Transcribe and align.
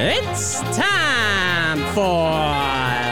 It's 0.00 0.60
time 0.76 1.78
for 1.92 2.30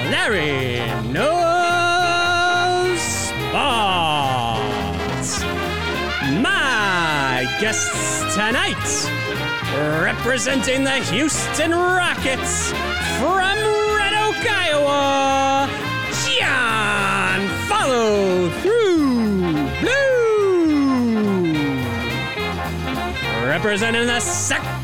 Larry 0.09 0.79
Knows 1.11 3.01
Sports. 3.03 4.23
My 6.41 7.45
guests 7.61 8.37
tonight, 8.37 8.77
representing 10.01 10.85
the 10.85 11.01
Houston 11.11 11.73
Rockets 11.73 12.71
from 13.19 13.59
Red 13.97 14.15
Oak, 14.23 14.47
Iowa, 14.49 15.69
John 16.39 17.49
Follow 17.67 18.49
Through 18.61 19.51
Blue. 19.81 21.17
Representing 23.45 24.07
the 24.07 24.21
Sacramento 24.21 24.76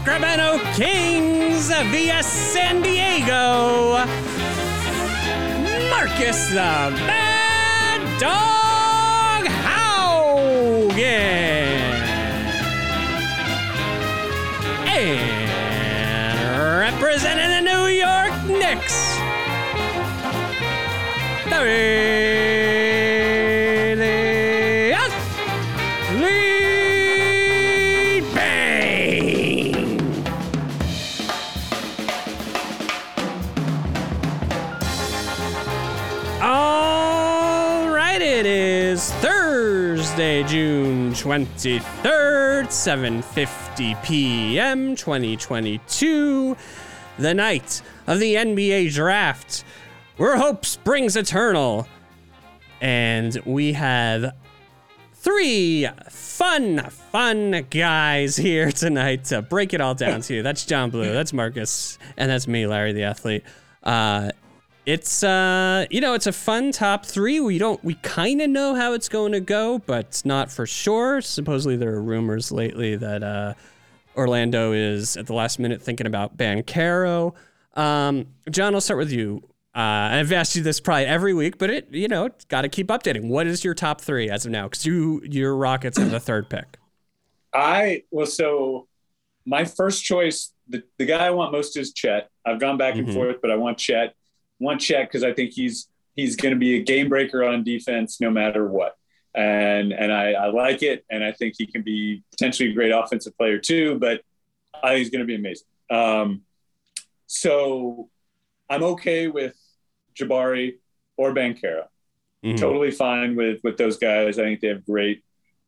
Kings 0.74 1.68
via 1.68 2.22
San 2.24 2.82
Diego, 2.82 4.04
Marcus 5.90 6.48
the 6.48 6.90
Bad 7.06 8.00
Dog 8.18 9.46
Haugen. 9.62 10.96
And 14.88 16.80
representing 16.80 17.50
the 17.50 17.60
New 17.70 17.86
York 17.86 18.34
Knicks, 18.48 19.18
Billy 21.48 22.61
23rd, 41.62 42.66
7:50 42.66 44.02
p.m. 44.02 44.96
2022, 44.96 46.56
the 47.20 47.34
night 47.34 47.82
of 48.08 48.18
the 48.18 48.34
NBA 48.34 48.92
draft, 48.92 49.62
where 50.16 50.36
hope 50.36 50.66
springs 50.66 51.14
eternal. 51.14 51.86
And 52.80 53.40
we 53.44 53.74
have 53.74 54.34
three 55.14 55.86
fun, 56.08 56.80
fun 56.90 57.64
guys 57.70 58.34
here 58.34 58.72
tonight 58.72 59.26
to 59.26 59.40
break 59.40 59.72
it 59.72 59.80
all 59.80 59.94
down 59.94 60.20
to 60.22 60.34
you. 60.34 60.42
That's 60.42 60.66
John 60.66 60.90
Blue, 60.90 61.12
that's 61.12 61.32
Marcus, 61.32 61.96
and 62.16 62.28
that's 62.28 62.48
me, 62.48 62.66
Larry 62.66 62.92
the 62.92 63.04
athlete. 63.04 63.44
Uh, 63.84 64.32
it's 64.84 65.22
uh, 65.22 65.86
you 65.90 66.00
know, 66.00 66.14
it's 66.14 66.26
a 66.26 66.32
fun 66.32 66.72
top 66.72 67.06
three. 67.06 67.38
We 67.40 67.58
don't, 67.58 67.82
we 67.84 67.94
kind 67.94 68.40
of 68.42 68.50
know 68.50 68.74
how 68.74 68.92
it's 68.94 69.08
going 69.08 69.32
to 69.32 69.40
go, 69.40 69.78
but 69.78 70.22
not 70.24 70.50
for 70.50 70.66
sure. 70.66 71.20
Supposedly, 71.20 71.76
there 71.76 71.94
are 71.94 72.02
rumors 72.02 72.50
lately 72.50 72.96
that 72.96 73.22
uh, 73.22 73.54
Orlando 74.16 74.72
is 74.72 75.16
at 75.16 75.26
the 75.26 75.34
last 75.34 75.58
minute 75.58 75.80
thinking 75.82 76.06
about 76.06 76.36
Banchero. 76.36 77.34
Um, 77.74 78.26
John, 78.50 78.74
I'll 78.74 78.80
start 78.80 78.98
with 78.98 79.12
you. 79.12 79.42
Uh, 79.74 80.18
I've 80.18 80.32
asked 80.32 80.54
you 80.56 80.62
this 80.62 80.80
probably 80.80 81.06
every 81.06 81.32
week, 81.32 81.56
but 81.56 81.70
it, 81.70 81.88
you 81.92 82.08
know, 82.08 82.28
got 82.48 82.62
to 82.62 82.68
keep 82.68 82.88
updating. 82.88 83.28
What 83.28 83.46
is 83.46 83.64
your 83.64 83.72
top 83.74 84.00
three 84.02 84.28
as 84.28 84.44
of 84.44 84.52
now? 84.52 84.64
Because 84.68 84.84
you, 84.84 85.22
your 85.24 85.56
Rockets 85.56 85.96
have 85.96 86.10
the 86.10 86.20
third 86.20 86.50
pick. 86.50 86.76
I 87.54 88.02
well, 88.10 88.26
so 88.26 88.88
my 89.46 89.64
first 89.64 90.04
choice, 90.04 90.52
the, 90.68 90.82
the 90.98 91.06
guy 91.06 91.26
I 91.26 91.30
want 91.30 91.52
most 91.52 91.76
is 91.76 91.92
Chet. 91.92 92.28
I've 92.44 92.60
gone 92.60 92.76
back 92.76 92.96
and 92.96 93.06
Mhm. 93.08 93.14
forth, 93.14 93.36
but 93.40 93.50
I 93.50 93.56
want 93.56 93.78
Chet. 93.78 94.14
Want 94.62 94.80
Chet 94.80 95.08
because 95.08 95.24
I 95.24 95.32
think 95.32 95.50
he's 95.52 95.88
he's 96.14 96.36
going 96.36 96.54
to 96.54 96.58
be 96.58 96.76
a 96.76 96.82
game 96.82 97.08
breaker 97.08 97.42
on 97.44 97.64
defense 97.64 98.20
no 98.20 98.30
matter 98.30 98.66
what, 98.66 98.96
and 99.34 99.92
and 99.92 100.12
I, 100.12 100.32
I 100.32 100.46
like 100.50 100.82
it, 100.82 101.04
and 101.10 101.24
I 101.24 101.32
think 101.32 101.54
he 101.58 101.66
can 101.66 101.82
be 101.82 102.22
potentially 102.30 102.70
a 102.70 102.72
great 102.72 102.92
offensive 102.92 103.36
player 103.36 103.58
too. 103.58 103.98
But 103.98 104.22
I 104.82 104.88
think 104.90 104.98
he's 104.98 105.10
going 105.10 105.20
to 105.20 105.26
be 105.26 105.34
amazing. 105.34 105.66
Um, 105.90 106.42
so 107.26 108.08
I'm 108.70 108.82
okay 108.82 109.28
with 109.28 109.54
Jabari 110.14 110.78
or 111.16 111.34
Banchero 111.34 111.84
Mhm. 112.44 112.58
totally 112.58 112.90
fine 112.90 113.36
with 113.36 113.60
with 113.64 113.76
those 113.76 113.96
guys. 113.98 114.38
I 114.38 114.42
think 114.44 114.60
they 114.60 114.68
have 114.68 114.84
great 114.84 115.22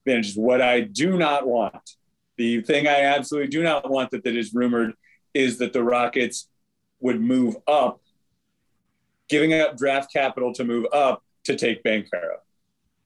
advantages. 0.07 0.37
What 0.37 0.61
I 0.61 0.81
do 0.81 1.17
not 1.17 1.47
want, 1.47 1.97
the 2.37 2.61
thing 2.63 2.87
I 2.87 3.01
absolutely 3.03 3.49
do 3.49 3.63
not 3.63 3.89
want 3.91 4.11
that, 4.11 4.25
that 4.25 4.37
is 4.37 4.53
rumored, 4.55 4.95
is 5.33 5.59
that 5.59 5.73
the 5.73 5.83
Rockets 5.83 6.49
would 7.01 7.21
move 7.21 7.57
up, 7.67 8.01
giving 9.29 9.53
up 9.55 9.77
draft 9.77 10.13
capital 10.13 10.53
to 10.55 10.65
move 10.65 10.87
up 10.93 11.23
to 11.45 11.57
take 11.57 11.83
Banchero. 11.83 12.37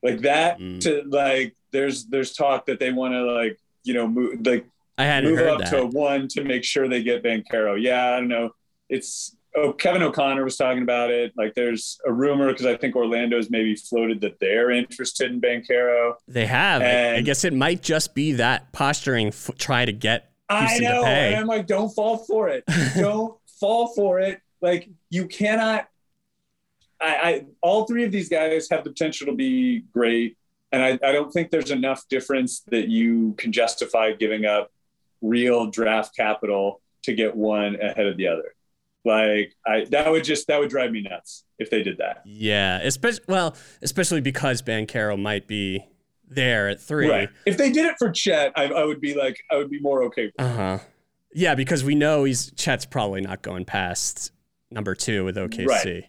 Like 0.02 0.20
that 0.22 0.58
Mm. 0.58 0.80
to 0.82 1.02
like 1.08 1.54
there's 1.72 2.06
there's 2.06 2.32
talk 2.34 2.66
that 2.66 2.78
they 2.78 2.92
want 2.92 3.14
to 3.14 3.22
like, 3.22 3.58
you 3.84 3.94
know, 3.94 4.06
move 4.08 4.46
like 4.46 4.66
I 4.96 5.04
hadn't 5.04 5.30
move 5.30 5.46
up 5.46 5.58
that. 5.60 5.70
to 5.70 5.86
one 5.86 6.28
to 6.28 6.44
make 6.44 6.64
sure 6.64 6.88
they 6.88 7.02
get 7.02 7.22
Banchero. 7.22 7.80
Yeah, 7.80 8.12
I 8.14 8.20
don't 8.20 8.28
know. 8.28 8.50
It's 8.88 9.36
oh 9.56 9.72
Kevin 9.72 10.02
O'Connor 10.02 10.44
was 10.44 10.56
talking 10.56 10.82
about 10.82 11.10
it. 11.10 11.32
Like 11.36 11.54
there's 11.54 11.98
a 12.06 12.12
rumor 12.12 12.48
because 12.48 12.66
I 12.66 12.76
think 12.76 12.94
Orlando's 12.96 13.50
maybe 13.50 13.74
floated 13.74 14.20
that 14.20 14.38
they're 14.40 14.70
interested 14.70 15.30
in 15.32 15.40
Banchero. 15.40 16.14
They 16.28 16.46
have. 16.46 16.82
I, 16.82 17.16
I 17.16 17.20
guess 17.22 17.44
it 17.44 17.52
might 17.52 17.82
just 17.82 18.14
be 18.14 18.32
that 18.32 18.72
posturing, 18.72 19.28
f- 19.28 19.50
try 19.58 19.84
to 19.84 19.92
get 19.92 20.30
I 20.48 20.78
know, 20.78 21.04
and 21.04 21.36
I'm 21.36 21.46
like, 21.46 21.66
don't 21.66 21.90
fall 21.90 22.18
for 22.18 22.48
it. 22.48 22.64
don't 22.96 23.36
fall 23.60 23.88
for 23.88 24.20
it. 24.20 24.40
Like 24.62 24.88
you 25.10 25.26
cannot. 25.26 25.88
I, 27.00 27.06
I 27.06 27.46
all 27.62 27.86
three 27.86 28.04
of 28.04 28.12
these 28.12 28.28
guys 28.28 28.68
have 28.70 28.84
the 28.84 28.90
potential 28.90 29.26
to 29.26 29.34
be 29.34 29.84
great, 29.92 30.36
and 30.72 30.82
I, 30.82 30.98
I 31.02 31.12
don't 31.12 31.30
think 31.32 31.50
there's 31.50 31.70
enough 31.70 32.08
difference 32.08 32.60
that 32.70 32.88
you 32.88 33.34
can 33.38 33.52
justify 33.52 34.12
giving 34.12 34.44
up 34.44 34.70
real 35.20 35.66
draft 35.66 36.16
capital 36.16 36.80
to 37.02 37.14
get 37.14 37.34
one 37.34 37.80
ahead 37.80 38.06
of 38.06 38.16
the 38.16 38.28
other. 38.28 38.54
Like 39.04 39.54
I 39.66 39.86
that 39.90 40.10
would 40.10 40.24
just 40.24 40.48
that 40.48 40.58
would 40.58 40.70
drive 40.70 40.90
me 40.92 41.02
nuts 41.02 41.44
if 41.58 41.70
they 41.70 41.82
did 41.82 41.98
that. 41.98 42.22
Yeah, 42.26 42.78
especially 42.82 43.24
well, 43.28 43.56
especially 43.80 44.20
because 44.20 44.60
Banchero 44.60 45.18
might 45.20 45.46
be 45.46 45.84
there 46.28 46.68
at 46.68 46.80
three. 46.80 47.08
Right. 47.08 47.30
If 47.46 47.56
they 47.56 47.70
did 47.70 47.86
it 47.86 47.94
for 47.98 48.10
Chet, 48.10 48.52
I, 48.56 48.64
I 48.64 48.84
would 48.84 49.00
be 49.00 49.14
like 49.14 49.38
I 49.50 49.56
would 49.56 49.70
be 49.70 49.80
more 49.80 50.02
okay. 50.04 50.26
With 50.26 50.34
Uh 50.38 50.52
huh. 50.52 50.78
Yeah, 51.32 51.54
because 51.54 51.84
we 51.84 51.94
know 51.94 52.24
he's 52.24 52.50
Chet's 52.52 52.86
probably 52.86 53.20
not 53.20 53.42
going 53.42 53.64
past 53.64 54.32
number 54.70 54.94
two 54.94 55.24
with 55.24 55.36
OKC. 55.36 55.66
Right. 55.66 56.04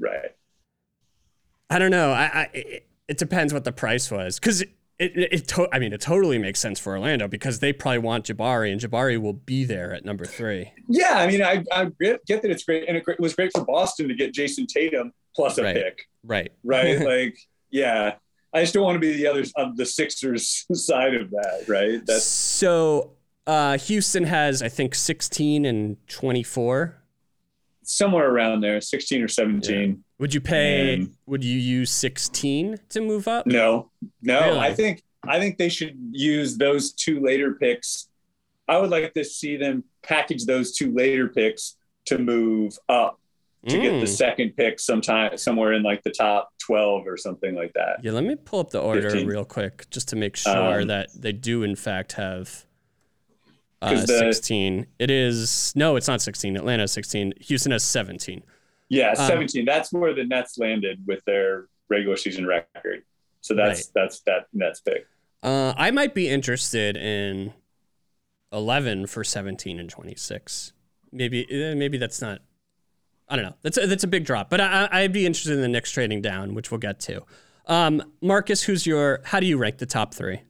Right. 0.00 0.30
I 1.70 1.78
don't 1.78 1.90
know. 1.90 2.12
I, 2.12 2.24
I 2.24 2.48
it, 2.54 2.86
it 3.08 3.18
depends 3.18 3.52
what 3.52 3.64
the 3.64 3.72
price 3.72 4.10
was 4.10 4.38
because 4.38 4.62
it 4.62 4.70
it, 4.98 5.12
it 5.32 5.48
to, 5.48 5.68
I 5.72 5.78
mean 5.78 5.92
it 5.92 6.00
totally 6.00 6.38
makes 6.38 6.60
sense 6.60 6.80
for 6.80 6.92
Orlando 6.94 7.28
because 7.28 7.60
they 7.60 7.72
probably 7.72 7.98
want 7.98 8.24
Jabari 8.26 8.72
and 8.72 8.80
Jabari 8.80 9.20
will 9.20 9.32
be 9.34 9.64
there 9.64 9.92
at 9.94 10.04
number 10.04 10.24
three. 10.24 10.72
Yeah, 10.88 11.14
I 11.18 11.26
mean, 11.26 11.42
I, 11.42 11.64
I 11.72 11.86
get 12.00 12.24
get 12.26 12.42
that 12.42 12.50
it's 12.50 12.64
great, 12.64 12.88
and 12.88 12.96
it 12.96 13.04
was 13.20 13.34
great 13.34 13.52
for 13.54 13.64
Boston 13.64 14.08
to 14.08 14.14
get 14.14 14.32
Jayson 14.32 14.66
Tatum 14.66 15.12
plus 15.36 15.58
a 15.58 15.62
Right. 15.62 15.76
pick, 15.76 16.02
Right. 16.24 16.50
right? 16.64 17.00
like, 17.06 17.38
yeah, 17.70 18.14
I 18.52 18.62
just 18.62 18.74
don't 18.74 18.82
want 18.82 18.96
to 18.96 19.00
be 19.00 19.12
the 19.12 19.26
other 19.26 19.44
on 19.56 19.76
the 19.76 19.86
Sixers 19.86 20.66
side 20.72 21.14
of 21.14 21.30
that, 21.30 21.64
right? 21.68 22.00
That's 22.06 22.24
so 22.24 23.12
uh, 23.46 23.78
Houston 23.78 24.24
has 24.24 24.62
I 24.62 24.68
think 24.68 24.94
16 24.94 25.64
and 25.64 25.96
24. 26.08 26.96
Somewhere 27.88 28.30
around 28.30 28.60
there, 28.60 28.80
sixteen 28.80 29.22
or 29.22 29.28
seventeen. 29.28 30.04
Would 30.18 30.34
you 30.34 30.40
pay? 30.40 30.94
And- 30.94 31.14
would 31.26 31.42
you 31.44 31.58
use 31.58 31.90
16 31.90 32.78
to 32.90 33.00
move 33.00 33.28
up? 33.28 33.46
No, 33.46 33.90
no, 34.22 34.40
Really? 34.40 34.58
I 34.58 34.74
think 34.74 35.02
I 35.26 35.38
think 35.40 35.58
they 35.58 35.68
should 35.68 35.96
use 36.12 36.56
those 36.56 36.92
two 36.92 37.20
later 37.20 37.54
picks. 37.54 38.08
I 38.68 38.78
would 38.78 38.90
like 38.90 39.14
to 39.14 39.24
see 39.24 39.56
them 39.56 39.84
package 40.02 40.44
those 40.44 40.72
two 40.76 40.92
later 40.92 41.28
picks 41.28 41.76
to 42.06 42.18
move 42.18 42.78
up 42.88 43.18
to 43.66 43.76
get 43.80 43.98
the 44.00 44.06
Mm. 44.06 44.08
second 44.08 44.56
pick 44.56 44.78
sometime 44.78 45.36
somewhere 45.36 45.72
in 45.72 45.82
like 45.82 46.02
the 46.02 46.10
top 46.10 46.50
twelve 46.58 47.06
or 47.06 47.16
something 47.16 47.54
like 47.54 47.72
that. 47.74 47.98
Yeah, 48.02 48.12
let 48.12 48.24
me 48.24 48.36
pull 48.36 48.60
up 48.60 48.70
the 48.70 48.80
order 48.80 49.10
15. 49.10 49.26
real 49.26 49.44
quick 49.44 49.88
just 49.90 50.08
to 50.08 50.16
make 50.16 50.36
sure 50.36 50.80
Um, 50.82 50.88
that 50.88 51.08
they 51.14 51.32
do 51.32 51.62
in 51.62 51.74
fact 51.74 52.12
have 52.12 52.64
uh, 53.82 53.94
the- 53.94 54.06
16. 54.06 54.86
It 54.98 55.10
is 55.10 55.72
no, 55.76 55.96
it's 55.96 56.08
not 56.08 56.20
16. 56.22 56.56
Atlanta 56.56 56.84
is 56.84 56.92
16. 56.92 57.34
Houston 57.40 57.72
has 57.72 57.84
17. 57.84 58.42
Yeah, 58.88 59.10
Um, 59.10 59.26
17. 59.26 59.64
that's 59.64 59.92
where 59.92 60.14
the 60.14 60.24
Nets 60.24 60.56
landed 60.58 61.02
with 61.06 61.24
their 61.26 61.66
regular 61.88 62.16
season 62.16 62.46
record. 62.46 63.02
So 63.40 63.54
that's 63.54 63.80
Right. 63.80 63.86
that's 63.94 64.20
that 64.22 64.46
Nets 64.52 64.80
pick. 64.80 65.06
Uh, 65.42 65.72
I 65.76 65.90
might 65.92 66.14
be 66.14 66.28
interested 66.28 66.96
in 66.96 67.52
11 68.52 69.06
for 69.06 69.22
17 69.24 69.78
and 69.78 69.88
26. 69.90 70.72
Maybe 71.12 71.46
eh, 71.50 71.74
maybe 71.74 71.98
that's 71.98 72.20
not. 72.20 72.40
I 73.28 73.36
don't 73.36 73.44
know. 73.44 73.54
That's 73.62 73.76
a, 73.76 73.86
that's 73.86 74.04
a 74.04 74.08
big 74.08 74.24
drop, 74.24 74.48
but 74.48 74.60
I, 74.60 74.88
I'd 74.90 75.12
be 75.12 75.26
interested 75.26 75.52
in 75.52 75.60
the 75.60 75.68
Knicks 75.68 75.90
trading 75.90 76.22
down, 76.22 76.54
which 76.54 76.70
we'll 76.70 76.78
get 76.78 76.98
to. 77.00 77.22
Um, 77.66 78.02
Marcus, 78.22 78.62
who's 78.62 78.86
your? 78.86 79.20
How 79.24 79.38
do 79.38 79.46
you 79.46 79.58
rank 79.58 79.78
the 79.78 79.86
top 79.86 80.14
three? 80.14 80.40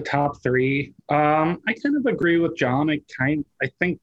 The 0.00 0.08
top 0.08 0.42
three. 0.42 0.94
Um, 1.08 1.60
I 1.68 1.74
kind 1.74 1.96
of 1.96 2.06
agree 2.06 2.38
with 2.38 2.56
John. 2.56 2.90
I 2.90 3.00
kind 3.16 3.44
I 3.62 3.70
think 3.78 4.00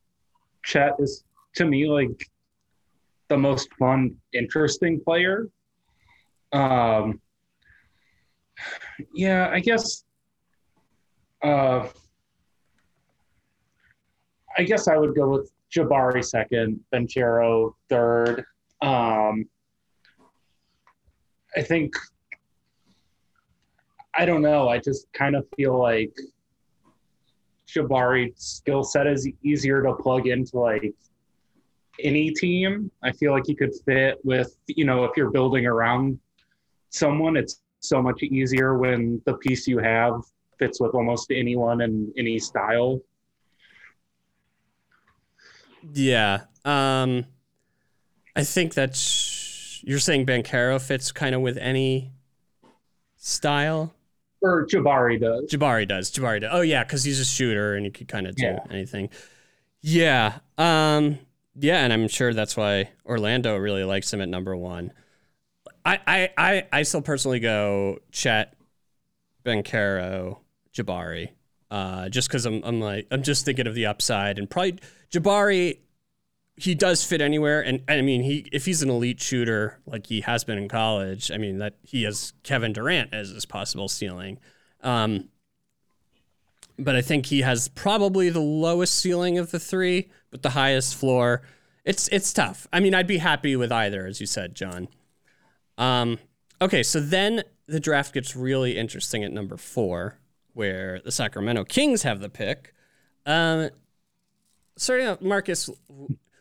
Chet 0.64 0.94
is 1.00 1.24
to 1.56 1.66
me 1.66 1.88
like 1.88 2.30
the 3.30 3.38
most 3.38 3.70
fun, 3.80 4.16
interesting 4.34 5.02
player. 5.04 5.48
Um, 6.54 7.20
yeah, 9.14 9.50
I 9.52 9.60
guess. 9.60 10.04
Uh, 11.44 11.88
I 14.58 14.64
guess 14.64 14.88
I 14.88 14.98
would 14.98 15.16
go 15.16 15.30
with 15.30 15.52
Jabari 15.76 16.26
second, 16.26 16.80
Banchero 16.92 17.74
third. 17.90 18.44
Um, 18.82 19.46
I 21.56 21.62
think 21.62 21.94
I 24.18 24.26
don't 24.26 24.42
know. 24.42 24.68
I 24.68 24.80
just 24.80 25.12
kind 25.14 25.36
of 25.36 25.46
feel 25.56 25.78
like 25.80 26.12
Jabari's 27.68 28.34
skill 28.38 28.84
set 28.84 29.06
is 29.06 29.30
easier 29.44 29.84
to 29.84 29.94
plug 29.94 30.28
into 30.28 30.58
like 30.58 30.96
any 32.04 32.32
team. 32.32 32.90
I 33.04 33.12
feel 33.12 33.32
like 33.32 33.44
he 33.46 33.54
could 33.54 33.74
fit 33.86 34.18
with, 34.24 34.58
you 34.68 34.86
know, 34.86 35.04
if 35.04 35.12
you're 35.16 35.30
building 35.30 35.68
around 35.68 36.20
someone, 36.90 37.38
it's 37.38 37.62
so 37.80 38.02
much 38.02 38.24
easier 38.24 38.78
when 38.78 39.22
the 39.26 39.36
piece 39.36 39.68
you 39.68 39.78
have 39.78 40.22
fits 40.58 40.82
with 40.82 40.96
almost 40.96 41.32
anyone 41.32 41.82
and 41.82 42.12
any 42.18 42.40
style. 42.40 43.00
Yeah. 45.94 46.46
Um 46.66 47.26
I 48.36 48.44
think 48.44 48.74
that's 48.74 49.82
you're 49.84 50.00
saying 50.00 50.26
Banchero 50.26 50.82
fits 50.82 51.12
kind 51.12 51.36
of 51.36 51.42
with 51.42 51.58
any 51.58 52.14
style. 53.18 53.94
Or 54.48 54.66
Jabari 54.66 55.20
does. 55.20 55.52
Jabari 55.52 55.88
does. 55.88 56.12
Jabari 56.12 56.42
does. 56.42 56.50
Oh 56.54 56.62
yeah, 56.62 56.84
because 56.84 57.04
he's 57.04 57.20
a 57.20 57.26
shooter 57.26 57.76
and 57.76 57.86
he 57.86 57.92
could 57.92 58.08
kind 58.08 58.28
of 58.28 58.36
do 58.36 58.44
Yeah. 58.46 58.60
anything. 58.70 59.10
Yeah. 59.82 60.40
Um. 60.58 61.20
Yeah, 61.60 61.78
and 61.84 61.92
I'm 61.92 62.08
sure 62.08 62.34
that's 62.34 62.56
why 62.56 62.90
Orlando 63.06 63.58
really 63.58 63.84
likes 63.84 64.14
him 64.14 64.22
at 64.22 64.30
number 64.30 64.56
one. 64.56 64.94
I 65.86 66.00
I 66.06 66.30
I, 66.38 66.68
I 66.72 66.84
still 66.84 67.02
personally 67.02 67.40
go 67.40 67.98
Chet, 68.12 68.54
Banchero, 69.46 70.38
Jabari. 70.74 71.30
Uh, 71.70 72.08
just 72.10 72.30
because 72.30 72.46
I'm 72.46 72.62
I'm 72.64 72.80
like 72.80 73.08
I'm 73.12 73.24
just 73.24 73.44
thinking 73.46 73.68
of 73.68 73.76
the 73.76 73.86
upside 73.88 74.38
and 74.40 74.50
probably 74.50 74.80
Jabari. 75.12 75.80
He 76.60 76.74
does 76.74 77.04
fit 77.04 77.22
anywhere, 77.22 77.62
and, 77.62 77.84
and 77.88 78.00
I 78.00 78.02
mean, 78.02 78.24
he 78.24 78.48
if 78.52 78.66
he's 78.66 78.82
an 78.82 78.90
elite 78.90 79.22
shooter 79.22 79.80
like 79.86 80.08
he 80.08 80.22
has 80.22 80.44
been 80.44 80.58
in 80.58 80.68
college, 80.68 81.32
I 81.32 81.38
mean 81.38 81.60
that 81.60 81.76
he 81.84 82.04
has 82.04 82.34
Kevin 82.44 82.74
Durant 82.74 83.14
as 83.14 83.30
his 83.30 83.46
possible 83.46 83.88
ceiling. 83.88 84.40
Um, 84.82 85.30
but 86.80 86.96
I 86.96 87.02
think 87.02 87.28
he 87.28 87.42
has 87.42 87.68
probably 87.70 88.30
the 88.30 88.40
lowest 88.40 88.96
ceiling 88.96 89.38
of 89.38 89.52
the 89.52 89.60
three, 89.60 90.10
but 90.32 90.42
the 90.42 90.52
highest 90.52 90.96
floor. 90.96 91.42
It's 91.86 92.08
it's 92.10 92.34
tough. 92.34 92.68
I 92.74 92.80
mean, 92.80 92.94
I'd 92.94 93.08
be 93.08 93.18
happy 93.18 93.56
with 93.56 93.72
either, 93.72 94.06
as 94.06 94.20
you 94.20 94.28
said, 94.28 94.56
John. 94.56 94.88
Um, 95.78 96.20
okay, 96.62 96.84
so 96.84 97.00
then 97.00 97.44
the 97.68 97.80
draft 97.80 98.14
gets 98.14 98.36
really 98.36 98.78
interesting 98.78 99.24
at 99.24 99.32
number 99.32 99.58
four, 99.58 100.18
where 100.54 101.00
the 101.00 101.12
Sacramento 101.12 101.66
Kings 101.66 102.04
have 102.04 102.20
the 102.20 102.30
pick. 102.30 102.74
Um, 103.26 103.70
starting 104.76 105.08
out, 105.08 105.22
Marcus, 105.22 105.70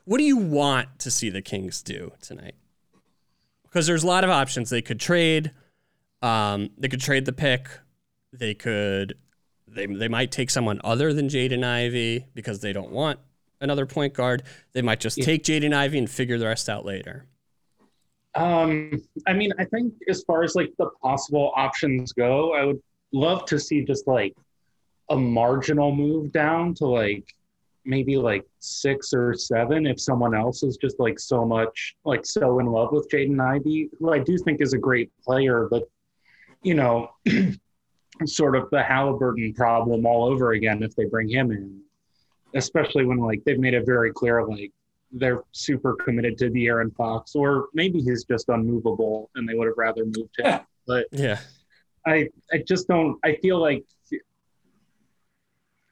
what 0.06 0.19
do 0.19 0.25
you 0.25 0.37
want 0.38 0.99
to 1.00 1.11
see 1.11 1.29
the 1.29 1.43
Kings 1.43 1.82
do 1.82 2.12
tonight? 2.23 2.55
Because 3.64 3.87
there's 3.87 4.03
a 4.05 4.06
lot 4.06 4.25
of 4.25 4.31
options. 4.31 4.70
They 4.70 4.81
could 4.82 4.99
trade. 4.99 5.50
Um, 6.23 6.70
they 6.79 6.88
could 6.88 7.00
trade 7.00 7.26
the 7.26 7.32
pick. 7.32 7.69
They 8.32 8.55
could. 8.55 9.19
They 9.69 9.87
they 9.87 10.08
might 10.08 10.31
take 10.32 10.49
someone 10.49 10.81
other 10.82 11.12
than 11.12 11.29
Jaden 11.29 11.62
Ivey 11.64 12.26
because 12.35 12.61
they 12.61 12.73
don't 12.73 12.91
want 12.91 13.19
another 13.61 13.85
point 13.85 14.14
guard. 14.14 14.44
They 14.73 14.81
might 14.82 15.00
just 15.00 15.19
Yeah. 15.19 15.25
take 15.26 15.43
Jaden 15.44 15.75
Ivey 15.75 15.99
and 15.99 16.08
figure 16.08 16.38
the 16.38 16.47
rest 16.47 16.69
out 16.69 16.85
later. 16.85 17.26
Um, 18.35 19.03
I 19.26 19.32
mean, 19.32 19.53
I 19.58 19.64
think 19.64 19.94
as 20.08 20.23
far 20.25 20.43
as 20.43 20.55
like 20.55 20.73
the 20.79 20.91
possible 21.03 21.53
options 21.56 22.12
go, 22.12 22.55
I 22.55 22.64
would 22.64 22.81
love 23.12 23.44
to 23.47 23.58
see 23.58 23.85
just 23.85 24.06
like 24.06 24.35
a 25.11 25.17
marginal 25.17 25.94
move 25.94 26.32
down 26.32 26.75
to 26.75 26.87
like 26.87 27.25
maybe 27.87 28.17
like 28.17 28.44
six 28.59 29.12
or 29.12 29.35
seven 29.35 29.87
if 29.87 30.00
someone 30.00 30.35
else 30.35 30.62
is 30.62 30.77
just 30.77 30.99
like 30.99 31.19
so 31.19 31.44
much 31.44 31.94
like 32.05 32.27
so 32.27 32.59
in 32.59 32.67
love 32.67 32.93
with 32.93 33.09
Jaden 33.09 33.41
Ivey, 33.41 33.91
who 33.99 34.12
I 34.12 34.19
do 34.19 34.37
think 34.38 34.61
is 34.61 34.73
a 34.73 34.79
great 34.79 35.11
player, 35.23 35.69
but 35.71 35.85
you 36.62 36.75
know, 36.75 37.11
sort 38.27 38.56
of 38.56 38.69
the 38.71 38.79
Haliburton 38.79 39.55
problem 39.55 40.06
all 40.06 40.25
over 40.25 40.53
again 40.53 40.83
if 40.83 40.94
they 40.97 41.05
bring 41.05 41.29
him 41.29 41.53
in, 41.53 41.81
especially 42.55 43.05
when 43.05 43.19
like 43.19 43.44
they've 43.44 43.59
made 43.59 43.75
it 43.75 43.87
very 43.87 44.12
clear 44.12 44.44
like 44.44 44.73
they're 45.12 45.43
super 45.53 45.94
committed 45.94 46.37
to 46.39 46.50
the 46.50 46.67
Aaron 46.67 46.91
Fox, 46.91 47.35
or 47.35 47.69
maybe 47.75 48.00
he's 48.00 48.25
just 48.25 48.49
unmovable 48.49 49.31
and 49.35 49.49
they 49.49 49.55
would 49.55 49.69
have 49.69 49.79
rather 49.79 50.05
moved 50.05 50.35
him. 50.39 50.61
but 50.87 51.06
Yeah. 51.12 51.39
I 52.06 52.29
I 52.53 52.59
just 52.59 52.87
don't. 52.87 53.19
I 53.25 53.35
feel 53.37 53.59
like 53.59 53.85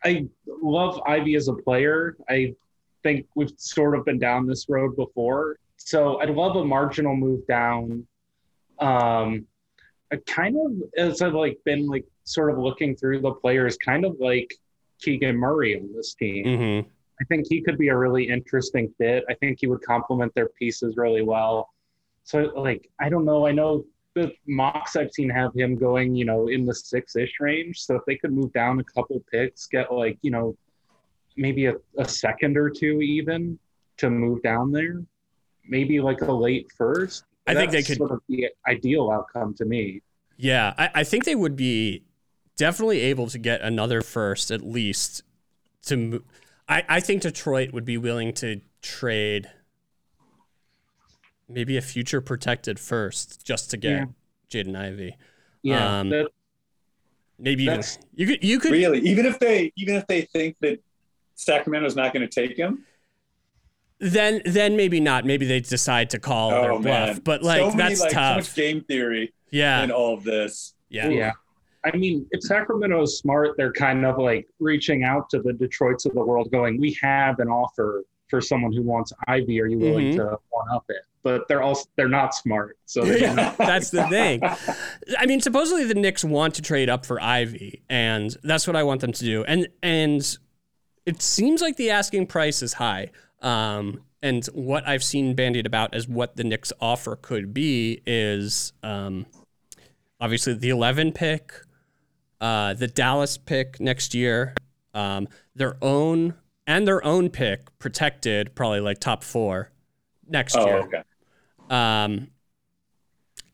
I 0.04 0.26
love 0.46 1.00
Ivey 1.06 1.34
as 1.34 1.48
a 1.48 1.54
player. 1.54 2.16
I 2.28 2.54
think 3.02 3.26
we've 3.34 3.52
sort 3.56 3.96
of 3.96 4.04
been 4.04 4.18
down 4.18 4.46
this 4.46 4.68
road 4.68 4.96
before, 4.96 5.58
so 5.76 6.20
I'd 6.20 6.30
love 6.30 6.56
a 6.56 6.64
marginal 6.64 7.16
move 7.16 7.46
down. 7.46 8.06
Um, 8.78 9.46
I 10.12 10.16
kind 10.26 10.56
of 10.56 10.72
as 10.98 11.22
I've 11.22 11.34
like 11.34 11.58
been 11.64 11.86
like 11.86 12.04
sort 12.24 12.50
of 12.50 12.58
looking 12.58 12.96
through 12.96 13.20
the 13.20 13.32
players, 13.32 13.76
kind 13.76 14.04
of 14.04 14.16
like 14.20 14.54
Keegan 15.00 15.36
Murray 15.36 15.78
on 15.78 15.92
this 15.94 16.14
team. 16.14 16.44
Mm-hmm. 16.44 16.88
I 17.20 17.24
think 17.26 17.46
he 17.48 17.62
could 17.62 17.78
be 17.78 17.88
a 17.88 17.96
really 17.96 18.28
interesting 18.28 18.92
fit. 18.98 19.24
I 19.28 19.34
think 19.34 19.58
he 19.60 19.66
would 19.66 19.82
complement 19.82 20.34
their 20.34 20.48
pieces 20.48 20.96
really 20.96 21.22
well. 21.22 21.70
So, 22.24 22.52
like, 22.56 22.90
I 23.00 23.08
don't 23.08 23.24
know. 23.24 23.46
I 23.46 23.52
know 23.52 23.84
the 24.14 24.32
mocks 24.46 24.96
I've 24.96 25.12
seen 25.12 25.28
have 25.30 25.52
him 25.54 25.76
going, 25.76 26.14
you 26.14 26.24
know, 26.24 26.48
in 26.48 26.64
the 26.64 26.74
six 26.74 27.16
ish 27.16 27.34
range. 27.40 27.80
So, 27.80 27.96
if 27.96 28.02
they 28.06 28.16
could 28.16 28.32
move 28.32 28.52
down 28.52 28.80
a 28.80 28.84
couple 28.84 29.22
picks, 29.30 29.66
get 29.66 29.92
like, 29.92 30.18
you 30.22 30.30
know, 30.30 30.56
maybe 31.36 31.66
a, 31.66 31.74
a 31.98 32.08
second 32.08 32.56
or 32.56 32.70
two 32.70 33.00
even 33.02 33.58
to 33.96 34.10
move 34.10 34.42
down 34.42 34.70
there, 34.72 35.02
maybe 35.68 36.00
like 36.00 36.20
a 36.22 36.32
late 36.32 36.70
first. 36.76 37.24
I 37.46 37.54
think 37.54 37.72
they 37.72 37.82
could- 37.82 37.98
Sort 37.98 38.12
of 38.12 38.20
the 38.28 38.48
ideal 38.66 39.10
outcome 39.10 39.54
to 39.54 39.64
me. 39.64 40.00
Yeah, 40.36 40.74
I, 40.78 40.90
I 40.94 41.04
think 41.04 41.24
they 41.24 41.34
would 41.34 41.54
be 41.56 42.04
definitely 42.56 43.00
able 43.00 43.28
to 43.28 43.38
get 43.38 43.60
another 43.60 44.00
first 44.00 44.50
at 44.50 44.62
least 44.62 45.22
to. 45.86 45.96
mo- 45.96 46.22
I, 46.68 46.82
I 46.88 47.00
think 47.00 47.22
Detroit 47.22 47.72
would 47.72 47.84
be 47.84 47.98
willing 47.98 48.32
to 48.34 48.60
trade 48.80 49.50
maybe 51.48 51.76
a 51.76 51.82
future 51.82 52.20
protected 52.20 52.78
first 52.80 53.44
just 53.44 53.70
to 53.70 53.76
get 53.76 54.08
Jaden 54.50 54.76
Ivey. 54.76 55.16
Yeah, 55.62 56.00
Um, 56.00 56.08
that, 56.10 56.28
Maybe 57.38 57.64
even 57.64 57.82
you 58.14 58.26
could 58.26 58.44
you 58.44 58.60
could 58.60 58.70
Really, 58.72 59.00
even 59.00 59.26
if 59.26 59.38
they 59.40 59.72
even 59.76 59.96
if 59.96 60.06
they 60.06 60.22
think 60.22 60.56
that 60.60 60.78
Sacramento's 61.34 61.96
not 61.96 62.12
going 62.12 62.26
to 62.26 62.32
take 62.46 62.56
him, 62.56 62.84
then 63.98 64.40
then 64.44 64.76
maybe 64.76 65.00
not. 65.00 65.24
Maybe 65.24 65.44
they 65.44 65.60
decide 65.60 66.10
to 66.10 66.20
call 66.20 66.50
their 66.50 66.72
oh 66.72 66.78
bluff. 66.78 67.08
man, 67.08 67.20
But 67.24 67.42
like 67.42 67.60
so 67.60 67.70
many, 67.72 67.76
that's 67.96 68.00
like, 68.02 68.10
So 68.10 68.14
tough. 68.16 68.36
much 68.36 68.54
game 68.54 68.82
theory 68.82 69.32
yeah, 69.50 69.82
in 69.82 69.90
all 69.90 70.14
of 70.14 70.22
this. 70.22 70.74
yeah, 70.90 71.08
yeah. 71.08 71.32
I 71.84 71.96
mean, 71.96 72.24
if 72.30 72.42
Sacramento 72.42 73.02
is 73.02 73.18
smart, 73.18 73.56
they're 73.56 73.72
kind 73.72 74.06
of 74.06 74.16
like 74.18 74.46
reaching 74.60 75.02
out 75.04 75.28
to 75.30 75.42
the 75.42 75.52
Detroits 75.52 76.06
of 76.06 76.14
the 76.14 76.24
world, 76.24 76.50
going, 76.52 76.80
"We 76.80 76.96
have 77.02 77.40
an 77.40 77.48
offer 77.48 78.04
for 78.34 78.40
someone 78.40 78.72
who 78.72 78.82
wants 78.82 79.12
Ivey. 79.28 79.60
Are 79.60 79.66
you 79.66 79.78
willing 79.78 80.12
Mhm. 80.12 80.16
to 80.16 80.38
one 80.50 80.68
up 80.72 80.84
it?" 80.88 81.02
But 81.22 81.46
they're 81.48 81.62
also 81.62 81.88
they're 81.96 82.08
not 82.08 82.34
smart, 82.34 82.76
so 82.84 83.02
they 83.04 83.20
Yeah, 83.20 83.54
that's 83.58 83.90
the 83.90 84.04
thing. 84.08 84.42
I 85.18 85.26
mean, 85.26 85.40
supposedly 85.40 85.84
the 85.84 85.94
Knicks 85.94 86.24
want 86.24 86.54
to 86.56 86.62
trade 86.62 86.90
up 86.90 87.06
for 87.06 87.22
Ivey, 87.22 87.82
and 87.88 88.36
that's 88.42 88.66
what 88.66 88.74
I 88.76 88.82
want 88.82 89.00
them 89.00 89.12
to 89.12 89.24
do. 89.24 89.44
And 89.44 89.68
and 89.82 90.36
it 91.06 91.22
seems 91.22 91.62
like 91.62 91.76
the 91.76 91.90
asking 91.90 92.26
price 92.26 92.60
is 92.62 92.72
high. 92.74 93.10
Um, 93.40 94.00
and 94.22 94.44
what 94.46 94.86
I've 94.88 95.04
seen 95.04 95.34
bandied 95.34 95.66
about 95.66 95.94
as 95.94 96.08
what 96.08 96.34
the 96.36 96.44
Knicks 96.44 96.72
offer 96.80 97.14
could 97.14 97.52
be 97.54 98.00
is 98.06 98.72
um, 98.82 99.26
obviously 100.20 100.54
the 100.54 100.70
11 100.70 101.12
pick, 101.12 101.52
uh, 102.40 102.72
the 102.74 102.86
Dallas 102.88 103.36
pick 103.36 103.78
next 103.80 104.14
year, 104.14 104.54
um, 104.94 105.28
their 105.54 105.76
own 105.82 106.34
and 106.66 106.86
their 106.86 107.04
own 107.04 107.28
pick 107.30 107.76
protected, 107.78 108.54
probably 108.54 108.80
like 108.80 108.98
top 108.98 109.22
four 109.22 109.70
next 110.28 110.56
Oh, 110.56 110.66
year 110.66 110.78
okay. 110.78 111.02
um, 111.70 112.28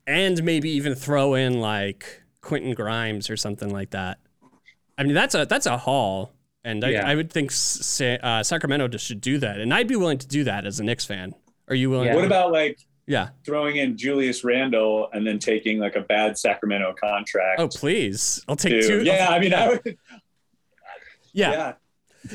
and 0.06 0.42
maybe 0.42 0.70
even 0.70 0.94
throw 0.94 1.34
in 1.34 1.60
like 1.60 2.22
Quentin 2.40 2.74
Grimes 2.74 3.28
or 3.30 3.36
something 3.36 3.70
like 3.70 3.90
that. 3.90 4.18
I 4.98 5.02
mean, 5.04 5.14
that's 5.14 5.34
a 5.34 5.46
that's 5.46 5.66
a 5.66 5.76
haul, 5.78 6.32
and 6.64 6.84
I, 6.84 6.90
Yeah. 6.90 7.06
I 7.08 7.14
would 7.14 7.32
think 7.32 7.50
Sa- 7.50 8.18
uh, 8.22 8.42
Sacramento 8.42 8.88
just 8.88 9.06
should 9.06 9.20
do 9.20 9.38
that, 9.38 9.58
and 9.60 9.72
I'd 9.72 9.88
be 9.88 9.96
willing 9.96 10.18
to 10.18 10.26
do 10.28 10.44
that 10.44 10.66
as 10.66 10.78
a 10.80 10.84
Knicks 10.84 11.04
fan. 11.04 11.34
Are 11.68 11.74
you 11.74 11.90
willing? 11.90 12.08
Yeah. 12.08 12.16
What 12.16 12.24
about 12.24 12.52
like 12.52 12.78
yeah. 13.06 13.30
throwing 13.46 13.76
in 13.76 13.96
Julius 13.96 14.44
Randle 14.44 15.08
and 15.12 15.26
then 15.26 15.38
taking 15.38 15.78
like 15.78 15.96
a 15.96 16.00
bad 16.02 16.36
Sacramento 16.36 16.94
contract? 17.02 17.60
Oh, 17.60 17.68
please! 17.68 18.44
I'll 18.48 18.56
take 18.56 18.82
to- 18.82 18.86
two. 18.86 19.02
Yeah, 19.04 19.28
I 19.30 19.38
mean, 19.38 19.54
I 19.54 19.68
would. 19.68 19.96
yeah. 21.32 21.50
Yeah. 21.52 21.72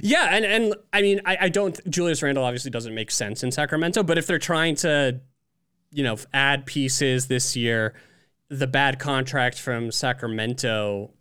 Yeah, 0.02 0.30
and 0.32 0.44
and 0.46 0.76
I 0.94 1.02
mean, 1.02 1.22
I, 1.26 1.38
I 1.42 1.50
don't. 1.50 1.80
Julius 1.90 2.24
Randle 2.24 2.44
obviously 2.44 2.72
doesn't 2.72 2.94
make 2.94 3.12
sense 3.12 3.44
in 3.44 3.52
Sacramento, 3.52 4.04
but 4.04 4.18
if 4.18 4.26
they're 4.28 4.40
trying 4.40 4.76
to, 4.78 5.20
you 5.92 6.04
know, 6.04 6.18
add 6.34 6.66
pieces 6.66 7.28
this 7.28 7.56
year, 7.56 7.94
the 8.50 8.68
bad 8.68 9.00
contract 9.00 9.60
from 9.60 9.92
Sacramento. 9.92 11.12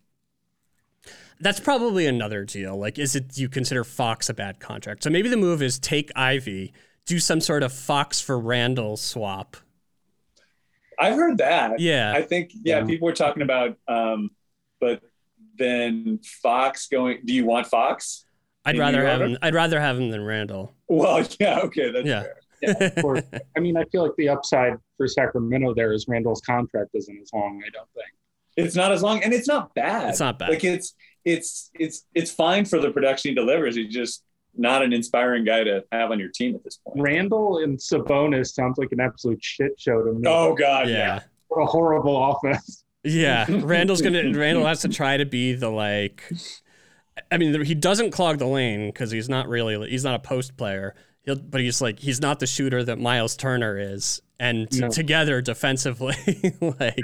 That's 1.40 1.60
probably 1.60 2.06
another 2.06 2.44
deal. 2.44 2.78
Like, 2.78 2.98
is 2.98 3.16
it 3.16 3.36
you 3.36 3.48
consider 3.48 3.84
Fox 3.84 4.28
a 4.30 4.34
bad 4.34 4.60
contract? 4.60 5.02
So 5.02 5.10
maybe 5.10 5.28
the 5.28 5.36
move 5.36 5.62
is 5.62 5.78
take 5.78 6.10
Ivey, 6.16 6.72
do 7.06 7.18
some 7.18 7.40
sort 7.40 7.62
of 7.62 7.72
Fox 7.72 8.20
for 8.20 8.38
Randle 8.38 8.96
swap. 8.96 9.56
I've 10.98 11.16
heard 11.16 11.38
that. 11.38 11.80
Yeah, 11.80 12.12
I 12.14 12.22
think 12.22 12.52
yeah, 12.54 12.78
Yeah. 12.78 12.84
people 12.86 13.06
were 13.06 13.12
talking 13.14 13.42
about, 13.42 13.76
um, 13.88 14.30
but 14.80 15.02
then 15.58 16.20
Fox 16.22 16.86
going. 16.86 17.18
Do 17.24 17.34
you 17.34 17.44
want 17.44 17.66
Fox? 17.66 18.23
I'd 18.64 18.78
rather 18.78 19.06
have 19.06 19.20
him. 19.20 19.36
I'd 19.42 19.54
rather 19.54 19.80
have 19.80 19.98
him 19.98 20.10
than 20.10 20.24
Randle. 20.24 20.72
Well, 20.88 21.26
yeah, 21.40 21.60
okay, 21.60 21.90
that's 21.90 22.06
Yeah. 22.06 22.22
fair. 22.22 22.86
Of 22.88 22.94
course. 23.02 23.22
I 23.56 23.60
mean, 23.60 23.76
I 23.76 23.84
feel 23.84 24.02
like 24.04 24.16
the 24.16 24.28
upside 24.30 24.78
for 24.96 25.06
Sacramento 25.06 25.74
there 25.74 25.92
is 25.92 26.06
Randle's 26.08 26.40
contract 26.40 26.90
isn't 26.94 27.18
as 27.20 27.30
long. 27.32 27.62
I 27.66 27.68
don't 27.70 27.88
think. 27.94 28.06
It's 28.56 28.74
not 28.76 28.92
as 28.92 29.02
long, 29.02 29.22
and 29.22 29.32
it's 29.34 29.48
not 29.48 29.74
bad. 29.74 30.10
It's 30.10 30.20
not 30.20 30.38
bad. 30.38 30.50
Like 30.50 30.64
it's 30.64 30.94
it's 31.24 31.70
it's 31.74 32.06
it's 32.14 32.30
fine 32.30 32.64
for 32.64 32.78
the 32.78 32.90
production 32.90 33.30
he 33.30 33.34
delivers. 33.34 33.74
He's 33.76 33.92
just 33.92 34.22
not 34.56 34.82
an 34.82 34.92
inspiring 34.92 35.44
guy 35.44 35.64
to 35.64 35.84
have 35.90 36.12
on 36.12 36.18
your 36.20 36.28
team 36.28 36.54
at 36.54 36.62
this 36.62 36.78
point. 36.86 37.00
Randle 37.02 37.58
and 37.58 37.76
Sabonis 37.76 38.54
sounds 38.54 38.78
like 38.78 38.92
an 38.92 39.00
absolute 39.00 39.42
shit 39.42 39.72
show 39.78 40.02
to 40.04 40.12
me. 40.12 40.22
Oh 40.26 40.54
God, 40.54 40.88
yeah. 40.88 41.20
What 41.48 41.62
a 41.62 41.66
horrible 41.66 42.30
offense. 42.44 42.84
Yeah, 43.02 43.44
Randle's 43.50 44.00
gonna. 44.00 44.32
Randle 44.32 44.64
has 44.66 44.80
to 44.82 44.88
try 44.88 45.16
to 45.18 45.26
be 45.26 45.52
the 45.54 45.68
like. 45.68 46.22
I 47.34 47.38
mean, 47.38 47.64
he 47.64 47.74
doesn't 47.74 48.12
clog 48.12 48.38
the 48.38 48.46
lane 48.46 48.86
because 48.88 49.10
he's 49.10 49.28
not 49.28 49.48
really. 49.48 49.90
He's 49.90 50.04
not 50.04 50.14
a 50.14 50.18
post 50.20 50.56
player. 50.56 50.94
He'll, 51.22 51.36
but 51.36 51.60
he's 51.60 51.80
like 51.82 51.98
he's 51.98 52.20
not 52.20 52.38
the 52.38 52.46
shooter 52.46 52.84
that 52.84 52.98
Miles 52.98 53.36
Turner 53.36 53.76
is. 53.78 54.20
And 54.38 54.68
No. 54.78 54.88
together 54.88 55.40
defensively, 55.40 56.14
like 56.60 56.98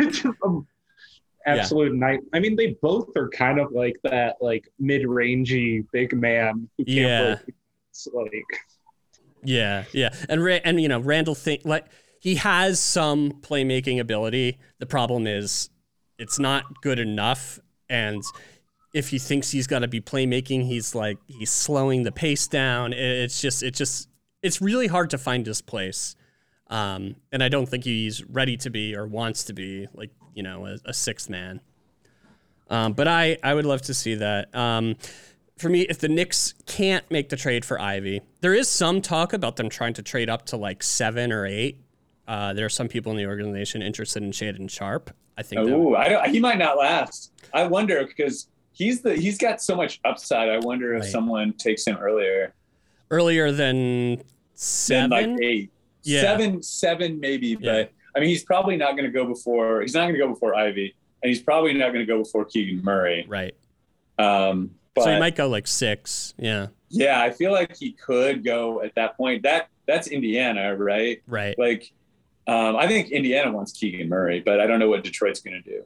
absolute 1.46 1.94
night. 1.94 2.20
I 2.32 2.40
mean, 2.40 2.56
they 2.56 2.76
both 2.82 3.16
are 3.16 3.28
kind 3.28 3.58
of 3.58 3.72
like 3.72 3.96
that, 4.04 4.36
like 4.40 4.68
mid-rangey 4.78 5.86
big 5.92 6.12
man 6.12 6.68
who 6.78 6.84
Yeah. 6.86 7.36
like 8.14 8.44
yeah, 9.42 9.84
yeah, 9.92 10.10
and 10.28 10.44
Ra- 10.44 10.58
and 10.64 10.80
you 10.80 10.88
know 10.88 11.00
Randle 11.00 11.34
think 11.34 11.62
like 11.64 11.86
he 12.20 12.34
has 12.36 12.78
some 12.78 13.32
playmaking 13.40 13.98
ability. 14.00 14.58
The 14.78 14.86
problem 14.86 15.26
is 15.26 15.70
it's 16.18 16.38
not 16.38 16.64
good 16.82 16.98
enough, 16.98 17.58
and 17.88 18.22
if 18.92 19.10
he 19.10 19.18
thinks 19.18 19.50
he's 19.50 19.66
got 19.66 19.80
to 19.80 19.88
be 19.88 20.00
playmaking, 20.00 20.66
he's 20.66 20.94
like 20.94 21.18
he's 21.26 21.50
slowing 21.50 22.02
the 22.02 22.12
pace 22.12 22.48
down. 22.48 22.92
It's 22.92 23.40
just 23.40 23.62
it's 23.62 23.78
just 23.78 24.08
it's 24.42 24.60
really 24.60 24.86
hard 24.86 25.10
to 25.10 25.18
find 25.18 25.46
his 25.46 25.60
place, 25.62 26.16
um, 26.68 27.16
and 27.30 27.42
I 27.42 27.48
don't 27.48 27.66
think 27.66 27.84
he's 27.84 28.24
ready 28.24 28.56
to 28.58 28.70
be 28.70 28.96
or 28.96 29.06
wants 29.06 29.44
to 29.44 29.52
be 29.52 29.86
like 29.94 30.10
you 30.34 30.42
know 30.42 30.66
a, 30.66 30.78
a 30.86 30.94
sixth 30.94 31.28
man. 31.30 31.60
Um, 32.68 32.92
but 32.92 33.06
I 33.08 33.38
I 33.42 33.54
would 33.54 33.66
love 33.66 33.82
to 33.82 33.94
see 33.94 34.16
that. 34.16 34.54
Um, 34.54 34.96
for 35.56 35.68
me, 35.68 35.82
if 35.82 35.98
the 35.98 36.08
Knicks 36.08 36.54
can't 36.66 37.08
make 37.10 37.28
the 37.28 37.36
trade 37.36 37.66
for 37.66 37.78
Ivey, 37.78 38.22
there 38.40 38.54
is 38.54 38.66
some 38.68 39.02
talk 39.02 39.34
about 39.34 39.56
them 39.56 39.68
trying 39.68 39.92
to 39.94 40.02
trade 40.02 40.30
up 40.30 40.46
to 40.46 40.56
like 40.56 40.82
seven 40.82 41.32
or 41.32 41.44
eight. 41.44 41.78
Uh, 42.26 42.54
there 42.54 42.64
are 42.64 42.70
some 42.70 42.88
people 42.88 43.12
in 43.12 43.18
the 43.18 43.26
organization 43.26 43.82
interested 43.82 44.22
in 44.22 44.30
Shaedon 44.30 44.70
Sharpe. 44.70 45.10
I 45.36 45.42
think 45.42 45.60
Oh, 45.60 45.94
I 45.94 46.08
don't. 46.08 46.30
He 46.30 46.40
might 46.40 46.58
not 46.58 46.78
last. 46.78 47.32
I 47.52 47.66
wonder 47.66 48.04
because 48.06 48.48
he's 48.80 49.00
the 49.02 49.14
he's 49.14 49.38
got 49.38 49.60
so 49.62 49.76
much 49.76 50.00
upside. 50.04 50.48
I 50.48 50.58
wonder 50.58 50.94
if 50.94 51.02
Right. 51.02 51.10
someone 51.10 51.52
takes 51.52 51.86
him 51.86 51.96
earlier 52.00 52.54
earlier 53.10 53.52
than 53.52 54.16
than 54.16 54.24
seven. 54.54 55.10
like 55.10 55.42
eight, 55.42 55.70
Yeah. 56.02 56.22
seven, 56.22 56.62
seven 56.62 57.20
maybe. 57.20 57.48
Yeah. 57.48 57.56
But 57.72 57.92
I 58.14 58.20
mean, 58.20 58.28
he's 58.28 58.44
probably 58.44 58.76
not 58.76 58.92
going 58.92 59.04
to 59.04 59.10
go 59.10 59.24
before. 59.24 59.80
He's 59.82 59.94
not 59.94 60.02
going 60.02 60.14
to 60.14 60.18
go 60.18 60.28
before 60.28 60.54
Ivey, 60.54 60.94
and 61.22 61.28
he's 61.28 61.40
probably 61.42 61.72
not 61.74 61.92
going 61.92 62.04
to 62.06 62.12
go 62.12 62.18
before 62.18 62.44
Keegan 62.44 62.82
Murray. 62.82 63.24
right. 63.28 63.54
Um, 64.18 64.70
but 64.94 65.04
so 65.04 65.12
he 65.14 65.18
might 65.18 65.36
go 65.36 65.48
like 65.48 65.66
six. 65.66 66.34
Yeah. 66.38 66.66
yeah, 66.88 67.22
I 67.22 67.30
feel 67.30 67.52
like 67.52 67.76
he 67.76 67.92
could 67.92 68.44
go 68.44 68.82
at 68.82 68.94
that 68.96 69.16
point. 69.16 69.42
That 69.44 69.68
that's 69.86 70.08
Indiana, 70.08 70.76
right? 70.76 71.22
Right. 71.26 71.56
Like, 71.58 71.90
um, 72.46 72.76
I 72.76 72.86
think 72.88 73.10
Indiana 73.10 73.50
wants 73.52 73.72
Keegan 73.72 74.08
Murray, 74.08 74.40
but 74.40 74.60
I 74.60 74.66
don't 74.66 74.78
know 74.80 74.88
what 74.90 75.02
Detroit's 75.04 75.40
going 75.40 75.62
to 75.62 75.70
do. 75.70 75.84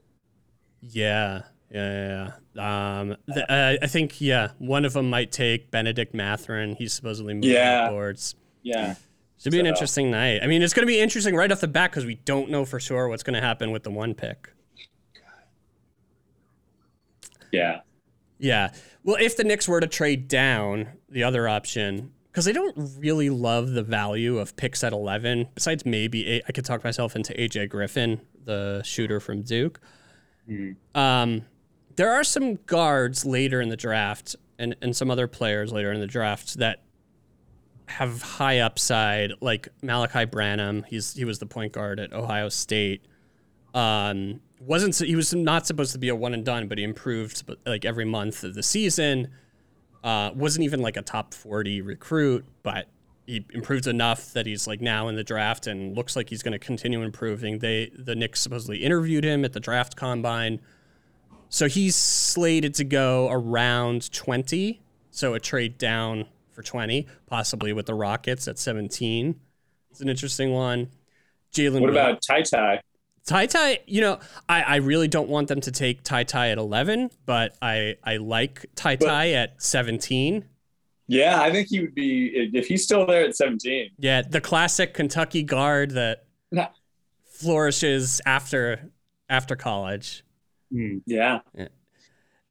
Yeah. 0.83 1.43
Yeah. 1.75 1.91
Yeah. 1.91 2.31
yeah. 2.55 3.01
Um, 3.01 3.17
th- 3.33 3.47
uh, 3.49 3.77
I 3.83 3.87
think 3.89 4.21
yeah, 4.21 4.51
one 4.59 4.85
of 4.85 4.93
them 4.93 5.11
might 5.11 5.33
take 5.33 5.71
Bennedict 5.73 6.15
Mathurin. 6.15 6.77
He's 6.77 6.93
supposedly 6.93 7.35
moving 7.35 7.51
Yeah. 7.51 7.89
boards. 7.91 8.37
Yeah. 8.63 8.95
Should 9.43 9.51
be 9.53 9.61
an 9.61 9.67
interesting 9.67 10.11
night. 10.11 10.41
I 10.43 10.47
mean, 10.47 10.63
it's 10.63 10.73
going 10.73 10.87
to 10.87 10.91
be 10.91 11.01
interesting 11.01 11.35
right 11.35 11.51
off 11.53 11.61
the 11.61 11.69
bat 11.69 11.91
because 11.91 12.07
we 12.07 12.15
don't 12.15 12.49
know 12.49 12.65
for 12.65 12.81
sure 12.81 13.09
what's 13.09 13.23
going 13.25 13.35
to 13.35 13.41
happen 13.43 13.73
with 13.73 13.83
the 13.83 13.91
one 13.91 14.15
pick. 14.15 14.49
Yeah. 17.53 17.81
Yeah. 18.39 18.73
Well, 19.03 19.17
if 19.21 19.37
the 19.37 19.45
Knicks 19.45 19.69
were 19.69 19.81
to 19.81 19.87
trade 19.87 20.29
down, 20.29 20.89
the 21.09 21.25
other 21.25 21.49
option, 21.49 22.13
because 22.31 22.45
they 22.47 22.53
don't 22.53 22.75
really 22.99 23.31
love 23.31 23.71
the 23.71 23.83
value 23.83 24.39
of 24.39 24.57
picks 24.57 24.83
at 24.83 24.93
11, 24.93 25.49
besides 25.55 25.85
maybe 25.85 26.43
I 26.49 26.53
could 26.53 26.65
talk 26.65 26.83
myself 26.83 27.15
into 27.15 27.33
AJ 27.35 27.69
Griffin, 27.69 28.21
the 28.45 28.83
shooter 28.85 29.21
from 29.21 29.43
Duke. 29.43 29.81
Um, 30.95 31.43
there 31.97 32.13
are 32.13 32.25
some 32.25 32.57
guards 32.67 33.25
later 33.25 33.61
in 33.61 33.69
the 33.69 33.77
draft 33.77 34.37
and, 34.59 34.77
and 34.83 34.97
some 34.97 35.11
other 35.11 35.27
players 35.27 35.73
later 35.73 35.93
in 35.93 36.01
the 36.01 36.07
draft 36.07 36.59
that 36.59 36.83
have 37.87 38.23
high 38.23 38.61
upside, 38.61 39.33
like 39.41 39.69
Malaki 39.83 40.31
Branham. 40.31 40.85
He's 40.85 41.15
he 41.15 41.25
was 41.25 41.39
the 41.39 41.47
point 41.47 41.73
guard 41.73 42.01
at 42.01 42.13
Ohio 42.13 42.49
State. 42.49 43.05
Um, 43.75 44.41
wasn't 44.61 44.97
he 44.97 45.17
was 45.17 45.35
not 45.35 45.67
supposed 45.67 45.93
to 45.93 45.99
be 45.99 46.09
a 46.09 46.17
one 46.17 46.35
and 46.35 46.45
done, 46.45 46.69
but 46.69 46.79
he 46.79 46.85
improved 46.85 47.43
like 47.67 47.85
every 47.85 48.05
month 48.05 48.45
of 48.45 48.55
the 48.55 48.63
season. 48.63 49.29
Uh, 50.03 50.31
wasn't 50.35 50.65
even 50.65 50.81
like 50.81 50.97
a 50.97 51.03
top 51.03 51.35
forty 51.35 51.81
recruit, 51.81 52.45
but 52.63 52.89
he 53.27 53.45
improved 53.53 53.87
enough 53.87 54.33
that 54.33 54.47
he's 54.47 54.67
like 54.67 54.81
now 54.81 55.09
in 55.09 55.17
the 55.17 55.25
draft 55.25 55.67
and 55.67 55.97
looks 55.97 56.15
like 56.15 56.29
he's 56.29 56.43
going 56.43 56.53
to 56.53 56.59
continue 56.59 57.03
improving. 57.03 57.59
They 57.59 57.91
the 57.95 58.15
Knicks 58.15 58.41
supposedly 58.41 58.79
interviewed 58.79 59.25
him 59.25 59.45
at 59.45 59.53
the 59.53 59.61
draft 59.61 59.97
combine, 59.97 60.61
so 61.55 61.69
he's 61.69 61.95
slated 61.95 62.75
to 62.75 62.85
go 62.85 63.29
around 63.31 64.13
twenty. 64.13 64.83
So 65.13 65.35
a 65.35 65.41
trade 65.41 65.79
down 65.79 66.27
for 66.51 66.63
twenty, 66.63 67.07
possibly 67.27 67.73
with 67.73 67.87
the 67.87 67.95
Rockets 67.95 68.49
at 68.49 68.59
seventeen. 68.59 69.39
It's 69.93 70.01
an 70.01 70.09
interesting 70.09 70.51
one. 70.53 70.89
Jalen. 71.53 71.81
What 71.81 71.91
about 71.91 72.21
TyTy? 72.21 72.81
Tai 73.27 73.47
Tai, 73.47 73.79
you 73.87 74.01
know, 74.01 74.19
I, 74.49 74.63
I 74.63 74.77
really 74.77 75.07
don't 75.07 75.29
want 75.29 75.47
them 75.47 75.61
to 75.61 75.71
take 75.71 76.03
TyTy 76.03 76.51
at 76.53 76.59
11, 76.59 77.11
but 77.25 77.57
I, 77.63 77.95
I 78.05 78.17
like 78.19 78.67
Tai 78.75 78.97
But- 78.97 79.07
Tai 79.07 79.31
at 79.31 79.63
17. 79.63 80.45
Yeah, 81.07 81.41
I 81.41 81.53
think 81.53 81.69
he 81.69 81.81
would 81.81 81.95
be 81.95 82.51
if 82.53 82.67
he's 82.67 82.83
still 82.83 83.07
there 83.07 83.25
at 83.25 83.37
17. 83.37 83.91
Yeah, 83.99 84.23
the 84.23 84.41
classic 84.41 84.93
Kentucky 84.95 85.43
guard 85.43 85.93
that 85.93 86.25
flourishes 87.25 88.21
after 88.27 88.91
after 89.29 89.55
college. 89.55 90.25
Hmm. 90.71 90.99
Yeah. 91.07 91.41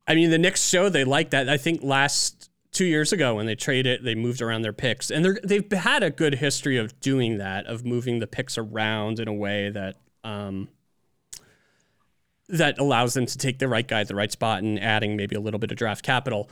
I 0.07 0.15
mean, 0.15 0.29
the 0.29 0.37
Knicks 0.37 0.67
show 0.67 0.89
they 0.89 1.03
like 1.03 1.29
that. 1.29 1.49
I 1.49 1.57
think 1.57 1.81
last 1.81 2.49
two 2.71 2.85
years 2.85 3.13
ago 3.13 3.35
when 3.35 3.45
they 3.45 3.55
traded, 3.55 4.03
they 4.03 4.15
moved 4.15 4.41
around 4.41 4.63
their 4.63 4.73
picks, 4.73 5.09
and 5.09 5.23
they're, 5.23 5.39
they've 5.43 5.71
had 5.71 6.03
a 6.03 6.09
good 6.09 6.35
history 6.35 6.77
of 6.77 6.99
doing 6.99 7.37
that, 7.37 7.65
of 7.67 7.85
moving 7.85 8.19
the 8.19 8.27
picks 8.27 8.57
around 8.57 9.19
in 9.19 9.27
a 9.27 9.33
way 9.33 9.69
that 9.69 9.97
um, 10.23 10.67
that 12.49 12.77
allows 12.79 13.13
them 13.13 13.25
to 13.25 13.37
take 13.37 13.59
the 13.59 13.67
right 13.67 13.87
guy 13.87 14.01
at 14.01 14.07
the 14.07 14.15
right 14.15 14.31
spot 14.31 14.63
and 14.63 14.79
adding 14.79 15.15
maybe 15.15 15.35
a 15.35 15.39
little 15.39 15.59
bit 15.59 15.71
of 15.71 15.77
draft 15.77 16.03
capital. 16.03 16.49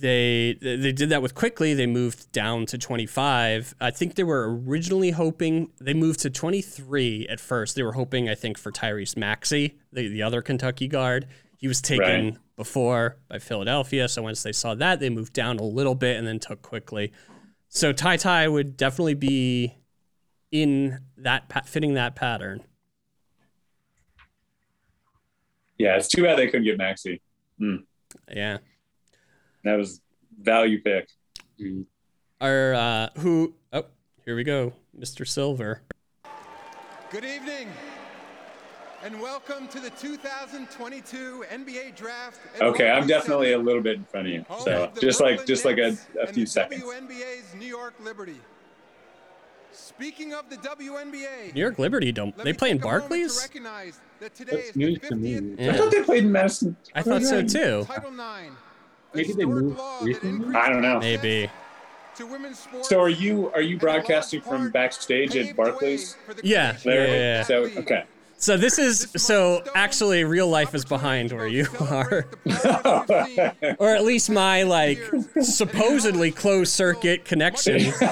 They 0.00 0.56
they 0.60 0.92
did 0.92 1.10
that 1.10 1.20
with 1.22 1.34
Quickley. 1.34 1.74
They 1.74 1.86
moved 1.86 2.32
down 2.32 2.66
to 2.66 2.78
25. 2.78 3.74
I 3.80 3.90
think 3.90 4.14
they 4.14 4.24
were 4.24 4.58
originally 4.58 5.10
hoping 5.10 5.70
they 5.80 5.94
moved 5.94 6.20
to 6.20 6.30
23 6.30 7.26
at 7.28 7.38
first. 7.40 7.76
They 7.76 7.82
were 7.82 7.92
hoping, 7.92 8.28
I 8.28 8.34
think, 8.34 8.58
for 8.58 8.72
Tyrese 8.72 9.16
Maxey, 9.16 9.78
the, 9.92 10.08
the 10.08 10.22
other 10.22 10.40
Kentucky 10.42 10.88
guard. 10.88 11.26
He 11.58 11.68
was 11.68 11.80
taken 11.82 12.24
Right. 12.24 12.38
before 12.56 13.18
by 13.28 13.38
Philadelphia. 13.38 14.08
So 14.08 14.22
once 14.22 14.42
they 14.42 14.52
saw 14.52 14.74
that, 14.74 14.98
they 14.98 15.10
moved 15.10 15.34
down 15.34 15.58
a 15.58 15.64
little 15.64 15.94
bit 15.94 16.16
and 16.16 16.26
then 16.26 16.38
took 16.38 16.62
Quickley. 16.62 17.12
So 17.68 17.92
TyTy 17.92 18.50
would 18.50 18.76
definitely 18.76 19.14
be 19.14 19.74
in 20.50 21.00
that 21.18 21.66
fitting 21.68 21.94
that 21.94 22.14
pattern. 22.16 22.62
Yeah, 25.78 25.96
it's 25.96 26.08
too 26.08 26.22
bad 26.22 26.38
they 26.38 26.46
couldn't 26.46 26.64
get 26.64 26.78
Maxey. 26.78 27.20
Hmm. 27.58 27.76
Yeah. 28.34 28.58
That 29.66 29.78
was 29.78 30.00
value 30.40 30.80
pick. 30.80 31.08
Our 32.40 32.74
uh, 32.74 33.08
who? 33.18 33.54
Oh, 33.72 33.86
here 34.24 34.36
we 34.36 34.44
go, 34.44 34.74
Mr. 34.96 35.26
Silver. 35.26 35.82
Good 37.10 37.24
evening 37.24 37.68
and 39.02 39.20
welcome 39.20 39.66
to 39.66 39.80
the 39.80 39.90
2022 39.90 41.44
NBA 41.52 41.96
Draft. 41.96 42.38
at 42.54 42.62
Okay, 42.62 42.88
I'm 42.88 43.08
definitely 43.08 43.54
a 43.54 43.58
little 43.58 43.82
bit 43.82 43.96
in 43.96 44.04
front 44.04 44.28
of 44.28 44.32
you. 44.32 44.44
So 44.60 44.84
of 44.84 44.94
the 44.94 45.00
just 45.00 45.20
like 45.20 45.44
just 45.44 45.64
like 45.64 45.78
a, 45.78 45.90
Nets 45.90 46.06
a 46.16 46.20
and 46.20 46.30
few 46.30 46.44
the 46.44 46.50
seconds. 46.50 46.84
WNBA's 46.84 47.52
New 47.58 47.66
York 47.66 47.94
Liberty. 48.00 48.40
Speaking 49.72 50.32
of 50.32 50.48
the 50.48 50.58
WNBA, 50.58 51.54
New 51.54 51.60
York 51.60 51.80
Liberty 51.80 52.12
don't 52.12 52.36
they 52.38 52.52
play 52.52 52.70
in 52.70 52.76
take 52.76 52.82
to 52.82 52.88
Barclays? 52.88 53.48
that 54.20 54.32
today 54.32 54.58
is 54.58 54.72
the 54.74 54.78
news 54.78 55.00
to 55.00 55.16
me. 55.16 55.34
50th 55.34 55.58
Yeah. 55.58 55.72
I 55.72 55.76
thought 55.76 55.90
they 55.90 56.02
played 56.04 56.24
in 56.24 56.30
Madison. 56.30 56.76
I 56.94 57.02
thought 57.02 57.22
so 57.22 57.42
too. 57.42 57.84
Title 57.84 58.12
IX. 58.12 58.54
A 59.18 59.22
Maybe 59.22 59.32
they 59.32 59.44
historic 59.44 59.64
moved 59.64 59.80
recently? 60.02 60.56
I 60.56 60.68
don't 60.68 60.82
know. 60.82 60.98
Maybe. 61.00 61.50
to 62.16 62.26
women's 62.26 62.58
sports 62.58 62.88
So 62.88 63.00
are 63.00 63.08
you 63.08 63.50
are 63.52 63.60
you 63.60 63.76
and 63.76 63.82
in 63.82 63.92
large 63.92 64.06
broadcasting 64.06 64.40
from 64.40 64.70
backstage 64.70 65.36
at 65.36 65.56
Barclays? 65.56 66.16
Yeah, 66.42 66.76
creation 66.76 66.92
yeah, 66.92 67.06
yeah, 67.06 67.14
yeah. 67.16 67.42
So 67.42 67.54
okay. 67.80 68.04
So 68.38 68.58
this 68.58 68.78
is 68.78 69.08
so 69.16 69.62
actually 69.74 70.24
real 70.24 70.48
life 70.48 70.74
is 70.74 70.84
behind 70.84 71.32
where 71.32 71.48
you 71.48 71.66
are. 71.80 72.26
Or 73.78 73.94
at 73.94 74.04
least 74.04 74.28
my 74.30 74.62
like 74.62 75.00
supposedly 75.40 76.30
closed 76.30 76.72
circuit 76.72 77.24
connection. 77.24 77.92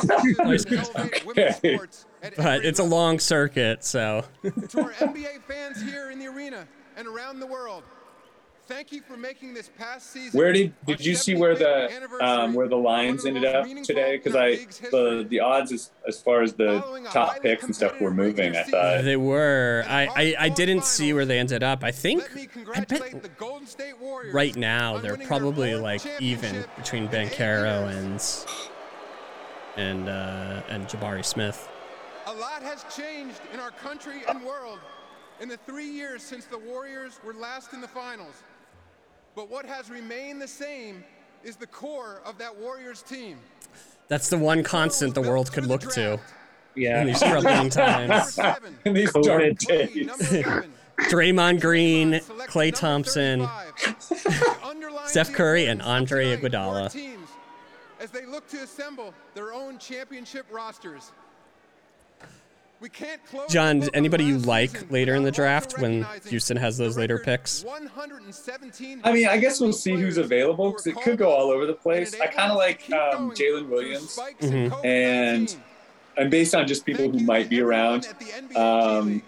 Okay. 1.37 1.79
But 2.39 2.65
it's 2.65 2.79
a 2.79 2.85
long 2.85 3.19
circuit, 3.19 3.85
so 3.85 4.25
to 4.43 4.81
our 4.81 4.93
NBA 4.93 5.43
fans 5.43 5.83
here 5.83 6.11
in 6.11 6.19
the 6.19 6.27
arena 6.27 6.67
and 6.97 7.07
around 7.07 7.39
the 7.41 7.47
world. 7.47 7.83
Thank 8.67 8.93
you 8.93 9.03
for 9.03 9.17
making 9.19 9.53
this 9.53 9.71
past 9.77 10.11
season. 10.11 10.39
Where 10.39 10.53
did 10.53 10.73
did 10.87 11.05
you 11.05 11.15
see 11.15 11.35
where 11.35 11.55
the 11.55 11.91
um, 12.25 12.55
where 12.55 12.67
the 12.67 12.77
lines 12.77 13.27
ended 13.27 13.45
up 13.45 13.67
today? 13.83 14.17
Because 14.17 14.35
I 14.35 14.67
the 14.91 15.27
the 15.29 15.41
odds 15.41 15.71
as, 15.71 15.91
as 16.09 16.21
far 16.21 16.41
as 16.41 16.55
the 16.55 16.81
top 17.13 17.43
picks 17.43 17.65
and 17.65 17.77
stuff 17.77 18.01
were 18.01 18.11
moving. 18.11 18.57
I 18.57 18.63
thought. 18.63 19.05
they 19.05 19.17
were. 19.17 19.85
I, 19.87 20.07
I 20.07 20.35
I 20.47 20.49
didn't 20.49 20.85
see 20.85 21.13
where 21.13 21.27
they 21.27 21.39
ended 21.39 21.63
up. 21.63 21.85
I 21.85 21.91
think 21.91 22.23
I 22.75 22.81
bet 22.81 23.23
the 23.23 23.29
Golden 23.37 23.67
State 23.67 23.99
Warriors 24.01 24.33
right 24.33 24.57
now 24.57 24.99
they're 24.99 25.19
probably 25.19 25.75
like 25.75 26.01
even 26.21 26.65
between 26.77 27.05
in 27.05 27.15
eight 27.15 27.33
Banchero 27.33 27.89
and 27.91 28.47
and 29.77 30.09
uh, 30.09 30.63
and 30.71 30.87
Jabari 30.87 31.25
Smith. 31.25 31.69
A 32.27 32.33
lot 32.33 32.63
has 32.63 32.87
changed 32.97 33.41
in 33.53 33.61
our 33.61 33.73
country 33.73 34.23
and 34.27 34.43
world 34.43 34.79
in 35.41 35.51
the 35.51 35.59
three 35.59 35.91
years 35.91 36.23
since 36.23 36.47
the 36.47 36.59
Warriors 36.59 37.21
were 37.25 37.35
last 37.35 37.75
in 37.75 37.83
the 37.83 37.89
finals. 37.89 38.43
But 39.35 39.51
what 39.51 39.67
has 39.67 39.91
remained 39.91 40.41
the 40.41 40.49
same 40.49 41.03
is 41.43 41.57
the 41.57 41.67
core 41.67 42.23
of 42.25 42.39
that 42.39 42.57
Warriors 42.57 43.03
team. 43.03 43.39
That's 44.09 44.29
the 44.29 44.39
one 44.39 44.63
constant 44.63 45.15
the 45.15 45.23
world 45.23 45.53
could 45.53 45.67
look 45.67 45.81
to 45.93 46.17
draft. 46.17 46.33
Yeah. 46.77 47.01
in 47.01 47.07
these 47.09 47.21
troubling 47.21 47.71
times. 47.71 48.39
In 48.85 48.95
these 48.95 49.11
COVID. 49.13 49.25
dark 49.25 49.59
days. 49.59 50.09
Draymond 51.11 51.61
Green, 51.61 52.21
Selected 52.21 52.53
Klay 52.53 52.75
Thompson. 52.75 53.47
35. 53.47 53.75
The 54.25 54.57
underlying 54.69 55.09
Steph 55.09 55.33
Curry, 55.33 55.67
and 55.67 55.83
Andre 55.83 56.37
tonight 56.37 56.53
Iguodala. 56.53 57.17
As 58.01 58.11
they 58.11 58.27
look 58.27 58.47
to 58.49 58.59
assemble 58.59 59.13
their 59.35 59.53
own 59.53 59.79
championship 59.79 60.47
rosters. 60.51 61.13
We 62.85 62.91
can't 62.91 63.25
close 63.25 63.51
John, 63.51 63.79
the 63.79 63.87
book 63.87 63.95
on 63.95 63.99
anybody 63.99 64.25
you 64.25 64.37
like 64.41 64.91
later 64.91 65.15
in 65.15 65.23
the 65.23 65.31
draft 65.31 65.79
when 65.81 66.07
Houston 66.29 66.59
has 66.59 66.77
those 66.77 66.99
later 66.99 67.19
picks? 67.19 67.65
I 67.67 69.11
mean, 69.11 69.27
I 69.27 69.39
guess 69.39 69.59
we'll 69.59 69.73
see 69.73 69.93
who's 69.93 70.19
available 70.19 70.71
because 70.71 70.87
it 70.89 70.97
could 71.01 71.17
go 71.17 71.31
all 71.31 71.51
over 71.51 71.65
the 71.65 71.73
place. 71.73 72.15
I 72.21 72.27
kind 72.27 72.51
of 72.53 72.59
like 72.59 72.83
um, 72.93 73.31
Jalen 73.31 73.71
Williams, 73.71 74.11
spikes 74.11 74.45
in 74.45 74.71
Mhm. 74.71 74.85
and 74.85 75.49
COVID-19. 75.49 75.57
and 76.19 76.31
based 76.31 76.55
on 76.55 76.67
just 76.69 76.85
people 76.85 77.09
who 77.11 77.21
might 77.21 77.49
be 77.49 77.63
around. 77.63 78.05
at 78.05 78.19
the 78.21 78.27
NBA 78.27 78.53
G 78.53 78.57
Um, 78.59 79.23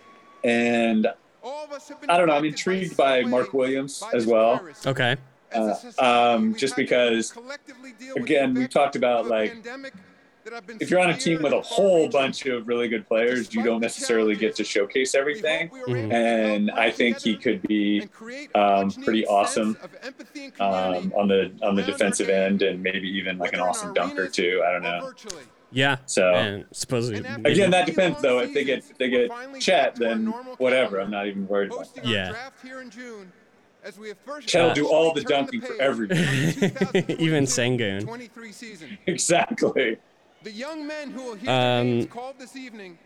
and 0.44 1.06
All 1.42 1.64
of 1.64 1.72
us 1.72 1.88
have 1.88 1.98
been 2.02 2.10
I 2.10 2.18
don't 2.18 2.26
know. 2.26 2.34
I'm 2.34 2.44
intrigued 2.44 2.94
by 2.94 3.22
by 3.22 3.28
Mark 3.30 3.54
Williams 3.54 4.02
as 4.12 4.26
well. 4.26 4.60
Okay. 4.84 5.16
Uh, 5.54 5.74
um, 5.98 6.54
just 6.56 6.76
because, 6.76 7.32
collectively 7.32 7.94
deal 7.98 8.16
with 8.16 8.24
again, 8.24 8.52
we've 8.52 8.68
talked 8.68 8.96
about, 8.96 9.28
like, 9.28 9.56
pandemic 10.46 10.50
that 10.50 10.52
have 10.54 10.66
been 10.66 10.76
If 10.80 10.90
you're 10.90 11.00
on 11.00 11.10
a 11.10 11.16
team 11.18 11.42
with 11.42 11.52
a 11.52 11.60
whole 11.60 12.08
bunch 12.08 12.46
of 12.46 12.66
really 12.68 12.88
good 12.88 13.06
players, 13.06 13.52
you 13.54 13.62
don't 13.62 13.80
necessarily 13.80 14.36
get 14.36 14.54
to 14.56 14.64
showcase 14.64 15.14
everything. 15.14 15.68
hope 15.68 15.72
we 15.86 15.92
were 15.92 15.98
able 15.98 16.10
to 16.10 16.14
And 16.16 16.70
I 16.70 16.90
think 16.90 17.18
he 17.20 17.36
could 17.36 17.62
be 17.62 18.00
and 18.00 18.12
create 18.12 18.50
a 18.54 18.58
um, 18.60 18.90
pretty 18.90 19.26
awesome 19.26 19.76
of 19.82 19.94
empathy 20.02 20.44
and 20.46 20.54
community 20.54 21.06
um, 21.06 21.12
on 21.16 21.28
the 21.28 21.52
on 21.62 21.74
the 21.74 21.82
defensive 21.82 22.28
end, 22.28 22.62
and 22.62 22.82
maybe 22.82 23.08
even 23.08 23.38
like 23.38 23.52
an 23.52 23.60
awesome 23.60 23.92
dunker 23.94 24.28
too. 24.28 24.62
I 24.66 24.72
don't 24.72 24.82
know. 24.82 25.12
Yeah. 25.72 25.96
So 26.06 26.32
And 26.34 26.64
supposedly 26.72 27.18
And 27.18 27.26
after 27.26 27.42
maybe- 27.42 27.54
again, 27.54 27.70
that 27.72 27.86
depends 27.86 28.22
though. 28.22 28.38
If 28.38 28.54
they 28.54 28.64
get 28.64 28.82
seasons, 28.84 28.90
if 28.92 28.98
they 28.98 29.10
get 29.10 29.28
finally 29.28 29.60
Chet, 29.60 29.94
back 29.94 29.94
to 29.96 30.04
our 30.08 30.14
then 30.14 30.26
whatever. 30.58 31.00
I'm 31.00 31.10
not 31.10 31.26
even 31.26 31.46
worried 31.48 31.72
about 31.72 31.92
that. 31.96 32.06
Yeah. 32.06 32.30
draft 32.30 32.62
here 32.62 32.80
in 32.80 32.88
June, 32.88 33.32
as 33.82 33.98
we 33.98 34.08
have 34.08 34.18
first 34.18 34.46
Chet 34.46 34.64
will 34.64 34.74
do 34.74 34.86
all 34.88 35.12
the 35.12 35.20
officially 35.22 35.34
turned 35.34 35.50
dunking 35.50 35.60
for 35.62 35.72
page 35.72 35.80
everybody. 35.80 36.20
on 36.20 36.26
the 36.32 37.02
2022 37.16 37.22
Even 37.22 37.44
Sengun. 37.44 38.98
Exactly. 39.06 39.98
The 40.42 40.50
young 40.52 40.86
men 40.86 41.10
who 41.10 41.22
will 41.22 41.34
hear 41.34 41.50
Um, 41.50 41.56
their 41.56 41.84
names 41.84 42.06
called 42.06 42.38
this 42.38 42.54
evening 42.56 42.98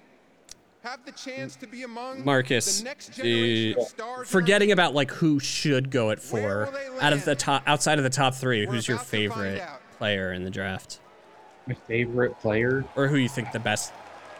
have 0.82 1.04
the 1.04 1.12
chance 1.12 1.56
to 1.56 1.66
be 1.66 1.82
among 1.82 2.24
Marcus, 2.24 2.78
the 2.78 2.84
next 2.84 3.12
generation 3.14 3.74
the- 3.76 3.82
of 3.82 3.88
stars. 3.88 4.28
forgetting 4.30 4.72
about 4.72 4.94
like 4.94 5.10
who 5.12 5.38
should 5.38 5.90
go 5.90 6.10
at 6.10 6.18
Where 6.30 6.66
four 6.66 6.74
out 7.00 7.12
of 7.12 7.24
the 7.24 7.34
top 7.34 7.62
outside 7.66 7.98
of 7.98 8.04
the 8.04 8.10
top 8.10 8.34
three. 8.34 8.66
We're 8.66 8.72
Who's 8.74 8.88
your 8.88 8.96
about 8.96 9.06
to 9.06 9.10
find 9.28 9.32
favorite 9.32 9.62
player 9.98 10.32
in 10.32 10.44
the 10.44 10.50
draft, 10.50 11.00
My 11.66 11.74
favorite 11.74 12.38
player. 12.40 12.84
or 12.96 13.08
who 13.08 13.16
you 13.16 13.28
think 13.28 13.52
the 13.52 13.58
best, 13.60 13.92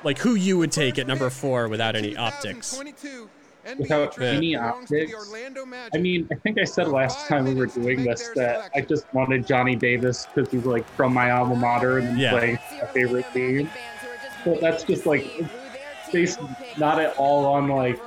like 0.02 0.18
who 0.18 0.34
you 0.34 0.58
would 0.58 0.72
take 0.72 0.94
First 0.94 1.00
at 1.00 1.06
number 1.06 1.30
four 1.30 1.68
without 1.68 1.94
any 1.96 2.16
optics? 2.16 2.78
2022 3.76 3.76
NBA 3.76 3.78
Without 3.78 4.18
any 4.20 4.54
belongs 4.54 4.92
optics? 4.92 5.34
I 5.94 5.98
mean, 5.98 6.28
I 6.32 6.34
think 6.36 6.58
I 6.58 6.64
said 6.64 6.88
last 6.88 7.26
time 7.28 7.44
we 7.44 7.54
were 7.54 7.66
doing 7.66 8.04
this 8.04 8.30
that 8.34 8.70
I 8.74 8.80
just 8.80 9.12
wanted 9.14 9.46
Johnny 9.46 9.76
Davis 9.76 10.26
because 10.34 10.50
he's 10.50 10.64
like 10.66 10.86
from 10.90 11.12
my 11.14 11.30
alma 11.30 11.56
mater 11.56 11.98
and 11.98 12.18
Yeah. 12.18 12.32
playing 12.32 12.58
my 12.80 12.86
favorite 12.88 13.26
team. 13.32 13.70
But 14.44 14.60
that's 14.60 14.84
just 14.84 15.06
like 15.06 15.26
based 16.12 16.40
not 16.78 17.00
at 17.00 17.16
all 17.16 17.46
on 17.46 17.68
like 17.68 17.98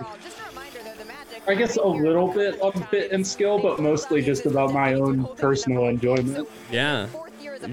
I 1.48 1.56
guess 1.56 1.76
a 1.76 1.86
little 1.86 2.32
bit 2.34 2.62
on 2.62 2.72
fit 2.88 3.12
and 3.12 3.26
skill, 3.26 3.60
but 3.60 3.80
mostly 3.80 4.22
just 4.22 4.46
about 4.46 4.72
my 4.74 4.94
own 4.94 5.28
personal 5.36 5.88
enjoyment. 5.88 6.48
Yeah. 6.72 7.08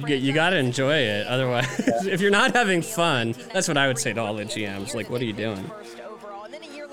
You, 0.09 0.17
you 0.17 0.33
gotta 0.33 0.57
enjoy 0.57 0.97
it. 0.99 1.27
Otherwise, 1.27 1.67
if 2.07 2.21
you're 2.21 2.31
not 2.33 2.55
having 2.55 2.83
fun, 2.83 3.35
that's 3.53 3.69
what 3.69 3.77
I 3.77 3.87
would 3.87 3.99
say 3.99 4.13
to 4.13 4.21
all 4.21 4.35
the 4.35 4.45
GMs. 4.45 4.95
Like, 4.95 5.09
what 5.11 5.21
are 5.21 5.25
you 5.25 5.33
doing? 5.33 5.71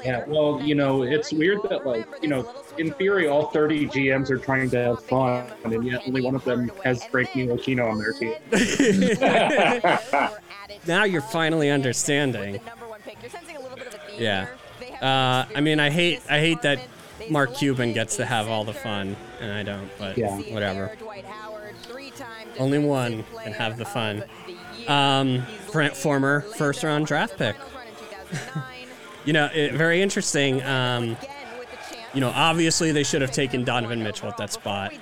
Yeah, 0.05 0.23
well, 0.27 0.61
you 0.61 0.75
know, 0.75 1.03
it's 1.03 1.31
weird 1.33 1.59
that 1.69 1.85
like, 1.85 2.05
you 2.21 2.29
know, 2.29 2.49
in 2.77 2.91
theory 2.93 3.27
all 3.27 3.47
30 3.47 3.87
GMs 3.87 4.29
are 4.29 4.37
trying 4.37 4.69
to 4.71 4.77
have 4.77 5.03
fun, 5.03 5.51
and 5.63 5.83
yet 5.83 6.03
only 6.07 6.21
one 6.21 6.35
of 6.35 6.43
them 6.43 6.71
has 6.83 7.03
Frank 7.05 7.29
Ntilikina 7.29 7.89
on 7.91 7.97
their 7.97 8.13
team. 8.13 8.35
now 10.87 11.03
you're 11.03 11.21
finally 11.21 11.69
understanding. 11.69 12.59
Yeah. 14.17 14.47
Uh, 15.01 15.45
I 15.55 15.61
mean, 15.61 15.79
I 15.79 15.89
hate 15.89 16.21
I 16.29 16.39
hate 16.39 16.61
that 16.61 16.79
Mark 17.29 17.55
Cuban 17.55 17.93
gets 17.93 18.17
to 18.17 18.25
have 18.25 18.47
all 18.47 18.63
the 18.63 18.73
fun, 18.73 19.15
and 19.39 19.51
I 19.51 19.63
don't. 19.63 19.89
But 19.97 20.17
Yeah. 20.17 20.37
whatever. 20.53 20.95
Only 22.59 22.79
one 22.79 23.23
can 23.43 23.53
have 23.53 23.77
the 23.77 23.85
fun. 23.85 24.23
Um, 24.87 25.43
former 25.93 26.41
first 26.41 26.83
round 26.83 27.05
draft 27.07 27.37
pick. 27.37 27.55
You 29.27 29.33
know, 29.33 29.49
it, 29.53 29.73
very 29.73 30.01
interesting. 30.01 30.63
Um, 30.63 31.17
you 32.13 32.21
know, 32.21 32.31
obviously 32.33 32.93
they 32.93 33.03
should 33.03 33.21
have 33.21 33.31
taken 33.31 33.65
Donovan 33.65 34.01
Mitchell 34.01 34.29
at 34.29 34.37
that 34.37 34.53
spot. 34.53 34.93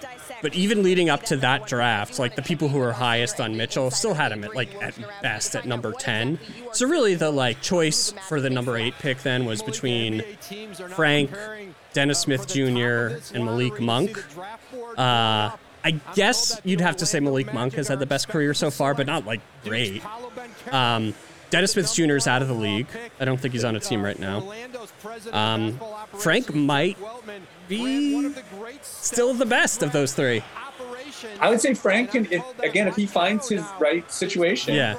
But 0.41 0.55
even 0.55 0.81
leading 0.81 1.11
up 1.11 1.21
to 1.25 1.37
that 1.37 1.67
draft, 1.67 2.17
like 2.17 2.35
the 2.35 2.41
people 2.41 2.67
who 2.67 2.79
were 2.79 2.91
highest 2.91 3.39
on 3.39 3.55
Mitchell 3.55 3.91
still 3.91 4.15
had 4.15 4.31
him 4.31 4.43
at 4.43 4.55
like 4.55 4.73
at 4.81 4.95
best 5.21 5.55
at 5.55 5.67
number 5.67 5.91
10. 5.93 6.39
So 6.73 6.87
really 6.87 7.13
the 7.13 7.29
like 7.29 7.61
choice 7.61 8.15
for 8.27 8.41
the 8.41 8.49
number 8.49 8.75
8 8.75 8.95
pick 8.97 9.19
then 9.19 9.45
was 9.45 9.61
between 9.61 10.23
Frank, 10.95 11.29
Dennis 11.93 12.19
Smith 12.19 12.47
Jr. 12.47 13.19
and 13.35 13.45
Malik 13.45 13.79
Monk. 13.79 14.25
Uh 14.97 15.51
I 15.85 15.91
guess 16.15 16.59
you'd 16.63 16.81
have 16.81 16.97
to 16.97 17.05
say 17.05 17.19
Malik 17.19 17.53
Monk 17.53 17.75
has 17.75 17.87
had 17.89 17.99
the 17.99 18.07
best 18.07 18.27
career 18.27 18.55
so 18.55 18.71
far, 18.71 18.95
but 18.95 19.05
not 19.05 19.23
like 19.23 19.41
great. 19.63 20.01
Um, 20.71 21.13
Dennis 21.55 21.71
Smith 21.71 21.93
Jr. 21.93 22.17
is 22.17 22.27
out 22.27 22.41
of 22.41 22.49
the 22.49 22.53
league. 22.53 22.85
I 23.17 23.23
don't 23.23 23.39
think 23.39 23.53
he's 23.53 23.63
on 23.63 23.77
a 23.77 23.79
team 23.79 24.03
right 24.03 24.19
now. 24.19 24.43
Um, 25.31 25.79
Frank 26.17 26.53
might 26.53 26.97
be 27.69 28.33
still 28.81 29.33
the 29.33 29.45
best 29.45 29.81
of 29.81 29.93
those 29.93 30.11
three. 30.13 30.43
I 31.39 31.49
would 31.49 31.61
say 31.61 31.73
Frank 31.73 32.11
can 32.11 32.27
if, 32.29 32.43
again 32.59 32.89
if 32.89 32.97
he 32.97 33.05
finds 33.05 33.47
his 33.47 33.63
right 33.79 34.11
situation. 34.11 34.73
Yeah. 34.73 34.97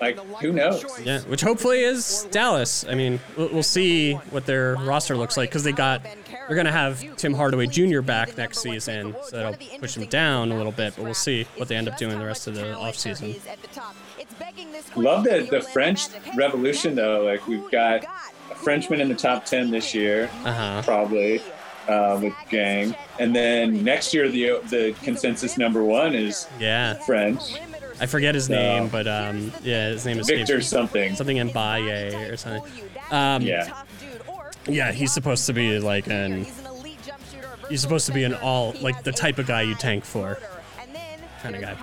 Like 0.00 0.18
who 0.40 0.52
knows? 0.52 0.84
Yeah, 1.04 1.20
which 1.20 1.40
hopefully 1.40 1.82
is 1.82 2.26
Dallas. 2.32 2.84
I 2.88 2.96
mean, 2.96 3.20
we'll, 3.36 3.50
we'll 3.52 3.62
see 3.62 4.14
what 4.14 4.44
their 4.44 4.74
roster 4.74 5.16
looks 5.16 5.36
like 5.36 5.50
because 5.50 5.62
they 5.62 5.70
got 5.70 6.02
they're 6.02 6.56
gonna 6.56 6.72
have 6.72 7.14
Tim 7.14 7.32
Hardaway 7.32 7.68
Jr. 7.68 8.00
back 8.00 8.36
next 8.36 8.58
season, 8.58 9.14
so 9.26 9.36
that'll 9.36 9.78
push 9.78 9.96
him 9.96 10.06
down 10.06 10.50
a 10.50 10.56
little 10.56 10.72
bit. 10.72 10.94
But 10.96 11.04
we'll 11.04 11.14
see 11.14 11.44
what 11.54 11.68
they 11.68 11.76
end 11.76 11.86
up 11.86 11.96
doing 11.96 12.18
the 12.18 12.26
rest 12.26 12.48
of 12.48 12.56
the 12.56 12.74
offseason. 12.74 13.40
Love 14.96 15.24
the 15.24 15.46
the 15.50 15.60
French 15.60 16.06
Revolution 16.36 16.94
though. 16.94 17.22
Like 17.24 17.46
we've 17.46 17.70
got 17.70 18.04
a 18.50 18.54
Frenchman 18.54 19.00
in 19.00 19.08
the 19.08 19.14
top 19.14 19.44
ten 19.44 19.70
this 19.70 19.94
year, 19.94 20.28
Uh 20.44 20.52
huh. 20.52 20.82
probably 20.84 21.40
uh, 21.88 22.18
with 22.22 22.34
Gang, 22.48 22.94
and 23.18 23.34
then 23.34 23.82
next 23.84 24.12
year 24.14 24.28
the 24.28 24.60
the 24.68 24.94
consensus 25.02 25.56
number 25.58 25.82
one 25.82 26.14
is 26.14 26.46
Yeah. 26.60 26.94
French 27.06 27.54
I 28.00 28.06
forget 28.06 28.34
his 28.34 28.48
No. 28.48 28.56
name, 28.56 28.88
but 28.88 29.06
um, 29.06 29.52
yeah, 29.62 29.88
his 29.90 30.04
name 30.04 30.18
is 30.18 30.26
Victor 30.26 30.60
something. 30.60 31.14
something 31.14 31.36
in 31.36 31.48
Baye 31.52 32.14
or 32.30 32.36
something. 32.36 32.62
Um, 33.10 33.42
Yeah. 33.42 33.82
Yeah, 34.66 34.92
he's 34.92 35.12
supposed 35.12 35.46
to 35.46 35.52
be 35.52 35.78
like 35.78 36.06
an. 36.08 36.46
He's 37.68 37.80
supposed 37.80 38.06
to 38.06 38.12
be 38.12 38.24
an 38.24 38.34
all 38.34 38.74
like 38.80 39.02
the 39.02 39.12
type 39.12 39.38
of 39.38 39.46
guy 39.46 39.62
you 39.62 39.74
tank 39.74 40.04
for. 40.04 40.38
Kinda 41.42 41.60
guy. 41.60 41.76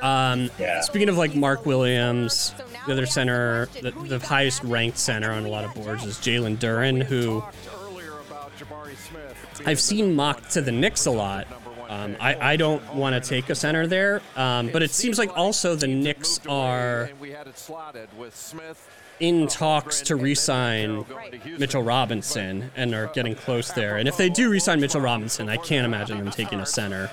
Guy. 0.00 0.32
Um, 0.32 0.50
Yeah. 0.58 0.80
Speaking 0.80 1.08
of 1.08 1.16
like 1.16 1.34
Mark 1.34 1.66
Williams, 1.66 2.54
the 2.86 2.92
other 2.92 3.06
center, 3.06 3.66
the, 3.80 3.90
the 3.90 4.18
highest 4.18 4.62
ranked 4.64 4.98
center 4.98 5.30
on 5.30 5.44
a 5.44 5.48
lot 5.48 5.64
of 5.64 5.74
boards 5.74 6.04
is 6.04 6.16
Jalen 6.16 6.58
Duren, 6.58 7.02
who 7.02 7.42
I've 9.64 9.80
seen 9.80 10.14
mocked 10.14 10.52
to 10.52 10.60
the 10.60 10.72
Knicks 10.72 11.06
a 11.06 11.10
lot. 11.10 11.46
Um, 11.88 12.16
I, 12.20 12.52
I 12.52 12.56
don't 12.56 12.94
want 12.94 13.14
to 13.22 13.26
take 13.28 13.48
a 13.48 13.54
center 13.54 13.86
there, 13.86 14.20
um, 14.34 14.70
but 14.72 14.82
it 14.82 14.90
seems 14.90 15.18
like 15.18 15.36
also 15.36 15.76
the 15.76 15.86
Knicks 15.86 16.40
are 16.48 17.08
in 19.20 19.46
talks 19.46 20.00
to 20.02 20.16
re-sign 20.16 21.06
Mitchell 21.58 21.82
Robinson 21.82 22.70
and 22.76 22.92
are 22.94 23.06
getting 23.14 23.34
close 23.34 23.70
there. 23.72 23.96
And 23.96 24.08
if 24.08 24.16
they 24.16 24.28
do 24.28 24.50
re-sign 24.50 24.80
Mitchell 24.80 25.00
Robinson, 25.00 25.48
I 25.48 25.56
can't 25.56 25.84
imagine 25.86 26.18
them 26.18 26.30
taking 26.30 26.58
a 26.60 26.66
center. 26.66 27.10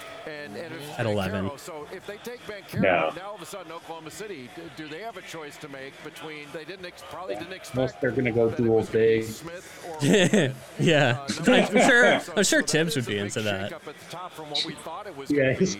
At 0.97 1.05
11. 1.05 1.51
So 1.57 1.87
if 1.91 2.05
they 2.05 2.17
take 2.17 2.39
Banchero, 2.45 2.81
No. 2.81 3.11
now 3.15 3.29
all 3.29 3.35
of 3.35 3.41
a 3.41 3.45
sudden 3.45 3.71
Oklahoma 3.71 4.11
City, 4.11 4.49
do, 4.55 4.61
do 4.83 4.87
they 4.87 5.01
have 5.01 5.17
a 5.17 5.21
choice 5.23 5.57
to 5.57 5.67
make 5.69 5.93
between 6.03 6.45
they 6.53 6.65
didn't 6.65 6.85
ex- 6.85 7.03
probably 7.09 7.35
didn't 7.35 7.53
expect 7.53 7.75
Most 7.77 8.01
they're 8.01 8.11
gonna 8.11 8.31
go 8.31 8.47
that 8.49 8.59
it 8.59 8.63
dual 8.63 8.75
was 8.77 8.89
big. 8.89 9.23
Smith 9.23 9.85
or 9.89 9.97
yeah, 10.79 11.25
I'm 11.47 11.67
sure. 11.67 12.21
I'm 12.37 12.43
sure 12.43 12.61
Thibs 12.61 12.95
would 12.95 13.05
be 13.07 13.17
into 13.17 13.41
that. 13.41 13.71
shakeup 13.71 13.87
at 13.87 13.97
the 13.97 14.11
top 14.11 14.33
from 14.33 14.49
what 14.51 14.63
we 14.65 14.73
thought 14.75 15.07
it 15.07 15.17
was 15.17 15.31
Yeah, 15.31 15.53
he's 15.53 15.77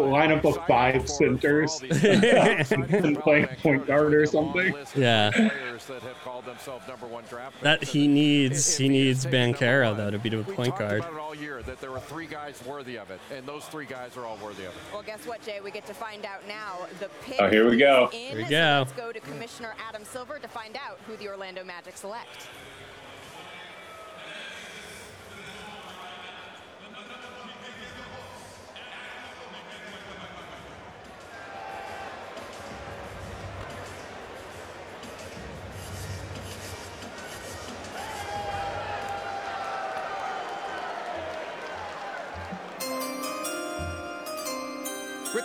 be. 0.00 0.08
a 0.08 0.12
lineup 0.12 0.44
of 0.44 0.66
five 0.66 1.08
centers 1.08 1.80
and 3.02 3.18
playing 3.20 3.46
point 3.62 3.86
guard 3.86 4.14
or 4.14 4.26
something. 4.26 4.74
Yeah. 4.94 5.30
That 5.88 6.02
have 6.02 6.16
called 6.22 6.44
themselves 6.44 6.86
number 6.86 7.06
one 7.06 7.24
draft 7.28 7.60
That 7.62 7.80
picks. 7.80 7.90
he 7.92 8.06
needs. 8.06 8.76
He 8.76 8.88
needs 8.88 9.24
takes 9.24 9.32
number 9.32 9.58
Banchero 9.58 9.96
though 9.96 10.10
to 10.10 10.18
be 10.18 10.28
a 10.32 10.36
we 10.36 10.42
point 10.54 10.76
guard. 10.78 11.00
about 11.00 11.12
it 11.14 11.18
all 11.18 11.34
year 11.34 11.62
that 11.62 11.80
there 11.80 11.90
were 11.90 11.98
three 12.00 12.26
guys 12.26 12.62
worthy 12.66 12.96
of 12.96 13.10
it, 13.10 13.18
and 13.34 13.44
those 13.46 13.64
three 13.64 13.86
guys 13.86 14.16
are 14.16 14.24
all 14.26 14.36
worthy 14.44 14.64
of 14.64 14.70
it. 14.72 14.78
Well, 14.92 15.02
guess 15.02 15.26
what, 15.26 15.42
Jay? 15.42 15.60
We 15.64 15.70
get 15.70 15.86
to 15.86 15.94
find 15.94 16.24
out 16.26 16.46
now. 16.46 16.86
The 17.00 17.08
pick 17.22 17.40
Oh, 17.40 17.48
here 17.48 17.68
we 17.68 17.76
go. 17.78 18.08
in, 18.12 18.18
Here 18.18 18.36
we 18.36 18.44
so 18.44 18.50
go. 18.50 18.84
let's 18.86 18.92
go 18.92 19.10
to 19.10 19.20
Commissioner 19.20 19.74
Adam 19.88 20.04
Silver 20.04 20.38
to 20.38 20.46
find 20.48 20.76
out 20.76 20.98
who 21.06 21.16
the 21.16 21.28
Orlando 21.28 21.64
Magic 21.64 21.96
select. 21.96 22.46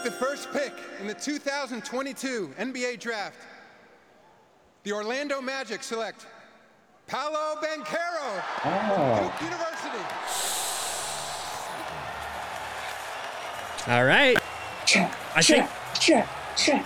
The 0.05 0.11
first 0.11 0.53
pick 0.53 0.71
in 1.01 1.07
the 1.07 1.15
2022 1.15 2.53
NBA 2.59 2.99
Draft, 2.99 3.39
the 4.83 4.91
Orlando 4.91 5.41
Magic 5.41 5.81
select 5.81 6.27
Paolo 7.07 7.59
Banchero, 7.59 8.43
Oh, 8.65 9.23
Duke 9.23 9.41
University. 9.41 10.05
All 13.87 14.05
right. 14.05 14.37
I 15.35 15.41
think 15.41 15.67
Check, 15.99 16.27
check. 16.55 16.85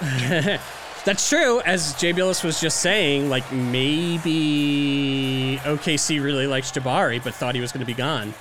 that's 1.04 1.28
true. 1.28 1.60
As 1.66 1.92
Jay 2.00 2.14
Bilas 2.14 2.42
was 2.42 2.62
just 2.62 2.80
saying, 2.80 3.28
like 3.28 3.52
maybe 3.52 5.60
OKC 5.64 6.24
really 6.24 6.46
likes 6.46 6.72
Jabari, 6.72 7.22
but 7.22 7.34
thought 7.34 7.54
he 7.54 7.60
was 7.60 7.72
going 7.72 7.80
to 7.80 7.86
be 7.86 7.92
gone. 7.92 8.32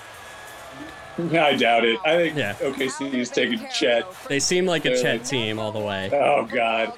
I 1.34 1.56
doubt 1.56 1.84
it. 1.86 2.00
I 2.06 2.16
think 2.16 2.38
Yeah. 2.38 2.54
OKC 2.56 3.14
is 3.14 3.30
taking 3.30 3.60
Chet. 3.74 4.06
They 4.30 4.40
seem 4.40 4.66
like 4.66 4.86
a 4.86 4.90
Really? 4.90 5.02
Chet 5.02 5.26
team 5.26 5.60
all 5.60 5.72
the 5.72 5.80
way. 5.80 6.10
Oh 6.14 6.46
God. 6.46 6.94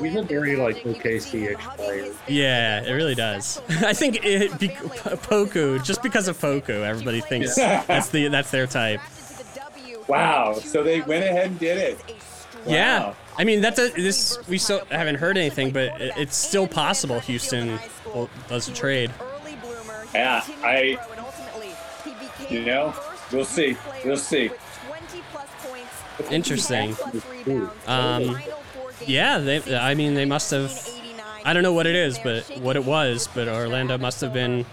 We 0.00 0.16
a 0.16 0.22
very, 0.24 0.56
like, 0.56 0.78
OKC-ish 0.82 1.56
player. 1.76 2.12
Yeah, 2.26 2.82
it 2.82 2.90
really 2.92 3.14
does. 3.14 3.60
I 3.68 3.92
think 3.92 4.24
it 4.24 4.58
be, 4.58 4.70
Poku, 4.70 5.82
just 5.84 6.02
because 6.02 6.26
of 6.26 6.36
Poku, 6.36 6.70
everybody 6.84 7.20
thinks 7.20 7.54
that's 7.56 8.08
the 8.08 8.26
that's 8.26 8.50
their 8.50 8.66
type. 8.66 9.00
Wow. 10.08 10.54
So 10.54 10.82
they 10.82 11.00
went 11.00 11.22
ahead 11.24 11.46
and 11.46 11.58
did 11.60 11.78
it. 11.78 11.98
Yeah, 12.66 13.14
I 13.38 13.44
mean 13.44 13.60
that's 13.60 13.78
a, 13.78 13.88
this. 13.90 14.38
We 14.48 14.58
still 14.58 14.84
haven't 14.90 15.16
heard 15.16 15.36
anything, 15.38 15.70
but 15.70 16.00
it- 16.00 16.14
it's 16.16 16.36
still 16.36 16.66
possible 16.66 17.20
Houston 17.20 17.78
does 18.48 18.68
a 18.68 18.72
trade. 18.72 19.12
Yeah, 20.12 20.42
I- 20.64 20.98
You 22.50 22.62
know, 22.64 22.94
we'll 23.32 23.44
see. 23.44 23.76
We'll 24.04 24.16
see. 24.16 24.50
Interesting. 26.30 26.96
Um, 27.86 28.38
Yeah, 29.06 29.38
they. 29.38 29.76
I 29.76 29.94
mean 29.94 30.14
they 30.14 30.24
must 30.24 30.50
have. 30.50 30.88
I 31.44 31.52
don't 31.52 31.62
know 31.62 31.72
what 31.72 31.86
it 31.86 31.94
is, 31.94 32.18
but 32.18 32.44
what 32.60 32.76
it 32.76 32.84
was, 32.84 33.28
but 33.34 33.48
Orlando 33.48 33.98
must 33.98 34.20
have 34.22 34.32
been 34.32 34.64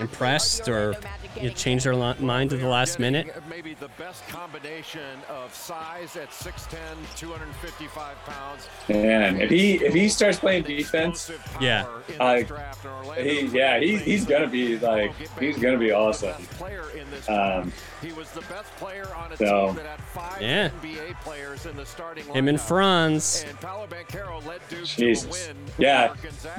impressed 0.00 0.68
or 0.68 0.94
you 1.40 1.50
changed 1.50 1.84
their 1.84 1.94
mind 1.94 2.52
at 2.52 2.60
the 2.60 2.66
last 2.68 2.98
minute. 2.98 3.34
Maybe 3.48 3.74
the 3.74 3.88
best 3.98 4.26
combination 4.28 5.18
of 5.28 5.54
size 5.54 6.16
at 6.16 6.30
6'10", 6.32 6.78
255 7.16 8.16
pounds. 8.24 8.68
Man, 8.88 9.40
if 9.40 9.50
he 9.50 9.74
if 9.84 9.94
he 9.94 10.08
starts 10.08 10.38
playing 10.38 10.64
defense, 10.64 11.30
Yeah. 11.60 11.84
power 11.84 12.02
in 12.14 12.20
I- 12.20 12.38
this 12.40 12.48
draft, 12.48 12.84
and 12.84 12.94
Orlando 12.94 13.22
he 13.24 13.46
yeah 13.46 13.78
he, 13.78 13.96
he's 13.96 14.24
gonna 14.24 14.46
be 14.46 14.78
like 14.78 15.12
he's 15.38 15.58
gonna 15.58 15.78
be 15.78 15.92
awesome. 15.92 16.30
best 16.32 16.50
player 16.52 16.84
in 16.96 17.10
this 17.10 17.28
Um, 17.28 17.34
draft. 17.70 17.76
He 18.04 18.12
was 18.12 18.30
the 18.32 18.40
best 18.42 18.70
player 18.76 19.06
on 19.16 19.32
a 19.32 19.36
so- 19.36 19.66
team 19.68 19.76
that 19.76 19.86
had 19.86 20.00
five 20.00 20.42
Yeah. 20.42 20.68
NBA 20.82 21.14
players 21.24 21.64
in 21.66 21.74
the 21.76 21.86
starting 21.86 22.24
Him 22.26 22.48
and 22.48 22.58
lineup. 22.58 22.68
Franz. 22.68 23.44
And 23.48 23.60
Paolo 23.60 23.86
Banchero 23.86 24.44
led 24.46 24.60
Duke 24.68 24.80
to 24.80 24.86
Jesus. 24.86 25.30
win 25.46 25.56
Yeah, 25.78 26.12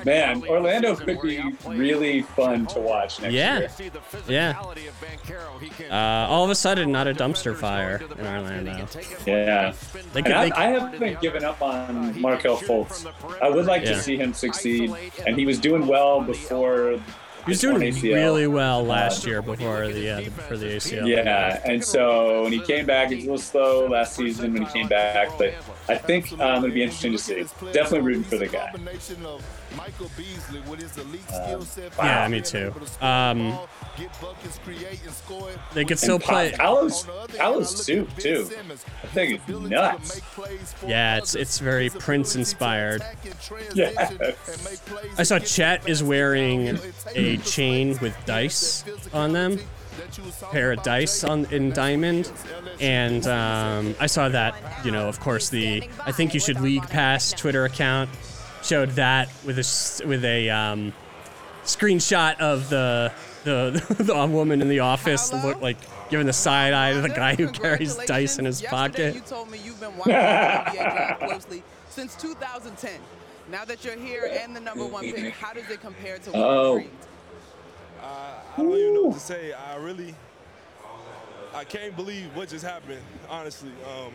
man, 0.05 0.43
Orlando 0.47 0.89
in 0.89 0.93
the 0.95 0.99
season 1.01 1.05
could 1.05 1.05
be 1.07 1.15
where 1.15 1.29
he 1.29 1.37
outplayed 1.53 1.79
really 1.79 2.21
fun 2.23 2.65
to 2.67 2.79
watch 2.79 3.21
next 3.21 3.33
Yeah. 3.33 3.59
year. 3.59 3.69
See 3.69 3.89
the 3.89 3.99
Yeah. 4.27 4.53
physicality 4.53 4.87
of 4.87 5.01
Banchero. 5.01 5.61
He 5.61 5.69
can 5.69 5.91
Uh, 5.91 6.27
all 6.29 6.43
of 6.43 6.49
a 6.49 6.55
sudden, 6.55 6.91
not 6.91 7.07
a 7.07 7.13
dumpster 7.13 7.55
fire 7.55 7.99
going 7.99 8.09
to 8.09 8.15
the 8.15 8.21
in 8.21 8.25
basket. 8.25 8.41
He 8.41 8.57
Orlando. 8.57 8.71
can 8.77 8.87
take 8.87 9.11
it 9.11 9.17
Yeah. 9.27 9.73
They 10.13 10.21
could- 10.23 10.31
And 10.31 10.51
they- 10.51 10.55
I, 10.55 10.65
I 10.65 10.67
haven't 10.71 10.99
been 10.99 11.17
giving 11.21 11.43
up 11.43 11.61
on 11.61 12.19
Markelle 12.19 12.57
Fultz. 12.57 13.05
I 13.41 13.49
would 13.49 13.65
like 13.65 13.83
Yeah. 13.83 13.89
to 13.93 14.01
see 14.01 14.17
him 14.17 14.33
succeed, 14.33 14.91
and 15.27 15.37
he 15.37 15.45
was 15.45 15.59
doing 15.59 15.85
well 15.85 16.21
before. 16.21 16.99
He 17.45 17.51
was 17.51 17.61
doing 17.61 17.93
really 18.01 18.47
well 18.47 18.83
last 18.83 19.25
year 19.25 19.41
before 19.41 19.87
the 19.89 20.09
uh, 20.09 20.21
for 20.47 20.57
the 20.57 20.65
ACL. 20.65 21.07
Yeah, 21.07 21.61
and 21.63 21.83
so 21.83 22.43
when 22.43 22.51
he 22.51 22.59
came 22.59 22.87
back, 22.87 23.09
he 23.09 23.15
was 23.15 23.23
a 23.23 23.27
little 23.27 23.37
slow 23.37 23.87
last 23.87 24.15
season 24.15 24.53
when 24.53 24.65
he 24.65 24.71
came 24.71 24.87
back, 24.87 25.29
but 25.37 25.53
I 25.87 25.95
think 25.95 26.31
um, 26.39 26.63
it'll 26.63 26.73
be 26.73 26.81
interesting 26.81 27.11
to 27.11 27.17
see. 27.19 27.45
Definitely 27.71 28.01
rooting 28.01 28.23
for 28.23 28.37
the 28.37 28.47
guy. 28.47 28.73
Yeah, 31.97 32.27
me 32.27 32.41
too. 32.41 32.73
Um, 33.01 33.57
they 35.73 35.85
could 35.85 35.99
still 35.99 36.19
play. 36.19 36.51
Paolo's, 36.51 37.07
Paolo's 37.37 37.85
suit 37.85 38.09
too. 38.17 38.49
I 39.03 39.07
think 39.07 39.39
it's 39.39 39.47
nuts. 39.47 40.21
Yeah, 40.85 41.17
it's 41.17 41.35
it's 41.35 41.59
very 41.59 41.89
Prince 41.89 42.35
inspired. 42.35 43.03
Yeah. 43.73 44.33
I 45.17 45.23
saw 45.23 45.39
Chet 45.39 45.87
is 45.87 46.03
wearing 46.03 46.79
a 47.13 47.37
chain 47.37 47.97
with 48.01 48.15
dice 48.25 48.83
on 49.13 49.33
them, 49.33 49.59
pair 50.51 50.73
of 50.73 50.83
dice 50.83 51.23
on 51.23 51.45
in 51.53 51.71
diamond, 51.71 52.31
and 52.79 53.25
um, 53.27 53.95
I 53.99 54.07
saw 54.07 54.29
that. 54.29 54.55
You 54.85 54.91
know, 54.91 55.07
of 55.07 55.19
course, 55.19 55.49
the 55.49 55.89
I 56.05 56.11
think 56.11 56.33
you 56.33 56.39
should 56.39 56.59
league 56.61 56.87
pass 56.89 57.31
Twitter 57.31 57.65
account 57.65 58.09
showed 58.65 58.91
that 58.91 59.29
with 59.45 59.57
a 59.57 59.61
s- 59.61 60.01
with 60.05 60.25
a 60.25 60.49
um, 60.49 60.93
screenshot 61.63 62.39
of 62.39 62.69
the 62.69 63.11
the 63.43 63.95
the 63.99 64.27
woman 64.27 64.61
in 64.61 64.67
the 64.69 64.79
office 64.79 65.31
look 65.31 65.61
like 65.61 65.77
giving 66.09 66.25
the 66.25 66.33
side 66.33 66.73
eye 66.73 66.93
to 66.93 67.01
the 67.01 67.09
guy 67.09 67.35
who 67.35 67.47
carries 67.49 67.95
dice 67.95 68.37
in 68.39 68.45
his 68.45 68.61
Yesterday, 68.61 69.11
pocket. 69.11 69.15
You 69.15 69.21
told 69.21 69.49
me 69.51 69.59
you've 69.63 69.79
been 69.79 69.95
watching 69.97 70.13
the 70.13 70.19
NBA 70.19 70.73
draft 70.93 71.19
closely 71.21 71.63
since 71.89 72.15
2010. 72.15 72.99
Now 73.51 73.63
that 73.65 73.85
you're 73.85 73.95
here 73.97 74.27
and 74.41 74.55
the 74.55 74.59
number 74.59 74.85
one 74.85 75.03
pick, 75.03 75.33
how 75.35 75.53
does 75.53 75.69
it 75.69 75.79
compare 75.81 76.17
to 76.17 76.31
what 76.31 76.39
Oh. 76.39 76.73
you 76.77 76.81
dreamed? 76.81 76.97
I 78.03 78.57
don't 78.57 78.71
even 78.71 78.93
know 78.93 79.03
what 79.03 79.13
to 79.15 79.19
say. 79.19 79.53
I 79.53 79.75
really, 79.77 80.15
I 81.53 81.63
can't 81.63 81.95
believe 81.95 82.35
what 82.35 82.49
just 82.49 82.65
happened. 82.65 83.01
Honestly, 83.29 83.69
um, 83.85 84.11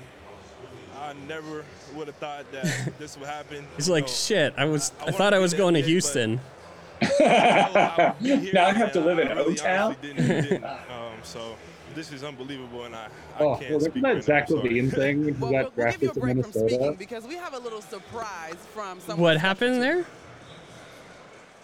I 1.00 1.14
never 1.26 1.64
would 1.94 2.06
have 2.08 2.16
thought 2.16 2.44
that 2.52 2.92
this 2.98 3.16
would 3.18 3.28
happen. 3.28 3.66
He's 3.76 3.88
You 3.88 3.94
like, 3.94 4.04
know, 4.04 4.08
shit. 4.12 4.54
I 4.56 4.64
was. 4.66 4.92
I 5.00 5.04
wanted 5.04 5.16
thought 5.16 5.34
I 5.34 5.38
was 5.38 5.54
going 5.54 5.74
to 5.74 5.80
that 5.80 5.84
but 5.86 5.90
Houston. 5.90 6.40
I 7.02 8.14
would 8.20 8.52
Now 8.52 8.66
I 8.66 8.72
have 8.72 8.92
to 8.92 9.00
live 9.00 9.18
in 9.18 9.28
really 9.28 9.52
O-Town? 9.52 9.96
didn't- 10.02 10.26
didn't. 10.26 10.64
Um, 10.90 11.16
so 11.22 11.56
this 11.94 12.12
is 12.12 12.22
unbelievable, 12.22 12.84
and 12.84 12.94
I, 12.94 13.06
I 13.06 13.08
Oh, 13.42 13.56
can't 13.56 13.70
well, 13.70 13.80
speak 13.80 13.96
isn't 13.96 14.02
that 14.02 14.22
Zach 14.24 14.50
now, 14.50 14.56
sorry. 14.56 14.68
Levine 14.68 14.90
thing 14.90 15.24
when 15.24 15.34
he 15.34 15.40
Well, 15.40 15.50
got 15.50 15.52
we'll, 15.52 15.62
we'll 15.62 15.70
drafted 15.70 16.12
to 16.14 16.20
break 16.20 16.34
from 16.34 16.42
speaking 16.52 16.66
Minnesota? 16.68 16.96
because 16.98 17.24
we 17.26 17.34
have 17.36 17.54
a 17.54 17.58
little 17.58 17.80
surprise 17.80 18.54
from 18.74 19.00
someone. 19.00 19.22
What 19.22 19.38
happened 19.38 19.82
there? 19.82 20.04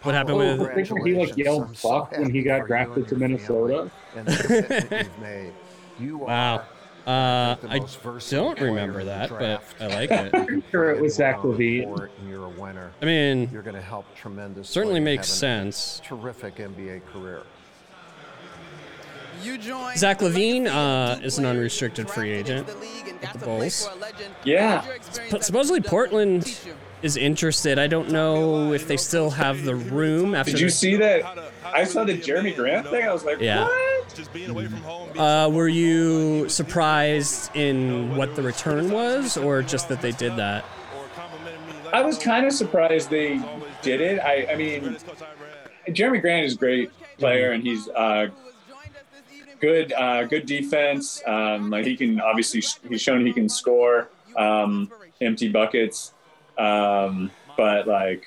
What 0.02 0.14
happened 0.14 0.36
Oh, 0.36 0.38
with? 0.38 0.58
the 0.60 0.84
thing 0.84 0.94
where 0.98 1.06
he 1.06 1.14
like 1.14 1.36
yelled 1.36 1.76
"fuck" 1.76 2.12
when 2.12 2.30
he 2.30 2.42
got 2.42 2.66
drafted 2.66 3.08
to 3.08 3.16
Minnesota. 3.16 3.90
Wow. 6.00 6.64
Uh, 7.06 7.54
I 7.68 7.78
don't 8.30 8.60
remember 8.60 9.04
that, 9.04 9.30
but 9.30 9.62
I 9.80 9.86
like 9.86 10.10
it. 10.10 10.30
I'm 10.34 10.62
sure 10.72 10.90
it 10.90 11.00
was 11.00 11.14
Zach 11.14 11.36
LaVine. 11.38 12.08
You're 12.28 12.44
a 12.44 12.48
winner. 12.48 12.90
I 13.00 13.04
mean, 13.04 13.48
You're 13.52 13.62
going 13.62 13.76
to 13.76 13.80
help 13.80 14.06
tremendously. 14.16 14.72
certainly 14.72 14.98
makes 14.98 15.28
sense. 15.28 16.00
Terrific 16.04 16.56
NBA 16.56 17.06
career. 17.12 17.42
You 19.42 19.58
joined 19.58 19.98
Zach 19.98 20.18
LaVine 20.20 20.66
uh, 20.66 21.20
is 21.22 21.38
an 21.38 21.44
unrestricted 21.44 22.10
free 22.10 22.32
agent. 22.32 22.66
the 22.66 22.72
and 22.72 23.20
with 23.20 23.32
the 23.32 23.38
to 23.38 23.44
play 23.44 23.58
Bulls. 23.58 23.86
for 23.86 23.94
a. 24.00 24.30
Yeah. 24.44 24.78
How'd 24.78 24.86
your 24.86 24.94
experience 24.96 25.30
But 25.32 25.40
at 25.40 25.44
supposedly 25.44 25.80
Portland 25.82 26.46
teach 26.46 26.66
you? 26.66 26.74
Is 27.02 27.16
interested. 27.16 27.78
I 27.78 27.86
don't 27.88 28.10
know 28.10 28.72
if 28.72 28.88
they 28.88 28.96
still 28.96 29.30
have 29.30 29.64
the 29.64 29.74
room 29.76 30.34
after. 30.34 30.52
Did 30.52 30.60
you 30.60 30.66
the- 30.68 30.72
see 30.72 30.96
that? 30.96 31.24
I 31.64 31.84
saw 31.84 32.04
the 32.04 32.16
Jerami 32.18 32.56
Grant 32.56 32.88
thing. 32.88 33.04
I 33.06 33.12
was 33.12 33.22
like, 33.22 33.38
Yeah. 33.40 33.64
what? 33.64 34.14
Just 34.14 34.32
being 34.32 34.48
away 34.50 34.64
from 34.66 34.78
home. 34.78 35.18
Uh, 35.18 35.48
were 35.50 35.68
you 35.68 36.48
surprised 36.48 37.54
in 37.54 38.16
what 38.16 38.34
the 38.34 38.42
return 38.42 38.90
was, 38.90 39.36
or 39.36 39.60
just 39.62 39.88
that 39.90 40.00
they 40.00 40.12
did 40.12 40.36
that? 40.36 40.64
or 40.96 41.04
complimenting 41.14 41.60
me 41.66 41.72
like, 41.84 41.94
I 41.94 42.00
was 42.00 42.16
kind 42.18 42.46
of 42.46 42.52
surprised 42.52 43.10
they 43.10 43.40
did 43.82 44.00
it. 44.00 44.18
I, 44.20 44.46
I 44.52 44.56
mean, 44.56 44.80
greatest 44.82 45.06
coach 45.06 45.18
I 45.20 45.26
ever 45.32 45.44
had. 45.86 45.94
Jerami 45.94 46.20
Grant 46.22 46.46
is 46.46 46.54
a 46.54 46.58
great 46.58 46.90
player, 47.18 47.52
and 47.52 47.62
he's 47.62 47.88
uh, 47.88 47.92
Who 47.92 47.98
has 47.98 48.30
joined 48.68 48.96
us 48.96 49.02
this 49.28 49.38
evening. 49.38 49.54
good, 49.60 49.92
uh, 49.92 50.24
good 50.24 50.46
defense. 50.46 51.22
Um, 51.26 51.68
like 51.70 51.84
he 51.84 51.94
can 51.96 52.20
obviously, 52.20 52.62
he's 52.88 53.00
shown 53.02 53.24
he 53.26 53.32
can 53.34 53.50
score 53.50 54.08
um, 54.34 54.90
empty 55.20 55.48
buckets. 55.50 56.14
Um, 56.58 57.30
but 57.56 57.86
like, 57.86 58.24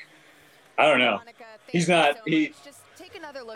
I 0.78 0.88
don't 0.88 1.00
know. 1.00 1.20
He's 1.68 1.88
not- 1.90 2.18
he- 2.26 2.54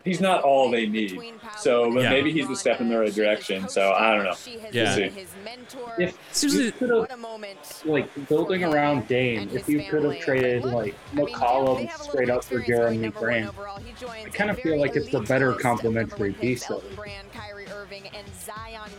he's 0.03 0.19
not 0.21 0.43
all 0.43 0.69
they 0.71 0.85
need. 0.87 1.19
So 1.57 1.85
Yeah. 1.99 2.09
maybe 2.09 2.31
he's 2.31 2.49
a 2.49 2.55
step 2.55 2.81
in 2.81 2.89
the 2.89 2.97
right 2.99 3.13
direction. 3.13 3.67
So 3.69 3.91
I 3.93 4.15
don't 4.15 4.23
know. 4.25 4.35
Yeah. 4.71 4.95
see. 4.95 5.11
If 5.99 6.17
Seems 6.31 6.55
you 6.55 6.71
could 6.71 6.89
have 6.89 7.19
like 7.85 8.27
building 8.27 8.63
around 8.63 9.07
Dame, 9.07 9.49
if 9.53 9.67
you 9.69 9.83
could 9.89 10.03
have 10.03 10.19
traded 10.19 10.63
like 10.65 10.95
McCollum 11.13 11.89
straight 12.01 12.29
up 12.29 12.43
for 12.43 12.59
Jerami 12.61 13.13
Grant, 13.13 13.53
I 14.25 14.29
kind 14.29 14.49
of 14.51 14.59
feel 14.59 14.79
like 14.79 14.95
it's 14.95 15.13
a 15.13 15.21
better 15.21 15.53
complementary 15.53 16.33
piece 16.33 16.69
of 16.69 16.83
it. 16.83 16.99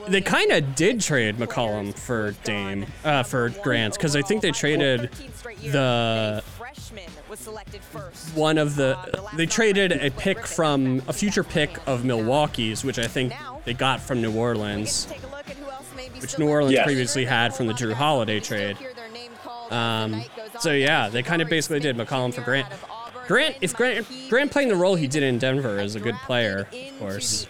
They 0.09 0.21
kind 0.21 0.53
of 0.53 0.75
did 0.75 1.01
trade 1.01 1.37
McCollum 1.37 1.95
for 1.95 2.33
Dame, 2.45 2.87
uh, 3.05 3.23
for 3.23 3.49
Grant, 3.63 3.95
because 3.95 4.17
I 4.17 4.23
think 4.23 4.43
they 4.43 4.51
traded 4.51 5.11
the 5.63 6.43
one 8.35 8.59
of 8.59 8.77
the. 8.77 8.97
They 9.37 9.47
traded 9.47 9.93
a 9.93 10.11
pick 10.11 10.47
from 10.47 11.03
a 11.09 11.13
future 11.13 11.45
pick 11.45 11.77
of 11.87 12.05
Milwaukee's, 12.05 12.85
which 12.85 12.99
I 12.99 13.07
think 13.07 13.33
they 13.65 13.75
got 13.75 14.01
from 14.01 14.21
New 14.23 14.33
Orleans, 14.37 15.07
which 16.21 16.39
New 16.39 16.49
Orleans 16.49 16.73
Yes. 16.75 16.85
previously 16.85 17.25
had 17.25 17.55
from 17.55 17.67
the 17.67 17.73
Jrue 17.75 17.95
Holiday 17.95 18.41
trade. 18.41 18.77
Um, 19.71 20.23
so 20.61 20.73
yeah, 20.73 21.09
they 21.09 21.23
kind 21.23 21.43
of 21.43 21.49
basically 21.49 21.81
did 21.81 21.97
McCollum 21.97 22.33
for 22.35 22.43
Grant. 22.43 22.69
Grant, 23.27 23.57
if 23.63 23.75
Grant, 23.75 24.07
Grant 24.29 24.51
playing 24.51 24.69
the 24.69 24.77
role 24.77 24.97
he 24.97 25.07
did 25.07 25.23
in 25.23 25.39
Denver 25.39 25.79
is 25.81 25.95
a 25.95 26.01
good 26.01 26.15
player, 26.27 26.69
of 26.71 26.99
course. 26.99 27.47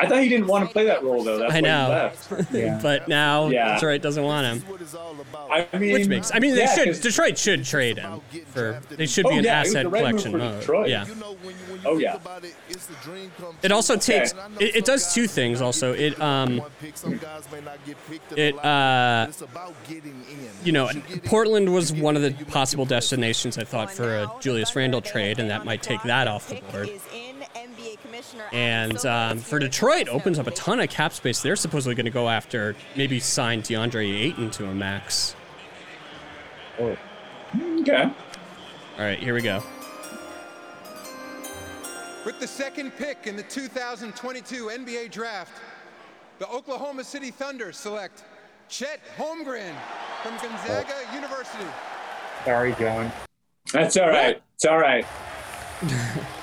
I 0.00 0.08
thought 0.08 0.22
he 0.22 0.28
didn't 0.28 0.46
want 0.46 0.66
to 0.66 0.72
play 0.72 0.86
that 0.86 1.02
role 1.02 1.22
though. 1.22 1.38
That's 1.38 1.52
I 1.52 1.56
why 1.56 1.60
know. 1.60 1.84
he 1.86 2.34
left. 2.36 2.52
Yeah. 2.52 2.78
but 2.82 3.08
now 3.08 3.48
Yeah. 3.48 3.74
Detroit 3.74 4.02
doesn't 4.02 4.24
want 4.24 4.46
him. 4.46 4.78
I 5.50 5.66
mean, 5.78 5.92
Which 5.92 6.06
makes 6.08 6.30
I 6.34 6.38
mean 6.38 6.54
they 6.54 6.62
yeah, 6.62 6.74
should 6.74 6.86
'cause- 6.88 7.00
Detroit 7.00 7.36
should 7.38 7.64
trade 7.64 7.98
him 7.98 8.20
for 8.52 8.80
they 8.90 9.06
should 9.06 9.26
Oh, 9.26 9.30
be 9.30 9.36
in 9.38 9.44
yeah, 9.44 9.60
asset 9.60 9.90
right 9.90 10.04
collection 10.06 10.36
mode. 10.38 10.60
Detroit. 10.60 10.88
Yeah. 10.88 11.06
Oh 11.84 11.98
yeah. 11.98 12.18
It 13.62 13.72
also 13.72 13.96
takes 13.96 14.32
it, 14.58 14.76
it 14.76 14.84
does 14.84 15.12
two 15.14 15.26
things 15.26 15.60
also. 15.60 15.92
It 15.92 16.20
um 16.20 16.62
it 18.36 18.64
uh 18.64 19.26
you 20.64 20.72
know 20.72 20.88
Portland 21.24 21.72
was 21.72 21.92
one 21.92 22.16
of 22.16 22.22
the 22.22 22.32
possible 22.46 22.84
destinations 22.84 23.58
I 23.58 23.64
thought 23.64 23.90
for 23.90 24.16
a 24.16 24.30
Julius 24.40 24.74
Randle 24.76 25.00
trade 25.00 25.38
and 25.38 25.50
that 25.50 25.64
might 25.64 25.82
take 25.82 26.02
that 26.04 26.28
off 26.28 26.48
the 26.48 26.56
board. 26.72 26.90
And 28.52 29.04
um, 29.06 29.38
for 29.38 29.58
Detroit 29.58 30.08
opens 30.08 30.38
up 30.38 30.46
a 30.46 30.52
ton 30.52 30.80
of 30.80 30.90
cap 30.90 31.12
space. 31.12 31.42
They're 31.42 31.56
supposedly 31.56 31.94
going 31.94 32.06
to 32.06 32.10
go 32.10 32.28
after 32.28 32.76
maybe 32.96 33.20
sign 33.20 33.62
DeAndre 33.62 34.12
Ayton 34.22 34.50
to 34.52 34.66
a 34.66 34.74
max. 34.74 35.34
Oh, 36.78 36.96
Okay. 37.80 38.02
All 38.98 39.04
right, 39.04 39.18
here 39.18 39.34
we 39.34 39.42
go. 39.42 39.62
With 42.24 42.38
the 42.38 42.46
second 42.46 42.92
pick 42.96 43.26
in 43.26 43.36
the 43.36 43.42
2022 43.42 44.66
NBA 44.66 45.10
Draft, 45.10 45.60
the 46.38 46.48
Oklahoma 46.48 47.02
City 47.02 47.30
Thunder 47.30 47.72
select 47.72 48.24
Chet 48.68 49.00
Holmgren 49.16 49.74
from 50.22 50.36
Gonzaga 50.36 50.94
University. 51.14 51.64
sorry, 52.44 52.74
John. 52.78 53.10
That's 53.72 53.96
all 53.96 54.08
right. 54.08 54.40
It's 54.54 54.64
all 54.64 54.78
right. 54.78 55.06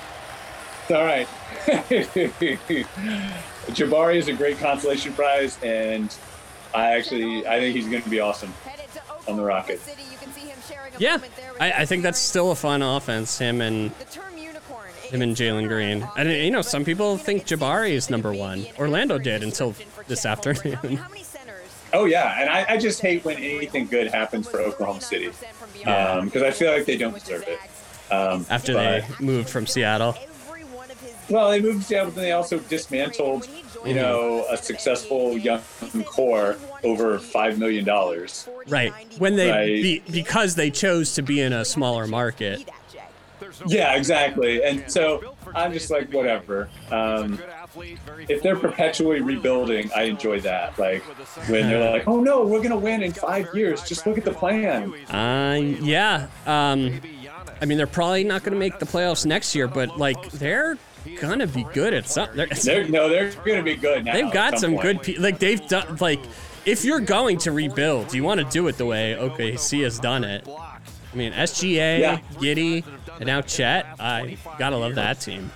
it's 0.88 0.90
all 0.96 1.04
right. 1.04 1.28
Jabari 3.74 4.16
is 4.16 4.28
a 4.28 4.32
great 4.32 4.58
consolation 4.58 5.12
prize, 5.12 5.58
and 5.62 6.14
I 6.74 6.92
actually 6.96 7.46
I 7.46 7.58
think 7.60 7.76
he's 7.76 7.88
going 7.88 8.02
to 8.02 8.10
be 8.10 8.20
awesome. 8.20 8.52
on 9.26 9.36
the 9.36 9.44
Rockets. 9.44 9.88
Yeah, 10.98 11.18
I, 11.60 11.72
I 11.72 11.84
think 11.84 12.02
that's 12.02 12.18
still 12.18 12.50
a 12.50 12.56
fun 12.56 12.82
offense. 12.82 13.38
Him 13.38 13.60
and 13.60 13.92
him 15.02 15.22
and 15.22 15.36
Jalen 15.36 15.68
Green. 15.68 16.06
And 16.16 16.30
you 16.30 16.50
know, 16.50 16.62
some 16.62 16.84
people 16.84 17.16
think 17.18 17.46
Jabari 17.46 17.90
is 17.90 18.10
number 18.10 18.32
one. 18.32 18.66
Orlando 18.78 19.18
did 19.18 19.42
until 19.42 19.74
this 20.06 20.24
afternoon. 20.26 21.00
Oh 21.90 22.04
yeah, 22.04 22.38
and 22.38 22.50
I, 22.50 22.74
I 22.74 22.76
just 22.76 23.00
hate 23.00 23.24
when 23.24 23.38
anything 23.38 23.86
good 23.86 24.08
happens 24.08 24.46
for 24.46 24.60
Oklahoma 24.60 25.00
City 25.00 25.30
because 25.78 26.42
I 26.42 26.50
feel 26.50 26.70
like 26.70 26.84
they 26.84 26.98
don't 26.98 27.14
deserve 27.14 27.48
it. 27.48 27.58
Um, 28.12 28.44
After 28.50 28.74
but- 28.74 29.08
they 29.08 29.24
moved 29.24 29.48
from 29.48 29.66
Seattle. 29.66 30.14
Well, 31.30 31.50
they 31.50 31.60
moved 31.60 31.80
down, 31.80 31.82
Seattle, 31.88 32.06
but 32.06 32.14
then 32.14 32.24
they 32.24 32.32
also 32.32 32.58
dismantled, 32.58 33.48
you 33.84 33.94
know, 33.94 34.46
a 34.50 34.56
successful 34.56 35.36
young 35.36 35.60
core 36.06 36.56
over 36.84 37.18
five 37.18 37.58
million 37.58 37.84
dollars. 37.84 38.48
Right. 38.66 38.92
When 39.18 39.36
they 39.36 39.50
Right. 39.50 39.66
be, 39.82 40.02
because 40.10 40.54
they 40.54 40.70
chose 40.70 41.14
to 41.14 41.22
be 41.22 41.40
in 41.40 41.52
a 41.52 41.64
smaller 41.64 42.06
market. 42.06 42.68
Yeah, 43.66 43.94
exactly. 43.94 44.62
And 44.62 44.90
so 44.90 45.34
I'm 45.54 45.72
just 45.72 45.90
like, 45.90 46.12
whatever. 46.12 46.68
Um, 46.90 47.38
if 48.28 48.42
they're 48.42 48.56
perpetually 48.56 49.20
rebuilding, 49.20 49.90
I 49.94 50.02
enjoy 50.04 50.40
that. 50.40 50.78
Like 50.78 51.02
when 51.48 51.68
they're 51.68 51.90
like, 51.90 52.06
oh 52.08 52.20
no, 52.20 52.46
we're 52.46 52.62
gonna 52.62 52.78
win 52.78 53.02
in 53.02 53.12
five 53.12 53.48
years. 53.54 53.82
Just 53.82 54.06
look 54.06 54.16
at 54.18 54.24
the 54.24 54.32
plan. 54.32 54.92
Uh, 55.10 55.54
yeah. 55.60 56.28
Um, 56.46 57.00
I 57.60 57.64
mean, 57.64 57.76
they're 57.76 57.86
probably 57.88 58.22
not 58.22 58.44
going 58.44 58.52
to 58.52 58.58
make 58.58 58.78
the 58.78 58.86
playoffs 58.86 59.26
next 59.26 59.52
year, 59.54 59.66
but 59.66 59.98
like 59.98 60.30
they're 60.30 60.78
gonna 61.20 61.46
be 61.46 61.64
good 61.72 61.94
at 61.94 62.08
something. 62.08 62.46
They're, 62.64 62.88
no, 62.88 63.08
they're 63.08 63.32
gonna 63.44 63.62
be 63.62 63.74
good 63.76 64.04
now. 64.04 64.12
They've 64.12 64.32
got 64.32 64.58
some 64.58 64.72
point. 64.72 64.82
good 64.82 65.02
people. 65.02 65.22
Like 65.22 65.38
they've 65.38 65.66
done. 65.68 65.96
Like 66.00 66.20
if 66.64 66.84
you're 66.84 67.00
going 67.00 67.38
to 67.38 67.52
rebuild, 67.52 68.12
you 68.14 68.22
want 68.24 68.40
to 68.40 68.46
do 68.50 68.66
it 68.68 68.76
the 68.78 68.86
way 68.86 69.16
OKC 69.18 69.82
has 69.84 69.98
done 69.98 70.24
it. 70.24 70.46
I 70.48 71.16
mean, 71.16 71.32
SGA, 71.32 71.98
Yeah. 72.00 72.18
Giddey, 72.34 72.84
and 73.16 73.26
now 73.26 73.40
Chet. 73.40 73.86
I 73.98 74.36
gotta 74.58 74.76
love 74.76 74.94
that 74.96 75.20
team. 75.20 75.50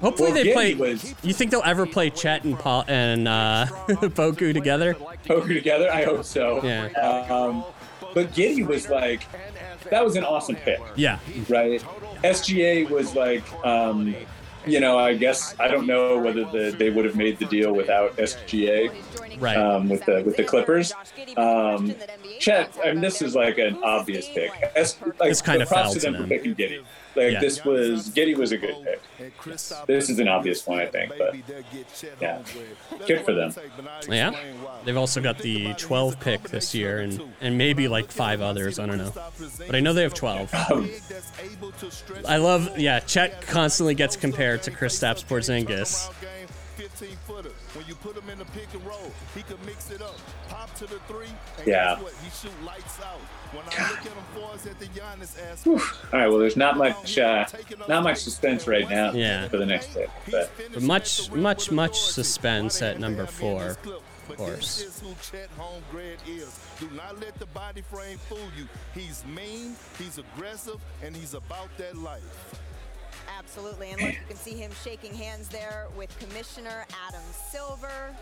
Hopefully 0.00 0.32
Well, 0.32 0.44
they 0.44 0.52
play. 0.52 0.74
was- 0.74 1.14
You 1.22 1.32
think 1.32 1.50
they'll 1.50 1.62
ever 1.64 1.86
play 1.86 2.10
Chet 2.10 2.44
and 2.44 2.58
Paul 2.58 2.84
and 2.88 3.26
uh, 3.28 3.66
Poku 3.88 4.52
together? 4.52 4.94
Poker 5.26 5.54
together. 5.54 5.90
I 5.90 6.04
hope 6.04 6.24
so. 6.24 6.60
Yeah. 6.62 6.86
Um, 7.30 7.64
but 8.14 8.32
Giddey 8.32 8.66
was 8.66 8.88
like, 8.88 9.22
that 9.90 10.04
was 10.04 10.16
an 10.16 10.24
awesome 10.24 10.56
pick. 10.56 10.80
Yeah. 10.96 11.18
right? 11.48 11.82
SGA 12.22 12.88
was 12.90 13.14
like, 13.14 13.44
um, 13.64 14.14
you 14.66 14.80
know, 14.80 14.98
I 14.98 15.14
guess 15.14 15.54
I 15.60 15.68
don't 15.68 15.86
know 15.86 16.18
whether 16.18 16.44
the, 16.44 16.74
they 16.76 16.90
would 16.90 17.04
have 17.04 17.16
made 17.16 17.38
the 17.38 17.44
deal 17.46 17.72
without 17.72 18.16
SGA 18.16 18.90
Right. 19.40 19.56
um, 19.56 19.88
with 19.88 20.04
the 20.06 20.22
with 20.24 20.36
the 20.36 20.44
Clippers. 20.44 20.92
Um, 21.36 21.94
Chet, 22.38 22.76
I 22.82 22.92
mean, 22.92 23.00
this 23.02 23.20
is 23.20 23.34
like 23.34 23.58
an 23.58 23.78
obvious 23.82 24.28
pick. 24.28 24.50
S, 24.74 24.96
like, 25.18 25.30
This 25.30 25.42
kinda 25.42 25.66
props 25.66 25.82
fell 25.82 25.92
to 25.92 26.00
to 26.00 26.10
them 26.10 26.22
for 26.22 26.26
picking 26.28 26.54
Giddey. 26.54 26.82
Like 27.16 27.32
Yeah. 27.32 27.40
this 27.40 27.64
was 27.64 28.10
Giddey 28.10 28.36
was 28.36 28.52
a 28.52 28.58
good 28.58 28.76
pick. 29.16 29.32
This 29.86 30.10
is 30.10 30.18
an 30.18 30.28
obvious 30.28 30.66
one, 30.66 30.78
I 30.80 30.86
think, 30.86 31.12
but 31.16 31.34
yeah, 32.20 32.42
good 33.06 33.24
for 33.24 33.32
them. 33.32 33.52
Yeah. 34.08 34.32
They've 34.84 34.96
also 34.96 35.20
got 35.20 35.38
the 35.38 35.74
12 35.74 36.20
pick 36.20 36.42
this 36.50 36.74
year 36.74 36.98
and, 37.00 37.20
and 37.40 37.56
maybe 37.56 37.88
like 37.88 38.10
five 38.10 38.40
others. 38.42 38.78
I 38.78 38.86
don't 38.86 38.98
know. 38.98 39.12
But 39.66 39.74
I 39.74 39.80
know 39.80 39.92
they 39.92 40.02
have 40.02 40.14
12. 40.14 40.50
I 42.28 42.36
love, 42.36 42.78
yeah, 42.78 43.00
Chet 43.00 43.40
constantly 43.42 43.94
gets 43.94 44.16
compared 44.16 44.62
to 44.64 44.70
Kristaps 44.70 45.24
Porzingis. 45.24 46.10
15 46.76 47.08
footer. 47.26 47.50
When 47.74 47.86
you 47.86 47.94
put 47.96 48.16
him 48.16 48.28
in 48.30 48.38
the 48.38 48.44
pick 48.46 48.68
and 48.74 48.84
roll, 48.86 49.10
he 49.34 49.42
mix 49.64 49.90
it 49.90 50.02
up. 50.02 50.16
Pop 50.48 50.74
to 50.76 50.86
the 50.86 50.98
three, 51.08 51.26
and 51.58 51.66
Yeah. 51.66 52.00
what? 52.00 52.12
He 52.22 52.30
shoot 52.30 52.52
lights 52.64 52.98
out. 53.00 53.20
When 53.52 53.64
I 53.64 53.90
look 53.90 53.98
at 54.00 54.06
him 54.06 54.24
for 54.34 54.52
us 54.54 54.66
at 54.66 54.78
the 54.78 54.86
Giannis 54.86 55.38
aspect, 55.38 55.66
Whew. 55.66 55.80
All 56.12 56.18
right, 56.20 56.28
well, 56.28 56.38
there's 56.38 56.56
not 56.56 56.76
much, 56.76 57.18
uh, 57.18 57.44
not 57.88 58.02
much 58.02 58.18
suspense 58.18 58.66
right 58.66 58.88
now 58.88 59.12
Yeah. 59.12 59.48
for 59.48 59.56
the 59.58 59.66
next 59.66 59.94
pick, 59.94 60.10
but 60.30 60.50
But 60.72 60.82
much, 60.82 61.30
much, 61.32 61.70
much 61.70 61.98
suspense 62.00 62.82
at 62.82 62.98
number 62.98 63.26
four, 63.26 63.76
of 64.28 64.36
course. 64.36 64.82
This 64.82 64.96
is 64.96 65.00
who 65.00 65.14
Chet 65.30 65.48
Holmgren 65.58 66.16
is. 66.28 66.58
Do 66.80 66.88
not 66.94 67.20
let 67.20 67.38
the 67.38 67.46
body 67.46 67.82
frame 67.82 68.18
fool 68.28 68.38
you. 68.56 68.66
He's 68.94 69.24
mean, 69.24 69.76
he's 69.98 70.18
aggressive, 70.18 70.80
and 71.02 71.14
he's 71.16 71.34
about 71.34 71.68
that 71.78 71.96
life. 71.96 72.54
Absolutely. 73.38 73.90
And 73.90 74.00
look, 74.00 74.12
you 74.12 74.18
can 74.28 74.36
see 74.36 74.54
him 74.54 74.70
shaking 74.84 75.12
hands 75.14 75.48
there 75.48 75.86
with 75.96 76.16
Commissioner 76.18 76.84
Adam 77.08 77.22
Silver. 77.50 78.14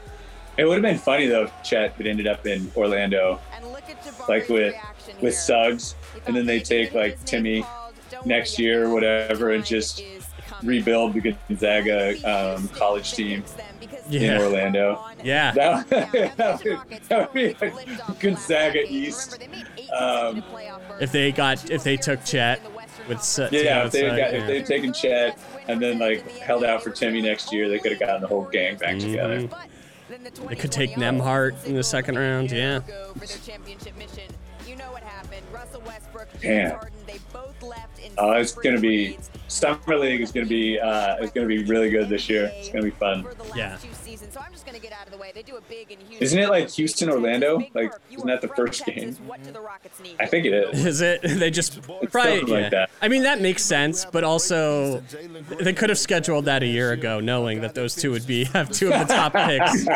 It 0.57 0.65
would 0.65 0.75
have 0.75 0.83
been 0.83 0.99
funny 0.99 1.27
though 1.27 1.45
if 1.45 1.53
Chet 1.63 1.95
had 1.95 2.07
ended 2.07 2.27
up 2.27 2.47
in 2.47 2.71
Orlando, 2.77 3.41
And 3.55 3.67
look 3.67 3.89
at 3.89 4.03
Jabari's 4.05 4.29
like 4.29 4.49
with 4.49 4.75
with. 5.21 5.35
Suggs, 5.35 5.95
and 6.27 6.37
then 6.37 6.47
they 6.47 6.61
take 6.61 6.95
like 6.95 7.19
Timme 7.25 7.67
next 8.25 8.59
year 8.59 8.85
or 8.85 8.95
whatever 8.95 9.51
and 9.51 9.65
just 9.65 10.03
rebuild 10.63 11.15
the 11.15 11.35
Gonzaga 11.49 12.15
um, 12.57 12.69
college 12.69 13.15
team 13.15 13.43
in 14.11 14.41
Orlando. 14.41 15.01
Yeah. 15.25 15.53
That, 15.53 15.89
that, 16.37 16.63
would, 16.63 17.03
that 17.09 17.19
would 17.19 17.33
be 17.33 17.57
like 17.59 18.21
Gonzaga 18.21 18.85
East. 18.87 19.43
Um, 19.99 20.45
If 21.01 21.13
they 21.13 21.33
got, 21.33 21.71
if 21.71 21.83
they 21.83 21.97
took 21.97 22.23
Chet 22.27 22.61
with, 23.09 23.23
Su- 23.23 23.45
to 23.47 23.51
go 23.51 23.57
yeah, 23.57 23.87
if 23.87 23.93
they 23.93 24.03
got, 24.03 24.17
yeah. 24.19 24.29
if 24.33 24.47
they 24.47 24.59
had 24.59 24.67
taken 24.67 24.93
Chet 24.93 25.39
and 25.67 25.81
then 25.81 25.99
like 25.99 26.31
held 26.31 26.63
out 26.63 26.83
for 26.83 26.91
Timme 26.91 27.23
next 27.23 27.55
year, 27.55 27.71
they 27.71 27.79
could 27.79 27.93
have 27.93 28.01
gotten 28.01 28.21
the 28.21 28.27
whole 28.27 28.45
gang 28.45 28.77
back 28.77 28.99
together. 28.99 29.49
They 30.49 30.57
could 30.57 30.73
take 30.73 30.93
Nembhard 30.93 31.65
in 31.65 31.75
the 31.75 31.83
second 31.83 32.17
round, 32.17 32.51
yeah. 32.51 32.81
For 32.81 33.27
their 33.27 33.39
championship 33.39 33.97
mission. 33.97 34.31
You 34.67 34.77
know 34.77 34.93
what 34.93 35.03
happened. 35.03 35.43
Russell 35.53 35.83
Westbrook, 35.87 36.29
James 36.33 36.43
Damn. 36.43 36.71
Harden, 36.73 36.99
they 37.07 37.19
both 37.33 37.63
left 37.63 37.99
in 37.99 38.13
Oh, 38.19 38.33
it's 38.33 38.53
gonna 38.53 38.81
be 38.81 39.19
summer 39.55 39.97
league 39.97 40.21
is 40.21 40.33
gonna 40.33 40.47
be 40.47 40.79
uh, 40.79 41.17
is 41.17 41.31
gonna 41.31 41.47
be 41.47 41.65
really 41.65 41.91
good 41.91 42.09
this 42.09 42.29
year. 42.29 42.51
It's 42.55 42.69
gonna 42.71 42.85
be 42.85 42.91
fun. 42.91 43.23
for 43.23 43.35
the 43.35 43.45
last 43.45 43.57
Yeah. 43.57 43.77
two 43.81 43.89
seasons. 43.93 44.35
So 44.35 44.41
I'm 44.41 44.53
just 44.53 44.67
going 44.67 44.75
to 44.75 44.83
get 44.83 44.93
out 44.93 45.07
of 45.07 45.13
the 45.13 45.19
way. 45.19 45.31
They 45.35 45.43
do 45.43 45.57
a 45.57 45.61
big 45.63 45.93
in 45.93 45.99
Houston. 45.99 46.23
Isn't 46.23 46.39
it 46.41 46.49
like 46.49 46.69
Houston 46.71 47.09
Orlando? 47.11 47.61
Like 47.73 47.93
isn't 48.11 48.27
that 48.27 48.41
the 48.41 48.49
first 48.49 48.85
game? 48.85 49.15
What 49.27 49.43
do 49.45 49.53
the 49.53 49.61
Rockets 49.61 50.01
need? 50.01 50.17
I 50.19 50.27
think 50.27 50.45
it 50.47 50.53
is. 50.53 50.85
Is 50.85 51.01
it? 51.01 51.21
They 51.45 51.51
just 51.51 51.83
probably. 51.83 52.09
Something 52.11 52.49
like 52.49 52.63
yeah. 52.65 52.69
that. 52.71 52.91
I 53.03 53.09
mean, 53.09 53.23
that 53.25 53.41
makes 53.41 53.63
sense, 53.63 54.05
but 54.05 54.25
also 54.25 55.01
they 55.61 55.73
could 55.73 55.91
have 55.91 55.99
scheduled 55.99 56.47
that 56.47 56.63
a 56.63 56.67
year 56.67 56.93
ago, 56.93 57.21
knowing 57.21 57.61
that 57.61 57.75
those 57.75 57.95
two 57.95 58.11
would 58.13 58.27
be 58.27 58.45
have 58.47 58.71
two 58.71 58.93
of 58.93 59.07
the 59.07 59.15
top 59.15 59.33
picks. 59.35 59.87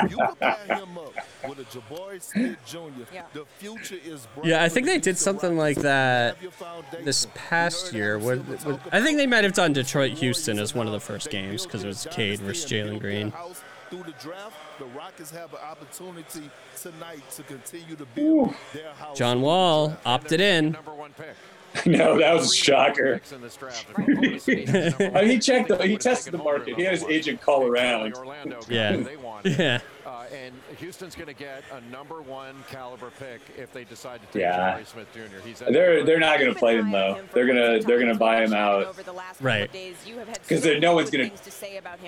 You 1.49 1.55
can 1.55 1.65
pair 1.65 1.81
him 1.83 1.83
up 1.83 1.89
with 1.89 2.09
a 2.11 2.15
Jabari 2.19 2.23
Smith 2.23 2.57
Jr. 2.67 3.15
Yeah. 3.15 3.23
The 3.33 3.45
future 3.59 3.97
is 4.05 4.27
bright 4.35 4.47
Yeah, 4.47 4.63
I 4.63 4.69
think 4.69 4.87
they 4.87 4.99
did 4.99 5.19
something 5.19 5.57
like 5.57 5.77
that 5.79 6.35
Have 6.35 6.43
your 6.43 6.53
foundation. 6.53 7.05
this 7.05 7.27
past 7.35 7.93
year. 7.93 8.17
Adam 8.17 8.47
What, 8.47 8.65
what, 8.65 8.81
I 8.93 9.03
think 9.03 9.17
they 9.19 9.27
might 9.27 9.45
have 9.45 9.55
done 9.55 9.73
Detroit 9.73 10.13
Houston 10.19 10.59
as 10.59 10.75
one 10.75 10.87
of 10.87 10.93
the 10.93 11.01
first 11.01 11.31
games 11.31 11.65
because 11.65 11.85
it 11.85 11.87
was 11.89 12.05
their 12.05 12.13
Cade 12.13 12.41
versus 12.41 12.71
Jalen 12.71 13.01
Green. 13.01 13.33
Through 13.91 14.03
the 14.03 14.13
draft, 14.23 14.55
the 14.79 14.85
Rockets 14.87 15.31
have 15.31 15.51
an 15.55 15.61
opportunity 15.61 16.51
tonight 16.79 17.23
to 17.31 17.43
continue 17.45 17.97
to 17.97 18.05
build 18.15 18.55
their 18.75 18.93
house. 18.93 19.17
John 19.17 19.41
Wall 19.41 19.97
opted 20.05 20.41
in. 20.43 20.73
Number 20.73 20.93
one 20.95 21.13
pick. 21.15 21.35
no, 21.87 22.19
that 22.19 22.35
was 22.35 22.53
a 22.53 22.55
shocker. 22.55 23.15
Picks 23.15 23.33
in 23.33 23.41
this 23.41 23.57
draft. 23.57 23.87
If 23.91 23.99
your 23.99 24.11
opponent 24.13 24.47
needs 24.47 24.49
a 24.49 24.91
number 24.91 25.11
I 25.19 25.21
mean, 25.23 25.31
he 25.31 25.39
checked 25.39 25.69
the, 25.69 25.87
he 25.87 25.97
tested 25.97 26.33
the 26.35 26.39
market. 26.39 26.77
He 26.77 26.83
had 26.83 26.93
his 26.93 27.05
agent 27.05 27.41
call 27.41 27.65
around. 27.67 28.11
got 28.11 28.15
the 28.15 28.19
Orlando 28.21 28.61
guy 28.61 28.75
Yeah. 28.75 28.93
who 28.97 29.05
they 29.05 29.17
wanted. 29.17 29.59
Yeah. 29.59 29.81
Uh, 30.07 30.25
and 30.35 30.55
Houston's 30.79 31.15
going 31.15 31.27
to 31.27 31.35
get 31.35 31.65
a 31.73 31.81
number 31.91 32.23
one 32.23 32.55
caliber 32.71 33.11
pick 33.19 33.41
if 33.57 33.73
they 33.73 33.85
decide 33.85 34.21
to 34.21 34.27
take 34.29 34.43
Yeah. 34.43 34.79
Jabari 34.79 34.87
Smith 34.87 35.09
Jr. 35.13 35.47
He's 35.47 35.59
They're 35.59 36.05
they're 36.05 36.21
not 36.21 36.39
gonna 36.39 36.55
play 36.55 36.77
him 36.77 36.91
though. 36.91 37.21
They're 37.33 37.47
gonna 37.47 37.81
they're 37.81 37.99
gonna 37.99 38.15
buy 38.15 38.43
him 38.45 38.53
out. 38.53 38.97
Right. 39.41 39.71
Because 39.73 40.65
no 40.81 40.95
one's 40.95 41.11
gonna 41.11 41.31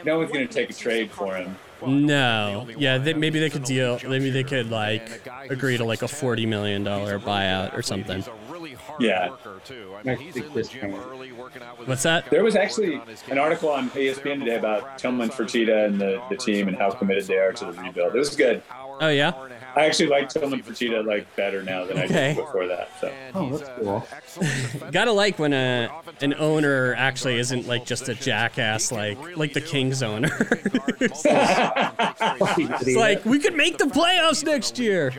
no 0.04 0.18
one's 0.18 0.30
gonna 0.32 0.46
take 0.46 0.70
a 0.70 0.74
trade 0.74 1.10
for 1.10 1.34
him. 1.34 1.56
No. 1.84 2.68
Yeah, 2.76 2.98
they, 2.98 3.14
maybe 3.14 3.40
they 3.40 3.50
could 3.50 3.64
deal. 3.64 3.98
Maybe 4.06 4.30
they 4.30 4.44
could 4.44 4.70
like 4.70 5.22
agree 5.48 5.76
to 5.76 5.84
like 5.84 6.02
a 6.02 6.08
forty 6.08 6.46
million 6.46 6.84
dollar 6.84 7.18
buyout 7.18 7.76
or 7.76 7.82
something. 7.82 8.16
He's 8.18 8.28
a 8.28 8.34
really 8.50 8.74
hard 8.74 9.00
Yeah. 9.02 9.30
worker 9.30 9.60
too. 9.64 9.92
I 9.94 9.96
mean, 9.96 10.04
Next 10.06 10.20
he's 10.20 10.34
big 10.34 10.44
in 10.44 10.52
the 10.52 10.62
gym 10.62 10.90
discount. 10.90 11.06
early, 11.10 11.32
working 11.32 11.62
out 11.62 11.78
with 11.78 11.88
What's 11.88 12.02
that? 12.02 12.28
There 12.30 12.44
was 12.44 12.54
actually 12.56 13.00
an 13.30 13.38
article 13.38 13.70
on 13.70 13.88
ESPN 13.90 14.40
today 14.40 14.56
about 14.56 14.98
Tillman 14.98 15.30
Fertitta 15.30 15.86
and 15.86 16.00
the, 16.00 16.22
the 16.28 16.36
team 16.36 16.68
and 16.68 16.76
how 16.76 16.90
committed 16.90 17.24
they 17.26 17.38
are 17.38 17.52
to 17.52 17.64
the 17.66 17.72
rebuild. 17.72 18.14
It 18.14 18.18
was 18.18 18.36
good. 18.36 18.59
Oh 19.00 19.08
yeah. 19.08 19.32
I 19.76 19.86
actually 19.86 20.08
like 20.08 20.28
Tillman 20.28 20.62
Fertitta 20.62 21.06
like 21.06 21.34
better 21.36 21.62
now 21.62 21.84
than 21.84 21.96
I 21.96 22.06
did 22.06 22.36
before 22.36 22.66
that. 22.66 22.90
So 23.00 23.12
Oh, 23.34 23.56
that's 23.56 23.70
cool. 23.78 23.96
an 23.96 24.02
excellent 24.12 24.50
defender. 24.50 24.90
Gotta 24.90 25.12
like 25.12 25.38
when 25.38 25.52
a 25.52 25.90
an 26.20 26.34
owner 26.34 26.94
actually 26.94 27.38
isn't 27.38 27.66
like 27.66 27.86
just 27.86 28.08
a 28.08 28.14
jackass 28.14 28.90
like 28.92 29.16
like 29.36 29.52
the 29.52 29.60
Kings 29.60 30.02
owner. 30.02 30.30
it's 31.00 32.96
like 32.96 33.24
we 33.24 33.38
could 33.38 33.54
make 33.54 33.78
the 33.78 33.84
playoffs 33.86 34.44
next 34.44 34.78
year. 34.78 35.12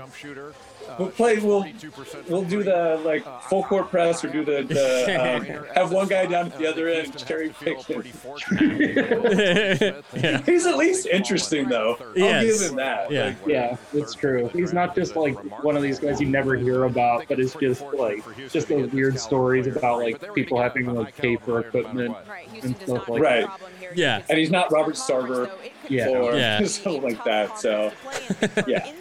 Jump 0.98 1.00
shooter. 1.00 1.02
uh, 1.02 1.04
we'll 1.04 1.12
play. 1.12 1.40
We'll 1.40 1.66
we'll 2.30 2.44
do 2.44 2.64
the 2.64 3.02
like 3.06 3.24
full 3.44 3.64
court 3.64 3.90
press 3.90 4.24
or 4.24 4.30
do 4.30 4.44
the, 4.46 4.64
the 4.68 5.36
um, 5.36 5.66
have 5.76 5.92
one 5.92 6.08
guy 6.08 6.26
down 6.26 6.48
at 6.52 6.58
the 6.58 6.68
other 6.68 6.88
end 6.88 7.18
cherry 7.26 7.54
pick 7.60 7.80
him. 7.84 8.04
yeah. 10.16 10.42
He's 10.46 10.66
at 10.66 10.78
least 10.78 11.06
interesting 11.08 11.68
though. 11.70 11.98
I'll 12.00 12.18
Yes. 12.18 12.60
give 12.62 12.70
him 12.72 12.76
that. 12.78 13.12
Yeah. 13.12 13.26
Like, 13.26 13.38
Yeah, 13.48 13.78
it's 13.94 14.14
true. 14.14 14.50
He's 14.54 14.74
not 14.74 14.96
just 14.96 15.16
like 15.16 15.36
one 15.64 15.76
of 15.76 15.84
these 15.84 16.00
guys 16.00 16.20
you 16.22 16.28
never 16.28 16.56
hear 16.56 16.84
about, 16.86 17.26
but 17.28 17.40
it's 17.40 17.54
just 17.56 17.82
like 17.94 18.24
just 18.50 18.68
those 18.68 18.92
weird 18.92 19.20
stories 19.20 19.68
about 19.68 20.00
like 20.00 20.34
people 20.34 20.60
having 20.62 20.86
to 20.86 20.94
like 20.94 21.16
pay 21.16 21.36
for 21.38 21.60
equipment 21.62 22.16
Right, 22.28 22.44
and 22.48 22.52
Houston 22.54 22.72
does 22.74 22.82
stuff 22.84 23.10
like 23.10 23.22
Right. 23.22 23.36
have 23.42 23.44
a 23.44 23.48
problem 23.48 23.72
here. 23.80 23.92
Yeah. 23.96 24.22
And 24.30 24.38
he's 24.38 24.52
not 24.52 24.72
Robert 24.72 24.98
so 24.98 25.22
Sarver 25.24 25.48
so 25.48 25.60
it 25.64 25.72
could 25.84 25.92
Yeah. 25.92 26.08
or 26.10 26.36
Yeah. 26.36 26.64
something 26.66 27.02
like 27.04 27.24
that. 27.24 27.60
So 27.60 27.92
conference 28.04 28.28
to 28.40 28.48
play 28.50 28.64
in. 28.66 28.70
yeah. 28.70 28.92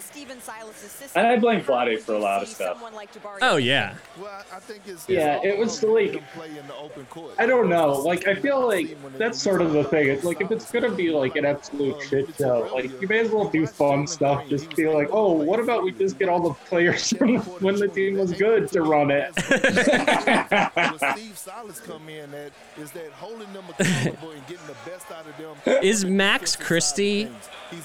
In 0.41 0.47
Silas's 0.55 0.91
system, 0.91 1.23
And 1.23 1.27
I 1.27 1.37
blame 1.39 1.61
how 1.61 1.75
Vlade 1.75 2.01
for 2.01 2.15
a 2.15 2.19
lot 2.19 2.43
of 2.43 2.49
stuff. 2.49 2.83
like 2.95 3.11
Oh 3.43 3.57
yeah. 3.57 3.95
Well, 4.21 4.43
I 4.53 4.59
think 4.61 4.83
it's, 4.87 5.09
Yeah, 5.09 5.41
it 5.43 5.59
was 5.59 5.79
about 5.83 5.95
like- 5.95 6.07
letting 6.07 6.21
them 6.21 6.25
play 6.35 6.49
in 6.59 6.67
the 6.67 6.75
open. 6.77 7.07
I 7.39 7.47
don't 7.47 7.69
know. 7.69 7.93
Like, 7.93 8.27
I 8.27 8.35
feel 8.35 8.67
like 8.67 8.97
that's 9.19 9.41
sort 9.41 9.61
of 9.63 9.73
the 9.73 9.85
thing. 9.85 10.09
It's 10.09 10.25
like 10.25 10.41
if 10.41 10.51
it's 10.51 10.71
gonna 10.71 10.91
be 10.91 11.11
like 11.11 11.37
an 11.37 11.45
absolute 11.45 11.95
um, 11.95 12.01
shit 12.03 12.35
show, 12.37 12.71
like 12.73 13.01
you 13.01 13.09
may 13.09 13.21
as 13.21 13.31
well 13.31 13.49
do 13.49 13.67
fun 13.67 14.07
stuff. 14.07 14.49
Just 14.49 14.75
be 14.77 14.87
like, 14.89 15.09
oh, 15.13 15.33
what 15.33 15.61
about 15.61 15.83
we 15.83 15.93
just 15.93 16.19
get 16.19 16.29
all 16.29 16.41
the 16.41 16.55
players 16.69 17.11
from 17.11 17.39
when 17.61 17.77
the 17.77 17.89
team 17.89 18.17
was 18.19 18.33
good 18.33 18.69
to 18.73 18.83
run 18.83 19.11
it? 19.11 19.33
What 19.37 21.17
Steve 21.17 21.37
Silas 21.39 21.81
come 21.81 22.09
in 22.09 22.33
at 22.35 22.53
is 22.79 22.91
that 22.93 23.11
holding 23.13 23.53
them 23.53 23.65
accountable 23.79 24.31
and 24.31 24.47
getting 24.47 24.67
the 24.67 24.77
best 24.91 25.11
out 25.11 25.27
of 25.27 25.37
them. 25.65 25.83
Is 25.83 26.05
Max 26.05 26.57
Christie, 26.57 27.29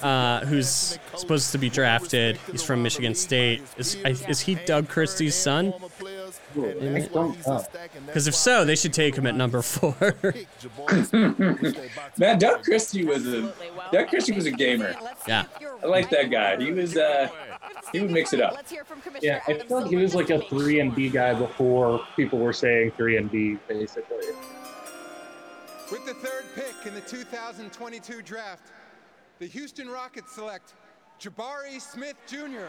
uh, 0.02 0.46
who's 0.46 1.00
supposed 1.16 1.52
to 1.52 1.58
be 1.58 1.70
drafted? 1.70 2.38
He's 2.52 2.64
from 2.64 2.84
Michigan 2.84 3.16
State. 3.16 3.62
Is 3.78 3.96
is 4.06 4.40
he 4.40 4.56
Doug 4.56 4.88
Christie's 4.90 5.36
son? 5.36 5.74
I 6.58 6.60
don't 6.60 7.14
know. 7.46 7.66
Because 8.06 8.28
if 8.28 8.36
so, 8.36 8.66
they 8.66 8.76
should 8.76 8.94
take 8.94 9.16
him 9.16 9.28
at 9.28 9.36
number 9.36 9.62
four. 9.62 9.96
Man, 12.18 12.40
Doug 12.40 12.64
Christie 12.64 13.06
was 13.06 13.28
a 13.28 13.54
Doug 13.92 14.08
Christie 14.08 14.34
was 14.34 14.46
a 14.46 14.52
gamer. 14.52 14.96
Yeah. 15.28 15.46
I 15.84 15.88
like 15.88 16.10
that 16.10 16.32
guy. 16.32 16.58
He 16.58 16.72
was 16.72 16.98
uh 16.98 17.30
he 17.92 18.02
would 18.02 18.12
mix 18.12 18.34
it 18.34 18.42
up. 18.42 18.54
Let's 18.54 18.72
hear 18.72 18.84
from 18.84 19.02
Commissioner 19.02 19.34
Yeah, 19.34 19.42
I 19.48 19.52
Adam 19.54 19.68
feel 19.68 19.82
like 19.82 19.90
he 19.90 19.96
was 19.96 20.16
like 20.16 20.30
a 20.30 20.42
three 20.42 20.80
and 20.80 20.96
D 20.96 21.10
guy 21.10 21.34
before 21.34 22.02
people 22.16 22.40
were 22.40 22.54
saying 22.54 22.92
three 22.98 23.18
and 23.18 23.30
D, 23.32 23.58
basically. 23.68 24.18
With 25.92 26.06
the 26.06 26.16
third 26.16 26.46
pick 26.56 26.88
in 26.88 26.96
the 26.96 27.02
2022 27.02 28.22
draft, 28.24 28.64
the 29.40 29.46
Houston 29.48 29.88
Rockets 29.90 30.34
select 30.34 30.74
Jabari 31.20 31.80
Smith 31.82 32.16
Jr. 32.28 32.68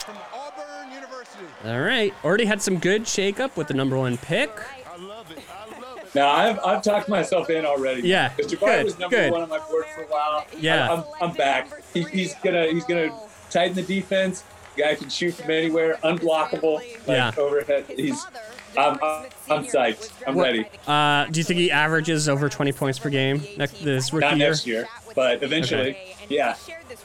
from 0.00 0.16
Auburn 0.34 0.92
University. 0.92 1.44
All 1.64 1.80
right. 1.80 2.12
Already 2.24 2.44
had 2.44 2.60
some 2.62 2.78
good 2.78 3.02
shakeup 3.04 3.56
with 3.56 3.68
the 3.68 3.74
number 3.74 3.96
one 3.96 4.16
pick. 4.18 4.50
I 4.92 4.96
love 4.96 5.30
it. 5.30 5.38
I 5.50 5.80
love 5.80 5.98
it. 5.98 6.14
Now 6.14 6.30
I've 6.30 6.58
I've 6.64 6.82
talked 6.82 7.08
myself 7.08 7.50
in 7.50 7.64
already. 7.66 8.02
Yeah, 8.08 8.32
Because 8.36 8.52
Jabari 8.52 8.60
good, 8.76 8.84
was 8.84 8.98
number 8.98 9.16
good. 9.16 9.32
one 9.32 9.42
on 9.42 9.48
my 9.48 9.58
board 9.58 9.84
for 9.94 10.02
a 10.02 10.06
while. 10.06 10.44
Yeah. 10.58 10.92
I'm, 10.92 11.04
I'm 11.30 11.34
back. 11.36 11.68
He, 11.92 12.02
he's 12.04 12.34
gonna 12.36 12.66
he's 12.66 12.84
gonna 12.84 13.10
tighten 13.50 13.74
the 13.74 13.82
defense. 13.82 14.44
Guy 14.76 14.96
can 14.96 15.08
shoot 15.08 15.34
from 15.34 15.50
anywhere, 15.52 15.98
unblockable, 16.02 16.76
like 17.06 17.06
Yeah. 17.06 17.30
overhead. 17.38 17.86
His 17.86 17.96
He's 17.98 18.26
I'm, 18.76 18.98
I'm, 19.04 19.26
I'm 19.48 19.64
psyched. 19.64 20.10
I'm 20.26 20.36
ready. 20.36 20.66
Uh, 20.84 21.26
do 21.26 21.38
you 21.38 21.44
think 21.44 21.60
he 21.60 21.70
averages 21.70 22.28
over 22.28 22.48
20 22.48 22.72
points 22.72 22.98
per 22.98 23.08
game 23.08 23.40
next 23.56 23.84
this 23.84 24.12
rookie 24.12 24.26
Not 24.26 24.36
year? 24.38 24.48
next 24.48 24.66
year, 24.66 24.88
but 25.14 25.42
eventually, 25.42 25.96
yeah. 26.28 26.56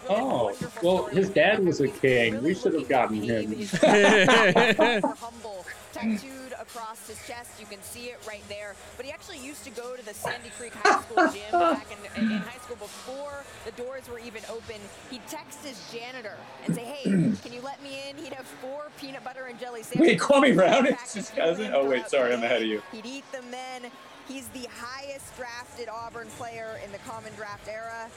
Oh, 0.10 0.56
well, 0.82 1.06
his 1.06 1.30
dad 1.30 1.64
was 1.64 1.82
a 1.82 1.88
king. 1.88 2.42
We 2.44 2.54
should 2.56 2.74
have 2.74 2.90
gotten 2.90 3.22
him. 3.22 3.54
humble 5.18 5.66
tattooed 5.94 6.54
across 6.60 7.08
his 7.08 7.18
chest. 7.28 7.60
You 7.60 7.66
can 7.66 7.82
see 7.82 8.06
it 8.06 8.20
right 8.28 8.44
there. 8.48 8.76
But 8.98 9.06
he 9.06 9.12
actually 9.12 9.40
used 9.40 9.64
to 9.66 9.72
go 9.72 9.96
to 9.96 10.06
the 10.06 10.14
Sandy 10.14 10.50
Creek 10.58 10.74
High 10.76 11.02
School 11.02 11.28
gym 11.34 11.52
back 11.52 11.88
in, 12.16 12.24
in 12.24 12.38
high 12.38 12.60
school 12.60 12.78
before 12.78 13.44
the 13.66 13.72
doors 13.72 14.10
were 14.10 14.20
even 14.20 14.42
open. 14.50 14.76
He'd 15.10 15.26
text 15.28 15.66
his 15.66 15.82
janitor 15.92 16.38
and 16.66 16.76
say, 16.76 16.84
"Hey, 16.84 17.04
can 17.44 17.54
you 17.54 17.62
let 17.62 17.82
me 17.84 18.10
in?" 18.10 18.18
He'd 18.18 18.34
have 18.34 18.46
four 18.46 18.88
peanut 19.00 19.24
butter 19.24 19.46
and 19.46 19.60
jelly 19.60 19.84
sandwiches. 19.84 20.20
Wait, 20.20 20.20
Kwame 20.20 20.56
Brown 20.56 20.88
is 20.88 21.14
his 21.14 21.30
cousin? 21.30 21.72
Oh, 21.74 21.88
wait, 21.88 22.08
sorry, 22.08 22.34
I'm 22.34 22.44
ahead 22.44 22.62
of 22.62 22.68
you. 22.68 22.82
He'd 22.92 23.06
eat 23.06 23.30
them 23.32 23.46
then. 23.52 23.92
He's 24.30 24.48
the 24.50 24.68
highest 24.72 25.36
drafted 25.36 25.90
Auburn 25.90 26.28
player 26.38 26.80
in 26.86 26.92
the 26.92 27.00
common 27.00 27.34
draft 27.36 27.68
era. 27.68 28.08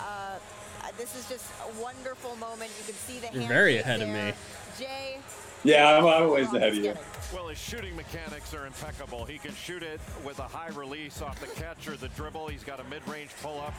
Uh, 0.00 0.38
this 0.96 1.14
is 1.14 1.28
just 1.28 1.44
a 1.60 1.82
wonderful 1.82 2.34
moment. 2.36 2.70
You 2.78 2.84
can 2.86 2.94
see 2.94 3.18
the 3.18 3.28
You're 3.38 3.46
very 3.46 3.76
ahead 3.76 4.00
of 4.00 4.08
me. 4.08 4.32
Jay, 4.78 5.18
Yeah, 5.64 5.96
I'm, 5.98 6.06
I'm 6.06 6.22
always 6.24 6.52
ahead 6.52 6.68
of 6.68 6.74
you. 6.76 6.94
Well, 7.34 7.46
his 7.46 7.58
shooting 7.58 7.94
mechanics 7.94 8.52
are 8.54 8.66
impeccable. 8.66 9.24
He 9.24 9.38
can 9.38 9.54
shoot 9.54 9.84
it 9.84 10.00
with 10.24 10.40
a 10.40 10.44
high 10.44 10.70
release 10.70 11.22
off 11.22 11.38
the 11.38 11.46
catch 11.60 11.86
or 11.86 11.96
the 11.96 12.08
dribble. 12.08 12.48
He's 12.48 12.64
got 12.64 12.80
a 12.80 12.84
mid-range 12.84 13.30
pull-up. 13.40 13.72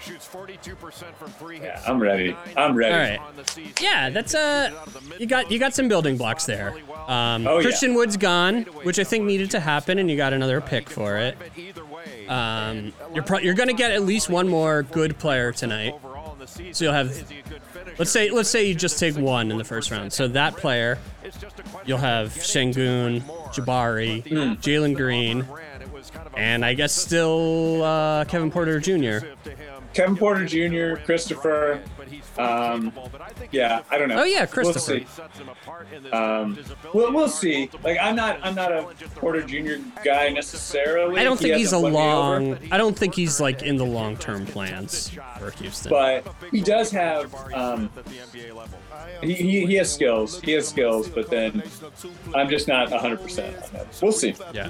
Shoots 0.00 0.28
42% 0.30 1.14
from 1.14 1.30
three. 1.30 1.58
Yeah, 1.60 1.80
I'm 1.86 1.98
ready. 2.00 2.36
I'm 2.54 2.74
ready. 2.76 2.94
All 2.94 3.00
right. 3.00 3.18
on 3.30 3.36
the 3.36 3.44
season. 3.50 3.72
Yeah, 3.80 4.10
that's 4.10 4.34
uh, 4.34 4.72
you 5.18 5.26
got 5.26 5.50
you 5.50 5.58
got 5.58 5.74
some 5.74 5.88
building 5.88 6.18
blocks 6.18 6.44
there. 6.44 6.74
Um, 7.06 7.46
Oh, 7.46 7.56
yeah. 7.56 7.62
Christian 7.62 7.94
Wood's 7.94 8.16
gone, 8.18 8.64
which 8.82 8.98
I 8.98 9.04
think 9.04 9.24
needed 9.24 9.50
to 9.52 9.60
happen, 9.60 9.98
and 9.98 10.10
you 10.10 10.16
got 10.18 10.34
another 10.34 10.60
pick 10.60 10.90
for 10.90 11.16
it. 11.16 11.36
Um, 12.28 12.92
you're 13.14 13.24
pro- 13.24 13.38
you're 13.38 13.54
gonna 13.54 13.72
get 13.72 13.90
at 13.90 14.02
least 14.02 14.28
one 14.28 14.48
more 14.48 14.82
good 14.82 15.18
player 15.18 15.50
tonight. 15.52 15.94
So 16.72 16.84
you'll 16.84 16.94
have, 16.94 17.32
let's 17.98 18.10
say 18.10 18.30
let's 18.30 18.48
say 18.48 18.66
you 18.66 18.74
just 18.74 18.98
take 18.98 19.16
one 19.16 19.50
in 19.50 19.58
the 19.58 19.64
first 19.64 19.90
round. 19.90 20.12
So 20.12 20.28
that 20.28 20.56
player, 20.56 20.98
you'll 21.84 21.98
have 21.98 22.28
Sengun, 22.32 23.20
Jabari, 23.52 24.22
Jalen 24.60 24.94
Green, 24.96 25.46
and 26.36 26.64
I 26.64 26.74
guess 26.74 26.92
still 26.92 27.82
uh, 27.82 28.24
Kevin 28.24 28.50
Porter 28.50 28.80
Jr. 28.80 29.26
Kevin 29.94 30.16
Porter 30.16 30.44
Jr., 30.44 31.02
Christopher. 31.04 31.82
Um, 32.38 32.92
yeah, 33.50 33.82
I 33.90 33.98
don't 33.98 34.08
know. 34.08 34.20
Oh 34.20 34.24
yeah, 34.24 34.46
Christopher. 34.46 35.00
We'll 35.00 36.04
see. 36.04 36.10
Um, 36.10 36.58
we'll, 36.94 37.12
we'll 37.12 37.28
see. 37.28 37.68
Like 37.82 37.98
I'm 38.00 38.14
not 38.16 38.38
I'm 38.42 38.54
not 38.54 38.72
a 38.72 38.82
Porter 39.16 39.42
Jr. 39.42 39.82
guy 40.04 40.28
necessarily. 40.30 41.20
I 41.20 41.24
don't 41.24 41.38
He 41.38 41.46
think 41.46 41.56
he's 41.56 41.72
a 41.72 41.76
hasn't 41.76 41.92
won 41.92 41.92
me 41.92 41.98
over, 41.98 42.56
long. 42.60 42.72
I 42.72 42.78
don't 42.78 42.96
think 42.96 43.14
he's 43.14 43.40
like 43.40 43.62
in 43.62 43.76
the 43.76 43.84
long 43.84 44.16
term 44.16 44.46
plans 44.46 45.10
for 45.38 45.50
Houston. 45.52 45.90
but 45.90 46.26
he 46.50 46.60
does 46.60 46.90
have 46.90 47.34
um, 47.52 47.90
he, 49.20 49.34
he, 49.34 49.66
he 49.66 49.74
has 49.74 49.92
skills. 49.92 50.40
He 50.40 50.52
has 50.52 50.68
skills, 50.68 51.08
but 51.08 51.28
then 51.30 51.62
I'm 52.34 52.48
just 52.48 52.68
not 52.68 52.90
100 52.90 53.20
percent 53.20 53.56
on 53.56 53.70
him. 53.70 53.86
We'll 54.00 54.12
see. 54.12 54.34
Yeah. 54.52 54.68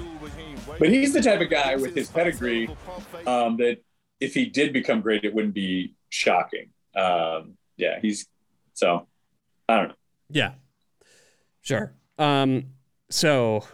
But 0.79 0.89
he's 0.89 1.13
the 1.13 1.21
type 1.21 1.41
of 1.41 1.49
guy 1.49 1.75
with 1.75 1.95
his 1.95 2.09
pedigree 2.09 2.69
um, 3.27 3.57
that 3.57 3.79
if 4.19 4.33
he 4.33 4.45
did 4.45 4.73
become 4.73 5.01
great, 5.01 5.23
it 5.23 5.33
wouldn't 5.33 5.53
be 5.53 5.93
shocking. 6.09 6.69
Um, 6.95 7.57
yeah, 7.77 7.99
he's 8.01 8.27
so 8.73 9.07
I 9.67 9.77
don't 9.77 9.87
know. 9.89 9.95
Yeah. 10.29 10.51
Sure. 11.61 11.93
Um, 12.17 12.65
so 13.09 13.65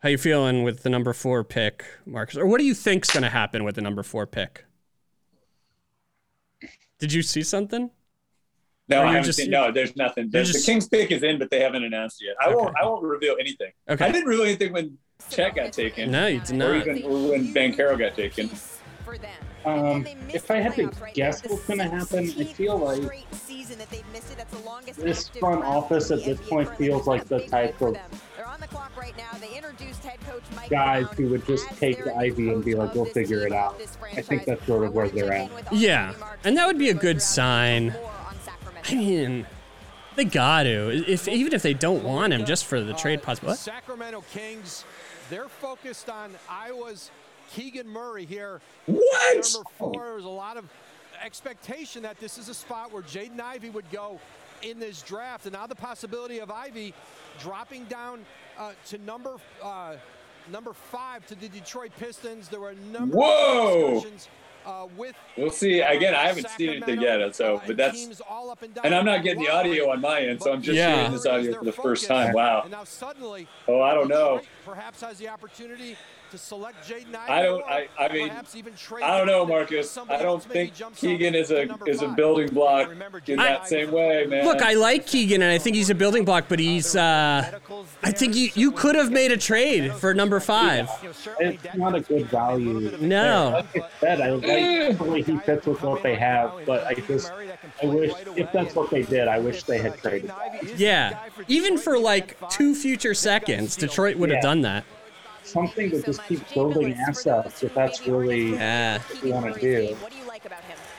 how 0.00 0.08
you 0.08 0.18
feeling 0.18 0.62
with 0.64 0.82
the 0.82 0.90
number 0.90 1.12
four 1.12 1.44
pick, 1.44 1.84
Marcus? 2.06 2.36
Or 2.36 2.46
what 2.46 2.58
do 2.58 2.64
you 2.64 2.74
think's 2.74 3.10
gonna 3.12 3.30
happen 3.30 3.64
with 3.64 3.74
the 3.76 3.82
number 3.82 4.02
four 4.02 4.26
pick? 4.26 4.64
Did 6.98 7.12
you 7.12 7.22
see 7.22 7.42
something? 7.42 7.90
No, 8.88 9.02
I 9.02 9.06
haven't 9.08 9.24
just- 9.24 9.38
seen, 9.38 9.50
no, 9.50 9.72
there's 9.72 9.96
nothing. 9.96 10.28
There's, 10.30 10.52
just- 10.52 10.66
The 10.66 10.72
Kings 10.72 10.88
pick 10.88 11.10
is 11.10 11.22
in, 11.22 11.38
but 11.38 11.50
they 11.50 11.60
haven't 11.60 11.84
announced 11.84 12.22
yet. 12.22 12.36
I 12.40 12.54
won't. 12.54 12.74
I 12.80 12.84
won't 12.84 13.02
reveal 13.02 13.36
anything. 13.40 13.72
Okay. 13.88 14.04
I 14.04 14.12
didn't 14.12 14.28
reveal 14.28 14.44
anything 14.44 14.72
when 14.72 14.98
Chet 15.30 15.54
got 15.54 15.72
taken. 15.72 16.10
No, 16.10 16.26
you 16.26 16.40
did 16.40 16.50
Or 16.60 16.76
not. 16.78 16.86
even 16.86 17.02
or 17.04 17.30
when 17.30 17.54
Banchero 17.54 17.98
got 17.98 18.14
taken. 18.14 18.50
Um, 19.64 20.06
if 20.28 20.50
I 20.50 20.56
had 20.56 20.74
to 20.74 20.90
guess 21.14 21.42
what's 21.46 21.66
going 21.66 21.78
to 21.78 21.88
happen, 21.88 22.30
I 22.38 22.44
feel 22.44 22.76
like 22.76 23.26
this 24.96 25.28
front 25.28 25.64
office 25.64 26.10
at 26.10 26.24
this 26.24 26.38
point 26.48 26.76
feels 26.76 27.06
like 27.06 27.24
the 27.24 27.40
type 27.46 27.80
of 27.80 27.96
guys 30.68 31.06
who 31.16 31.28
would 31.28 31.46
just 31.46 31.66
take 31.78 32.04
the 32.04 32.14
Ivey 32.14 32.50
and 32.50 32.64
be 32.64 32.74
like, 32.74 32.94
"We'll 32.94 33.06
figure 33.06 33.46
it 33.46 33.52
out." 33.52 33.80
I 34.12 34.20
think 34.20 34.44
that's 34.44 34.66
sort 34.66 34.84
of 34.84 34.92
where 34.92 35.08
they're 35.08 35.32
at. 35.32 35.72
Yeah, 35.72 36.14
and 36.44 36.56
that 36.56 36.66
would 36.66 36.78
be 36.78 36.90
a 36.90 36.94
good 36.94 37.22
sign. 37.22 37.94
I 38.86 38.94
mean, 38.94 39.46
they 40.16 40.24
got 40.24 40.64
to. 40.64 41.04
If 41.10 41.26
even 41.26 41.54
if 41.54 41.62
they 41.62 41.74
don't 41.74 42.04
want 42.04 42.32
him, 42.32 42.44
just 42.44 42.66
for 42.66 42.80
the 42.80 42.92
trade 42.92 43.22
possible. 43.22 43.54
Sacramento 43.54 44.24
Kings, 44.32 44.84
they're 45.30 45.48
focused 45.48 46.10
on 46.10 46.32
Iowa's 46.48 47.10
Keegan 47.54 47.88
Murray 47.88 48.24
here. 48.24 48.60
What? 48.86 49.52
Number 49.52 49.68
four. 49.78 49.92
There's 49.94 50.24
a 50.24 50.28
lot 50.28 50.56
of 50.56 50.64
expectation 51.22 52.02
that 52.02 52.18
this 52.18 52.36
is 52.36 52.48
a 52.48 52.54
spot 52.54 52.92
where 52.92 53.02
Jaden 53.02 53.40
Ivey 53.40 53.70
would 53.70 53.88
go 53.92 54.20
in 54.62 54.78
this 54.78 55.02
draft, 55.02 55.46
and 55.46 55.52
now 55.52 55.66
the 55.66 55.74
possibility 55.74 56.40
of 56.40 56.50
Ivey 56.50 56.94
dropping 57.38 57.84
down 57.84 58.20
uh, 58.58 58.72
to 58.86 58.98
number 58.98 59.36
uh, 59.62 59.94
number 60.50 60.72
five 60.72 61.26
to 61.26 61.34
the 61.34 61.48
Detroit 61.48 61.92
Pistons. 61.98 62.48
There 62.48 62.60
were 62.60 62.70
a 62.70 62.74
number 62.92 63.16
Whoa! 63.16 63.86
of 63.86 63.94
discussions 63.94 64.28
uh, 64.66 64.86
with 64.96 65.14
We'll 65.36 65.50
see. 65.50 65.80
Again, 65.80 66.14
I 66.14 66.26
haven't 66.26 66.48
seen 66.50 66.82
it 66.86 67.00
yet, 67.00 67.36
so 67.36 67.60
but 67.66 67.76
that's 67.76 68.24
and 68.82 68.94
I'm 68.94 69.04
not 69.04 69.22
getting 69.22 69.42
the 69.42 69.50
audio 69.50 69.90
on 69.90 70.00
my 70.00 70.20
end, 70.20 70.42
so 70.42 70.52
I'm 70.52 70.62
just 70.62 70.76
Yeah. 70.76 70.96
hearing 70.96 71.12
this 71.12 71.26
audio 71.26 71.58
for 71.58 71.64
the 71.64 71.72
first 71.72 72.06
time. 72.06 72.32
Wow. 72.32 72.62
And 72.62 72.70
now 72.70 72.84
suddenly, 72.84 73.46
Oh, 73.68 73.80
I 73.80 73.94
don't 73.94 74.08
know. 74.08 74.40
Perhaps 74.64 75.02
has 75.02 75.18
the 75.18 75.28
opportunity 75.28 75.96
to 76.30 76.38
select 76.38 76.88
Jaden 76.88 77.14
I 77.28 77.42
don't. 77.42 77.64
I. 77.64 77.88
I 77.98 78.12
mean, 78.12 78.32
even 78.54 78.74
trade 78.74 79.02
I 79.04 79.18
don't 79.18 79.26
know, 79.26 79.44
Marcus. 79.46 79.96
I 80.08 80.22
don't 80.22 80.42
think 80.42 80.72
Keegan 80.96 81.34
is 81.34 81.50
a 81.50 81.68
is 81.86 82.02
a 82.02 82.08
building 82.08 82.48
block 82.48 82.90
in 83.26 83.38
I- 83.38 83.50
that 83.52 83.68
same 83.68 83.90
way, 83.92 84.26
man. 84.26 84.44
Look, 84.44 84.62
I 84.62 84.74
like 84.74 85.06
Keegan, 85.06 85.42
and 85.42 85.50
I 85.52 85.58
think 85.58 85.76
he's 85.76 85.90
a 85.90 85.94
building 85.94 86.24
block, 86.24 86.46
but 86.48 86.58
he's. 86.58 86.96
uh 86.96 87.58
I 88.02 88.10
think 88.10 88.34
you 88.34 88.50
you 88.54 88.72
could 88.72 88.94
have 88.96 89.10
made 89.12 89.32
a 89.32 89.36
trade 89.36 89.92
for 89.94 90.12
number 90.14 90.40
five. 90.40 90.88
It's 91.40 91.74
not 91.76 91.94
a 91.94 92.00
good 92.00 92.26
value. 92.26 92.96
No. 93.00 93.62
Like 93.74 93.76
I 93.84 93.88
said, 94.00 94.20
I 94.20 94.30
like 94.30 94.98
the 94.98 95.04
way 95.04 95.22
he 95.22 95.38
fits 95.38 95.66
with 95.66 95.82
what 95.82 96.02
they 96.02 96.14
have, 96.16 96.52
but 96.66 96.84
I 96.86 96.94
just, 96.94 97.30
I 97.82 97.86
wish, 97.86 98.12
if 98.36 98.50
that's 98.52 98.74
what 98.74 98.90
they 98.90 99.02
did, 99.02 99.28
I 99.28 99.38
wish 99.38 99.62
they 99.64 99.78
had 99.78 99.98
traded. 99.98 100.30
that. 100.30 100.78
Yeah, 100.78 101.18
even 101.48 101.78
for 101.78 101.98
like 101.98 102.36
two 102.50 102.74
future 102.74 103.14
seconds, 103.14 103.76
Detroit 103.76 104.16
would 104.16 104.30
have 104.30 104.38
Yeah. 104.38 104.42
done 104.42 104.60
that. 104.62 104.84
Something 105.44 105.90
to 105.90 106.02
just 106.02 106.24
keep 106.26 106.40
building 106.54 106.94
assets 107.06 107.62
if 107.62 107.74
that's 107.74 108.06
really 108.06 108.54
Yeah. 108.54 108.98
what 108.98 109.24
you 109.24 109.32
want 109.32 109.54
to 109.54 109.60
do. 109.60 109.96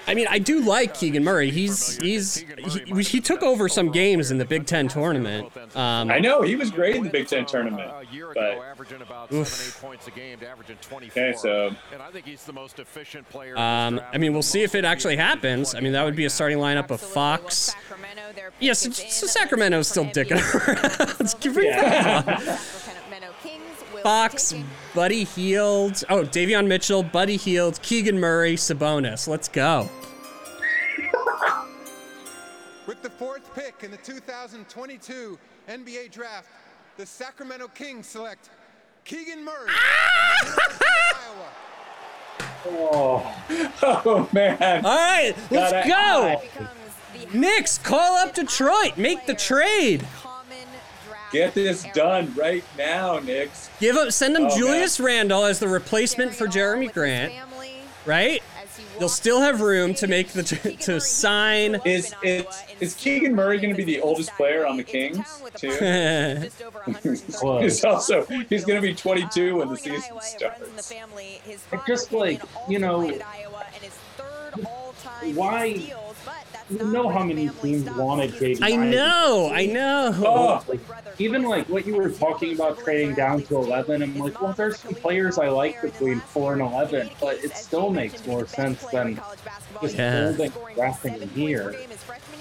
I 0.07 0.13
mean, 0.13 0.27
I 0.29 0.37
do 0.39 0.61
like 0.61 0.93
Keegan 0.93 1.23
Murray. 1.23 1.49
He's 1.49 1.97
he's 1.97 2.35
he, 2.35 3.03
he 3.03 3.19
took 3.19 3.41
over 3.41 3.67
some 3.67 3.91
games 3.91 4.29
in 4.29 4.37
the 4.37 4.45
Big 4.45 4.67
Ten 4.67 4.87
tournament. 4.87 5.51
Um, 5.75 6.11
I 6.11 6.19
know 6.19 6.43
he 6.43 6.55
was 6.55 6.69
great 6.69 6.95
in 6.95 7.03
the 7.03 7.09
Big 7.09 7.27
Ten 7.27 7.45
tournament, 7.45 7.91
but 8.35 9.33
Oof. 9.33 9.47
seven, 9.47 9.67
eight 9.67 9.81
points 9.81 10.07
a 10.07 10.11
game, 10.11 10.37
to 10.39 10.47
averaging 10.47 10.77
24. 10.81 11.23
Okay, 11.23 11.37
so- 11.37 11.71
I 11.99 12.11
think 12.11 12.25
he's 12.25 12.43
the 12.43 12.53
most 12.53 12.77
efficient 12.79 13.27
player. 13.29 13.57
Um, 13.57 13.99
I 14.13 14.17
mean, 14.19 14.31
we'll 14.31 14.43
see 14.43 14.61
if 14.61 14.75
it 14.75 14.85
actually 14.85 15.17
happens. 15.17 15.73
I 15.73 15.79
mean, 15.79 15.93
that 15.93 16.03
would 16.03 16.15
be 16.15 16.25
a 16.25 16.29
starting 16.29 16.59
lineup 16.59 16.91
of 16.91 17.01
Fox. 17.01 17.73
Yes, 18.59 18.79
so, 18.79 18.91
so 18.91 19.25
Sacramento's 19.27 19.87
still 19.87 20.05
dicking 20.05 20.37
around. 20.37 21.35
Let's 24.05 24.51
give 24.51 24.59
it 24.59 24.63
Fox, 24.63 24.93
Buddy 24.93 25.23
Hield. 25.23 26.03
Oh, 26.09 26.23
Davion 26.23 26.67
Mitchell, 26.67 27.03
Buddy 27.03 27.37
Hield, 27.37 27.81
Keegan 27.81 28.19
Murray, 28.19 28.55
Sabonis. 28.55 29.27
Let's 29.27 29.47
go. 29.47 29.89
With 32.87 33.01
the 33.01 33.09
fourth 33.09 33.53
pick 33.55 33.83
in 33.83 33.89
the 33.91 33.97
2022 33.97 35.39
NBA 35.67 36.11
Draft, 36.11 36.49
the 36.97 37.05
Sacramento 37.05 37.67
Kings 37.69 38.07
select 38.07 38.49
Keegan 39.05 39.43
Murray 39.43 39.71
from 39.71 40.45
the 40.45 40.49
University 40.49 40.85
of 41.11 41.27
Iowa. 41.27 41.49
Oh, 42.67 44.01
oh 44.05 44.29
man. 44.31 44.85
All 44.85 44.95
right, 44.95 45.33
let's 45.49 45.87
Gotta- 45.87 46.41
go. 46.47 46.69
Knicks, 47.33 47.77
call 47.79 48.17
up 48.17 48.35
Detroit. 48.35 48.97
Make 48.97 49.25
the 49.25 49.33
trade. 49.33 50.05
Get 51.35 51.53
this 51.53 51.85
done 51.93 52.33
right 52.35 52.63
now, 52.77 53.19
Knicks. 53.19 53.69
Give 53.81 53.97
up, 53.97 54.13
send 54.13 54.37
him 54.37 54.43
Oh, 54.43 54.47
man. 54.47 54.57
Julius 54.57 55.01
Randle 55.01 55.43
as 55.43 55.59
the 55.59 55.67
replacement 55.67 56.33
for 56.33 56.47
Jerami 56.47 56.93
Grant. 56.93 57.33
right? 58.05 58.41
They'll 58.99 59.09
still 59.09 59.41
have 59.41 59.59
room 59.59 59.93
to 59.95 60.07
make 60.07 60.29
the 60.29 60.43
to 60.81 61.01
sign. 61.01 61.81
Is 61.83 62.15
is 62.23 62.45
is 62.79 62.93
Keegan 62.95 63.35
Murray 63.35 63.57
going 63.57 63.73
to 63.73 63.75
be 63.75 63.83
the 63.83 63.99
oldest 63.99 64.31
player 64.35 64.65
on 64.65 64.77
the 64.77 64.83
Kings 64.83 65.41
too? 65.57 65.67
he's 67.61 67.83
also 67.83 68.23
he's 68.49 68.63
going 68.63 68.81
to 68.81 68.87
be 68.87 68.95
22 68.95 69.57
when 69.57 69.67
the 69.67 69.75
season 69.77 70.01
starts. 70.21 70.93
It's 71.45 71.85
just 71.85 72.13
like 72.13 72.41
you 72.69 72.79
know, 72.79 73.11
why? 75.33 75.93
You 76.69 76.83
know 76.91 77.09
how 77.09 77.23
many 77.23 77.49
teams 77.61 77.87
wanted 77.91 78.31
Jaden. 78.31 78.59
I 78.63 78.75
know, 78.75 79.51
I 79.53 79.67
know. 79.67 80.11
Oh, 80.15 80.63
even 81.19 81.43
like 81.43 81.69
what 81.69 81.85
you 81.85 81.95
were 81.95 82.09
talking 82.09 82.55
about 82.55 82.79
trading 82.79 83.13
down 83.13 83.43
to 83.43 83.57
11, 83.57 84.01
I'm 84.01 84.17
like, 84.17 84.41
well, 84.41 84.53
there's 84.53 84.79
some 84.79 84.95
players 84.95 85.37
I 85.37 85.49
like 85.49 85.79
between 85.81 86.19
4 86.21 86.53
and 86.53 86.61
11, 86.63 87.11
but 87.21 87.35
it 87.43 87.55
still 87.55 87.91
makes 87.91 88.25
more 88.25 88.47
sense 88.47 88.83
than 88.85 89.19
just 89.81 89.95
Yeah. 89.95 90.25
holding 90.25 90.51
drafting 90.73 91.13
him 91.13 91.29
here. 91.29 91.75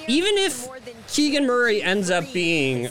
Even 0.06 0.38
if 0.38 0.68
Keegan 1.08 1.46
Murray 1.46 1.82
ends 1.82 2.10
up 2.10 2.32
being 2.32 2.88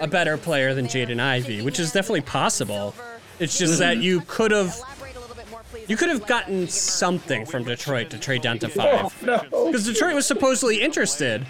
a 0.00 0.06
better 0.06 0.36
player 0.36 0.74
than 0.74 0.86
Jaden 0.88 1.20
Ivey, 1.20 1.62
which 1.62 1.80
is 1.80 1.92
definitely 1.92 2.20
possible, 2.20 2.94
it's 3.38 3.58
just 3.58 3.78
that 3.78 3.96
you 3.96 4.20
could 4.26 4.50
have 4.50 4.78
you 5.88 5.96
could 5.96 6.08
have 6.08 6.26
gotten 6.26 6.68
something 6.68 7.46
from 7.46 7.64
Detroit 7.64 8.10
to 8.10 8.18
trade 8.18 8.42
down 8.42 8.58
to 8.60 8.68
five. 8.68 9.22
no. 9.22 9.38
Because 9.66 9.84
Detroit 9.86 10.14
was 10.14 10.26
supposedly 10.26 10.80
interested. 10.82 11.46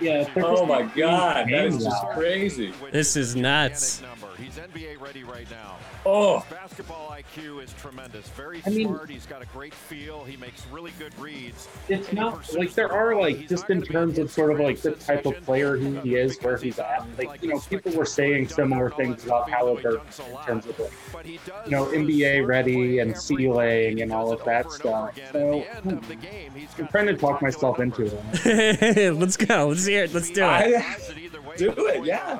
Yeah. 0.00 0.28
Oh 0.36 0.64
my 0.64 0.82
God, 0.82 1.46
that 1.50 1.66
is 1.66 1.76
paying 1.76 1.80
just 1.90 2.06
crazy. 2.14 2.72
This 2.92 3.16
is 3.16 3.36
nuts. 3.36 4.02
He's 4.38 4.56
NBA 4.56 5.00
ready 5.00 5.24
right 5.24 5.50
now. 5.50 5.76
Oh, 6.06 6.38
His 6.40 6.50
basketball 6.50 7.10
IQ 7.10 7.62
is 7.62 7.72
tremendous. 7.74 8.26
Very 8.30 8.62
I 8.64 8.70
mean- 8.70 8.88
smart. 8.88 9.10
He's 9.10 9.26
got 9.26 9.42
a 9.42 9.46
great 9.46 9.74
feel. 9.74 10.24
He 10.24 10.36
makes 10.36 10.66
really 10.68 10.92
good 10.98 11.18
reads. 11.18 11.68
It's 11.88 12.12
not 12.12 12.52
like 12.54 12.72
there 12.74 12.90
are 12.90 13.14
like 13.14 13.48
just 13.48 13.68
in 13.68 13.82
terms 13.82 14.18
of 14.18 14.30
sort 14.30 14.52
of 14.52 14.60
like 14.60 14.80
the 14.80 14.92
type 14.92 15.26
of 15.26 15.34
player 15.44 15.76
he 15.76 16.14
is, 16.14 16.38
where 16.40 16.56
he's 16.56 16.78
at. 16.78 17.06
Like 17.18 17.42
you 17.42 17.50
know, 17.50 17.58
people 17.58 17.92
were 17.92 18.06
saying 18.06 18.48
similar 18.48 18.90
things 18.90 19.24
about 19.24 19.48
Haliburton 19.48 20.00
in 20.30 20.46
terms 20.46 20.66
of 20.66 20.78
like 20.78 20.92
But 21.12 21.26
he 21.26 21.38
does 21.44 21.66
you 21.66 21.72
know 21.72 21.86
NBA 21.86 22.46
ready 22.46 23.00
and 23.00 23.16
ceiling 23.16 24.00
and 24.00 24.12
all 24.12 24.32
of 24.32 24.42
that 24.44 24.70
stuff. 24.72 25.18
So 25.32 25.60
at 25.60 25.82
the 25.82 25.88
end 25.88 25.92
of 25.92 26.08
the 26.08 26.14
hmm. 26.14 26.20
game. 26.20 26.52
He's 26.54 26.68
I'm 26.78 26.88
trying 26.88 27.06
to 27.06 27.16
talk 27.16 27.42
myself 27.42 27.78
into 27.80 28.06
it. 28.44 29.12
Let's 29.18 29.36
go. 29.36 29.68
Let's 29.68 29.86
hear 29.86 30.04
it. 30.04 30.14
Let's 30.14 30.30
do 30.30 30.42
it. 30.42 30.46
I, 30.46 30.80
has 30.80 31.10
it 31.10 31.18
either 31.18 31.42
way. 31.42 31.56
Do 31.56 31.72
it, 31.88 32.04
yeah. 32.04 32.38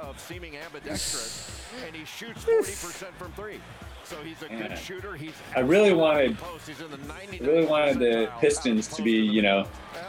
Of 1.94 2.08
seeming 2.08 2.34
ambidextrous, 2.36 2.44
and 2.44 2.44
he 2.44 2.44
shoots 2.44 2.44
40% 2.44 3.12
from 3.14 3.32
three. 3.32 3.60
So 4.04 4.16
he's 4.24 4.42
a 4.42 4.48
good 4.48 4.76
shooter. 4.76 5.14
He's 5.14 5.34
I 5.54 5.60
really 5.60 5.92
wanted 5.92 6.36
post. 6.38 6.66
He's 6.66 6.80
in 6.80 6.90
the 6.90 6.96
90 6.96 7.40
I 7.40 7.46
really 7.46 7.66
wanted 7.66 7.98
the 8.00 8.32
Pistons 8.40 8.88
to 8.88 9.02
be, 9.02 9.12
you 9.12 9.42
know, 9.42 9.66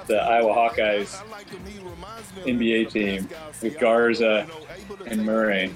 the 0.07 0.17
Iowa 0.17 0.53
Hawkeyes 0.53 1.21
NBA 2.45 2.89
team 2.89 3.29
with 3.61 3.79
Garza 3.79 4.47
and 5.05 5.23
Murray. 5.23 5.71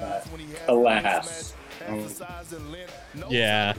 Uh, 0.00 0.20
alas. 0.68 1.54
Yeah. 3.28 3.74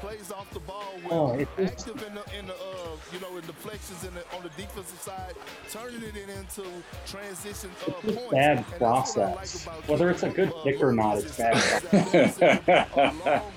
Plays 0.00 0.30
off 0.30 0.50
the 0.52 0.60
ball 0.60 0.92
Oh, 1.10 1.28
well, 1.30 1.40
it 1.40 1.48
is- 1.58 1.70
active 1.70 2.02
in 2.06 2.14
the 2.14 2.22
in 2.38 2.46
the 2.46 2.52
uh, 2.52 2.96
you 3.12 3.20
know 3.20 3.34
in 3.36 3.46
the 3.46 3.52
flexes 3.54 4.06
in 4.06 4.14
the, 4.14 4.20
on 4.36 4.42
the 4.42 4.50
defensive 4.50 5.00
side, 5.00 5.34
turning 5.70 6.02
it 6.02 6.14
into 6.16 6.68
transition 7.06 7.70
uh, 7.88 7.92
It's 7.92 8.02
just 8.02 8.16
points. 8.18 8.32
bad 8.32 8.56
And 8.58 8.66
that's 8.80 9.16
what 9.16 9.24
I 9.24 9.28
like 9.28 9.36
process. 9.36 9.88
Whether 9.88 10.10
it's 10.10 10.22
a 10.22 10.28
good 10.28 10.50
uh, 10.52 10.62
pick 10.64 10.82
or 10.82 10.92
not, 10.92 11.18
it's 11.18 11.36
bad. 11.36 11.82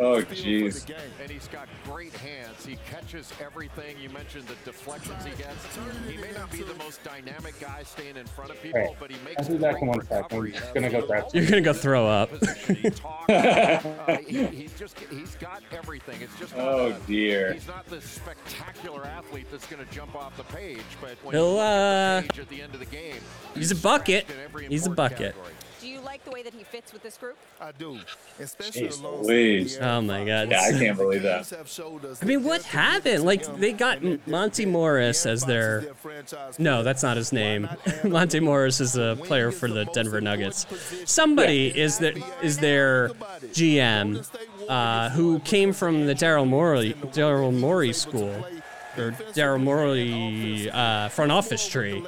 oh, 0.00 0.22
jeez. 0.22 0.90
And 1.22 1.30
he's 1.30 1.48
got 1.48 1.68
great 1.84 2.14
hands. 2.16 2.66
He 2.66 2.76
catches 2.90 3.32
everything. 3.40 3.96
You 4.02 4.08
mentioned 4.10 4.46
the 4.48 4.56
deflections 4.64 5.24
he 5.24 5.30
gets. 5.30 5.76
He 6.10 6.16
may 6.16 6.32
not 6.32 6.50
be 6.50 6.62
the 6.62 6.74
most 6.74 7.02
dynamic 7.04 7.58
guy 7.60 7.82
staying 7.84 8.16
in 8.16 8.26
front 8.26 8.50
of 8.50 8.60
people, 8.62 8.80
Right. 8.80 8.96
but 8.98 9.10
he 9.10 9.16
I'll 9.18 9.24
makes 9.24 9.48
be 9.48 9.58
back 9.58 9.80
in 9.80 9.88
one 9.88 10.04
second. 10.06 10.38
I'm 10.38 10.52
just 10.52 10.74
gonna 10.74 10.90
go 10.90 11.06
grab 11.06 11.24
You're 11.32 11.46
gonna 11.46 11.60
go 11.60 11.72
throw 11.72 12.06
up. 12.06 12.30
Position, 12.54 12.76
he 12.76 12.90
talks. 12.90 13.30
Uh, 13.30 14.16
he- 14.26 14.44
he's 14.46 14.72
just 14.78 14.98
he's 15.10 15.34
got 15.36 15.62
everything. 15.72 16.20
It's 16.20 16.36
just 16.38 16.56
not 16.56 16.66
Oh, 16.68 16.86
a- 16.88 17.06
dear. 17.06 17.52
He's 17.52 17.66
not 17.68 17.86
this 17.86 18.04
spectacular 18.04 19.04
athlete 19.04 19.46
that's 19.50 19.66
going 19.66 19.84
to 19.84 19.94
jump 19.94 20.14
off 20.14 20.36
the 20.36 20.44
page, 20.44 20.80
but 21.00 21.16
when 21.22 21.34
He'll, 21.34 21.58
uh, 21.58 21.62
at 21.62 22.20
the 22.22 22.28
page 22.28 22.38
at 22.40 22.48
the 22.48 22.62
end 22.62 22.74
of 22.74 22.80
the 22.80 22.86
game, 22.86 23.16
He's 23.54 23.70
a 23.70 23.76
bucket. 23.76 24.26
He's 24.68 24.86
a 24.86 24.90
bucket. 24.90 25.18
category. 25.34 25.52
Do 25.80 25.88
you 25.88 26.00
like 26.00 26.24
the 26.24 26.30
way 26.30 26.42
that 26.42 26.52
he 26.52 26.64
fits 26.64 26.92
with 26.92 27.02
this 27.02 27.16
group? 27.16 27.36
I 27.60 27.72
do, 27.72 27.98
especially 28.40 28.88
Jeez 28.88 29.00
alongside 29.00 29.28
Louise. 29.28 29.78
the 29.78 29.88
Oh 29.88 30.00
my 30.00 30.24
god. 30.24 30.50
Yeah, 30.50 30.60
I 30.60 30.72
can't 30.72 30.96
believe 30.96 31.22
that. 31.22 31.36
Kings 31.36 31.50
have 31.50 31.68
showed 31.68 32.04
us 32.04 32.22
I 32.22 32.26
mean, 32.26 32.42
what 32.42 32.62
happened? 32.62 33.24
Like 33.24 33.44
they 33.58 33.72
got 33.72 34.02
Monte 34.26 34.66
Morris 34.66 35.24
as 35.26 35.44
their. 35.44 35.84
No, 36.58 36.82
that's 36.82 37.02
not 37.02 37.16
his 37.16 37.32
name. 37.32 37.68
Monte 38.04 38.40
Morris 38.40 38.80
is 38.80 38.96
a 38.96 39.16
player 39.22 39.52
for 39.52 39.68
the 39.68 39.84
Denver 39.86 40.20
Nuggets. 40.20 40.66
Somebody 41.04 41.78
is 41.78 41.98
their 41.98 42.14
is 42.42 42.58
their 42.58 43.10
GM, 43.52 44.26
uh, 44.68 45.10
who 45.10 45.38
came 45.40 45.72
from 45.72 46.06
the 46.06 46.14
Daryl 46.14 46.46
Morey 46.46 46.94
Daryl 47.12 47.56
Morey 47.56 47.92
school, 47.92 48.44
or 48.98 49.12
Daryl 49.32 49.62
Morey 49.62 50.70
uh, 50.70 51.08
front 51.08 51.32
office 51.32 51.66
tree. 51.68 52.04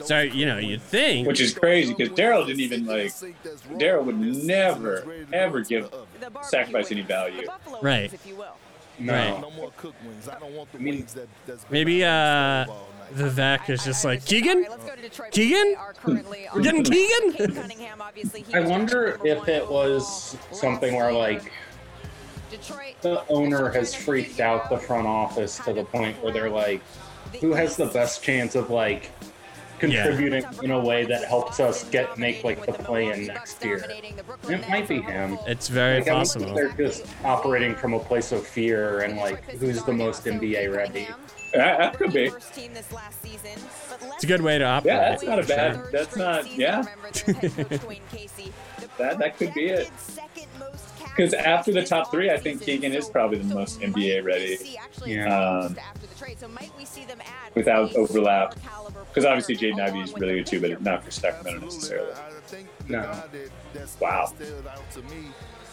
So 0.00 0.20
you 0.20 0.46
know 0.46 0.58
you'd 0.58 0.82
think. 0.82 1.26
Which 1.26 1.40
is 1.40 1.52
crazy 1.52 1.94
because 1.94 2.16
Daryl 2.16 2.46
didn't 2.46 2.60
even 2.60 2.86
like. 2.86 3.12
Daryl 3.78 4.04
would 4.04 4.18
never, 4.18 5.26
ever 5.32 5.60
give 5.60 5.92
sacrifice 6.42 6.90
any 6.92 7.02
value. 7.02 7.46
Right. 7.82 8.10
wings, 8.10 8.14
if 8.14 8.26
you 8.26 8.36
will. 8.36 8.56
No. 8.98 9.14
Right. 9.14 9.40
No 9.40 9.50
more 9.52 9.72
cooked 9.76 10.04
wings. 10.04 10.28
I 10.28 10.38
don't 10.38 10.52
want 10.54 10.70
the 10.72 10.78
mean, 10.78 10.96
wings 10.96 11.14
that, 11.14 11.28
that's 11.46 11.64
Maybe 11.70 12.04
uh, 12.04 12.06
there 12.06 12.66
all 12.68 12.88
night. 12.98 13.34
Vivek 13.34 13.70
is 13.70 13.84
just 13.84 14.04
like. 14.04 14.24
Keegan. 14.24 14.56
All 14.56 14.62
right, 14.62 14.70
let's 14.70 14.84
go 14.84 14.94
to 14.94 15.02
Detroit. 15.02 15.32
Keegan? 15.32 15.56
They 15.56 15.74
are 15.74 15.94
currently 15.94 16.46
We're 16.54 16.60
getting 16.60 16.84
Keegan? 16.84 17.32
Cade 17.32 17.54
Cunningham, 17.54 18.02
obviously, 18.02 18.42
he 18.42 18.54
I 18.54 18.60
wonder 18.60 19.18
if 19.24 19.48
it 19.48 19.68
was 19.68 20.36
something 20.52 20.94
where 20.94 21.12
like 21.12 21.50
Detroit. 22.50 22.94
the 23.02 23.26
owner 23.28 23.70
has 23.70 23.94
freaked 23.94 24.40
out 24.40 24.68
the 24.70 24.78
front 24.78 25.06
office 25.06 25.58
to 25.64 25.72
the 25.72 25.84
point 25.84 26.22
where 26.22 26.32
they're 26.32 26.50
like, 26.50 26.82
who 27.40 27.52
has 27.52 27.76
the 27.76 27.86
best 27.86 28.22
chance 28.22 28.54
of 28.54 28.70
like 28.70 29.10
contributing 29.78 30.44
in 30.62 30.70
a 30.72 30.78
way 30.78 31.04
that 31.06 31.24
helps 31.24 31.58
us 31.58 31.84
get 31.90 32.18
make 32.18 32.44
like 32.44 32.66
the 32.66 32.72
play 32.72 33.06
in 33.12 33.26
next 33.26 33.64
year? 33.64 33.84
It 34.48 34.68
might 34.68 34.88
be 34.88 35.00
him. 35.00 35.38
It's 35.46 35.68
very 35.68 36.00
Like, 36.00 36.08
I 36.08 36.12
wonder 36.12 36.24
possible. 36.28 36.54
They're 36.54 36.68
just 36.72 37.06
operating 37.24 37.74
from 37.76 37.94
a 37.94 38.00
place 38.00 38.32
of 38.32 38.46
fear 38.46 39.00
and 39.00 39.16
like 39.16 39.42
who's 39.52 39.82
the 39.84 39.92
most 39.92 40.24
NBA 40.24 40.74
ready. 40.74 41.08
That, 41.54 41.78
that 41.78 41.98
could 41.98 42.12
be. 42.12 42.28
First 42.28 42.54
team 42.54 42.72
this 42.74 42.92
last 42.92 43.20
season, 43.22 43.60
but 43.88 44.00
It's 44.14 44.22
a 44.24 44.26
good 44.28 44.40
way 44.42 44.58
to 44.58 44.64
operate. 44.64 44.94
Yeah, 44.94 45.10
that's 45.10 45.24
not 45.24 45.38
a 45.40 45.42
bad. 45.44 45.74
sure. 45.74 45.88
That's 45.90 46.16
not. 46.16 46.56
Yeah, 46.56 46.82
that 48.98 49.18
that 49.18 49.36
could 49.36 49.52
be 49.54 49.66
it. 49.66 49.90
Because 51.20 51.34
after 51.34 51.70
the 51.70 51.82
top 51.84 52.10
three, 52.10 52.30
I 52.30 52.38
think 52.38 52.62
Keegan 52.62 52.94
is 52.94 53.10
probably 53.10 53.36
the 53.40 53.54
most 53.54 53.82
NBA 53.82 54.24
ready 54.24 54.56
Yeah. 55.04 55.58
um, 55.58 55.76
without 57.54 57.94
overlap. 57.94 58.54
Because 59.10 59.26
obviously 59.26 59.54
Jaden 59.54 59.80
Ivey 59.80 60.00
is 60.00 60.14
really 60.14 60.36
good 60.36 60.46
too, 60.46 60.60
but 60.62 60.80
not 60.80 61.04
for 61.04 61.10
Sacramento 61.10 61.66
necessarily. 61.66 62.10
I 62.12 62.30
think 62.46 62.68
the 62.86 62.92
No. 62.94 63.02
guy 63.02 63.22
that, 63.32 63.50
that's 63.74 64.00
Wow. 64.00 64.32
stood 64.34 64.66
out 64.66 64.90
to 64.92 65.02
me 65.14 65.26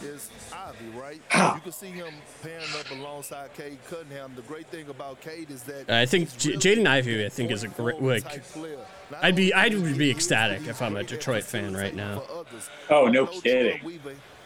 is 0.04 0.30
Ivey, 0.52 1.00
right? 1.00 1.22
How? 1.30 1.56
You 1.56 1.62
can 1.62 1.72
see 1.72 1.88
him 1.92 2.14
pairing 2.44 2.66
up 2.78 2.92
alongside 2.92 3.54
Cade 3.54 3.78
Cunningham. 3.90 4.34
The 4.36 4.42
great 4.42 4.68
thing 4.68 4.90
about 4.90 5.22
Cade 5.22 5.50
is 5.50 5.64
that 5.64 5.90
I 5.90 6.06
think 6.06 6.38
J- 6.38 6.56
Jaden 6.56 6.86
Ivey, 6.86 7.26
I 7.26 7.30
think, 7.30 7.52
is 7.52 7.64
a 7.64 7.70
great. 7.70 7.94
point-forward 7.96 8.24
Like, 8.26 8.34
type 8.34 8.44
player. 8.52 8.78
Not 9.12 9.24
I'd 9.24 9.36
be, 9.38 9.54
I'd 9.54 9.98
be 9.98 10.12
ecstatic 10.12 10.68
if 10.68 10.82
I'm 10.82 10.98
a 10.98 11.04
Detroit 11.04 11.46
fan 11.46 11.74
right 11.74 11.96
now. 11.96 12.22
Oh, 12.90 13.08
no 13.08 13.26
kidding. 13.28 13.80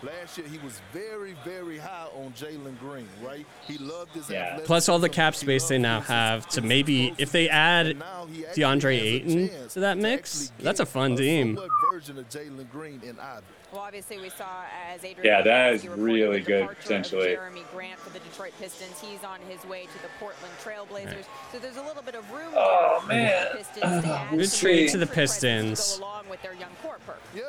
Troy 0.02 0.10
Weaver, 0.10 0.22
Last 0.22 0.38
year 0.38 0.48
he 0.48 0.58
was 0.60 0.82
very, 0.94 1.36
very 1.44 1.78
high 1.78 2.08
on 2.16 2.34
Jalen 2.34 2.80
Green, 2.80 3.08
right? 3.24 3.46
He 3.68 3.78
loved 3.78 4.14
his 4.14 4.30
Yeah. 4.30 4.60
Plus 4.64 4.90
all 4.90 5.00
the 5.00 5.10
cap 5.10 5.36
space 5.36 5.68
they 5.68 5.78
now 5.78 6.02
have 6.02 6.48
to 6.50 6.62
maybe, 6.62 7.14
if 7.18 7.32
they 7.32 7.50
add 7.50 7.88
and 7.88 8.00
now 8.00 8.28
he 8.32 8.46
actually 8.46 8.64
DeAndre 8.64 9.00
Ayton 9.00 9.50
to 9.70 9.80
that 9.82 9.98
mix, 9.98 10.52
that's 10.60 10.80
a 10.80 10.86
fun 10.86 11.16
team. 11.16 11.60
version 11.92 12.18
of 12.18 12.30
Jalen 12.30 12.70
Green 12.72 13.02
in 13.04 13.20
Ivey. 13.20 13.46
Well, 13.72 13.82
obviously, 13.82 14.20
we 14.20 14.30
saw 14.30 14.64
as 14.94 15.04
Adrian. 15.06 15.26
Yeah, 15.26 15.42
that 15.44 15.74
is 15.74 15.88
really 15.88 16.42
good, 16.42 16.60
departure 16.60 16.82
potentially. 16.82 17.28
Jerami 17.30 17.72
Grant 17.72 18.00
for 18.00 18.10
the 18.10 18.20
Detroit 18.20 18.52
Pistons. 18.60 19.00
He's 19.00 19.24
on 19.24 19.40
his 19.48 19.64
way 19.66 19.84
to 19.86 20.02
the 20.02 20.10
Portland 20.20 20.54
Trailblazers. 20.62 21.26
So 21.54 21.60
there's 21.60 21.78
a 21.78 21.82
little 21.82 22.04
bit 22.04 22.16
of 22.16 22.30
room 22.32 22.52
Oh, 22.54 23.04
man. 23.08 23.48
for 23.52 23.58
the 23.58 23.64
Pistons 23.64 24.04
to 24.04 24.10
add 24.14 24.38
Good 24.38 24.52
trade 24.52 24.90
to 24.90 24.98
the 24.98 25.08
Pistons. 25.08 25.96
To 25.96 26.02
along 26.02 26.28
with 26.30 26.42
their 26.42 26.54
young 26.54 26.72
core 26.82 26.98
perk. 27.06 27.22
Yeah, 27.34 27.42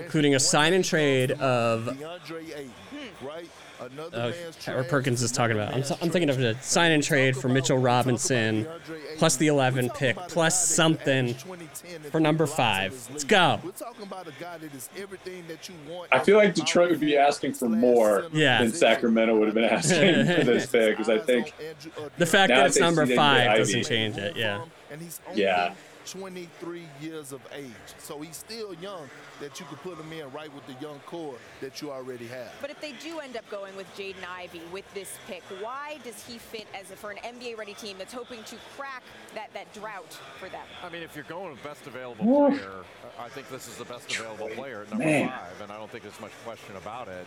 Including 0.00 0.34
a 0.34 0.40
sign 0.40 0.72
and 0.72 0.84
trade 0.84 1.32
of- 1.32 1.84
DeAndre 1.84 2.56
Ayton, 2.56 2.70
hmm. 2.90 3.26
right? 3.26 3.48
Another 3.78 4.16
Uh, 4.16 4.20
man's 4.30 4.64
Howard 4.64 4.78
trash, 4.80 4.90
Perkins 4.90 5.22
is 5.22 5.32
talking 5.32 5.56
about. 5.56 5.68
I'm, 5.68 5.74
man's 5.80 5.90
I'm 5.90 6.10
thinking 6.10 6.30
of 6.30 6.36
trash. 6.38 6.56
a 6.56 6.62
sign 6.62 6.92
and 6.92 7.02
trade 7.02 7.36
for 7.36 7.48
Mitchell 7.48 7.76
Robinson, 7.78 8.66
plus 9.18 9.36
the 9.36 9.48
11 9.48 9.90
pick, 9.90 10.16
plus 10.28 10.74
something 10.74 11.28
averaged 11.28 11.40
20, 11.40 11.68
10, 11.74 11.94
and 11.96 12.04
for 12.06 12.20
number 12.20 12.46
three 12.46 12.54
blocks 12.56 12.84
in 12.84 12.90
five. 12.90 13.08
Let's 13.12 13.24
go. 13.24 13.60
We're 13.62 13.70
talking 13.72 14.02
about 14.04 14.26
a 14.28 14.32
guy 14.40 14.58
that 14.58 14.74
is 14.74 14.88
everything 14.98 15.44
that 15.48 15.68
what 15.68 15.68
you 15.68 15.74
want. 15.90 16.08
I 16.12 16.20
feel 16.20 16.36
like 16.38 16.54
Detroit 16.54 16.90
would 16.90 17.00
be 17.00 17.16
asking 17.18 17.52
for 17.54 17.68
more 17.68 18.26
Yeah. 18.32 18.62
than 18.62 18.72
Sacramento 18.72 19.36
would 19.36 19.46
have 19.48 19.54
been 19.54 19.64
asking 19.64 20.24
for 20.26 20.44
this 20.44 20.66
pick, 20.66 20.96
because 20.96 21.08
I 21.10 21.18
think 21.18 21.52
The 22.16 22.26
fact 22.26 22.48
that 22.50 22.66
it's 22.66 22.78
number 22.78 23.04
see 23.04 23.10
they 23.10 23.16
can 23.16 23.24
five 23.46 23.58
doesn't 23.58 23.84
change 23.84 24.16
it. 24.16 24.36
Yeah. 24.36 24.62
and 24.90 25.00
he's 25.02 25.20
only 25.28 25.42
Yeah. 25.42 25.74
23 26.06 26.84
years 27.00 27.32
of 27.32 27.40
age. 27.52 27.66
So 27.98 28.20
he's 28.20 28.36
still 28.36 28.72
young 28.74 29.10
that 29.40 29.60
you 29.60 29.66
could 29.66 29.80
put 29.82 29.98
them 29.98 30.12
in 30.12 30.30
right 30.32 30.52
with 30.54 30.66
the 30.66 30.74
young 30.84 30.98
core 31.06 31.36
that 31.60 31.80
you 31.82 31.90
already 31.90 32.26
have. 32.26 32.52
But 32.60 32.70
if 32.70 32.80
they 32.80 32.92
do 32.92 33.18
end 33.20 33.36
up 33.36 33.48
going 33.50 33.76
with 33.76 33.86
Jaden 33.96 34.26
Ivey 34.28 34.62
with 34.72 34.92
this 34.94 35.18
pick, 35.26 35.42
why 35.60 35.98
does 36.04 36.24
he 36.26 36.38
fit 36.38 36.66
as 36.74 36.90
a, 36.90 36.96
for 36.96 37.10
an 37.10 37.18
NBA-ready 37.18 37.74
team 37.74 37.96
that's 37.98 38.12
hoping 38.12 38.42
to 38.44 38.56
crack 38.76 39.02
that, 39.34 39.52
that 39.54 39.72
drought 39.74 40.18
for 40.38 40.48
them? 40.48 40.64
I 40.82 40.88
mean, 40.88 41.02
if 41.02 41.14
you're 41.14 41.24
going 41.24 41.50
with 41.50 41.62
best 41.62 41.86
available 41.86 42.24
Woof. 42.24 42.58
player, 42.58 42.84
I 43.18 43.28
think 43.28 43.48
this 43.48 43.68
is 43.68 43.76
the 43.76 43.84
best 43.84 44.14
available 44.14 44.48
player 44.48 44.82
at 44.82 44.90
number 44.90 45.04
Man. 45.04 45.28
five, 45.28 45.60
and 45.62 45.72
I 45.72 45.78
don't 45.78 45.90
think 45.90 46.02
there's 46.02 46.20
much 46.20 46.32
question 46.44 46.76
about 46.76 47.08
it. 47.08 47.26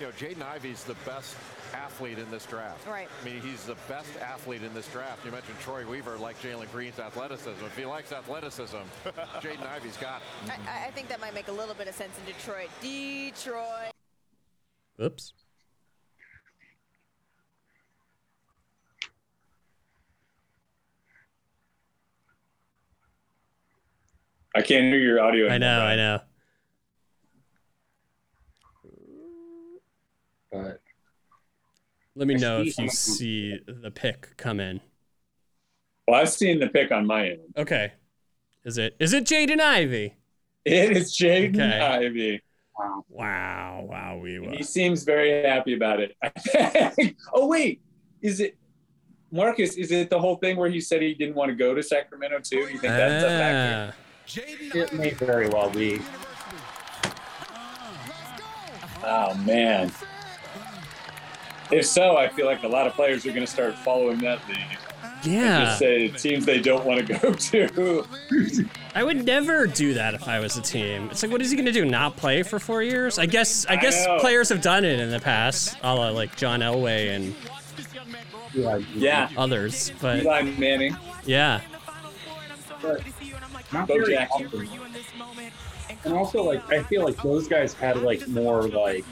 You 0.00 0.06
know, 0.06 0.12
Jaden 0.12 0.42
Ivey's 0.42 0.84
the 0.84 0.96
best 1.06 1.36
athlete 1.74 2.18
in 2.18 2.30
this 2.30 2.46
draft. 2.46 2.86
Right. 2.86 3.08
I 3.22 3.24
mean, 3.24 3.40
he's 3.40 3.64
the 3.64 3.76
best 3.88 4.10
athlete 4.20 4.62
in 4.62 4.72
this 4.74 4.88
draft. 4.88 5.24
You 5.24 5.32
mentioned 5.32 5.58
Troy 5.60 5.86
Weaver 5.86 6.16
like 6.18 6.40
Jalen 6.42 6.70
Green's 6.72 6.98
athleticism. 6.98 7.64
If 7.64 7.76
he 7.76 7.84
likes 7.84 8.12
athleticism, 8.12 8.76
Jaden 9.40 9.66
Ivey's 9.66 9.96
got 9.96 10.20
it. 10.20 10.52
I, 10.68 10.86
I 10.86 10.90
think 10.90 11.08
that 11.08 11.20
might 11.20 11.34
make 11.34 11.45
a 11.48 11.52
little 11.52 11.74
bit 11.74 11.88
of 11.88 11.94
sense 11.94 12.12
in 12.18 12.24
Detroit. 12.32 12.68
Detroit. 12.80 13.92
Oops. 15.02 15.32
I 24.54 24.62
can't 24.62 24.84
hear 24.86 24.98
your 24.98 25.20
audio. 25.20 25.48
I 25.48 25.58
know, 25.58 25.80
I 25.82 25.96
know. 25.96 26.20
But 30.50 30.80
Let 32.14 32.28
me 32.28 32.36
I 32.36 32.38
know 32.38 32.60
if 32.60 32.66
you 32.66 32.72
some- 32.72 32.88
see 32.88 33.58
the 33.66 33.90
pick 33.90 34.36
come 34.36 34.60
in. 34.60 34.80
Well, 36.08 36.20
I've 36.20 36.30
seen 36.30 36.60
the 36.60 36.68
pick 36.68 36.90
on 36.92 37.06
my 37.06 37.30
end. 37.30 37.40
Okay. 37.56 37.92
Is 38.64 38.78
it 38.78 38.96
is 38.98 39.12
it 39.12 39.24
Jaden 39.24 39.60
Ivey? 39.60 40.16
It 40.66 40.96
is 40.96 41.16
Jaden 41.16 41.54
Okay. 41.54 41.80
Ivey. 41.80 42.42
wow. 42.76 43.04
Wow, 43.08 43.86
wow, 43.88 44.18
we 44.18 44.40
He 44.56 44.64
seems 44.64 45.04
very 45.04 45.44
happy 45.44 45.74
about 45.74 46.00
it. 46.00 46.16
oh 47.32 47.46
wait, 47.46 47.80
is 48.20 48.40
it 48.40 48.56
Marcus? 49.30 49.76
Is 49.76 49.92
it 49.92 50.10
the 50.10 50.18
whole 50.18 50.36
thing 50.36 50.56
where 50.56 50.68
he 50.68 50.80
said 50.80 51.02
he 51.02 51.14
didn't 51.14 51.36
want 51.36 51.50
to 51.50 51.54
go 51.54 51.72
to 51.72 51.82
Sacramento 51.84 52.40
too? 52.40 52.56
You 52.56 52.78
think 52.78 52.82
that's 52.82 53.24
a 53.24 53.28
factor? 53.28 53.94
Ah, 53.94 54.26
Jaden 54.26 54.74
It 54.74 54.92
may 54.92 55.10
very 55.10 55.48
well 55.48 55.70
be. 55.70 56.00
Oh 59.04 59.34
man. 59.46 59.92
If 61.70 61.86
so, 61.86 62.16
I 62.16 62.28
feel 62.28 62.46
like 62.46 62.64
a 62.64 62.68
lot 62.68 62.88
of 62.88 62.94
players 62.94 63.24
are 63.24 63.30
going 63.30 63.46
to 63.46 63.50
start 63.50 63.76
following 63.78 64.18
that 64.18 64.40
lead. 64.48 64.78
And 65.26 65.34
yeah. 65.34 65.64
Just 65.64 65.78
say 65.78 66.08
teams 66.08 66.44
they 66.46 66.60
don't 66.60 66.84
want 66.84 67.06
to 67.06 67.14
go 67.18 67.32
to. 67.34 68.06
I 68.94 69.02
would 69.04 69.24
never 69.24 69.66
do 69.66 69.94
that 69.94 70.14
if 70.14 70.26
I 70.28 70.40
was 70.40 70.56
a 70.56 70.62
team. 70.62 71.08
It's 71.10 71.22
like, 71.22 71.30
what 71.32 71.42
is 71.42 71.50
he 71.50 71.56
gonna 71.56 71.72
do? 71.72 71.84
Not 71.84 72.16
play 72.16 72.42
for 72.42 72.58
four 72.58 72.82
years? 72.82 73.18
I 73.18 73.26
guess. 73.26 73.66
I 73.66 73.74
I 73.74 73.76
guess 73.76 74.06
know. 74.06 74.18
players 74.20 74.48
have 74.48 74.60
done 74.62 74.84
it 74.84 74.98
in 75.00 75.10
the 75.10 75.20
past, 75.20 75.76
a 75.82 75.94
la 75.94 76.08
like 76.10 76.36
John 76.36 76.60
Elway 76.60 77.14
and 77.14 77.34
Yeah. 78.54 78.78
Yeah. 78.94 79.28
others. 79.36 79.92
But 80.00 80.20
Eli 80.20 80.42
Manning. 80.58 80.96
yeah, 81.26 81.60
But 82.80 83.02
not 83.72 83.88
Bo 83.88 83.94
very 83.98 84.14
Jackson. 84.14 84.46
often. 84.46 84.68
And 86.04 86.14
also, 86.14 86.42
like, 86.42 86.62
I 86.72 86.82
feel 86.84 87.04
like 87.04 87.20
those 87.22 87.48
guys 87.48 87.72
had 87.74 87.98
like 88.02 88.26
more 88.28 88.62
like, 88.68 89.04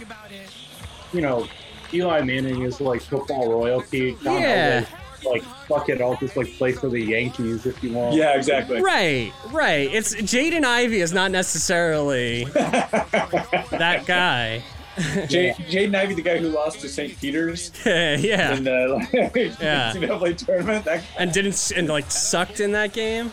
you 1.13 1.21
know, 1.21 1.47
Eli 1.93 2.23
Manning 2.23 2.63
is 2.63 2.81
like 2.81 3.03
football 3.03 3.51
royalty. 3.51 4.17
John 4.23 4.41
Yeah. 4.41 4.81
Elway, 4.83 4.87
like, 5.27 5.43
fuck 5.69 5.89
it, 5.89 6.01
I'll 6.01 6.17
just 6.17 6.37
like 6.37 6.53
play 6.55 6.73
for 6.73 6.89
the 6.89 7.01
Yankees 7.01 7.67
if 7.67 7.83
you 7.83 7.93
want. 7.93 8.15
Yeah, 8.17 8.37
exactly. 8.37 8.81
right, 8.83 9.33
right. 9.51 9.93
It's 9.93 10.15
Jaden 10.15 10.65
Ivey 10.65 11.01
is 11.01 11.13
not 11.13 11.31
necessarily 11.31 12.45
that 12.55 14.05
guy. 14.07 14.63
J- 15.27 15.55
Jaden 15.59 15.95
Ivey, 15.97 16.15
the 16.15 16.23
guy 16.23 16.39
who 16.39 16.49
lost 16.51 16.81
to 16.83 16.89
St. 16.89 17.19
Peter's 17.21 17.73
yeah, 17.85 18.55
in 18.55 18.65
the 18.65 18.89
like, 18.89 19.13
Yeah. 19.61 19.93
NCAA 19.93 20.37
tournament. 20.39 20.85
That, 20.85 21.03
and 21.19 21.33
didn't 21.33 21.73
and 21.77 21.89
like 21.89 22.11
sucked 22.11 22.61
in 22.61 22.73
that 22.73 22.93
game. 22.93 23.31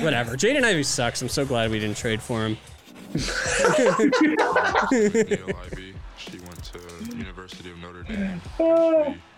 Whatever. 0.00 0.36
Jaden 0.36 0.64
Ivey 0.64 0.82
sucks. 0.82 1.20
I'm 1.22 1.28
so 1.28 1.44
glad 1.44 1.70
we 1.70 1.78
didn't 1.78 1.98
trade 1.98 2.22
for 2.22 2.44
him. 2.46 2.56
Niele 3.14 3.24
Ivey. 5.70 5.94
She 6.16 6.38
went 6.38 6.64
to 6.64 6.78
University 7.16 7.70
of 7.70 7.78
Notre 7.78 8.02
Dame. 8.02 8.40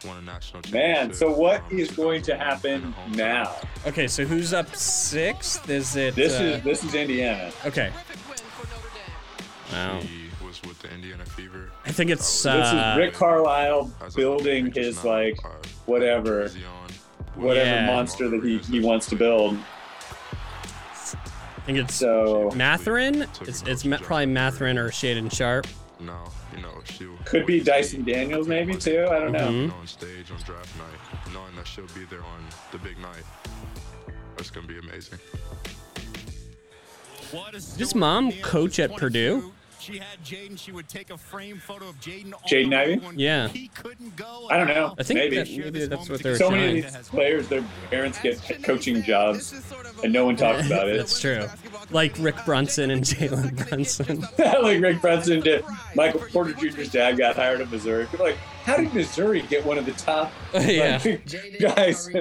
She 0.07 0.09
won 0.09 0.19
a 0.19 0.23
national 0.23 0.63
man, 0.73 1.13
so 1.13 1.33
what 1.33 1.63
Um, 1.63 1.79
is 1.79 1.91
going 1.91 2.23
to 2.23 2.37
happen 2.37 2.95
now? 3.11 3.57
Okay, 3.87 4.07
so 4.07 4.25
who's 4.25 4.53
up 4.53 4.75
sixth? 4.77 5.69
Is 5.69 5.97
it? 5.97 6.15
This 6.15 6.39
uh, 6.39 6.43
is 6.45 6.63
this 6.63 6.85
is 6.85 6.95
Indiana. 6.95 7.51
okay. 7.65 7.91
Perfect 7.93 8.29
win 8.29 8.39
for 8.39 8.67
Notre 8.69 8.91
Dame. 8.95 9.95
Wow. 9.95 10.01
He 10.01 10.47
was 10.47 10.63
with 10.63 10.79
the 10.81 10.93
Indiana 10.95 11.25
Fever. 11.27 11.73
I 11.85 11.91
think 11.91 12.11
it's. 12.11 12.43
This 12.43 12.47
Uh, 12.47 12.93
is 12.93 12.99
Rick 12.99 13.15
Carlisle 13.15 13.91
building 14.15 14.71
his 14.73 15.03
like 15.05 15.37
uh, 15.45 15.49
whatever 15.87 16.43
jersey 16.45 16.61
on, 16.65 16.87
with 17.35 17.45
whatever 17.47 17.69
Yeah. 17.71 17.87
monster 17.87 18.29
that 18.29 18.45
he, 18.45 18.59
he 18.59 18.79
wants 18.81 19.07
to 19.07 19.17
build. 19.17 19.57
I 21.13 21.61
think 21.67 21.79
it's 21.79 21.95
So 21.95 22.53
Mathurin. 22.55 23.27
It's 23.41 23.63
it's 23.63 23.83
probably 23.83 24.27
Mathurin 24.27 24.79
or 24.79 24.91
Shaedon 24.91 25.33
Sharpe. 25.35 25.67
Now, 25.99 26.25
you 26.57 26.63
know, 26.63 26.81
she 26.85 27.07
could 27.25 27.47
be 27.47 27.61
Dyson 27.61 28.05
Daniels 28.05 28.49
maybe 28.49 28.75
too. 28.77 29.07
I 29.11 29.19
don't 29.19 29.33
know. 29.33 29.49
Mhm. 29.49 29.73
on 29.79 29.87
stage 29.87 30.31
on 30.31 30.41
draft 30.43 30.77
night, 30.79 31.33
knowing 31.33 31.55
that 31.57 31.67
she'll 31.67 31.87
be 31.89 32.05
there 32.11 32.23
on 32.23 32.45
the 32.73 32.79
big 32.79 32.99
night. 32.99 33.23
That's 34.37 34.51
gonna 34.51 34.67
be 34.67 34.79
amazing. 34.79 35.19
Does 37.77 37.95
mom 37.95 38.33
coach 38.43 38.79
at 38.79 38.95
Purdue? 38.97 39.53
She 39.79 39.99
had 39.99 40.19
Jaden. 40.25 40.59
She 40.59 40.73
would 40.73 40.89
take 40.89 41.11
a 41.11 41.19
frame 41.19 41.59
photo 41.59 41.89
of 41.89 42.01
Jaden. 42.01 42.33
Jaden 42.51 42.71
the 42.71 42.77
Ivey? 42.77 43.01
Yeah. 43.15 43.47
He 43.49 43.69
couldn't 43.69 44.17
go. 44.17 44.49
I 44.51 44.57
don't 44.57 44.67
know. 44.67 44.95
I 44.99 45.03
think 45.05 45.19
maybe. 45.19 45.37
that 45.37 45.49
maybe 45.49 45.87
that's 45.87 46.09
what 46.09 46.23
they're 46.23 46.37
so 46.37 46.51
many 46.51 46.81
of 46.81 46.93
these 46.93 47.09
players, 47.09 47.47
their 47.49 47.65
parents 47.91 48.19
get 48.21 48.41
coaching 48.65 49.03
jobs, 49.03 49.55
and 50.03 50.13
no 50.13 50.25
one 50.25 50.35
talks 50.35 50.67
about 50.67 50.89
it. 50.89 50.97
That's 50.97 51.21
true. 51.21 51.49
Like 51.91 52.15
Rick 52.19 52.37
Brunson 52.45 52.91
and 52.91 53.03
Jalen 53.03 53.69
Brunson. 53.69 54.21
like 54.39 54.81
Rick 54.81 55.01
Brunson 55.01 55.41
did. 55.41 55.65
Michael 55.95 56.21
Porter 56.33 56.53
Jr.'s 56.53 56.91
dad 56.91 57.17
got 57.17 57.37
hired 57.37 57.61
at 57.61 57.71
Missouri. 57.71 58.07
People 58.07 58.27
are 58.27 58.31
like, 58.31 58.39
how 58.65 58.77
did 58.77 58.93
Missouri 58.93 59.43
get 59.43 59.65
one 59.65 59.79
of 59.79 59.87
the 59.87 59.93
top 59.93 60.33
Yeah. 60.55 61.01
like, 61.05 61.59
guys 61.61 62.09
in, 62.09 62.17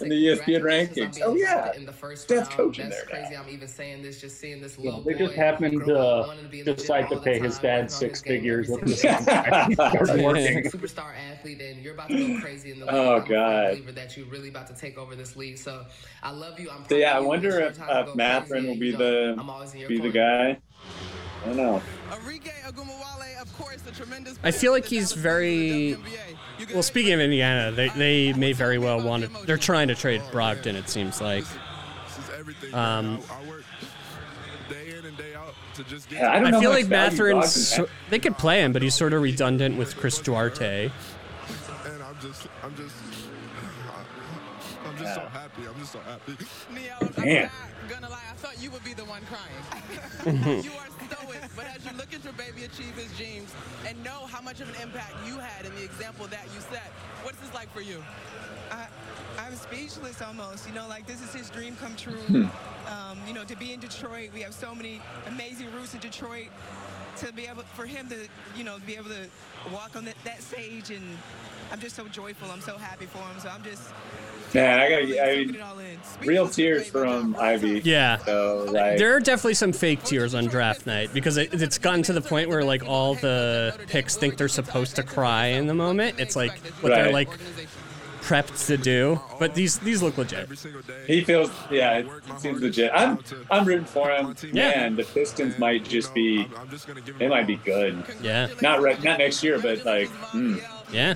in 0.00 0.08
the 0.08 0.26
ESPN 0.26 0.62
rankings? 0.62 1.20
Oh 1.22 1.34
yeah, 1.34 1.72
in 1.74 1.84
the 1.84 1.92
first 1.92 2.28
Dad's 2.28 2.48
coaching 2.48 2.88
That's 2.88 3.02
there 3.02 3.20
now. 3.20 3.26
crazy. 3.28 3.36
I'm 3.36 3.48
even 3.50 3.68
saying 3.68 4.02
this, 4.02 4.18
just 4.20 4.40
seeing 4.40 4.60
this 4.62 4.78
Yeah, 4.78 4.98
they 5.04 5.12
just 5.14 5.34
happened 5.34 5.84
to 5.84 5.94
wanting 5.94 6.48
be 6.48 6.60
in 6.60 6.64
the 6.64 6.72
gym 6.72 6.76
decide 6.76 7.08
to 7.10 7.20
pay 7.20 7.38
his 7.38 7.58
dad 7.58 7.90
six 7.90 8.22
figures 8.22 8.70
every 8.70 8.80
at 8.80 8.86
the 8.88 8.96
same 8.96 9.24
time. 9.26 9.68
He 9.68 9.74
started 9.74 10.16
day. 10.16 10.24
working. 10.24 10.64
Superstar 10.70 11.12
athlete, 11.30 11.60
and 11.60 11.82
you're 11.82 11.92
about 11.94 12.08
to 12.08 12.34
go 12.36 12.40
crazy 12.40 12.72
in 12.72 12.80
the 12.80 12.86
league. 12.86 12.94
Oh, 12.94 13.16
I'm 13.16 13.28
God. 13.28 13.70
believer 13.72 13.92
that 13.92 14.16
you're 14.16 14.26
really 14.26 14.48
about 14.48 14.66
to 14.68 14.74
take 14.74 14.96
over 14.96 15.14
this 15.14 15.36
league. 15.36 15.58
So 15.58 15.84
I 16.22 16.30
love 16.30 16.58
you. 16.58 16.70
I'm 16.70 16.88
So 16.88 16.94
yeah, 16.96 17.16
I 17.16 17.20
wonder 17.20 17.60
It's 17.60 17.78
if 17.78 17.84
time 17.84 17.88
to 17.88 17.94
uh, 17.94 18.04
go 18.06 18.14
Mathurin 18.14 18.64
will 18.64 18.72
and, 18.72 18.80
be 18.92 19.04
the 19.04 19.36
I'm 19.38 19.50
always 19.50 19.74
in 19.74 19.80
your 19.80 19.88
be 19.88 19.98
the 19.98 20.10
guy. 20.10 20.58
I 21.42 21.46
don't 21.46 21.56
know. 21.56 21.82
Arike 22.10 22.50
Ogunbowale, 22.64 23.42
of 23.42 23.52
course, 23.58 23.82
the 23.82 23.90
tremendous 23.90 24.38
I 24.44 24.50
feel 24.52 24.72
like 24.72 24.84
he's 24.84 25.12
very. 25.12 25.94
for 25.94 26.02
the 26.02 26.10
WNBA. 26.10 26.36
You 26.58 26.66
can 26.66 26.74
Well, 26.76 26.82
speaking 26.82 27.12
of 27.12 27.20
Indiana, 27.20 27.72
they, 27.72 27.88
they 27.88 28.32
may 28.34 28.52
very 28.52 28.78
well 28.78 29.02
want 29.02 29.24
to. 29.24 29.46
They're 29.46 29.56
trying 29.56 29.88
to 29.88 29.94
trade 29.94 30.20
Brogdon. 30.30 30.74
It 30.74 30.88
seems 30.88 31.20
like. 31.20 31.44
This 31.44 32.18
is 32.18 32.30
everything. 32.38 32.74
Um, 32.74 33.20
I, 33.30 33.42
I 33.42 33.48
work 33.48 33.64
day 34.68 34.96
in 34.96 35.04
and 35.04 35.16
day 35.16 35.34
out 35.34 35.54
to 35.74 35.84
just 35.84 36.08
get. 36.08 36.20
Yeah, 36.20 36.32
I 36.32 36.38
don't 36.38 36.52
know 36.52 36.58
I 36.58 36.60
feel 36.60 36.70
like 36.70 36.86
value 36.86 37.10
Mathurin's. 37.10 37.80
They 38.10 38.18
could 38.18 38.38
play 38.38 38.62
him, 38.62 38.72
but 38.72 38.82
he's 38.82 38.94
sort 38.94 39.12
of 39.12 39.22
redundant 39.22 39.76
with 39.78 39.96
Chris 39.96 40.18
Duarte. 40.20 40.92
and 41.86 42.02
I'm 42.02 42.16
just, 42.20 42.46
I'm 42.62 42.76
just, 42.76 42.94
I'm 42.94 43.31
just 45.02 45.14
so 45.14 45.28
happy. 45.28 45.62
I'm 45.66 45.78
just 45.80 45.92
so 45.92 46.00
happy. 46.00 46.36
Neo, 46.74 46.96
I'm 47.16 47.24
Man. 47.24 47.42
not 47.42 47.90
gonna 47.90 48.08
lie, 48.08 48.22
I 48.30 48.34
thought 48.34 48.62
you 48.62 48.70
would 48.70 48.84
be 48.84 48.94
the 48.94 49.04
one 49.04 49.22
crying. 49.26 50.62
you 50.62 50.70
are 50.72 50.88
stoic, 51.08 51.42
but 51.56 51.66
as 51.66 51.84
you 51.84 51.92
look 51.96 52.14
at 52.14 52.24
your 52.24 52.32
baby 52.34 52.64
achieve 52.64 52.94
his 52.94 53.10
dreams 53.16 53.52
and 53.86 54.02
know 54.04 54.26
how 54.26 54.40
much 54.40 54.60
of 54.60 54.68
an 54.68 54.80
impact 54.82 55.14
you 55.26 55.38
had 55.38 55.66
in 55.66 55.74
the 55.74 55.84
example 55.84 56.26
that 56.28 56.44
you 56.54 56.60
set, 56.60 56.92
what's 57.22 57.38
this 57.38 57.52
like 57.54 57.72
for 57.72 57.80
you? 57.80 58.02
I, 58.70 58.86
I'm 59.38 59.54
speechless 59.56 60.22
almost. 60.22 60.66
You 60.68 60.74
know, 60.74 60.86
like 60.88 61.06
this 61.06 61.22
is 61.22 61.32
his 61.32 61.50
dream 61.50 61.76
come 61.76 61.96
true. 61.96 62.14
Hmm. 62.14 62.44
Um, 62.86 63.18
you 63.26 63.34
know, 63.34 63.44
to 63.44 63.56
be 63.56 63.72
in 63.72 63.80
Detroit, 63.80 64.30
we 64.34 64.40
have 64.40 64.54
so 64.54 64.74
many 64.74 65.00
amazing 65.26 65.70
roots 65.72 65.94
in 65.94 66.00
Detroit. 66.00 66.48
To 67.18 67.32
be 67.32 67.46
able 67.46 67.62
for 67.74 67.84
him 67.84 68.08
to, 68.08 68.26
you 68.56 68.64
know, 68.64 68.78
be 68.86 68.96
able 68.96 69.10
to 69.10 69.28
walk 69.70 69.96
on 69.96 70.06
that, 70.06 70.16
that 70.24 70.42
stage, 70.42 70.90
and 70.90 71.04
I'm 71.70 71.78
just 71.78 71.94
so 71.94 72.08
joyful. 72.08 72.50
I'm 72.50 72.62
so 72.62 72.78
happy 72.78 73.04
for 73.04 73.18
him. 73.18 73.38
So 73.38 73.50
I'm 73.50 73.62
just 73.62 73.92
Man, 74.54 74.78
I 74.78 74.88
gotta. 74.88 75.24
I 75.24 75.36
mean, 75.36 75.58
real 76.24 76.48
tears 76.48 76.88
from 76.88 77.36
Ivey. 77.36 77.80
Yeah. 77.84 78.18
So 78.18 78.66
like, 78.70 78.98
There 78.98 79.16
are 79.16 79.20
definitely 79.20 79.54
some 79.54 79.72
fake 79.72 80.02
tears 80.02 80.34
on 80.34 80.46
draft 80.46 80.86
night 80.86 81.12
because 81.12 81.36
it, 81.36 81.52
it's 81.60 81.78
gotten 81.78 82.02
to 82.04 82.12
the 82.12 82.20
point 82.20 82.48
where 82.48 82.64
like 82.64 82.86
all 82.86 83.14
the 83.14 83.78
picks 83.88 84.16
think 84.16 84.36
they're 84.36 84.48
supposed 84.48 84.96
to 84.96 85.02
cry 85.02 85.46
in 85.46 85.66
the 85.66 85.74
moment. 85.74 86.20
It's 86.20 86.36
like 86.36 86.58
what 86.80 86.90
they're 86.90 87.12
like 87.12 87.28
prepped 88.22 88.66
to 88.66 88.76
do. 88.76 89.20
But 89.38 89.54
these 89.54 89.78
these 89.78 90.02
look 90.02 90.16
legit. 90.16 90.48
he 91.06 91.22
feels. 91.22 91.50
Yeah, 91.70 91.98
it 91.98 92.06
seems 92.38 92.60
legit. 92.60 92.90
I'm. 92.94 93.18
I'm 93.50 93.64
rooting 93.64 93.84
for 93.84 94.10
him. 94.10 94.34
Yeah. 94.52 94.70
Man, 94.70 94.96
the 94.96 95.04
Pistons 95.04 95.58
might 95.58 95.84
just 95.84 96.14
be. 96.14 96.48
They 97.18 97.28
might 97.28 97.46
be 97.46 97.56
good. 97.56 98.04
Yeah. 98.22 98.48
Not 98.60 98.80
right. 98.80 99.02
Not 99.02 99.18
next 99.18 99.42
year, 99.42 99.58
but 99.58 99.84
like. 99.84 100.08
Mm. 100.32 100.62
Yeah. 100.92 101.14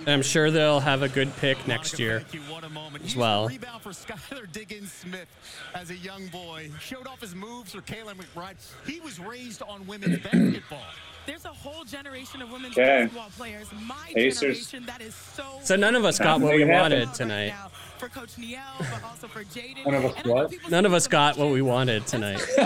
And 0.00 0.08
I'm 0.08 0.22
sure 0.22 0.50
they'll 0.50 0.80
have 0.80 1.02
a 1.02 1.08
good 1.08 1.34
pick 1.36 1.66
next 1.66 1.98
year 1.98 2.24
as 3.04 3.16
well. 3.16 3.48
Rebound 3.48 3.82
for 3.82 3.90
Skylar 3.90 4.50
Diggins 4.52 4.92
Smith 4.92 5.26
as 5.74 5.90
a 5.90 5.96
young 5.96 6.26
boy. 6.28 6.70
Showed 6.80 7.06
off 7.06 7.20
his 7.20 7.34
moves 7.34 7.72
for 7.72 7.80
Kayla 7.80 8.14
McBride. 8.14 8.56
He 8.86 9.00
was 9.00 9.18
raised 9.18 9.62
on 9.62 9.86
women's 9.86 10.18
basketball. 10.22 10.82
There's 11.24 11.44
a 11.44 11.48
whole 11.48 11.84
generation 11.84 12.42
of 12.42 12.50
women's 12.50 12.72
Okay. 12.76 13.02
basketball 13.04 13.30
players. 13.36 13.68
My 13.82 13.94
Pacers. 14.12 14.40
generation 14.40 14.86
that 14.86 15.00
is 15.00 15.14
so 15.14 15.44
So 15.62 15.76
none 15.76 15.94
of 15.94 16.04
us 16.04 16.18
got 16.18 16.40
what 16.40 16.54
we 16.54 16.64
wanted 16.64 17.14
tonight. 17.14 17.54
for 17.98 18.08
Coach 18.08 18.34
Niele, 18.36 18.58
but 18.78 19.04
also 19.04 19.28
for 19.28 19.44
Jaden. 19.44 19.84
None 19.86 19.94
of 19.94 20.04
us 20.04 20.24
what? 20.24 20.52
None 20.70 20.84
of 20.86 20.92
us 20.92 21.06
got 21.06 21.36
what 21.38 21.50
we 21.50 21.62
wanted 21.62 22.06
tonight. 22.08 22.40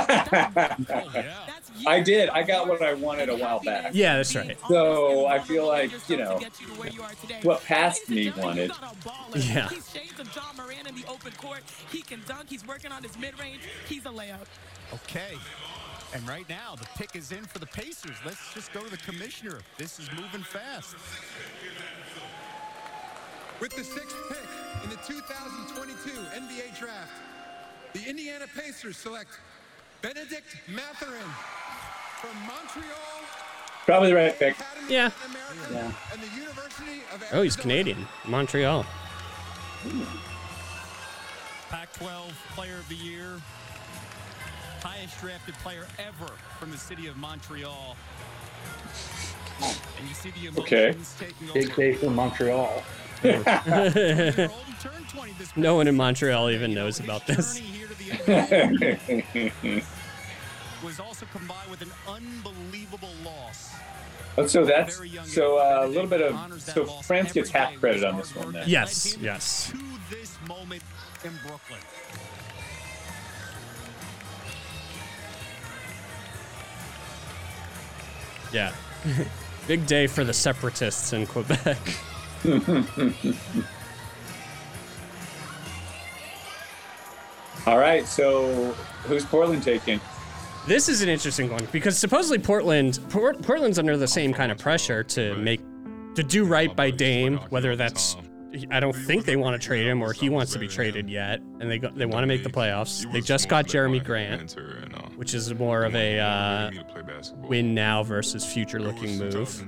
I 1.86 2.00
did. 2.00 2.28
I 2.30 2.42
got 2.42 2.68
what 2.68 2.82
I 2.82 2.94
wanted 2.94 3.28
a 3.28 3.36
while 3.36 3.60
back. 3.60 3.90
Yeah, 3.92 4.16
that's 4.16 4.34
right. 4.34 4.56
So 4.68 5.26
I 5.26 5.38
feel 5.38 5.66
like 5.66 5.90
you 6.08 6.16
know 6.16 6.40
what 7.42 7.62
past 7.64 8.08
me 8.08 8.32
wanted. 8.36 8.72
Yeah. 9.34 9.68
He's 9.68 9.90
shades 9.90 10.18
of 10.20 10.34
Ja 10.34 10.52
Morant 10.56 10.88
in 10.88 10.94
the 10.94 11.04
open 11.08 11.32
court. 11.32 11.62
He 11.90 12.02
can 12.02 12.22
dunk. 12.26 12.48
He's 12.48 12.66
working 12.66 12.92
on 12.92 13.02
his 13.02 13.18
mid-range. 13.18 13.62
He's 13.88 14.06
a 14.06 14.10
layup. 14.10 14.46
Okay. 14.94 15.36
And 16.14 16.26
right 16.28 16.48
now, 16.48 16.76
the 16.76 16.86
pick 16.96 17.16
is 17.16 17.32
in 17.32 17.44
for 17.44 17.58
the 17.58 17.66
Pacers. 17.66 18.16
Let's 18.24 18.54
just 18.54 18.72
go 18.72 18.80
to 18.80 18.90
the 18.90 18.96
commissioner. 18.98 19.58
This 19.76 19.98
is 19.98 20.08
moving 20.12 20.42
fast. 20.42 20.94
With 23.60 23.74
the 23.74 23.84
sixth 23.84 24.16
pick 24.28 24.84
in 24.84 24.90
the 24.90 24.96
2022 25.06 26.10
NBA 26.10 26.78
Draft, 26.78 27.10
the 27.92 28.08
Indiana 28.08 28.46
Pacers 28.54 28.96
select 28.96 29.30
Bennedict 30.06 30.56
Mathurin 30.68 31.26
from 32.20 32.38
Montreal 32.46 33.24
Probably 33.86 34.10
the 34.10 34.14
right 34.14 34.38
pick. 34.38 34.56
Yeah. 34.88 35.10
Yeah. 35.72 35.90
and 36.12 36.22
the 36.22 36.28
University 36.40 37.02
of 37.12 37.24
Oh, 37.32 37.42
he's 37.42 37.56
Canadian. 37.56 38.06
Montreal. 38.24 38.86
Pac 41.70 41.92
12 41.94 42.32
Player 42.54 42.76
of 42.76 42.88
the 42.88 42.94
Year. 42.94 43.40
Highest 44.80 45.20
drafted 45.20 45.54
player 45.56 45.86
ever 45.98 46.30
from 46.60 46.70
the 46.70 46.78
city 46.78 47.08
of 47.08 47.16
Montreal. 47.16 47.96
And 49.60 50.08
you 50.08 50.14
see 50.14 50.30
the 50.30 50.60
Okay. 50.60 50.84
emotions 50.90 51.16
taking 51.18 51.48
Big 51.52 51.70
over. 51.72 51.82
day 51.82 51.94
for 51.94 52.10
Montreal. 52.10 52.84
no 55.56 55.74
one 55.74 55.88
in 55.88 55.96
Montreal 55.96 56.50
even 56.50 56.74
knows 56.74 57.00
about 57.00 57.26
this. 57.26 57.60
Was 60.84 61.00
also 61.00 61.26
combined 61.32 61.70
with 61.70 61.80
an 61.82 61.90
unbelievable 62.06 63.10
loss. 63.24 63.74
Oh, 64.38 64.46
so 64.46 64.64
that's 64.64 65.00
so 65.24 65.58
uh, 65.58 65.86
a 65.86 65.88
little 65.88 66.08
bit 66.08 66.20
of 66.20 66.60
so 66.60 66.84
France 66.84 67.32
gets 67.32 67.50
half 67.50 67.74
credit 67.80 68.04
on 68.04 68.18
this 68.18 68.36
one 68.36 68.52
then. 68.52 68.68
Yes, 68.68 69.16
yes. 69.18 69.70
To 69.70 69.78
this 70.10 70.36
moment 70.46 70.82
in 71.24 71.32
Brooklyn. 71.42 71.80
Yeah. 78.52 78.72
Big 79.66 79.86
day 79.86 80.06
for 80.06 80.22
the 80.24 80.34
separatists 80.34 81.12
in 81.12 81.26
Quebec. 81.26 81.78
All 87.66 87.78
right, 87.78 88.06
so 88.06 88.72
who's 89.06 89.24
Portland 89.24 89.62
taking? 89.62 90.00
This 90.66 90.88
is 90.88 91.00
an 91.00 91.08
interesting 91.08 91.48
one 91.48 91.66
because 91.70 91.96
supposedly 91.96 92.38
Portland 92.38 92.98
Port, 93.08 93.40
Portland's 93.40 93.78
under 93.78 93.96
the 93.96 94.08
same 94.08 94.34
kind 94.34 94.50
of 94.50 94.58
pressure 94.58 95.04
to 95.04 95.36
make 95.36 95.60
to 96.16 96.24
do 96.24 96.44
right 96.44 96.74
by 96.74 96.90
Dame, 96.90 97.36
whether 97.50 97.76
that's 97.76 98.16
I 98.72 98.80
don't 98.80 98.92
think 98.92 99.26
they 99.26 99.36
want 99.36 99.60
to 99.60 99.64
trade 99.64 99.86
him 99.86 100.02
or 100.02 100.12
he 100.12 100.28
wants 100.28 100.52
to 100.54 100.58
be 100.58 100.66
traded 100.66 101.08
yet, 101.08 101.40
and 101.60 101.70
they 101.70 101.78
go, 101.78 101.90
they 101.90 102.06
want 102.06 102.24
to 102.24 102.26
make 102.26 102.42
the 102.42 102.50
playoffs. 102.50 103.10
They 103.12 103.20
just 103.20 103.48
got 103.48 103.66
Jerami 103.66 104.02
Grant, 104.02 104.56
which 105.16 105.34
is 105.34 105.54
more 105.54 105.84
of 105.84 105.94
a 105.94 106.18
uh, 106.18 106.70
win 107.36 107.72
now 107.72 108.02
versus 108.02 108.44
future 108.44 108.80
looking 108.80 109.18
move. 109.18 109.64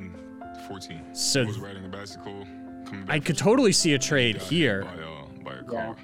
14. 0.66 1.14
So 1.14 1.44
was 1.44 1.58
riding 1.60 1.84
a 1.84 1.88
bicycle. 1.88 2.44
Coming 2.86 3.04
back 3.04 3.14
I 3.14 3.20
could 3.20 3.38
totally 3.38 3.72
see 3.72 3.94
a 3.94 3.98
trade 3.98 4.36
here. 4.36 4.84
Yeah. 5.70 5.94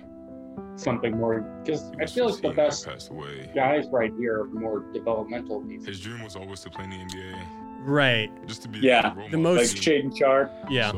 Something 0.77 1.17
more, 1.19 1.41
because 1.65 1.91
I 2.01 2.07
feel 2.07 2.29
like 2.31 2.43
the 2.43 2.51
best 2.51 2.87
away. 3.11 3.49
guys 3.55 3.87
right 3.93 4.13
here 4.19 4.41
are 4.41 4.47
more 4.47 4.81
developmental 4.93 5.61
pieces. 5.63 5.87
His 5.87 6.01
dream 6.01 6.23
was 6.25 6.35
always 6.37 6.61
to 6.61 6.71
play 6.71 6.85
in 6.85 6.91
the 6.91 6.97
NBA. 6.97 7.39
Right. 7.87 8.31
Just 8.47 8.63
to 8.63 8.69
be 8.69 8.81
Yeah, 8.81 9.13
a 9.13 9.31
The 9.31 9.37
model. 9.37 9.53
like 9.55 9.61
most- 9.63 9.77
Shaedon 9.77 10.17
Sharpe. 10.19 10.51
Yeah. 10.71 10.93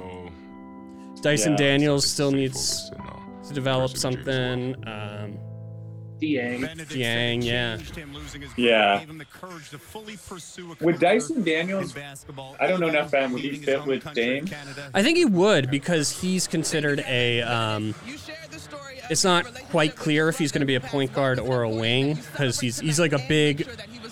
Dyson 1.21 1.53
Yeah. 1.53 1.57
Daniels 1.59 2.07
still 2.07 2.31
needs 2.31 2.91
to 3.49 3.53
develop 3.55 3.97
something. 3.97 4.75
Um, 4.89 5.39
Dieng. 6.21 6.61
Dieng, 6.87 7.45
yeah. 7.45 7.77
Yeah. 8.57 9.05
With 10.81 10.99
Dyson 11.01 11.43
Daniels, 11.43 11.95
I 12.59 12.67
don't 12.67 12.81
know 12.81 12.89
enough 12.89 13.09
about 13.09 13.25
him. 13.25 13.33
Would 13.33 13.43
he 13.43 13.57
fit 13.59 13.85
with 13.85 14.15
Dame? 14.15 14.47
I 14.95 15.03
think 15.03 15.19
he 15.19 15.27
would 15.27 15.71
because 15.71 16.19
he's 16.23 16.47
considered 16.47 17.01
a. 17.07 17.43
Um, 17.43 17.95
it's 19.11 19.25
not 19.25 19.45
quite 19.71 19.97
clear 19.97 20.29
if 20.29 20.39
he's 20.39 20.53
going 20.53 20.61
to 20.61 20.67
be 20.67 20.75
a 20.75 20.81
point 20.81 21.13
guard 21.13 21.39
or 21.39 21.63
a 21.63 21.71
wing 21.71 22.15
because 22.15 22.61
he's 22.61 22.81
he's 22.81 23.01
like 23.01 23.13
a 23.13 23.25
big, 23.29 23.67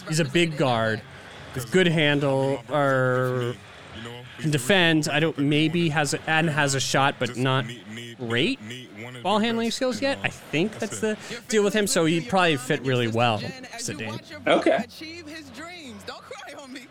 he's 0.09 0.21
a 0.21 0.25
big 0.25 0.57
guard 0.57 1.03
with 1.55 1.71
good 1.71 1.87
handle 1.87 2.63
or 2.71 3.55
can 4.39 4.51
defend. 4.51 5.09
I 5.09 5.21
don't 5.21 5.39
maybe 5.39 5.89
has 5.91 6.15
a, 6.15 6.31
and 6.31 6.51
has 6.51 6.75
a 6.75 6.81
shot 6.81 7.17
but 7.19 7.37
not 7.37 7.65
great 8.19 8.59
ball 9.23 9.39
handling 9.39 9.71
skills 9.71 10.03
yet. 10.03 10.19
I 10.23 10.29
think 10.29 10.79
that's 10.79 11.01
the 11.01 11.17
deal 11.49 11.65
with 11.65 11.75
him. 11.75 11.87
So 11.87 12.05
he'd 12.05 12.29
probably 12.29 12.57
fit 12.57 12.83
really 12.83 13.09
well 13.09 13.39
to 13.41 13.95
Dame. 13.95 14.19
Okay. 14.47 14.77
Achieve 14.77 15.27
his 15.27 15.49
dreams. 15.51 16.03
Don't 16.05 16.23
cry 16.23 16.63
on 16.63 16.73
me. 16.73 16.87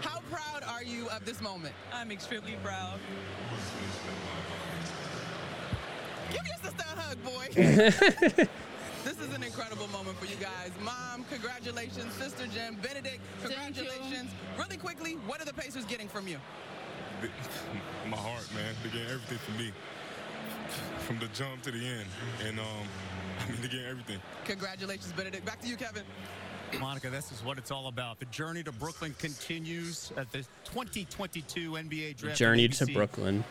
How 0.00 0.20
proud 0.30 0.62
are 0.64 0.82
you 0.82 1.08
of 1.10 1.24
this 1.24 1.40
moment? 1.40 1.74
I'm 1.92 2.10
extremely 2.10 2.56
proud. 2.62 2.98
Give 6.32 6.44
your 6.44 6.56
sister 7.24 7.60
a 7.60 7.64
hug, 7.64 7.96
boy. 8.34 8.44
this 9.04 9.18
is 9.18 9.34
an 9.34 9.42
incredible 9.42 9.88
moment 9.88 10.18
for 10.18 10.26
you 10.26 10.36
guys. 10.36 10.70
Mom, 10.82 11.24
congratulations. 11.30 12.12
Sister 12.14 12.46
Jen, 12.46 12.76
Bennedict, 12.82 13.20
congratulations. 13.42 14.30
Really 14.58 14.76
quickly, 14.76 15.12
what 15.26 15.40
are 15.40 15.44
the 15.44 15.54
Pacers 15.54 15.84
getting 15.84 16.08
from 16.08 16.28
you? 16.28 16.38
My 18.08 18.16
heart, 18.16 18.48
man. 18.54 18.74
They 18.82 18.90
getting 18.90 19.12
everything 19.12 19.38
from 19.38 19.56
me. 19.56 19.72
From 21.00 21.18
the 21.18 21.28
jump 21.28 21.62
to 21.62 21.70
the 21.70 21.78
end. 21.78 22.06
And 22.46 22.58
um, 22.58 22.66
I 23.40 23.50
mean, 23.50 23.60
they 23.62 23.68
getting 23.68 23.86
everything. 23.86 24.20
Congratulations, 24.44 25.12
Bennedict. 25.12 25.44
Back 25.44 25.60
to 25.62 25.68
you, 25.68 25.76
Kevin. 25.76 26.02
Monica, 26.80 27.08
this 27.10 27.30
is 27.30 27.44
what 27.44 27.58
it's 27.58 27.70
all 27.70 27.86
about. 27.86 28.18
The 28.18 28.24
journey 28.26 28.62
to 28.64 28.72
Brooklyn 28.72 29.14
continues 29.18 30.12
at 30.16 30.30
the 30.32 30.38
2022 30.64 31.72
NBA 31.72 32.16
draft. 32.16 32.36
Journey 32.36 32.68
to 32.68 32.86
Brooklyn. 32.86 33.44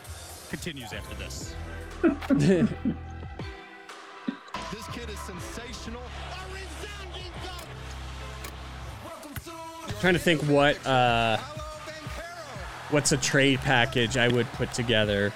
Continues 0.49 0.91
after 0.93 1.15
this. 1.15 1.55
This 4.71 4.87
kid 4.87 5.09
is 5.09 5.19
sensational. 5.19 6.01
I'm 9.87 9.93
trying 9.99 10.13
to 10.13 10.19
think 10.19 10.41
what 10.43 10.85
uh, 10.85 11.37
what's 12.89 13.11
a 13.11 13.17
trade 13.17 13.59
package 13.59 14.17
I 14.17 14.27
would 14.27 14.51
put 14.53 14.73
together 14.73 15.31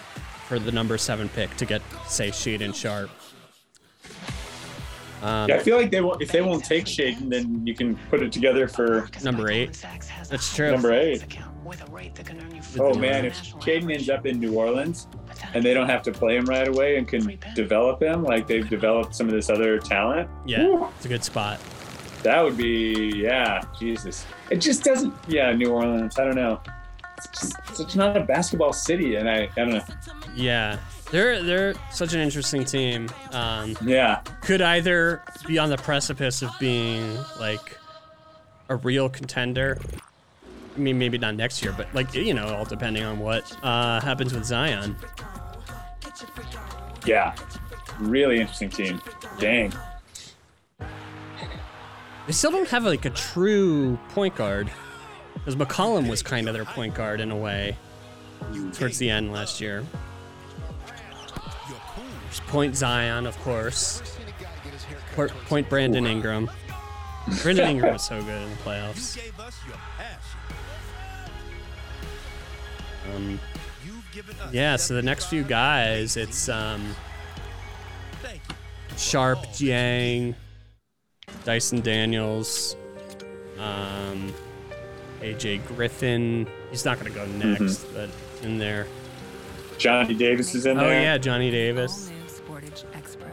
for 0.47 0.57
the 0.57 0.71
number 0.71 0.97
seven 0.97 1.29
pick 1.29 1.55
to 1.57 1.65
get 1.65 1.81
say 2.07 2.29
Shaedon 2.29 2.73
Sharpe. 2.73 3.09
Um, 5.21 5.49
Yeah, 5.49 5.55
I 5.55 5.59
feel 5.59 5.77
like 5.77 5.91
they 5.91 6.01
won't. 6.01 6.21
If 6.21 6.31
they 6.31 6.41
won't 6.41 6.65
take 6.65 6.85
Shaedon, 6.85 7.29
then 7.29 7.65
you 7.67 7.75
can 7.75 7.95
put 8.09 8.23
it 8.23 8.31
together 8.31 8.67
for 8.67 9.07
number 9.23 9.51
eight. 9.51 9.85
That's 10.29 10.53
true. 10.55 10.71
number 10.71 10.93
eight. 10.93 11.25
Oh 12.79 12.95
man, 12.95 13.25
if 13.25 13.35
Shaedon 13.35 13.93
ends 13.93 14.09
up 14.09 14.25
in 14.25 14.39
New 14.39 14.55
Orleans 14.55 15.07
and 15.53 15.63
they 15.63 15.73
don't 15.73 15.89
have 15.89 16.03
to 16.03 16.11
play 16.11 16.35
him 16.37 16.45
right 16.45 16.67
away 16.67 16.97
and 16.97 17.07
can 17.07 17.37
develop 17.55 18.01
him 18.01 18.23
like 18.23 18.47
they've 18.47 18.69
developed 18.69 19.15
some 19.15 19.27
of 19.27 19.33
this 19.33 19.49
other 19.49 19.79
talent, 19.79 20.29
Yeah, 20.45 20.89
it's 20.95 21.05
a 21.05 21.09
good 21.09 21.23
spot. 21.23 21.59
that 22.23 22.43
would 22.43 22.57
be 22.57 23.11
yeah, 23.15 23.61
Jesus. 23.79 24.25
It 24.49 24.57
just 24.57 24.83
doesn't. 24.83 25.13
Yeah, 25.27 25.51
New 25.53 25.71
Orleans. 25.71 26.17
I 26.19 26.23
don't 26.25 26.35
know. 26.35 26.59
It's 27.17 27.27
just 27.39 27.79
it's 27.79 27.95
not 27.95 28.15
a 28.17 28.21
basketball 28.21 28.73
city, 28.73 29.15
and 29.15 29.29
I 29.29 29.43
I 29.43 29.47
don't 29.55 29.69
know. 29.69 29.83
Yeah, 30.35 30.79
They're 31.11 31.43
they're 31.43 31.73
such 31.91 32.13
an 32.13 32.19
interesting 32.21 32.63
team. 32.65 33.09
Um, 33.31 33.75
yeah, 33.85 34.21
could 34.41 34.61
either 34.61 35.21
be 35.47 35.57
on 35.59 35.69
the 35.69 35.77
precipice 35.77 36.41
of 36.41 36.51
being 36.59 37.17
like 37.39 37.77
a 38.69 38.75
real 38.77 39.09
contender. 39.09 39.77
I 40.75 40.79
mean, 40.79 40.97
maybe 40.97 41.17
not 41.17 41.35
next 41.35 41.61
year, 41.61 41.73
but 41.75 41.93
like 41.93 42.13
you 42.13 42.33
know, 42.33 42.47
all 42.55 42.63
depending 42.65 43.03
on 43.03 43.19
what 43.19 43.51
uh, 43.63 43.99
happens 44.01 44.33
with 44.33 44.45
Zion. 44.45 44.95
Yeah, 47.05 47.35
really 47.99 48.39
interesting 48.39 48.69
team. 48.69 49.01
Dang. 49.39 49.73
They 52.27 52.33
still 52.33 52.51
don't 52.51 52.67
have 52.69 52.83
like 52.83 53.05
a 53.05 53.09
true 53.09 53.97
point 54.09 54.35
guard, 54.35 54.69
because 55.33 55.55
McCollum 55.55 56.09
was 56.09 56.21
kind 56.21 56.47
of 56.47 56.53
their 56.53 56.65
point 56.65 56.93
guard 56.93 57.21
in 57.21 57.31
a 57.31 57.35
way 57.35 57.75
towards 58.73 58.97
the 58.99 59.09
end 59.09 59.31
last 59.31 59.59
year. 59.59 59.83
There's 62.25 62.39
point 62.41 62.75
Zion, 62.75 63.25
of 63.25 63.37
course. 63.39 64.01
Point, 65.15 65.31
point 65.45 65.69
Brandon 65.69 66.05
Ingram. 66.05 66.49
Brandon 67.41 67.69
Ingram 67.69 67.93
was 67.93 68.03
so 68.03 68.21
good 68.21 68.41
in 68.41 68.49
the 68.49 68.55
playoffs. 68.57 69.17
Um, 73.15 73.39
yeah, 74.51 74.75
so 74.75 74.93
the 74.93 75.01
next 75.01 75.25
few 75.25 75.43
guys, 75.43 76.17
it's 76.17 76.49
um, 76.49 76.95
Sharp, 78.97 79.39
Dieng, 79.53 80.35
Dyson 81.45 81.81
Daniels, 81.81 82.75
um, 83.57 84.33
AJ 85.21 85.65
Griffin. 85.67 86.47
He's 86.71 86.85
not 86.85 86.99
going 86.99 87.11
to 87.11 87.17
go 87.17 87.25
next, 87.27 87.85
but 87.93 88.09
in 88.41 88.57
there. 88.57 88.87
Johnny 89.77 90.13
Davis 90.13 90.53
is 90.55 90.65
in 90.65 90.77
oh, 90.77 90.81
there. 90.81 90.99
Oh 90.99 91.01
yeah, 91.01 91.17
Johnny 91.17 91.49
Davis. 91.51 92.11
Sportage 92.27 92.83
X 92.93 93.15
Pro. 93.15 93.29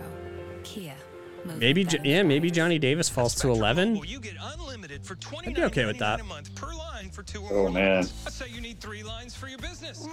Kia. 0.63 0.95
Maybe, 1.59 1.87
yeah, 2.05 2.23
maybe 2.23 2.51
Johnny 2.51 2.79
Davis 2.79 3.09
falls 3.09 3.35
to 3.37 3.51
11. 5.05 5.49
I'd 5.49 5.55
be 5.55 5.63
okay 5.65 5.85
with 5.85 5.99
that. 5.99 6.21
Oh 7.51 7.69
man. 7.69 8.05
So 8.05 8.45
you 8.45 8.61
need 8.61 8.81
three 8.81 9.03
lines 9.03 9.35
for 9.35 9.49
your 9.49 9.59
business. 9.59 10.09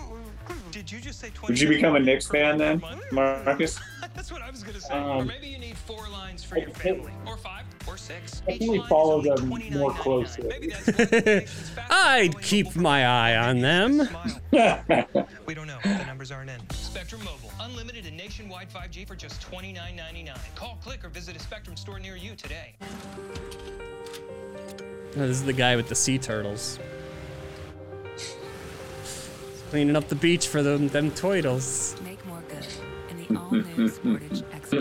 Did 0.71 0.91
you 0.91 0.99
just 0.99 1.19
say 1.19 1.29
20? 1.33 1.51
Would 1.53 1.59
you 1.59 1.67
become 1.69 1.95
a 1.95 1.99
Knicks 1.99 2.27
fan 2.27 2.57
then, 2.57 2.81
Marcus? 3.11 3.79
That's 4.15 4.31
what 4.31 4.41
I 4.41 4.49
was 4.51 4.63
gonna 4.63 4.79
say. 4.79 4.93
Um, 4.93 5.21
or 5.21 5.25
maybe 5.25 5.47
you 5.47 5.57
need 5.57 5.77
four 5.77 6.07
lines 6.09 6.43
for 6.43 6.57
your 6.57 6.69
family, 6.71 7.11
or 7.25 7.37
five, 7.37 7.65
or 7.87 7.97
six. 7.97 8.41
Definitely 8.41 8.83
follow 8.89 9.21
them 9.21 9.47
more 9.71 9.91
closely. 9.93 10.51
I'd 11.89 12.39
keep 12.41 12.75
my 12.75 13.05
eye 13.05 13.35
on 13.37 13.59
them. 13.59 14.07
We 15.45 15.53
don't 15.53 15.67
know. 15.67 15.77
The 15.83 16.05
numbers 16.05 16.31
aren't 16.31 16.49
in. 16.49 16.59
Spectrum 16.69 17.21
Mobile, 17.23 17.51
unlimited 17.59 18.05
and 18.05 18.15
nationwide 18.15 18.69
5G 18.69 19.05
for 19.05 19.15
just 19.15 19.41
$29.99. 19.51 20.37
Call, 20.55 20.77
click, 20.81 21.03
or 21.03 21.09
visit 21.09 21.35
a 21.35 21.39
Spectrum 21.39 21.75
store 21.75 21.99
near 21.99 22.15
you 22.15 22.35
today. 22.35 22.75
This 25.13 25.29
is 25.29 25.43
the 25.43 25.53
guy 25.53 25.75
with 25.75 25.89
the 25.89 25.95
sea 25.95 26.17
turtles. 26.17 26.79
Cleaning 29.69 29.95
up 29.95 30.07
the 30.07 30.15
beach 30.15 30.47
for 30.47 30.61
them, 30.61 30.87
them 30.89 31.11
turtles. 31.11 31.95
Make 32.03 32.23
more 32.25 32.43
good 32.47 32.65
in 33.09 33.17
the 33.17 33.39
all-new 33.39 33.89
Sportage 33.89 34.43
X. 34.53 34.73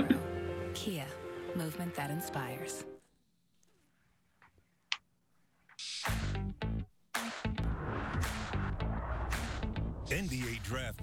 Kia. 0.74 1.06
Movement 1.54 1.94
that 1.94 2.10
inspires. 2.10 2.84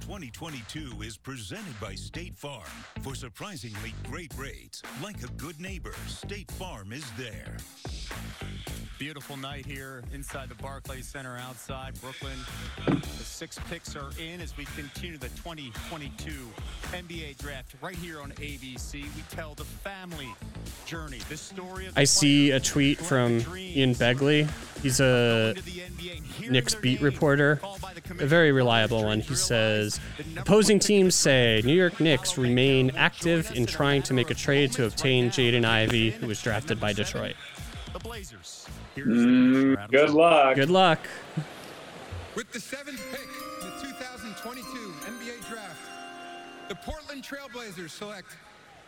2022 0.10 1.03
is 1.03 1.18
presented 1.18 1.80
by 1.80 1.93
State 1.93 2.34
Farm. 2.34 2.64
For 3.03 3.14
surprisingly 3.14 3.93
great 4.10 4.34
rates, 4.36 4.82
like 5.03 5.22
a 5.22 5.28
good 5.34 5.62
neighbor, 5.62 5.93
State 6.07 6.49
Farm 6.49 6.91
is 6.91 7.05
there. 7.12 7.57
Beautiful 8.97 9.38
night 9.38 9.68
here 9.68 10.03
inside 10.12 10.49
the 10.49 10.55
Barclays 10.55 11.07
Center 11.07 11.38
outside 11.38 11.93
Brooklyn. 12.01 12.38
The 12.88 13.24
six 13.24 13.60
picks 13.70 13.95
are 13.95 14.10
in 14.20 14.41
as 14.41 14.57
we 14.57 14.66
continue 14.76 15.20
the 15.20 15.30
2022 15.30 16.32
NBA 16.91 17.38
draft 17.38 17.76
right 17.80 17.95
here 17.95 18.20
on 18.20 18.32
ABC. 18.32 18.93
We 18.93 19.24
tell 19.30 19.53
the 19.53 19.64
family 19.64 20.28
journey, 20.88 21.20
the 21.30 21.38
story 21.38 21.86
of 21.86 21.93
the 21.93 22.01
I 22.01 22.05
see 22.05 22.51
a 22.51 22.60
tweet 22.60 22.97
from 22.97 23.41
Ian 23.55 23.93
Begley. 23.93 24.49
He's 24.82 24.99
a 24.99 25.55
Knicks 26.49 26.76
beat 26.76 27.01
reporter, 27.01 27.60
a 28.20 28.26
very 28.26 28.51
reliable 28.51 29.03
one. 29.03 29.20
He 29.20 29.36
says, 29.36 29.99
opposing 30.38 30.80
teams 30.80 31.16
say 31.16 31.62
New 31.64 31.74
York 31.74 32.00
Knicks 32.00 32.38
remain 32.38 32.91
active 32.95 33.52
in 33.56 33.66
trying 33.66 34.02
to 34.04 34.14
make 34.14 34.30
a 34.30 34.34
trade 34.34 34.72
to 34.74 34.86
obtain 34.86 35.30
Jaden 35.30 35.66
Ivey, 35.66 36.12
who 36.12 36.28
was 36.28 36.41
drafted 36.41 36.80
by 36.80 36.93
Detroit. 36.93 37.36
The 37.93 38.00
Blazers. 38.00 38.68
Mm, 38.95 39.89
good 39.89 40.12
luck. 40.12 40.56
Good 40.56 40.70
luck. 40.70 41.00
With 42.36 42.52
the 42.52 42.60
seventh 42.60 43.02
pick 43.12 43.28
in 43.62 43.70
the 43.70 43.93
2022 43.93 44.64
NBA 45.08 45.50
Draft, 45.50 45.89
the 46.68 46.76
Portland 46.76 47.24
Trailblazers 47.24 47.89
select 47.89 48.38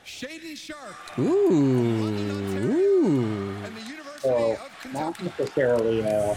Shaedon 0.06 0.56
Sharpe 0.56 1.20
Ooh. 1.20 2.08
Ooh. 2.72 3.56
So 4.20 4.58
not 4.94 5.22
necessarily. 5.24 6.04
Uh, 6.04 6.36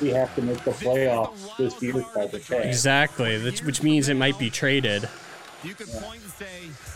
we 0.00 0.08
have 0.10 0.34
to 0.36 0.42
make 0.42 0.62
the 0.64 0.70
playoffs 0.72 1.56
this 1.56 1.80
year 1.82 1.92
type 2.14 2.32
of 2.32 2.42
thing. 2.42 2.62
Exactly, 2.62 3.36
that's- 3.38 3.62
which 3.62 3.82
means 3.82 4.08
it 4.08 4.14
might 4.16 4.38
be 4.38 4.50
traded. 4.50 5.08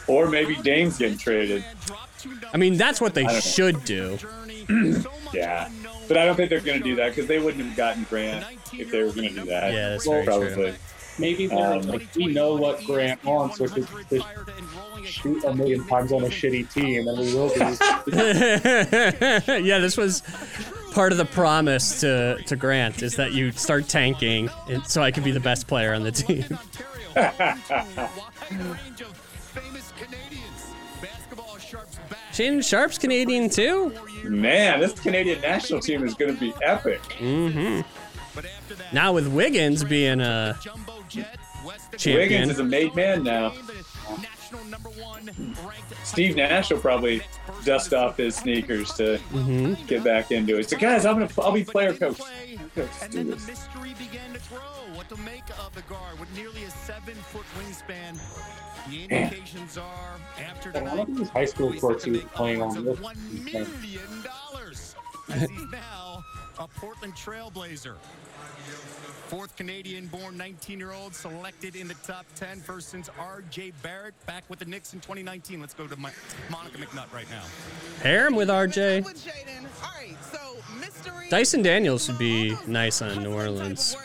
Or 0.08 0.28
maybe 0.28 0.56
Dame's 0.56 0.98
getting 0.98 1.18
traded. 1.18 1.64
I 2.52 2.56
mean, 2.56 2.76
that's 2.76 3.00
what 3.00 3.14
they 3.14 3.24
I 3.24 3.32
know. 3.32 3.40
should 3.40 3.84
do. 3.84 4.18
yeah, 5.32 5.68
but 6.08 6.16
I 6.16 6.24
don't 6.24 6.34
think 6.36 6.50
they're 6.50 6.60
going 6.60 6.78
to 6.78 6.84
do 6.84 6.96
that 6.96 7.10
because 7.10 7.26
they 7.28 7.38
wouldn't 7.38 7.64
have 7.64 7.76
gotten 7.76 8.04
Grant 8.04 8.44
if 8.72 8.90
they 8.90 9.02
were 9.02 9.12
going 9.12 9.28
to 9.28 9.40
do 9.40 9.46
that. 9.46 9.72
Yeah, 9.72 9.90
that's 9.90 10.06
very 10.06 10.24
probably. 10.24 10.52
true. 10.52 10.74
Maybe 11.18 11.50
Um, 11.50 11.82
like, 11.82 12.08
we 12.14 12.26
know 12.26 12.54
what 12.54 12.84
Grant 12.84 13.24
wants, 13.24 13.58
which 13.58 13.76
is 13.76 13.86
to 14.10 14.22
shoot 15.04 15.44
a 15.44 15.54
million 15.54 15.86
times 15.86 16.12
on 16.12 16.22
a 16.24 16.28
shitty 16.28 16.72
team, 16.72 17.08
and 17.08 17.18
we 17.18 17.34
will 17.34 17.48
be. 17.48 17.60
yeah, 19.66 19.78
this 19.78 19.96
was 19.96 20.22
part 20.92 21.12
of 21.12 21.18
the 21.18 21.24
promise 21.26 22.00
to, 22.00 22.38
to 22.46 22.56
Grant 22.56 23.02
is 23.02 23.16
that 23.16 23.32
you 23.32 23.52
start 23.52 23.88
tanking, 23.88 24.50
and 24.68 24.86
so 24.86 25.02
I 25.02 25.10
can 25.10 25.22
be 25.22 25.30
the 25.30 25.40
best 25.40 25.66
player 25.66 25.94
on 25.94 26.02
the 26.02 26.12
team. 26.12 26.44
Shannon 32.32 32.60
Sharp's 32.60 32.98
Canadian 32.98 33.48
too. 33.48 33.94
Man, 34.24 34.80
this 34.80 34.98
Canadian 34.98 35.40
national 35.40 35.80
team 35.80 36.04
is 36.04 36.14
going 36.14 36.34
to 36.34 36.40
be 36.40 36.52
epic. 36.62 37.00
Mm-hmm. 37.18 37.80
Now 38.92 39.12
with 39.12 39.26
Wiggins 39.28 39.84
being 39.84 40.20
a 40.20 40.58
champion, 41.96 42.16
Wiggins 42.18 42.50
is 42.52 42.58
a 42.58 42.64
made 42.64 42.94
man 42.94 43.22
now. 43.22 43.52
Steve 46.04 46.36
Nash 46.36 46.70
will 46.70 46.78
probably 46.78 47.20
dust 47.64 47.92
off 47.92 48.16
his 48.16 48.36
sneakers 48.36 48.92
to 48.94 49.18
Mhm. 49.32 49.86
get 49.86 50.04
back 50.04 50.30
into 50.30 50.56
it. 50.58 50.70
So, 50.70 50.76
guys, 50.78 51.04
I'm 51.04 51.18
gonna 51.18 51.28
I'll 51.38 51.52
be 51.52 51.64
player 51.64 51.92
coach. 51.92 52.18
Let's 52.76 53.08
do 53.08 53.24
this. 53.24 53.46
What 54.94 55.08
to 55.10 55.16
make 55.18 55.42
of 55.58 55.74
the 55.74 55.82
guard 55.82 56.18
with 56.18 56.32
nearly 56.36 56.64
a 56.64 56.70
seven-foot 56.70 57.44
wingspan. 57.58 58.18
The 58.88 59.04
indications 59.04 59.76
are 59.76 60.16
after 60.42 60.70
A 60.70 60.72
lot 60.74 60.80
tonight. 60.90 61.08
of 61.08 61.16
these 61.18 61.28
high 61.28 61.44
school 61.44 61.72
courts 61.74 62.04
he 62.04 62.12
was 62.12 62.22
playing 62.34 62.62
on 62.62 62.84
this. 62.84 62.98
million 63.44 64.24
dollars. 64.24 64.94
As 65.28 65.50
he's 65.50 65.64
now 65.72 66.24
a 66.58 66.68
Portland 66.68 67.14
Trailblazer. 67.14 67.96
Fourth 69.28 69.56
Canadian-born 69.56 70.38
19-year-old 70.38 71.12
selected 71.14 71.74
in 71.74 71.88
the 71.88 71.94
top 72.06 72.26
10 72.36 72.60
first 72.60 72.90
since 72.90 73.10
R.J. 73.18 73.72
Barrett 73.82 74.14
back 74.26 74.44
with 74.48 74.60
the 74.60 74.64
Knicks 74.64 74.94
in 74.94 75.00
2019. 75.00 75.60
Let's 75.60 75.74
go 75.74 75.88
to 75.88 75.96
my, 75.96 76.12
Monica 76.48 76.78
McNutt 76.78 77.12
right 77.12 77.28
now. 77.28 77.42
pair 78.00 78.28
him 78.28 78.36
with 78.36 78.48
RJ. 78.48 79.04
Dyson 81.28 81.62
Daniels 81.62 82.08
would 82.08 82.18
be 82.18 82.56
nice 82.68 83.02
on 83.02 83.20
New 83.22 83.32
Orleans. 83.32 83.96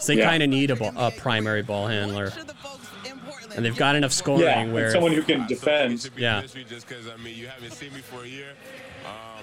So 0.00 0.12
they 0.12 0.18
Yeah. 0.18 0.28
kind 0.28 0.42
of 0.42 0.50
need 0.50 0.70
a, 0.70 0.76
ball, 0.76 0.92
a 0.96 1.10
primary 1.10 1.62
ball 1.62 1.86
handler, 1.86 2.30
and 3.56 3.64
they've 3.64 3.76
got 3.76 3.96
enough 3.96 4.12
scoring 4.12 4.42
Yeah, 4.42 4.66
where 4.72 4.90
someone 4.92 5.12
who 5.12 5.22
can 5.22 5.46
defend. 5.46 6.10
Yeah. 6.18 6.42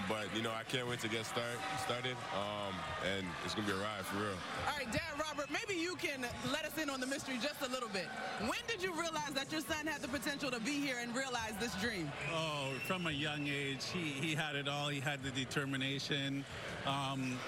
But 0.08 0.26
you 0.36 0.42
know, 0.42 0.52
I 0.52 0.64
can't 0.64 0.88
wait 0.88 1.00
to 1.02 1.08
get 1.08 1.26
start, 1.26 1.58
started. 1.84 2.16
Um, 2.36 2.74
and 3.16 3.26
it's 3.44 3.54
gonna 3.56 3.68
be 3.68 3.74
a 3.74 3.78
ride 3.78 4.06
for 4.06 4.18
real. 4.18 4.38
All 4.68 4.78
right, 4.78 4.92
Dad 4.92 5.02
Robert, 5.20 5.50
maybe 5.52 5.80
you 5.80 5.96
can 5.96 6.26
let 6.52 6.66
us 6.66 6.78
in 6.82 6.90
on 6.90 7.00
the 7.00 7.08
mystery 7.08 7.36
just 7.42 7.62
a 7.62 7.70
little 7.70 7.90
bit. 7.90 8.08
When 8.42 8.60
did 8.68 8.82
you 8.84 8.94
realize 8.94 9.32
that 9.34 9.52
your 9.52 9.62
son 9.62 9.88
had 9.88 10.02
the 10.02 10.08
potential 10.08 10.52
to 10.52 10.60
be 10.60 10.80
here 10.80 10.98
and 11.02 11.16
realize 11.16 11.54
this 11.60 11.74
dream? 11.76 12.12
Oh, 12.34 12.72
from 12.88 13.08
a 13.08 13.12
young 13.12 13.48
age, 13.48 13.86
he, 13.94 14.00
he 14.00 14.36
had 14.36 14.56
it 14.56 14.68
all. 14.68 14.90
He 14.90 15.00
had 15.00 15.24
the 15.24 15.32
determination. 15.32 16.44
Um, 16.86 17.40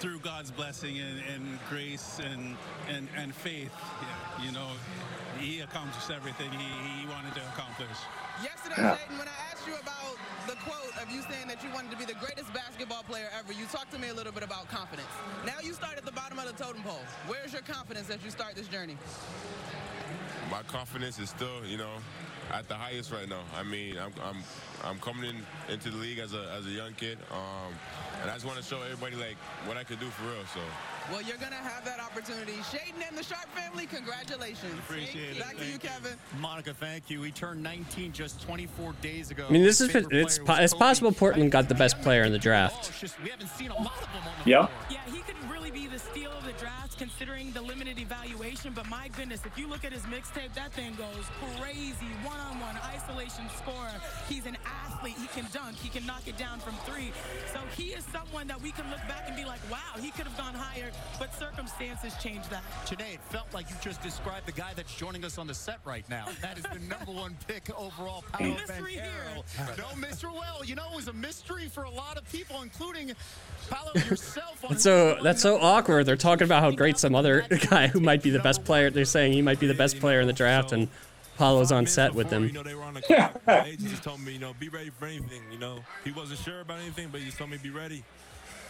through 0.00 0.20
God's 0.20 0.50
blessing 0.50 0.98
and, 0.98 1.20
and 1.34 1.58
grace 1.68 2.18
and, 2.24 2.56
and, 2.88 3.08
and 3.14 3.34
faith, 3.34 3.70
yeah, 4.00 4.44
you 4.46 4.52
know, 4.52 4.68
he 5.38 5.60
accomplished 5.60 6.10
everything 6.10 6.50
he, 6.50 7.00
he 7.02 7.06
wanted 7.06 7.34
to 7.34 7.42
accomplish. 7.52 7.92
Yesterday, 8.42 8.74
Yeah. 8.78 8.96
Jaden, 8.96 9.18
when 9.18 9.28
I 9.28 9.36
asked 9.52 9.66
you 9.66 9.74
about 9.74 10.16
the 10.46 10.56
quote 10.64 10.96
of 11.02 11.10
you 11.12 11.20
saying 11.28 11.48
that 11.48 11.62
you 11.62 11.68
wanted 11.74 11.90
to 11.90 11.98
be 11.98 12.05
the 12.06 12.14
greatest 12.14 12.52
basketball 12.54 13.02
player 13.02 13.28
ever, 13.36 13.52
you 13.52 13.66
talked 13.66 13.90
to 13.92 13.98
me 13.98 14.08
a 14.08 14.14
little 14.14 14.32
bit 14.32 14.44
about 14.44 14.68
confidence. 14.68 15.08
Now 15.44 15.58
you 15.62 15.72
start 15.72 15.96
at 15.96 16.04
the 16.04 16.12
bottom 16.12 16.38
of 16.38 16.46
the 16.46 16.52
totem 16.52 16.82
pole. 16.82 17.00
Where's 17.26 17.52
your 17.52 17.62
confidence 17.62 18.10
as 18.10 18.22
you 18.24 18.30
start 18.30 18.54
this 18.54 18.68
journey? 18.68 18.96
My 20.50 20.62
confidence 20.62 21.18
is 21.18 21.30
still, 21.30 21.64
you 21.66 21.78
know, 21.78 21.96
at 22.52 22.68
the 22.68 22.74
highest 22.74 23.12
right 23.12 23.28
now. 23.28 23.42
I 23.56 23.62
mean, 23.62 23.96
I'm 23.98 24.12
I'm 24.24 24.36
I'm 24.84 24.98
coming 24.98 25.30
in 25.30 25.72
into 25.72 25.90
the 25.90 25.96
league 25.96 26.18
as 26.18 26.34
a 26.34 26.50
as 26.56 26.66
a 26.66 26.70
young 26.70 26.92
kid, 26.94 27.18
um, 27.30 27.72
and 28.22 28.30
I 28.30 28.34
just 28.34 28.46
want 28.46 28.58
to 28.58 28.64
show 28.64 28.80
everybody 28.82 29.16
like 29.16 29.36
what 29.66 29.76
I 29.76 29.84
could 29.84 30.00
do 30.00 30.06
for 30.06 30.24
real. 30.24 30.44
So. 30.54 30.60
Well, 31.10 31.22
you're 31.22 31.36
going 31.36 31.52
to 31.52 31.56
have 31.56 31.84
that 31.84 32.00
opportunity. 32.00 32.54
Shaedon 32.54 33.08
and 33.08 33.16
the 33.16 33.22
Sharpe 33.22 33.48
family, 33.54 33.86
congratulations. 33.86 34.72
Appreciate 34.80 35.36
it. 35.36 35.38
Back 35.38 35.56
to 35.56 35.64
you, 35.64 35.78
Kevin. 35.78 36.14
Monica, 36.40 36.74
thank 36.74 37.08
you. 37.08 37.22
He 37.22 37.30
turned 37.30 37.62
19 37.62 38.10
just 38.12 38.42
24 38.42 38.92
days 39.02 39.30
ago. 39.30 39.46
I 39.48 39.52
mean, 39.52 39.62
this 39.62 39.80
is 39.80 39.92
favorite 39.92 40.12
it's 40.12 40.38
po- 40.38 40.56
it's 40.56 40.74
possible 40.74 41.12
Portland 41.12 41.52
got 41.52 41.68
the 41.68 41.76
best 41.76 42.00
player 42.02 42.24
in 42.24 42.32
the 42.32 42.40
draft. 42.40 42.90
We 43.22 43.30
haven't 43.30 43.50
seen 43.50 43.70
a 43.70 43.76
lot 43.76 43.94
of 44.02 44.08
them 44.12 44.22
on 44.24 44.32
the 44.44 44.50
Yeah. 44.50 44.66
Yeah, 44.90 44.98
he 45.12 45.18
could 45.20 45.36
really 45.48 45.70
be 45.70 45.86
the 45.86 45.98
steal 46.00 46.32
of 46.32 46.44
the 46.44 46.52
draft 46.54 46.98
considering 46.98 47.52
the 47.52 47.62
limited 47.62 47.98
evaluation. 48.00 48.72
But 48.74 48.88
my 48.88 49.08
goodness, 49.16 49.42
if 49.44 49.56
you 49.56 49.68
look 49.68 49.84
at 49.84 49.92
his 49.92 50.02
mixtape, 50.02 50.54
that 50.54 50.72
thing 50.72 50.94
goes 50.96 51.26
crazy. 51.58 52.06
One 52.24 52.35
on 52.36 52.60
one, 52.60 52.76
isolation 52.94 53.44
scorer. 53.56 53.92
He's 54.28 54.46
an 54.46 54.56
athlete. 54.64 55.16
He 55.20 55.26
can 55.28 55.46
dunk. 55.52 55.76
He 55.76 55.88
can 55.88 56.06
knock 56.06 56.22
it 56.26 56.36
down 56.36 56.58
from 56.60 56.74
three. 56.84 57.12
So 57.52 57.60
he 57.76 57.90
is 57.90 58.04
someone 58.04 58.46
that 58.48 58.60
we 58.60 58.72
can 58.72 58.88
look 58.90 59.00
back 59.08 59.24
and 59.26 59.36
be 59.36 59.44
like, 59.44 59.60
wow, 59.70 60.00
he 60.00 60.10
could 60.10 60.26
have 60.26 60.36
gone 60.36 60.54
higher, 60.54 60.90
but 61.18 61.34
circumstances 61.34 62.14
changed 62.22 62.50
that. 62.50 62.62
Today, 62.86 63.14
it 63.14 63.20
felt 63.30 63.52
like 63.54 63.68
you 63.70 63.76
just 63.80 64.02
described 64.02 64.46
the 64.46 64.52
guy 64.52 64.72
that's 64.74 64.94
joining 64.94 65.24
us 65.24 65.38
on 65.38 65.46
the 65.46 65.54
set 65.54 65.78
right 65.84 66.08
now. 66.08 66.26
That 66.42 66.58
is 66.58 66.64
the 66.64 66.78
number 66.80 67.12
one 67.12 67.36
pick 67.46 67.68
overall, 67.78 68.24
Paolo 68.32 68.54
Mystery 68.54 68.92
here. 68.92 69.42
No 69.78 69.96
mystery. 69.96 70.30
Well, 70.34 70.64
you 70.64 70.74
know, 70.74 70.86
it 70.92 70.96
was 70.96 71.08
a 71.08 71.12
mystery 71.12 71.68
for 71.68 71.84
a 71.84 71.90
lot 71.90 72.16
of 72.16 72.30
people, 72.30 72.62
including 72.62 73.12
Paolo 73.70 73.92
yourself. 73.94 74.64
On 74.64 74.70
That's 74.70 74.82
so 74.82 75.18
that's 75.22 75.42
so 75.42 75.58
awkward. 75.60 76.06
They're 76.06 76.16
talking 76.16 76.44
about 76.44 76.62
how 76.62 76.70
great 76.70 76.98
some 76.98 77.14
other 77.14 77.46
guy 77.70 77.88
who 77.88 78.00
might 78.00 78.22
be 78.22 78.30
the 78.30 78.38
best 78.38 78.64
player. 78.64 78.90
They're 78.90 79.04
saying 79.04 79.32
he 79.32 79.42
might 79.42 79.60
be 79.60 79.66
the 79.66 79.74
best 79.74 80.00
player 80.00 80.20
in 80.20 80.26
the 80.26 80.32
draft, 80.32 80.72
and 80.72 80.88
Paolo's 81.36 81.72
on 81.72 81.86
set 81.86 82.14
with 82.14 82.30
them. 82.30 82.44
You 82.46 82.52
know, 82.52 82.62
they 82.62 82.74
were 82.74 82.82
on 82.82 82.94
the 82.94 83.02
clock. 83.02 83.40
My 83.46 83.64
agent 83.64 83.88
just 83.90 84.02
told 84.02 84.20
me, 84.20 84.32
you 84.32 84.38
know, 84.38 84.54
be 84.58 84.68
ready 84.68 84.90
for 84.90 85.06
anything. 85.06 85.42
You 85.52 85.58
know, 85.58 85.78
he 86.04 86.12
wasn't 86.12 86.40
sure 86.40 86.60
about 86.60 86.80
anything, 86.80 87.08
but 87.10 87.20
he 87.20 87.26
just 87.26 87.38
told 87.38 87.50
me 87.50 87.58
be 87.58 87.70
ready. 87.70 88.04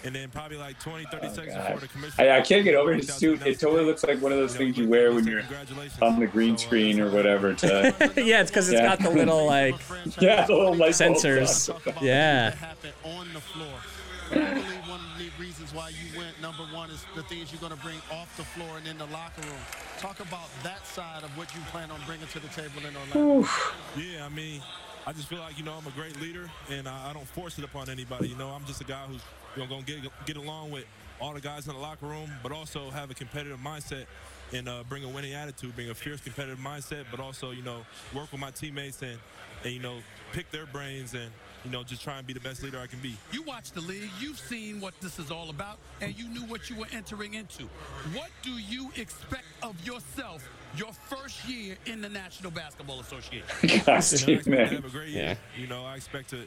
And 0.04 0.14
then 0.14 0.28
probably 0.28 0.56
like 0.56 0.78
20, 0.78 1.06
30 1.06 1.28
seconds 1.30 1.56
before 1.56 1.80
the 1.80 1.88
commissioner. 1.88 2.30
I, 2.30 2.38
I 2.38 2.40
can't 2.42 2.64
get 2.64 2.74
over 2.74 2.94
his 2.94 3.12
suit. 3.12 3.44
It 3.46 3.58
totally 3.58 3.84
looks 3.84 4.04
like 4.04 4.20
one 4.20 4.30
of 4.30 4.38
those 4.38 4.54
things 4.54 4.76
you 4.76 4.86
wear 4.88 5.12
when 5.12 5.26
you're 5.26 5.42
on 6.02 6.20
the 6.20 6.26
green 6.26 6.54
uh, 6.54 6.58
screen 6.58 7.00
or 7.00 7.10
whatever. 7.10 7.54
To 7.54 7.94
yeah, 8.16 8.42
it's 8.42 8.50
because 8.50 8.68
it's 8.68 8.80
Yeah. 8.80 8.94
got 8.94 9.00
the 9.00 9.10
little 9.10 9.46
like 9.46 9.74
yeah, 10.20 10.46
the 10.46 10.54
little 10.54 10.74
sensors. 10.74 11.70
Yeah. 12.00 12.54
On. 14.32 14.38
I 14.38 14.54
believe 14.54 14.88
one 14.88 15.00
of 15.00 15.18
the 15.18 15.30
reasons 15.38 15.74
why 15.74 15.90
you 15.90 16.18
went 16.18 16.40
number 16.40 16.64
one 16.74 16.90
is 16.90 17.04
the 17.14 17.22
things 17.24 17.52
you're 17.52 17.60
going 17.60 17.76
to 17.76 17.82
bring 17.84 18.00
off 18.10 18.34
the 18.36 18.44
floor 18.44 18.78
and 18.78 18.86
in 18.86 18.98
the 18.98 19.06
locker 19.06 19.42
room. 19.42 19.60
Talk 19.98 20.20
about 20.20 20.48
that 20.62 20.86
side 20.86 21.22
of 21.22 21.30
what 21.36 21.54
you 21.54 21.60
plan 21.72 21.90
on 21.90 22.00
bringing 22.06 22.26
to 22.28 22.40
the 22.40 22.48
table 22.48 22.82
in 22.86 22.94
Orlando. 22.96 23.48
Yeah, 23.96 24.26
I 24.26 24.28
mean, 24.28 24.62
I 25.06 25.12
just 25.12 25.28
feel 25.28 25.38
like 25.38 25.58
you 25.58 25.64
know 25.64 25.72
I'm 25.72 25.86
a 25.86 25.90
great 25.90 26.20
leader, 26.20 26.50
and 26.70 26.88
I, 26.88 27.10
I 27.10 27.12
don't 27.12 27.28
force 27.28 27.58
it 27.58 27.64
upon 27.64 27.88
anybody. 27.88 28.28
You 28.28 28.36
know, 28.36 28.48
I'm 28.48 28.64
just 28.64 28.80
a 28.80 28.84
guy 28.84 29.04
who's 29.06 29.22
you 29.54 29.62
know, 29.62 29.68
gonna 29.68 29.82
get 29.82 29.98
get 30.26 30.36
along 30.36 30.70
with 30.70 30.84
all 31.20 31.32
the 31.32 31.40
guys 31.40 31.66
in 31.66 31.74
the 31.74 31.80
locker 31.80 32.06
room, 32.06 32.30
but 32.42 32.52
also 32.52 32.90
have 32.90 33.10
a 33.10 33.14
competitive 33.14 33.58
mindset 33.58 34.04
and 34.52 34.68
uh, 34.68 34.84
bring 34.88 35.04
a 35.04 35.08
winning 35.08 35.32
attitude, 35.32 35.74
bring 35.74 35.90
a 35.90 35.94
fierce 35.94 36.20
competitive 36.20 36.58
mindset, 36.58 37.04
but 37.10 37.20
also 37.20 37.52
you 37.52 37.62
know 37.62 37.86
work 38.14 38.30
with 38.32 38.40
my 38.40 38.50
teammates 38.50 39.00
and 39.02 39.18
and 39.64 39.72
you 39.72 39.80
know 39.80 39.98
pick 40.32 40.50
their 40.50 40.66
brains 40.66 41.14
and 41.14 41.30
you 41.64 41.70
know 41.70 41.82
just 41.82 42.02
try 42.02 42.18
and 42.18 42.26
be 42.26 42.32
the 42.32 42.40
best 42.40 42.62
leader 42.62 42.78
I 42.78 42.86
can 42.86 42.98
be. 43.00 43.16
You 43.32 43.42
watch 43.42 43.72
the 43.72 43.80
league, 43.80 44.10
you've 44.20 44.38
seen 44.38 44.80
what 44.80 44.94
this 45.00 45.18
is 45.18 45.30
all 45.30 45.50
about, 45.50 45.78
and 46.00 46.16
you 46.18 46.28
knew 46.28 46.42
what 46.42 46.70
you 46.70 46.76
were 46.76 46.86
entering 46.92 47.34
into. 47.34 47.64
What 48.14 48.30
do 48.42 48.50
you 48.52 48.90
expect 48.96 49.44
of 49.62 49.74
yourself 49.86 50.48
your 50.76 50.92
first 50.92 51.48
year 51.48 51.76
in 51.86 52.00
the 52.00 52.08
National 52.08 52.50
Basketball 52.50 53.00
Association? 53.00 53.46
Gosh, 53.62 53.62
You 53.62 53.78
know, 53.86 53.92
I 53.94 53.96
expect 53.96 54.04
Steve, 54.04 54.44
to 54.44 54.50
man. 54.50 54.66
have 54.68 54.84
a 54.84 54.88
great 54.90 55.08
Yeah. 55.08 55.20
year. 55.28 55.38
You 55.58 55.66
know, 55.66 55.84
I 55.84 55.96
expect 55.96 56.30
to, 56.30 56.44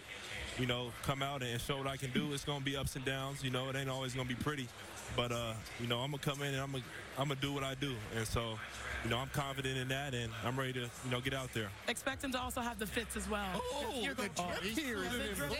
you 0.58 0.66
know, 0.66 0.92
come 1.04 1.22
out 1.24 1.42
and 1.44 1.60
show 1.60 1.78
what 1.78 1.88
I 1.88 1.98
can 1.98 2.12
do. 2.12 2.32
It's 2.34 2.44
gonna 2.46 2.64
be 2.64 2.76
ups 2.78 2.96
and 2.96 3.04
downs. 3.06 3.44
You 3.44 3.50
know, 3.50 3.70
it 3.70 3.76
ain't 3.76 3.90
always 3.90 4.14
gonna 4.14 4.28
be 4.30 4.36
pretty, 4.36 4.68
but 5.16 5.32
uh, 5.32 5.54
you 5.80 5.88
know, 5.88 6.00
I'm 6.00 6.12
gonna 6.12 6.22
come 6.24 6.42
in 6.42 6.54
and 6.54 6.62
I'm 6.62 6.72
gonna, 6.72 6.84
I'm 7.18 7.28
gonna 7.30 7.40
do 7.42 7.52
what 7.54 7.64
I 7.64 7.76
do, 7.76 7.94
and 8.16 8.26
so, 8.28 8.58
you 9.04 9.10
know, 9.10 9.18
I'm 9.18 9.30
confident 9.30 9.78
in 9.78 9.88
that, 9.90 10.14
and 10.14 10.32
I'm 10.44 10.58
ready 10.60 10.74
to, 10.74 10.82
you 10.82 11.12
know, 11.12 11.22
get 11.22 11.34
out 11.34 11.54
there. 11.54 11.70
Expect 11.88 12.24
him 12.24 12.32
to 12.34 12.40
also 12.42 12.62
have 12.62 12.80
the 12.80 12.86
fits 12.86 13.16
as 13.16 13.30
well. 13.30 13.46
Oh, 13.56 14.00
You're 14.02 14.14
the 14.14 14.28
going- 14.30 14.50
drip 14.62 14.64
here 14.78 14.98
is 15.04 15.14
in 15.14 15.36
drip. 15.36 15.52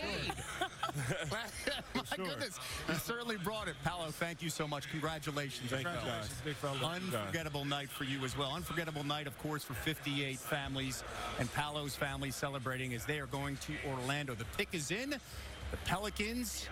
My 1.30 2.16
goodness, 2.16 2.58
you 2.88 2.94
certainly 2.94 3.36
brought 3.38 3.68
it. 3.68 3.74
Paolo, 3.84 4.10
thank 4.10 4.42
you 4.42 4.50
so 4.50 4.66
much. 4.66 4.90
Congratulations. 4.90 5.70
Thank 5.70 5.82
you, 5.84 5.88
Congratulations, 5.88 6.28
guys. 6.28 6.40
big 6.44 6.56
fella. 6.56 6.78
Thank 6.80 7.04
you, 7.04 7.10
guys. 7.12 7.20
Unforgettable 7.20 7.64
night 7.64 7.88
for 7.88 8.04
you 8.04 8.24
as 8.24 8.36
well. 8.36 8.52
Unforgettable 8.54 9.04
night, 9.04 9.26
of 9.26 9.38
course, 9.38 9.62
for 9.64 9.74
58 9.74 10.38
families 10.38 11.04
and 11.38 11.52
Paolo's 11.54 11.94
family 11.96 12.30
celebrating 12.30 12.92
as 12.94 13.04
they 13.04 13.18
are 13.20 13.26
going 13.26 13.56
to 13.58 13.72
Orlando. 13.88 14.34
The 14.34 14.44
pick 14.56 14.68
is 14.72 14.90
in. 14.90 15.10
The 15.10 15.76
Pelicans 15.84 16.68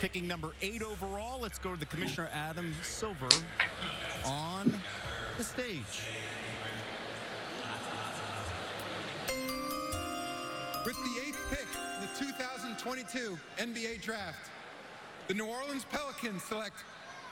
picking 0.00 0.28
number 0.28 0.52
eight 0.62 0.82
overall. 0.82 1.40
Let's 1.40 1.58
go 1.58 1.72
to 1.74 1.78
the 1.80 1.86
Commissioner 1.86 2.28
Adam 2.32 2.72
Silver 2.82 3.28
on 4.24 4.72
the 5.38 5.44
stage. 5.44 6.02
With 10.84 10.96
the 10.96 11.20
eighth 11.24 11.38
pick 11.48 11.66
in 11.94 12.26
the 12.26 12.32
2022 12.32 13.38
NBA 13.58 14.02
Draft, 14.02 14.50
the 15.28 15.34
New 15.34 15.46
Orleans 15.46 15.86
Pelicans 15.92 16.42
select 16.42 16.74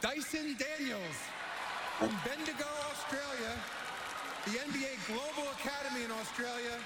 Dyson 0.01 0.57
Daniels 0.57 1.17
from 1.99 2.11
Bendigo, 2.25 2.69
Australia, 2.93 3.53
the 4.45 4.53
NBA 4.53 5.05
Global 5.09 5.51
Academy 5.59 6.05
in 6.05 6.13
Australia, 6.13 6.79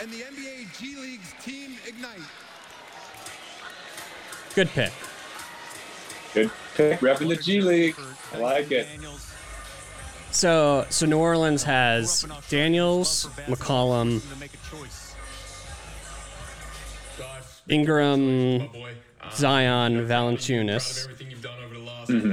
and 0.00 0.08
the 0.12 0.20
NBA 0.20 0.78
G 0.78 0.94
League's 1.00 1.34
Team 1.42 1.72
Ignite. 1.84 2.20
Good 4.54 4.68
pick. 4.68 4.92
Good 6.32 6.50
pick. 6.76 7.00
Repping 7.00 7.28
the 7.28 7.42
G 7.42 7.60
League. 7.60 7.96
I 8.32 8.38
like 8.38 8.70
it. 8.70 8.86
So 10.30 10.86
so 10.90 11.06
New 11.06 11.18
Orleans 11.18 11.62
has 11.64 12.26
Daniels, 12.48 13.28
McCollum, 13.46 14.22
Ingram, 17.68 18.68
Zion, 19.32 20.06
Valanciunas. 20.06 21.08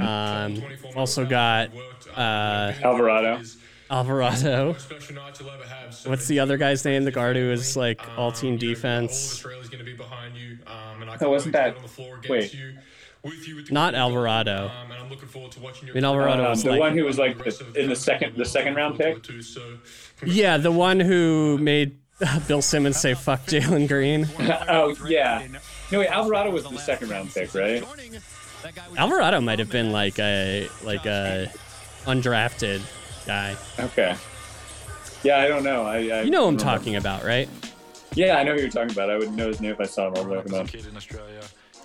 Um, 0.00 0.62
also 0.94 1.26
got 1.26 1.70
uh, 2.16 2.72
Alvarado. 2.82 3.42
Alvarado. 3.90 4.76
What's 6.04 6.26
the 6.26 6.40
other 6.40 6.56
guy's 6.56 6.84
name? 6.84 7.04
The 7.04 7.10
guard 7.10 7.36
who 7.36 7.50
is 7.50 7.76
like 7.76 8.00
all 8.16 8.32
team 8.32 8.56
defense. 8.56 9.44
Oh, 11.20 11.30
wasn't 11.30 11.52
that? 11.52 11.76
Wait. 12.28 12.54
Not 13.70 13.94
Alvarado. 13.94 14.70
i'm 15.00 15.08
looking 15.10 15.28
forward 15.28 15.52
to 15.52 15.60
watching 15.60 15.88
you 15.88 15.94
mean 15.94 16.04
Alvarado 16.04 16.44
Um, 16.44 16.50
was 16.50 16.62
the 16.62 16.70
like 16.70 16.80
one 16.80 16.96
who 16.96 17.04
was 17.04 17.18
like 17.18 17.38
the, 17.38 17.72
in 17.76 17.88
the 17.88 17.96
second 17.96 18.36
the 18.36 18.44
second 18.44 18.74
round 18.74 18.98
pick. 18.98 19.18
yeah, 20.24 20.56
the 20.56 20.72
one 20.72 20.98
who 21.00 21.58
made 21.58 21.98
Bill 22.48 22.62
Simmons 22.62 22.98
say 22.98 23.14
"fuck 23.14 23.44
Jalen 23.46 23.88
Green." 23.88 24.26
oh 24.68 24.94
yeah. 25.06 25.46
No 25.92 26.00
wait, 26.00 26.08
Alvarado 26.08 26.50
was 26.50 26.64
the 26.64 26.78
second 26.78 27.10
round 27.10 27.32
pick, 27.32 27.54
right? 27.54 27.84
Alvarado 28.96 29.40
might 29.40 29.58
have 29.58 29.70
been 29.70 29.92
like 29.92 30.18
a 30.18 30.68
like 30.82 31.06
a 31.06 31.50
undrafted 32.04 32.80
guy. 33.26 33.54
Okay. 33.78 34.16
Yeah, 35.22 35.38
I 35.38 35.48
don't 35.48 35.62
know. 35.64 35.82
I, 35.84 35.96
I 35.96 36.22
You 36.22 36.30
know 36.30 36.42
who 36.42 36.48
I'm 36.48 36.56
remember. 36.56 36.62
talking 36.62 36.96
about, 36.96 37.24
right? 37.24 37.48
Yeah, 38.14 38.36
I 38.38 38.44
know 38.44 38.54
who 38.54 38.60
you're 38.60 38.70
talking 38.70 38.92
about. 38.92 39.10
I 39.10 39.16
would 39.18 39.32
know 39.34 39.48
his 39.48 39.60
name 39.60 39.72
if 39.72 39.80
I 39.80 39.84
saw 39.86 40.08
him. 40.08 40.16
I 40.16 40.20
was 40.22 40.50
talking 40.50 40.52
about. 40.52 40.70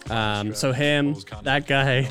Um, 0.10 0.54
so 0.56 0.72
him, 0.74 1.16
that 1.44 1.68
guy, 1.68 2.10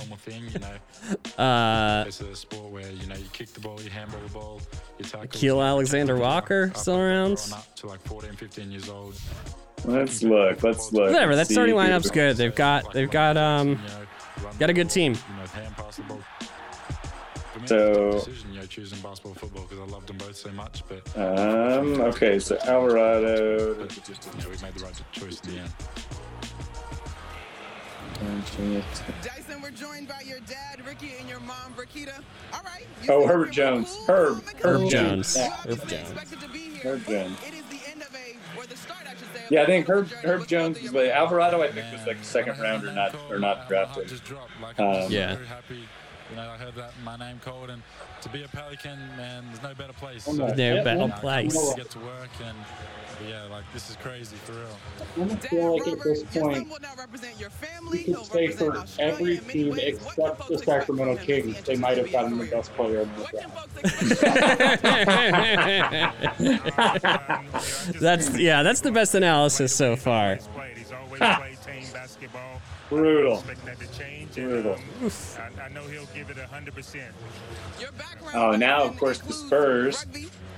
uh, 1.39 2.05
It's 2.07 2.21
a 2.21 2.35
sport 2.37 2.71
where 2.71 2.91
you 2.91 3.07
know 3.07 3.17
you 3.17 3.27
kick 3.33 3.49
the 3.53 3.61
ball, 3.61 3.81
you 3.83 3.91
handball 3.91 4.21
the 4.21 4.33
ball, 4.33 4.61
you 4.99 5.05
tackle. 5.05 5.27
Nickeil 5.29 5.67
Alexander 5.67 6.17
Walker 6.17 6.73
still 6.77 6.97
around. 6.99 7.33
Up 7.53 7.75
to 7.77 7.87
like 7.89 8.01
14, 8.03 8.33
15 8.35 8.71
years 8.71 8.89
old. 8.89 9.15
Let's 9.85 10.23
look. 10.23 10.63
Let's 10.63 10.93
look. 10.93 11.11
Whatever. 11.11 11.37
That 11.37 11.49
starting 11.49 11.75
lineup's 11.75 12.11
good. 12.11 12.37
They've 12.37 12.55
got 12.55 12.93
they've 12.93 13.11
got 13.11 13.37
um 13.37 13.79
got 14.59 14.71
a 14.71 14.75
good 14.75 14.91
team. 14.91 15.15
You 15.15 15.37
know, 15.37 15.47
hand 15.47 15.77
pass 15.77 15.97
the 15.97 16.03
ball. 16.03 16.21
For 17.53 17.61
me, 17.61 17.67
So- 17.67 18.09
it's 18.11 18.27
a 18.27 18.31
decision, 18.31 18.53
you 18.55 18.61
know, 18.61 18.67
choosing 18.67 19.01
basketball, 19.01 19.35
football, 19.35 19.63
because 19.69 19.81
I 19.81 19.93
loved 19.93 20.07
them 20.07 20.19
both 20.19 20.37
so 20.37 20.51
much. 20.53 20.85
But 20.89 21.19
Um. 21.19 22.01
Okay. 22.03 22.39
So 22.39 22.57
Alvarado. 22.65 23.75
you 23.75 23.75
know, 23.75 24.49
we 24.49 24.57
made 24.63 24.75
the 24.75 24.85
right 24.85 25.03
choice 25.13 25.41
in 25.45 25.55
the 25.55 25.61
end. 25.63 25.73
Dyson, 29.23 29.63
we're 29.63 29.71
joined 29.71 30.09
by 30.09 30.23
your 30.27 30.41
dad, 30.41 30.85
Ricky, 30.87 31.13
and 31.19 31.29
your 31.29 31.41
mom, 31.41 31.75
Brakita. 31.77 32.23
All 32.53 32.61
right. 32.63 32.87
Oh, 33.09 33.27
Herbert 33.27 33.51
Jones. 33.53 33.97
Herb. 34.07 34.43
Herb 34.63 34.89
Jones. 34.91 35.37
Herb 35.37 35.89
Jones. 35.89 36.13
Herb 36.83 37.07
Jones. 37.07 37.37
Yeah, 39.51 39.63
I 39.63 39.67
think 39.67 39.89
Herb 39.89 40.09
Herb 40.09 40.47
Jones 40.47 40.81
was 40.81 40.93
like 40.93 41.11
Alvarado. 41.11 41.63
I 41.63 41.73
think 41.73 41.93
was 41.93 42.07
like 42.07 42.19
a 42.19 42.25
second 42.25 42.59
rounder, 42.61 42.93
not 42.93 43.15
or 43.31 43.39
not 43.39 43.69
drafted. 43.69 44.13
Um, 44.79 45.11
Yeah. 45.11 45.35
Very 45.35 45.47
happy. 45.47 45.89
You 46.31 46.37
know, 46.37 46.49
I 46.49 46.57
heard 46.57 46.77
that 46.77 46.93
my 47.03 47.17
name 47.17 47.41
called, 47.45 47.71
and 47.71 47.83
to 48.23 48.29
be 48.29 48.43
a 48.43 48.49
Pelican, 48.49 48.99
man, 49.17 49.45
there's 49.47 49.63
no 49.63 49.75
better 49.75 49.93
place. 49.93 50.27
No 50.29 50.47
better 50.55 51.07
you 51.07 51.13
place. 51.13 51.53
To 51.53 51.77
get 51.77 51.91
to 51.91 51.99
work, 52.01 52.31
and 52.45 52.57
yeah, 53.29 53.45
like 53.45 53.65
this 53.73 53.91
is 53.91 53.97
crazy 53.97 54.37
for 54.37 54.53
real. 54.53 54.79
I 54.99 55.21
almost 55.21 55.49
feel 55.49 55.79
like 55.79 55.89
at 55.89 56.03
this 56.03 56.23
point, 56.25 56.69
you 58.07 58.15
could 58.15 58.27
say 58.27 58.49
for 58.49 58.85
every 58.99 59.39
team 59.39 59.79
except 59.79 60.49
the 60.49 60.59
Sacramento 60.59 61.17
Kings, 61.23 61.61
they 61.63 61.77
might 61.77 61.99
have 61.99 62.11
gotten 62.11 62.39
the 62.39 62.47
best 62.47 62.73
player 62.75 63.01
in 63.01 63.11
the 63.17 63.25
draft. 63.31 63.57
That's 68.01 68.37
yeah, 68.39 68.63
that's 68.63 68.81
the 68.81 68.93
best 68.93 69.15
analysis 69.15 69.75
so 69.75 69.97
far. 69.97 70.39
Brutal. 72.89 73.43
Brutal. 74.35 74.79
Brutal. 74.99 75.17
I, 75.59 75.65
I 75.65 75.69
know 75.71 75.83
he'll 75.85 76.07
give 76.15 76.31
it 76.31 76.37
hundred 76.39 76.75
percent. 76.75 77.13
Oh, 78.35 78.53
now 78.57 78.83
of 78.85 78.97
course 78.99 79.19
the 79.19 79.33
Spurs. 79.33 80.05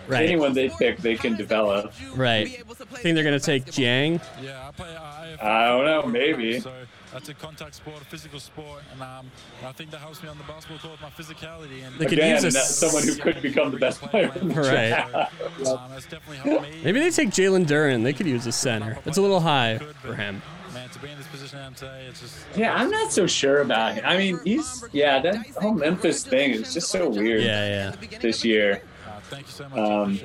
Right. 0.09 0.25
Anyone 0.29 0.53
they 0.53 0.69
pick, 0.69 0.99
they 0.99 1.15
can 1.15 1.37
develop. 1.37 1.93
Right. 2.17 2.49
Think 2.97 3.15
they're 3.15 3.23
gonna 3.25 3.39
take 3.39 3.67
Dieng? 3.67 4.21
Yeah, 4.43 4.69
I 4.69 4.71
play 4.73 4.89
AFL. 4.89 5.43
I 5.45 5.69
don't 5.69 5.85
know, 5.85 6.03
maybe. 6.11 6.59
So 6.59 6.73
that's 7.13 7.29
a 7.29 7.35
contact 7.35 7.77
sport, 7.77 7.99
a 8.03 8.05
physical 8.07 8.41
sport, 8.41 8.83
and 8.93 9.01
um, 9.01 9.31
I 9.65 9.71
think 9.73 9.93
that 9.93 10.01
helps 10.01 10.21
me 10.23 10.29
on 10.29 10.39
the 10.39 10.45
basketball 10.45 10.79
court 10.79 10.93
with 10.93 11.03
my 11.03 11.11
physicality. 11.11 11.87
And 11.87 11.95
They 11.99 12.07
could 12.07 12.15
Again, 12.19 12.43
use 12.43 12.55
a 12.55 12.59
someone 12.61 13.05
who 13.05 13.15
could 13.15 13.41
become 13.43 13.71
the 13.71 13.77
best 13.79 14.01
player. 14.03 14.33
in 14.41 14.49
the 14.49 14.55
Right. 14.55 14.89
draft. 14.89 15.15
um, 15.69 15.91
that's 15.91 16.07
definitely 16.07 16.39
helped 16.39 16.63
me. 16.69 16.81
Maybe 16.83 16.99
they 16.99 17.11
take 17.11 17.31
Jalen 17.31 17.67
Duren. 17.67 18.03
They 18.03 18.13
could 18.13 18.27
use 18.27 18.45
a 18.47 18.53
center. 18.53 18.99
It's 19.07 19.19
a 19.19 19.23
little 19.23 19.41
high 19.41 19.79
for 20.01 20.15
him. 20.17 20.43
Man, 20.93 21.01
to 21.01 21.07
be 21.07 21.13
in 21.13 21.19
this 21.19 21.27
position 21.29 21.59
I 21.59 21.67
am 21.67 21.75
today, 21.75 22.07
it's 22.09 22.21
just 22.21 22.37
Yeah, 22.57 22.75
I'm 22.75 22.91
not 22.91 23.13
so 23.13 23.27
sure 23.27 23.63
about 23.63 23.95
him. 23.95 24.05
I 24.07 24.17
mean, 24.19 24.39
he's 24.45 24.85
yeah, 24.93 25.21
that 25.21 25.47
whole 25.57 25.73
Memphis 25.73 26.25
thing 26.25 26.51
is 26.51 26.75
just 26.75 26.91
so 26.91 27.09
weird. 27.09 27.43
Yeah, 27.43 27.93
yeah. 28.01 28.19
This 28.21 28.45
year. 28.45 28.83
thank 29.31 29.47
you 29.47 29.53
so 29.53 29.69
much. 29.69 29.79
Um, 29.79 30.21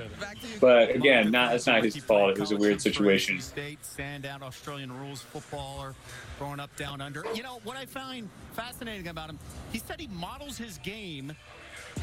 but 0.59 0.89
again, 0.89 1.31
not 1.31 1.55
it's 1.55 1.67
not 1.67 1.83
his 1.83 1.95
fault. 1.97 2.31
It 2.31 2.39
was 2.39 2.51
a 2.51 2.57
weird 2.57 2.81
situation. 2.81 3.39
State, 3.39 3.79
standout 3.81 4.41
Australian 4.41 4.91
rules 4.91 5.21
footballer, 5.21 5.95
growing 6.37 6.59
up 6.59 6.75
down 6.75 6.99
under. 6.99 7.23
You 7.33 7.43
know 7.43 7.59
what 7.63 7.77
I 7.77 7.85
find 7.85 8.29
fascinating 8.53 9.07
about 9.07 9.29
him? 9.29 9.39
He 9.71 9.79
said 9.79 9.99
he 9.99 10.07
models 10.07 10.57
his 10.57 10.79
game 10.79 11.33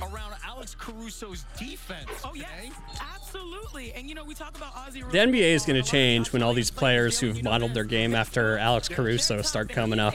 around 0.03 0.35
Alex 0.47 0.75
Caruso's 0.75 1.45
defense. 1.59 2.09
Oh 2.25 2.35
yes, 2.35 2.73
absolutely. 3.01 3.93
And 3.93 4.09
you 4.09 4.15
know, 4.15 4.25
we 4.25 4.35
talk 4.35 4.57
about 4.57 4.75
Aussie. 4.75 5.09
The 5.11 5.19
NBA 5.19 5.55
is 5.55 5.65
going 5.65 5.83
to 5.83 5.89
change 5.89 6.33
when 6.33 6.43
all 6.43 6.55
these 6.55 6.71
players 6.71 7.19
who've 7.19 7.43
modeled 7.43 7.75
their 7.75 7.85
game 7.85 8.15
after 8.15 8.59
Alex 8.59 8.89
Caruso 8.89 9.43
start 9.43 9.69
coming 9.69 9.99
up. 9.99 10.15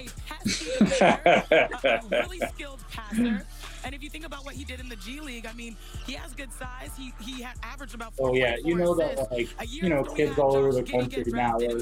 really 3.92 3.96
skilled 3.96 3.96
passer. 3.96 3.96
And 3.96 3.96
if 3.96 4.04
you 4.04 4.10
think 4.10 4.26
about 4.26 4.46
what 4.46 4.54
he 4.56 4.64
did 4.64 4.80
in 4.80 4.90
the 4.90 4.96
G 4.98 5.20
League, 5.20 5.46
I 5.46 5.54
mean, 5.54 5.76
he 6.06 6.14
has 6.14 6.34
good 6.34 6.52
size. 6.54 6.92
He 6.98 7.14
he 7.22 7.42
had 7.42 7.56
averaged 7.64 7.96
about. 7.96 8.14
Oh 8.20 8.34
yeah, 8.34 8.56
you 8.64 8.76
know 8.76 8.96
that 8.96 9.32
like 9.32 9.50
you 9.68 9.90
know 9.90 10.04
kids 10.04 10.38
all 10.38 10.56
over 10.56 10.72
the 10.72 10.84
country 10.84 11.24
now 11.28 11.56
are 11.58 11.80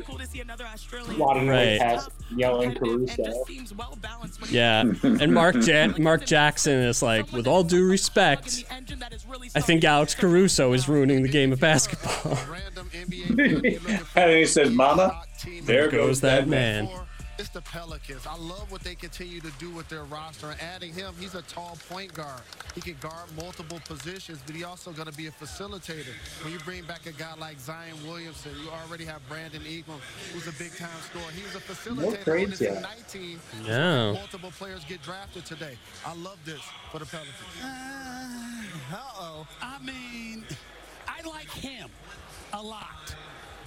swatting 0.78 1.47
Right. 1.47 1.80
right 1.80 1.80
past 1.80 2.10
yelling 2.36 2.76
Caruso. 2.76 3.45
Yeah, 4.49 4.84
and 5.03 5.34
Mark 5.34 5.55
ja- 5.68 5.93
Mark 5.97 6.26
Jackson 6.26 6.74
is 6.80 7.01
like, 7.01 7.32
with 7.32 7.47
all 7.47 7.64
due 7.64 7.88
respect, 7.88 8.66
I 9.55 9.62
think 9.62 9.84
Alex 9.84 10.16
Caruso 10.16 10.74
is 10.74 10.88
ruining 10.88 11.24
the 11.24 11.30
game 11.30 11.53
of 11.53 11.60
basketball. 11.60 12.38
and 14.16 14.32
he 14.32 14.45
says, 14.45 14.72
"Mama, 14.72 15.22
there 15.64 15.89
goes 15.89 16.22
that 16.22 16.47
man." 16.47 16.89
It's 17.40 17.50
the 17.50 17.62
Pelicans. 17.62 18.26
I 18.26 18.36
love 18.36 18.72
what 18.72 18.82
they 18.82 18.96
continue 18.96 19.40
to 19.42 19.52
do 19.60 19.70
with 19.70 19.88
their 19.90 20.06
roster. 20.06 20.50
And 20.50 20.60
adding 20.60 20.92
him, 20.92 21.14
he's 21.20 21.36
a 21.36 21.44
tall 21.44 21.78
point 21.88 22.12
guard. 22.14 22.42
He 22.74 22.82
can 22.82 22.96
guard 23.00 23.30
multiple 23.36 23.80
positions, 23.86 24.40
but 24.46 24.56
he's 24.56 24.64
also 24.64 24.92
going 24.92 25.08
to 25.08 25.16
be 25.16 25.28
a 25.28 25.32
facilitator. 25.32 26.14
When 26.44 26.52
you 26.52 26.60
bring 26.60 26.84
back 26.86 27.06
a 27.06 27.12
guy 27.12 27.36
like 27.40 27.60
Zion 27.60 27.96
Williamson, 28.08 28.52
you 28.64 28.70
already 28.70 29.06
have 29.06 29.22
Brandon 29.30 29.62
Ingram, 29.64 30.00
who's 30.34 30.48
a 30.48 30.52
big-time 30.54 30.90
scorer. 31.10 31.26
He's 31.36 31.54
a 31.54 31.60
facilitator 31.60 32.18
on 32.18 32.24
trades 32.24 32.52
this 32.52 32.62
yet. 32.62 32.78
Ignite 32.78 33.08
team. 33.08 33.40
No. 33.68 34.14
Multiple 34.14 34.52
players 34.58 34.84
get 34.86 35.04
drafted 35.04 35.46
today. 35.46 35.78
I 36.06 36.16
love 36.16 36.40
this 36.44 36.62
for 36.92 36.98
the 36.98 37.06
Pelicans. 37.06 37.36
Uh, 37.64 38.96
uh-oh. 38.96 39.48
I 39.62 39.78
mean, 39.84 40.44
I 41.08 41.22
like 41.28 41.52
him 41.52 41.90
a 42.54 42.62
lot. 42.64 43.16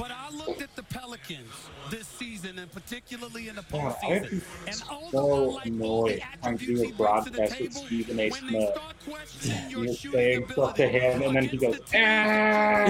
But 0.00 0.12
I 0.12 0.30
looked 0.34 0.62
at 0.62 0.74
the 0.76 0.82
Pelicans 0.82 1.52
this 1.90 2.06
season, 2.06 2.58
and 2.58 2.72
particularly 2.72 3.48
in 3.48 3.56
the 3.56 3.64
Yeah, 3.70 3.88
I 3.88 3.92
postseason. 3.92 4.32
am 4.32 4.42
And 4.66 4.74
so 5.10 5.60
annoyed 5.62 6.22
trying 6.42 6.56
to 6.56 6.66
do 6.66 6.88
a 6.88 6.92
broadcast 6.92 7.60
with 7.60 7.74
Stephen 7.74 8.18
A. 8.18 8.30
Smith. 8.30 8.78
He 9.68 9.76
was 9.76 10.00
saying 10.00 10.46
stuff 10.52 10.74
to 10.76 10.88
him, 10.88 11.20
and 11.20 11.36
then 11.36 11.48
he 11.48 11.58
goes, 11.58 11.78
"Ah." 11.94 12.86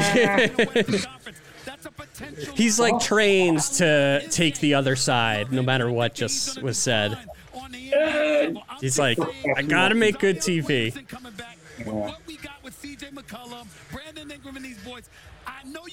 He's 2.54 2.78
like 2.78 3.00
trained 3.00 3.60
to 3.60 4.22
take 4.30 4.60
the 4.60 4.74
other 4.74 4.94
side, 4.94 5.50
no 5.50 5.62
matter 5.62 5.90
what 5.90 6.14
just 6.14 6.62
was 6.62 6.78
said. 6.78 7.18
He's 8.80 9.00
like, 9.00 9.18
I 9.56 9.62
gotta 9.62 9.96
make 9.96 10.20
good 10.20 10.36
TV. 10.36 10.94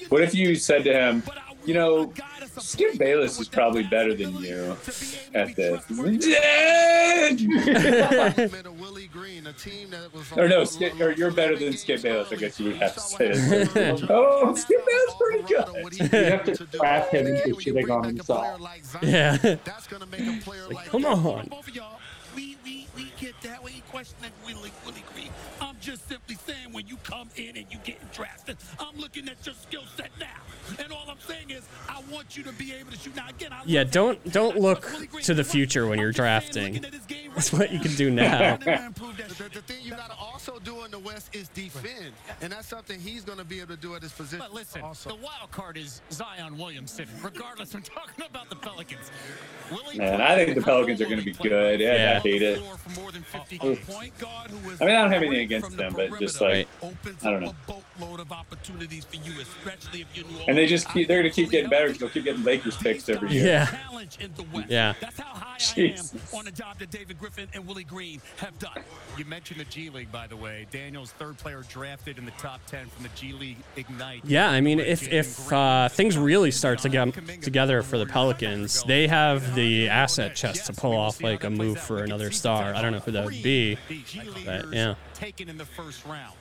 What 0.10 0.24
if 0.24 0.34
you 0.34 0.56
said 0.56 0.84
to 0.86 0.94
him, 0.94 1.24
you 1.66 1.74
know, 1.74 2.14
Skip 2.58 2.98
Bayless 2.98 3.40
is 3.40 3.48
probably 3.48 3.84
better 3.84 4.16
than 4.16 4.36
you 4.38 4.76
at 5.34 5.56
this? 5.56 5.84
or 10.38 10.48
no, 10.48 10.64
Skip, 10.64 11.00
or 11.00 11.12
you're 11.12 11.32
better 11.32 11.56
than 11.58 11.74
Skip 11.74 12.02
Bayless. 12.02 12.32
I 12.32 12.36
guess 12.36 12.60
you 12.60 12.68
would 12.68 12.78
have 12.78 12.94
to 12.94 13.00
say 13.00 13.30
it. 13.32 14.04
oh, 14.10 14.56
Skip 14.56 14.86
Bayless 14.86 15.16
pretty 15.20 15.44
good. 15.44 16.00
You 16.00 16.08
have 16.32 16.44
to 16.46 16.66
trap 16.78 17.10
him 17.10 17.28
into 17.28 17.56
shitting 17.56 17.96
on 17.96 18.04
himself. 18.06 18.60
Yeah. 19.02 19.58
like, 20.70 20.86
come 20.88 21.06
on. 21.06 21.50
We, 22.36 22.56
we, 22.64 22.88
we 22.96 23.12
get 23.20 23.40
that 23.42 23.64
way. 23.64 23.82
Questioning 23.90 24.32
Willie, 24.46 24.72
Willie 24.86 24.86
Green. 24.86 25.04
I'm 25.07 25.07
just 25.88 26.10
simply 26.10 26.36
saying 26.46 26.74
when 26.74 26.86
you 26.86 26.98
come 26.98 27.30
in 27.38 27.56
and 27.56 27.66
you 27.72 27.78
getting 27.86 28.10
drafted, 28.14 28.58
I'm 28.78 28.98
looking 28.98 29.30
at 29.30 29.46
your 29.46 29.56
skill 29.56 29.84
set 29.96 30.10
now. 30.20 30.26
And 30.84 30.92
all 30.92 31.06
I'm 31.10 31.20
saying 31.20 31.50
is 31.50 31.66
I 31.88 32.02
want 32.12 32.36
you 32.36 32.44
to 32.44 32.52
be 32.52 32.74
able 32.74 32.92
to 32.92 32.98
shoot. 32.98 33.16
Now 33.16 33.30
again, 33.30 33.54
I 33.54 33.62
Yeah, 33.66 33.86
don't 33.86 34.22
don't 34.34 34.58
look 34.58 34.86
to 35.22 35.34
the 35.34 35.46
future 35.46 35.88
when 35.88 35.98
you're 35.98 36.12
drafting. 36.12 36.84
That's 37.34 37.54
what 37.54 37.72
you 37.72 37.80
can 37.80 37.94
do 37.96 38.10
now. 38.10 38.58
the, 38.58 38.92
the 39.54 39.62
thing 39.62 39.78
you 39.82 39.92
got 39.92 40.10
to 40.10 40.18
also 40.18 40.60
do 40.60 40.84
in 40.84 40.92
the 40.92 41.00
West 41.00 41.34
is 41.34 41.48
defend, 41.50 42.12
and 42.42 42.52
that's 42.52 42.68
something 42.68 43.00
he's 43.00 43.24
going 43.24 43.38
to 43.38 43.46
be 43.46 43.62
able 43.62 43.76
to 43.76 43.82
do 43.82 43.96
at 43.96 44.02
his 44.02 44.12
position. 44.12 44.40
But 44.40 44.54
listen, 44.54 44.82
the 44.82 45.16
wild 45.16 45.52
card 45.52 45.78
is 45.78 46.02
Zion 46.12 46.58
Williamson. 46.58 47.08
Regardless, 47.24 47.74
we're 47.74 47.80
talking 47.80 48.26
about 48.26 48.50
the 48.50 48.56
Pelicans. 48.58 49.10
Man, 49.96 50.20
I 50.22 50.36
think 50.36 50.58
the 50.58 50.64
Pelicans 50.64 51.00
are 51.00 51.06
going 51.06 51.20
to 51.20 51.26
be 51.26 51.32
good. 51.32 51.80
Yeah, 51.80 52.16
I 52.18 52.20
hate 52.20 52.42
it. 52.42 52.62
Oh. 53.62 53.78
I 54.80 54.86
mean, 54.86 54.96
I 54.96 55.02
don't 55.02 55.12
have 55.12 55.22
anything 55.22 55.42
against 55.42 55.77
them, 55.78 55.94
but 55.94 56.20
just 56.20 56.42
like, 56.42 56.68
I 57.24 57.32
don't 57.32 57.42
know. 57.44 57.56
load 58.00 58.20
of 58.20 58.32
opportunities 58.32 59.06
for 59.06 59.16
you, 59.18 59.34
especially 59.42 60.02
if 60.02 60.08
you're 60.16 60.26
And 60.48 60.58
they 60.58 60.68
just 60.68 60.90
keep, 60.90 61.08
they're 61.08 61.22
going 61.22 61.32
to 61.32 61.36
keep 61.36 61.50
getting 61.50 61.70
better 61.70 61.88
because 61.88 62.00
they'll 62.00 62.10
keep 62.10 62.26
getting 62.26 62.44
Lakers 62.44 62.78
picks 62.78 63.08
every 63.10 63.32
year. 63.32 63.46
Yeah. 63.46 64.08
Yeah. 64.68 64.94
That's 65.00 65.20
how 65.20 65.34
high 65.34 65.58
Jesus. 65.58 66.14
I 66.14 66.18
am 66.18 66.40
on 66.40 66.46
the 66.46 66.52
job 66.52 66.80
that 66.80 66.92
David 66.92 67.20
Griffin 67.20 67.48
and 67.54 67.66
Willie 67.68 67.84
Green 67.84 68.22
have 68.38 68.58
done. 68.60 68.84
You 69.18 69.26
mentioned 69.26 69.60
the 69.60 69.66
G 69.66 69.90
League, 69.90 70.12
by 70.12 70.28
the 70.28 70.36
way. 70.36 70.68
Daniel's 70.72 71.12
third 71.12 71.38
player 71.38 71.64
drafted 71.70 72.18
in 72.18 72.26
the 72.26 72.32
top 72.32 72.60
10 72.68 72.88
from 72.88 73.04
the 73.04 73.10
G 73.16 73.34
League 73.34 73.58
Ignite. 73.76 74.22
Yeah, 74.26 74.50
I 74.50 74.62
mean, 74.62 74.80
if 74.80 75.12
if 75.12 75.52
uh, 75.52 75.90
things 75.90 76.18
really 76.18 76.52
start 76.52 76.80
to 76.80 76.90
get 76.90 77.14
together 77.42 77.82
for 77.82 77.98
the 77.98 78.06
Pelicans, 78.06 78.84
they 78.84 79.08
have 79.08 79.56
the 79.56 79.90
asset 79.90 80.36
chest 80.36 80.66
to 80.68 80.74
pull 80.74 80.96
off 80.96 81.22
like 81.22 81.44
a 81.44 81.50
move 81.50 81.80
for 81.80 82.04
another 82.04 82.32
star. 82.32 82.74
I 82.74 82.82
don't 82.82 82.92
know 82.92 83.00
who 83.00 83.12
that 83.12 83.26
would 83.26 83.44
be, 83.44 83.78
but 84.46 84.72
yeah. 84.74 84.96
Taken 85.18 85.50
in 85.50 85.58
the 85.58 85.66
first 85.66 86.06
round. 86.06 86.36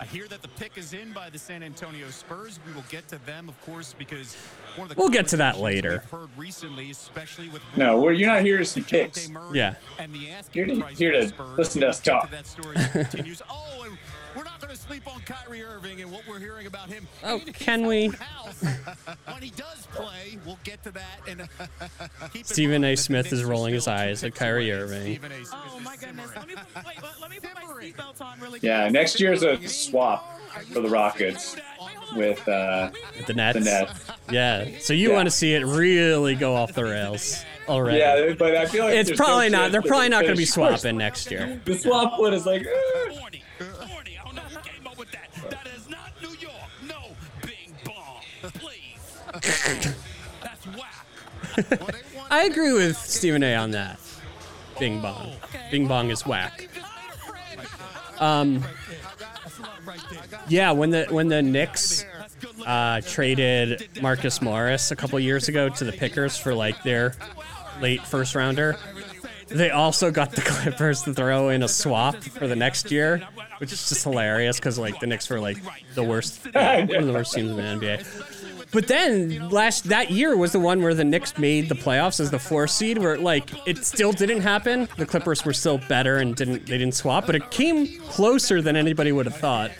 I 0.00 0.04
hear 0.04 0.26
that 0.28 0.42
the 0.42 0.48
pick 0.48 0.76
is 0.76 0.92
in 0.92 1.12
by 1.12 1.28
the 1.30 1.38
San 1.38 1.62
Antonio 1.62 2.08
Spurs. 2.10 2.58
We 2.66 2.72
will 2.72 2.84
get 2.88 3.06
to 3.08 3.18
them, 3.26 3.48
of 3.48 3.60
course, 3.64 3.94
because 3.96 4.34
one 4.76 4.88
of 4.90 4.96
the 4.96 5.00
We'll 5.00 5.08
get 5.08 5.26
to 5.28 5.36
that 5.38 5.54
conversations 5.54 5.84
later. 5.84 6.02
we've 6.04 6.10
heard 6.20 6.28
recently, 6.36 6.90
especially 6.90 7.48
with 7.48 7.62
No, 7.76 8.00
well, 8.00 8.12
you're 8.12 8.28
not 8.28 8.42
here 8.42 8.58
to 8.58 8.64
see 8.64 8.80
picks. 8.80 9.28
Yeah. 9.52 9.74
and 9.98 10.12
the 10.12 10.30
asking 10.30 10.68
You're 10.68 10.76
here 10.96 11.12
for 11.12 11.18
the 11.18 11.22
to 11.22 11.28
Spurs. 11.28 11.58
listen 11.58 11.80
to 11.82 11.88
us 11.88 12.02
We'll 12.06 12.22
get 12.22 12.22
talk. 12.22 12.30
that 14.34 14.36
story 14.36 14.36
as 14.36 14.36
it 14.36 14.36
continues. 14.36 14.36
Oh, 14.36 14.38
we're 14.38 14.44
not 14.44 14.60
going 14.60 14.74
to 14.74 14.80
sleep 14.80 15.14
on 15.14 15.20
Kyrie 15.22 15.62
Irving 15.62 16.00
and 16.02 16.10
what 16.12 16.22
we're 16.28 16.38
hearing 16.38 16.66
about 16.66 16.88
him. 16.88 17.06
Oh, 17.24 17.36
in 17.46 17.52
can 17.52 17.86
we? 17.86 18.08
house. 18.08 18.62
when 19.26 19.42
he 19.42 19.50
does 19.50 19.86
play, 19.92 20.38
we'll 20.44 20.58
get 20.64 20.82
to 20.84 20.90
that. 20.92 21.20
And 21.28 21.48
keep 22.32 22.46
Stephen 22.46 22.84
A. 22.84 22.96
Smith 22.96 23.32
is 23.32 23.44
rolling 23.44 23.74
his 23.74 23.88
eyes 23.88 24.22
at 24.24 24.30
picks 24.32 24.38
Kyrie 24.40 24.70
away. 24.70 24.80
Irving. 24.82 25.02
Stephen 25.16 25.32
Oh 25.52 25.76
is 25.78 25.84
my 25.84 25.96
goodness. 25.96 26.30
Let 26.36 26.48
me 26.48 26.54
put, 26.54 26.86
wait, 26.86 27.02
let- 27.02 27.20
let 27.20 27.30
me 27.30 27.36
put 27.40 27.54
my 27.54 27.62
seatbelt 27.82 28.20
on 28.20 28.40
really 28.40 28.58
quick. 28.60 28.62
Yeah, 28.68 28.88
next 28.88 29.20
year's 29.20 29.42
a 29.42 29.66
swap 29.68 30.40
for 30.72 30.80
the 30.80 30.88
Rockets 30.88 31.56
with 32.16 32.46
uh, 32.48 32.90
The 33.26 33.34
Nets. 33.34 33.58
The 33.58 33.64
Nets. 33.64 34.04
Yeah. 34.30 34.68
So 34.80 34.92
you 34.92 35.08
Yeah. 35.10 35.14
want 35.14 35.26
to 35.26 35.30
see 35.30 35.54
it 35.54 35.64
really 35.64 36.34
go 36.34 36.54
off 36.54 36.74
the 36.74 36.84
rails 36.84 37.42
already? 37.66 37.98
Yeah, 37.98 38.34
but 38.38 38.54
I 38.56 38.66
feel 38.66 38.84
like 38.84 38.94
it's 38.94 39.08
there's 39.08 39.18
no 39.18 39.24
probably 39.24 39.48
not. 39.48 39.72
They're 39.72 39.80
probably 39.80 40.10
not 40.10 40.22
going 40.22 40.34
to 40.34 40.38
be 40.38 40.44
swapping 40.44 40.98
next 40.98 41.30
year. 41.30 41.60
The 41.64 41.74
swap 41.78 42.18
one 42.20 42.34
is 42.34 42.44
like, 42.44 42.66
eh. 42.66 43.64
I 52.30 52.44
agree 52.44 52.72
with 52.72 52.96
Stephen 52.96 53.42
A. 53.42 53.54
on 53.54 53.70
that. 53.72 53.98
Bing 54.78 55.00
bong. 55.00 55.32
Bing 55.70 55.88
bong 55.88 56.10
is 56.10 56.26
whack. 56.26 56.68
Um. 58.18 58.64
Yeah, 60.48 60.72
when 60.72 60.90
the 60.90 61.06
when 61.10 61.28
the 61.28 61.42
Knicks 61.42 62.04
uh, 62.66 63.00
traded 63.02 63.88
Marcus 64.00 64.40
Morris 64.42 64.90
a 64.90 64.96
couple 64.96 65.18
years 65.20 65.48
ago 65.48 65.68
to 65.68 65.84
the 65.84 65.92
Clippers 65.92 66.36
for 66.36 66.54
like 66.54 66.82
their 66.82 67.14
late 67.80 68.02
first 68.06 68.34
rounder, 68.34 68.76
they 69.48 69.70
also 69.70 70.10
got 70.10 70.32
the 70.32 70.42
Clippers 70.46 71.02
to 71.02 71.14
throw 71.14 71.48
in 71.48 71.62
a 71.62 71.68
swap 71.68 72.16
for 72.16 72.46
the 72.46 72.56
next 72.56 72.90
year, 72.90 73.26
which 73.58 73.72
is 73.72 73.88
just 73.88 74.04
hilarious 74.04 74.58
because 74.58 74.78
like 74.78 74.98
the 75.00 75.06
Knicks 75.06 75.28
were 75.30 75.40
like 75.40 75.58
the 75.94 76.04
worst, 76.04 76.44
one 76.52 76.94
of 76.94 77.06
the 77.06 77.12
worst 77.12 77.34
teams 77.34 77.50
in 77.50 77.56
the 77.56 77.62
NBA. 77.62 78.37
But 78.70 78.86
then 78.86 79.48
last 79.48 79.84
that 79.84 80.10
year 80.10 80.36
was 80.36 80.52
the 80.52 80.60
one 80.60 80.82
where 80.82 80.94
the 80.94 81.04
Knicks 81.04 81.38
made 81.38 81.68
the 81.68 81.74
playoffs 81.74 82.20
as 82.20 82.30
the 82.30 82.38
four 82.38 82.66
seed, 82.66 82.98
where 82.98 83.16
like 83.16 83.50
it 83.66 83.84
still 83.84 84.12
didn't 84.12 84.42
happen. 84.42 84.88
The 84.96 85.06
Clippers 85.06 85.44
were 85.44 85.54
still 85.54 85.78
better 85.88 86.18
and 86.18 86.36
didn't 86.36 86.66
they 86.66 86.78
didn't 86.78 86.94
swap, 86.94 87.26
but 87.26 87.34
it 87.34 87.50
came 87.50 88.00
closer 88.02 88.60
than 88.60 88.76
anybody 88.76 89.12
would 89.12 89.26
have 89.26 89.36
thought. 89.36 89.70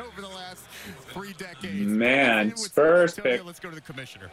over 0.00 0.20
the 0.20 0.28
last 0.28 0.64
three 1.12 1.32
decades. 1.34 1.86
Man, 1.86 2.56
Spurs 2.56 3.14
pick. 3.14 3.44
Let's 3.44 3.60
go 3.60 3.68
to 3.68 3.74
the 3.74 3.80
commissioner. 3.80 4.30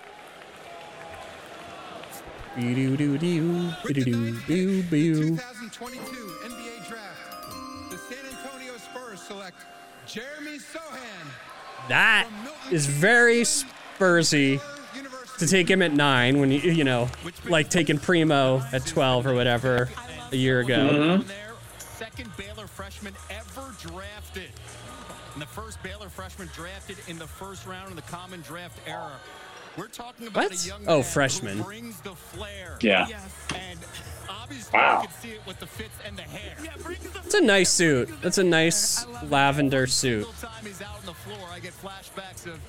Boo-doo-doo-doo, 2.56 3.72
boo-doo-doo-doo-boo. 3.84 5.30
2022 5.36 6.00
NBA 6.02 6.90
Draft. 6.90 7.92
The 7.92 7.98
San 7.98 8.26
Antonio 8.26 8.74
Spurs 8.78 9.22
select 9.22 9.58
Jeremy 10.08 10.58
Sochan. 10.58 11.17
That 11.90 12.28
is 12.72 12.86
very 12.86 13.42
Spursy 13.42 14.62
to 15.40 15.48
take 15.48 15.70
him 15.70 15.82
at 15.82 15.94
nine 15.94 16.40
when 16.40 16.52
you 16.52 16.60
you 16.60 16.84
know 16.84 17.10
like 17.46 17.70
taking 17.70 17.98
Primo 17.98 18.62
at 18.74 18.86
twelve 18.86 19.26
or 19.28 19.34
whatever 19.34 19.90
a 20.32 20.36
year 20.36 20.60
ago. 20.60 20.90
Mm-hmm. 21.24 21.30
Second 21.80 22.30
Baylor 22.38 22.68
freshman 22.68 23.14
ever 23.30 23.74
drafted. 23.82 24.50
And 25.34 25.42
the 25.42 25.46
first 25.48 25.82
Baylor 25.84 26.10
freshman 26.10 26.50
drafted 26.54 26.98
in 27.08 27.18
the 27.20 27.28
first 27.28 27.66
round 27.68 27.90
in 27.92 27.96
the 27.96 28.02
common 28.04 28.42
draft 28.42 28.80
era. 28.88 29.12
We're 29.78 29.88
talking 29.88 30.26
about 30.28 30.46
What? 30.52 30.64
a 30.66 30.68
young 30.68 30.84
Oh, 30.88 31.04
freshman. 31.04 31.58
who 31.60 31.64
brings 31.64 32.00
the 32.02 32.16
flair. 32.16 32.78
Yeah. 32.82 33.08
And 34.28 34.38
obviously 34.42 34.78
Wow. 34.80 35.02
you 35.02 35.08
can 35.08 35.18
see 35.18 35.30
it 35.30 35.42
with 35.46 35.60
the 35.60 35.68
fits 35.68 35.98
and 36.06 36.18
the 36.18 36.22
hair. 36.24 36.56
It's 37.26 37.34
a 37.36 37.42
nice 37.42 37.70
suit. 37.70 38.10
It's 38.24 38.38
a 38.38 38.44
nice 38.44 39.06
lavender 39.30 39.88
suit. 39.88 40.28
time 40.42 40.66
he's 40.66 40.82
out 40.82 41.00
on 41.00 41.06
the 41.06 41.14
floor, 41.14 41.48
I 41.52 41.60
get 41.60 41.74
flashbacks 41.74 42.46
of 42.48 42.60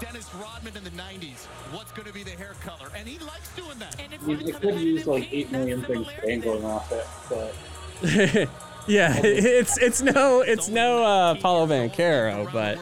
Dennis 0.00 0.28
Rodman 0.34 0.76
in 0.76 0.84
the 0.84 0.90
90s. 0.90 1.46
What's 1.72 1.92
going 1.92 2.06
to 2.08 2.12
be 2.14 2.22
the 2.22 2.30
hair 2.30 2.54
color? 2.64 2.90
And 2.96 3.06
he 3.08 3.18
likes 3.20 3.54
doing 3.54 3.78
that. 3.78 3.98
And 4.00 4.14
I 4.14 4.26
mean, 4.26 4.52
could 4.52 4.80
use 4.80 5.06
like 5.06 5.32
eight 5.32 5.50
million 5.52 5.82
things 5.84 6.06
dangling 6.24 6.64
off 6.64 6.90
it, 6.92 7.06
but 7.28 7.54
yeah, 8.88 9.16
it's 9.22 9.78
it's 9.78 10.02
no 10.02 10.42
it's 10.42 10.68
no 10.68 11.02
uh, 11.04 11.34
Paolo 11.36 11.66
Banchero, 11.66 12.52
but 12.52 12.78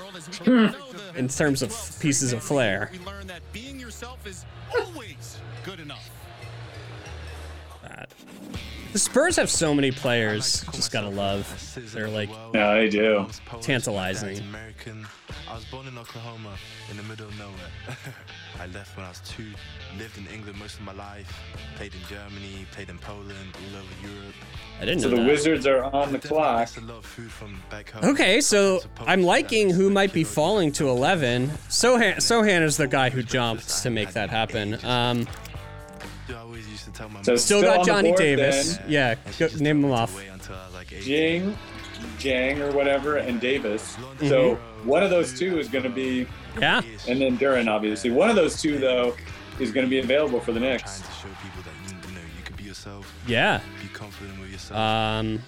in 1.17 1.29
terms 1.29 1.63
of 1.63 1.71
pieces 2.01 2.33
of 2.33 2.43
flair. 2.43 2.91
learn 3.05 3.27
that 3.27 3.43
being 3.53 3.79
yourself 3.79 4.27
is 4.27 4.45
always 4.81 5.39
good 5.65 5.79
enough. 5.81 6.09
The 8.93 8.99
Spurs 8.99 9.37
have 9.37 9.49
so 9.51 9.75
many 9.75 9.91
players. 9.91 10.65
Just 10.73 10.93
gotta 10.93 11.09
love. 11.09 11.47
They're 11.95 12.09
like 12.09 12.29
Yeah, 12.55 12.75
they 12.75 12.89
do. 12.91 13.27
tantalizing. 13.63 14.39
American. 14.41 15.07
I 15.51 15.55
was 15.55 15.65
born 15.67 15.87
in 15.87 15.97
Oklahoma, 15.99 16.51
in 16.91 16.97
the 16.99 17.03
middle 17.05 17.27
of 17.27 17.39
nowhere. 17.39 17.55
I 18.61 18.67
left 18.67 18.97
when 18.97 19.07
I 19.07 19.09
was 19.09 19.21
two, 19.21 19.47
lived 19.99 20.19
in 20.19 20.27
England 20.27 20.59
most 20.59 20.75
of 20.79 20.83
my 20.83 20.93
life, 20.93 21.31
played 21.77 21.95
in 21.95 22.01
Germany, 22.09 22.67
played 22.73 22.91
in 22.91 22.99
Poland, 22.99 23.33
all 23.55 23.79
over 23.79 24.15
Europe. 24.15 24.35
I 24.81 24.85
didn't 24.85 25.01
So 25.01 25.09
know 25.09 25.17
So 25.17 25.17
the 25.17 25.23
that. 25.23 25.31
Wizards 25.31 25.67
are 25.67 25.85
on 25.85 26.13
the 26.13 26.19
clock. 26.19 26.69
A 26.77 26.81
lot 26.81 26.99
of 26.99 27.05
food 27.07 27.31
from 27.31 27.63
back 27.71 27.91
home. 27.91 28.05
Okay, 28.13 28.41
so 28.43 28.81
I'm 29.07 29.23
liking 29.23 29.71
who 29.71 29.89
might 29.91 30.13
be 30.13 30.25
falling 30.25 30.71
to 30.73 30.89
11. 30.91 31.49
Sochan, 31.71 32.17
Sochan 32.17 32.63
is 32.63 32.77
the 32.77 32.89
guy 32.89 33.09
who 33.11 33.23
jumped 33.23 33.83
to 33.83 33.91
make 33.91 34.13
that 34.13 34.29
happen. 34.31 34.75
Um, 34.75 34.81
I 34.85 34.85
always 34.85 35.27
used 36.73 36.85
to 36.85 36.91
tell 36.93 37.09
my 37.09 37.23
So 37.23 37.33
mom- 37.33 37.39
still 37.39 37.61
still 37.61 37.63
got 37.77 37.87
Johnny 37.87 38.09
board 38.11 38.19
Davis. 38.21 38.77
then. 38.79 38.87
Yeah, 38.91 39.15
go, 39.39 39.49
name 39.59 39.83
them 39.83 39.91
off. 39.93 40.21
Jing, 41.01 41.57
Jang 42.19 42.61
or 42.61 42.73
whatever, 42.73 43.17
and 43.19 43.41
Davis. 43.41 43.95
Mm-hmm. 43.97 44.29
So 44.29 44.55
one 44.85 45.03
of 45.03 45.11
those 45.11 45.39
two 45.39 45.59
is 45.59 45.69
going 45.69 45.85
to 45.85 45.91
be. 45.91 46.27
Yeah. 46.59 46.83
And 47.09 47.21
then 47.21 47.39
Duren, 47.39 47.69
obviously. 47.69 48.11
One 48.11 48.29
of 48.29 48.37
those 48.37 48.61
two, 48.61 48.79
though, 48.79 49.15
is 49.59 49.71
going 49.73 49.87
to 49.87 49.91
be 49.91 50.01
available 50.01 50.41
for 50.41 50.53
the 50.53 50.61
Knicks. 50.61 51.01
to 51.01 51.07
show 51.13 51.29
people 51.43 51.63
that 51.63 51.91
you, 51.91 51.97
you 52.11 52.15
know 52.17 52.21
you 52.37 52.45
can 52.45 52.57
be 52.57 52.65
yourself. 52.65 53.11
Yeah. 53.27 53.61
Be 53.81 53.89
confident 53.89 54.39
with 54.41 54.51
yourself. 54.51 54.79
Um, 54.79 55.41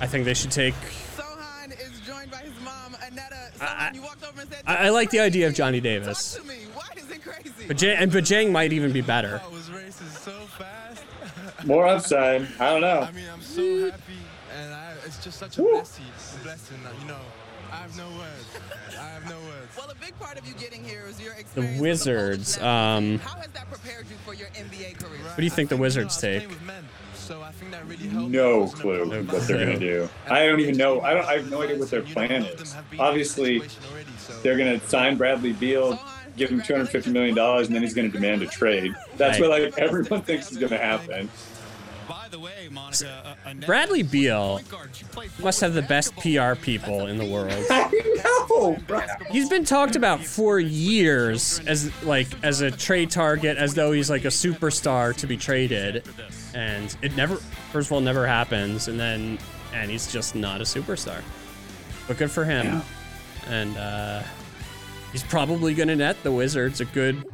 I 0.00 0.06
think 0.06 0.24
they 0.24 0.34
should 0.34 0.50
take. 0.52 0.74
Sochan 1.16 1.72
is 1.72 2.00
joined 2.00 2.30
by 2.30 2.38
his 2.38 2.52
mom, 2.64 2.94
Anetta. 2.94 3.52
Sochan, 3.58 3.94
you 3.94 4.02
walked 4.02 4.24
over 4.26 4.40
and 4.40 4.50
said, 4.50 4.62
I, 4.66 4.86
I 4.86 4.88
like 4.90 5.10
the 5.10 5.20
idea 5.20 5.46
of 5.48 5.54
Johnny 5.54 5.80
Davis. 5.80 6.38
To 7.44 7.48
me. 7.48 7.52
Why 7.56 7.62
is 7.64 7.70
it 7.70 7.76
crazy? 7.78 7.94
And 7.94 8.12
but 8.12 8.52
might 8.52 8.72
even 8.72 8.92
be 8.92 9.00
better. 9.00 9.40
More 11.64 11.86
upside. 11.86 12.46
I 12.58 12.70
don't 12.70 12.80
know. 12.80 13.00
I 13.00 13.12
mean, 13.12 13.26
I'm 13.30 13.42
so 13.42 13.90
happy, 13.90 14.02
and 14.58 14.72
I, 14.72 14.92
it's 15.04 15.22
just 15.22 15.38
such 15.38 15.58
a 15.58 15.62
blessing. 15.62 16.04
blessing. 16.42 16.78
that, 16.84 16.92
You 17.02 17.08
know, 17.08 17.18
I 17.70 17.76
have 17.76 17.96
no 17.96 18.08
words. 18.08 18.46
I 18.98 19.02
have 19.02 19.24
no 19.28 19.38
words. 19.40 19.76
Well, 19.76 19.90
a 19.90 19.94
big 19.94 20.18
part 20.18 20.38
of 20.38 20.46
you 20.46 20.54
getting 20.54 20.82
here 20.82 21.04
is 21.06 21.20
your 21.20 21.34
The 21.34 21.40
experience. 21.40 21.80
Wizards. 21.80 22.58
Um, 22.58 23.18
How 23.18 23.36
has 23.38 23.48
that 23.48 23.70
prepared 23.70 24.06
you 24.08 24.16
for 24.24 24.32
your 24.34 24.48
NBA 24.48 24.98
career? 24.98 25.20
what 25.22 25.36
do 25.36 25.44
you 25.44 25.50
think 25.50 25.68
the 25.68 25.76
Wizards 25.76 26.16
take? 26.16 26.48
So 27.14 27.42
I 27.42 27.52
think 27.52 27.70
that 27.72 27.86
really. 27.86 28.08
No 28.08 28.66
clue 28.66 29.06
what 29.26 29.46
they're 29.46 29.64
going 29.64 29.78
to 29.78 29.78
do. 29.78 30.08
I 30.28 30.46
don't 30.46 30.60
even 30.60 30.76
know. 30.76 31.00
I 31.02 31.12
don't. 31.14 31.26
I 31.26 31.34
have 31.34 31.50
no 31.50 31.62
idea 31.62 31.78
what 31.78 31.90
their 31.90 32.02
plan 32.02 32.44
is. 32.44 32.74
Obviously, 32.98 33.62
they're 34.42 34.56
going 34.56 34.80
to 34.80 34.88
sign 34.88 35.16
Bradley 35.16 35.52
Beal, 35.52 36.00
give 36.36 36.50
him 36.50 36.60
250 36.62 37.10
million 37.10 37.34
dollars, 37.34 37.66
and 37.66 37.74
then 37.76 37.82
he's 37.82 37.94
going 37.94 38.10
to 38.10 38.12
demand 38.12 38.42
a 38.42 38.46
trade. 38.46 38.94
That's 39.16 39.38
Right. 39.40 39.48
what 39.48 39.60
like 39.62 39.78
everyone 39.78 40.22
thinks 40.22 40.50
is 40.50 40.58
going 40.58 40.70
to 40.70 40.78
happen. 40.78 41.28
By 42.08 42.26
the 42.28 42.40
way, 42.40 42.68
Monica, 42.72 43.36
Bradley 43.66 44.02
Beal 44.02 44.60
must 45.40 45.60
have 45.60 45.74
the 45.74 45.82
best 45.82 46.14
PR 46.16 46.54
people 46.60 47.06
in 47.06 47.18
the 47.18 47.24
world. 47.24 47.52
I 47.70 47.88
know, 48.48 48.76
bro. 48.88 49.00
He's 49.30 49.48
been 49.48 49.64
talked 49.64 49.94
about 49.94 50.20
for 50.24 50.58
years 50.58 51.60
as 51.68 51.90
like 52.04 52.26
as 52.42 52.62
a 52.62 52.70
trade 52.70 53.10
target, 53.12 53.56
as 53.58 53.74
though 53.74 53.92
he's 53.92 54.10
like 54.10 54.24
a 54.24 54.28
superstar 54.28 55.14
to 55.18 55.26
be 55.28 55.36
traded, 55.36 56.02
and 56.52 56.94
it 57.00 57.14
never, 57.16 57.36
first 57.72 57.88
of 57.88 57.92
all, 57.92 58.00
never 58.00 58.26
happens, 58.26 58.88
and 58.88 58.98
then 58.98 59.38
and 59.72 59.88
he's 59.88 60.12
just 60.12 60.34
not 60.34 60.60
a 60.60 60.64
superstar. 60.64 61.22
But 62.08 62.18
good 62.18 62.30
for 62.30 62.44
him, 62.44 62.82
and 63.46 63.76
uh, 63.76 64.22
he's 65.12 65.22
probably 65.24 65.74
gonna 65.74 65.96
net 65.96 66.16
the 66.22 66.32
Wizards 66.32 66.80
a 66.80 66.84
good. 66.86 67.24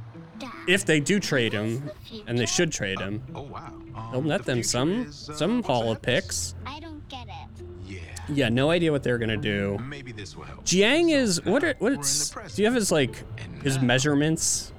If 0.68 0.84
they 0.84 0.98
do 1.00 1.20
trade 1.20 1.52
him, 1.52 1.90
and 2.26 2.38
they 2.38 2.46
should 2.46 2.72
trade 2.72 2.98
him, 2.98 3.22
Oh 3.34 3.42
wow. 3.42 3.72
he'll 4.10 4.22
net 4.22 4.44
them 4.44 4.62
some 4.62 5.10
some 5.12 5.62
haul 5.62 5.92
of 5.92 6.02
picks. 6.02 6.54
I 6.66 6.80
don't 6.80 7.06
get 7.08 7.26
it. 7.28 7.64
Yeah, 7.86 7.98
Yeah, 8.28 8.48
no 8.48 8.70
idea 8.70 8.90
what 8.92 9.02
they're 9.02 9.18
gonna 9.18 9.36
do. 9.36 9.78
Maybe 9.78 10.10
this 10.12 10.36
will 10.36 10.44
help. 10.44 10.64
Dieng 10.64 11.10
is 11.14 11.44
what? 11.44 11.62
Are, 11.62 11.74
what's? 11.78 12.30
Do 12.30 12.62
you 12.62 12.66
have 12.66 12.74
his 12.74 12.90
like 12.90 13.22
his 13.62 13.80
measurements? 13.80 14.72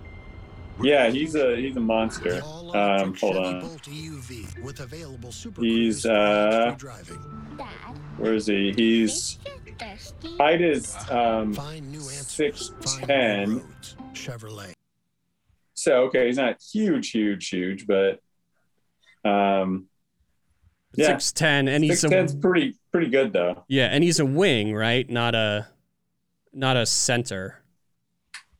Yeah, 0.82 1.10
he's 1.10 1.34
a 1.36 1.56
he's 1.56 1.76
a 1.78 1.80
monster. 1.80 2.42
Um, 2.44 3.16
hold 3.16 3.38
on. 3.38 3.62
Bolt 3.62 3.82
EUV 3.84 4.62
with 4.62 4.82
available 4.82 5.32
super 5.32 5.62
He's 5.62 6.06
uh. 6.06 6.76
Where 8.18 8.34
is 8.34 8.46
he? 8.48 8.74
He's 8.74 9.40
height 10.38 10.62
is 10.62 10.96
um, 11.10 11.54
six 12.02 12.72
ten. 13.04 13.64
Chevrolet. 14.14 14.74
So 15.74 16.04
okay, 16.06 16.28
he's 16.28 16.38
not 16.38 16.58
huge, 16.62 17.12
huge, 17.12 17.50
huge, 17.50 17.86
but 17.86 18.20
um, 19.24 19.88
yeah, 20.96 21.08
Six 21.08 21.32
ten, 21.32 21.68
and 21.68 21.84
he's 21.84 22.00
six 22.00 22.12
ten's 22.12 22.34
a 22.34 22.38
pretty 22.38 22.76
pretty 22.92 23.10
good 23.10 23.34
though. 23.34 23.64
yeah, 23.68 23.86
and 23.86 24.04
he's 24.04 24.20
a 24.20 24.26
wing, 24.26 24.74
right? 24.74 25.08
Not 25.10 25.36
a 25.36 25.68
not 26.54 26.78
a 26.78 26.86
center. 26.86 27.62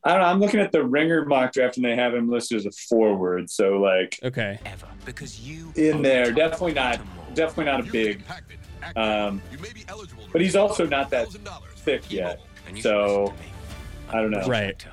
I 0.04 0.12
don't 0.12 0.20
know. 0.20 0.28
I'm 0.28 0.38
looking 0.38 0.60
at 0.60 0.70
the 0.70 0.84
Ringer 0.84 1.24
mock 1.24 1.52
draft, 1.52 1.76
and 1.76 1.84
they 1.84 1.96
have 1.96 2.14
him 2.14 2.30
listed 2.30 2.58
as 2.58 2.66
a 2.66 2.70
forward. 2.70 3.50
So 3.50 3.78
like, 3.78 4.18
okay, 4.22 4.60
ever 4.64 4.86
Because 5.04 5.40
you 5.40 5.72
in 5.74 6.02
there, 6.02 6.30
definitely 6.30 6.74
not, 6.74 7.00
definitely 7.34 7.64
not 7.64 7.80
a 7.80 7.90
big. 7.90 8.22
Um, 8.96 9.42
but 10.32 10.40
he's 10.40 10.56
also 10.56 10.86
not 10.86 11.10
that 11.10 11.28
thick 11.76 12.10
yet. 12.10 12.40
So 12.80 13.34
I 14.10 14.20
don't 14.20 14.30
know. 14.30 14.46
Right. 14.46 14.84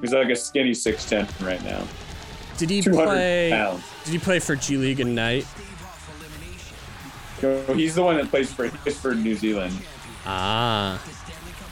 He's 0.00 0.12
like 0.12 0.28
a 0.28 0.36
skinny 0.36 0.74
six 0.74 1.08
ten 1.08 1.26
right 1.40 1.62
now. 1.64 1.82
Did 2.58 2.70
he 2.70 2.82
play? 2.82 3.50
pounds. 3.50 3.82
Did 4.04 4.12
he 4.12 4.18
play 4.18 4.38
for 4.38 4.54
G 4.56 4.76
League 4.76 5.00
Ignite? 5.00 5.46
So 7.40 7.74
he's 7.74 7.94
the 7.94 8.02
one 8.02 8.16
that 8.16 8.30
plays 8.30 8.52
for 8.52 8.68
for 8.68 9.14
New 9.14 9.34
Zealand. 9.34 9.76
Ah, 10.26 11.02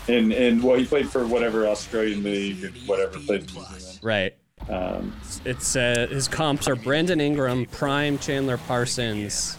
And 0.09 0.33
and 0.33 0.63
well, 0.63 0.77
he 0.77 0.85
played 0.85 1.09
for 1.11 1.27
whatever 1.27 1.67
Australian 1.67 2.23
league, 2.23 2.73
whatever 2.87 3.19
played 3.21 3.51
for 3.51 3.59
New 3.61 3.79
Zealand. 3.79 3.99
right. 4.03 4.35
Um, 4.69 5.15
It's 5.45 5.75
uh, 5.75 6.07
his 6.11 6.29
comps 6.29 6.69
are 6.69 6.77
Brandon 6.77 7.21
Ingram, 7.21 7.67
Prime 7.67 8.19
Chandler 8.19 8.59
Parsons, 8.59 9.57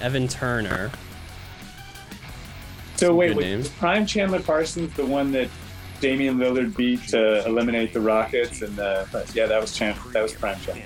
Evan 0.00 0.28
Turner. 0.28 0.90
So 2.96 3.06
Some 3.08 3.16
wait, 3.16 3.36
wait, 3.36 3.56
was 3.56 3.68
Prime 3.68 4.06
Chandler 4.06 4.40
Parsons, 4.40 4.92
the 4.94 5.06
one 5.06 5.32
that 5.32 5.48
Damian 6.00 6.36
Lillard 6.38 6.76
beat 6.76 7.02
to 7.08 7.44
eliminate 7.46 7.92
the 7.92 8.00
Rockets, 8.00 8.62
and 8.62 8.76
the 8.76 9.06
yeah, 9.34 9.46
that 9.46 9.60
was 9.60 9.72
Chandler. 9.74 10.12
That 10.12 10.22
was 10.22 10.32
Prime 10.32 10.58
Chandler. 10.60 10.84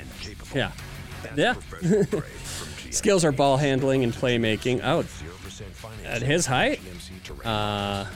Yeah. 0.54 0.72
Yeah. 1.36 1.54
Skills 2.90 3.24
are 3.24 3.32
ball 3.32 3.56
handling 3.56 4.02
and 4.04 4.12
playmaking. 4.12 4.80
Oh, 4.82 5.04
at 6.04 6.22
his 6.22 6.46
height, 6.46 6.80
uh, 7.44 8.06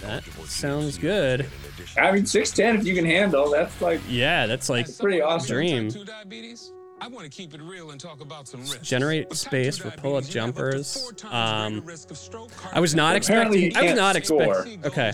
that 0.00 0.24
sounds 0.46 0.98
good. 0.98 1.46
I 1.96 2.10
mean, 2.12 2.26
six 2.26 2.50
ten 2.50 2.76
if 2.76 2.84
you 2.86 2.94
can 2.94 3.04
handle. 3.04 3.50
That's 3.50 3.80
like 3.80 4.00
Yeah, 4.08 4.46
that's 4.46 4.68
like 4.68 4.86
pretty 4.98 5.20
awesome. 5.20 5.54
dream. 5.54 5.90
I 7.00 7.08
want 7.08 7.24
to 7.24 7.30
keep 7.30 7.54
it 7.54 7.62
real 7.62 7.90
and 7.90 8.00
talk 8.00 8.20
about 8.20 8.46
some 8.46 8.60
risk. 8.60 8.82
Generate 8.82 9.32
space 9.34 9.78
for 9.78 9.90
pull-up 9.90 10.24
jumpers. 10.24 11.10
Um, 11.30 11.82
I 12.72 12.80
was 12.80 12.94
not 12.94 13.16
Apparently 13.16 13.66
expecting. 13.66 13.76
I 13.76 13.92
was 13.92 13.98
can't 14.00 14.18
not 14.18 14.24
score. 14.24 14.60
expecting. 14.60 14.86
Okay. 14.86 15.12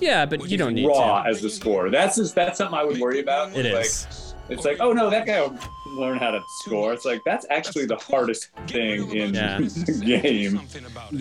Yeah, 0.00 0.26
but 0.26 0.48
you 0.48 0.56
don't 0.56 0.74
need 0.74 0.86
raw 0.86 1.22
to. 1.22 1.28
as 1.28 1.40
the 1.42 1.50
scorer. 1.50 1.90
That's 1.90 2.16
just, 2.16 2.34
that's 2.34 2.58
something 2.58 2.78
I 2.78 2.84
would 2.84 3.00
worry 3.00 3.20
about. 3.20 3.56
It 3.56 3.72
like, 3.72 3.84
is. 3.84 4.34
It's 4.48 4.64
like, 4.64 4.78
oh 4.80 4.92
no, 4.92 5.08
that 5.08 5.26
guy 5.26 5.40
will 5.40 5.56
learn 5.86 6.18
how 6.18 6.30
to 6.30 6.40
score. 6.60 6.92
It's 6.92 7.04
like 7.04 7.22
that's 7.24 7.46
actually 7.48 7.86
the 7.86 7.96
hardest 7.96 8.50
thing 8.66 9.10
in 9.16 9.34
Yeah. 9.34 9.58
the 9.60 10.02
game 10.04 10.60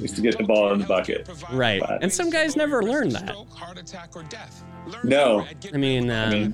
is 0.03 0.11
to 0.13 0.21
get 0.21 0.37
the 0.37 0.43
ball 0.43 0.73
in 0.73 0.79
the 0.79 0.85
bucket. 0.85 1.29
Right. 1.51 1.79
But- 1.81 2.03
And 2.03 2.11
some 2.11 2.29
guys 2.29 2.55
never 2.55 2.83
learn 2.83 3.09
that. 3.09 3.35
No, 5.03 5.45
I 5.73 5.77
mean, 5.77 6.09
um, 6.09 6.29
mean, 6.31 6.53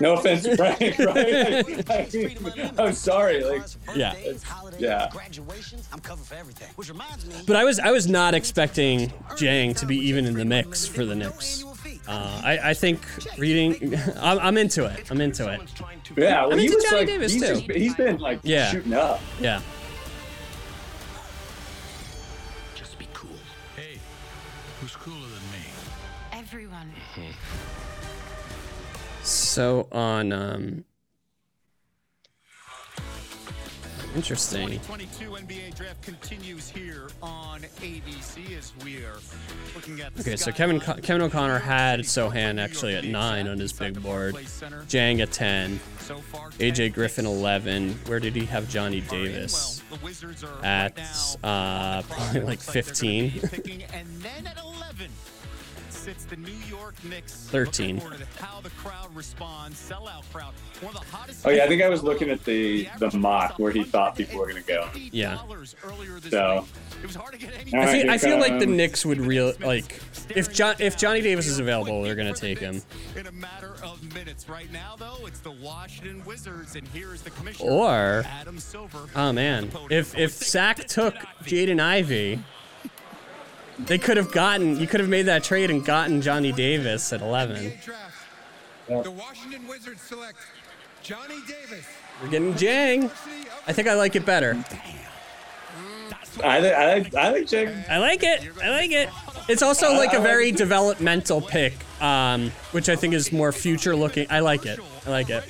no 0.00 0.14
offense, 0.14 0.42
to 0.44 0.56
Frank. 0.56 0.80
Right? 0.98 1.88
I 1.90 2.08
mean, 2.12 2.70
I'm 2.78 2.92
sorry. 2.92 3.42
Like, 3.44 3.62
yeah. 3.94 4.14
it's- 4.16 4.44
yeah. 4.78 5.10
But 7.46 7.56
I 7.56 7.64
was 7.64 7.78
I 7.78 7.90
was 7.90 8.06
not 8.06 8.34
expecting 8.34 9.08
Dieng 9.36 9.76
to 9.78 9.86
be 9.86 9.96
even 9.96 10.24
in 10.26 10.34
the 10.34 10.44
mix 10.44 10.86
for 10.86 11.04
the 11.04 11.14
Knicks. 11.14 11.64
Uh, 12.08 12.40
I, 12.44 12.70
I 12.70 12.74
think 12.74 13.00
reading, 13.38 13.94
I'm, 14.20 14.38
I'm 14.38 14.56
into 14.56 14.84
it. 14.86 15.10
I'm 15.10 15.20
into 15.20 15.52
it. 15.52 15.60
Yeah, 16.16 16.42
well, 16.42 16.52
I'm 16.54 16.58
he 16.58 16.68
was 16.68 16.82
Johnny 16.84 16.96
like, 16.98 17.06
Davis 17.06 17.32
he's, 17.32 17.42
too. 17.42 17.54
Just, 17.60 17.70
he's 17.70 17.94
been 17.94 18.18
like 18.18 18.40
Yeah. 18.42 18.70
shooting 18.70 18.94
up. 18.94 19.20
Yeah. 19.40 19.60
so 29.50 29.88
on. 29.90 30.32
Um, 30.32 30.84
Interesting. 34.16 34.80
NBA 34.80 35.76
draft 35.76 36.02
continues 36.02 36.68
here 36.68 37.06
on 37.22 37.60
ABC 37.80 38.58
as 38.58 38.72
we're 38.82 39.14
looking 39.74 40.00
at 40.00 40.12
Okay, 40.18 40.34
so 40.34 40.50
Kevin 40.50 40.80
Co- 40.80 40.94
Kevin 40.94 41.22
O'Connor 41.22 41.60
had 41.60 42.00
Sochan 42.00 42.60
actually 42.60 42.96
at 42.96 43.04
9 43.04 43.46
on 43.46 43.58
his 43.58 43.72
big 43.72 44.02
board. 44.02 44.34
Dieng 44.34 45.20
at 45.20 45.30
10. 45.30 45.78
AJ 46.58 46.92
Griffin 46.92 47.24
11. 47.24 48.00
Where 48.06 48.18
did 48.18 48.34
he 48.34 48.46
have 48.46 48.68
Johnny 48.68 49.00
Davis? 49.00 49.80
At 50.64 50.98
uh, 51.44 52.02
probably 52.08 52.40
like 52.40 52.60
15. 52.60 53.40
The 56.04 56.36
New 56.36 56.52
York 56.68 56.94
Knicks. 57.04 57.46
13. 57.50 58.00
Oh, 61.44 61.50
yeah. 61.50 61.64
I 61.64 61.68
think 61.68 61.82
I 61.82 61.88
was 61.88 62.02
looking 62.02 62.30
at 62.30 62.44
the, 62.44 62.88
the 62.98 63.16
mock 63.16 63.58
where 63.58 63.70
he 63.70 63.84
thought 63.84 64.16
people 64.16 64.38
were 64.38 64.48
going 64.48 64.62
to 64.62 64.68
go. 64.68 64.88
Yeah. 65.12 65.38
So. 66.30 66.66
I 67.02 67.06
feel, 67.06 68.10
I 68.10 68.18
feel 68.18 68.38
like 68.38 68.58
the 68.58 68.66
Knicks 68.66 69.06
would 69.06 69.20
real 69.20 69.54
like 69.60 70.00
if 70.28 70.52
John 70.52 70.74
if 70.78 70.98
Johnny 70.98 71.22
Davis 71.22 71.46
is 71.46 71.58
available, 71.58 72.02
they're 72.02 72.14
gonna 72.14 72.34
take 72.34 72.58
him. 72.58 72.82
In 73.16 73.26
a 73.26 73.32
matter 73.32 73.74
of 73.82 74.02
minutes, 74.14 74.48
right 74.48 74.70
now 74.70 74.96
though, 74.98 75.26
it's 75.26 75.40
the 75.40 75.50
Washington 75.50 76.22
Wizards, 76.26 76.76
and 76.76 76.86
here 76.88 77.14
is 77.14 77.22
the 77.22 77.30
commissioner. 77.30 77.70
Or 77.70 78.24
Adam 78.26 78.58
Silver. 78.58 79.08
Oh 79.16 79.32
man, 79.32 79.70
if 79.90 80.16
if 80.18 80.32
Sack 80.32 80.86
took 80.86 81.14
Jaden 81.44 81.80
Ivey 81.80 82.40
they 83.86 83.98
could 83.98 84.16
have 84.16 84.32
gotten 84.32 84.78
you 84.78 84.86
could 84.86 85.00
have 85.00 85.08
made 85.08 85.26
that 85.26 85.44
trade 85.44 85.70
and 85.70 85.84
gotten 85.84 86.20
Johnny 86.22 86.52
Davis 86.52 87.12
at 87.12 87.20
eleven. 87.20 87.72
The 88.88 89.10
Washington 89.10 89.66
Wizards 89.68 90.00
select 90.00 90.38
Johnny 91.02 91.36
Davis. 91.46 91.86
We're 92.22 92.28
getting 92.28 92.54
Dieng. 92.54 93.04
I 93.66 93.72
think 93.72 93.88
I 93.88 93.94
like 93.94 94.16
it 94.16 94.26
better. 94.26 94.62
I 96.42 96.58
I 96.58 96.94
like 96.94 97.14
I 97.14 97.30
like 97.30 97.44
Dieng. 97.44 97.88
I 97.88 97.98
like 97.98 98.22
it. 98.22 98.48
I 98.62 98.70
like 98.70 98.90
it. 98.90 99.08
It's 99.48 99.62
also 99.62 99.92
like 99.94 100.12
a 100.12 100.20
very 100.20 100.52
developmental 100.52 101.40
pick, 101.40 101.74
um, 102.02 102.50
which 102.72 102.88
I 102.88 102.96
think 102.96 103.14
is 103.14 103.32
more 103.32 103.52
future 103.52 103.96
looking. 103.96 104.26
I 104.30 104.40
like 104.40 104.66
it. 104.66 104.78
I 105.06 105.10
like 105.10 105.30
it. 105.30 105.44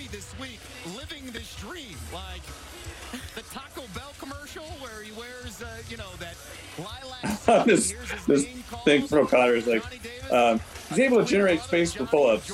Lilac. 7.51 7.67
this 7.67 7.95
this 8.27 8.47
thing 8.85 9.07
from 9.07 9.19
O'Connor 9.19 9.55
is 9.55 9.67
like 9.67 9.85
um, 10.33 10.61
he's 10.89 10.99
able 11.01 11.19
to 11.19 11.25
generate 11.25 11.61
space 11.61 11.93
for 11.93 12.07
pull-ups. 12.07 12.53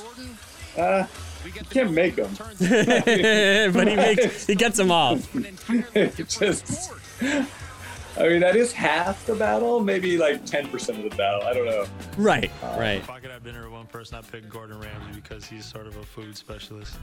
Uh, 0.77 1.07
you 1.45 1.53
can't 1.71 1.93
make 1.93 2.17
them. 2.17 2.31
but 2.59 3.89
he 3.89 3.97
makes 3.97 4.47
he 4.47 4.55
gets 4.55 4.77
them 4.77 4.91
off. 4.91 5.33
just, 6.29 6.93
I 7.23 8.29
mean, 8.29 8.41
that 8.41 8.57
is 8.57 8.73
half 8.73 9.25
the 9.27 9.35
battle, 9.35 9.81
maybe 9.81 10.19
like 10.19 10.45
ten 10.45 10.69
percent 10.69 10.99
of 10.99 11.11
the 11.11 11.17
battle. 11.17 11.43
I 11.43 11.53
don't 11.53 11.67
know. 11.67 11.87
Right, 12.17 12.51
right. 12.63 12.99
If 12.99 13.11
I 13.11 13.21
could 13.21 13.31
have 13.31 13.45
dinner 13.45 13.65
with 13.65 13.73
one 13.73 13.87
person, 13.87 14.19
I'd 14.19 14.31
pick 14.31 14.49
Gordon 14.49 14.81
Ramsay 14.81 15.13
because 15.15 15.45
he's 15.45 15.65
sort 15.65 15.87
of 15.87 15.97
a 15.97 16.03
food 16.03 16.37
specialist. 16.37 16.97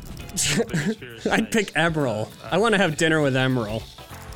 I'd 1.31 1.51
pick 1.51 1.71
Emerald. 1.75 2.33
I 2.51 2.57
want 2.57 2.73
to 2.73 2.79
have 2.79 2.97
dinner 2.97 3.21
with 3.21 3.35
Emerald. 3.35 3.83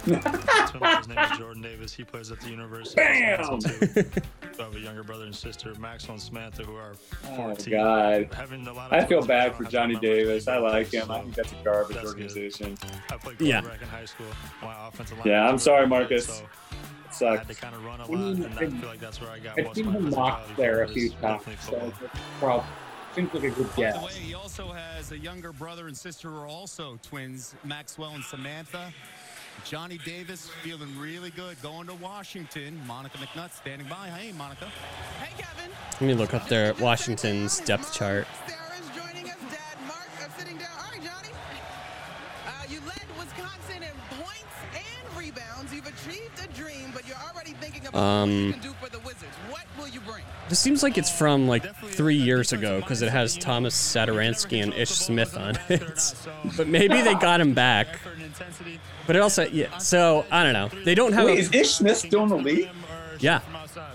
His 0.07 1.07
name 1.07 1.17
is 1.19 1.37
Jordan 1.37 1.61
Davis. 1.61 1.93
He 1.93 2.03
plays 2.03 2.31
at 2.31 2.39
the 2.39 2.49
University 2.49 2.95
Bam! 2.95 3.39
of 3.41 3.49
Wisconsin. 3.63 4.11
I 4.59 4.63
have 4.63 4.75
a 4.75 4.79
younger 4.79 5.03
brother 5.03 5.25
and 5.25 5.35
sister, 5.35 5.73
Maxwell 5.79 6.13
and 6.13 6.21
Samantha, 6.21 6.63
who 6.63 6.75
are 6.75 6.93
14. 6.95 7.39
Oh 7.39 7.45
14. 7.47 7.73
God, 7.73 8.33
Having 8.33 8.67
a 8.67 8.73
lot 8.73 8.91
of 8.91 9.03
I 9.03 9.05
feel 9.05 9.21
bad 9.25 9.55
for 9.55 9.63
Johnny 9.65 9.95
Davis. 9.95 10.47
I 10.47 10.57
like 10.57 10.91
him. 10.93 11.11
I 11.11 11.17
so 11.19 11.23
think 11.23 11.33
uh, 11.33 11.35
that's 11.41 11.51
a 11.51 11.55
garbage 11.63 11.95
that's 11.95 12.13
good. 12.13 12.23
organization. 12.23 12.77
I 13.11 13.17
played 13.17 13.39
Yeah. 13.41 13.61
quarterback 13.61 13.81
in 13.83 13.87
high 13.89 14.05
school. 14.05 14.25
My 14.61 14.87
offensive 14.87 15.17
line 15.19 15.27
Yeah, 15.27 15.41
I'm 15.41 15.45
really 15.47 15.57
sorry, 15.59 15.81
good, 15.83 15.89
Marcus. 15.89 16.25
so 16.25 16.33
It 16.43 16.47
I 17.09 17.11
sucks. 17.11 17.39
had 17.39 17.47
to 17.47 17.61
kind 17.61 17.75
of 17.75 17.85
run 17.85 17.99
a 17.99 18.03
I 18.03 18.07
lot, 18.07 18.11
mean, 18.17 18.43
and 18.43 18.53
I 18.59 18.61
I- 18.63 18.69
feel 18.69 18.89
like 18.89 18.99
that's 18.99 19.21
where 19.21 19.29
I 19.29 19.39
got 19.39 19.59
I've 19.59 19.75
seen 19.75 19.85
him 19.91 20.09
mocked 20.09 20.55
there 20.57 20.83
a 20.83 20.87
few 20.87 21.09
times, 21.11 21.43
so 21.61 21.91
football. 22.39 22.65
seems 23.13 23.33
like 23.33 23.43
a 23.43 23.49
good 23.51 23.67
By 23.69 23.75
the 23.75 23.81
guess. 23.81 24.03
way, 24.03 24.11
he 24.13 24.33
also 24.33 24.71
has 24.71 25.11
a 25.11 25.17
younger 25.17 25.51
brother 25.51 25.87
and 25.87 25.95
sister 25.97 26.29
who 26.29 26.37
are 26.37 26.47
also 26.47 26.97
twins, 27.03 27.53
Maxwell 27.63 28.11
and 28.11 28.23
Samantha. 28.23 28.93
Johnny 29.65 29.97
Davis 30.05 30.49
feeling 30.61 30.97
really 30.97 31.31
good 31.31 31.61
going 31.61 31.87
to 31.87 31.93
Washington. 31.95 32.79
Monica 32.87 33.17
McNutt 33.17 33.51
standing 33.51 33.87
by. 33.87 34.09
Hey, 34.09 34.31
Monica. 34.31 34.65
Hey, 35.19 35.33
Kevin. 35.37 35.71
Let 35.93 36.01
me 36.01 36.13
look 36.13 36.33
up 36.33 36.47
their 36.47 36.73
Washington's 36.75 37.59
depth 37.61 37.93
chart. 37.93 38.27
Sarah's 38.47 38.89
joining 38.95 39.29
us. 39.29 39.37
Dad 39.51 39.77
Mark 39.87 40.09
uh, 40.21 40.29
sitting 40.37 40.57
down. 40.57 40.69
All 40.77 40.91
right, 40.91 41.03
Johnny. 41.03 41.33
Uh, 42.45 42.51
you 42.69 42.79
led 42.81 43.05
Wisconsin 43.17 43.83
in 43.83 44.17
points 44.17 44.55
and 44.73 45.17
rebounds. 45.17 45.73
You've 45.73 45.87
Um, 47.93 48.53
this 50.49 50.59
seems 50.59 50.83
like 50.83 50.97
it's 50.97 51.09
from 51.09 51.47
like 51.47 51.75
three 51.77 52.15
years 52.15 52.53
ago 52.53 52.79
because 52.79 53.01
it 53.01 53.09
has 53.09 53.35
Thomas 53.37 53.75
Satoransky 53.75 54.61
and 54.61 54.73
Ish 54.73 54.91
Smith 54.91 55.35
on 55.35 55.57
it. 55.67 56.15
but 56.57 56.67
maybe 56.67 57.01
they 57.01 57.15
got 57.15 57.41
him 57.41 57.53
back. 57.53 57.99
But 59.07 59.15
it 59.15 59.21
also, 59.21 59.47
yeah. 59.47 59.77
So 59.77 60.25
I 60.29 60.43
don't 60.43 60.53
know. 60.53 60.69
They 60.83 60.93
don't 60.93 61.13
have. 61.13 61.25
Wait, 61.25 61.37
a, 61.37 61.41
is 61.41 61.53
Ish 61.53 61.71
Smith 61.75 61.97
still 61.97 62.23
in 62.23 62.29
the 62.29 62.35
league? 62.37 62.69
Yeah. 63.19 63.39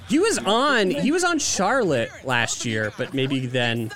He 0.09 0.19
was 0.19 0.39
on. 0.39 0.91
He 0.91 1.13
was 1.13 1.23
on 1.23 1.39
Charlotte 1.39 2.11
last 2.25 2.65
year, 2.65 2.93
but 2.99 3.15
maybe 3.15 3.47
then. 3.47 3.93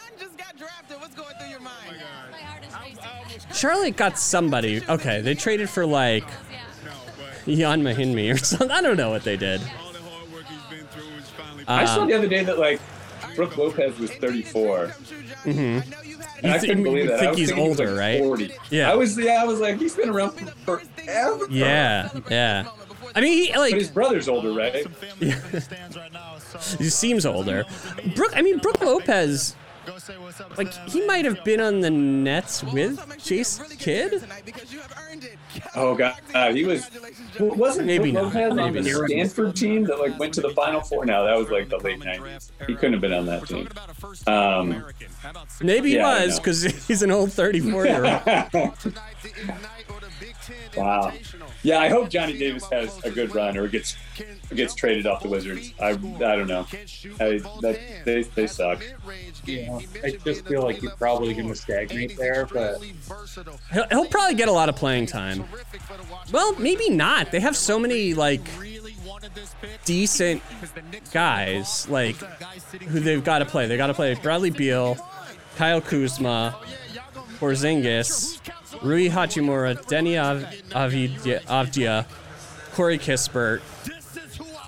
Charlotte 3.53 3.97
got 3.97 4.19
somebody. 4.19 4.83
Okay, 4.89 5.21
they 5.23 5.35
traded 5.35 5.71
for 5.71 5.87
like 5.87 6.25
Ian 7.49 7.83
Mahinmi 7.83 8.35
or 8.35 8.37
something. 8.45 8.71
I 8.71 8.83
don't 8.83 8.97
know 8.97 9.11
what 9.11 9.25
they 9.25 9.37
did. 9.37 9.61
I 11.69 11.85
saw 11.87 12.03
Um, 12.03 12.09
the 12.09 12.15
other 12.15 12.29
day 12.29 12.45
that 12.45 12.59
like 12.59 12.81
Brooke 13.37 13.57
Lopez 13.57 13.99
was 13.99 14.11
34. 14.13 14.87
Mm-hmm. 14.87 15.93
And 16.43 16.53
I 16.53 16.59
couldn't 16.59 16.83
believe 16.83 17.09
that. 17.09 17.17
I 17.17 17.19
think 17.19 17.31
was 17.31 17.39
he's 17.39 17.49
thinking 17.51 17.65
he 17.65 17.71
was, 17.71 17.81
older, 17.81 17.93
like, 17.93 18.01
right? 18.01 18.21
40. 18.21 18.53
Yeah. 18.71 18.91
I 18.91 18.95
was 18.95 19.19
yeah, 19.19 19.43
I 19.43 19.45
was 19.45 19.61
like, 19.61 19.79
he's 19.79 19.95
been 19.95 20.09
around 20.09 20.33
for 20.33 20.79
forever. 20.79 21.47
Yeah, 21.51 22.11
yeah. 22.31 22.69
I 23.15 23.21
mean, 23.21 23.33
he 23.33 23.57
like 23.57 23.73
But 23.73 23.81
his 23.81 23.91
brother's 23.91 24.29
older, 24.29 24.53
right? 24.53 24.87
he 26.79 26.91
seems 26.91 27.25
older. 27.25 27.65
Brooke, 28.15 28.33
I 28.35 28.43
mean, 28.43 28.59
Brooke 28.59 28.81
Lopez, 28.81 29.57
like 30.57 30.73
he 30.89 31.05
might 31.07 31.25
have 31.25 31.43
been 31.45 31.61
on 31.61 31.81
the 31.81 31.91
Nets 31.91 32.63
with 32.65 33.01
Chase 33.23 33.61
Kidd. 33.79 34.23
Oh 35.75 35.95
god, 35.95 36.15
uh, 36.35 36.53
he 36.53 36.65
was. 36.65 36.89
Wasn't 37.39 37.87
Maybe 37.87 38.13
Brooke 38.13 38.35
not. 38.35 38.35
Lopez 38.35 38.51
on 38.51 38.57
Maybe 38.57 38.81
the 38.81 38.93
not. 38.99 39.09
Stanford 39.09 39.57
team 39.57 39.85
that 39.85 39.99
like 39.99 40.19
went 40.19 40.33
to 40.35 40.41
the 40.41 40.51
Final 40.51 40.81
Four? 40.81 41.05
Now 41.07 41.25
that 41.25 41.37
was 41.37 41.49
like 41.51 41.69
the 41.69 41.79
late 41.79 42.01
'90s. 42.01 42.51
He 42.67 42.75
couldn't 42.75 42.93
have 42.95 43.01
been 43.03 43.13
on 43.13 43.27
that 43.27 43.47
team. 43.47 43.69
Um, 44.27 44.85
Maybe 45.61 45.91
he 45.91 45.97
Yeah, 45.97 46.25
was 46.27 46.39
because 46.39 46.63
he's 46.89 47.03
an 47.03 47.11
old 47.11 47.33
34 47.33 47.87
year 47.87 48.05
old. 48.05 48.83
wow. 50.77 51.13
Yeah, 51.67 51.81
I 51.81 51.89
hope 51.89 52.11
Johnny 52.11 52.39
Davis 52.39 52.65
has 52.71 52.97
a 53.03 53.11
good 53.11 53.35
run 53.35 53.57
or 53.57 53.67
gets 53.67 53.97
gets 54.55 54.73
traded 54.73 55.05
off 55.05 55.21
the 55.21 55.29
Wizards. 55.29 55.73
I 55.81 55.89
I 55.89 55.95
don't 55.95 56.47
know. 56.47 56.65
I, 57.19 57.41
that, 57.61 57.81
they 58.05 58.23
they 58.23 58.47
suck. 58.47 58.85
Yeah, 59.45 59.81
I 60.05 60.11
just 60.25 60.47
feel 60.47 60.63
like 60.63 60.77
he's 60.79 60.93
probably 60.93 61.35
going 61.35 61.49
to 61.49 61.57
stagnate 61.57 62.17
there, 62.17 62.47
but 62.47 62.81
He'll, 63.73 63.89
he'll 63.89 64.07
probably 64.07 64.37
get 64.37 64.49
a 64.49 64.53
lot 64.53 64.69
of 64.69 64.77
playing 64.77 65.07
time. 65.07 65.45
Well, 66.31 66.55
maybe 66.55 66.89
not. 66.89 67.33
They 67.33 67.41
have 67.41 67.57
so 67.57 67.81
many 67.81 68.15
like 68.15 68.43
decent 69.85 70.43
guys 71.13 71.89
like 71.89 72.15
who 72.85 73.01
they've 73.01 73.25
got 73.25 73.41
to 73.41 73.45
play. 73.45 73.67
They 73.67 73.77
got 73.77 73.89
to 73.89 73.95
play 73.95 74.15
Bradley 74.15 74.51
Beal, 74.51 74.97
Kyle 75.57 75.81
Kuzma, 75.81 76.57
Porzingis, 77.39 78.41
Rui 78.83 79.09
Hachimura, 79.09 79.77
Deni 79.87 80.17
Av- 80.19 80.43
Avdija, 80.71 81.43
Avdija, 81.45 82.07
Corey 82.75 82.99
Kispert, 82.99 83.61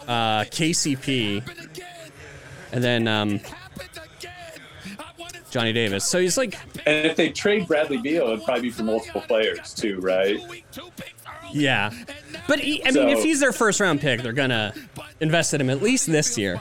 uh, 0.08 0.44
KCP, 0.44 1.42
and 2.72 2.84
then 2.84 3.08
um, 3.08 3.40
Johnny 5.50 5.72
Davis. 5.72 6.04
So 6.04 6.20
he's 6.20 6.36
like, 6.36 6.58
And 6.86 7.06
if 7.06 7.16
they 7.16 7.30
trade 7.30 7.66
Bradley 7.66 7.98
Beal, 7.98 8.28
it'd 8.28 8.44
probably 8.44 8.62
be 8.62 8.70
for 8.70 8.82
multiple 8.82 9.20
players 9.22 9.74
too, 9.74 10.00
right? 10.00 10.38
yeah. 11.52 11.90
But 12.46 12.60
he, 12.60 12.84
I 12.84 12.90
mean, 12.92 13.08
if 13.08 13.22
he's 13.22 13.40
their 13.40 13.52
first 13.52 13.80
round 13.80 14.00
pick, 14.00 14.22
they're 14.22 14.32
gonna 14.32 14.72
invest 15.20 15.52
in 15.54 15.60
him 15.60 15.70
at 15.70 15.82
least 15.82 16.06
this 16.06 16.38
year. 16.38 16.60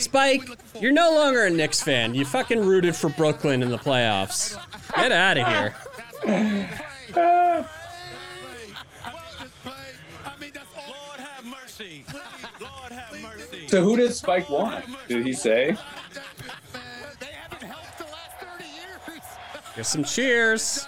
Spike, 0.00 0.48
you're 0.80 0.92
no 0.92 1.12
longer 1.14 1.44
a 1.44 1.50
Knicks 1.50 1.80
fan. 1.80 2.14
You 2.14 2.24
fucking 2.24 2.60
rooted 2.60 2.96
for 2.96 3.10
Brooklyn 3.10 3.62
in 3.62 3.70
the 3.70 3.78
playoffs. 3.78 4.56
Get 4.96 5.12
out 5.12 5.36
of 5.36 5.46
here. 5.46 5.74
So 13.68 13.82
who 13.84 13.96
did 13.96 14.12
Spike 14.12 14.50
want? 14.50 14.84
Did 15.08 15.24
he 15.24 15.32
say? 15.32 15.76
Get 19.76 19.86
some 19.86 20.04
cheers. 20.04 20.86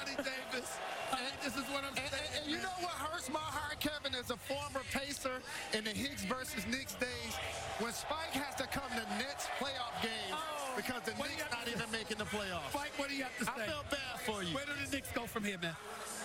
Playoffs. 12.32 12.70
Spike, 12.70 12.98
what 12.98 13.08
do 13.10 13.14
you 13.14 13.24
have 13.24 13.38
to 13.38 13.44
say? 13.44 13.50
I 13.54 13.66
feel 13.66 13.84
bad 13.90 14.20
for 14.24 14.42
you. 14.42 14.54
Where 14.54 14.64
do 14.64 14.72
the 14.82 14.90
Knicks 14.90 15.10
go 15.12 15.26
from 15.26 15.44
here, 15.44 15.58
man? 15.60 15.76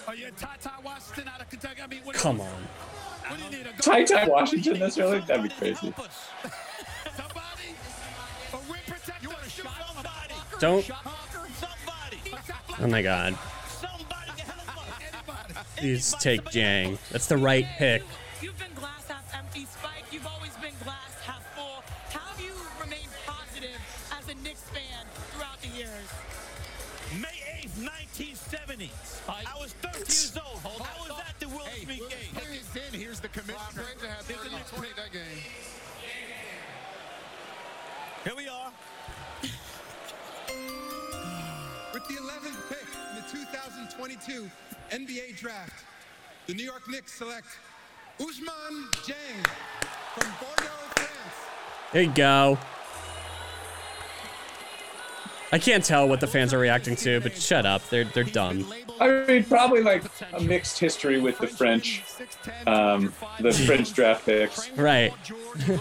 Are 0.07 0.15
you 0.15 0.27
a 0.27 0.31
Ty 0.31 0.57
Washington 0.83 1.27
out 1.27 1.41
of 1.41 1.49
Kentucky? 1.49 1.81
I 1.81 1.87
mean, 1.87 1.99
what 2.05 2.15
Come 2.15 2.39
on. 2.39 2.47
What 3.27 3.37
do 3.37 3.43
you 3.43 3.63
need? 3.63 3.67
A 3.67 3.73
TyTy 3.73 4.29
Washington 4.29 4.79
this 4.79 4.97
early? 4.97 5.19
That'd 5.19 5.43
be 5.43 5.49
crazy. 5.49 5.93
somebody 9.59 10.33
Don't. 10.59 10.89
Oh 12.79 12.87
my 12.87 13.01
god. 13.01 13.37
Please 15.75 16.15
take 16.19 16.49
Jang. 16.51 16.97
That's 17.11 17.27
the 17.27 17.37
right 17.37 17.65
pick. 17.77 18.03
You've 18.41 18.57
been 18.57 18.73
glass 18.75 18.96
2022 44.25 44.49
NBA 44.91 45.37
Draft, 45.37 45.83
the 46.47 46.53
New 46.53 46.63
York 46.63 46.89
Knicks 46.89 47.13
select 47.13 47.47
Ousmane 48.19 48.89
Dieng 49.03 49.47
from 50.15 50.31
Bordeaux, 50.39 50.71
France. 50.95 51.11
There 51.93 52.01
you 52.03 52.11
go. 52.13 52.57
I 55.51 55.59
can't 55.59 55.83
tell 55.83 56.09
what 56.09 56.19
the 56.19 56.27
fans 56.27 56.53
are 56.53 56.59
reacting 56.59 56.95
to, 56.97 57.21
but 57.21 57.35
shut 57.35 57.65
up. 57.65 57.87
They're 57.89 58.03
they're 58.03 58.23
dumb. 58.25 58.71
I 58.99 59.25
mean, 59.27 59.43
probably 59.45 59.81
like 59.81 60.03
a 60.33 60.41
mixed 60.41 60.77
history 60.77 61.21
with 61.21 61.37
the 61.37 61.47
French, 61.47 62.03
um, 62.65 63.13
the 63.39 63.53
French 63.65 63.93
draft 63.93 64.25
picks. 64.25 64.69
Right. 64.71 65.13
uh, 65.69 65.79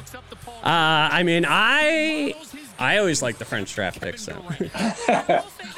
I 0.62 1.22
mean, 1.24 1.44
I 1.48 2.34
I 2.78 2.98
always 2.98 3.22
like 3.22 3.38
the 3.38 3.44
French 3.44 3.74
draft 3.74 4.00
picks. 4.00 4.22
So. 4.22 4.32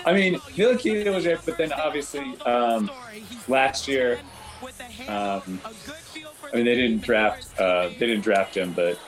I 0.05 0.13
mean, 0.13 0.35
Ntilikina 0.35 1.15
was 1.15 1.25
there, 1.25 1.39
but 1.45 1.57
then 1.57 1.73
obviously 1.73 2.41
um, 2.43 2.91
last 3.47 3.87
year, 3.89 4.21
um, 5.09 5.61
I 6.53 6.57
mean, 6.57 6.65
they 6.65 6.75
didn't 6.75 7.03
draft, 7.03 7.59
uh, 7.61 7.89
they 7.89 8.07
didn't 8.07 8.23
draft 8.23 8.57
him, 8.57 8.73
but 8.73 8.99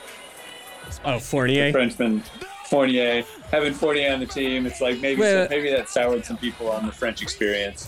oh, 1.05 1.19
Fournier, 1.19 1.67
the 1.67 1.71
Frenchman, 1.71 2.23
Fournier, 2.65 3.23
having 3.51 3.73
Fournier 3.73 4.13
on 4.13 4.19
the 4.19 4.25
team, 4.25 4.65
it's 4.65 4.81
like 4.81 4.99
maybe 4.99 5.21
Well- 5.21 5.45
some, 5.45 5.49
maybe 5.49 5.69
that 5.71 5.89
soured 5.89 6.23
some 6.25 6.37
people 6.37 6.69
on 6.69 6.85
the 6.85 6.91
French 6.91 7.21
experience, 7.21 7.87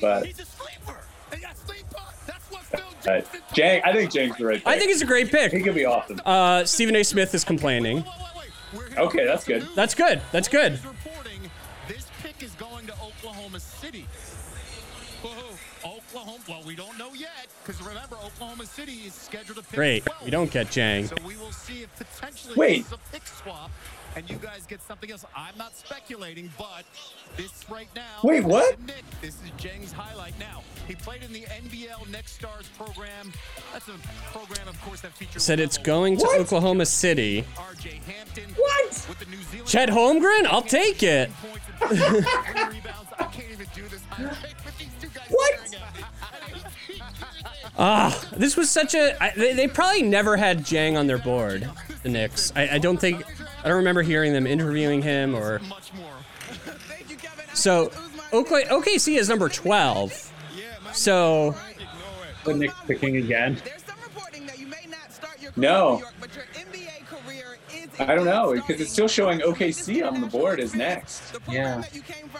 but. 0.00 0.26
Right. 3.04 3.26
Dieng, 3.52 3.82
I 3.84 3.92
think 3.92 4.12
Dieng's 4.12 4.36
the 4.36 4.46
right 4.46 4.58
pick. 4.58 4.66
I 4.66 4.78
think 4.78 4.92
it's 4.92 5.02
a 5.02 5.06
great 5.06 5.28
pick. 5.28 5.50
He 5.50 5.60
could 5.60 5.74
be 5.74 5.84
awesome. 5.84 6.20
Uh, 6.24 6.64
Stephen 6.64 6.94
A. 6.94 7.02
Smith 7.02 7.34
is 7.34 7.42
complaining. 7.42 8.04
Okay, 8.96 9.24
that's 9.24 9.44
good. 9.44 9.66
That's 9.74 9.94
good. 9.94 10.20
That's 10.32 10.48
good. 10.48 10.78
This 11.88 12.06
pick 12.22 12.42
is 12.42 12.52
going 12.52 12.86
to 12.86 12.92
Oklahoma 12.94 13.60
City. 13.60 14.06
Oklahoma, 15.84 16.38
well, 16.48 16.62
we 16.66 16.74
don't 16.74 16.96
know 16.98 17.12
yet, 17.14 17.46
because 17.64 17.80
remember, 17.82 18.16
Oklahoma 18.16 18.66
City 18.66 18.92
is 19.06 19.14
scheduled 19.14 19.58
to 19.58 19.62
pick 19.64 19.74
Great. 19.74 20.04
12. 20.04 20.24
We 20.24 20.30
don't 20.30 20.50
get 20.50 20.66
Dieng. 20.68 21.08
So 21.08 21.14
we 21.26 21.36
will 21.36 21.52
see 21.52 21.82
if 21.82 21.96
potentially 21.96 22.54
Wait. 22.56 22.78
this 22.78 22.86
is 22.86 22.92
a 22.92 22.98
pick 23.12 23.26
swap, 23.26 23.70
and 24.16 24.28
you 24.28 24.36
guys 24.36 24.66
get 24.66 24.82
something 24.82 25.10
else. 25.10 25.24
I'm 25.34 25.56
not 25.56 25.74
speculating, 25.76 26.50
but 26.58 26.84
this 27.36 27.64
right 27.70 27.88
now. 27.94 28.20
Wait, 28.22 28.44
what? 28.44 28.80
Nick, 28.86 29.04
this 29.20 29.34
is 29.34 29.50
Dieng's 29.56 29.92
highlight. 29.92 30.38
Now, 30.38 30.62
he 30.86 30.94
played 30.94 31.22
in 31.22 31.32
the 31.32 31.42
NBL 31.42 32.10
Next 32.10 32.32
Stars 32.32 32.68
program. 32.76 33.32
That's 33.72 33.88
a 33.88 33.94
program, 34.32 34.68
of 34.68 34.80
course, 34.82 35.00
that 35.00 35.12
features 35.12 35.42
Said 35.42 35.60
it's 35.60 35.78
going 35.78 36.16
to 36.18 36.26
Oklahoma 36.38 36.86
City. 36.86 37.44
RJ 37.56 38.02
Hampton. 38.04 38.50
What? 38.56 39.06
With 39.08 39.18
the 39.18 39.26
New 39.26 39.42
Zealand 39.42 39.68
Chet 39.68 39.88
Holmgren? 39.88 40.46
I'll 40.46 40.62
take 40.62 41.02
it. 41.02 41.30
rebounds. 41.80 43.02
What? 45.28 45.76
Ah, 47.78 48.28
this 48.36 48.56
was 48.56 48.70
such 48.70 48.94
a. 48.94 49.22
I, 49.22 49.32
they, 49.34 49.54
they 49.54 49.66
probably 49.66 50.02
never 50.02 50.36
had 50.36 50.64
Jang 50.64 50.96
on 50.96 51.06
their 51.06 51.18
board. 51.18 51.68
The 52.02 52.10
Knicks. 52.10 52.52
I, 52.54 52.74
I 52.76 52.78
don't 52.78 52.98
think. 52.98 53.24
I 53.64 53.68
don't 53.68 53.76
remember 53.76 54.02
hearing 54.02 54.32
them 54.32 54.46
interviewing 54.46 55.02
him 55.02 55.34
or. 55.34 55.60
So, 57.54 57.92
OK, 58.32 58.64
OKC 58.64 59.18
is 59.18 59.28
number 59.28 59.48
12. 59.48 60.32
So. 60.92 61.54
The 62.44 62.54
Knicks 62.54 62.74
picking 62.86 63.18
again. 63.18 63.56
No. 65.56 66.02
I 67.98 68.14
don't 68.14 68.24
know 68.24 68.54
because 68.54 68.80
it's 68.80 68.90
still 68.90 69.06
showing 69.08 69.40
OKC 69.40 70.06
on 70.06 70.20
the 70.20 70.26
board 70.26 70.60
as 70.60 70.74
next. 70.74 71.36
Yeah. 71.48 71.84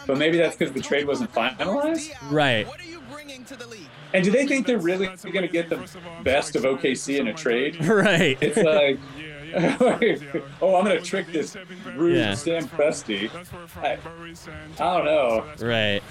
But 0.07 0.19
maybe 0.19 0.39
that's 0.39 0.57
because 0.57 0.75
the 0.75 0.81
trade 0.81 1.07
wasn't 1.07 1.33
finalized. 1.33 2.11
Right. 2.31 2.67
And 4.15 4.25
do 4.25 4.31
they 4.31 4.47
think 4.47 4.67
they're 4.67 4.79
really 4.79 5.07
going 5.07 5.43
to 5.43 5.49
get 5.49 5.69
the 5.69 5.89
best 6.23 6.57
of 6.57 6.63
OKC 6.63 7.19
in 7.19 7.29
a 7.29 7.35
trade? 7.35 7.79
Right. 7.93 8.39
It's 8.41 8.57
like, 8.57 8.99
oh, 9.55 10.77
I'm 10.77 10.85
going 10.85 10.99
to 10.99 11.01
trick 11.01 11.27
this 11.33 11.57
rude 11.95 12.17
Yeah. 12.17 12.35
Sam 12.35 12.67
Presti. 12.69 13.31
I, 13.83 13.93
I 13.93 14.97
don't 14.97 15.05
know. 15.05 15.45
Right. 15.61 16.03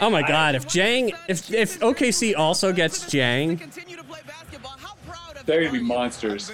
Oh 0.00 0.08
my 0.08 0.22
God! 0.22 0.54
If 0.54 0.66
Dieng, 0.66 1.12
if 1.28 1.52
if 1.52 1.80
OKC 1.80 2.36
also 2.36 2.72
gets 2.72 3.04
Dieng, 3.06 3.58
They're 5.46 5.60
going 5.62 5.72
to 5.72 5.78
be 5.80 5.84
monsters. 5.84 6.50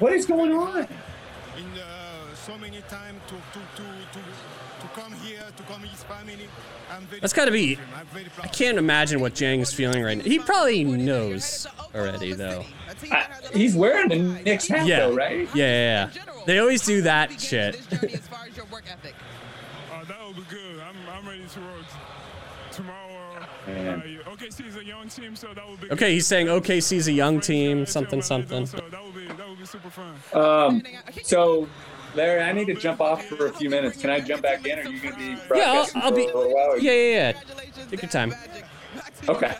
What 0.00 0.12
is 0.12 0.26
going 0.26 0.52
on? 0.52 0.88
That's 7.20 7.32
got 7.32 7.46
to 7.46 7.50
be. 7.50 7.76
proud 7.76 7.84
of 7.84 7.88
him. 7.90 8.00
I'm 8.00 8.06
very 8.06 8.26
I 8.42 8.46
can't 8.48 8.78
imagine 8.78 9.20
what 9.20 9.34
Dieng 9.34 9.60
is 9.60 9.72
feeling 9.72 10.02
right 10.02 10.16
now. 10.18 10.24
He 10.24 10.38
probably 10.38 10.84
knows 10.84 11.66
already, 11.94 12.32
though. 12.34 12.64
I, 13.10 13.26
he's 13.52 13.74
wearing 13.76 14.08
the 14.08 14.42
Knicks 14.42 14.68
hat, 14.68 14.86
Yeah. 14.86 15.00
though, 15.00 15.14
right? 15.14 15.48
Yeah, 15.54 15.66
yeah, 15.66 16.10
yeah. 16.14 16.24
They 16.46 16.58
always 16.58 16.82
do 16.84 17.02
that 17.02 17.40
shit. 17.40 17.80
Uh, 17.92 17.98
that 20.04 20.22
will 20.24 20.32
be 20.34 20.42
good. 20.48 20.80
I'm, 20.80 20.96
I'm 21.12 21.26
ready 21.28 21.44
to 21.46 21.60
work 21.60 21.84
tomorrow. 22.72 23.46
Man. 23.66 24.00
Uh, 24.26 24.30
OKC 24.30 24.66
is 24.66 24.76
a 24.76 24.84
young 24.84 25.08
team, 25.08 25.34
so 25.36 25.48
that 25.54 25.66
will 25.66 25.76
be. 25.76 25.90
Okay, 25.90 26.12
he's 26.12 26.26
saying 26.26 26.48
OKC's 26.48 27.08
a 27.08 27.12
young 27.12 27.40
team, 27.40 27.86
something, 27.86 28.20
something. 28.22 28.66
So 28.66 28.76
that 28.90 29.02
will 29.02 29.10
be 29.12 29.26
that 29.26 29.48
will 29.48 29.56
be 29.56 29.64
super 29.64 29.90
fun. 29.90 30.14
Um, 30.34 30.82
so, 31.22 31.68
Larry, 32.14 32.42
I 32.42 32.52
need 32.52 32.66
to 32.66 32.74
jump 32.74 33.00
off 33.00 33.24
for 33.26 33.46
a 33.46 33.52
few 33.52 33.70
minutes. 33.70 34.00
Can 34.00 34.10
I 34.10 34.20
jump 34.20 34.42
back 34.42 34.64
in, 34.66 34.78
or 34.78 34.82
are 34.82 34.88
you 34.88 35.00
going 35.00 35.14
to 35.14 35.18
be 35.18 35.24
Yeah, 35.26 35.36
I'll, 35.36 35.46
broadcasting 35.48 36.02
I'll 36.02 36.12
be. 36.12 36.28
for 36.28 36.44
a 36.44 36.48
while? 36.48 36.78
Yeah, 36.78 36.92
yeah, 36.92 37.32
yeah. 37.34 37.84
Take 37.90 38.02
your 38.02 38.10
time. 38.10 38.34
Okay. 39.28 39.54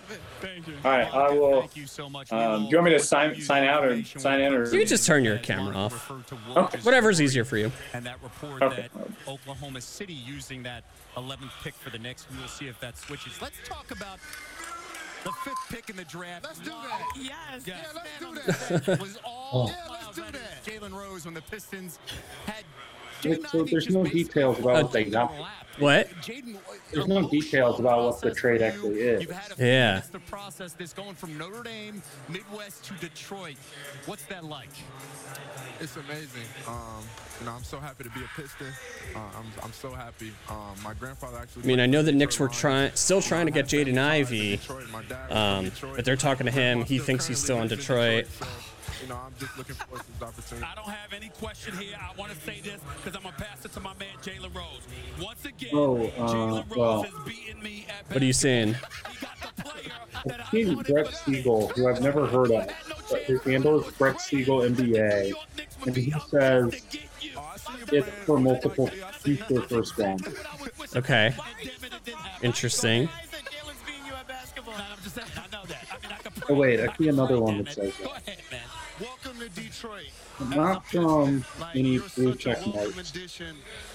All 0.84 0.90
right, 0.90 1.12
I 1.14 1.30
will. 1.30 1.62
Um, 1.62 2.64
do 2.64 2.70
you 2.70 2.76
want 2.76 2.84
me 2.84 2.90
to 2.92 2.98
sign 3.00 3.40
sign 3.40 3.64
out 3.64 3.84
or 3.84 4.02
sign 4.04 4.40
in, 4.40 4.52
or 4.54 4.64
You 4.66 4.80
can 4.80 4.86
just 4.88 5.06
turn 5.06 5.24
your 5.24 5.38
camera 5.38 5.74
off. 5.74 6.10
Okay. 6.56 6.78
Whatever's 6.80 7.20
easier 7.20 7.44
for 7.44 7.56
you. 7.56 7.72
And 7.94 8.04
that 8.04 8.22
report 8.22 8.62
Okay. 8.62 8.88
that 8.92 9.06
Oklahoma 9.26 9.80
City 9.80 10.12
using 10.12 10.62
that 10.64 10.84
11th 11.16 11.50
pick 11.62 11.74
for 11.74 11.88
the 11.90 11.98
Knicks. 11.98 12.26
We 12.30 12.38
will 12.40 12.48
see 12.48 12.68
if 12.68 12.78
that 12.80 12.98
switches. 12.98 13.40
Let's 13.40 13.56
talk 13.64 13.90
about 13.90 14.18
the 15.24 15.32
fifth 15.44 15.56
pick 15.70 15.88
in 15.88 15.96
the 15.96 16.04
draft. 16.04 16.44
Let's 16.44 16.58
do 16.58 16.70
that. 16.70 17.02
Yes. 17.16 17.66
Yeah, 17.66 17.76
let's 17.94 18.18
do 18.20 18.80
that. 18.80 19.00
was 19.00 19.18
all 19.24 19.72
yeah, 19.74 20.03
let's 20.16 20.32
do 20.32 20.38
that. 20.38 20.64
Jalen 20.64 20.92
Rose 20.92 21.24
when 21.24 21.34
the 21.34 21.42
Pistons 21.42 21.98
had. 22.46 22.64
So 23.48 23.64
there's 23.64 23.88
no 23.88 24.04
details 24.04 24.58
about 24.58 24.82
what 24.82 24.92
they 24.92 25.04
got. 25.04 25.32
What? 25.78 26.10
There's 26.92 27.08
no 27.08 27.28
details 27.28 27.80
about 27.80 28.04
what 28.04 28.20
the 28.20 28.34
trade 28.34 28.60
actually 28.60 29.00
is. 29.00 29.26
Yeah. 29.58 30.02
The 30.12 30.18
process, 30.20 30.74
this 30.74 30.92
going 30.92 31.14
from 31.14 31.38
Notre 31.38 31.62
Dame, 31.62 32.02
Midwest 32.28 32.84
to 32.84 32.94
Detroit. 32.94 33.56
What's 34.04 34.24
that 34.26 34.44
like? 34.44 34.68
It's 35.80 35.96
amazing. 35.96 36.44
Um, 36.68 37.02
you 37.40 37.46
know, 37.46 37.52
I'm 37.52 37.64
so 37.64 37.80
happy 37.80 38.04
to 38.04 38.10
be 38.10 38.20
a 38.20 38.40
Piston. 38.40 38.66
Uh, 39.16 39.18
I'm, 39.18 39.46
I'm 39.62 39.72
so 39.72 39.90
happy. 39.90 40.32
Um, 40.50 40.74
my 40.84 40.92
grandfather 40.94 41.38
actually. 41.38 41.64
I 41.64 41.66
mean, 41.66 41.80
I 41.80 41.86
know 41.86 42.02
the 42.02 42.12
Knicks 42.12 42.38
were 42.38 42.48
trying, 42.48 42.92
still 42.94 43.22
trying 43.22 43.46
to 43.46 43.52
get 43.52 43.66
Jaden 43.66 43.98
Ivey, 43.98 44.60
um, 45.30 45.72
but 45.96 46.04
they're 46.04 46.14
talking 46.14 46.44
to 46.46 46.52
him. 46.52 46.84
He 46.84 46.98
thinks 46.98 47.26
he's 47.26 47.42
still 47.42 47.60
in 47.62 47.68
Detroit. 47.68 48.26
You 49.02 49.08
know, 49.08 49.16
I'm 49.26 49.34
just 49.38 49.56
looking 49.58 49.74
forward 49.74 50.04
to 50.04 50.12
this 50.12 50.22
opportunity. 50.22 50.66
I 50.70 50.74
don't 50.74 50.88
have 50.88 51.12
any 51.12 51.28
question 51.30 51.76
here. 51.76 51.96
I 52.00 52.18
want 52.18 52.32
to 52.32 52.38
say 52.40 52.60
this 52.60 52.80
because 52.96 53.16
I'm 53.16 53.22
going 53.22 53.34
to 53.34 53.42
pass 53.42 53.64
it 53.64 53.72
to 53.72 53.80
my 53.80 53.92
man 53.94 54.16
Jalen 54.22 54.54
Rose. 54.54 54.82
Once 55.20 55.44
again, 55.44 55.70
Oh, 55.72 56.06
uh, 56.18 56.62
well, 56.76 57.06
What 58.08 58.22
are 58.22 58.24
you 58.24 58.32
saying? 58.32 58.76
I've 60.26 60.86
Brett 60.86 61.14
Siegel, 61.14 61.68
who 61.68 61.88
I've 61.88 62.00
never 62.00 62.26
heard 62.26 62.50
of, 62.50 62.66
but 63.10 63.22
his 63.22 63.42
handle 63.42 63.84
is 63.84 63.92
Brett 63.94 64.20
Siegel 64.20 64.60
NBA, 64.60 65.32
and 65.86 65.96
he 65.96 66.12
says 66.28 66.82
it's 67.92 68.08
for 68.24 68.38
multiple 68.38 68.86
future 69.12 69.60
first 69.62 69.98
round. 69.98 70.26
Okay. 70.96 71.34
Interesting. 72.42 73.08
Oh 76.48 76.54
wait, 76.54 76.80
I 76.80 76.94
see 76.96 77.08
another 77.08 77.40
one 77.40 77.64
that 77.64 77.72
says 77.72 77.92
that. 77.98 78.22
Not 80.48 80.86
from 80.86 81.44
any 81.74 81.98
blue 82.16 82.34
check 82.34 82.66
marks. 82.66 83.12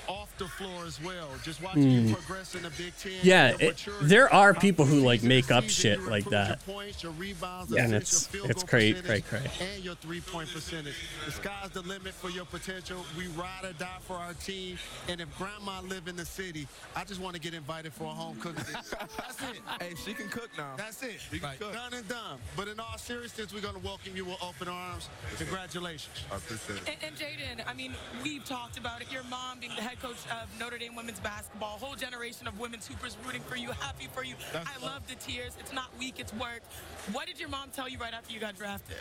Edition 0.09 0.21
off 0.21 0.37
the 0.37 0.47
floor 0.47 0.85
as 0.85 1.01
well. 1.03 1.27
Just 1.43 1.61
watching 1.61 1.83
Hmm. 1.83 2.07
you 2.07 2.15
progress 2.15 2.55
in 2.55 2.63
the 2.63 2.69
Big 2.71 2.93
Ten. 2.97 3.13
Yeah, 3.23 3.49
your 3.59 3.71
it, 3.71 3.85
there 4.01 4.33
are 4.33 4.53
people 4.53 4.85
who 4.85 4.99
like 5.01 5.23
make 5.23 5.51
up 5.51 5.65
shit 5.69 6.01
like 6.03 6.25
that. 6.25 6.65
points, 6.65 7.03
your 7.03 7.11
rebounds, 7.13 7.71
And 7.73 7.93
it's 7.93 8.11
your 8.33 8.41
field 8.41 8.49
it's 8.51 8.63
goal 8.63 8.69
cray 8.69 8.93
percentage, 8.93 9.25
cray 9.25 9.39
cray. 9.41 9.67
And 9.73 9.83
your 9.83 9.95
three-point 9.95 10.51
percentage. 10.53 10.95
The 11.25 11.31
sky's 11.31 11.69
the 11.71 11.81
limit 11.81 12.13
for 12.13 12.29
your 12.29 12.45
potential. 12.45 13.05
We 13.17 13.27
ride 13.27 13.63
or 13.65 13.73
die 13.73 13.97
for 14.01 14.15
our 14.15 14.33
team. 14.33 14.77
And 15.07 15.21
if 15.21 15.27
grandma 15.37 15.81
live 15.81 16.07
in 16.07 16.15
the 16.15 16.25
city, 16.25 16.67
I 16.95 17.03
just 17.03 17.21
want 17.21 17.35
to 17.35 17.41
get 17.41 17.53
invited 17.53 17.93
for 17.93 18.05
a 18.05 18.07
home 18.07 18.37
cooking. 18.39 18.63
That's 18.73 19.41
it. 19.43 19.59
Hey, 19.81 19.93
she 20.05 20.13
can 20.13 20.29
cook 20.29 20.49
now. 20.57 20.73
That's 20.77 21.01
it. 21.03 21.19
She 21.31 21.39
can 21.39 21.49
cook. 21.59 21.73
Done 21.73 21.93
and 21.93 22.07
done. 22.07 22.39
But 22.55 22.67
in 22.67 22.79
all 22.79 22.97
seriousness, 22.97 23.53
we're 23.53 23.61
going 23.61 23.75
to 23.75 23.79
welcome 23.81 24.15
you 24.15 24.25
with 24.25 24.37
open 24.41 24.67
arms. 24.67 25.09
Congratulations. 25.37 26.15
I 26.31 26.35
appreciate 26.35 26.77
it. 26.77 26.89
And, 26.89 26.97
and 27.03 27.15
Jaden, 27.15 27.65
I 27.67 27.73
mean, 27.73 27.93
we've 28.23 28.43
talked 28.45 28.77
about 28.77 29.01
it. 29.01 29.11
Your 29.11 29.23
mom 29.29 29.59
being 29.59 29.75
the 29.75 29.81
head 29.81 29.98
coach 30.01 30.17
of 30.31 30.47
Notre 30.59 30.77
Dame 30.77 30.95
women's 30.95 31.19
basketball, 31.19 31.77
whole 31.77 31.95
generation 31.95 32.47
of 32.47 32.59
women's 32.59 32.87
hoopers 32.87 33.17
rooting 33.25 33.41
for 33.41 33.55
you, 33.57 33.69
happy 33.71 34.07
for 34.13 34.23
you. 34.23 34.35
I 34.53 34.83
love 34.83 35.07
the 35.07 35.15
tears. 35.15 35.57
It's 35.59 35.73
not 35.73 35.87
weak, 35.99 36.15
it's 36.19 36.33
work. 36.33 36.61
What 37.11 37.27
did 37.27 37.39
your 37.39 37.49
mom 37.49 37.69
tell 37.75 37.89
you 37.89 37.97
right 37.97 38.13
after 38.13 38.33
you 38.33 38.39
got 38.39 38.55
drafted? 38.57 38.97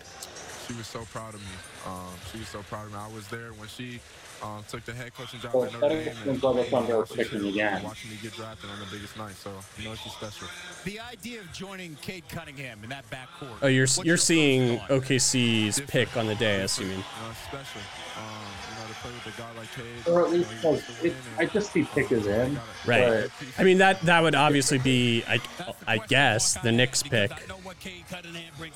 She 0.66 0.75
was 0.75 0.87
so 0.87 1.05
proud 1.12 1.35
of 1.35 1.41
me. 1.41 1.47
Um, 1.87 2.09
she 2.33 2.39
was 2.39 2.49
so 2.49 2.62
proud 2.62 2.87
of 2.87 2.93
me. 2.93 2.99
I 2.99 3.09
was 3.15 3.29
there 3.29 3.51
when 3.53 3.69
she 3.69 4.01
um, 4.43 4.65
took 4.69 4.85
the 4.85 4.93
head 4.93 5.15
coaching 5.15 5.41
job 5.41 5.55
Well, 5.55 5.65
at 5.65 5.73
Notre 5.73 5.89
Dame. 5.89 6.09
explains 6.09 6.43
why 6.43 6.53
they 6.55 6.65
thought 6.65 6.89
watching 7.09 7.43
me- 7.43 7.49
again. 7.51 7.83
Watching 7.83 8.11
me 8.11 8.16
get 8.23 8.33
drafted 8.35 8.70
on 8.70 8.79
the 8.81 8.87
biggest 8.91 9.16
night. 9.16 9.35
So, 9.37 9.53
you 9.79 9.85
know, 9.89 9.95
she's 9.95 10.12
special. 10.12 10.49
The 10.85 11.01
idea 11.01 11.41
of 11.41 11.53
joining 11.53 11.95
Cade 11.97 12.25
Cunningham 12.29 12.81
in 12.83 12.91
that 12.91 13.09
backcourt. 13.11 13.57
Oh, 13.62 13.66
you're 13.69 13.83
What's 13.85 13.99
you're 13.99 14.07
your 14.07 14.16
seeing 14.16 14.79
OKC's 14.79 15.81
pick 15.83 16.16
on 16.16 16.27
the 16.27 16.35
dais. 16.35 16.79
You 16.79 16.87
mean? 16.87 16.97
You 16.97 16.99
know, 16.99 17.35
special. 17.49 17.81
Um, 18.16 18.78
you 19.05 19.11
know, 19.11 19.16
to 19.16 19.23
play 19.23 19.25
with 19.25 19.27
a 19.27 19.41
guy 19.41 19.59
like 19.59 19.73
Cade. 19.73 20.12
Or 20.12 20.25
at 20.25 20.31
least 20.33 20.65
like, 20.65 21.05
it, 21.05 21.15
I 21.39 21.47
just 21.47 21.73
see 21.73 21.85
pick 21.85 22.12
is 22.12 22.27
in. 22.27 22.59
Right. 22.87 23.29
But 23.29 23.31
I 23.59 23.65
mean 23.65 23.79
that 23.79 24.01
that 24.03 24.23
would 24.23 24.35
obviously 24.35 24.79
be 24.79 25.25
I 25.29 25.41
I 25.87 25.99
guess 25.99 26.55
the 26.55 26.73
Knicks 26.73 27.03
pick, 27.03 27.31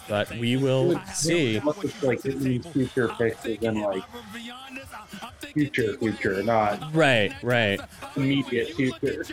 but 0.09 0.31
we 0.39 0.57
will 0.57 0.99
see. 1.15 1.57
Unless 1.57 2.03
like 2.03 2.24
it 2.24 2.40
means 2.40 2.66
future 2.66 3.09
picks 3.09 3.44
is 3.44 3.59
in 3.62 3.81
like 3.81 4.05
future, 5.53 5.97
future, 5.99 6.43
not 6.43 6.94
Right, 6.94 7.32
right. 7.43 7.81
immediate 8.16 8.74
future. 8.74 9.24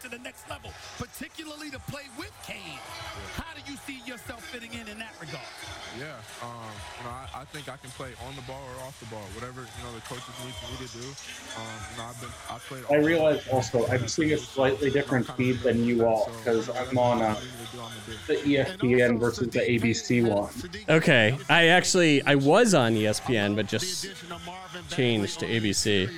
to 0.00 0.08
the 0.08 0.18
next 0.18 0.48
level, 0.50 0.70
particularly 0.98 1.70
to 1.70 1.78
play 1.78 2.02
with 2.18 2.32
you 7.02 7.08
know, 7.08 7.14
I, 7.14 7.40
I 7.40 7.44
think 7.46 7.68
I 7.68 7.76
can 7.76 7.90
play 7.90 8.10
on 8.26 8.36
the 8.36 8.42
ball 8.42 8.62
or 8.76 8.84
off 8.84 8.98
the 9.00 9.06
ball, 9.06 9.22
whatever 9.34 9.60
you 9.62 9.84
know 9.84 9.92
the 9.94 10.00
coaches 10.02 10.34
need 10.44 10.54
for 10.54 10.70
me 10.70 10.86
to 10.86 10.92
do. 10.92 11.06
Um, 11.58 11.66
you 11.90 11.98
know, 11.98 12.04
I've 12.04 12.20
been, 12.20 12.30
I 12.48 12.58
played. 12.58 12.84
I 12.90 13.04
realize 13.04 13.48
also 13.48 13.86
I'm 13.88 14.06
seeing 14.08 14.32
a 14.32 14.38
slightly 14.38 14.90
different 14.90 15.26
feed 15.36 15.60
than 15.60 15.84
you 15.84 16.06
all 16.06 16.30
because 16.38 16.68
I'm 16.70 16.98
on 16.98 17.22
uh, 17.22 17.40
the 18.26 18.34
ESPN 18.34 19.18
versus 19.18 19.48
the 19.48 19.60
ABC 19.60 20.28
one. 20.28 20.52
Okay, 20.88 21.36
I 21.48 21.68
actually 21.68 22.22
I 22.22 22.36
was 22.36 22.74
on 22.74 22.94
ESPN, 22.94 23.56
but 23.56 23.66
just 23.66 24.06
changed 24.90 25.40
to 25.40 25.46
ABC. 25.46 26.08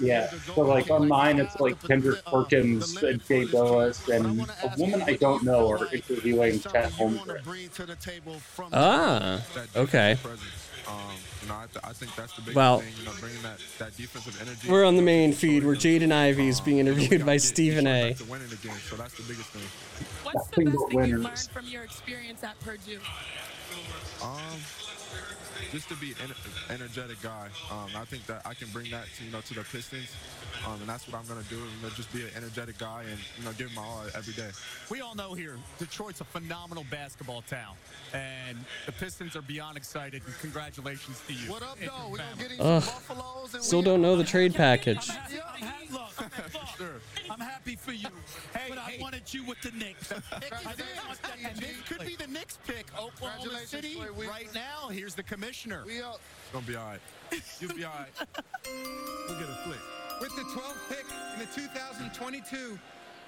Yeah, 0.00 0.30
so 0.54 0.62
like 0.62 0.90
on 0.90 1.08
mine 1.08 1.38
it's 1.38 1.58
like 1.60 1.80
Kendrick 1.82 2.24
Perkins 2.24 3.02
and 3.02 3.24
Jay 3.26 3.44
Bilas 3.44 4.08
and 4.08 4.40
a 4.62 4.74
woman 4.78 5.02
I 5.02 5.14
don't 5.14 5.42
know 5.44 5.70
are 5.70 5.92
interviewing 5.92 6.60
Chet 6.60 6.92
Holmgren. 6.92 7.40
Ah, 8.72 9.42
okay. 9.76 10.09
Um, 10.12 10.96
you 11.42 11.48
know, 11.48 11.54
I, 11.54 11.66
th- 11.72 11.84
I 11.84 11.92
think 11.92 12.14
that's 12.16 12.32
the 12.34 12.40
biggest 12.40 12.56
Well- 12.56 12.80
thing. 12.80 12.92
You 12.98 13.04
know, 13.04 13.12
bringing 13.20 13.42
that, 13.42 13.58
that 13.78 13.96
defensive 13.96 14.40
energy. 14.42 14.68
We're 14.68 14.84
on 14.84 14.96
the 14.96 15.02
main 15.02 15.32
feed 15.32 15.64
where 15.64 15.76
Jaden 15.76 16.12
Ivey 16.12 16.48
is 16.48 16.60
being 16.60 16.78
interviewed 16.78 17.24
by 17.24 17.36
Stephen 17.36 17.86
A. 17.86 18.14
To 18.14 18.24
winning 18.24 18.50
again, 18.52 18.76
so 18.88 18.96
that's 18.96 19.14
the 19.16 19.22
biggest 19.22 19.48
thing. 19.50 19.62
What's 20.24 20.48
the 20.48 20.64
best 20.64 20.76
thing 20.90 21.04
you 21.06 21.18
learned 21.18 21.38
from 21.52 21.66
your 21.66 21.84
experience 21.84 22.42
at 22.44 22.58
Purdue? 22.60 22.98
Um, 24.22 24.30
just 25.72 25.88
to 25.88 25.96
be 25.96 26.12
an 26.24 26.32
energetic 26.70 27.20
guy. 27.22 27.48
Um, 27.70 27.88
I 27.96 28.04
think 28.04 28.26
that 28.26 28.42
I 28.46 28.54
can 28.54 28.68
bring 28.68 28.90
that 28.90 29.04
to, 29.18 29.24
you 29.24 29.30
know 29.30 29.40
to 29.40 29.54
the 29.54 29.62
Pistons, 29.62 30.14
um, 30.66 30.74
and 30.80 30.88
that's 30.88 31.06
what 31.08 31.18
I'm 31.20 31.26
gonna 31.26 31.44
do. 31.48 31.56
You 31.56 31.62
know, 31.82 31.88
just 31.96 32.12
be 32.12 32.22
an 32.22 32.30
energetic 32.36 32.78
guy 32.78 33.04
and 33.10 33.18
you 33.38 33.44
know 33.44 33.52
give 33.52 33.68
it 33.68 33.74
my 33.74 33.82
all 33.82 34.02
every 34.14 34.32
day. 34.34 34.50
We 34.90 35.00
all 35.00 35.14
know 35.14 35.34
here, 35.34 35.56
Detroit's 35.78 36.20
a 36.20 36.24
phenomenal 36.24 36.84
basketball 36.90 37.42
town, 37.42 37.74
and 38.12 38.58
the 38.86 38.92
Pistons 38.92 39.36
are 39.36 39.42
beyond 39.42 39.76
excited. 39.76 40.22
And 40.26 40.34
congratulations 40.40 41.22
to 41.26 41.32
you. 41.32 41.50
What 41.50 41.62
up, 41.62 41.76
and 41.76 41.84
your 41.84 41.92
though? 41.98 42.08
We 42.10 42.18
gonna 42.18 42.30
family. 42.36 42.56
get 42.56 42.60
Ugh. 42.60 43.62
Still 43.62 43.82
don't 43.82 44.02
know 44.02 44.16
the 44.16 44.24
trade 44.34 44.54
package. 44.54 45.08
I'm 47.30 47.40
happy 47.40 47.76
for 47.76 47.92
you, 47.92 48.08
but 48.68 48.78
I 48.78 48.98
wanted 49.00 49.32
you 49.32 49.44
with 49.44 49.60
the 49.62 49.70
Knicks. 49.72 50.10
and 50.12 51.56
this 51.56 51.70
could 51.88 52.06
be 52.06 52.16
the 52.16 52.26
Knicks 52.26 52.58
pick, 52.66 52.86
Oklahoma 52.98 53.38
Congratulations, 53.40 53.70
City, 53.70 53.94
Clay. 53.94 54.10
We- 54.10 54.26
right 54.26 54.52
now. 54.54 54.88
Here's 54.88 55.14
the 55.14 55.22
commissioner. 55.50 55.82
We 55.84 56.00
up. 56.00 56.20
It's 56.52 56.52
gonna 56.52 56.64
be 56.66 56.76
all 56.76 56.86
right. 56.86 57.00
You'll 57.60 57.74
be 57.74 57.84
all 57.84 57.92
right. 57.92 58.44
We'll 59.28 59.38
get 59.38 59.48
a 59.48 59.58
flick. 59.64 59.78
With 60.20 60.36
the 60.36 60.42
12th 60.42 60.88
pick 60.88 61.04
in 61.34 61.40
the 61.40 61.46
2022 61.54 62.78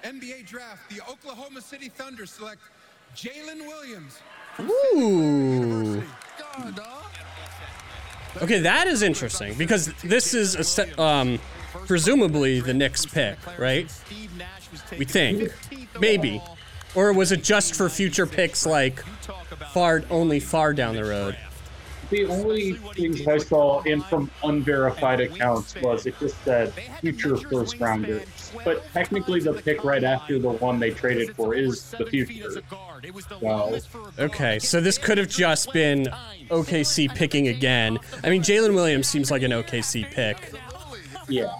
NBA 0.03 0.45
Draft, 0.45 0.89
the 0.89 1.01
Oklahoma 1.09 1.59
City 1.59 1.89
Thunder 1.89 2.25
select 2.25 2.61
Jalen 3.15 3.67
Williams. 3.67 4.19
Ooh. 4.61 6.03
Okay, 8.41 8.59
that 8.59 8.87
is 8.87 9.01
interesting 9.01 9.55
because 9.57 9.93
this 10.03 10.33
is 10.33 10.55
a 10.55 10.63
se- 10.63 10.93
um, 10.93 11.39
presumably 11.87 12.61
the 12.61 12.73
Knicks 12.73 13.05
pick, 13.05 13.37
right? 13.59 13.91
We 14.97 15.05
think, 15.05 15.51
maybe, 15.99 16.41
or 16.95 17.11
was 17.11 17.31
it 17.31 17.43
just 17.43 17.75
for 17.75 17.89
future 17.89 18.25
picks 18.27 18.65
like 18.65 19.03
far 19.73 20.03
only 20.09 20.39
far 20.39 20.73
down 20.73 20.95
the 20.95 21.03
road? 21.03 21.37
The 22.13 22.25
only 22.27 22.73
things 22.73 23.27
I 23.27 23.39
saw 23.39 23.81
in 23.81 24.01
from 24.01 24.29
unverified 24.43 25.19
accounts 25.19 25.73
was 25.81 26.05
it 26.05 26.13
just 26.19 26.39
said 26.43 26.71
future 27.01 27.35
first 27.37 27.79
rounder. 27.79 28.21
But 28.63 28.85
technically, 28.93 29.39
the 29.39 29.53
pick 29.53 29.83
right 29.83 30.03
after 30.03 30.37
the 30.37 30.51
one 30.51 30.79
they 30.79 30.91
traded 30.91 31.35
for 31.35 31.55
is 31.55 31.89
the 31.89 32.05
future. 32.05 32.61
So, 33.41 33.79
Okay, 34.19 34.59
so 34.59 34.79
this 34.79 34.99
could 34.99 35.17
have 35.17 35.27
just 35.27 35.73
been 35.73 36.07
OKC 36.51 37.09
picking 37.15 37.47
again. 37.47 37.97
I 38.23 38.29
mean, 38.29 38.43
Jalen 38.43 38.75
Williams 38.75 39.07
seems 39.07 39.31
like 39.31 39.41
an 39.41 39.49
OKC 39.49 40.03
pick. 40.11 40.53
yeah. 41.27 41.51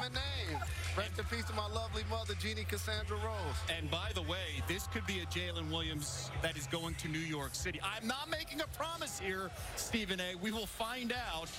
Rest 1.34 1.48
peace 1.48 1.56
to 1.56 1.56
my 1.56 1.68
lovely 1.74 2.04
mother, 2.10 2.34
Jeannie 2.40 2.64
Cassandra 2.64 3.18
Rose. 3.18 3.56
And 3.76 3.90
by 3.90 4.12
the 4.14 4.22
way, 4.22 4.62
this 4.68 4.88
could 4.88 5.06
be 5.06 5.20
a 5.20 5.26
Jalen 5.28 5.70
Williams 5.72 6.30
that 6.42 6.58
is 6.58 6.68
going 6.68 6.96
to 6.96 7.08
New 7.08 7.20
York 7.20 7.56
City. 7.56 7.80
I'm 7.84 8.08
not 8.08 8.30
making 8.30 8.62
a 8.62 8.68
promise 8.78 9.20
here, 9.20 9.50
Stephen 9.76 10.20
A. 10.20 10.36
We 10.36 10.52
will 10.52 10.66
find 10.66 11.12
out 11.12 11.50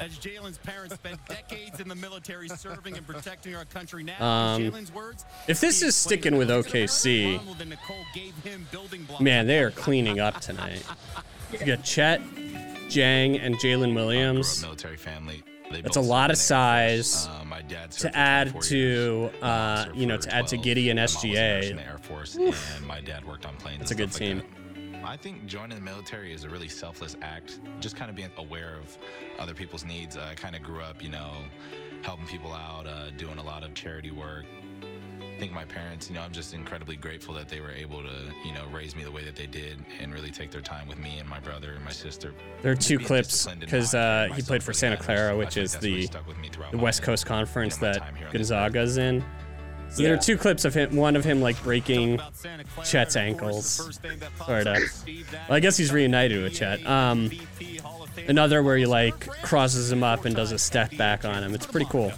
as 0.00 0.18
Jalen's 0.18 0.58
parents 0.58 0.94
spent 0.96 1.24
decades 1.28 1.80
in 1.80 1.88
the 1.88 1.94
military 1.94 2.48
serving 2.48 2.96
and 2.96 3.06
protecting 3.06 3.54
our 3.54 3.64
country. 3.64 4.02
Now, 4.02 4.22
Um, 4.22 4.62
Jalen's 4.62 4.92
words, 4.92 5.24
If 5.48 5.60
this 5.60 5.82
is 5.82 5.96
sticking 5.96 6.36
with 6.36 6.48
OKC, 6.50 7.36
Ronald 7.38 7.60
and 7.60 7.70
Nicole 7.70 8.04
gave 8.14 8.34
him 8.44 8.66
building 8.70 9.04
blocks. 9.04 9.22
man, 9.22 9.46
they 9.46 9.60
are 9.60 9.70
cleaning 9.70 10.20
up 10.20 10.40
tonight. 10.40 10.84
You 11.52 11.64
got 11.64 11.84
Chet, 11.84 12.20
Dieng, 12.88 13.42
and 13.42 13.56
Jalen 13.56 13.94
Williams. 13.94 14.62
military 14.62 14.96
family. 14.96 15.42
They 15.72 15.80
That's 15.82 15.96
a 15.96 16.00
lot 16.00 16.30
of 16.30 16.36
served 16.38 16.50
in 16.52 16.56
the 16.56 16.82
Air 16.82 16.94
Force. 16.96 17.06
size 17.08 17.26
Uh, 17.28 17.44
my 17.44 17.62
to 17.62 18.16
add 18.16 18.60
to, 18.62 18.76
years. 18.78 19.32
My 19.40 19.48
mom 19.48 19.88
uh, 19.90 19.92
you 19.94 20.06
know, 20.06 20.16
to 20.16 20.34
add 20.34 20.46
to 20.48 20.56
12. 20.56 20.64
Gideon 20.64 20.96
My 20.96 21.00
mom 21.02 21.02
was 21.04 21.24
a 21.24 21.26
nurse 21.26 21.36
SGA. 21.64 21.70
in 21.70 21.76
the 21.76 21.86
Air 21.86 21.98
Force, 21.98 22.36
Oof. 22.38 22.76
and 22.76 22.86
my 22.86 23.00
dad 23.00 23.24
worked 23.26 23.46
on 23.46 23.56
planes. 23.56 23.78
That's 23.78 23.90
a 23.90 23.94
good 23.94 24.10
like 24.10 24.18
team. 24.18 24.42
I 25.04 25.16
think 25.16 25.46
joining 25.46 25.76
the 25.76 25.84
military 25.84 26.32
is 26.32 26.44
a 26.44 26.48
really 26.48 26.68
selfless 26.68 27.16
act. 27.22 27.58
Just 27.80 27.96
kind 27.96 28.08
of 28.08 28.14
being 28.16 28.30
aware 28.38 28.76
of 28.76 28.96
other 29.40 29.52
people's 29.54 29.84
needs. 29.84 30.16
I 30.16 30.34
kind 30.34 30.54
of 30.54 30.62
grew 30.62 30.80
up, 30.80 31.02
you 31.02 31.08
know, 31.08 31.32
helping 32.02 32.26
people 32.26 32.52
out, 32.52 32.86
uh, 32.86 33.10
doing 33.16 33.38
a 33.38 33.42
lot 33.42 33.64
of 33.64 33.74
charity 33.74 34.12
work. 34.12 34.44
I 35.42 35.44
think 35.44 35.54
my 35.56 35.64
parents, 35.64 36.08
you 36.08 36.14
know, 36.14 36.20
I'm 36.22 36.30
just 36.30 36.54
incredibly 36.54 36.94
grateful 36.94 37.34
that 37.34 37.48
they 37.48 37.58
were 37.58 37.72
able 37.72 38.00
to, 38.00 38.32
you 38.46 38.52
know, 38.54 38.64
raise 38.72 38.94
me 38.94 39.02
the 39.02 39.10
way 39.10 39.24
that 39.24 39.34
they 39.34 39.48
did 39.48 39.84
and 40.00 40.14
really 40.14 40.30
take 40.30 40.52
their 40.52 40.60
time 40.60 40.86
with 40.86 40.98
me 40.98 41.18
and 41.18 41.28
my 41.28 41.40
brother 41.40 41.72
and 41.72 41.84
my 41.84 41.90
sister. 41.90 42.32
There 42.60 42.70
are 42.70 42.76
two 42.76 42.98
being 42.98 43.08
clips 43.08 43.48
because 43.58 43.92
uh, 43.92 44.28
he 44.36 44.42
played 44.42 44.62
for 44.62 44.72
Santa. 44.72 44.96
Clara, 44.96 45.32
I 45.32 45.34
which 45.34 45.56
is 45.56 45.74
the 45.74 46.08
with 46.28 46.38
me 46.38 46.48
the 46.48 46.76
my- 46.76 46.82
West 46.84 47.02
Coast 47.02 47.26
Conference 47.26 47.80
my 47.80 47.88
that 47.88 47.98
time 48.02 48.14
here 48.14 48.28
Gonzaga's 48.30 48.98
in. 48.98 49.24
So 49.90 50.04
there 50.04 50.14
are 50.14 50.18
two 50.18 50.38
clips 50.38 50.64
of 50.64 50.74
him. 50.74 50.94
One 50.94 51.16
of 51.16 51.24
him 51.24 51.40
like 51.40 51.60
breaking 51.64 52.20
Chet's 52.84 53.16
ankles. 53.16 53.92
Sort 54.46 54.68
of. 54.68 54.76
Well, 54.76 55.56
I 55.56 55.58
guess 55.58 55.76
he's 55.76 55.92
reunited 55.92 56.40
with 56.40 56.54
Chet. 56.54 56.86
Um, 56.86 57.32
another 58.28 58.62
where 58.62 58.76
he 58.76 58.86
like 58.86 59.26
crosses 59.42 59.90
him 59.90 60.04
up 60.04 60.24
and 60.24 60.36
does 60.36 60.52
a 60.52 60.58
step 60.58 60.96
back 60.96 61.24
on 61.24 61.42
him. 61.42 61.52
It's 61.52 61.66
pretty 61.66 61.86
cool. 61.90 62.12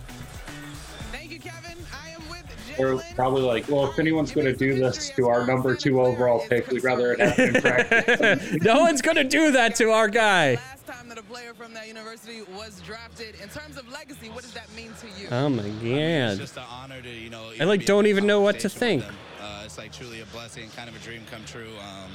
They're 2.77 2.97
probably 3.15 3.43
like, 3.43 3.69
well, 3.69 3.91
if 3.91 3.99
anyone's 3.99 4.33
going 4.33 4.47
to 4.47 4.55
do 4.57 4.75
this 4.79 5.11
to 5.11 5.29
our 5.29 5.47
number 5.47 5.75
two 5.75 6.01
overall 6.01 6.45
pick, 6.49 6.69
we'd 6.69 6.85
rather 6.85 7.13
it 7.13 7.21
happen 7.21 7.55
in 7.57 7.61
practice. 7.63 8.53
no 8.63 8.81
one's 8.81 9.03
gonna 9.03 9.25
do 9.25 9.53
that 9.53 9.75
to 9.77 9.91
our 9.91 10.09
guy. 10.09 10.57
time 10.87 11.09
that 11.09 11.19
a 11.19 11.23
player 11.23 11.55
from 11.55 11.73
that 11.75 11.89
university 11.89 12.43
was 12.57 12.81
drafted. 12.83 13.35
In 13.43 13.49
terms 13.49 13.77
of 13.77 13.89
legacy, 13.91 14.29
what 14.29 14.43
does 14.43 14.53
that 14.55 14.73
mean 14.75 14.91
to 15.01 15.07
you? 15.21 15.29
Oh 15.31 15.49
my 15.49 15.63
It's 15.65 16.35
god. 16.37 16.41
just 16.41 16.57
an 16.57 16.65
honor 16.71 17.01
to, 17.01 17.09
you 17.09 17.31
know, 17.31 17.53
I 17.61 17.65
like 17.65 17.85
don't 17.87 18.07
even 18.07 18.27
know 18.27 18.41
what 18.41 18.59
to 18.61 18.69
think. 18.69 19.05
Uh, 19.41 19.63
it's 19.65 19.79
like 19.79 19.93
truly 19.93 20.21
a 20.21 20.27
blessing, 20.27 20.69
kind 20.77 20.89
of 20.89 20.97
a 20.97 20.99
dream 21.01 21.23
come 21.31 21.45
true. 21.45 21.71
Um, 21.81 22.11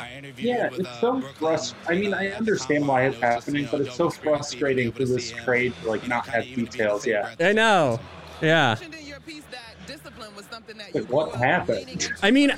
I 0.00 0.12
interviewed 0.16 0.48
Yeah, 0.48 0.70
with 0.70 0.80
it's 0.80 0.88
uh, 0.88 1.00
so 1.00 1.20
frust. 1.38 1.74
I 1.88 1.94
mean, 1.94 2.12
I 2.14 2.28
understand 2.32 2.86
why 2.86 3.04
it's 3.06 3.18
happening, 3.20 3.68
but 3.70 3.80
it's 3.80 3.94
so 3.94 4.10
frustrating 4.10 4.90
for 4.92 5.04
this 5.04 5.30
trade 5.30 5.72
to 5.82 5.88
like 5.88 6.06
not 6.08 6.26
have 6.26 6.44
details 6.44 7.06
yet. 7.06 7.36
I 7.40 7.52
know. 7.52 8.00
Yeah. 8.42 8.76
Like, 10.94 11.10
what 11.10 11.34
happened? 11.34 12.12
I 12.22 12.30
mean, 12.30 12.52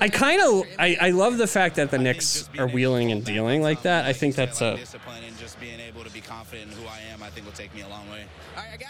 I 0.00 0.08
kind 0.08 0.42
of 0.42 0.64
I, 0.78 0.96
I 1.00 1.10
love 1.10 1.38
the 1.38 1.46
fact 1.46 1.76
that 1.76 1.90
the 1.90 1.98
Knicks 1.98 2.48
are 2.58 2.68
wheeling 2.68 3.12
and 3.12 3.24
dealing 3.24 3.62
like 3.62 3.82
that. 3.82 4.04
I 4.04 4.12
think 4.12 4.34
that's 4.34 4.60
a 4.60 4.76
discipline 4.76 5.24
and 5.24 5.36
just 5.38 5.58
being 5.60 5.80
able 5.80 6.04
to 6.04 6.10
be 6.10 6.20
confident 6.20 6.72
in 6.72 6.78
who 6.78 6.86
I 6.86 7.00
am, 7.12 7.22
I 7.22 7.30
think 7.30 7.46
will 7.46 7.52
take 7.52 7.74
me 7.74 7.82
a 7.82 7.88
long 7.88 8.08
way. 8.10 8.24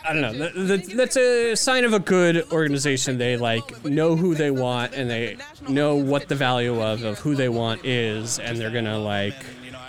I 0.08 0.12
don't 0.12 0.22
know. 0.22 0.32
That, 0.32 0.54
that, 0.54 0.96
that's 0.96 1.16
a 1.16 1.54
sign 1.54 1.84
of 1.84 1.92
a 1.92 1.98
good 1.98 2.50
organization. 2.52 3.18
They 3.18 3.36
like 3.36 3.84
know 3.84 4.16
who 4.16 4.34
they 4.34 4.50
want 4.50 4.94
and 4.94 5.10
they 5.10 5.36
know 5.68 5.96
what 5.96 6.28
the 6.28 6.34
value 6.34 6.80
of 6.80 7.02
of 7.02 7.18
who 7.18 7.34
they 7.34 7.48
want 7.48 7.84
is, 7.84 8.38
and 8.38 8.58
they're 8.58 8.70
gonna 8.70 8.98
like 8.98 9.34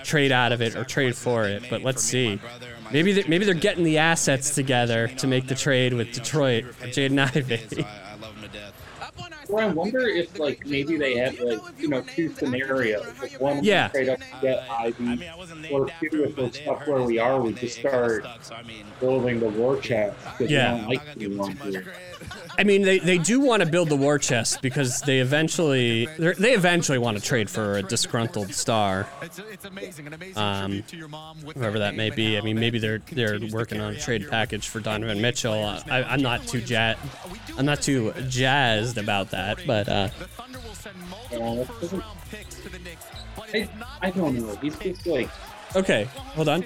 trade 0.03 0.31
out 0.31 0.51
of 0.51 0.61
it 0.61 0.75
or 0.75 0.83
trade 0.83 1.15
for 1.15 1.45
it. 1.45 1.63
But 1.69 1.83
let's 1.83 2.03
see. 2.03 2.39
Maybe 2.91 3.13
they, 3.13 3.23
maybe 3.27 3.45
they're 3.45 3.53
getting 3.53 3.83
the 3.83 3.97
assets 3.97 4.55
together 4.55 5.07
to 5.07 5.27
make 5.27 5.47
the 5.47 5.55
trade 5.55 5.93
with 5.93 6.11
Detroit 6.13 6.65
Jaden 6.81 7.19
Ivey. 7.19 7.85
Or 9.49 9.61
I 9.61 9.67
wonder 9.67 9.99
if 10.07 10.37
like 10.39 10.65
maybe 10.65 10.97
they 10.97 11.15
had 11.17 11.39
like 11.39 11.59
you 11.79 11.87
know 11.89 12.01
two 12.01 12.33
scenarios. 12.35 13.05
Like 13.21 13.39
one 13.39 13.63
Yeah. 13.63 13.87
trade 13.89 14.09
up 14.09 14.19
to 14.19 14.25
get 14.41 14.69
Ivey, 14.69 15.29
or 15.71 15.87
two 15.99 16.23
if 16.25 16.37
we're 16.37 16.51
stuck 16.51 16.85
where 16.87 17.01
we 17.03 17.19
are, 17.19 17.39
we 17.41 17.53
just 17.53 17.79
start 17.79 18.25
building 18.99 19.39
the 19.39 19.49
war 19.49 19.77
chest. 19.79 20.17
Yeah. 20.39 20.85
like. 20.87 21.01
I 22.59 22.63
mean, 22.63 22.81
they, 22.81 22.97
they 22.99 23.17
do 23.19 23.39
want 23.39 23.61
to 23.61 23.69
build 23.69 23.89
the 23.89 23.95
war 23.95 24.17
chest 24.17 24.61
because 24.61 25.01
they 25.01 25.19
eventually 25.19 26.07
they're- 26.17 26.33
they 26.33 26.53
eventually 26.53 26.97
want 26.97 27.17
to 27.17 27.23
trade 27.23 27.49
for 27.49 27.77
a 27.77 27.83
disgruntled 27.83 28.53
star. 28.53 29.07
It's 29.21 29.65
amazing. 29.65 30.07
Um, 30.35 30.83
whoever 31.55 31.79
that 31.79 31.95
may 31.95 32.09
be. 32.09 32.37
I 32.37 32.41
mean, 32.41 32.59
maybe 32.59 32.79
they're 32.79 33.01
they're 33.11 33.39
working 33.51 33.79
on 33.79 33.93
a 33.93 33.99
trade 33.99 34.27
package 34.29 34.67
for 34.67 34.79
Donovan 34.79 35.21
Mitchell. 35.21 35.53
Uh, 35.63 35.81
I, 35.89 36.03
I'm 36.03 36.21
not 36.21 36.47
too 36.47 36.59
ja- 36.59 36.95
I'm 37.57 37.65
not 37.65 37.81
too 37.81 38.13
jazzed 38.27 38.97
about 38.97 39.31
that, 39.31 39.36
but 39.65 39.87
uh, 39.89 40.09
Yeah, 43.53 43.67
I, 44.01 44.07
I 44.07 44.11
don't 44.11 44.35
know. 44.35 44.55
He's 44.61 44.77
just 44.79 45.05
like 45.07 45.29
okay, 45.75 46.03
hold 46.35 46.49
on. 46.49 46.63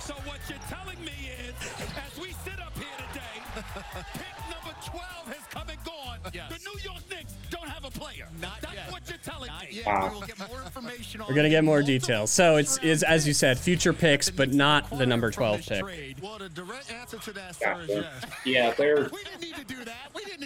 So 0.00 0.14
what 0.24 0.38
you're 0.48 0.58
telling 0.68 1.00
me 1.04 1.30
is, 1.48 1.54
as 1.96 2.18
we 2.20 2.30
sit 2.44 2.58
up 2.60 2.76
here 2.78 2.86
today, 3.12 3.36
pick 4.14 4.36
number 4.50 4.74
12 4.84 5.02
has 5.28 5.46
come 5.50 5.68
and 5.68 5.84
gone. 5.84 6.18
The 6.32 6.58
New 6.64 6.78
York 6.84 7.02
Knicks 7.10 7.34
don't 7.50 7.68
have 7.68 7.84
a 7.84 7.90
player. 7.90 8.28
Not 8.40 8.60
Wow. 9.86 10.08
We 10.08 10.14
will 10.14 10.26
get 10.26 10.38
more 10.48 10.62
information 10.62 11.20
on 11.20 11.28
We're 11.28 11.34
gonna 11.34 11.50
get 11.50 11.64
more 11.64 11.82
details. 11.82 12.30
So 12.30 12.56
it's 12.56 12.78
is 12.78 13.02
as 13.02 13.26
you 13.26 13.34
said, 13.34 13.58
future 13.58 13.92
picks, 13.92 14.30
but 14.30 14.52
not 14.52 14.90
the 14.98 15.06
number 15.06 15.30
12 15.30 15.66
pick. 15.66 15.84
Well, 16.22 16.38
the 16.38 16.48
direct 16.48 16.92
answer 16.92 17.18
to 17.18 17.32
that, 17.32 17.56
sir, 17.56 17.80
is 17.82 17.88
Gotcha. 17.88 18.10
Yeah, 18.44 18.72
they're 18.72 19.10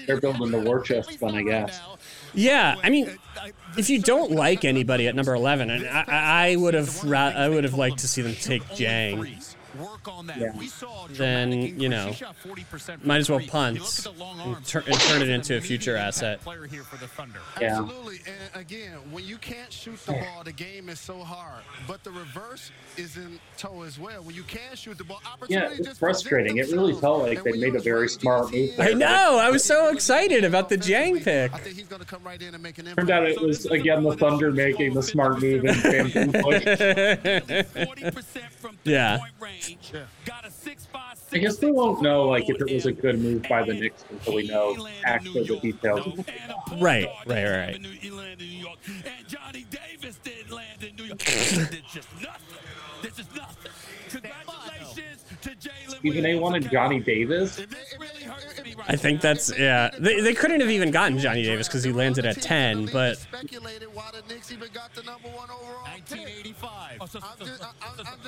they're 0.06 0.20
building 0.20 0.50
the 0.50 0.58
war 0.60 0.80
chest 0.80 1.18
then, 1.20 1.34
I 1.34 1.42
guess. 1.42 1.80
Yeah, 2.34 2.76
I 2.82 2.90
mean, 2.90 3.10
if 3.76 3.90
you 3.90 4.00
don't 4.00 4.30
like 4.32 4.64
anybody 4.64 5.08
at 5.08 5.14
number 5.14 5.34
11, 5.34 5.70
and 5.70 5.86
I, 5.88 6.04
I 6.06 6.50
I 6.50 6.56
would 6.56 6.74
have 6.74 7.02
ra- 7.04 7.32
I 7.34 7.48
would 7.48 7.64
have 7.64 7.74
liked 7.74 7.98
to 7.98 8.08
see 8.08 8.22
them 8.22 8.34
take 8.34 8.62
Dieng. 8.70 9.49
Yeah. 10.39 10.52
Then 11.11 11.52
you 11.52 11.89
know, 11.89 12.12
might 13.02 13.19
as 13.19 13.31
well 13.31 13.40
punt 13.40 13.78
and, 13.78 14.65
tur- 14.66 14.85
and 14.86 15.01
turn 15.01 15.23
it 15.23 15.28
into 15.28 15.57
a 15.57 15.61
future 15.61 15.97
asset. 15.97 16.40
Player 16.43 16.66
here 16.66 16.82
for 16.82 16.97
the 16.97 17.07
Thunder. 17.09 17.40
Yeah. 17.61 17.81
Absolutely. 17.81 18.20
And 18.27 18.61
again, 18.62 18.98
when 19.11 19.24
you 19.24 19.39
can't 19.39 19.73
shoot 19.73 19.98
the 20.07 20.12
ball, 20.12 20.43
the 20.44 20.52
game 20.52 20.89
is 20.89 21.01
so 21.01 21.19
hard. 21.19 21.62
But 21.86 22.05
the 22.05 22.11
reverse 22.11 22.70
is 22.97 23.16
in 23.16 23.39
tow 23.57 23.82
as 23.82 23.98
well. 23.98 24.23
When 24.23 24.35
you 24.35 24.43
can 24.43 24.74
shoot 24.77 24.98
the 24.98 25.05
ball, 25.05 25.20
Yeah, 25.48 25.69
it's 25.70 25.86
just 25.86 26.01
frustrating. 26.01 26.59
It 26.59 26.69
really 26.70 26.94
felt 26.94 27.23
like 27.23 27.43
they 27.43 27.52
made 27.52 27.74
a 27.74 27.81
very 27.81 28.09
smart 28.09 28.52
move. 28.52 28.70
I 28.78 28.93
know. 28.93 29.39
I 29.39 29.51
was 29.51 29.65
so 29.65 29.90
excited 29.90 30.44
about 30.44 30.69
the 30.69 30.77
Dieng 30.77 31.23
pick. 31.23 31.52
Turned 32.97 33.11
out 33.11 33.24
it 33.24 33.40
was 33.40 33.66
again 33.66 34.02
the 34.02 34.16
Thunder 34.16 34.51
making 34.51 34.94
the 34.94 35.02
smart 35.02 35.40
move 35.40 35.65
and 35.65 35.82
Bam 35.82 36.32
Yeah. 39.92 40.05
I 41.32 41.38
guess 41.38 41.56
they 41.59 41.70
won't 41.70 42.02
know 42.02 42.28
like 42.28 42.48
if 42.48 42.60
it 42.60 42.72
was 42.72 42.86
a 42.86 42.92
good 42.92 43.18
move 43.18 43.42
by 43.48 43.62
the 43.62 43.74
Knicks 43.74 44.05
until 44.10 44.34
we 44.34 44.47
know 44.47 44.88
actually 45.05 45.47
the 45.47 45.60
details. 45.60 46.18
Right, 46.78 47.09
right, 47.26 47.48
right. 47.48 47.80
Johnny 49.28 49.66
Davis 49.70 50.16
didn't 50.22 50.51
land 50.51 50.82
in 50.82 50.97
New 50.97 51.05
York. 51.05 51.18
this 51.18 51.52
is 51.52 51.80
just 51.92 52.09
nothing. 52.20 52.59
This 53.02 53.18
is 53.18 53.26
nothing. 53.34 53.72
Congratulations 54.09 55.24
to 55.42 55.51
Jalen 55.51 55.98
Even 56.02 56.22
they 56.22 56.34
wanted 56.34 56.70
Johnny 56.70 57.01
Davis. 57.01 57.60
I 58.86 58.97
think 58.97 59.20
that's 59.20 59.52
yeah. 59.57 59.90
They, 59.98 60.20
they 60.20 60.35
couldn't 60.35 60.61
have 60.61 60.70
even 60.70 60.90
gotten 60.90 61.19
Johnny 61.19 61.43
Davis 61.43 61.69
because 61.69 61.85
he 61.85 61.93
landed 61.93 62.24
at 62.27 62.40
10, 62.40 62.86
but 62.93 63.19
speculated 63.19 63.89
why 63.93 64.11
did 64.12 64.27
nix 64.28 64.52
even 64.52 64.69
1985. 64.70 66.98
So, 66.98 67.07
so, 67.07 67.20
so, 67.39 67.47
so, 67.47 67.55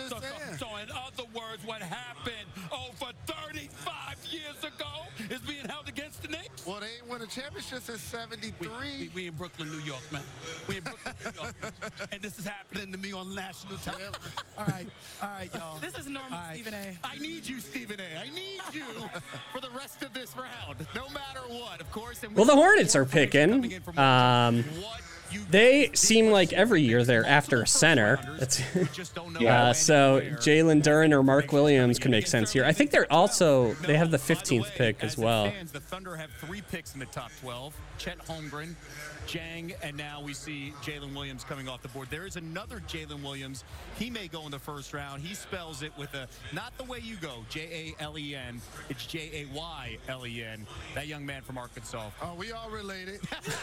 so, 0.08 0.20
so 0.58 0.76
in 0.76 0.90
other 0.90 1.24
words, 1.34 1.64
what 1.64 1.80
happened 1.82 2.46
over 2.70 3.12
35 3.26 4.16
years 4.30 4.62
ago 4.62 5.08
is 5.32 5.40
being 5.40 5.66
held 5.66 5.88
against 5.88 6.22
the 6.22 6.28
Knicks? 6.28 6.66
Well, 6.66 6.80
they 6.80 6.86
ain't 6.86 7.08
won 7.08 7.22
a 7.22 7.26
championship 7.26 7.82
since 7.82 8.00
73. 8.02 8.52
We, 8.60 8.68
we, 8.68 9.10
we 9.14 9.26
in 9.28 9.34
Brooklyn, 9.34 9.70
New 9.70 9.80
York, 9.80 10.02
man. 10.12 10.22
We 10.68 10.76
in 10.76 10.82
Brooklyn, 10.82 11.14
New 11.24 11.42
York. 11.42 11.54
and 12.12 12.20
this 12.20 12.38
is 12.38 12.46
happening 12.46 12.92
to 12.92 12.98
me 12.98 13.12
on 13.12 13.34
national 13.34 13.78
television. 13.78 14.12
All 14.58 14.66
right, 14.66 14.86
all 15.22 15.28
right, 15.28 15.50
y'all. 15.54 15.78
This 15.78 15.98
is 15.98 16.06
normal, 16.06 16.32
All 16.32 16.38
right. 16.38 16.54
Stephen 16.54 16.74
A. 16.74 16.98
I 17.04 17.18
need 17.18 17.46
you, 17.46 17.60
Stephen 17.60 17.98
A. 18.00 18.20
I 18.20 18.28
need 18.30 18.60
you 18.72 18.84
for 19.52 19.60
the 19.60 19.70
rest 19.70 20.02
of 20.02 20.12
this 20.12 20.36
round, 20.36 20.86
no 20.94 21.08
matter 21.08 21.40
what, 21.48 21.80
of 21.80 21.90
course. 21.90 22.22
And 22.22 22.34
well, 22.36 22.44
the 22.44 22.54
Hornets 22.54 22.94
are 22.94 23.04
picking. 23.04 23.72
Um, 23.96 24.64
they 25.50 25.90
seem 25.94 26.30
like 26.30 26.52
every 26.52 26.82
year 26.82 27.04
they're 27.04 27.26
after 27.26 27.62
a 27.62 27.66
center. 27.66 28.18
That's 28.38 28.60
uh, 28.76 29.72
so 29.72 30.20
Jalen 30.20 30.82
Duren 30.82 31.12
or 31.12 31.22
Mark 31.22 31.52
Williams 31.52 31.98
could 31.98 32.10
make 32.10 32.26
sense 32.26 32.52
here. 32.52 32.64
I 32.64 32.72
think 32.72 32.90
they're 32.90 33.10
also 33.12 33.74
they 33.74 33.96
have 33.96 34.10
the 34.10 34.18
15th 34.18 34.70
pick 34.72 35.02
as 35.02 35.16
well. 35.16 35.52
The 35.72 35.80
Thunder 35.80 36.16
have 36.16 36.30
three 36.40 36.62
picks 36.62 36.94
in 36.94 37.00
the 37.00 37.06
top 37.06 37.30
12. 37.40 37.74
Chet 37.98 38.18
Holmgren, 38.26 38.74
Dieng, 39.26 39.74
and 39.82 39.96
now 39.96 40.22
we 40.22 40.34
see 40.34 40.72
Jalen 40.82 41.14
Williams 41.14 41.44
coming 41.44 41.68
off 41.68 41.82
the 41.82 41.88
board. 41.88 42.08
There 42.10 42.26
is 42.26 42.36
another 42.36 42.80
Jalen 42.88 43.22
Williams. 43.22 43.64
He 43.98 44.10
may 44.10 44.28
go 44.28 44.44
in 44.44 44.50
the 44.50 44.58
first 44.58 44.92
round. 44.92 45.22
He 45.22 45.34
spells 45.34 45.82
it 45.82 45.92
with 45.98 46.12
a 46.14 46.28
not 46.52 46.76
the 46.78 46.84
way 46.84 46.98
you 46.98 47.16
go, 47.16 47.44
J 47.48 47.94
A 47.98 48.02
L 48.02 48.18
E 48.18 48.34
N. 48.34 48.60
It's 48.88 49.06
J 49.06 49.30
A 49.50 49.56
Y 49.56 49.98
L 50.08 50.26
E 50.26 50.42
N. 50.42 50.66
That 50.94 51.06
young 51.06 51.24
man 51.24 51.42
from 51.42 51.58
Arkansas. 51.58 52.10
Oh, 52.20 52.34
we 52.34 52.52
all 52.52 52.70
related. 52.70 53.20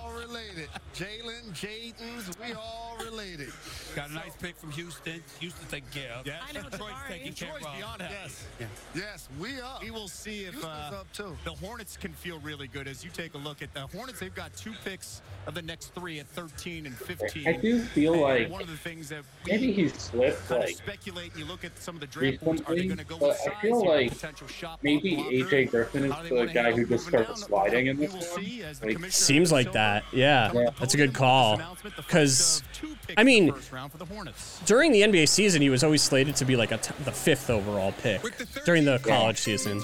all 0.00 0.12
related. 0.12 0.68
Jalen, 0.94 1.50
Jadens, 1.52 2.38
we 2.44 2.52
all 2.54 2.96
related. 3.04 3.50
Got 3.94 4.10
a 4.10 4.14
nice 4.14 4.34
pick 4.40 4.56
from 4.56 4.70
Houston. 4.72 5.22
Houston 5.40 5.66
taking 5.68 5.90
care 5.90 6.12
of. 6.12 6.26
Yes. 6.26 6.40
I 6.48 6.52
know, 6.52 6.62
Detroit's 6.62 6.94
taking 7.08 7.32
care 7.32 7.48
Detroit's 7.48 7.66
of. 7.66 7.76
beyond 7.76 8.02
happy. 8.02 8.14
Yes. 8.14 8.46
Yes, 8.94 9.28
we 9.40 9.60
up. 9.60 9.82
We 9.82 9.90
will 9.90 10.08
see 10.08 10.44
if 10.44 10.62
uh, 10.64 10.68
up 10.68 11.12
too. 11.12 11.36
the 11.44 11.52
Hornets 11.52 11.96
can 11.96 12.12
feel 12.12 12.38
really 12.40 12.68
good 12.68 12.88
as 12.88 13.04
you 13.04 13.10
take 13.10 13.34
a 13.34 13.38
look 13.38 13.62
at 13.62 13.72
the 13.74 13.86
Hornets. 13.86 14.20
They've 14.20 14.34
got 14.34 14.54
two 14.56 14.67
picks 14.84 15.22
of 15.46 15.54
the 15.54 15.62
next 15.62 15.94
three 15.94 16.18
at 16.20 16.26
13 16.28 16.84
and 16.84 16.94
15. 16.94 17.48
I 17.48 17.52
do 17.52 17.80
feel 17.80 18.12
And 18.12 18.22
like 18.22 18.50
one 18.50 18.60
of 18.60 18.68
the 18.68 18.76
things 18.76 19.08
that 19.08 19.22
maybe 19.46 19.72
he 19.72 19.88
slipped 19.88 20.46
kind 20.46 20.62
of 20.62 20.68
like 20.68 20.76
speculate. 20.76 21.34
You 21.36 21.46
look 21.46 21.64
at 21.64 21.78
some 21.78 21.94
of 21.94 22.00
the 22.02 22.06
draft 22.06 22.44
boards. 22.44 22.60
Are 22.66 22.74
they 22.74 22.84
going 22.86 22.98
to 22.98 23.04
go 23.04 23.16
but? 23.18 23.36
I 23.46 23.60
feel 23.62 23.86
like 23.86 24.12
maybe? 24.82 25.16
AJ 25.16 25.70
Griffin 25.70 26.04
is 26.04 26.12
How 26.12 26.22
do 26.22 26.28
they 26.30 26.46
the 26.46 26.52
guy 26.52 26.72
who 26.72 26.84
just 26.84 26.90
moving 26.90 26.98
started 27.08 27.26
down? 27.28 27.36
sliding 27.36 27.86
in 27.86 27.96
this 27.96 28.12
one. 28.12 28.22
see 28.22 28.62
as 28.62 28.78
the 28.80 28.94
Like, 28.94 29.10
Seems 29.10 29.50
like 29.50 29.72
that. 29.72 30.04
Yeah, 30.12 30.52
that's 30.78 30.92
a 30.94 30.98
good 30.98 31.14
call. 31.14 31.58
Because 31.96 32.62
I 33.16 33.24
mean, 33.24 33.52
for 33.54 33.96
the 33.96 34.04
Hornets. 34.04 34.60
during 34.66 34.92
the 34.92 35.00
NBA 35.00 35.28
season, 35.28 35.62
he 35.62 35.70
was 35.70 35.82
always 35.82 36.02
slated 36.02 36.36
to 36.36 36.44
be 36.44 36.56
like 36.56 36.72
a 36.72 36.76
t- 36.78 36.92
the 37.04 37.12
fifth 37.12 37.48
overall 37.48 37.92
pick 38.02 38.20
during 38.66 38.84
the 38.84 38.98
college 38.98 39.38
season. 39.38 39.82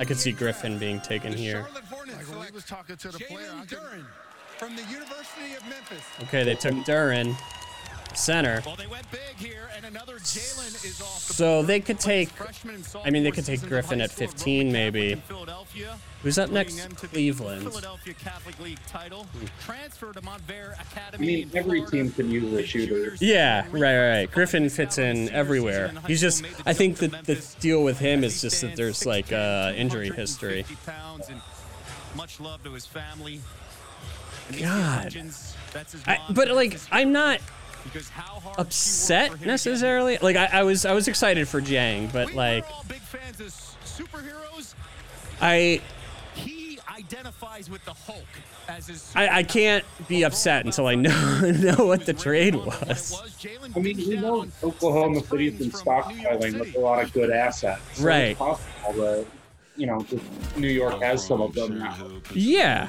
I 0.00 0.04
could 0.04 0.16
see 0.18 0.32
Griffin 0.32 0.78
being 0.78 1.00
taken 1.00 1.32
here. 1.32 1.66
Like 2.52 2.56
was 2.56 2.64
talking 2.64 2.96
to 2.96 3.08
the 3.08 3.18
player, 3.18 3.50
I 3.54 3.64
could, 3.64 3.78
Duren 3.78 4.04
from 4.58 4.76
the 4.76 4.82
University 4.82 5.54
of 5.56 5.66
Memphis. 5.66 6.04
Okay, 6.24 6.44
they 6.44 6.54
took 6.54 6.74
Duren, 6.84 7.34
center. 8.14 8.62
Well, 8.66 8.76
they 8.76 8.86
went 8.86 9.10
big 9.10 9.20
here, 9.38 9.70
and 9.74 9.86
another 9.86 10.16
Jalen 10.18 10.84
is 10.84 11.00
off 11.00 11.28
the 11.28 11.32
So 11.32 11.56
board. 11.56 11.66
they 11.68 11.80
could 11.80 11.98
take. 11.98 12.28
I 13.06 13.08
mean, 13.08 13.22
they 13.22 13.30
could 13.30 13.46
take 13.46 13.62
Griffin 13.62 14.02
at 14.02 14.10
15, 14.10 14.70
maybe. 14.70 15.14
Philadelphia, 15.14 15.96
Who's 16.22 16.38
up 16.38 16.50
next? 16.50 16.76
them 16.76 16.92
to 16.92 17.00
the 17.00 17.08
Cleveland. 17.08 17.62
Philadelphia 17.62 18.12
Catholic 18.14 18.60
League 18.60 18.78
title. 18.86 19.26
Transferred 19.64 20.16
to 20.16 20.20
Montverde 20.20 20.76
I 21.14 21.16
mean, 21.16 21.50
every 21.54 21.86
team 21.86 22.10
can 22.10 22.30
use 22.30 22.52
a 22.52 22.66
shooter. 22.66 23.16
Yeah, 23.18 23.62
right, 23.70 23.80
right, 23.80 24.10
right. 24.18 24.30
Griffin 24.30 24.68
fits 24.68 24.98
in 24.98 25.30
everywhere. 25.30 25.90
He's 26.06 26.20
just. 26.20 26.44
I 26.66 26.74
think 26.74 26.98
that 26.98 27.24
the 27.24 27.42
deal 27.60 27.82
with 27.82 27.98
him 27.98 28.24
is 28.24 28.42
just 28.42 28.60
that 28.60 28.76
there's 28.76 29.06
like 29.06 29.32
uh, 29.32 29.72
injury 29.74 30.10
history. 30.10 30.66
150 32.14 32.14
pounds 32.14 32.14
and 32.14 32.16
much 32.16 32.40
love 32.40 32.62
to 32.64 32.70
his 32.72 32.86
family. 32.86 33.40
God. 34.60 35.04
legends, 35.04 35.56
that's 35.72 35.92
his 35.92 36.02
I, 36.06 36.18
but 36.30 36.50
like, 36.50 36.78
I'm 36.90 37.12
not 37.12 37.40
because 37.84 38.08
how 38.08 38.34
hard 38.34 38.42
she 38.42 38.48
worked 38.48 38.60
upset 38.60 39.26
for 39.30 39.32
him 39.34 39.38
to 39.40 39.44
get 39.44 39.50
necessarily. 39.50 40.18
Like 40.18 40.36
I, 40.36 40.46
I 40.46 40.62
was, 40.62 40.84
I 40.84 40.92
was 40.92 41.08
excited 41.08 41.48
for 41.48 41.60
Dieng, 41.60 42.12
but 42.12 42.28
We 42.28 42.34
like, 42.34 42.64
were 42.68 42.74
all 42.74 42.84
big 42.88 43.00
fans 43.00 43.40
of 43.40 43.46
s- 43.46 43.76
superheroes. 43.84 44.74
I, 45.40 45.80
He 46.34 46.78
identifies 46.96 47.68
with 47.70 47.84
the 47.84 47.92
Hulk 47.94 48.24
as 48.68 48.86
his. 48.86 49.12
I, 49.14 49.38
I 49.38 49.42
can't 49.42 49.84
be 50.08 50.22
upset 50.24 50.64
until 50.64 50.86
I 50.86 50.94
know 50.94 51.40
know 51.40 51.84
what 51.86 52.04
the 52.06 52.12
trade 52.12 52.54
was. 52.54 53.20
I 53.74 53.78
mean, 53.80 53.96
we 53.96 54.16
know 54.16 54.46
Oklahoma 54.62 55.24
City's 55.24 55.58
been 55.58 55.70
stockpiling 55.70 56.60
with 56.60 56.76
a 56.76 56.78
lot 56.80 57.02
of 57.02 57.12
good 57.12 57.30
assets. 57.30 57.82
So 57.94 58.04
Right. 58.04 58.36
It's 59.82 60.10
possible 60.10 60.18
that, 60.18 60.20
you 60.20 60.20
know, 60.20 60.22
just 60.48 60.56
New 60.56 60.68
York 60.68 61.02
has 61.02 61.26
some 61.26 61.40
of 61.40 61.54
them 61.54 61.78
now. 61.78 61.96
Yeah, 62.34 62.88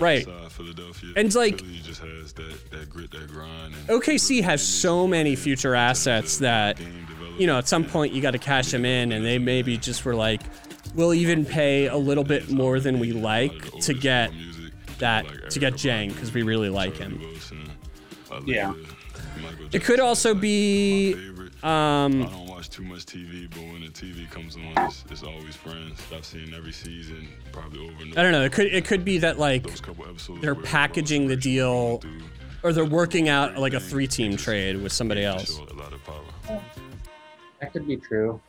right. 0.00 0.26
Philadelphia. 0.50 1.10
And 1.16 1.34
like, 1.34 1.60
Philly 1.60 1.80
just 1.82 2.00
has 2.00 2.32
that, 2.34 2.70
that 2.70 2.90
grit, 2.90 3.10
that 3.10 3.28
grind. 3.28 3.74
And 3.74 3.88
OKC 3.88 4.42
has 4.42 4.62
so 4.62 5.06
many 5.06 5.36
future 5.36 5.74
assets 5.74 6.38
that, 6.38 6.78
you 7.38 7.46
know, 7.46 7.58
at 7.58 7.68
some 7.68 7.84
point 7.84 8.12
you 8.12 8.22
got 8.22 8.32
to 8.32 8.38
cash 8.38 8.70
them 8.70 8.84
in, 8.84 9.12
and 9.12 9.24
they 9.24 9.38
maybe 9.38 9.76
just 9.76 10.04
were 10.04 10.14
like, 10.14 10.42
we'll 10.94 11.14
even 11.14 11.44
pay 11.44 11.86
a 11.86 11.96
little 11.96 12.24
bit 12.24 12.50
more 12.50 12.78
than 12.80 12.98
we 13.00 13.12
like 13.12 13.70
to 13.80 13.94
get 13.94 14.30
that 14.98 15.26
to 15.50 15.58
get 15.58 15.74
Dieng 15.74 16.08
because 16.08 16.32
we 16.32 16.42
really 16.42 16.70
like 16.70 16.96
him. 16.96 17.20
Yeah. 18.44 18.74
It 19.72 19.82
could 19.82 19.98
also 19.98 20.34
be, 20.34 21.14
um, 21.64 22.22
I 22.22 22.26
don't 22.26 22.43
watch 22.64 22.70
too 22.70 22.82
much 22.82 23.04
TV, 23.06 23.48
but 23.50 23.60
when 23.60 23.80
the 23.80 23.88
TV 23.88 24.30
comes 24.30 24.56
on, 24.56 24.86
it's, 24.86 25.04
it's 25.10 25.22
always 25.22 25.54
friends. 25.56 26.00
I've 26.14 26.24
seen 26.24 26.54
every 26.54 26.72
season, 26.72 27.28
probably 27.52 27.80
over 27.80 28.02
and 28.02 28.12
over. 28.12 28.20
I 28.20 28.22
don't 28.22 28.32
know. 28.32 28.42
It 28.42 28.52
could 28.52 28.66
it 28.66 28.84
could 28.84 29.04
be 29.04 29.18
that 29.18 29.38
like 29.38 29.66
they're 30.40 30.54
packaging 30.54 31.26
the 31.28 31.36
deal, 31.36 32.02
or 32.62 32.72
they're 32.72 32.84
working 32.84 33.28
out 33.28 33.58
like 33.58 33.74
a 33.74 33.80
three-team 33.80 34.36
trade 34.36 34.82
with 34.82 34.92
somebody 34.92 35.24
else. 35.24 35.60
That 37.60 37.72
could 37.72 37.86
be 37.86 37.96
true. 37.96 38.40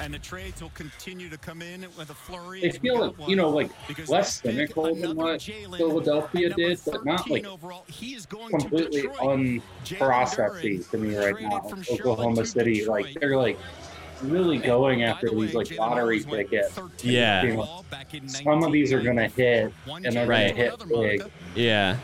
And 0.00 0.12
the 0.12 0.18
trades 0.18 0.60
will 0.62 0.70
continue 0.70 1.28
to 1.28 1.38
come 1.38 1.62
in 1.62 1.82
with 1.96 2.10
a 2.10 2.14
flurry. 2.14 2.60
They 2.62 2.70
feel 2.70 2.98
got 2.98 3.18
like, 3.18 3.28
you 3.28 3.36
know, 3.36 3.50
like 3.50 3.70
less 4.08 4.40
cynical 4.40 4.94
than 4.94 5.14
what 5.16 5.40
Jalen 5.40 5.76
Philadelphia 5.76 6.50
did, 6.54 6.80
but 6.86 7.04
not 7.04 7.28
like 7.30 7.46
overall. 7.46 7.84
He 7.88 8.14
is 8.14 8.26
going 8.26 8.50
completely 8.58 9.02
Detroit. 9.02 9.20
unprocessy 9.20 10.88
to 10.90 10.98
me 10.98 11.16
right 11.16 11.40
now. 11.40 11.62
Oklahoma 11.90 12.44
City, 12.46 12.84
like 12.84 13.14
they're 13.20 13.36
like 13.36 13.58
really 14.22 14.58
going 14.58 15.02
after 15.02 15.28
these 15.30 15.54
like 15.54 15.76
lottery 15.76 16.20
tickets. 16.22 16.78
Yeah. 17.02 17.42
Being 17.42 17.56
like, 17.58 18.20
Some 18.26 18.62
of 18.62 18.72
these 18.72 18.92
are 18.92 19.00
gonna 19.02 19.28
hit, 19.28 19.72
and 19.86 20.04
they're 20.04 20.26
Right. 20.26 20.54
gonna 20.56 20.70
hit 20.70 20.88
big. 20.88 21.30
Yeah. 21.54 21.96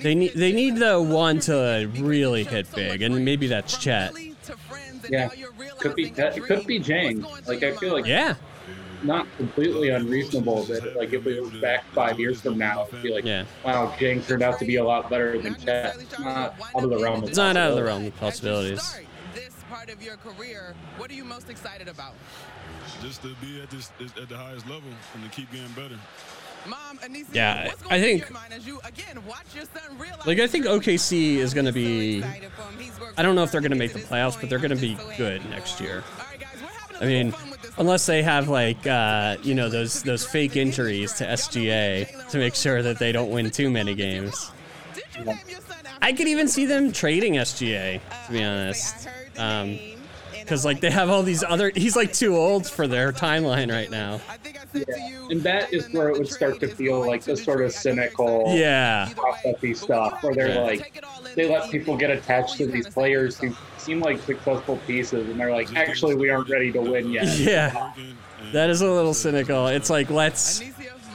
They 0.00 0.14
need 0.14 0.32
they 0.34 0.52
need 0.52 0.76
the 0.76 1.00
one 1.00 1.40
to 1.40 1.88
really 1.98 2.44
hit 2.44 2.72
big, 2.74 3.02
and 3.02 3.24
maybe 3.24 3.46
that's 3.46 3.76
Chet. 3.78 4.14
Yeah, 5.08 5.28
could 5.78 5.94
be 5.96 6.10
that 6.10 6.36
it 6.36 6.44
could 6.44 6.66
be 6.66 6.78
James. 6.78 7.24
Like 7.46 7.62
I 7.62 7.72
feel 7.76 7.92
like 7.92 8.06
Yeah. 8.06 8.34
not 9.02 9.26
completely 9.36 9.88
unreasonable 9.90 10.62
that 10.64 10.96
like 10.96 11.12
if 11.12 11.24
we 11.24 11.40
look 11.40 11.60
back 11.60 11.84
five 11.92 12.20
years 12.20 12.40
from 12.40 12.56
now, 12.58 12.86
it'd 12.88 13.02
be 13.02 13.12
like, 13.12 13.24
Yeah. 13.24 13.44
wow, 13.64 13.94
James 13.98 14.26
turned 14.26 14.42
out 14.42 14.58
to 14.60 14.64
be 14.64 14.76
a 14.76 14.84
lot 14.84 15.10
better 15.10 15.38
than 15.40 15.56
Chet. 15.56 15.96
It's 15.98 16.18
not 16.18 16.54
out 16.74 16.84
of 16.84 16.90
the 16.90 16.98
realm. 16.98 17.22
Of 17.22 17.28
It's 17.28 17.38
not 17.38 17.56
out 17.56 17.70
of 17.70 17.76
the 17.76 17.84
realm 17.84 18.06
of 18.06 18.16
possibilities. 18.18 18.96
This 19.34 19.54
part 19.70 19.90
of 19.90 20.02
your 20.02 20.16
career, 20.18 20.74
what 20.98 21.10
are 21.10 21.14
you 21.14 21.24
most 21.24 21.48
excited 21.50 21.88
about? 21.88 22.14
Just 23.02 23.22
to 23.22 23.34
be 23.40 23.60
at 23.62 23.70
this 23.70 23.90
at 24.20 24.28
the 24.28 24.36
highest 24.36 24.68
level 24.68 24.90
and 25.14 25.24
to 25.24 25.30
keep 25.30 25.50
getting 25.50 25.72
better. 25.72 25.98
Mom, 26.66 26.98
Anicia, 26.98 27.24
Yeah, 27.32 27.66
what's 27.68 27.82
I 27.90 28.00
going 28.00 28.18
through 28.20 28.36
think- 28.36 28.52
as 28.52 28.66
you 28.66 28.80
again 28.84 29.26
watch 29.26 29.46
your 29.54 29.64
son 29.64 29.98
Like 30.26 30.38
I 30.38 30.46
think 30.46 30.66
OKC 30.66 31.36
is 31.38 31.54
gonna 31.54 31.72
be. 31.72 32.22
I 33.16 33.22
don't 33.22 33.34
know 33.34 33.42
if 33.42 33.50
they're 33.52 33.60
gonna 33.60 33.74
make 33.76 33.92
the 33.92 33.98
playoffs, 33.98 34.40
but 34.40 34.48
they're 34.48 34.58
gonna 34.58 34.76
be 34.76 34.96
good 35.16 35.44
next 35.50 35.80
year. 35.80 36.04
I 37.00 37.04
mean, 37.06 37.34
unless 37.78 38.06
they 38.06 38.22
have 38.22 38.48
like 38.48 38.86
uh, 38.86 39.36
you 39.42 39.54
know 39.54 39.68
those 39.68 40.02
those 40.02 40.24
fake 40.24 40.56
injuries 40.56 41.12
to 41.14 41.24
SGA 41.26 42.06
to 42.30 42.38
make 42.38 42.54
sure 42.54 42.82
that 42.82 42.98
they 42.98 43.10
don't 43.12 43.30
win 43.30 43.50
too 43.50 43.70
many 43.70 43.94
games. 43.94 44.50
I 46.00 46.12
could 46.12 46.28
even 46.28 46.48
see 46.48 46.66
them 46.66 46.92
trading 46.92 47.34
SGA 47.38 48.00
to 48.26 48.32
be 48.32 48.42
honest, 48.42 49.08
because 50.52 50.66
like 50.66 50.80
they 50.80 50.90
have 50.90 51.08
all 51.08 51.22
these 51.22 51.42
other. 51.42 51.72
He's 51.74 51.96
like 51.96 52.12
too 52.12 52.36
old 52.36 52.66
for 52.68 52.86
their 52.86 53.10
timeline 53.10 53.72
right 53.72 53.90
now. 53.90 54.20
And 55.30 55.42
that 55.44 55.72
is 55.72 55.90
where 55.92 56.10
it 56.10 56.18
would 56.18 56.28
start 56.28 56.60
to 56.60 56.68
feel 56.68 57.00
like 57.06 57.22
the 57.24 57.38
sort 57.38 57.62
of 57.62 57.72
cynical, 57.72 58.44
Yeah. 58.54 59.08
processy 59.16 59.74
stuff, 59.74 60.22
where 60.22 60.34
they're 60.34 60.48
Yeah. 60.54 60.60
like, 60.60 61.02
they 61.34 61.48
let 61.48 61.70
people 61.70 61.96
get 61.96 62.10
attached 62.10 62.58
to 62.58 62.66
these 62.66 62.86
players 62.86 63.38
who 63.38 63.56
seem 63.78 64.00
like 64.00 64.20
successful 64.20 64.76
pieces, 64.86 65.26
and 65.30 65.40
they're 65.40 65.52
like, 65.52 65.74
actually, 65.74 66.16
we 66.16 66.28
aren't 66.28 66.50
ready 66.50 66.70
to 66.72 66.80
win 66.82 67.10
yet. 67.10 67.24
Yeah, 67.38 67.92
that 68.52 68.68
is 68.68 68.82
a 68.82 68.90
little 68.90 69.14
cynical. 69.14 69.68
It's 69.68 69.88
like 69.88 70.10
let's 70.10 70.62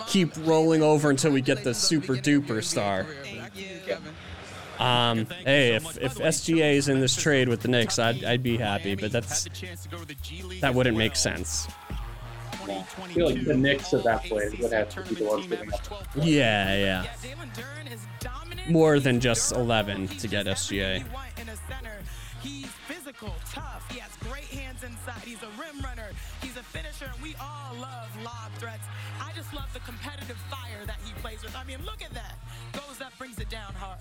keep 0.08 0.32
rolling 0.48 0.82
over 0.82 1.12
until 1.12 1.32
we 1.32 1.42
get 1.42 1.64
the 1.64 1.76
super 1.76 2.16
duper 2.16 2.64
star. 2.64 3.06
Um, 4.80 5.26
hey, 5.44 5.76
if 5.76 5.98
if 5.98 6.16
SGA 6.16 6.74
is 6.74 6.88
in 6.88 7.00
this 7.00 7.16
trade 7.16 7.50
with 7.50 7.62
the 7.62 7.68
Knicks, 7.68 8.00
I'd 8.00 8.24
I'd 8.24 8.44
be 8.44 8.58
happy, 8.58 8.96
but 8.96 9.12
that's 9.12 9.48
that 10.62 10.74
wouldn't 10.74 10.98
make 10.98 11.16
sense. 11.16 11.68
I 12.70 12.84
feel 13.14 13.30
like 13.30 13.46
the 13.46 13.56
Knicks 13.56 13.94
at 13.94 14.04
that 14.04 14.26
point 14.26 14.60
would 14.60 14.74
have 14.74 14.90
to 14.90 15.02
be 15.04 15.16
the 15.16 15.24
ones 15.24 15.48
giving 15.48 15.72
up. 15.74 16.08
Yeah, 16.16 16.76
yeah. 16.76 17.06
More 18.68 19.00
than 19.00 19.22
just 19.22 19.54
11 19.54 20.10
to 20.10 20.28
get 20.28 20.46
SGA. 20.46 21.06
He's 22.42 22.68
physical, 22.88 23.34
tough. 23.52 23.90
He 23.92 24.00
has 24.00 24.12
great 24.30 24.46
hands 24.46 24.84
inside. 24.84 25.22
He's 25.26 25.42
a 25.42 25.50
rim 25.60 25.82
runner. 25.84 26.10
He's 26.42 26.56
a 26.56 26.64
finisher. 26.64 27.10
And 27.14 27.22
we 27.24 27.36
all 27.36 27.76
love 27.80 28.10
lob 28.24 28.52
threats. 28.58 28.86
I 29.20 29.32
just 29.36 29.54
love 29.54 29.72
the 29.74 29.80
competitive 29.80 30.38
fire 30.50 30.86
that 30.86 30.98
he 31.04 31.14
plays 31.22 31.44
with. 31.44 31.56
I 31.56 31.64
mean, 31.64 31.80
look 31.84 32.04
at 32.04 32.14
that. 32.14 32.36
Goes 32.74 33.02
up, 33.02 33.18
brings 33.18 33.40
it 33.40 33.50
down 33.50 33.74
hard. 33.74 34.00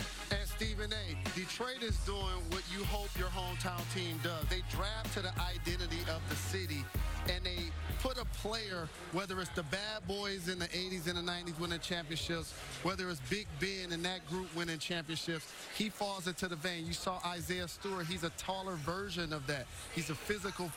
Detroit 1.56 1.82
is 1.82 1.96
doing 2.04 2.20
what 2.50 2.62
you 2.70 2.84
hope 2.84 3.08
your 3.18 3.28
hometown 3.28 3.80
team 3.94 4.20
does. 4.22 4.44
They 4.50 4.60
draft 4.70 5.14
to 5.14 5.22
the 5.22 5.32
identity 5.40 6.00
of 6.02 6.20
the 6.28 6.36
city, 6.36 6.84
and 7.32 7.42
they 7.44 7.70
put 8.02 8.18
a 8.18 8.26
player, 8.42 8.90
whether 9.12 9.40
it's 9.40 9.48
the 9.50 9.62
bad 9.62 10.06
boys 10.06 10.48
in 10.48 10.58
the 10.58 10.66
80s 10.66 11.06
and 11.06 11.16
the 11.16 11.32
90s 11.32 11.58
winning 11.58 11.80
championships, 11.80 12.52
whether 12.82 13.08
it's 13.08 13.20
Big 13.30 13.46
Ben 13.58 13.92
and 13.92 14.04
that 14.04 14.28
group 14.28 14.54
winning 14.54 14.78
championships, 14.78 15.50
he 15.78 15.88
falls 15.88 16.26
into 16.26 16.46
the 16.46 16.56
vein. 16.56 16.86
You 16.86 16.92
saw 16.92 17.20
Isaiah 17.24 17.68
Stewart. 17.68 18.04
He's 18.06 18.24
a 18.24 18.30
taller 18.36 18.74
version 18.74 19.32
of 19.32 19.46
that. 19.46 19.66
He's 19.94 20.10
a 20.10 20.14
physical 20.14 20.70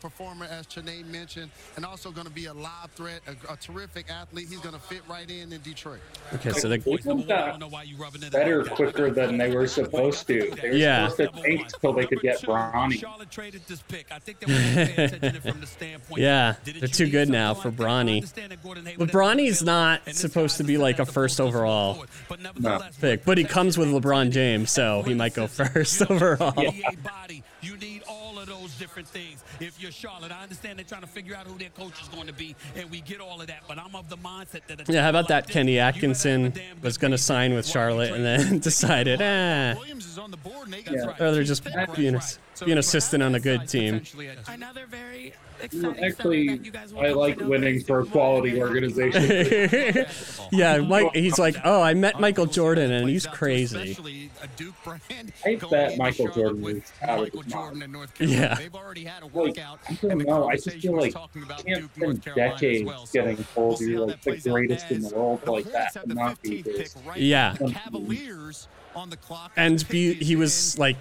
performer, 0.00 0.46
as 0.50 0.66
Chiney 0.66 1.02
mentioned, 1.04 1.50
and 1.76 1.84
also 1.84 2.10
going 2.10 2.26
to 2.26 2.32
be 2.32 2.46
a 2.46 2.54
live 2.54 2.90
threat, 2.94 3.20
a, 3.26 3.52
a 3.52 3.56
terrific 3.56 4.06
athlete. 4.10 4.46
He's 4.48 4.60
going 4.60 4.74
to 4.74 4.80
fit 4.80 5.02
right 5.08 5.30
in 5.30 5.52
in 5.52 5.60
Detroit. 5.62 6.00
Okay, 6.34 6.50
so 6.52 6.68
the 6.68 6.78
Cleveland 6.78 7.26
got 7.28 7.60
better 8.30 8.64
quicker 8.64 9.10
than 9.10 9.38
they 9.38 9.50
were 9.54 9.66
supposed 9.66 10.26
to. 10.28 10.50
They 10.60 10.70
were 10.70 10.76
Yeah. 10.76 11.08
supposed 11.08 11.34
to 11.34 11.42
tank 11.42 11.68
till 11.80 11.92
they 11.92 12.06
could 12.06 12.20
get 12.20 12.40
Bronny. 12.42 13.02
yeah, 16.16 16.54
they're 16.64 16.88
too 16.88 17.08
good 17.10 17.28
now 17.28 17.54
for 17.54 17.70
Bronny. 17.70 18.22
But 18.98 19.08
Bronny's 19.10 19.62
not 19.62 20.08
supposed 20.14 20.56
to 20.58 20.64
be 20.64 20.78
like 20.78 20.98
a 20.98 21.06
first 21.06 21.40
overall 21.40 22.04
No. 22.58 22.80
pick, 23.00 23.24
but 23.24 23.38
he 23.38 23.44
comes 23.44 23.78
with 23.78 23.88
LeBron 23.88 24.30
James, 24.30 24.70
so 24.70 25.02
he 25.02 25.14
might 25.14 25.34
go 25.34 25.46
first 25.46 26.02
overall. 26.10 26.54
You 27.60 27.76
different 28.88 29.08
things. 29.08 29.44
If 29.60 29.80
you're 29.82 29.92
Charlotte, 29.92 30.32
I 30.32 30.42
understand 30.42 30.78
they're 30.78 30.86
trying 30.86 31.02
to 31.02 31.06
figure 31.06 31.34
out 31.34 31.46
who 31.46 31.58
their 31.58 31.68
coach 31.68 32.00
is 32.00 32.08
going 32.08 32.26
to 32.26 32.32
be, 32.32 32.56
and 32.74 32.90
we 32.90 33.02
get 33.02 33.20
all 33.20 33.38
of 33.38 33.46
that. 33.48 33.60
But 33.68 33.78
I'm 33.78 33.94
of 33.94 34.08
the 34.08 34.16
mindset 34.16 34.62
that 34.68 34.88
Yeah, 34.88 35.02
how 35.02 35.10
about 35.10 35.28
that? 35.28 35.46
Kenny 35.46 35.78
Atkinson 35.78 36.54
was 36.82 36.96
going 36.96 37.10
to 37.10 37.18
sign 37.18 37.52
with 37.52 37.66
Charlotte 37.66 38.12
and 38.12 38.24
then 38.24 38.58
decided, 38.70 39.20
eh. 39.20 39.74
Yeah. 39.74 41.14
Or 41.20 41.32
they're 41.32 41.42
just 41.42 41.64
being, 41.64 42.14
a, 42.14 42.20
being 42.60 42.72
an 42.72 42.78
assistant 42.78 43.22
on 43.22 43.34
a 43.34 43.40
good 43.40 43.68
team. 43.68 44.02
Another 44.48 44.86
very 44.86 45.34
Well, 45.34 45.47
Actually, 45.62 46.60
I 46.98 47.10
like 47.10 47.38
winning 47.40 47.82
for 47.82 48.00
a 48.00 48.06
quality 48.06 48.60
organization. 48.60 50.06
yeah, 50.52 50.78
Mike. 50.78 51.14
He's 51.14 51.38
like, 51.38 51.56
oh, 51.64 51.82
I 51.82 51.94
met 51.94 52.20
Michael 52.20 52.46
Jordan 52.46 52.92
and 52.92 53.08
he's 53.08 53.26
crazy. 53.26 53.96
I 55.44 55.56
bet 55.70 55.98
Michael 55.98 56.28
Jordan 56.28 56.64
is 56.66 56.92
out 57.02 57.28
of 57.28 57.32
his 57.44 57.54
mind. 57.54 58.08
Yeah. 58.20 58.56
Like, 59.32 59.58
I 59.58 59.94
don't 60.00 60.18
know. 60.26 60.48
I 60.48 60.56
just 60.56 60.70
feel 60.78 60.96
like 60.96 61.14
you 61.34 61.44
can't 61.46 61.90
spend 61.94 62.22
decades 62.34 63.10
getting 63.12 63.36
told 63.54 63.80
you're 63.80 64.06
like 64.06 64.20
the 64.22 64.36
greatest 64.36 64.90
in 64.90 65.02
the 65.02 65.14
world 65.14 65.46
like 65.46 65.64
that 65.72 65.96
and 65.96 66.14
not 66.14 66.40
be 66.42 66.62
this. 66.62 66.96
Yeah. 67.16 67.54
And 69.56 69.88
be, 69.88 70.14
he 70.14 70.36
was 70.36 70.78
like, 70.78 70.96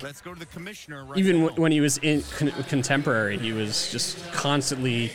even 1.15 1.41
w- 1.41 1.61
when 1.61 1.71
he 1.71 1.81
was 1.81 1.97
in 1.99 2.23
con- 2.37 2.51
contemporary, 2.63 3.37
he 3.37 3.53
was 3.53 3.91
just 3.91 4.31
constantly 4.31 5.11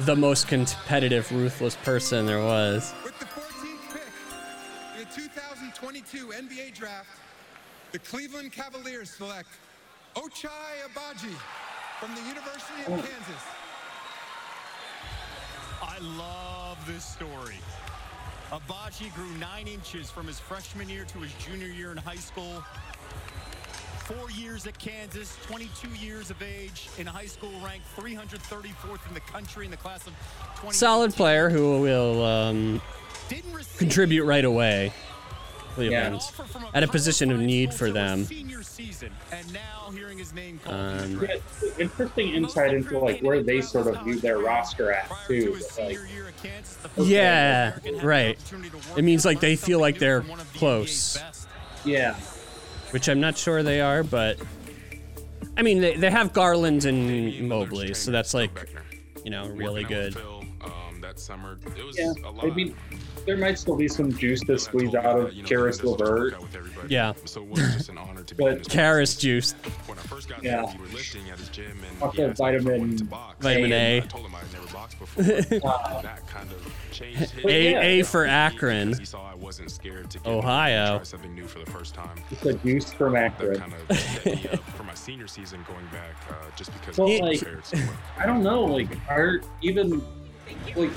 the 0.00 0.16
most 0.16 0.48
competitive, 0.48 1.30
ruthless 1.32 1.76
person 1.76 2.26
there 2.26 2.42
was. 2.42 2.94
In 3.04 3.10
the 4.98 5.04
2022 5.14 6.26
NBA 6.28 6.74
Draft, 6.74 7.08
the 7.92 7.98
Cleveland 7.98 8.52
Cavaliers 8.52 9.10
select 9.10 9.48
Ochai 10.14 10.48
Agbaji 10.86 11.34
from 11.98 12.14
the 12.14 12.22
University 12.22 12.82
of 12.86 12.92
oh. 12.92 12.96
Kansas. 12.96 13.44
I 15.82 15.98
love 16.16 16.78
this 16.86 17.04
story. 17.04 17.58
Agbaji 18.50 19.14
grew 19.14 19.30
nine 19.38 19.68
inches 19.68 20.10
from 20.10 20.26
his 20.26 20.40
freshman 20.40 20.88
year 20.88 21.04
to 21.04 21.18
his 21.18 21.32
junior 21.34 21.68
year 21.68 21.92
in 21.92 21.96
high 21.96 22.16
school. 22.16 22.64
Four 24.06 24.28
years 24.32 24.66
at 24.66 24.76
Kansas, 24.76 25.36
22 25.46 25.88
years 26.04 26.30
of 26.30 26.42
age 26.42 26.88
in 26.98 27.06
high 27.06 27.26
school, 27.26 27.52
ranked 27.64 27.86
334th 27.96 29.06
in 29.06 29.14
the 29.14 29.20
country 29.20 29.64
in 29.66 29.70
the 29.70 29.76
class 29.76 30.04
of 30.08 30.14
20. 30.56 30.74
Solid 30.74 31.14
player 31.14 31.48
who 31.48 31.80
will 31.80 32.24
um, 32.24 32.82
contribute 33.78 34.24
right 34.24 34.44
away. 34.44 34.92
Cleveland 35.88 36.20
at 36.74 36.82
a 36.82 36.88
position 36.88 37.30
of 37.30 37.38
need 37.40 37.72
for 37.72 37.90
them. 37.90 38.24
Senior 38.24 38.62
season, 38.62 39.10
and 39.32 39.52
now 39.52 39.90
hearing 39.92 40.18
his 40.18 40.32
name 40.34 40.60
called. 40.62 40.76
Um, 40.76 41.22
Yeah, 41.22 41.36
interesting 41.78 42.34
insight 42.34 42.74
into 42.74 42.98
like 42.98 43.20
where 43.20 43.42
they 43.42 43.60
sort 43.60 43.86
of 43.86 44.02
view 44.04 44.18
their 44.20 44.38
roster 44.38 44.92
at 44.92 45.10
too. 45.26 45.58
Like, 45.78 45.98
yeah, 46.96 47.78
right. 48.02 48.38
It 48.96 49.02
means 49.02 49.24
like 49.24 49.40
they 49.40 49.56
feel 49.56 49.80
like 49.80 49.98
they're 49.98 50.24
close. 50.56 51.18
Yeah. 51.84 52.14
Which 52.90 53.08
I'm 53.08 53.20
not 53.20 53.36
sure 53.38 53.62
they 53.62 53.80
are, 53.80 54.02
but 54.02 54.38
I 55.56 55.62
mean 55.62 55.80
they, 55.80 55.96
they 55.96 56.10
have 56.10 56.32
Garland 56.32 56.84
and 56.84 57.48
Mobley, 57.48 57.94
so 57.94 58.10
that's 58.10 58.34
like 58.34 58.50
you 59.24 59.30
know 59.30 59.48
really 59.48 59.84
good. 59.84 60.16
Um, 60.16 61.00
that's 61.00 61.22
summer. 61.22 61.58
It 61.76 61.84
was 61.84 61.98
Yeah, 61.98 62.12
a 62.24 62.30
lot. 62.30 62.44
I 63.20 63.26
mean, 63.26 63.26
there 63.26 63.36
might 63.36 63.58
still 63.58 63.76
be 63.76 63.88
some 63.88 64.12
juice 64.16 64.40
to 64.42 64.58
squeeze 64.58 64.94
out 64.94 65.04
of 65.20 65.34
Caris 65.44 65.82
LeVert. 65.82 66.34
Yeah. 66.88 67.12
So 67.24 67.42
it 67.42 67.48
was 67.48 67.60
just 67.74 67.88
an 67.88 67.98
honor 67.98 68.22
to 68.22 68.34
be 68.34 68.42
But- 68.44 68.52
in 68.52 68.58
his 68.58 68.68
Karis 68.68 69.18
juice. 69.18 69.52
When 69.86 69.98
I 69.98 70.02
first 70.02 70.28
got 70.28 70.42
Yeah. 70.42 70.62
there, 70.66 70.74
we 70.78 70.86
were 70.88 70.94
lifting 70.94 71.28
at 71.30 71.38
his 71.38 71.48
gym, 71.48 71.66
and 71.88 72.02
Also 72.02 72.16
he 72.16 72.22
asked 72.30 72.40
me 72.40 72.46
if 72.48 72.54
I 72.54 72.58
vitamin 72.58 72.96
to 72.96 73.04
box. 73.04 73.36
Vitamin 73.40 73.72
A. 73.72 73.96
I 73.98 74.00
told 74.00 74.26
him 74.26 74.34
I'd 74.34 74.52
never 74.52 74.72
boxed 74.72 74.98
before. 74.98 75.22
that 75.24 76.26
kind 76.26 76.50
of 76.50 76.74
changed 76.92 77.30
his 77.30 77.44
A 77.44 77.74
A 78.00 78.02
for 78.04 78.26
Akron, 78.26 78.98
He 78.98 79.04
saw 79.04 79.30
I 79.30 79.34
wasn't 79.34 79.70
scared 79.70 80.10
to 80.10 80.18
get 80.18 80.26
Ohio. 80.28 80.96
try 80.96 81.04
something 81.04 81.34
new 81.34 81.46
for 81.46 81.58
the 81.58 81.70
first 81.70 81.94
time. 81.94 82.18
It's 82.30 82.44
a 82.46 82.54
juice 82.54 82.92
from 82.92 83.16
Akron. 83.16 83.58
Kind 83.58 83.74
of 83.88 83.98
set 83.98 84.24
me 84.26 84.48
up 84.52 84.60
for 84.70 84.82
my 84.84 84.94
senior 84.94 85.26
season 85.28 85.64
going 85.68 85.86
back, 85.92 86.14
uh, 86.30 86.34
just 86.56 86.72
because 86.72 86.98
Well, 86.98 87.08
I 87.10 87.18
like, 87.18 87.38
prepared 87.40 87.64
so 87.66 87.76
well. 87.78 87.88
I 88.18 88.26
don't 88.26 88.42
know, 88.42 88.64
like, 88.64 88.88
are 89.08 89.40
even 89.62 90.02
like 90.76 90.90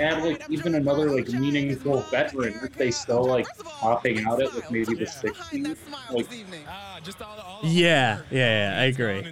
add 0.00 0.22
like 0.24 0.42
even 0.50 0.74
another 0.74 1.10
like 1.10 1.28
meaningful 1.28 2.00
veteran 2.10 2.54
if 2.62 2.74
they 2.74 2.90
still 2.90 3.24
like 3.24 3.46
popping 3.64 4.24
out 4.24 4.42
at 4.42 4.54
like 4.54 4.70
maybe 4.70 4.94
the 4.94 5.04
60s? 5.06 5.76
Like, 6.10 6.26
Yeah, 7.62 8.20
yeah, 8.30 8.72
yeah, 8.72 8.80
I 8.80 8.84
agree. 8.84 9.22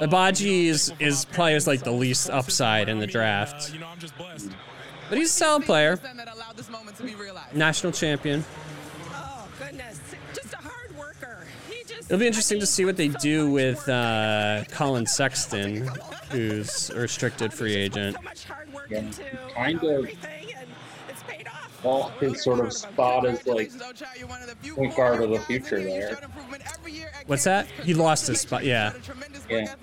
Agbaji 0.00 0.66
is 0.66 0.92
is 0.98 1.24
probably 1.26 1.54
is 1.54 1.66
like 1.66 1.82
the 1.82 1.92
least 1.92 2.30
upside 2.30 2.88
in 2.88 2.98
the 2.98 3.06
draft. 3.06 3.72
But 5.08 5.18
he's 5.18 5.30
a 5.30 5.32
solid 5.32 5.64
player. 5.64 5.98
National 7.54 7.92
champion. 7.92 8.44
Oh, 9.12 9.46
goodness. 9.58 10.00
It'll 12.12 12.20
be 12.20 12.26
interesting 12.26 12.60
to 12.60 12.66
see 12.66 12.84
what 12.84 12.98
they 12.98 13.08
do 13.08 13.50
with 13.50 13.88
uh, 13.88 14.64
Collin 14.70 15.06
Sexton, 15.06 15.88
who's 16.30 16.90
a 16.90 17.00
restricted 17.00 17.54
free 17.54 17.74
agent. 17.74 18.18
yeah, 18.90 19.02
kind 19.54 19.82
of 19.82 20.10
vault 21.82 22.12
his 22.20 22.44
sort 22.44 22.60
of 22.60 22.70
spot 22.70 23.24
is 23.24 23.46
like 23.46 23.72
point 24.76 24.94
guard 24.94 25.22
of 25.22 25.30
the 25.30 25.40
future 25.40 25.82
there. 25.82 26.18
What's 27.24 27.44
that? 27.44 27.66
He 27.82 27.94
lost 27.94 28.26
his 28.26 28.40
spot. 28.42 28.66
Yeah. 28.66 28.92
Yeah. 29.48 29.74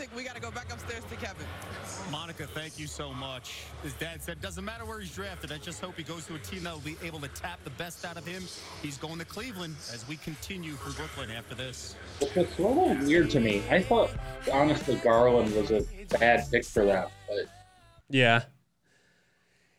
Monica, 2.11 2.47
thank 2.47 2.79
you 2.79 2.87
so 2.87 3.13
much. 3.13 3.65
His 3.83 3.93
dad 3.93 4.21
said, 4.21 4.41
doesn't 4.41 4.65
matter 4.65 4.85
where 4.85 4.99
he's 4.99 5.13
drafted. 5.13 5.51
I 5.51 5.57
just 5.57 5.79
hope 5.81 5.95
he 5.95 6.03
goes 6.03 6.25
to 6.27 6.35
a 6.35 6.39
team 6.39 6.63
that 6.63 6.73
will 6.73 6.81
be 6.81 6.97
able 7.03 7.19
to 7.19 7.27
tap 7.29 7.63
the 7.63 7.69
best 7.71 8.05
out 8.05 8.17
of 8.17 8.25
him. 8.25 8.43
He's 8.81 8.97
going 8.97 9.19
to 9.19 9.25
Cleveland 9.25 9.75
as 9.93 10.07
we 10.07 10.17
continue 10.17 10.73
from 10.73 10.93
Brooklyn 10.93 11.29
after 11.31 11.55
this. 11.55 11.95
It's 12.21 12.35
a 12.35 12.61
little 12.61 12.95
weird 13.05 13.29
to 13.31 13.39
me. 13.39 13.63
I 13.69 13.81
thought 13.81 14.11
honestly 14.51 14.95
Garland 14.95 15.53
was 15.55 15.71
a 15.71 15.85
bad 16.17 16.49
pick 16.51 16.65
for 16.65 16.85
that, 16.85 17.11
but 17.27 17.45
Yeah. 18.09 18.43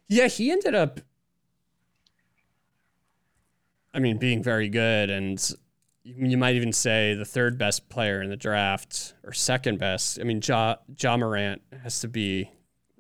Yeah, 0.09 0.29
he 0.29 0.51
ended 0.51 0.75
up 0.75 1.01
I 3.93 3.99
mean, 3.99 4.19
being 4.19 4.43
very 4.43 4.69
good 4.69 5.11
and 5.11 5.53
you 6.03 6.39
might 6.39 6.57
even 6.57 6.73
say 6.73 7.15
the 7.15 7.25
third 7.25 7.59
best 7.59 7.89
player 7.89 8.23
in 8.23 8.31
the 8.31 8.37
draft 8.37 9.15
or 9.25 9.33
second 9.33 9.79
best. 9.79 10.19
I 10.19 10.25
mean, 10.25 10.41
Ja, 10.43 10.77
ja 10.99 11.17
Morant 11.17 11.63
has 11.83 12.01
to 12.01 12.09
be 12.09 12.51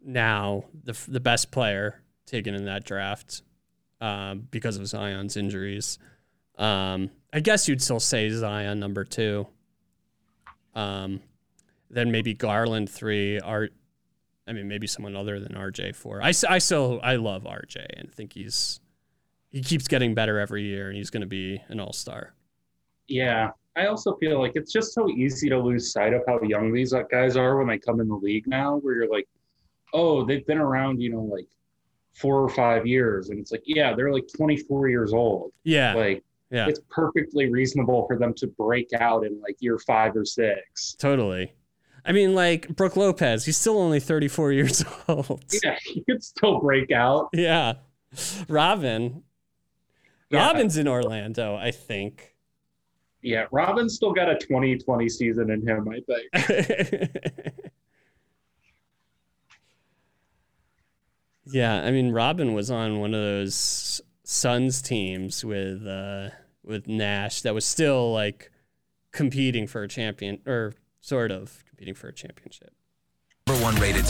now 0.04 0.64
the 0.84 0.96
the 1.08 1.20
best 1.20 1.50
player 1.50 2.02
taken 2.26 2.54
in 2.54 2.66
that 2.66 2.84
draft 2.84 3.42
um, 4.00 4.46
because 4.50 4.76
of 4.76 4.86
Zion's 4.86 5.36
injuries. 5.36 5.98
Um, 6.58 7.10
I 7.32 7.40
guess 7.40 7.68
you'd 7.68 7.82
still 7.82 8.00
say 8.00 8.28
Zion 8.30 8.80
number 8.80 9.04
two. 9.04 9.46
Um, 10.74 11.20
then 11.88 12.10
maybe 12.10 12.34
Garland 12.34 12.90
three. 12.90 13.40
Art. 13.40 13.72
I 14.46 14.52
mean, 14.52 14.68
maybe 14.68 14.86
someone 14.86 15.16
other 15.16 15.40
than 15.40 15.52
RJ 15.52 15.94
four. 15.94 16.22
I, 16.22 16.32
I 16.48 16.58
still 16.58 17.00
I 17.02 17.16
love 17.16 17.44
RJ 17.44 17.86
and 17.98 18.12
think 18.12 18.34
he's 18.34 18.80
he 19.48 19.62
keeps 19.62 19.88
getting 19.88 20.14
better 20.14 20.38
every 20.38 20.64
year 20.64 20.88
and 20.88 20.96
he's 20.96 21.10
going 21.10 21.22
to 21.22 21.26
be 21.26 21.62
an 21.68 21.80
all 21.80 21.92
star. 21.92 22.34
Yeah. 23.10 23.50
I 23.76 23.86
also 23.86 24.16
feel 24.16 24.40
like 24.40 24.52
it's 24.56 24.72
just 24.72 24.92
so 24.94 25.08
easy 25.08 25.48
to 25.48 25.58
lose 25.58 25.92
sight 25.92 26.12
of 26.12 26.22
how 26.26 26.40
young 26.42 26.72
these 26.72 26.92
guys 27.10 27.36
are 27.36 27.56
when 27.58 27.68
they 27.68 27.78
come 27.78 28.00
in 28.00 28.08
the 28.08 28.14
league 28.16 28.46
now, 28.46 28.76
where 28.78 28.94
you're 28.94 29.08
like, 29.10 29.28
oh, 29.94 30.24
they've 30.24 30.46
been 30.46 30.58
around, 30.58 31.00
you 31.00 31.10
know, 31.10 31.22
like 31.22 31.46
four 32.14 32.42
or 32.42 32.48
five 32.48 32.86
years. 32.86 33.30
And 33.30 33.38
it's 33.38 33.52
like, 33.52 33.62
yeah, 33.66 33.94
they're 33.94 34.12
like 34.12 34.26
24 34.36 34.88
years 34.88 35.12
old. 35.12 35.52
Yeah. 35.64 35.94
Like, 35.94 36.24
Yeah. 36.50 36.66
it's 36.68 36.80
perfectly 36.90 37.48
reasonable 37.50 38.06
for 38.08 38.18
them 38.18 38.34
to 38.34 38.46
break 38.48 38.92
out 38.98 39.24
in 39.24 39.40
like 39.40 39.56
year 39.60 39.78
five 39.78 40.16
or 40.16 40.24
six. 40.24 40.94
Totally. 40.98 41.52
I 42.04 42.12
mean, 42.12 42.34
like 42.34 42.68
Brook 42.76 42.96
Lopez, 42.96 43.44
he's 43.44 43.56
still 43.56 43.78
only 43.78 44.00
34 44.00 44.52
years 44.58 44.84
old. 45.08 45.44
Yeah, 45.62 45.76
he 45.84 46.02
could 46.02 46.22
still 46.24 46.58
break 46.60 46.90
out. 46.90 47.28
Yeah. 47.32 47.74
Robin. 48.48 49.22
Yeah. 50.30 50.46
Robin's 50.46 50.76
in 50.76 50.88
Orlando, 50.88 51.56
I 51.56 51.70
think. 51.70 52.29
Yeah, 53.22 53.46
Robin's 53.52 53.94
still 53.94 54.12
got 54.12 54.30
a 54.30 54.38
2020 54.38 55.08
season 55.08 55.50
in 55.50 55.66
him, 55.66 55.88
I 55.88 56.00
think. 56.00 57.10
Yeah, 61.52 61.82
I 61.82 61.90
mean 61.90 62.12
Robin 62.12 62.54
was 62.54 62.70
on 62.70 63.00
one 63.00 63.14
of 63.14 63.20
those 63.20 64.00
Suns 64.22 64.80
teams 64.82 65.44
with 65.44 65.86
uh 65.86 66.30
with 66.64 66.86
Nash 66.86 67.42
that 67.42 67.54
was 67.54 67.64
still 67.64 68.12
like 68.12 68.50
competing 69.12 69.66
for 69.66 69.82
a 69.82 69.88
champion 69.88 70.40
or 70.46 70.74
sort 71.00 71.32
of 71.32 71.64
competing 71.68 71.94
for 71.94 72.08
a 72.08 72.12
championship. 72.12 72.72
Number 73.46 73.62
one 73.64 73.74
rated. 73.76 74.04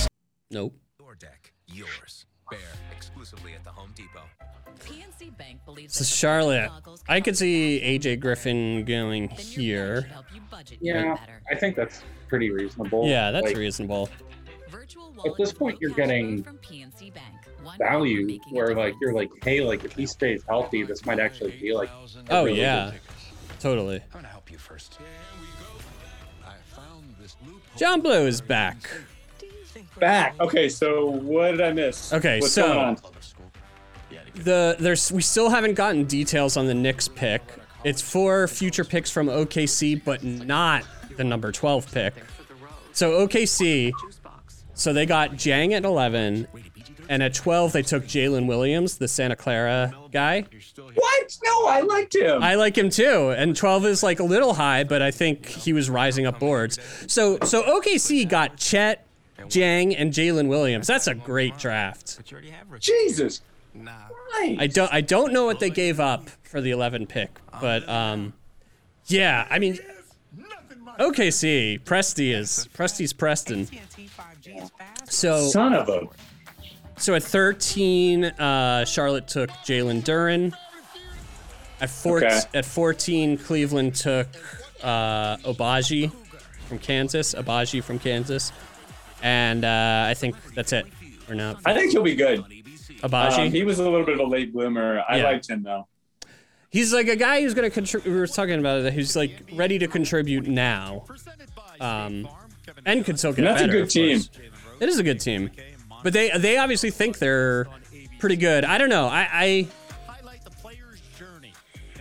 Nope. 0.50 0.74
Your 0.98 1.14
deck, 1.14 1.52
yours. 1.66 2.26
Bear, 2.50 2.58
exclusively 2.94 3.54
at 3.54 3.64
the 3.64 3.70
Home 3.70 3.92
Depot. 3.94 4.22
PNC 4.80 5.36
Bank 5.36 5.60
believes 5.64 5.94
So 5.94 6.04
Charlotte, 6.04 6.70
I 7.08 7.20
could 7.20 7.36
see 7.36 7.80
AJ 7.82 8.20
Griffin 8.20 8.84
going 8.84 9.28
here. 9.28 10.08
Yeah, 10.80 11.16
I 11.50 11.54
think 11.54 11.76
that's 11.76 12.02
pretty 12.28 12.50
reasonable. 12.50 13.06
Yeah, 13.06 13.30
that's 13.30 13.48
Like, 13.48 13.56
reasonable. 13.56 14.08
At 15.26 15.32
this 15.36 15.52
point, 15.52 15.78
you're 15.80 15.90
getting 15.90 16.46
value 17.78 18.38
where, 18.50 18.74
like, 18.74 18.94
you're 19.02 19.12
like, 19.12 19.28
hey, 19.44 19.60
like, 19.60 19.84
if 19.84 19.92
he 19.92 20.06
stays 20.06 20.42
healthy, 20.48 20.82
this 20.82 21.04
might 21.04 21.18
actually 21.18 21.50
be 21.60 21.74
like. 21.74 21.90
Oh 22.30 22.44
really 22.46 22.60
yeah. 22.60 22.92
Totally. 23.58 23.96
I'm 23.96 24.02
gonna 24.12 24.28
help 24.28 24.50
you 24.50 24.56
first. 24.56 24.98
John 27.76 28.00
Blue 28.00 28.26
is 28.26 28.40
back. 28.40 28.90
Back. 29.98 30.34
Okay, 30.40 30.68
so 30.68 31.06
what 31.06 31.50
did 31.52 31.60
I 31.60 31.72
miss? 31.72 32.12
Okay, 32.12 32.40
What's 32.40 32.52
so 32.52 32.96
the 34.34 34.76
there's 34.78 35.12
we 35.12 35.22
still 35.22 35.50
haven't 35.50 35.74
gotten 35.74 36.04
details 36.04 36.56
on 36.56 36.66
the 36.66 36.74
Knicks 36.74 37.08
pick. 37.08 37.42
It's 37.84 38.02
four 38.02 38.46
future 38.48 38.84
picks 38.84 39.10
from 39.10 39.28
OKC, 39.28 40.02
but 40.04 40.22
not 40.22 40.84
the 41.16 41.24
number 41.24 41.50
12 41.50 41.92
pick. 41.92 42.14
So 42.92 43.26
OKC, 43.26 43.92
so 44.74 44.92
they 44.92 45.06
got 45.06 45.32
Dieng 45.32 45.72
at 45.72 45.84
11, 45.84 46.46
and 47.08 47.22
at 47.22 47.34
12 47.34 47.72
they 47.72 47.82
took 47.82 48.04
Jalen 48.04 48.46
Williams, 48.46 48.98
the 48.98 49.08
Santa 49.08 49.36
Clara 49.36 49.94
guy. 50.12 50.44
What? 50.94 51.38
No, 51.44 51.66
I 51.66 51.80
liked 51.80 52.14
him. 52.14 52.42
I 52.42 52.56
like 52.56 52.76
him 52.76 52.90
too, 52.90 53.30
and 53.36 53.56
12 53.56 53.86
is 53.86 54.02
like 54.02 54.20
a 54.20 54.24
little 54.24 54.54
high, 54.54 54.84
but 54.84 55.00
I 55.00 55.10
think 55.10 55.46
he 55.46 55.72
was 55.72 55.88
rising 55.88 56.26
up 56.26 56.38
boards. 56.38 56.78
So 57.06 57.38
so 57.44 57.62
OKC 57.62 58.28
got 58.28 58.56
Chet, 58.56 59.06
Dieng, 59.48 59.94
and 59.98 60.12
Jalen 60.12 60.48
Williams. 60.48 60.86
That's 60.86 61.06
a 61.06 61.14
great 61.14 61.56
draft. 61.58 62.20
Jesus. 62.80 63.40
I 64.58 64.68
don't 64.72 64.92
I 64.92 65.00
don't 65.00 65.32
know 65.32 65.44
what 65.44 65.60
they 65.60 65.70
gave 65.70 66.00
up 66.00 66.28
for 66.42 66.60
the 66.60 66.70
11 66.72 67.06
pick, 67.06 67.30
but 67.60 67.88
um, 67.88 68.32
yeah, 69.06 69.46
I 69.48 69.58
mean, 69.58 69.78
OKC 70.98 71.80
Presti 71.82 72.34
is 72.34 72.68
Presti's 72.76 73.12
Preston. 73.12 73.68
So 75.04 75.48
Son 75.48 75.72
of 75.74 75.88
a. 75.88 76.08
So 76.98 77.14
at 77.14 77.22
13, 77.22 78.24
uh, 78.26 78.84
Charlotte 78.84 79.26
took 79.26 79.48
Jalen 79.64 80.02
Duren. 80.02 80.52
At 81.80 81.88
four, 81.88 82.18
Okay. 82.18 82.40
at 82.52 82.66
14, 82.66 83.38
Cleveland 83.38 83.94
took 83.94 84.28
uh, 84.82 85.38
Agbaji 85.38 86.12
from 86.68 86.78
Kansas. 86.78 87.34
Agbaji 87.34 87.82
from 87.82 87.98
Kansas, 87.98 88.52
and 89.22 89.64
uh, 89.64 90.06
I 90.08 90.14
think 90.14 90.36
that's 90.54 90.72
it. 90.72 90.86
Or 91.28 91.34
no? 91.34 91.56
I 91.64 91.74
think 91.74 91.92
he'll 91.92 92.02
be 92.02 92.14
good. 92.16 92.44
Agbaji. 93.02 93.46
Um, 93.46 93.50
he 93.52 93.62
was 93.62 93.78
a 93.78 93.82
little 93.82 94.04
bit 94.04 94.14
of 94.14 94.20
a 94.20 94.30
late 94.30 94.52
bloomer. 94.52 95.02
I 95.08 95.18
Yeah. 95.18 95.24
liked 95.24 95.48
him 95.48 95.62
though. 95.62 95.86
He's 96.70 96.92
like 96.92 97.08
a 97.08 97.16
guy 97.16 97.40
who's 97.40 97.54
going 97.54 97.68
to 97.68 97.74
contribute. 97.74 98.12
We 98.12 98.18
were 98.18 98.26
talking 98.26 98.58
about 98.60 98.80
it. 98.84 98.92
Who's 98.92 99.16
like 99.16 99.42
ready 99.54 99.78
to 99.80 99.88
contribute 99.88 100.46
now, 100.46 101.04
um, 101.80 102.28
and 102.86 103.04
could 103.04 103.18
still 103.18 103.32
get 103.32 103.42
that's 103.42 103.62
a 103.62 103.68
good 103.68 103.90
team. 103.90 104.20
It 104.78 104.88
is 104.88 104.98
a 104.98 105.02
good 105.02 105.20
team, 105.20 105.50
but 106.04 106.12
they 106.12 106.30
they 106.38 106.58
obviously 106.58 106.90
think 106.90 107.18
they're 107.18 107.66
pretty 108.20 108.36
good. 108.36 108.64
I 108.64 108.78
don't 108.78 108.88
know. 108.88 109.06
I 109.06 109.28
I, 109.32 109.68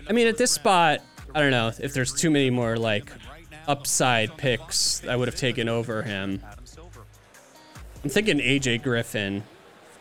I 0.07 0.11
mean, 0.13 0.27
at 0.27 0.37
this 0.37 0.51
spot, 0.51 1.01
I 1.33 1.39
don't 1.39 1.51
know 1.51 1.71
if 1.79 1.93
there's 1.93 2.13
too 2.13 2.29
many 2.29 2.49
more 2.49 2.77
like 2.77 3.11
upside 3.67 4.35
picks 4.37 5.05
I 5.07 5.15
would 5.15 5.27
have 5.27 5.35
taken 5.37 5.69
over 5.69 6.01
him. 6.03 6.41
I'm 8.03 8.09
thinking 8.09 8.39
AJ 8.39 8.81
Griffin 8.84 9.43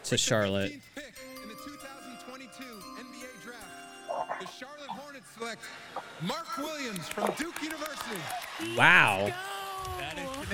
to 0.05 0.17
Charlotte. 0.17 0.73
In 0.73 0.81
the 0.97 1.55
2022 1.55 2.65
NBA 2.65 3.43
draft, 3.43 4.41
the 4.41 4.47
Charlotte 4.47 4.89
Hornets 4.89 5.27
select 5.37 5.61
Mark 6.23 6.59
Williams 6.59 7.09
from 7.09 7.33
Duke 7.37 7.61
University. 7.63 8.77
Wow. 8.77 9.33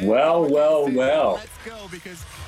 Well, 0.02 0.48
well, 0.48 0.90
well. 0.90 1.40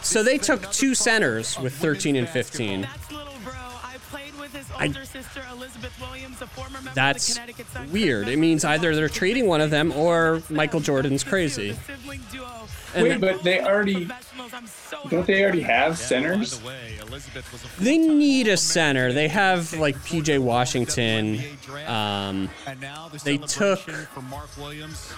So 0.03 0.23
they 0.23 0.39
took 0.39 0.71
two 0.73 0.95
centers 0.95 1.59
with 1.61 1.75
13 1.75 2.17
and 2.17 2.29
15. 2.29 2.81
That's 2.83 3.13
little 3.13 3.33
bro. 3.45 3.53
I 3.55 3.97
played 4.11 4.35
with 4.41 4.53
his 4.55 4.67
I- 4.77 4.89
sister 5.05 5.43
Elizabeth 5.53 5.99
Williams, 6.01 6.41
a 6.43 6.47
former 6.49 6.73
member 6.81 6.91
That's 6.95 7.29
of 7.29 7.35
the 7.35 7.41
Connecticut 7.41 7.67
Sun. 7.73 7.93
weird. 7.93 8.29
It 8.29 8.39
means 8.39 8.65
either 8.65 8.95
they're 8.97 9.09
trading 9.09 9.47
one 9.47 9.61
of 9.61 9.71
them 9.71 9.93
or 9.93 10.43
Michael 10.51 10.81
Jordan's 10.81 11.23
crazy. 11.23 11.77
And 12.97 13.03
Wait, 13.05 13.21
but 13.21 13.43
they 13.43 13.61
already 13.61 14.09
don't 15.11 15.27
they 15.27 15.43
already 15.43 15.61
have 15.61 15.99
centers? 15.99 16.61
They 17.79 17.99
need 17.99 18.49
a 18.49 18.57
center. 18.57 19.13
They 19.13 19.29
have 19.29 19.75
like 19.75 19.97
PJ 19.97 20.39
Washington. 20.39 21.43
Um, 21.87 22.49
they 23.23 23.37
took. 23.37 23.81
for 23.81 24.23
Mark 24.23 24.49
Williams. 24.57 25.13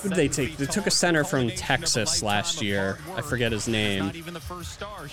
Who 0.00 0.08
did 0.08 0.16
they 0.16 0.28
take? 0.28 0.56
They 0.56 0.66
took 0.66 0.86
a 0.86 0.90
center 0.90 1.22
from 1.22 1.50
Texas 1.50 2.22
last 2.22 2.62
year. 2.62 2.98
I 3.14 3.20
forget 3.20 3.52
his 3.52 3.68
name. 3.68 4.10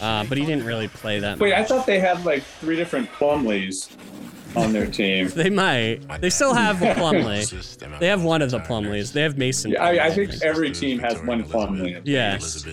Uh, 0.01 0.23
but 0.23 0.37
he 0.37 0.45
didn't 0.45 0.65
really 0.65 0.87
play 0.87 1.19
that 1.19 1.31
Much. 1.37 1.39
Wait, 1.39 1.53
I 1.53 1.63
thought 1.63 1.85
they 1.85 1.99
had 1.99 2.25
like 2.25 2.43
three 2.43 2.75
different 2.77 3.11
Plumlees 3.11 3.89
on 4.55 4.73
their 4.73 4.87
team. 4.87 5.29
They 5.39 5.49
might. 5.49 5.99
They 6.21 6.29
still 6.29 6.53
have 6.53 6.77
Plumlee. 6.97 7.99
They 7.99 8.07
have 8.07 8.23
one 8.23 8.41
of 8.41 8.51
the 8.51 8.59
Plumlees. 8.59 9.13
They 9.13 9.21
have 9.21 9.37
Mason. 9.37 9.71
Yeah, 9.71 9.83
I, 9.83 10.07
I 10.07 10.11
think 10.11 10.31
every 10.43 10.71
team 10.71 10.99
has 10.99 11.21
one 11.23 11.43
Plumlee. 11.43 12.01
Yes. 12.03 12.65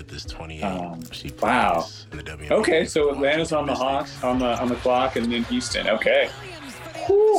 Um, 0.63 1.03
wow. 1.41 1.87
Okay, 2.51 2.85
so 2.87 3.11
Atlanta's 3.11 3.53
on 3.53 3.67
the 3.67 3.75
hawk 3.75 4.09
on 4.23 4.39
the 4.39 4.59
on 4.61 4.69
the 4.69 4.77
clock, 4.77 5.17
and 5.17 5.31
then 5.33 5.45
Houston. 5.45 5.89
Okay. 5.89 6.31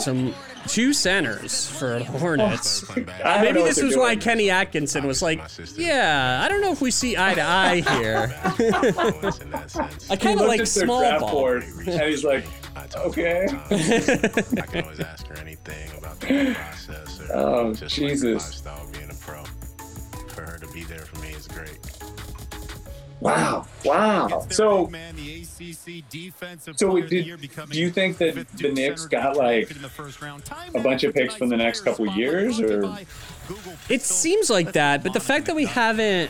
Some 0.02 0.34
two 0.68 0.94
centers 0.94 1.68
for 1.70 2.00
the 2.00 2.06
Hornets. 2.06 2.90
I 3.24 3.42
Maybe 3.42 3.62
this 3.64 3.78
they're 3.78 3.86
was 3.86 3.98
why. 3.98 4.16
Kenny 4.16 4.50
Atkinson 4.50 5.06
was 5.08 5.22
like, 5.22 5.42
"Yeah, 5.76 6.42
I 6.44 6.48
don't 6.50 6.62
know 6.62 6.72
if 6.72 6.82
we 6.82 6.92
see 6.92 7.18
eye 7.18 7.34
to 7.34 7.42
eye 7.42 7.82
here." 8.00 8.34
I 10.10 10.16
kind 10.16 10.40
of 10.40 10.48
like 10.48 10.58
their 10.58 10.66
small 10.66 11.20
ball. 11.20 11.32
board, 11.32 11.64
and 11.64 12.02
he's 12.02 12.24
like, 12.24 12.46
"Okay." 12.96 13.46
I 13.72 14.62
can 14.66 14.84
always 14.84 15.00
ask 15.12 15.28
her 15.28 15.36
anything 15.38 15.90
about 15.98 16.20
the 16.20 16.54
process 16.56 17.20
or 17.30 17.36
Oh, 17.36 17.74
just 17.74 17.96
Jesus. 17.96 18.24
like 18.24 18.64
the 18.64 18.70
lifestyle 18.80 18.88
being 18.92 19.10
a 19.10 19.14
pro. 19.16 19.44
For 20.30 20.42
her 20.42 20.58
to 20.60 20.68
be 20.72 20.84
there 20.84 21.00
for 21.00 21.20
me 21.22 21.30
is 21.30 21.48
great. 21.48 21.80
Wow. 23.20 23.66
Wow. 23.84 24.46
So, 24.52 24.92
so 26.76 26.92
we 26.92 27.02
did. 27.02 27.40
Do 27.70 27.80
you 27.80 27.90
think 27.90 28.20
that 28.20 28.48
the 28.54 28.72
Knicks 28.72 29.06
got 29.06 29.36
like 29.36 29.72
a 30.76 30.80
bunch 30.80 31.04
of 31.04 31.16
picks 31.16 31.34
from 31.36 31.50
the 31.50 31.58
next 31.58 31.82
couple 31.82 32.06
years, 32.06 32.60
or 32.60 32.96
It 33.90 34.04
seems 34.04 34.52
like 34.52 34.74
that, 34.74 35.02
but 35.04 35.14
the 35.14 35.20
fact 35.20 35.48
that 35.48 35.56
we 35.56 35.66
haven't 35.66 36.30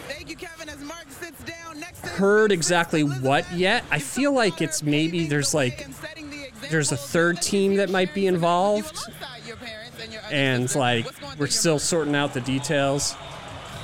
heard 2.03 2.51
exactly 2.53 3.01
what 3.03 3.51
yet, 3.51 3.83
I 3.91 3.99
feel 3.99 4.31
like 4.31 4.61
it's 4.61 4.81
maybe 4.81 5.27
there's 5.27 5.53
like 5.53 5.85
there's 6.69 6.91
a 6.91 6.97
third 6.97 7.41
team 7.41 7.75
that 7.75 7.89
might 7.89 8.13
be 8.13 8.27
involved, 8.27 8.97
and 10.31 10.73
like 10.75 11.05
we're 11.37 11.47
still 11.47 11.79
sorting 11.79 12.15
out 12.15 12.33
the 12.33 12.41
details. 12.41 13.15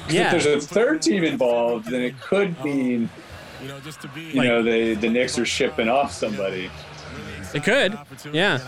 Yeah, 0.09 0.35
if 0.35 0.43
there's 0.43 0.65
a 0.65 0.67
third 0.67 1.01
team 1.01 1.23
involved, 1.23 1.89
then 1.89 2.01
it 2.01 2.19
could 2.19 2.61
mean, 2.63 3.09
you 3.61 3.67
know, 3.69 3.79
just 3.79 4.01
to 4.01 4.07
be 4.09 4.21
you 4.21 4.63
the 4.63 4.95
the 4.95 5.09
Knicks 5.09 5.39
are 5.39 5.45
shipping 5.45 5.87
off 5.89 6.11
somebody. 6.11 6.69
it 7.53 7.63
could. 7.63 7.97
Yeah, 8.31 8.59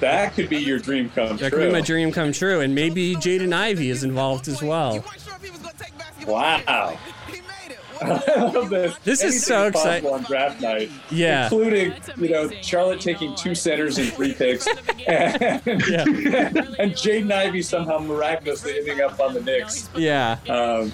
That 0.00 0.34
could 0.34 0.48
be 0.48 0.58
your 0.58 0.78
dream 0.78 1.10
come 1.10 1.36
that 1.36 1.50
true. 1.50 1.58
could 1.58 1.66
be 1.66 1.72
my 1.72 1.80
dream 1.80 2.12
come 2.12 2.32
true, 2.32 2.60
and 2.60 2.74
maybe 2.74 3.14
Jaden 3.16 3.52
Ivey 3.52 3.90
is 3.90 4.04
involved 4.04 4.48
as 4.48 4.62
well. 4.62 5.04
Wow. 6.26 6.98
I 8.02 8.42
love 8.52 8.70
this. 8.70 8.96
This 8.98 9.22
is 9.22 9.44
so 9.44 9.66
exciting. 9.66 10.08
on 10.10 10.22
draft 10.24 10.60
night. 10.60 10.90
Yeah. 11.10 11.44
Including, 11.44 11.94
you 12.16 12.28
know, 12.30 12.50
Charlotte 12.62 13.00
taking 13.00 13.34
two 13.36 13.54
centers 13.54 13.98
and 13.98 14.12
three 14.12 14.34
picks, 14.34 14.66
and, 14.66 14.80
and 15.06 16.92
Jaden 16.94 17.30
Ivey 17.32 17.62
somehow 17.62 17.98
miraculously 17.98 18.78
ending 18.78 19.00
up 19.00 19.18
on 19.20 19.34
the 19.34 19.40
Knicks. 19.40 19.88
Yeah. 19.96 20.38
Um, 20.48 20.92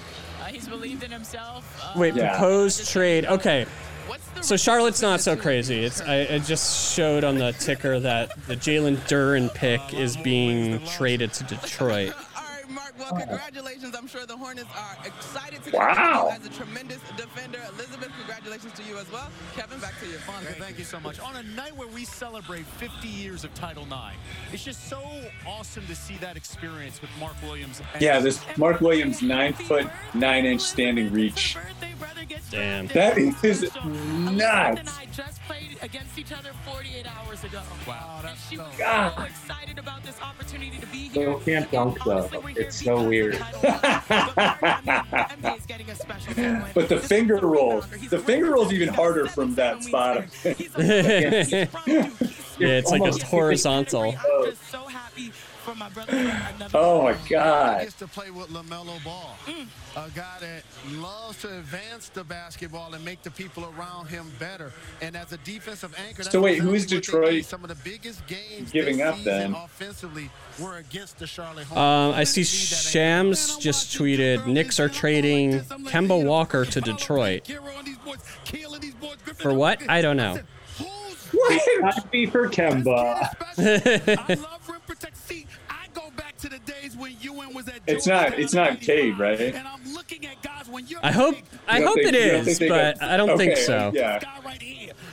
He's 0.49 0.67
believed 0.67 1.03
in 1.03 1.11
himself. 1.11 1.95
Wait, 1.95 2.15
Yeah. 2.15 2.31
proposed 2.31 2.89
trade. 2.89 3.25
Okay. 3.25 3.65
So 4.41 4.55
Charlotte's 4.57 5.01
not 5.01 5.19
so 5.21 5.35
crazy. 5.35 5.83
It's 5.83 6.01
I, 6.01 6.15
it 6.17 6.43
just 6.43 6.93
showed 6.95 7.23
on 7.23 7.37
the 7.37 7.51
ticker 7.53 7.99
that 7.99 8.31
the 8.47 8.55
Jalen 8.55 8.95
Duren 9.07 9.53
pick 9.53 9.93
is 9.93 10.15
being 10.17 10.83
traded 10.85 11.33
to 11.33 11.43
Detroit. 11.43 12.13
Well, 12.99 13.11
congratulations. 13.13 13.95
I'm 13.95 14.07
sure 14.07 14.25
the 14.25 14.35
Hornets 14.37 14.69
are 14.77 14.97
excited 15.07 15.63
to 15.63 15.71
Wow. 15.77 16.27
continue 16.29 16.35
as 16.35 16.45
a 16.45 16.49
tremendous 16.63 16.99
defender. 17.15 17.59
Elizabeth, 17.75 18.11
congratulations 18.17 18.73
to 18.73 18.83
you 18.83 18.97
as 18.97 19.09
well. 19.11 19.29
Kevin, 19.55 19.79
back 19.79 19.97
to 20.01 20.05
you. 20.07 20.17
Monica, 20.27 20.53
thank 20.53 20.77
you 20.77 20.83
so 20.83 20.99
much. 20.99 21.19
On 21.19 21.35
a 21.37 21.43
night 21.43 21.75
where 21.75 21.87
we 21.87 22.03
celebrate 22.05 22.65
50 22.65 23.07
years 23.07 23.43
of 23.43 23.53
Title 23.53 23.83
IX, 23.85 24.15
it's 24.51 24.63
just 24.63 24.87
so 24.89 25.01
awesome 25.47 25.85
to 25.87 25.95
see 25.95 26.17
that 26.17 26.35
experience 26.37 27.01
with 27.01 27.09
Mark 27.19 27.35
Williams. 27.41 27.79
and- 27.93 28.01
yeah, 28.01 28.19
this 28.19 28.39
Mark 28.57 28.81
Williams 28.81 29.21
nine 29.21 29.53
foot 29.53 29.87
nine 30.13 30.45
inch 30.45 30.61
standing 30.61 31.11
reach. 31.13 31.55
Damn. 32.51 32.87
That 32.87 33.17
is 33.17 33.61
nuts. 33.83 34.97
I 34.99 35.05
just 35.11 35.41
played 35.43 35.77
against 35.81 36.17
each 36.17 36.31
other 36.31 36.49
48 36.65 37.05
hours 37.07 37.43
ago. 37.43 37.61
Wow, 37.87 38.19
that's 38.23 38.49
She 38.49 38.57
was 38.57 38.67
God. 38.77 39.13
so 39.15 39.23
excited 39.23 39.77
about 39.79 40.03
this 40.03 40.19
opportunity 40.21 40.77
to 40.79 40.85
be 40.87 41.09
here. 41.09 41.11
Still 41.11 41.39
can't 41.41 41.71
dunk 41.71 41.97
though. 42.03 42.29
It's 42.55 42.81
so 42.89 43.03
weird. 43.07 43.37
But 46.73 46.89
the 46.89 46.99
finger 47.03 47.37
roll, 47.37 47.81
the 48.09 48.19
finger 48.19 48.51
roll's 48.51 48.73
even 48.73 48.89
harder 48.89 49.27
from 49.27 49.55
that 49.55 49.83
spot. 49.83 50.25
yeah, 50.43 51.67
it's 52.57 52.91
like 52.91 53.01
a 53.01 53.05
Almost- 53.05 53.21
horizontal. 53.23 54.15
So 55.69 55.73
happy 55.73 55.73
for 55.73 55.75
my 55.75 55.89
brother. 55.89 56.69
Oh 56.73 57.03
my 57.03 57.15
God. 57.29 57.81
gets 57.81 57.93
to 57.95 58.07
play 58.07 58.29
with 58.31 58.49
LaMelo 58.49 59.03
Ball, 59.03 59.35
a 59.95 60.09
guy 60.11 60.37
that 60.41 60.63
loves 60.97 61.41
to 61.41 61.57
advance 61.57 62.09
the 62.09 62.23
basketball 62.23 62.93
and 62.93 63.03
make 63.03 63.23
the 63.23 63.31
people 63.31 63.71
around 63.77 64.07
him 64.07 64.31
better. 64.39 64.71
And 65.01 65.15
as 65.15 65.31
a 65.31 65.37
defensive 65.37 65.95
anchor, 66.07 66.23
So 66.23 66.41
wait, 66.41 66.59
who 66.59 66.73
is 66.73 66.83
exactly 66.83 66.97
what 66.97 67.05
they 67.05 67.17
Detroit 67.17 67.33
need. 67.33 67.45
Some 67.45 67.63
of 67.63 67.69
the 67.69 67.89
biggest 67.89 68.25
games 68.27 68.71
giving 68.71 68.97
this 68.97 69.07
up 69.07 69.23
then? 69.23 69.53
offensively 69.53 70.29
were 70.59 70.77
against 70.77 71.19
the 71.19 71.27
Charlotte 71.27 71.71
Um, 71.71 72.13
I 72.13 72.23
see 72.23 72.43
Shams 72.43 73.57
just 73.57 73.97
tweeted 73.97 74.45
Knicks 74.47 74.79
are 74.79 74.89
trading 74.89 75.61
Kemba 75.61 76.23
Walker 76.23 76.65
to 76.65 76.81
Detroit. 76.81 77.49
For 79.37 79.53
what? 79.53 79.89
I 79.89 80.01
don't 80.01 80.17
know. 80.17 80.39
Happy 81.81 82.25
for 82.25 82.49
Kemba. 82.49 83.29
It's 87.87 88.07
not. 88.07 88.37
It's 88.39 88.53
not 88.53 88.79
Cade, 88.81 89.17
right? 89.17 89.39
I 91.01 91.11
hope 91.11 91.35
I 91.67 91.77
You 91.77 91.85
don't 91.85 91.87
hope 91.87 91.95
think- 91.95 92.07
it 92.07 92.25
you 92.25 92.31
don't 92.31 92.45
think 92.45 92.57
they 92.59 92.69
but 92.69 93.01
I 93.03 93.17
don't 93.17 93.37
think 93.37 93.57
so. 93.57 93.91
Yeah. 93.93 94.19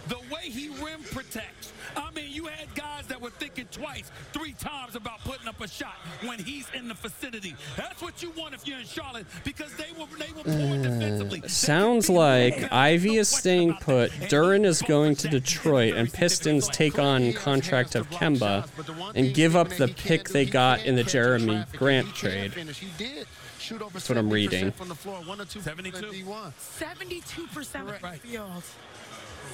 The 0.08 0.16
way 0.32 0.42
he 0.44 0.68
rim 0.82 1.02
protects. 1.12 1.72
I 1.96 2.10
mean, 2.10 2.30
you 2.30 2.46
had 2.46 2.72
guys 2.74 3.06
that 3.08 3.20
were 3.20 3.30
thinking 3.30 3.66
twice, 3.70 4.10
three 4.46 4.54
times 4.54 4.94
about 4.94 5.18
putting 5.24 5.48
up 5.48 5.60
a 5.60 5.66
shot 5.66 5.94
when 6.24 6.38
he's 6.38 6.68
in 6.72 6.86
the 6.86 6.94
vicinity. 6.94 7.56
That's 7.76 8.00
what 8.00 8.22
you 8.22 8.30
want 8.30 8.54
if 8.54 8.66
you're 8.66 8.78
in 8.78 8.86
Charlotte 8.86 9.26
because 9.42 9.74
they 9.74 9.90
will 9.98 10.06
they 10.18 10.32
will 10.32 10.44
pour 10.44 10.52
mm. 10.52 10.82
defensively. 10.82 11.48
Sounds 11.48 12.08
like 12.08 12.72
Ivey 12.72 13.16
is 13.16 13.28
staying 13.28 13.74
put, 13.80 14.12
Duren 14.12 14.64
is 14.64 14.82
going 14.82 15.16
to 15.16 15.28
Detroit, 15.28 15.94
and 15.94 16.12
Pistons 16.12 16.68
take 16.68 16.98
on 16.98 17.32
contract 17.32 17.96
of 17.96 18.08
Kemba 18.10 18.68
and 19.16 19.34
give 19.34 19.56
up 19.56 19.70
the 19.70 19.88
pick 19.88 20.28
they 20.28 20.44
got 20.44 20.84
in 20.84 20.94
the 20.94 21.02
Jerami 21.02 21.70
Grant 21.72 22.14
trade. 22.14 22.52
That's 22.52 24.08
what 24.08 24.16
I'm 24.16 24.30
reading. 24.30 24.70
from 24.70 24.88
the 24.88 24.94
floor, 24.94 25.16
one 25.24 25.40
or 25.40 25.44
two 25.44 25.60
72. 25.60 25.96
72% 25.98 27.66
from 27.66 28.12
the 28.12 28.18
field. 28.18 28.62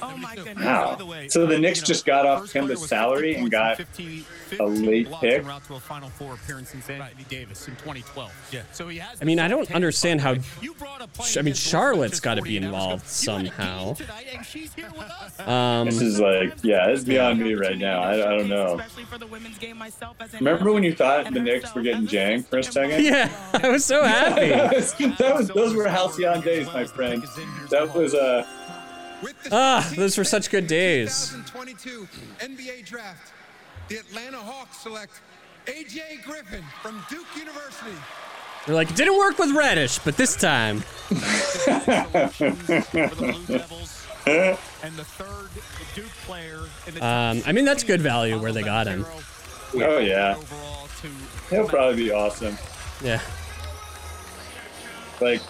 Oh 0.03 0.17
my 0.17 0.35
goodness. 0.35 0.65
Wow. 0.65 1.27
So 1.29 1.45
the 1.45 1.57
Knicks 1.57 1.81
just 1.81 2.05
got 2.05 2.25
off 2.25 2.43
Kemba's 2.51 2.87
salary 2.87 3.35
and 3.35 3.49
got 3.49 3.79
a 4.59 4.65
late 4.65 5.07
pick. 5.21 5.45
route 5.45 5.63
to 5.65 5.75
a 5.75 5.79
Final 5.79 6.09
Four 6.09 6.33
appearance 6.33 6.69
since 6.69 6.89
Anthony 6.89 7.25
Davis 7.29 7.67
in 7.67 7.75
2012. 7.77 8.31
Yeah. 8.51 8.61
So 8.71 8.87
he 8.87 8.97
has. 8.99 9.21
I 9.21 9.25
mean, 9.25 9.39
I 9.39 9.47
don't 9.47 9.71
understand 9.71 10.21
how. 10.21 10.35
I 11.37 11.41
mean, 11.41 11.53
Charlotte's 11.53 12.19
got 12.19 12.35
to 12.35 12.41
be 12.41 12.57
involved 12.57 13.05
somehow. 13.07 13.95
Um, 15.39 15.85
This 15.85 16.01
is 16.01 16.19
like, 16.19 16.53
yeah, 16.63 16.87
it's 16.89 17.03
beyond 17.03 17.39
me 17.39 17.53
right 17.53 17.77
now. 17.77 18.01
I, 18.01 18.13
I 18.13 18.37
don't 18.37 18.49
know. 18.49 18.79
Remember 20.33 20.71
when 20.71 20.83
you 20.83 20.93
thought 20.93 21.31
the 21.33 21.39
Knicks 21.39 21.73
were 21.73 21.81
getting 21.81 22.07
janked 22.07 22.49
for 22.49 22.59
a 22.59 22.63
second? 22.63 23.03
Yeah, 23.03 23.29
I 23.53 23.69
was 23.69 23.83
so 23.83 24.03
happy. 24.07 24.49
that 24.49 25.35
was, 25.35 25.47
those 25.49 25.73
were 25.73 25.87
halcyon 25.87 26.41
days, 26.41 26.67
my 26.67 26.85
friend. 26.85 27.23
That 27.69 27.93
was 27.93 28.13
uh, 28.13 28.45
ah, 29.51 29.91
those 29.95 30.17
were 30.17 30.23
such 30.23 30.49
good 30.49 30.67
days. 30.67 31.29
2022 31.53 32.07
NBA 32.39 32.85
Draft, 32.85 33.31
the 33.89 33.97
Atlanta 33.97 34.37
Hawks 34.37 34.77
select 34.77 35.19
AJ 35.65 36.23
Griffin 36.23 36.63
from 36.81 37.03
Duke 37.09 37.27
University. 37.37 37.97
They're 38.65 38.75
like, 38.75 38.89
it 38.89 38.95
didn't 38.95 39.17
work 39.17 39.37
with 39.39 39.53
Reddish, 39.55 39.99
but 39.99 40.15
this 40.15 40.35
time. 40.37 40.77
and 41.07 41.19
the 44.95 45.05
third 45.05 45.49
Duke 45.95 46.05
player 46.25 46.59
Um, 47.01 47.41
I 47.45 47.51
mean, 47.51 47.65
that's 47.65 47.83
good 47.83 48.01
value 48.01 48.39
where 48.39 48.53
they 48.53 48.63
got 48.63 48.87
him. 48.87 49.05
oh 49.75 49.97
yeah, 49.99 50.37
he'll 51.49 51.67
probably 51.67 52.05
be 52.05 52.11
awesome. 52.11 52.57
Yeah. 53.03 53.19
Like, 55.19 55.41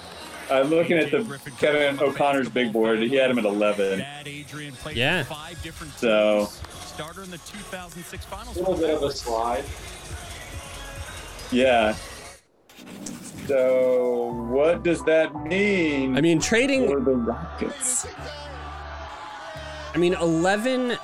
I'm 0.53 0.69
looking 0.69 0.97
at 0.97 1.09
the 1.11 1.39
Kevin 1.57 1.99
O'Connor's 1.99 2.49
big 2.49 2.71
board. 2.71 2.99
He 2.99 3.15
had 3.15 3.31
him 3.31 3.39
at 3.39 3.45
11. 3.45 3.99
Yeah. 4.93 5.23
So 5.97 6.49
starter 6.85 7.23
in 7.23 7.31
the 7.31 7.39
2006 7.39 8.25
finals. 8.25 8.57
A 8.57 8.59
little 8.59 8.77
bit 8.77 8.91
of 8.91 9.01
a 9.03 9.11
slide. 9.11 9.65
Yeah. 11.51 11.95
So 13.47 14.31
what 14.49 14.83
does 14.83 15.03
that 15.05 15.35
mean? 15.43 16.15
I 16.17 16.21
mean, 16.21 16.39
trading 16.39 16.87
for 16.87 16.99
the 16.99 17.15
Rockets. 17.15 18.05
I 19.93 19.97
mean, 19.97 20.13
11. 20.13 20.97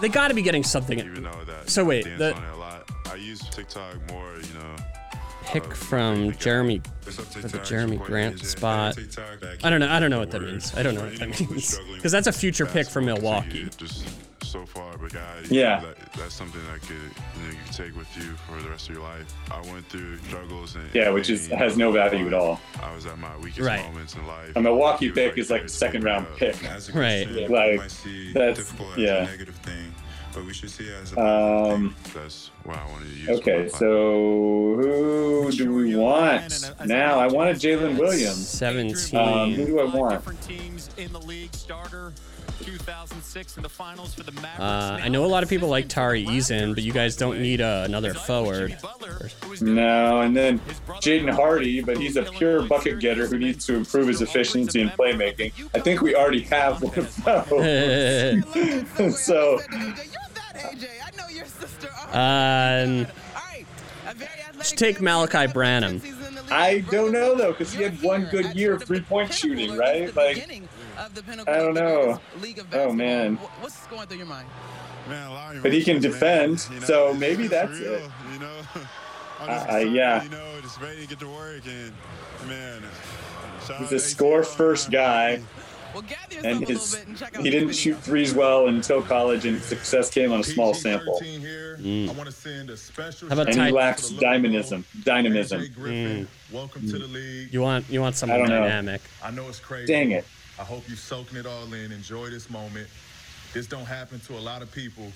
They 0.00 0.08
got 0.08 0.28
to 0.28 0.34
be 0.34 0.42
getting 0.42 0.64
something. 0.64 1.26
So 1.66 1.84
wait, 1.84 2.04
the 2.04 2.32
a 2.32 2.56
lot. 2.56 2.90
I 3.10 3.16
use 3.16 3.40
TikTok 3.50 3.96
more, 4.10 4.34
you 4.36 4.54
know. 4.54 4.76
Pick 5.48 5.74
from 5.74 6.32
Jerami 6.32 6.86
for 7.00 7.40
the 7.40 7.58
Jerami 7.60 7.98
Grant 7.98 8.38
spot. 8.44 8.98
I 9.64 9.70
don't 9.70 9.80
know. 9.80 9.88
I 9.88 9.98
don't 9.98 10.10
know 10.10 10.18
what 10.18 10.30
that 10.32 10.42
means. 10.42 10.74
I 10.76 10.82
don't 10.82 10.94
know 10.94 11.04
what 11.04 11.18
that 11.18 11.40
means 11.40 11.78
because 11.94 12.12
that's 12.12 12.26
a 12.26 12.32
future 12.32 12.66
pick 12.66 12.86
for 12.86 13.00
Milwaukee. 13.00 13.66
Just 13.78 14.06
so 14.42 14.66
far, 14.66 14.96
but 14.98 15.10
guys, 15.12 15.50
Yeah. 15.50 15.80
that, 15.80 16.12
that's 16.12 16.34
something 16.34 16.60
that 16.70 16.80
could 16.82 16.90
you 16.96 17.42
know 17.42 17.48
you 17.50 17.56
can 17.64 17.72
take 17.72 17.96
with 17.96 18.14
you 18.16 18.34
for 18.46 18.60
the 18.62 18.68
rest 18.68 18.90
of 18.90 18.94
your 18.96 19.04
life. 19.04 19.34
I 19.50 19.60
went 19.72 19.86
through 19.88 20.18
struggles 20.18 20.74
and 20.76 20.84
Yeah, 20.94 21.08
which 21.10 21.30
is 21.30 21.46
has 21.48 21.78
no 21.78 21.92
value 21.92 22.26
at 22.26 22.34
all. 22.34 22.60
I 22.82 22.94
was 22.94 23.06
at 23.06 23.18
my 23.18 23.34
weakest 23.38 23.60
Right. 23.66 23.82
moments 23.86 24.14
in 24.16 24.26
life. 24.26 24.52
A 24.54 24.60
Milwaukee 24.60 25.10
pick 25.10 25.38
is 25.38 25.48
like 25.50 25.62
a 25.62 25.68
second 25.68 26.04
round 26.04 26.26
pick. 26.36 26.56
Right. 26.94 27.26
Like 27.48 27.80
that's 28.34 28.72
yeah. 28.98 29.26
Negative 30.28 30.34
thing, 30.34 30.42
but 30.42 30.46
we 30.46 30.54
should 30.54 30.70
see 30.70 30.84
it 30.84 31.02
as 31.02 31.12
a 31.12 31.20
Um. 31.20 31.94
That's 32.14 32.50
why 32.64 32.74
I 32.74 32.90
wanted 32.92 33.10
to 33.10 33.16
use. 33.16 33.28
Okay, 33.40 33.68
so 33.68 34.74
who 34.76 35.50
do 35.52 35.74
we 35.74 35.96
want 35.96 36.70
now? 36.84 37.18
I 37.18 37.26
wanted 37.26 37.56
Jalen 37.56 37.98
Williams. 37.98 38.48
17. 38.48 39.18
Um, 39.18 39.54
who 39.54 39.66
do 39.66 39.80
I 39.80 39.84
want? 39.84 40.14
Different 40.14 40.42
teams 40.42 40.90
in 40.96 41.12
the 41.12 41.20
league. 41.20 41.54
Starter 41.54 42.12
2006 42.60 43.56
in 43.56 43.62
the 43.62 43.68
finals 43.68 44.14
for 44.14 44.22
the 44.22 44.32
Mavericks. 44.32 44.60
Uh, 44.60 45.00
I 45.02 45.08
know 45.08 45.24
a 45.24 45.26
lot 45.26 45.42
of 45.42 45.48
people 45.48 45.68
like 45.68 45.88
Tari 45.88 46.24
Eason, 46.24 46.74
but 46.74 46.82
you 46.82 46.92
guys 46.92 47.16
don't 47.16 47.40
need 47.40 47.60
uh, 47.60 47.82
another 47.86 48.14
forward. 48.14 48.76
No, 49.60 50.20
and 50.20 50.36
then 50.36 50.58
Jaden 51.00 51.30
Hardy, 51.30 51.80
but 51.80 51.98
he's 51.98 52.16
a 52.16 52.22
pure 52.22 52.62
bucket 52.62 53.00
getter 53.00 53.26
who 53.26 53.38
needs 53.38 53.66
to 53.66 53.74
improve 53.74 54.08
his 54.08 54.22
efficiency 54.22 54.82
and 54.82 54.90
playmaking. 54.90 55.52
I 55.74 55.80
think 55.80 56.00
we 56.00 56.14
already 56.14 56.42
have 56.42 56.82
one 56.82 56.98
of 56.98 57.24
those. 57.24 59.18
so 59.24 59.60
Um, 62.12 63.06
should 64.62 64.78
take 64.78 64.98
Malaki 64.98 65.52
Branham. 65.52 66.00
I 66.50 66.78
don't 66.90 67.12
know 67.12 67.34
though, 67.34 67.52
because 67.52 67.72
he 67.72 67.82
had 67.82 68.00
one 68.02 68.24
good 68.30 68.56
year 68.56 68.74
of 68.74 68.84
three 68.84 69.02
point 69.02 69.32
shooting, 69.32 69.76
right? 69.76 70.14
Like, 70.16 70.62
I 70.98 71.58
don't 71.58 71.74
know. 71.74 72.20
Oh 72.72 72.92
man. 72.92 73.36
What's 73.36 73.86
going 73.86 74.06
through 74.08 74.18
your 74.18 74.26
mind? 74.26 74.48
Man, 75.08 75.32
Larry, 75.32 75.60
But 75.60 75.72
he 75.72 75.82
can 75.82 75.94
man, 75.94 76.02
defend, 76.02 76.66
you 76.72 76.80
know, 76.80 76.86
so 76.86 77.14
maybe 77.14 77.46
that's 77.46 77.78
real, 77.78 77.94
it. 77.94 78.10
You 78.34 78.38
know, 78.40 78.60
I'm 79.40 79.48
Uh, 79.48 79.54
just 79.54 79.70
uh, 79.70 79.76
yeah. 79.78 80.22
You 80.22 80.28
know, 80.28 80.60
just 80.60 80.80
ready 80.80 81.02
to 81.02 81.06
get 81.08 81.20
to 81.20 81.28
work 81.28 81.62
and 81.66 81.92
man. 82.48 82.82
He's 83.78 83.92
a 83.92 83.98
score 83.98 84.42
first 84.42 84.90
guy. 84.90 85.40
And 86.44 86.68
his 86.68 86.94
he 87.40 87.50
didn't 87.50 87.74
shoot 87.74 87.96
threes 87.98 88.34
well 88.34 88.68
until 88.68 89.00
college, 89.02 89.46
and 89.46 89.60
success 89.60 90.10
came 90.10 90.32
on 90.32 90.40
a 90.40 90.44
small 90.44 90.74
sample. 90.74 91.18
Mm. 91.20 92.10
I 92.10 92.12
want 92.12 92.28
to 92.28 92.34
send 92.34 92.68
a 92.70 92.76
special 92.76 93.28
How 93.28 93.34
about 93.34 93.48
And 93.48 93.62
he 93.62 93.70
lacks 93.72 94.10
dynamism. 94.10 94.84
Dynamism. 95.02 95.62
Mm. 95.62 96.26
welcome 96.52 96.82
to 96.88 96.98
the 96.98 97.06
league. 97.06 97.52
You 97.52 97.62
want 97.62 97.86
you 97.88 98.00
want 98.02 98.16
I 98.16 98.18
someone 98.18 98.40
don't 98.40 98.84
know. 98.84 98.98
I 99.24 99.30
know 99.30 99.48
it's 99.48 99.60
crazy. 99.60 99.90
Dang 99.92 100.10
it. 100.10 100.26
I 100.58 100.64
hope 100.64 100.84
you're 100.88 100.96
soaking 100.96 101.38
it 101.38 101.46
all 101.46 101.72
in. 101.72 101.92
Enjoy 101.92 102.30
this 102.30 102.50
moment. 102.50 102.88
This 103.52 103.66
don't 103.66 103.84
happen 103.86 104.20
to 104.20 104.36
a 104.36 104.40
lot 104.40 104.62
of 104.62 104.70
people. 104.72 105.12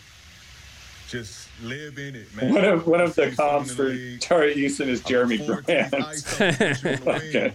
Just 1.09 1.49
live 1.63 1.99
in 1.99 2.15
it, 2.15 2.35
man. 2.35 2.55
One 2.55 2.65
of 2.65 2.87
one 2.87 3.01
of 3.01 3.15
the 3.15 3.31
See 3.31 3.37
comps 3.37 3.75
for 3.75 3.89
league. 3.91 4.21
Tari 4.21 4.55
Eason 4.55 4.87
is 4.87 5.03
Jerami 5.03 5.45
Grant. 5.45 5.93
okay. 5.93 7.53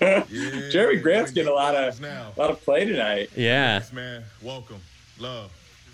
Jerami 0.00 1.02
Grant's 1.02 1.32
getting 1.32 1.50
a 1.50 1.54
lot 1.54 1.74
of 1.74 2.00
a 2.02 2.32
lot 2.36 2.50
of 2.50 2.62
play 2.62 2.84
tonight. 2.84 3.30
Yeah. 3.34 3.82
Man, 3.92 4.22
welcome. 4.42 4.80
Love. 5.18 5.50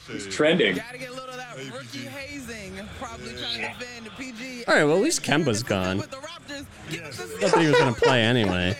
He's 0.08 0.26
trending. 0.26 0.74
Gotta 0.76 0.98
get 0.98 1.10
a 1.10 1.12
little 1.12 1.30
of 1.30 1.36
that 1.36 1.56
rookie 1.72 2.00
hazing. 2.00 2.80
Probably 2.98 3.34
trying 3.36 3.60
to 3.60 3.78
defend 3.78 4.10
PG. 4.18 4.64
All 4.66 4.74
right, 4.74 4.84
well 4.84 4.96
at 4.96 5.02
least 5.02 5.22
Kemba's 5.22 5.62
gone. 5.62 6.00
I 6.00 6.02
Thought 6.02 7.60
he 7.60 7.68
was 7.68 7.78
gonna 7.78 7.94
play 7.94 8.22
anyway. 8.22 8.76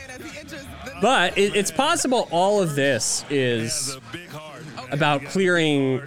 But 1.02 1.36
it, 1.36 1.56
it's 1.56 1.72
possible 1.72 2.28
all 2.30 2.62
of 2.62 2.76
this 2.76 3.24
is 3.28 3.98
about 4.90 5.24
clearing. 5.24 6.02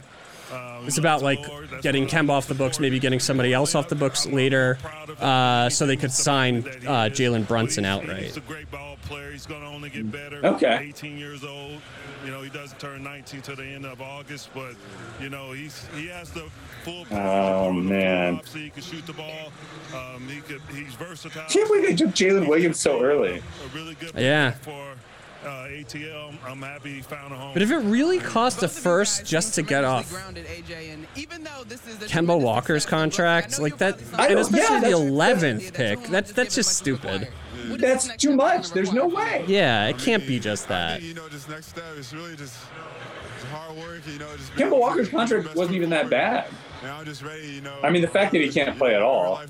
It's 0.88 0.98
about 0.98 1.22
like 1.22 1.40
getting 1.82 2.08
Kemba 2.08 2.30
off 2.32 2.48
the 2.48 2.56
books, 2.56 2.80
maybe 2.80 3.00
getting 3.00 3.20
somebody 3.20 3.54
else 3.54 3.76
off 3.76 3.88
the 3.90 3.96
books 3.96 4.26
later, 4.26 4.78
uh, 5.20 5.70
so 5.70 5.86
they 5.86 5.96
could 5.98 6.12
sign 6.12 6.58
uh, 6.86 7.10
Jalen 7.12 7.48
Brunson 7.48 7.86
outright. 7.86 8.38
He's 9.32 9.46
going 9.46 9.62
to 9.62 9.68
only 9.68 9.90
get 9.90 10.10
better. 10.12 10.44
Okay. 10.46 10.86
18 10.90 11.18
years 11.18 11.44
old. 11.44 11.80
You 12.24 12.32
know, 12.32 12.42
he 12.42 12.50
doesn't 12.50 12.80
turn 12.80 13.04
19 13.04 13.42
till 13.42 13.56
the 13.58 13.64
end 13.66 13.86
of 13.86 14.02
August, 14.02 14.50
but 14.56 14.74
you 15.22 15.30
know, 15.30 15.52
he's 15.52 15.86
he 15.96 16.08
has 16.08 16.32
the 16.32 16.50
full. 16.84 17.06
Oh 17.12 17.72
man. 17.72 18.42
So 18.46 18.58
he 18.58 18.70
can 18.72 18.82
shoot 18.82 19.06
the 19.06 19.14
ball. 19.14 19.52
Um, 19.94 20.28
he 20.28 20.40
could. 20.42 20.62
He's 20.74 20.96
versatile. 20.96 21.44
Can't 21.50 21.68
believe 21.68 21.84
they 21.86 21.96
took 21.96 22.16
Jalen 22.16 22.48
Williams 22.48 22.80
so 22.80 23.02
early. 23.04 23.38
A 23.38 23.76
really 23.78 23.94
good 23.96 24.14
Yeah. 24.16 24.52
for 24.52 24.94
uh, 25.46 25.68
ATL. 25.68 26.34
I'm 26.46 26.62
happy 26.62 26.96
he 26.96 27.02
found 27.02 27.34
a 27.34 27.38
home. 27.38 27.54
But 27.54 27.62
if 27.62 27.72
it 27.72 27.78
really 27.78 28.20
cost 28.20 28.64
a 28.64 28.68
first 28.68 29.26
just 29.26 29.56
to 29.56 29.62
get 29.62 29.84
off 29.84 30.12
Kemba 32.08 32.40
Walker's 32.40 32.86
contract, 32.86 33.60
like 33.60 33.78
that, 33.78 34.00
and 34.00 34.12
don't- 34.18 34.38
especially 34.40 34.76
yeah, 34.76 34.80
the 34.82 34.96
11th 34.96 35.74
pick, 35.74 36.02
that's 36.04 36.32
that's 36.32 36.56
just 36.56 36.78
stupid. 36.78 37.28
That's 37.78 38.16
too 38.18 38.36
much. 38.36 38.72
There's 38.72 38.94
no 38.94 39.08
way. 39.08 39.44
Yeah, 39.48 39.88
it 39.88 39.98
can't 39.98 40.26
be 40.28 40.40
just 40.40 40.68
that. 40.68 41.02
You 41.02 41.14
know, 41.14 41.28
this 41.30 41.48
next 41.50 41.68
step 41.68 41.84
is 41.98 42.14
really 42.14 42.36
just 42.36 42.56
hard 43.52 43.78
work. 43.78 44.02
You 44.08 44.20
know, 44.20 44.36
just 44.38 44.54
Kemba 44.54 44.78
Walker's 44.80 45.10
contract 45.10 45.56
wasn't 45.56 45.76
even 45.78 45.90
that 45.92 46.10
bad. 46.10 46.48
And 46.86 46.94
I'm 46.94 47.06
just 47.06 47.24
ready. 47.24 47.48
You 47.48 47.62
know. 47.62 47.76
I 47.82 47.90
mean, 47.90 48.04
the 48.04 48.08
fact 48.08 48.32
that 48.34 48.42
he 48.42 48.50
can't 48.50 48.78
play 48.78 48.94
at 48.94 49.02
all 49.02 49.42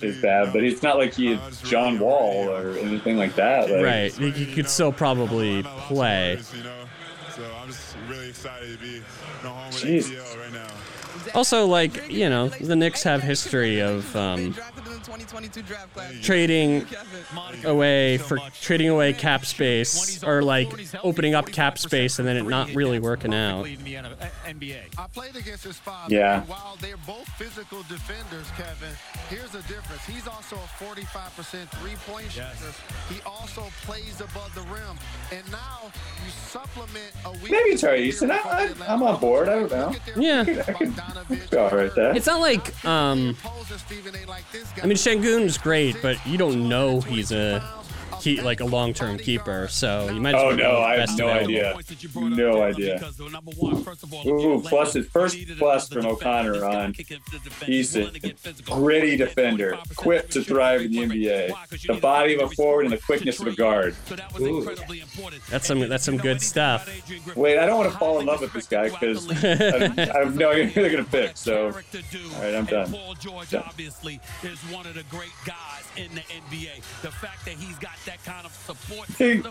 is 0.00 0.20
bad, 0.20 0.52
but 0.52 0.64
it's 0.64 0.82
not 0.82 0.98
like 0.98 1.14
he's 1.14 1.38
John 1.62 2.00
Wall 2.00 2.50
or 2.50 2.76
anything 2.78 3.16
like 3.16 3.36
that. 3.36 3.70
Like, 3.70 3.84
Right, 3.84 4.12
he, 4.12 4.30
he 4.32 4.52
could 4.52 4.68
still 4.68 4.90
probably 4.90 5.62
play. 5.62 6.32
You 6.32 6.62
so 7.36 7.44
I'm 7.62 7.68
just 7.68 7.96
really 8.08 8.28
excited 8.30 8.76
to 8.76 8.84
be 8.84 9.02
home 9.42 9.68
with 9.72 10.36
right 10.36 10.52
now. 10.52 10.66
Also, 11.32 11.64
like 11.66 12.10
you 12.10 12.28
know, 12.28 12.48
the 12.48 12.74
Knicks 12.74 13.04
have 13.04 13.22
history 13.22 13.80
of 13.80 14.16
um, 14.16 14.56
2022 15.10 15.62
draft 15.62 15.92
class. 15.92 16.14
trading 16.22 16.86
away 17.64 18.16
for 18.18 18.38
trading 18.60 18.88
away 18.88 19.12
cap 19.12 19.44
space 19.44 20.22
or 20.22 20.40
like 20.40 20.68
opening 21.02 21.34
up 21.34 21.46
cap 21.50 21.78
space 21.78 22.20
and 22.20 22.28
then 22.28 22.36
it 22.36 22.44
not 22.46 22.72
really 22.76 23.00
working 23.00 23.34
out. 23.34 23.66
I 23.66 25.06
played 25.12 25.34
against 25.34 25.64
his 25.64 25.78
father. 25.78 26.14
Yeah. 26.14 26.40
and 26.40 26.48
While 26.48 26.78
they're 26.80 26.96
both 27.08 27.26
physical 27.30 27.82
defenders, 27.88 28.46
Kevin, 28.56 28.94
here's 29.28 29.50
the 29.50 29.62
difference. 29.62 30.04
He's 30.06 30.28
also 30.28 30.54
a 30.54 30.84
45% 30.84 31.68
three-point 31.80 32.30
shooter. 32.30 32.46
He 33.12 33.20
also 33.26 33.62
plays 33.82 34.20
above 34.20 34.54
the 34.54 34.62
rim. 34.62 34.96
And 35.32 35.50
now 35.50 35.90
you 36.24 36.30
supplement 36.30 37.10
a 37.24 37.32
weak 37.42 37.50
Maybe 37.50 37.76
Tari 37.76 38.08
Eason. 38.08 38.30
I, 38.30 38.36
I, 38.38 38.74
I'm 38.86 39.02
on 39.02 39.18
board. 39.18 39.48
I 39.48 39.58
don't 39.58 39.70
know. 39.72 39.94
Yeah. 40.16 40.40
I 40.42 40.44
could, 40.44 40.58
I 40.68 41.24
could 41.24 41.50
go 41.50 41.64
all 41.64 41.76
right 41.76 41.94
there. 41.96 42.16
It's 42.16 42.26
not 42.26 42.40
like 42.40 42.84
um 42.84 43.36
I 44.82 44.86
mean 44.86 44.96
Sengun's 45.00 45.56
great, 45.56 45.96
but 46.02 46.18
you 46.26 46.36
don't 46.36 46.68
know 46.68 47.00
he's 47.00 47.32
a 47.32 47.79
he 48.22 48.40
like 48.40 48.60
a 48.60 48.64
long-term 48.64 49.18
keeper, 49.18 49.68
so 49.68 50.10
you 50.10 50.20
might 50.20 50.34
as 50.34 50.42
Oh 50.42 50.46
well 50.48 50.56
no, 50.56 50.78
I 50.80 50.90
have 50.92 51.08
best 51.08 51.18
no 51.18 51.28
idea. 51.28 51.76
No 52.14 52.62
idea. 52.62 53.00
Ooh, 54.26 54.62
plus 54.64 54.94
his 54.94 55.06
first 55.08 55.36
plus 55.58 55.88
from 55.88 56.06
O'Connor 56.06 56.64
on. 56.64 56.94
He's 57.64 57.96
a 57.96 58.10
gritty 58.64 59.16
defender, 59.16 59.78
equipped 59.90 60.32
to 60.32 60.42
thrive 60.42 60.82
in 60.82 60.92
the 60.92 60.98
NBA. 60.98 61.86
The 61.86 62.00
body 62.00 62.34
of 62.34 62.50
a 62.50 62.54
forward 62.54 62.84
and 62.84 62.92
the 62.92 62.98
quickness 62.98 63.40
of 63.40 63.46
a 63.46 63.52
guard. 63.52 63.96
Ooh. 64.40 64.68
That's 65.48 65.66
some 65.66 65.80
that's 65.88 66.04
some 66.04 66.16
good 66.16 66.40
stuff. 66.40 66.88
Wait, 67.36 67.58
I 67.58 67.66
don't 67.66 67.78
want 67.78 67.92
to 67.92 67.98
fall 67.98 68.20
in 68.20 68.26
love 68.26 68.40
with 68.40 68.52
this 68.52 68.66
guy 68.66 68.88
because 68.88 69.28
I, 69.44 70.10
I 70.14 70.18
have 70.24 70.36
no 70.36 70.50
idea 70.52 70.66
who 70.66 70.82
they're 70.82 70.90
gonna 70.90 71.04
pick. 71.04 71.36
So, 71.36 71.66
all 71.66 72.42
right, 72.42 72.54
I'm 72.54 72.66
done. 72.66 72.90
Paul 72.92 73.14
George 73.14 73.54
obviously 73.54 74.20
is 74.42 74.58
one 74.72 74.86
of 74.86 74.94
the 74.94 75.04
great 75.04 75.32
guys 75.46 75.84
in 75.96 76.14
the 76.14 76.20
NBA. 76.22 76.76
The 77.02 77.10
fact 77.10 77.44
that 77.44 77.54
he's 77.54 77.78
got 77.78 77.96
that 78.06 78.09
kind 78.24 78.46
of 78.46 78.52
support 78.52 79.08
He, 79.10 79.42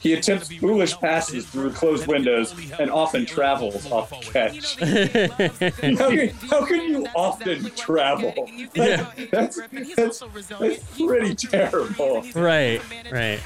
he 0.00 0.14
attempts 0.14 0.52
foolish 0.54 0.96
passes 0.98 1.46
through 1.46 1.72
closed 1.72 2.06
windows 2.06 2.54
and 2.78 2.90
often 2.90 3.26
travels 3.26 3.90
off 3.90 4.10
catch. 4.32 4.76
how, 4.80 6.10
can, 6.10 6.28
how 6.50 6.66
can 6.66 6.88
you 6.88 7.06
often 7.14 7.70
travel? 7.76 8.48
Yeah. 8.74 9.10
That's, 9.30 9.60
that's, 9.94 10.20
that's 10.58 10.98
pretty 10.98 11.34
terrible. 11.34 12.22
Right, 12.34 12.80
right. 13.10 13.40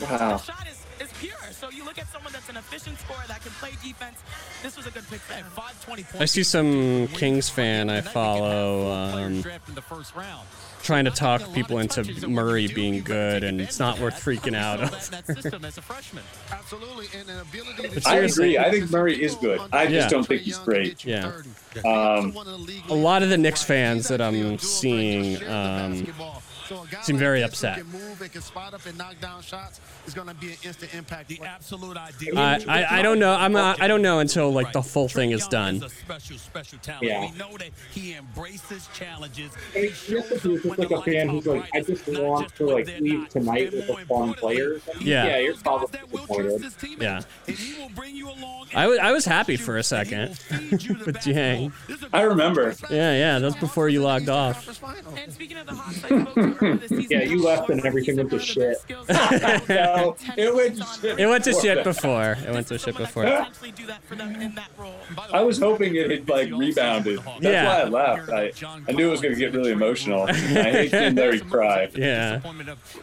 Wow. 0.00 0.36
shot 0.38 0.66
is, 0.66 0.84
is 1.00 1.12
pure. 1.18 1.34
So 1.52 1.70
you 1.70 1.84
look 1.84 1.98
at 1.98 2.08
someone 2.08 2.32
that's 2.32 2.48
an 2.48 2.56
efficient 2.56 2.98
scorer 2.98 3.24
that 3.28 3.42
can 3.42 3.52
play 3.52 3.70
defense. 3.82 4.18
This 4.62 4.76
was 4.76 4.86
a 4.86 4.90
good 4.90 5.08
pick 5.08 5.20
for 5.20 5.34
him. 5.34 5.46
520 5.54 6.22
I 6.22 6.24
see 6.24 6.42
some 6.42 7.08
Kings 7.08 7.48
fan 7.48 7.90
I 7.90 8.00
follow 8.00 8.90
um, 8.90 9.42
trying 10.82 11.04
to 11.04 11.10
talk 11.10 11.52
people 11.52 11.78
into 11.78 12.26
Murray 12.28 12.66
being 12.68 13.02
good, 13.02 13.44
and 13.44 13.60
it's 13.60 13.78
not 13.78 13.98
worth 13.98 14.14
freaking 14.14 14.54
out 14.56 14.80
over. 14.80 14.96
Absolutely, 16.52 17.06
and 17.18 17.28
an 17.28 17.40
ability 17.40 17.88
But 17.94 18.06
I 18.06 18.14
seriously- 18.14 18.56
agree. 18.56 18.66
I 18.66 18.70
think 18.70 18.90
Murray 18.90 19.22
is 19.22 19.34
good. 19.36 19.60
I 19.72 19.84
just 19.84 19.94
Yeah. 19.94 20.08
don't 20.08 20.26
think 20.26 20.42
he's 20.42 20.58
great. 20.58 21.04
Yeah. 21.04 21.32
Um, 21.84 22.34
A 22.88 22.94
lot 22.94 23.22
of 23.22 23.28
the 23.28 23.38
Knicks 23.38 23.62
fans 23.62 24.08
that 24.08 24.20
I'm 24.20 24.58
seeing 24.58 25.42
um, 25.48 26.06
seem 27.02 27.18
very 27.18 27.42
upset. 27.42 27.82
Move 30.06 30.08
and 30.08 30.08
can 30.08 30.08
spot 30.08 30.08
up 30.08 30.08
and 30.08 30.08
knock 30.08 30.08
down 30.08 30.08
shots 30.08 30.08
is 30.08 30.14
going 30.14 30.28
to 30.28 30.34
be 30.34 30.46
an 30.48 30.58
instant 30.64 30.94
impact. 30.94 31.28
The 31.28 31.40
absolute 31.42 31.96
idea. 31.96 32.34
I, 32.36 32.64
I, 32.68 32.98
I 32.98 33.02
don't 33.02 33.18
know. 33.18 33.32
I'm 33.32 33.52
not, 33.52 33.80
I 33.80 33.88
don't 33.88 34.02
know 34.02 34.18
until 34.20 34.52
like 34.52 34.72
the 34.72 34.82
full 34.82 35.08
thing 35.08 35.30
is 35.30 35.46
done. 35.48 35.88
special, 35.88 36.38
special 36.38 36.78
talent. 36.78 37.04
Yeah. 37.04 37.20
We 37.20 37.38
know 37.38 37.56
that 37.58 37.70
he 37.92 38.14
embraces 38.14 38.88
challenges. 38.94 39.52
I 39.74 39.80
mean, 39.80 39.92
you 40.08 40.16
have 40.16 40.28
to 40.28 40.48
be 40.48 40.68
just 40.68 40.78
like 40.78 40.90
a 40.90 41.02
fan 41.02 41.28
who's 41.28 41.46
like, 41.46 41.68
I 41.74 41.80
just 41.80 42.08
want 42.08 42.54
to 42.56 42.66
like 42.66 42.86
leave 43.00 43.28
tonight 43.28 43.72
with 43.72 43.88
a 43.88 43.96
fun 44.06 44.34
player. 44.34 44.80
Yeah. 45.00 45.26
yeah, 45.26 45.38
you're 45.38 45.54
probably 45.56 45.98
disappointed. 45.98 46.72
Yeah. 47.00 47.22
I 48.74 48.86
was 48.86 48.98
I 48.98 49.12
was 49.12 49.24
happy 49.24 49.56
for 49.56 49.76
a 49.78 49.82
second 49.82 50.30
with 50.50 51.16
Dieng. 51.18 51.72
I 52.12 52.22
remember. 52.22 52.74
Yeah, 52.90 53.12
yeah. 53.12 53.38
That's 53.38 53.56
before 53.56 53.88
you 53.88 54.02
logged 54.02 54.28
off. 54.28 54.66
And 55.16 55.32
speaking 55.32 55.56
of 55.56 55.66
the 55.66 55.74
Hawks, 55.74 56.04
I 56.04 56.08
spoke 56.08 56.34
to 56.34 56.40
earlier 56.40 56.76
this 56.76 56.88
season. 56.88 57.06
Yeah, 57.10 57.22
you 57.22 57.42
left 57.42 57.70
and 57.70 57.84
everything 57.84 58.16
went 58.16 58.30
to 58.30 58.38
shit. 58.38 58.78
no, 60.00 60.16
it 60.36 60.54
went 60.54 60.76
to 60.76 60.84
shit. 61.00 61.18
It 61.20 61.26
went 61.26 61.44
to 61.44 61.52
shit 61.52 61.84
before. 61.84 62.32
It 62.46 62.50
went 62.52 62.66
to 62.68 62.78
shit 62.78 62.96
before. 62.96 63.26
I 65.32 65.40
was 65.42 65.58
hoping 65.58 65.94
it 65.96 66.10
had 66.10 66.28
like 66.28 66.50
rebounded. 66.52 67.18
That's 67.18 67.42
Yeah. 67.42 67.66
why 67.66 67.80
I 67.80 67.84
laughed. 67.84 68.30
I, 68.30 68.52
I 68.88 68.92
knew 68.92 69.08
it 69.08 69.10
was 69.10 69.20
going 69.20 69.34
to 69.34 69.38
get 69.40 69.52
really 69.52 69.72
emotional. 69.72 70.22
I 70.24 70.32
hate 70.32 70.90
seeing 70.90 71.14
Larry 71.14 71.40
cry. 71.40 71.88
Yeah. 71.94 72.40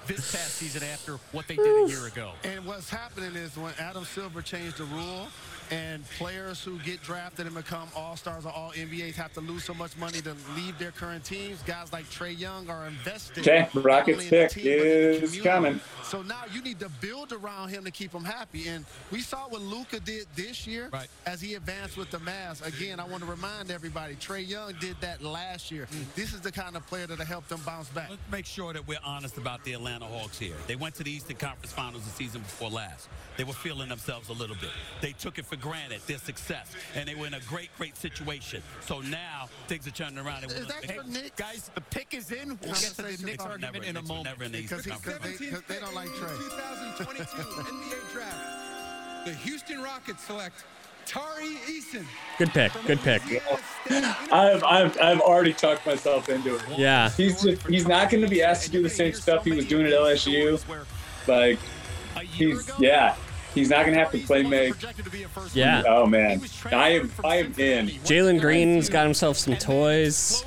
this 0.07 0.31
past 0.31 0.55
season 0.55 0.83
after 0.83 1.17
what 1.31 1.47
they 1.47 1.55
did 1.55 1.85
a 1.85 1.89
year 1.89 2.07
ago. 2.07 2.31
And 2.43 2.65
what's 2.65 2.89
happening 2.89 3.35
is 3.35 3.57
when 3.57 3.73
Adam 3.79 4.05
Silver 4.05 4.41
changed 4.41 4.77
the 4.77 4.85
rule 4.85 5.27
and 5.71 6.07
players 6.11 6.63
who 6.63 6.77
get 6.79 7.01
drafted 7.01 7.45
and 7.45 7.55
become 7.55 7.87
all-stars 7.95 8.45
or 8.45 8.51
all-NBAs 8.51 9.15
have 9.15 9.33
to 9.33 9.41
lose 9.41 9.63
so 9.63 9.73
much 9.73 9.97
money 9.97 10.21
to 10.21 10.35
leave 10.55 10.77
their 10.79 10.91
current 10.91 11.23
teams, 11.23 11.61
guys 11.63 11.91
like 11.91 12.05
Trae 12.05 12.37
Young 12.37 12.69
are 12.69 12.87
invested. 12.87 13.39
Okay, 13.39 13.67
not 13.73 13.83
Rockets 13.83 14.23
in 14.23 14.25
the 14.25 14.29
pick 14.29 14.49
team, 14.51 14.63
but 14.63 14.87
in 14.87 15.19
the 15.19 15.23
is 15.23 15.41
coming. 15.41 15.79
So 16.03 16.21
now 16.21 16.43
you 16.53 16.61
need 16.61 16.79
to 16.79 16.89
build 17.01 17.33
around 17.33 17.69
him 17.69 17.83
to 17.83 17.91
keep 17.91 18.13
him 18.13 18.23
happy. 18.23 18.67
And 18.67 18.85
we 19.11 19.19
saw 19.19 19.47
what 19.49 19.61
Luka 19.61 19.99
did 19.99 20.25
this 20.35 20.65
year 20.65 20.89
as 21.25 21.41
he 21.41 21.55
advanced 21.55 21.97
with 21.97 22.11
the 22.11 22.19
Mavs. 22.19 22.65
Again, 22.65 22.99
I 22.99 23.05
want 23.05 23.23
to 23.23 23.29
remind 23.29 23.71
everybody, 23.71 24.15
Trae 24.15 24.47
Young 24.47 24.73
did 24.79 24.95
that 25.01 25.21
last 25.21 25.71
year. 25.71 25.87
Mm. 25.91 26.15
This 26.15 26.33
is 26.33 26.41
the 26.41 26.51
kind 26.51 26.75
of 26.75 26.85
player 26.87 27.07
that'll 27.07 27.25
help 27.25 27.47
them 27.47 27.61
bounce 27.65 27.89
back. 27.89 28.09
Let's 28.09 28.21
make 28.31 28.45
sure 28.45 28.73
that 28.73 28.87
we're 28.87 28.99
honest 29.05 29.37
about 29.37 29.63
the 29.63 29.73
Atlanta 29.73 30.05
Hawks 30.05 30.39
here. 30.39 30.55
They 30.67 30.75
went 30.75 30.95
to 30.95 31.03
the 31.03 31.11
Eastern 31.11 31.37
Conference 31.37 31.73
Finals 31.73 32.03
the 32.03 32.11
season 32.11 32.41
before 32.41 32.69
last. 32.69 33.09
They 33.37 33.43
were 33.43 33.53
feeling 33.53 33.87
themselves 33.89 34.29
a 34.29 34.33
little 34.33 34.55
bit. 34.55 34.71
They 34.99 35.11
took 35.11 35.37
it 35.37 35.45
for 35.45 35.55
granted, 35.57 36.01
their 36.07 36.17
success, 36.17 36.71
and 36.95 37.07
they 37.07 37.13
were 37.15 37.27
in 37.27 37.35
a 37.35 37.39
great, 37.41 37.69
great 37.77 37.95
situation. 37.95 38.63
So 38.81 38.99
now 39.01 39.47
things 39.67 39.85
are 39.87 39.91
turning 39.91 40.17
around. 40.17 40.43
And 40.43 40.51
Is 40.53 40.67
that 40.67 40.85
hey, 40.85 40.95
your 40.95 41.03
Knicks? 41.03 41.29
Guys, 41.39 41.69
the 41.75 41.81
pick 41.81 42.13
is 42.15 42.31
in. 42.31 42.49
We'll 42.61 42.71
get 42.73 42.79
to 42.95 43.01
the 43.03 43.09
Knicks 43.09 43.37
Never 43.37 43.43
argument 43.51 43.85
in 43.85 43.95
a 43.97 43.99
Knicks 44.01 44.09
were 44.09 44.15
moment. 44.15 44.25
never 44.25 44.43
in 44.45 44.51
the 44.51 44.61
Because 44.63 44.87
Eastern 44.87 44.93
he- 44.93 44.99
'cause 44.99 45.37
Conference. 45.37 45.67
they 45.67 45.79
don't 45.79 45.93
like 45.95 46.09
Trae. 46.09 46.97
2022 46.97 47.61
NBA 47.61 48.11
draft. 48.13 49.25
The 49.25 49.33
Houston 49.33 49.81
Rockets 49.83 50.23
select 50.23 50.63
Tari 51.05 51.57
Eason. 51.69 52.05
Good 52.39 52.49
pick. 52.49 52.71
Good 52.87 52.99
pick. 53.01 53.21
I've, 54.31 54.63
I've, 54.63 54.99
I've 54.99 55.19
already 55.21 55.53
talked 55.53 55.85
myself 55.85 56.27
into 56.29 56.55
it. 56.55 56.61
Yeah. 56.77 57.09
He's 57.11 57.41
just, 57.43 57.65
he's 57.67 57.87
not 57.87 58.09
going 58.09 58.23
to 58.23 58.29
be 58.29 58.41
asked 58.41 58.63
to 58.65 58.71
do 58.71 58.81
the 58.81 58.89
same 58.89 59.13
stuff 59.13 59.43
he 59.45 59.51
was 59.51 59.65
doing 59.67 59.85
at 59.85 59.93
LSU. 59.93 60.59
Like, 61.27 61.59
he's 62.25 62.69
yeah. 62.79 63.15
He's 63.57 63.69
not 63.69 63.85
going 63.85 63.97
to 63.97 63.99
have 63.99 64.11
to 64.11 64.19
play 64.19 64.43
make. 64.43 64.75
Yeah. 65.53 65.81
Oh 65.87 66.05
man, 66.05 66.41
I 66.71 66.89
am 66.89 67.11
I 67.23 67.37
am 67.37 67.53
in. 67.57 67.87
Jalen 68.05 68.39
Green's 68.39 68.87
got 68.87 69.03
himself 69.03 69.35
some 69.37 69.55
toys. 69.55 70.43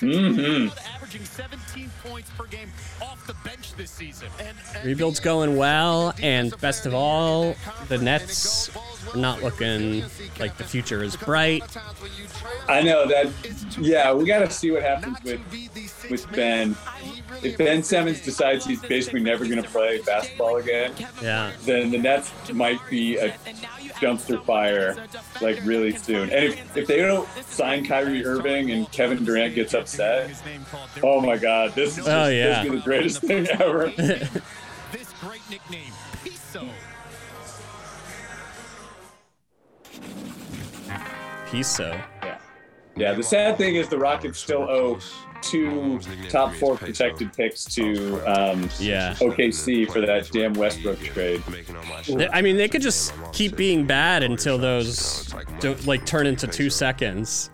Mm-hmm. 0.00 0.76
Averaging 0.94 1.24
17 1.24 1.90
points 2.04 2.30
per 2.30 2.46
game 2.46 2.68
off 3.00 3.24
the 3.28 3.34
bench 3.44 3.74
this 3.74 3.92
season. 3.92 4.26
And 4.40 4.84
Rebuild's 4.84 5.20
going 5.20 5.56
well, 5.56 6.14
and 6.20 6.58
best 6.60 6.84
of 6.84 6.94
all, 6.94 7.54
the 7.86 7.98
Nets 7.98 8.70
not 9.16 9.42
looking 9.42 10.04
like 10.38 10.56
the 10.56 10.64
future 10.64 11.02
is 11.02 11.16
bright. 11.16 11.62
I 12.68 12.82
know 12.82 13.06
that. 13.06 13.30
Yeah, 13.78 14.12
we 14.12 14.26
got 14.26 14.40
to 14.40 14.50
see 14.50 14.70
what 14.70 14.82
happens 14.82 15.18
with 15.24 15.40
with 16.10 16.30
Ben. 16.32 16.76
If 17.42 17.56
Ben 17.58 17.82
Simmons 17.82 18.20
decides 18.20 18.64
he's 18.64 18.80
basically 18.80 19.20
never 19.20 19.44
going 19.46 19.62
to 19.62 19.68
play 19.68 20.00
basketball 20.02 20.56
again, 20.56 20.92
Yeah. 21.22 21.52
then 21.62 21.90
the 21.90 21.98
Nets 21.98 22.32
might 22.52 22.80
be 22.90 23.16
a 23.16 23.30
dumpster 24.00 24.42
fire 24.44 24.96
like 25.40 25.60
really 25.64 25.94
soon. 25.96 26.30
And 26.30 26.44
if, 26.44 26.76
if 26.76 26.86
they 26.86 26.98
don't 26.98 27.28
sign 27.46 27.84
Kyrie 27.84 28.24
Irving 28.24 28.70
and 28.70 28.90
Kevin 28.92 29.24
Durant 29.24 29.54
gets 29.54 29.74
upset, 29.74 30.30
oh 31.02 31.20
my 31.20 31.36
God, 31.36 31.74
this 31.74 31.98
is 31.98 32.06
oh, 32.06 32.10
just, 32.10 32.10
Oh, 32.10 32.26
this 32.26 32.36
yeah. 32.36 32.62
is 32.64 32.70
the 32.70 32.78
greatest 32.80 33.20
thing 33.22 33.46
ever. 33.48 33.90
this 33.96 35.12
great 35.20 35.40
nickname, 35.50 35.92
He's 41.50 41.66
so. 41.66 41.98
Yeah, 42.96 43.12
the 43.14 43.22
sad 43.22 43.56
thing 43.56 43.76
is 43.76 43.88
the 43.88 43.98
Rockets 43.98 44.38
still 44.40 44.62
owe 44.62 44.98
two 45.40 46.00
top 46.28 46.52
four 46.54 46.76
protected 46.76 47.32
picks 47.32 47.64
to 47.66 48.16
um, 48.26 48.68
Yeah. 48.80 49.14
OKC 49.20 49.88
for 49.90 50.00
that 50.00 50.28
damn 50.32 50.52
Westbrook 50.52 50.98
trade. 51.00 51.42
I 52.32 52.42
mean, 52.42 52.56
they 52.56 52.66
could 52.68 52.82
just 52.82 53.14
keep 53.32 53.56
being 53.56 53.86
bad 53.86 54.24
until 54.24 54.58
those 54.58 55.32
don't 55.60 55.86
like 55.86 56.04
turn 56.06 56.26
into 56.26 56.48
two 56.48 56.70
seconds. 56.70 57.50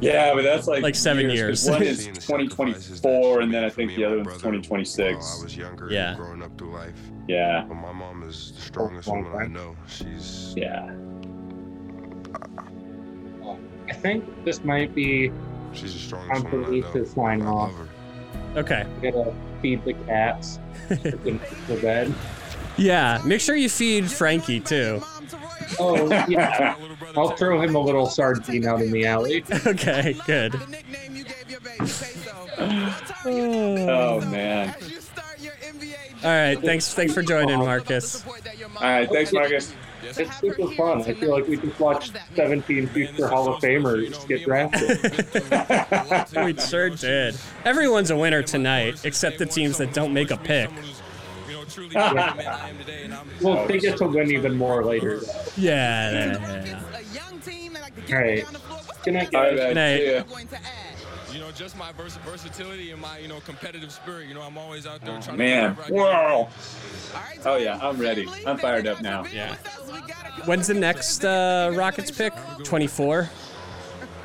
Yeah, 0.00 0.34
but 0.34 0.42
that's 0.42 0.66
like 0.66 0.82
Like 0.82 0.94
seven 0.96 1.26
'cause 1.26 1.34
years. 1.34 1.70
One 1.70 1.82
is 1.82 2.04
2024, 2.06 3.40
and 3.40 3.54
then 3.54 3.64
I 3.64 3.70
think 3.70 3.94
the 3.94 4.04
other 4.04 4.16
one's 4.16 4.32
2026. 4.38 5.38
I 5.40 5.42
was 5.44 5.56
younger, 5.56 5.88
Yeah. 5.90 6.16
growing 6.16 6.42
up 6.42 6.58
through 6.58 6.72
life. 6.74 6.98
Yeah. 7.28 7.64
But 7.68 7.74
my 7.76 7.92
mom 7.92 8.24
is 8.24 8.52
the 8.56 8.60
strongest 8.62 9.08
woman 9.08 9.32
I 9.40 9.46
know. 9.46 9.74
She's 9.86 10.52
Yeah. 10.56 10.90
Think 14.12 14.44
this 14.44 14.64
might 14.64 14.94
be 14.94 15.30
She's 15.72 15.92
the 15.92 15.98
strongest 16.00 16.42
Time 16.42 16.50
for 16.50 16.56
woman 16.60 16.66
I 16.68 16.70
me 16.72 16.80
know. 16.80 16.92
to 16.92 17.06
sign 17.06 17.42
I 17.42 17.46
off. 17.46 17.72
love 17.72 17.88
her. 18.54 18.60
Okay. 18.60 18.86
I 19.02 19.10
gotta 19.10 19.34
feed 19.60 19.84
the 19.84 19.92
cats. 19.94 20.58
Freaking 20.88 21.66
the 21.66 21.76
bed. 21.76 22.14
Yeah. 22.76 23.20
Make 23.24 23.40
sure 23.40 23.56
you 23.56 23.68
feed 23.68 24.10
Frankie 24.10 24.60
too. 24.60 25.02
Oh 25.78 26.06
yeah. 26.28 26.74
I'll 27.16 27.30
throw 27.30 27.60
him 27.60 27.74
a 27.74 27.80
little 27.80 28.06
sardine 28.06 28.66
out 28.66 28.80
in 28.82 28.90
the 28.90 29.06
alley. 29.06 29.44
okay. 29.66 30.16
Good. 30.26 30.54
Oh 33.28 34.20
man. 34.30 34.74
All 36.24 36.30
right. 36.30 36.58
Thanks. 36.60 36.94
Thanks 36.94 37.12
for 37.12 37.22
joining, 37.22 37.58
Marcus. 37.58 38.24
All 38.26 38.82
right, 38.82 39.08
thanks, 39.10 39.32
Marcus. 39.32 39.74
It's 40.16 40.38
super 40.38 40.70
fun. 40.72 41.02
I 41.02 41.14
feel 41.14 41.30
like 41.30 41.46
we 41.48 41.56
just 41.56 41.78
watched 41.80 42.16
17 42.34 42.86
future 42.88 43.28
Hall 43.28 43.52
of 43.54 43.62
Famers 43.62 44.26
get 44.28 44.44
drafted. 44.44 45.00
we 46.44 46.54
sure 46.60 46.90
did. 46.90 47.36
Everyone's 47.64 48.10
a 48.10 48.16
winner 48.16 48.42
tonight, 48.42 49.04
except 49.04 49.38
the 49.38 49.46
teams 49.46 49.78
that 49.78 49.92
don't 49.92 50.12
make 50.12 50.30
a 50.30 50.36
pick. 50.36 50.70
well, 53.42 53.66
they 53.66 53.78
get 53.78 53.96
to 53.98 54.06
win 54.06 54.30
even 54.30 54.56
more 54.56 54.84
later. 54.84 55.20
Though. 55.20 55.32
Yeah. 55.56 56.10
yeah, 56.10 56.64
yeah. 56.64 56.82
All 58.16 58.22
right. 58.22 58.44
Good 59.04 59.14
night, 59.14 59.34
All 59.34 59.42
guys. 59.42 59.58
right, 59.58 59.68
Good 59.68 59.74
night. 59.74 60.26
See 61.36 61.40
ya. 61.40 61.46
You 61.46 61.52
know, 61.52 61.56
just 61.56 61.76
my 61.76 61.92
vers- 61.92 62.16
versatility 62.18 62.90
and 62.90 63.00
my, 63.00 63.18
you 63.18 63.28
know, 63.28 63.40
competitive 63.40 63.92
spirit. 63.92 64.28
You 64.28 64.34
know, 64.34 64.42
I'm 64.42 64.58
always 64.58 64.86
out 64.86 65.00
there 65.02 65.16
Oh, 65.16 65.20
trying 65.20 65.38
man. 65.38 65.76
to. 65.76 65.82
do 65.88 65.94
whatever 65.94 66.04
I 66.04 66.38
can. 66.40 67.44
Whoa. 67.44 67.50
Oh 67.52 67.56
yeah, 67.56 67.78
I'm 67.80 67.98
ready. 67.98 68.28
I'm 68.46 68.58
fired 68.58 68.86
up 68.86 69.02
now. 69.02 69.24
Yeah. 69.26 69.54
When's 70.44 70.66
the 70.66 70.74
next 70.74 71.24
uh, 71.24 71.72
Rockets 71.74 72.10
pick? 72.10 72.32
24. 72.64 73.30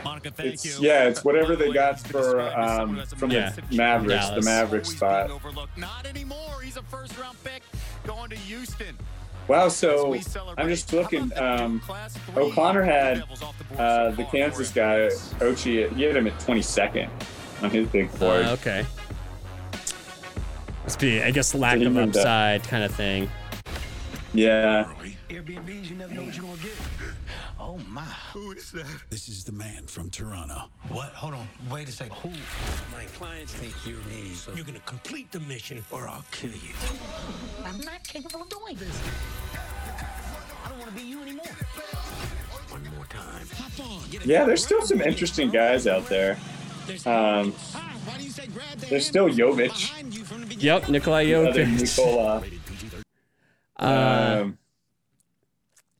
Monica, 0.04 0.32
thank 0.32 0.54
It's, 0.56 0.66
you. 0.66 0.86
yeah, 0.88 1.04
it's 1.08 1.24
whatever 1.24 1.56
they 1.56 1.72
got 1.72 2.00
for 2.00 2.42
um, 2.42 3.04
from 3.06 3.30
Yeah. 3.32 3.52
the 3.52 3.76
Mavericks, 3.76 4.26
the 4.26 4.30
Dallas. 4.32 4.46
Mavericks 4.46 4.90
spot. 4.90 5.30
Not 5.78 6.06
anymore. 6.08 6.62
He's 6.64 6.76
a 6.78 6.82
first 6.84 7.18
round 7.20 7.38
pick 7.44 7.62
going 8.06 8.30
to 8.32 8.36
Houston. 8.36 8.98
Wow, 9.47 9.68
so 9.68 10.13
I'm 10.57 10.69
just 10.69 10.93
looking. 10.93 11.35
Um, 11.38 11.81
O'Connor 12.38 12.84
had 12.84 13.23
uh, 13.77 14.11
the 14.11 14.23
Kansas 14.26 14.72
guy, 14.72 15.09
Ochai. 15.39 15.93
He 15.95 16.03
had 16.03 16.15
him 16.15 16.27
at 16.27 16.39
22nd 16.39 17.09
on 17.61 17.69
his 17.69 17.88
big 17.88 18.11
board. 18.18 18.45
Uh, 18.45 18.51
okay. 18.51 18.85
Must 20.84 20.99
be, 20.99 21.22
I 21.22 21.31
guess, 21.31 21.53
lack 21.53 21.73
Did 21.73 21.81
he 21.81 21.88
of 21.88 21.93
mean 21.93 22.11
that? 22.11 22.19
upside 22.19 22.63
kind 22.63 22.84
of 22.84 22.93
thing. 22.93 23.30
Yeah. 24.34 24.91
Oh 27.64 27.78
my. 27.88 28.02
Who 28.34 28.52
is 28.54 28.72
that? 28.72 28.86
This 29.12 29.30
is 29.30 29.44
the 29.44 29.52
man 29.52 29.86
from 29.86 30.10
Toronto. 30.10 30.64
What? 30.90 31.10
Hold 31.10 31.36
on. 31.36 31.48
Wait 31.70 31.88
a 31.88 31.92
second. 31.92 32.16
Who? 32.16 32.30
My 32.92 33.04
clients 33.14 33.54
think 33.54 33.74
you 33.86 34.00
need. 34.12 34.36
So 34.36 34.52
you're 34.54 34.66
gonna 34.66 34.80
complete 34.80 35.32
the 35.32 35.42
mission 35.42 35.84
or 35.92 36.08
I'll 36.08 36.26
kill 36.32 36.50
you. 36.50 36.74
I'm 37.64 37.80
not 37.82 38.04
capable 38.04 38.42
of 38.42 38.50
doing 38.50 38.76
this. 38.78 39.00
I 39.54 40.70
don't 40.70 40.80
wanna 40.80 40.92
be 40.92 41.04
you 41.04 41.22
anymore. 41.22 41.46
One 42.70 42.84
more 42.96 43.06
time. 43.06 43.46
Hop 43.58 43.88
on. 43.88 44.10
Get 44.10 44.26
Yeah, 44.26 44.44
there's 44.46 44.64
still 44.64 44.82
some 44.82 45.02
interesting 45.02 45.52
guys 45.52 45.86
out 45.86 46.08
there. 46.08 46.38
Um, 47.06 47.54
there's 48.90 49.06
still 49.06 49.30
Jovic. 49.30 49.92
Yep, 50.62 50.90
Nikolai 50.90 51.22
Another 51.26 51.66
Jokic. 51.66 51.98
Nikola. 51.98 52.44
Uh, 53.80 54.42
Um, 54.42 54.58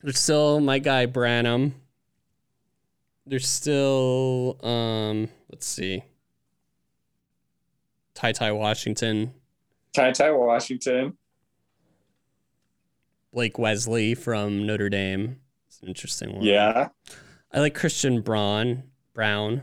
There's 0.02 0.18
still 0.18 0.60
my 0.60 0.78
guy 0.78 1.06
Branham. 1.06 1.74
There's 3.26 3.48
still 3.48 4.58
um 4.62 5.28
let's 5.50 5.66
see. 5.66 6.04
TyTy 8.14 8.56
Washington, 8.56 9.32
TyTy 9.94 10.38
Washington. 10.38 11.16
Blake 13.32 13.58
Wesley 13.58 14.14
from 14.14 14.66
Notre 14.66 14.90
Dame. 14.90 15.40
It's 15.66 15.80
an 15.80 15.88
interesting 15.88 16.34
one. 16.34 16.42
Yeah. 16.42 16.88
I 17.50 17.60
like 17.60 17.74
Christian 17.74 18.20
Braun 18.20 18.82
Brown 19.14 19.62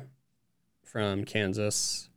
from 0.83 1.23
Kansas. 1.25 2.09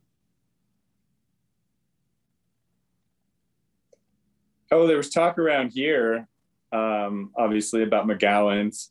Oh, 4.71 4.87
there 4.87 4.97
was 4.97 5.11
talk 5.11 5.37
around 5.37 5.73
here, 5.73 6.27
um, 6.73 7.31
obviously 7.37 7.83
about 7.83 8.07
McGowens 8.07 8.89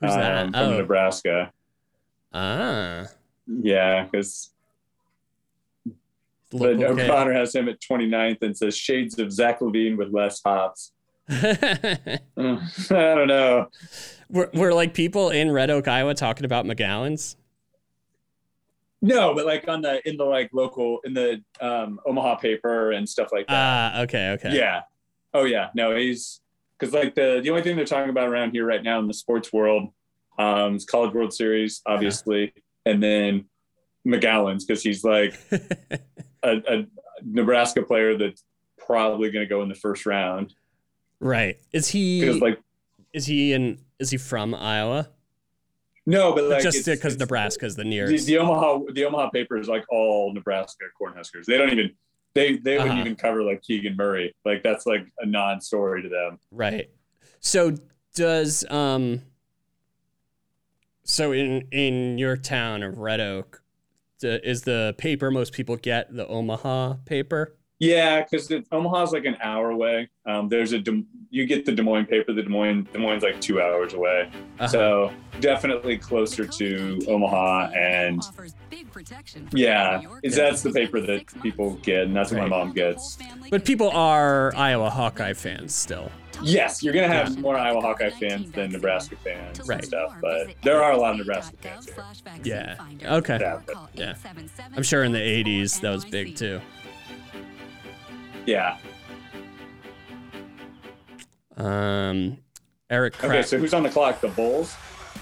Who's 0.00 0.14
that? 0.14 0.46
um, 0.46 0.52
from 0.52 0.60
Oh. 0.60 0.76
Nebraska. 0.78 1.52
Ah. 2.34 3.06
Yeah, 3.46 4.04
because 4.04 4.50
kid. 6.50 6.82
O'Connor 6.82 7.32
has 7.32 7.54
him 7.54 7.68
at 7.68 7.80
29th 7.80 8.42
and 8.42 8.56
says 8.56 8.76
shades 8.76 9.18
of 9.18 9.32
Zach 9.32 9.60
LaVine 9.60 9.96
with 9.96 10.12
less 10.12 10.40
hops. 10.44 10.92
I 11.28 12.18
don't 12.36 13.28
know. 13.28 13.68
Were, 14.28 14.50
were 14.54 14.74
like 14.74 14.92
people 14.94 15.30
in 15.30 15.50
Red 15.50 15.70
Oak, 15.70 15.88
Iowa 15.88 16.14
talking 16.14 16.44
about 16.44 16.64
McGowens? 16.66 17.36
No, 19.04 19.34
but 19.34 19.46
like 19.46 19.66
on 19.66 19.82
the 19.82 20.06
in 20.08 20.16
the 20.16 20.24
like 20.24 20.50
local 20.52 21.00
in 21.04 21.12
the 21.14 21.42
um, 21.60 21.98
Omaha 22.06 22.36
paper 22.36 22.92
and 22.92 23.08
stuff 23.08 23.30
like 23.32 23.46
that. 23.48 23.94
Ah, 23.94 24.02
okay, 24.02 24.30
okay. 24.32 24.56
Yeah. 24.56 24.82
Oh 25.34 25.44
yeah. 25.44 25.70
No, 25.74 25.96
he's 25.96 26.40
because 26.82 26.92
like 26.92 27.14
the 27.14 27.40
the 27.42 27.50
only 27.50 27.62
thing 27.62 27.76
they're 27.76 27.84
talking 27.84 28.10
about 28.10 28.28
around 28.28 28.50
here 28.50 28.66
right 28.66 28.82
now 28.82 28.98
in 28.98 29.06
the 29.06 29.14
sports 29.14 29.52
world 29.52 29.90
um 30.38 30.74
is 30.74 30.84
College 30.84 31.14
World 31.14 31.32
Series, 31.32 31.80
obviously, 31.86 32.52
and 32.84 33.00
then 33.02 33.44
McGowens 34.06 34.66
because 34.66 34.82
he's 34.82 35.04
like 35.04 35.38
a, 36.42 36.56
a 36.68 36.86
Nebraska 37.24 37.82
player 37.82 38.18
that's 38.18 38.42
probably 38.78 39.30
going 39.30 39.44
to 39.44 39.48
go 39.48 39.62
in 39.62 39.68
the 39.68 39.76
first 39.76 40.06
round. 40.06 40.54
Right. 41.20 41.56
Is 41.72 41.86
he 41.88 42.20
Because 42.20 42.40
like 42.40 42.60
is 43.12 43.26
he 43.26 43.52
in 43.52 43.78
is 44.00 44.10
he 44.10 44.16
from 44.16 44.54
Iowa? 44.54 45.08
no, 46.04 46.34
but 46.34 46.44
like 46.44 46.62
Just 46.64 46.84
because 46.84 47.14
it's- 47.14 47.18
Nebraska's 47.20 47.76
the 47.76 47.84
the, 47.84 47.88
nearest. 47.90 48.26
the 48.26 48.38
Omaha 48.38 48.80
the 48.92 49.04
Omaha 49.04 49.30
paper 49.30 49.56
is 49.56 49.68
like 49.68 49.84
all 49.88 50.32
Nebraska 50.34 50.86
Cornhuskers. 51.00 51.44
They 51.46 51.56
don't 51.58 51.70
even 51.70 51.92
they 52.34 52.56
they 52.56 52.74
wouldn't 52.78 52.90
Uh-huh. 52.92 53.00
even 53.00 53.16
cover 53.16 53.42
like 53.42 53.62
Keegan 53.62 53.96
Murray. 53.96 54.34
Like 54.44 54.62
that's 54.62 54.86
like 54.86 55.06
a 55.18 55.26
non-story 55.26 56.02
to 56.02 56.08
them. 56.08 56.38
Right. 56.50 56.90
So 57.40 57.74
does 58.14 58.64
um 58.70 59.22
so 61.04 61.32
in 61.32 61.66
in 61.72 62.18
your 62.18 62.36
town 62.36 62.82
of 62.82 62.98
Red 62.98 63.20
Oak, 63.20 63.62
the, 64.20 64.46
is 64.48 64.62
the 64.62 64.94
paper 64.98 65.30
most 65.30 65.52
people 65.52 65.76
get 65.76 66.14
the 66.14 66.26
Omaha 66.26 66.94
paper? 67.04 67.56
Yeah, 67.78 68.22
because 68.22 68.50
Omaha's 68.70 69.12
like 69.12 69.24
an 69.24 69.36
hour 69.42 69.70
away. 69.70 70.08
Um, 70.24 70.48
there's 70.48 70.72
a 70.72 70.78
Des- 70.78 71.02
you 71.34 71.46
get 71.46 71.64
the 71.64 71.72
Des 71.72 71.82
Moines 71.82 72.04
paper. 72.06 72.32
The 72.32 72.42
Des 72.42 72.48
Moines 72.48 72.86
Des 72.92 72.98
Moines 72.98 73.22
like 73.22 73.40
two 73.40 73.60
hours 73.60 73.94
away, 73.94 74.28
Uh-huh. 74.60 74.68
so 74.68 75.12
definitely 75.40 75.96
closer 75.96 76.46
to 76.46 77.00
Omaha. 77.08 77.70
And 77.74 78.22
yeah, 79.52 80.02
is 80.22 80.36
that's 80.36 80.62
the 80.62 80.70
paper 80.70 81.00
that 81.00 81.24
people 81.42 81.74
get, 81.82 82.02
and 82.04 82.14
that's 82.14 82.30
what 82.30 82.40
my 82.42 82.46
mom 82.48 82.72
gets. 82.72 83.16
But 83.50 83.64
people 83.64 83.90
are 83.90 84.54
Iowa 84.54 84.90
Hawkeye 84.90 85.32
fans 85.32 85.74
still. 85.74 86.10
Yes, 86.42 86.82
you're 86.82 86.92
gonna 86.94 87.08
have 87.08 87.38
more 87.38 87.56
Iowa 87.56 87.80
Hawkeye 87.80 88.10
fans 88.10 88.50
than 88.52 88.70
Nebraska 88.72 89.16
fans 89.24 89.60
Right. 89.66 89.78
and 89.78 89.86
stuff, 89.86 90.14
but 90.20 90.48
there 90.62 90.82
are 90.82 90.92
a 90.92 90.96
lot 90.98 91.12
of 91.12 91.18
Nebraska 91.18 91.56
fans 91.62 91.86
here. 91.86 92.04
Yeah. 92.44 92.76
Okay. 93.18 93.38
Yeah, 93.40 93.60
Yeah. 93.94 94.14
I'm 94.76 94.82
sure 94.82 95.02
in 95.04 95.12
the 95.12 95.20
80s 95.20 95.80
that 95.80 95.90
was 95.90 96.04
big 96.04 96.36
too. 96.36 96.60
yeah. 98.46 98.76
Um 101.56 102.38
Eric 102.90 103.22
Okay, 103.24 103.42
so 103.42 103.58
who's 103.58 103.72
on 103.74 103.82
the 103.82 103.88
clock? 103.90 104.20
The 104.20 104.28
Bulls. 104.28 104.76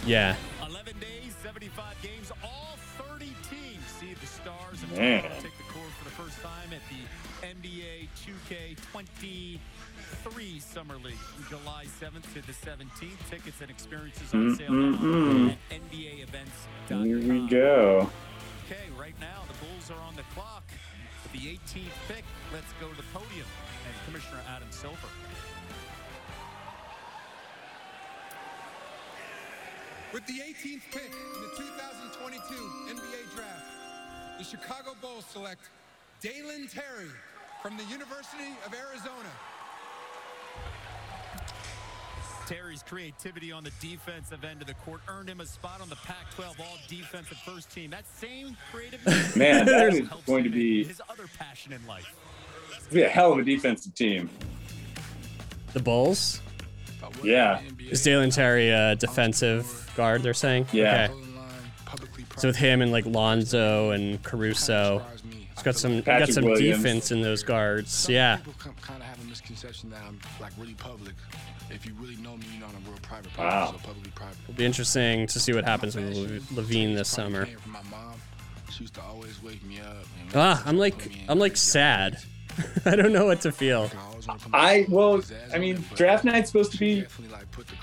yeah. 0.05 0.35
11 0.69 0.98
days, 0.98 1.35
75 1.43 2.02
games, 2.02 2.32
all 2.43 2.77
30 3.09 3.27
teams 3.48 3.85
see 4.01 4.12
the 4.15 4.27
stars 4.27 4.82
and 4.82 4.93
Man. 4.97 5.23
take 5.40 5.57
the 5.57 5.62
court 5.73 5.90
for 5.98 6.05
the 6.05 6.11
first 6.11 6.40
time 6.40 6.73
at 6.73 6.81
the 6.90 7.47
NBA 7.47 8.09
2K23 8.16 10.61
Summer 10.61 10.97
League 10.97 11.15
from 11.15 11.44
July 11.59 11.85
7th 12.01 12.32
to 12.35 12.43
the 12.47 12.52
17th. 12.52 13.31
Tickets 13.31 13.61
and 13.61 13.70
experiences 13.70 14.35
on 14.35 14.57
sale 14.57 14.70
Mm-mm-mm. 14.70 15.51
at 15.51 15.57
NBA 15.90 16.23
events. 16.23 16.66
Here 16.89 17.19
we 17.19 17.47
go. 17.48 18.11
Okay, 18.66 18.89
right 18.98 19.15
now 19.20 19.43
the 19.48 19.55
Bulls 19.65 19.90
are 19.90 20.01
on 20.07 20.15
the 20.16 20.23
clock. 20.35 20.65
With 21.23 21.32
the 21.40 21.47
18th 21.48 21.97
pick, 22.09 22.24
let's 22.52 22.73
go 22.81 22.89
to 22.89 22.97
the 22.97 23.05
podium 23.12 23.47
and 23.86 23.94
Commissioner 24.07 24.40
Adam 24.48 24.69
Silver. 24.70 25.09
With 30.12 30.27
the 30.27 30.32
18th 30.32 30.82
pick 30.91 31.12
in 31.12 31.41
the 31.41 31.51
2022 31.57 32.55
NBA 32.89 33.35
Draft, 33.37 33.65
the 34.39 34.45
Chicago 34.45 34.97
Bulls 35.01 35.24
select 35.24 35.70
Dalen 36.20 36.66
Terry 36.66 37.11
from 37.62 37.77
the 37.77 37.85
University 37.85 38.51
of 38.66 38.74
Arizona. 38.74 39.31
Terry's 42.49 42.82
creativity 42.82 43.53
on 43.53 43.62
the 43.62 43.70
defensive 43.81 44.43
end 44.43 44.61
of 44.61 44.66
the 44.66 44.74
court 44.74 45.01
earned 45.07 45.28
him 45.28 45.39
a 45.39 45.47
spot 45.47 45.81
on 45.81 45.89
the 45.89 45.95
Pac-12 45.95 46.59
All-Defensive 46.59 47.39
First 47.47 47.70
Team. 47.70 47.91
That 47.91 48.09
same 48.09 48.57
creative 48.73 49.07
Man, 49.37 49.65
that 49.66 49.95
is 49.95 50.09
going 50.27 50.43
to 50.43 50.51
be, 50.51 50.82
his 50.82 51.01
other 51.09 51.27
passion 51.39 51.73
in 51.73 51.87
life. 51.87 52.12
be 52.93 53.03
a 53.03 53.09
hell 53.09 53.32
of 53.32 53.39
a 53.39 53.45
defensive 53.45 53.95
team. 53.95 54.28
The 55.73 55.78
Bulls. 55.81 56.41
Yeah. 57.23 57.61
Is 57.91 58.03
Dalen 58.03 58.31
Terry 58.31 58.70
a 58.70 58.97
defensive 58.97 59.91
guard? 59.97 60.23
They're 60.23 60.35
saying. 60.35 60.66
Yeah. 60.73 61.09
Okay. 61.11 61.15
So 62.37 62.49
with 62.49 62.57
him 62.57 62.81
and 62.81 62.91
like 62.93 63.05
Lonzo 63.07 63.91
and 63.91 64.23
Caruso, 64.23 65.03
he's 65.55 65.62
got 65.62 65.77
some 65.77 66.01
got 66.01 66.28
some 66.31 66.45
Williams. 66.45 66.78
defense 66.78 67.11
in 67.11 67.20
those 67.20 67.43
guards. 67.43 68.09
Yeah. 68.09 68.37
People 68.37 68.55
kind 68.81 69.01
of 69.03 69.07
have 69.07 69.20
a 69.20 69.24
misconception 69.28 69.91
that 69.91 70.01
I'm 70.07 70.19
like 70.41 70.53
really 70.59 70.74
public. 70.74 71.15
If 71.70 71.85
you 71.87 71.93
really 72.01 72.16
know 72.16 72.37
me, 72.37 72.45
you 72.55 72.61
know 72.61 72.66
I'm 72.66 72.77
a 72.87 72.91
real 72.91 72.99
private 73.03 73.37
Wow. 73.39 73.73
so 73.73 73.78
publicly 73.78 74.11
private. 74.15 74.37
It'll 74.49 74.57
be 74.57 74.65
interesting 74.65 75.27
to 75.28 75.39
see 75.39 75.53
what 75.53 75.65
happens 75.65 75.95
with 75.97 76.16
Le- 76.16 76.62
LaVine 76.62 76.97
this 76.97 77.09
summer. 77.09 77.45
Came 77.47 77.59
from 77.59 77.73
my 77.73 77.82
mom. 77.91 78.15
She 78.70 78.85
used 78.85 78.95
to 78.95 79.03
always 79.03 79.41
wake 79.43 79.62
me 79.65 79.78
up. 79.81 80.05
And 80.23 80.37
Ah, 80.37 80.62
I'm 80.66 80.78
like 80.78 81.11
I'm 81.28 81.39
like 81.39 81.57
sad. 81.57 82.19
I 82.85 82.97
don't 82.97 83.12
know 83.12 83.27
what 83.27 83.40
to 83.43 83.52
feel. 83.52 83.90
I 84.52 84.86
well, 84.89 85.22
I 85.52 85.59
mean, 85.59 85.85
draft 85.94 86.24
night's 86.24 86.51
supposed 86.51 86.72
to 86.72 86.78
be 86.78 87.05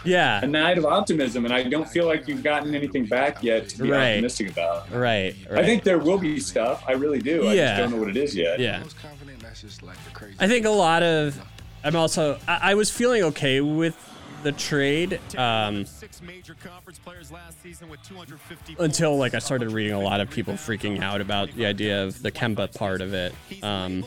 Yeah. 0.03 0.44
a 0.44 0.48
night 0.48 0.77
of 0.77 0.85
optimism, 0.85 1.45
and 1.45 1.53
I 1.53 1.64
don't 1.64 1.88
feel 1.89 2.06
like 2.06 2.27
you've 2.27 2.44
gotten 2.44 2.76
anything 2.76 3.06
back 3.06 3.44
yet 3.44 3.69
to 3.69 3.84
be 3.84 3.91
Right. 3.91 4.11
optimistic 4.14 4.52
about. 4.52 4.91
Right. 4.91 5.35
right. 5.49 5.64
I 5.64 5.65
think 5.65 5.84
there 5.84 5.98
will 5.99 6.18
be 6.18 6.39
stuff. 6.39 6.84
I 6.88 6.94
really 6.94 7.19
do. 7.19 7.44
Yeah. 7.44 7.49
I 7.49 7.56
just 7.56 7.77
don't 7.77 7.91
know 7.91 7.98
what 7.98 8.10
it 8.10 8.18
is 8.18 8.35
yet. 8.35 8.60
Yeah. 8.60 8.84
confident, 9.02 9.39
that's 9.41 9.61
just 9.61 9.84
like 9.84 10.02
the 10.06 10.11
crazy. 10.11 10.35
I 10.39 10.48
think 10.48 10.65
a 10.65 10.69
lot 10.69 11.03
of. 11.03 11.39
I'm 11.84 11.95
also. 11.95 12.39
I, 12.48 12.72
I 12.72 12.73
was 12.76 12.89
feeling 12.89 13.23
okay 13.23 13.61
with 13.61 13.95
the 14.44 14.52
trade 14.52 15.19
um, 15.35 15.84
Six 15.85 16.22
major 16.22 16.56
conference 16.64 16.99
players 16.99 17.31
last 17.31 17.61
season 17.64 17.89
with 17.89 18.02
250 18.03 18.76
until 18.80 19.18
like 19.18 19.34
I 19.34 19.39
started 19.39 19.72
reading 19.72 19.94
a 19.94 19.99
lot 19.99 20.22
of 20.22 20.30
people 20.30 20.53
freaking 20.53 21.02
out 21.02 21.22
about 21.22 21.52
the 21.56 21.65
idea 21.65 22.03
of 22.03 22.22
the 22.22 22.31
Kemba 22.31 22.73
part 22.76 23.02
of 23.02 23.14
it. 23.14 23.34
Um, 23.64 24.06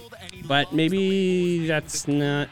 but 0.51 0.73
maybe 0.73 1.69
that's 1.69 2.09
not 2.09 2.49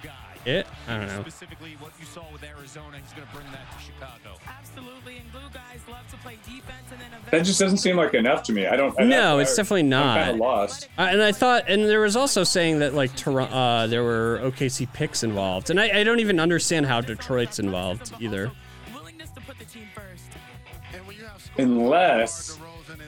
it. 0.47 0.69
I 0.87 0.99
don't 0.99 1.09
know. 1.09 1.21
Specifically, 1.23 1.77
what 1.81 1.91
you 1.99 2.07
saw 2.07 2.23
with 2.33 2.45
Arizona, 2.45 2.97
he's 3.03 3.13
going 3.13 3.27
to 3.27 3.35
bring 3.35 3.47
that 3.51 3.67
to 3.77 3.85
Chicago. 3.85 4.39
Absolutely, 4.47 5.17
and 5.19 5.33
glue 5.33 5.41
guys 5.53 5.81
love 5.91 6.09
to 6.13 6.17
play 6.19 6.39
defense 6.45 6.85
and 6.93 7.01
then 7.01 7.09
That 7.33 7.45
just 7.45 7.59
doesn't 7.59 7.79
seem 7.79 7.97
like 7.97 8.15
enough 8.15 8.45
to 8.45 8.53
me. 8.53 8.69
I 8.69 8.77
don't. 8.77 8.95
I, 9.01 9.03
No, 9.03 9.39
I- 9.39 9.43
it's 9.43 9.57
definitely 9.57 9.81
I'm 9.81 9.89
not. 9.89 10.17
kind 10.19 10.31
of 10.31 10.37
lost. 10.37 10.89
Uh, 10.97 11.09
and 11.11 11.21
I 11.21 11.33
thought, 11.33 11.65
and 11.67 11.87
there 11.87 12.01
was 12.01 12.15
also 12.15 12.45
saying 12.45 12.79
that 12.79 12.95
like 12.95 13.17
Toronto, 13.17 13.53
uh, 13.53 13.87
there 13.89 14.05
were 14.05 14.39
OKC 14.45 14.87
picks 14.93 15.25
involved, 15.25 15.69
and 15.69 15.81
I, 15.81 15.99
I 15.99 16.05
don't 16.05 16.21
even 16.21 16.39
understand 16.39 16.87
how 16.87 17.01
Detroit's 17.01 17.59
involved 17.59 18.13
either. 18.21 18.53
Unless 21.59 22.59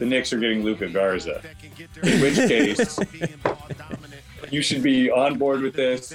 the 0.00 0.06
Knicks 0.06 0.32
are 0.32 0.38
getting 0.40 0.64
Luka 0.64 0.88
Garza, 0.88 1.40
in 2.02 2.20
which 2.20 2.34
case 2.48 2.98
you 4.50 4.62
should 4.62 4.82
be 4.82 5.10
on 5.10 5.38
board 5.38 5.60
with 5.62 5.74
this. 5.74 6.14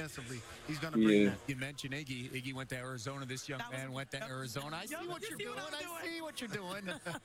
Yeah. 0.68 1.30
You 1.46 1.56
mentioned 1.56 1.92
Iggy. 1.94 2.30
Iggy 2.30 2.54
went 2.54 2.68
to 2.70 2.76
Arizona. 2.76 3.24
This 3.26 3.48
young 3.48 3.60
man 3.70 3.92
went 3.92 4.10
to 4.12 4.22
Arizona. 4.24 4.78
I 4.82 4.86
see 4.86 4.94
what 5.06 5.28
you're 5.28 5.38
doing. 5.38 5.58
I 5.58 6.04
see 6.04 6.20
what 6.20 6.40
you're 6.40 6.48
doing. 6.48 6.82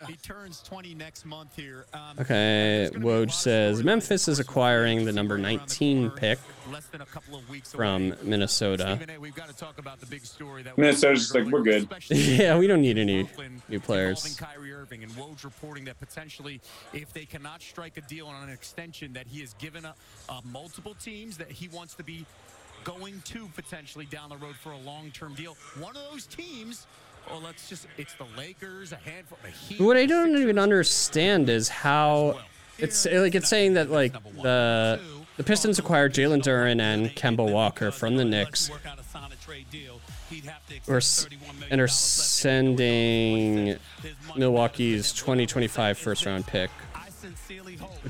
he 0.08 0.16
turns 0.18 0.62
20 0.62 0.94
next 0.96 1.26
month 1.26 1.56
here. 1.56 1.86
Um, 1.94 2.02
Okay, 2.20 2.90
Woj 2.94 3.32
says 3.32 3.84
Memphis 3.84 4.28
is 4.28 4.40
acquiring 4.40 5.06
the 5.06 5.12
number 5.12 5.38
19 5.38 6.12
pick 6.12 6.40
from 7.64 8.14
Minnesota. 8.24 9.00
Minnesota's 10.78 11.20
just 11.22 11.36
like 11.36 11.46
we're 11.48 11.62
good. 11.64 11.88
yeah, 12.10 12.58
we 12.58 12.68
don't 12.68 12.82
need 12.82 12.98
any 12.98 13.28
new 13.70 13.80
players. 13.80 14.36
Kyrie 14.40 14.74
Irving 14.74 15.04
and 15.04 15.12
Woj 15.14 15.44
reporting 15.44 15.86
that 15.86 16.00
potentially, 16.00 16.62
if 16.94 17.12
they 17.14 17.26
cannot 17.26 17.62
strike 17.62 17.98
a 17.98 18.02
deal 18.02 18.28
on 18.28 18.44
an 18.44 18.50
extension, 18.50 19.14
that 19.14 19.28
he 19.28 19.40
has 19.42 19.54
given 19.56 19.86
a, 19.86 19.94
uh, 20.30 20.42
multiple 20.52 20.96
teams 20.96 21.38
that 21.38 21.52
he 21.52 21.68
wants 21.70 21.94
to 21.96 22.04
be 22.04 22.26
going 22.84 23.22
to 23.26 23.48
potentially 23.56 24.06
down 24.06 24.30
the 24.30 24.38
road 24.38 24.56
for 24.56 24.72
a 24.72 24.78
long-term 24.78 25.36
deal. 25.36 25.56
One 25.80 25.96
of 25.96 26.04
those 26.12 26.26
teams, 26.26 26.88
well, 27.30 27.42
let's 27.42 27.70
just—it's 27.70 28.14
the 28.16 28.26
Lakers, 28.38 28.92
a 28.92 28.98
handful, 28.98 29.38
the 29.44 29.50
Heat. 29.50 29.80
What 29.80 29.98
I 29.98 30.06
don't 30.06 30.38
even 30.38 30.58
understand 30.60 31.50
is 31.50 31.70
how 31.70 32.40
it's 32.78 33.06
like 33.06 33.36
it's 33.36 33.48
saying 33.50 33.76
that 33.76 33.90
like 33.92 34.14
the 34.42 35.00
the 35.38 35.44
Pistons 35.44 35.80
acquired 35.80 36.14
Jalen 36.14 36.42
Duren 36.42 36.80
and 36.80 37.10
Kemba 37.10 37.50
Walker 37.50 37.92
from 37.92 38.18
the 38.18 38.26
Knicks, 38.26 38.70
or 40.88 41.02
and 41.70 41.82
are 41.82 41.88
sending 41.88 43.78
Milwaukee's 44.36 45.12
2025 45.14 45.98
first 45.98 46.26
round 46.26 46.48
pick, 46.48 46.70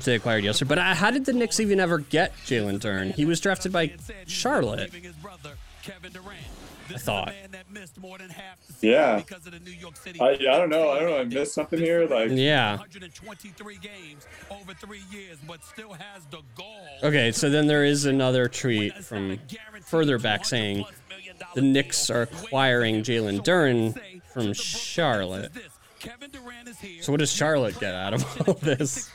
they 0.04 0.14
acquired 0.14 0.44
yesterday. 0.44 0.68
But 0.68 0.78
uh, 0.78 0.94
how 0.94 1.10
did 1.10 1.24
the 1.24 1.32
Knicks 1.32 1.60
even 1.60 1.80
ever 1.80 1.98
get 1.98 2.34
Jalen 2.46 2.78
Duren? 2.80 3.14
He 3.14 3.24
was 3.24 3.40
drafted 3.40 3.72
by 3.72 3.92
Charlotte. 4.26 4.90
I 6.94 6.98
thought. 6.98 7.32
Yeah. 8.80 9.22
I, 10.20 10.24
I 10.30 10.36
don't 10.36 10.68
know. 10.68 10.90
I 10.90 10.98
don't 10.98 11.08
know. 11.10 11.18
I 11.18 11.24
missed 11.24 11.54
something 11.54 11.78
here. 11.78 12.06
Like 12.06 12.30
Yeah. 12.30 12.78
Okay, 17.02 17.32
so 17.32 17.48
then 17.48 17.66
there 17.66 17.84
is 17.84 18.04
another 18.04 18.48
tweet 18.48 18.94
from 19.04 19.38
further 19.86 20.18
back 20.18 20.44
saying 20.44 20.84
the 21.54 21.62
Knicks 21.62 22.10
are 22.10 22.22
acquiring 22.22 23.02
Jalen 23.02 23.44
Duren 23.44 24.22
from 24.32 24.52
Charlotte. 24.52 25.52
So 27.00 27.12
what 27.12 27.20
does 27.20 27.32
Charlotte 27.32 27.78
get 27.78 27.94
out 27.94 28.14
of 28.14 28.48
all 28.48 28.54
this? 28.54 29.10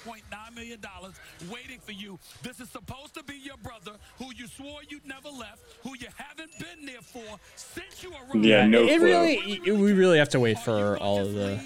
Waiting 1.51 1.79
for 1.79 1.91
you. 1.91 2.19
This 2.43 2.59
is 2.59 2.69
supposed 2.69 3.13
to 3.15 3.23
be 3.23 3.35
your 3.35 3.57
brother 3.57 3.91
who 4.17 4.33
you 4.35 4.47
swore 4.47 4.79
you'd 4.89 5.05
never 5.05 5.29
left, 5.29 5.59
who 5.83 5.91
you 5.99 6.07
haven't 6.15 6.51
been 6.59 6.85
there 6.85 7.01
for 7.01 7.39
since 7.55 8.03
you 8.03 8.11
were 8.11 8.37
Yeah, 8.37 8.65
no 8.67 8.83
it 8.83 8.97
clue. 8.97 9.05
really 9.05 9.59
we 9.71 9.93
really 9.93 10.17
have 10.17 10.29
to 10.29 10.39
wait 10.39 10.59
for 10.59 10.97
all 10.97 11.19
of 11.19 11.33
the 11.33 11.59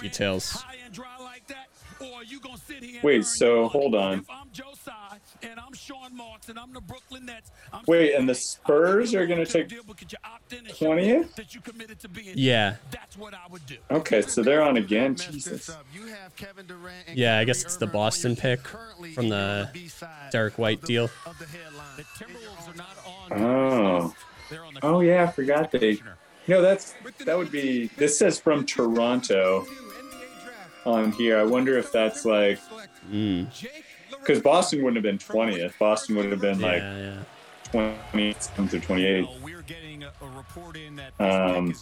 details. 0.00 0.62
Wait, 3.02 3.24
so 3.26 3.68
hold 3.68 3.94
on. 3.94 4.24
Wait, 7.86 8.14
and 8.14 8.28
the 8.28 8.34
Spurs 8.34 9.14
are 9.14 9.26
going 9.26 9.44
to 9.44 9.50
take 9.50 9.68
20th? 9.68 11.34
Yeah. 12.36 12.76
Okay, 13.90 14.22
so 14.22 14.42
they're 14.42 14.62
on 14.62 14.76
again. 14.76 15.14
Jesus. 15.16 15.70
Yeah, 17.14 17.38
I 17.38 17.44
guess 17.44 17.62
it's 17.64 17.76
the 17.76 17.86
Boston 17.86 18.36
pick 18.36 18.60
from 19.14 19.28
the 19.28 19.68
Derrick 20.30 20.58
White 20.58 20.82
deal. 20.82 21.08
Oh. 23.32 24.14
Oh 24.82 25.00
yeah, 25.00 25.22
I 25.24 25.26
forgot 25.28 25.70
they. 25.70 25.98
No, 26.48 26.60
that's 26.62 26.94
that 27.24 27.38
would 27.38 27.52
be. 27.52 27.86
This 27.96 28.18
says 28.18 28.40
from 28.40 28.66
Toronto 28.66 29.66
on 30.84 31.12
here. 31.12 31.38
I 31.38 31.44
wonder 31.44 31.78
if 31.78 31.92
that's 31.92 32.24
like. 32.24 32.58
Because 34.20 34.40
Boston 34.42 34.82
wouldn't 34.82 35.04
have 35.04 35.18
been 35.18 35.18
20th. 35.18 35.78
Boston 35.78 36.16
would 36.16 36.30
have 36.30 36.40
been 36.40 36.60
like 36.60 36.82
yeah, 36.82 37.22
20th 37.72 38.70
to 38.70 38.80
28th. 38.80 39.28
Um, 41.18 41.74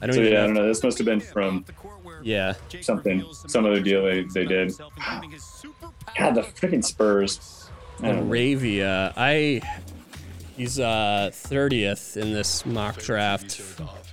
I 0.00 0.06
don't 0.06 0.14
so 0.14 0.20
even 0.20 0.32
yeah, 0.32 0.42
I 0.42 0.46
don't 0.46 0.54
know. 0.54 0.66
This 0.66 0.82
must 0.82 0.98
have 0.98 1.04
been 1.04 1.20
from 1.20 1.64
Yeah. 2.22 2.54
something, 2.80 3.24
some 3.46 3.66
other 3.66 3.80
deal 3.80 4.04
they, 4.04 4.22
they 4.22 4.44
did. 4.44 4.72
God, 6.18 6.34
the 6.34 6.42
freaking 6.42 6.84
Spurs. 6.84 7.70
I 8.02 8.08
don't 8.08 8.28
know. 8.28 8.34
LaRavia. 8.34 9.12
I 9.16 9.60
he's 10.56 10.78
uh 10.78 11.30
30th 11.32 12.16
in 12.16 12.32
this 12.32 12.66
mock 12.66 12.98
draft 12.98 13.60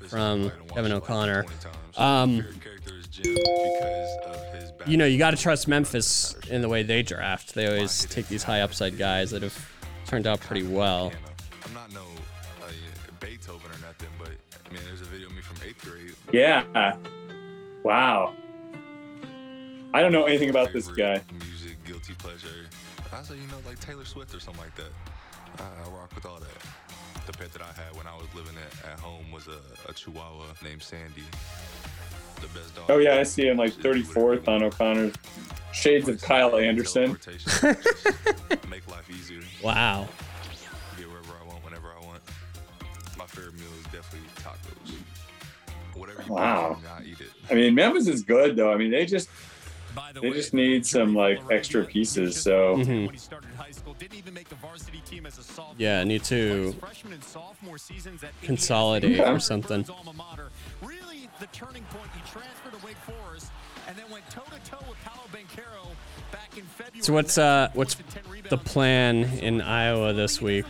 from 0.07 0.51
Kevin 0.73 0.91
O'Connor. 0.91 1.45
Um 1.97 2.45
you 4.85 4.97
know, 4.97 5.05
you 5.05 5.17
got 5.17 5.31
to 5.31 5.37
trust 5.37 5.67
Memphis 5.67 6.35
in 6.49 6.61
the 6.61 6.69
way 6.69 6.83
they 6.83 7.03
draft. 7.03 7.53
They 7.53 7.67
always 7.67 8.05
take 8.05 8.27
these 8.27 8.43
high 8.43 8.61
upside 8.61 8.97
guys 8.97 9.31
that 9.31 9.41
have 9.41 9.71
turned 10.05 10.27
out 10.27 10.39
pretty 10.39 10.67
well. 10.67 11.11
I'm 11.65 11.73
not 11.73 11.93
no 11.93 12.01
uh, 12.01 12.71
Beethoven 13.19 13.69
or 13.69 13.79
nothing, 13.85 14.09
but 14.17 14.29
I 14.29 14.73
mean, 14.73 14.81
there's 14.87 15.01
a 15.01 15.05
video 15.05 15.27
of 15.27 15.35
me 15.35 15.41
from 15.41 15.57
eighth 15.67 15.83
grade. 15.83 16.15
Yeah. 16.31 16.95
Wow. 17.83 18.33
I 19.93 20.01
don't 20.01 20.11
know 20.11 20.25
anything 20.25 20.49
about 20.49 20.71
this 20.71 20.87
guy. 20.87 21.21
Music, 21.31 21.83
guilty 21.85 22.13
pleasure. 22.13 22.67
I 23.11 23.23
say, 23.23 23.35
you 23.35 23.47
know, 23.47 23.57
like 23.65 23.79
Taylor 23.79 24.05
Swift 24.05 24.35
or 24.35 24.39
something 24.39 24.61
like 24.63 24.75
that. 24.75 24.91
I, 25.57 25.63
I 25.63 25.89
rock 25.89 26.13
with 26.13 26.25
all 26.25 26.39
that. 26.39 27.25
The 27.25 27.33
pet 27.33 27.51
that 27.53 27.61
I 27.61 27.71
had 27.79 27.95
when 27.95 28.07
I 28.07 28.15
was 28.15 28.27
living 28.35 28.55
at, 28.57 28.91
at 28.91 28.99
home 28.99 29.31
was 29.31 29.47
a, 29.47 29.59
a 29.89 29.93
Chihuahua 29.93 30.45
named 30.63 30.81
Sandy. 30.81 31.23
The 32.41 32.47
best 32.59 32.75
dog. 32.75 32.85
Oh 32.89 32.97
yeah, 32.97 33.15
I 33.17 33.23
see 33.23 33.47
him 33.47 33.57
like 33.57 33.73
34th 33.73 34.47
on 34.47 34.63
O'Connor's. 34.63 35.13
Shades 35.71 36.09
of 36.09 36.19
Kyle 36.21 36.57
Anderson. 36.57 37.11
Make 38.67 38.87
life 38.89 39.07
easier. 39.09 39.41
Wow. 39.63 40.07
Get 40.97 41.07
wherever 41.07 41.33
I 41.41 41.47
want, 41.47 41.63
whenever 41.63 41.87
I 41.89 42.05
want. 42.05 42.21
My 43.17 43.25
favorite 43.27 43.53
definitely 43.91 44.27
tacos. 44.35 44.95
Whatever 45.95 46.23
you 46.23 46.33
Wow. 46.33 46.71
want, 46.71 46.85
I 46.87 47.03
eat 47.03 47.21
it. 47.21 47.29
I 47.49 47.53
mean, 47.53 47.75
Memphis 47.75 48.07
is 48.07 48.23
good 48.23 48.55
though. 48.55 48.71
I 48.73 48.77
mean, 48.77 48.89
they 48.91 49.05
just 49.05 49.29
they 50.21 50.29
just 50.31 50.53
need 50.53 50.85
some 50.85 51.13
like 51.15 51.39
extra 51.51 51.83
pieces. 51.83 52.41
So 52.41 52.77
Mhm. 52.77 53.11
Yeah, 55.77 56.03
need 56.03 56.23
to 56.25 56.73
consolidate 58.41 59.19
Okay. 59.19 59.29
or 59.29 59.39
something. 59.39 59.85
Really, 61.39 61.49
the 61.51 61.57
turning 61.57 61.83
point, 61.85 62.09
he 62.13 62.21
transferred 62.31 62.79
to 62.79 62.85
Wake 62.85 62.97
Forest 62.97 63.51
and 63.87 63.97
then 63.97 64.09
went 64.09 64.29
toe 64.29 64.41
to 64.43 64.69
toe 64.71 64.83
with 64.87 64.97
Paolo 65.03 65.27
Banchero 65.31 65.87
back 66.31 66.57
in 66.57 66.63
February. 66.63 67.01
So 67.01 67.13
what's 67.13 67.37
uh 67.37 67.69
what's 67.73 67.95
the 68.49 68.57
plan 68.57 69.23
in 69.39 69.61
Iowa 69.61 70.13
this 70.13 70.41
week? 70.41 70.65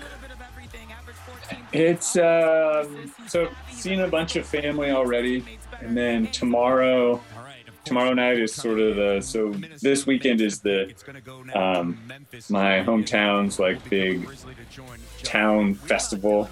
it's 1.71 2.15
um, 2.17 3.11
so 3.27 3.49
seen 3.71 4.01
a 4.01 4.07
bunch 4.07 4.35
of 4.35 4.45
family 4.45 4.91
already, 4.91 5.43
and 5.81 5.95
then 5.97 6.27
tomorrow. 6.27 7.21
Tomorrow 7.85 8.13
night 8.13 8.37
is 8.37 8.53
sort 8.53 8.79
of 8.79 8.97
the 8.97 9.19
so 9.21 9.51
this 9.81 10.05
weekend 10.05 10.41
is 10.41 10.59
the 10.59 10.93
um, 11.55 11.97
my 12.49 12.83
hometown's 12.83 13.57
like 13.57 13.89
big 13.89 14.29
town 15.23 15.73
festival 15.73 16.47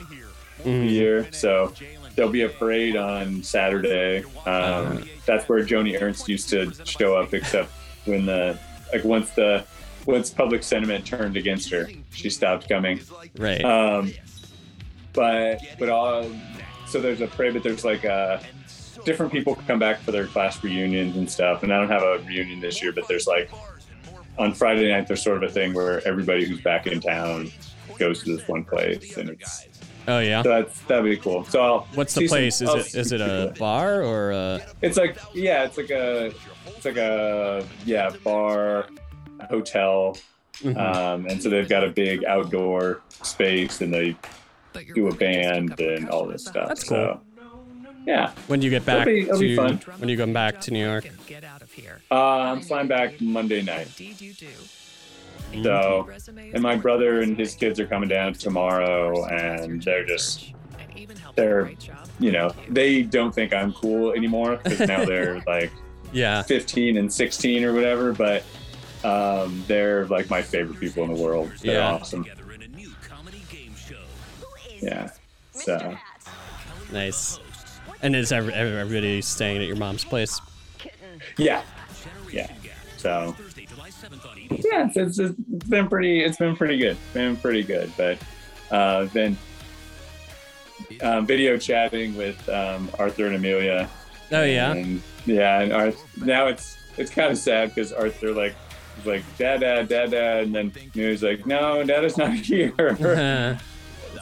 of 0.59 0.63
the 0.63 0.87
year. 0.87 1.31
So 1.31 1.73
there'll 2.17 2.31
be 2.31 2.41
a 2.41 2.49
parade 2.49 2.97
on 2.97 3.41
Saturday. 3.43 4.23
Um, 4.45 5.07
that's 5.25 5.47
where 5.47 5.63
Joni 5.63 6.01
Ernst 6.01 6.27
used 6.27 6.49
to 6.49 6.73
show 6.83 7.15
up, 7.15 7.33
except 7.33 7.71
when 8.05 8.25
the 8.25 8.59
like 8.91 9.05
once 9.05 9.29
the 9.31 9.63
once 10.05 10.29
public 10.31 10.63
sentiment 10.63 11.05
turned 11.05 11.37
against 11.37 11.69
her, 11.69 11.87
she 12.11 12.29
stopped 12.29 12.67
coming. 12.67 12.99
Right. 13.37 13.63
Um, 13.63 14.11
but 15.13 15.61
but 15.79 15.89
all 15.89 16.29
so 16.87 16.99
there's 16.99 17.21
a 17.21 17.27
parade, 17.27 17.53
but 17.53 17.63
there's 17.63 17.85
like 17.85 18.03
uh 18.03 18.39
different 19.05 19.31
people 19.31 19.55
come 19.67 19.79
back 19.79 19.99
for 19.99 20.11
their 20.11 20.25
class 20.25 20.61
reunions 20.63 21.15
and 21.15 21.29
stuff. 21.29 21.61
And 21.63 21.71
I 21.71 21.79
don't 21.79 21.89
have 21.89 22.01
a 22.01 22.17
reunion 22.25 22.59
this 22.59 22.81
year, 22.81 22.91
but 22.91 23.07
there's 23.07 23.27
like 23.27 23.51
on 24.39 24.53
Friday 24.53 24.91
night 24.91 25.07
there's 25.07 25.23
sort 25.23 25.43
of 25.43 25.49
a 25.49 25.53
thing 25.53 25.73
where 25.73 26.05
everybody 26.07 26.45
who's 26.45 26.61
back 26.61 26.87
in 26.87 26.99
town 26.99 27.51
goes 27.99 28.23
to 28.23 28.35
this 28.35 28.47
one 28.47 28.63
place, 28.63 29.17
and 29.17 29.29
it's 29.29 29.66
Oh 30.07 30.19
yeah. 30.19 30.41
so 30.41 30.49
that's 30.49 30.79
that'd 30.81 31.03
be 31.03 31.17
cool. 31.17 31.43
So 31.45 31.61
I'll 31.61 31.87
What's 31.93 32.13
the 32.13 32.21
see 32.21 32.27
some- 32.27 32.37
place? 32.37 32.61
Is 32.61 32.69
I'll 32.69 32.75
it 32.77 32.95
is 32.95 33.11
it 33.11 33.21
a 33.21 33.53
bar 33.59 34.01
or 34.03 34.31
a 34.31 34.61
It's 34.81 34.97
like 34.97 35.17
yeah, 35.33 35.63
it's 35.65 35.77
like 35.77 35.89
a 35.89 36.31
it's 36.67 36.85
like 36.85 36.97
a 36.97 37.65
yeah 37.85 38.09
bar, 38.23 38.87
hotel, 39.49 40.17
Mhm. 40.63 40.77
um, 40.77 41.25
and 41.27 41.41
so 41.43 41.49
they've 41.49 41.67
got 41.67 41.83
a 41.83 41.89
big 41.89 42.23
outdoor 42.23 43.01
space, 43.21 43.81
and 43.81 43.93
they 43.93 44.15
do 44.95 45.07
a 45.07 45.13
band 45.15 45.79
and 45.79 46.09
all 46.09 46.25
this 46.25 46.45
stuff. 46.45 46.67
That's 46.69 46.87
So, 46.87 47.19
yeah. 48.05 48.31
when 48.47 48.59
do 48.59 48.65
you 48.65 48.69
get 48.71 48.83
It'll 48.83 48.95
back 48.97 49.05
be- 49.07 49.21
it'll 49.21 49.39
be 49.39 49.55
to 49.55 49.55
fun. 49.55 49.79
when 49.97 50.07
you 50.09 50.17
come 50.17 50.33
back 50.33 50.61
to 50.61 50.71
New 50.71 50.85
York? 50.85 51.05
Uh, 52.11 52.15
I'm 52.15 52.61
flying 52.61 52.87
back 52.87 53.19
Monday 53.19 53.61
night. 53.61 53.87
So, 55.63 56.09
and 56.53 56.61
my 56.61 56.75
brother 56.75 57.21
and 57.21 57.37
his 57.37 57.55
kids 57.55 57.79
are 57.79 57.87
coming 57.87 58.09
down 58.09 58.33
tomorrow, 58.33 59.25
and 59.25 59.81
they're 59.81 60.05
just, 60.05 60.53
they're, 61.35 61.71
you 62.19 62.31
know, 62.31 62.51
they 62.69 63.01
don't 63.03 63.33
think 63.33 63.53
I'm 63.53 63.73
cool 63.73 64.11
anymore 64.13 64.59
because 64.63 64.87
now 64.87 65.05
they're 65.11 65.41
like 65.47 65.71
Yeah. 66.11 66.41
15 66.43 66.97
and 66.97 67.11
16 67.11 67.63
or 67.63 67.73
whatever, 67.73 68.11
but 68.13 68.43
um, 69.03 69.63
they're 69.67 70.05
like 70.07 70.29
my 70.29 70.41
favorite 70.41 70.79
people 70.79 71.03
in 71.03 71.13
the 71.13 71.21
world. 71.21 71.51
They're 71.61 71.75
Yeah. 71.75 71.91
awesome. 71.93 72.25
Yeah. 74.81 75.09
So, 75.51 75.95
Nice. 76.91 77.39
And 78.01 78.15
is 78.15 78.31
everybody 78.31 79.21
staying 79.21 79.61
at 79.61 79.67
your 79.67 79.75
mom's 79.75 80.03
place? 80.05 80.39
yeah. 81.37 81.63
Yeah. 82.31 82.51
So, 82.97 83.35
yeah, 84.49 84.87
it's, 84.87 84.97
it's, 84.97 85.19
it's 85.19 85.67
been 85.67 85.87
pretty, 85.87 86.21
it's 86.23 86.37
been 86.37 86.55
pretty 86.55 86.77
good. 86.77 86.97
Been 87.13 87.37
pretty 87.37 87.63
good, 87.63 87.91
but 87.97 88.17
uh, 88.71 89.05
been 89.05 89.37
um, 91.01 91.25
video 91.25 91.57
chatting 91.57 92.15
with 92.15 92.47
um, 92.49 92.89
Arthur 92.99 93.27
and 93.27 93.35
Amelia. 93.35 93.89
Oh 94.31 94.43
yeah. 94.43 94.71
And 94.71 95.01
yeah, 95.25 95.61
and 95.61 95.73
Arthur, 95.73 96.25
now 96.25 96.47
it's 96.47 96.77
it's 96.97 97.11
kind 97.11 97.31
of 97.31 97.37
sad 97.37 97.73
because 97.73 97.93
Arthur 97.93 98.33
like 98.33 98.55
was 98.97 99.05
like 99.05 99.37
dad 99.37 99.61
dad 99.61 99.87
dad 99.87 100.11
dad, 100.11 100.43
and 100.45 100.55
then 100.55 100.73
Amelia's 100.93 101.23
like 101.23 101.45
no, 101.45 101.83
dad 101.83 102.03
is 102.03 102.17
not 102.17 102.33
here. 102.33 102.73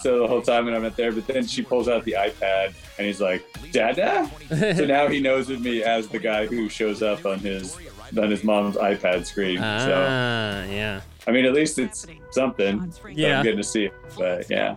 so 0.01 0.19
the 0.19 0.27
whole 0.27 0.41
time 0.41 0.65
when 0.65 0.73
I'm 0.73 0.83
not 0.83 0.95
there, 0.95 1.11
but 1.11 1.27
then 1.27 1.45
she 1.45 1.61
pulls 1.61 1.87
out 1.87 2.03
the 2.03 2.15
iPad 2.17 2.73
and 2.97 3.07
he's 3.07 3.21
like 3.21 3.45
dada. 3.71 4.29
so 4.49 4.85
now 4.85 5.07
he 5.07 5.19
knows 5.19 5.49
of 5.49 5.61
me 5.61 5.83
as 5.83 6.07
the 6.07 6.19
guy 6.19 6.45
who 6.45 6.69
shows 6.69 7.01
up 7.01 7.25
on 7.25 7.39
his 7.39 7.77
on 8.17 8.29
his 8.31 8.43
mom's 8.43 8.75
iPad 8.75 9.25
screen. 9.25 9.57
so 9.57 9.63
Ah, 9.63 10.63
yeah. 10.65 11.01
I 11.27 11.31
mean, 11.31 11.45
at 11.45 11.53
least 11.53 11.79
it's 11.79 12.05
something. 12.31 12.93
Yeah. 13.11 13.39
I'm 13.39 13.43
getting 13.43 13.57
to 13.57 13.63
see 13.63 13.85
it. 13.85 13.93
But 14.17 14.49
yeah. 14.49 14.75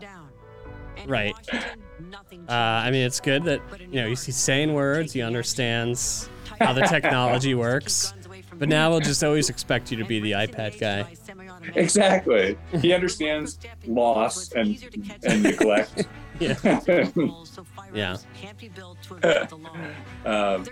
Right. 1.07 1.35
Uh, 1.53 2.53
I 2.53 2.91
mean, 2.91 3.03
it's 3.03 3.21
good 3.21 3.45
that 3.45 3.61
you 3.81 4.01
know 4.03 4.09
he's 4.09 4.25
he's 4.25 4.37
saying 4.37 4.73
words. 4.73 5.13
He 5.13 5.23
understands 5.23 6.29
how 6.61 6.73
the 6.73 6.83
technology 6.83 7.55
works. 7.67 8.15
But 8.55 8.69
now 8.69 8.91
we'll 8.91 9.01
just 9.01 9.23
always 9.23 9.51
expect 9.51 9.91
you 9.93 9.99
to 9.99 10.05
be 10.05 10.19
the 10.21 10.33
iPad 10.33 10.81
guy. 10.81 11.07
Exactly. 11.77 12.59
He 12.81 12.93
understands 12.93 13.59
loss 13.87 14.53
and 14.53 14.83
and 15.25 15.43
neglect. 15.43 16.07
Yeah. 16.41 16.55
Yeah. 17.93 18.17
um, 20.25 20.67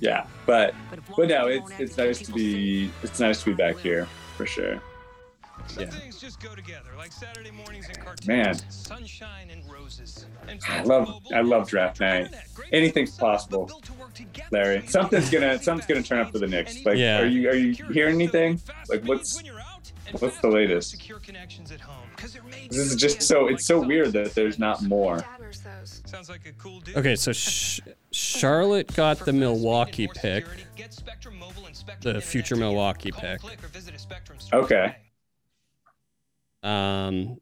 yeah, 0.00 0.26
but 0.46 0.74
but 1.16 1.28
no, 1.28 1.48
it's 1.48 1.70
it's 1.78 1.96
nice 1.96 2.20
to 2.20 2.32
be 2.32 2.90
it's 3.02 3.18
nice 3.20 3.42
to 3.42 3.50
be 3.50 3.54
back 3.54 3.78
here 3.78 4.06
for 4.36 4.46
sure. 4.46 4.80
Yeah. 5.78 5.90
Man, 8.26 8.54
sunshine 8.70 9.50
I 10.68 10.82
love 10.82 11.22
I 11.32 11.40
love 11.40 11.68
draft 11.68 12.00
night. 12.00 12.34
Anything's 12.72 13.16
possible, 13.16 13.70
Larry. 14.50 14.86
Something's 14.86 15.30
gonna 15.30 15.62
something's 15.62 15.86
gonna 15.86 16.02
turn 16.02 16.20
up 16.20 16.32
for 16.32 16.38
the 16.38 16.46
Knicks. 16.46 16.84
Like, 16.84 16.98
Yeah. 16.98 17.20
are 17.20 17.26
you 17.26 17.48
are 17.48 17.54
you 17.54 17.72
hearing 17.92 18.16
anything? 18.16 18.60
Like, 18.88 19.04
what's 19.04 19.42
what's 20.18 20.38
the 20.40 20.48
latest? 20.48 21.08
This 22.68 22.78
is 22.78 22.96
just 22.96 23.22
so 23.22 23.48
it's 23.48 23.66
so 23.66 23.80
weird 23.80 24.12
that 24.12 24.34
there's 24.34 24.58
not 24.58 24.82
more. 24.82 25.24
Okay, 26.96 27.16
so 27.16 27.32
Sh- 27.32 27.80
Charlotte 28.10 28.94
got 28.94 29.24
the 29.24 29.32
Milwaukee 29.32 30.08
pick, 30.14 30.44
the 32.00 32.20
future 32.20 32.56
Milwaukee 32.56 33.12
pick. 33.12 33.40
Okay. 34.52 34.96
Um, 36.62 37.40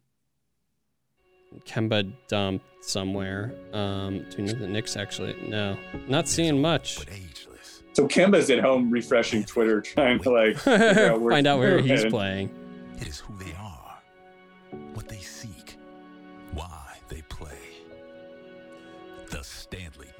Kemba 1.66 2.12
dumped 2.28 2.64
somewhere. 2.84 3.52
Um, 3.72 4.24
do 4.30 4.42
you 4.42 4.44
know 4.44 4.52
the 4.58 4.68
Knicks 4.68 4.96
actually? 4.96 5.34
No, 5.48 5.76
not 6.08 6.28
seeing 6.28 6.60
much. 6.60 6.98
So 7.94 8.06
Kemba's 8.06 8.48
at 8.50 8.60
home 8.60 8.90
refreshing 8.90 9.42
Twitter, 9.44 9.80
trying 9.80 10.20
to 10.20 10.30
like 10.30 10.66
out 10.68 11.20
where 11.20 11.32
Find 11.32 11.46
out 11.48 11.58
where 11.58 11.80
he's 11.80 11.90
headed. 12.00 12.10
playing. 12.12 12.50
It 13.00 13.08
is 13.08 13.18
who 13.18 13.36
they 13.38 13.52
are, 13.58 13.67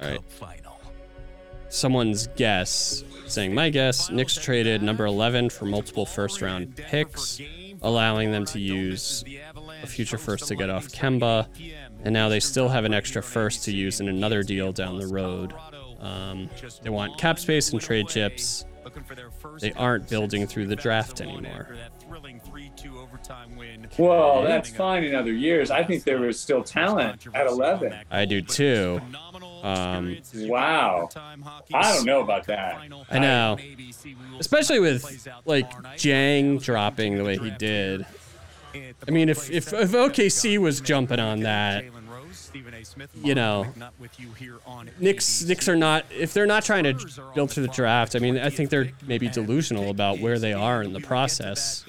All 0.01 0.09
right. 0.09 0.23
Final. 0.31 0.79
Someone's 1.69 2.27
guess 2.35 3.03
saying 3.27 3.53
my 3.53 3.69
guess: 3.69 4.09
Knicks 4.09 4.35
traded 4.35 4.81
number 4.81 5.05
11 5.05 5.49
for 5.51 5.65
multiple 5.65 6.05
first-round 6.05 6.75
picks, 6.75 7.39
allowing 7.81 8.31
them 8.31 8.45
to 8.45 8.59
use 8.59 9.23
a 9.83 9.87
future 9.87 10.17
first 10.17 10.47
to 10.47 10.55
get 10.55 10.69
off 10.69 10.87
Kemba, 10.87 11.47
and 12.03 12.13
now 12.13 12.27
they 12.27 12.39
still 12.39 12.67
have 12.69 12.85
an 12.85 12.93
extra 12.93 13.21
first 13.21 13.63
to 13.65 13.71
use 13.71 13.99
in 14.01 14.07
another 14.07 14.41
deal 14.41 14.71
down 14.71 14.97
the 14.97 15.07
road. 15.07 15.53
Um, 15.99 16.49
they 16.81 16.89
want 16.89 17.19
cap 17.19 17.37
space 17.37 17.71
and 17.71 17.79
trade 17.79 18.07
chips. 18.07 18.65
They 19.59 19.73
aren't 19.73 20.09
building 20.09 20.47
through 20.47 20.67
the 20.67 20.75
draft 20.75 21.21
anymore. 21.21 21.75
Well, 23.97 24.43
that's 24.43 24.69
fine 24.69 25.03
in 25.03 25.13
other 25.13 25.33
years. 25.33 25.69
I 25.69 25.83
think 25.83 26.03
there 26.05 26.19
was 26.19 26.39
still 26.39 26.63
talent 26.63 27.27
at 27.33 27.45
11. 27.47 27.93
I 28.09 28.25
do 28.25 28.41
too. 28.41 29.01
Um, 29.63 30.17
Wow. 30.35 31.09
I 31.73 31.93
don't 31.93 32.05
know 32.05 32.21
about 32.21 32.45
that. 32.47 32.79
I 33.09 33.19
know, 33.19 33.57
especially 34.39 34.79
with 34.79 35.27
like 35.45 35.69
Dieng 35.95 36.61
dropping 36.63 37.17
the 37.17 37.23
way 37.23 37.37
he 37.37 37.49
did. 37.51 38.05
I 39.07 39.11
mean, 39.11 39.29
if 39.29 39.49
if, 39.49 39.73
if 39.73 39.91
OKC 39.91 40.57
was 40.59 40.79
jumping 40.79 41.19
on 41.19 41.39
that, 41.41 41.83
you 43.23 43.33
know, 43.35 43.65
Knicks 44.99 45.43
Knicks 45.43 45.67
are 45.67 45.75
not 45.75 46.05
if 46.15 46.33
they're 46.33 46.45
not 46.45 46.63
trying 46.63 46.83
to 46.83 46.93
build 47.33 47.51
through 47.51 47.65
the 47.65 47.73
draft. 47.73 48.15
I 48.15 48.19
mean, 48.19 48.37
I 48.37 48.49
think 48.49 48.69
they're 48.69 48.91
maybe 49.07 49.27
delusional 49.27 49.89
about 49.89 50.19
where 50.19 50.37
they 50.39 50.53
are 50.53 50.83
in 50.83 50.93
the 50.93 50.99
process, 50.99 51.83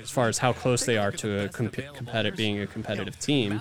as 0.00 0.10
far 0.10 0.28
as 0.28 0.38
how 0.38 0.52
close 0.52 0.84
they 0.84 0.96
are 0.96 1.10
to 1.12 1.44
a 1.44 1.48
comp- 1.48 1.76
competitive 1.94 2.36
being 2.36 2.60
a 2.60 2.66
competitive 2.68 3.18
team. 3.18 3.60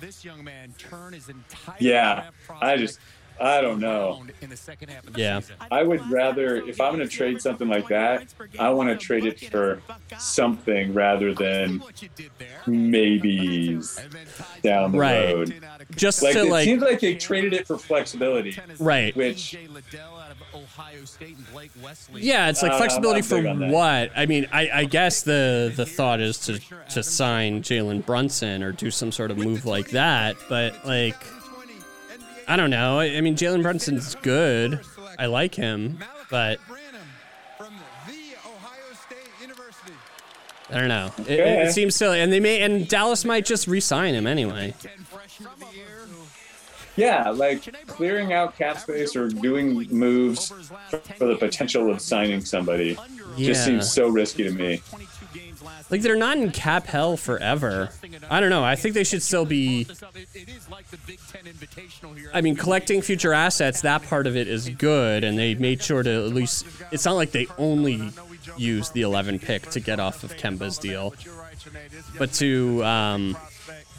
Malaki 0.00 0.04
Branham 0.04 0.04
is 0.04 0.04
sitting 0.04 0.04
right 0.04 0.04
there, 0.04 0.04
and 0.04 0.04
we 0.04 0.04
saw 0.04 0.06
this 0.06 0.24
young 0.24 0.44
man 0.44 0.74
turn 0.78 1.12
his 1.12 1.28
entire 1.28 1.76
Yeah, 1.80 2.30
I 2.60 2.76
just 2.76 2.98
I 3.40 3.60
don't 3.60 3.80
know. 3.80 4.24
in 4.42 4.50
the 4.50 4.56
second 4.56 4.90
half 4.90 5.06
of 5.06 5.12
the 5.14 5.20
Yeah. 5.20 5.40
season. 5.40 5.56
I 5.70 5.82
would 5.82 6.08
rather 6.10 6.56
if 6.56 6.80
I'm 6.80 6.94
going 6.94 7.06
to 7.08 7.14
trade 7.14 7.40
something 7.40 7.68
like 7.68 7.88
that, 7.88 8.26
I 8.58 8.70
want 8.70 8.88
to 8.90 8.96
trade 8.96 9.24
it 9.24 9.40
for 9.50 9.80
something 10.18 10.94
rather 10.94 11.34
than 11.34 11.82
maybes 12.66 14.00
down 14.62 14.92
the 14.92 14.98
Right. 14.98 15.34
road. 15.34 15.54
Just 15.94 16.22
like 16.22 16.34
to, 16.34 16.40
it 16.40 16.48
like- 16.50 16.64
seems 16.64 16.82
like 16.82 17.00
they 17.00 17.14
traded 17.14 17.52
it 17.52 17.66
for 17.66 17.78
flexibility, 17.78 18.56
Right. 18.78 19.14
Which 19.16 19.56
Yeah, 22.14 22.48
it's 22.48 22.62
like 22.62 22.72
Uh, 22.72 22.78
flexibility 22.78 23.22
for 23.22 23.36
big 23.36 23.46
on 23.46 23.58
that. 23.60 23.70
what? 23.70 24.10
I 24.16 24.26
mean, 24.26 24.46
I, 24.52 24.70
I 24.72 24.84
guess 24.84 25.22
the 25.22 25.72
the 25.74 25.86
thought 25.86 26.20
is 26.20 26.38
to 26.46 26.58
to 26.90 27.02
sign 27.02 27.62
Jalen 27.62 28.04
Brunson 28.06 28.62
or 28.62 28.72
do 28.72 28.90
some 28.90 29.12
sort 29.12 29.30
of 29.30 29.38
move 29.38 29.64
like 29.66 29.90
that, 29.90 30.36
but 30.48 30.84
like, 30.86 31.16
I 32.48 32.56
don't 32.56 32.70
know. 32.70 32.98
I, 33.00 33.16
I 33.16 33.20
mean, 33.20 33.36
Jalen 33.36 33.62
Brunson's 33.62 34.14
good. 34.16 34.80
I 35.18 35.26
like 35.26 35.54
him, 35.54 35.98
but 36.30 36.58
I 40.70 40.78
don't 40.78 40.88
know. 40.88 41.10
It, 41.18 41.22
Okay. 41.40 41.62
it 41.66 41.72
seems 41.72 41.94
silly, 41.94 42.20
and 42.20 42.32
they 42.32 42.40
may 42.40 42.60
and 42.62 42.88
Dallas 42.88 43.24
might 43.24 43.46
just 43.46 43.66
re-sign 43.68 44.14
him 44.14 44.26
anyway. 44.26 44.74
yeah, 46.96 47.30
like 47.30 47.62
clearing 47.86 48.32
out 48.32 48.56
cap 48.56 48.78
space 48.78 49.14
or 49.14 49.28
doing 49.28 49.86
moves 49.90 50.48
for 51.18 51.26
the 51.26 51.36
potential 51.36 51.90
of 51.90 52.00
signing 52.00 52.40
somebody 52.44 52.98
Yeah. 53.36 53.46
just 53.48 53.64
seems 53.64 53.92
so 53.92 54.08
risky 54.08 54.42
to 54.44 54.50
me. 54.50 54.82
Like 55.90 56.02
they're 56.02 56.16
not 56.16 56.36
in 56.36 56.50
cap 56.50 56.86
hell 56.86 57.16
forever. 57.16 57.90
I 58.28 58.40
don't 58.40 58.50
know. 58.50 58.64
I 58.64 58.76
think 58.76 58.94
they 58.94 59.04
should 59.04 59.22
still 59.22 59.44
be. 59.44 59.86
I 62.34 62.40
mean, 62.40 62.56
collecting 62.56 63.02
future 63.02 63.32
assets, 63.32 63.82
that 63.82 64.02
part 64.02 64.26
of 64.26 64.36
it 64.36 64.48
is 64.48 64.68
good, 64.68 65.24
and 65.24 65.38
they 65.38 65.54
made 65.54 65.82
sure 65.82 66.02
to 66.02 66.10
at 66.26 66.32
least. 66.34 66.66
It's 66.90 67.04
not 67.04 67.14
like 67.14 67.32
they 67.32 67.46
only 67.58 68.10
used 68.56 68.94
the 68.94 69.02
11 69.02 69.38
pick 69.38 69.62
to 69.70 69.80
get 69.80 70.00
off 70.00 70.24
of 70.24 70.36
Kemba's 70.36 70.78
deal, 70.78 71.14
but 72.18 72.32
to, 72.34 72.84
um, 72.84 73.36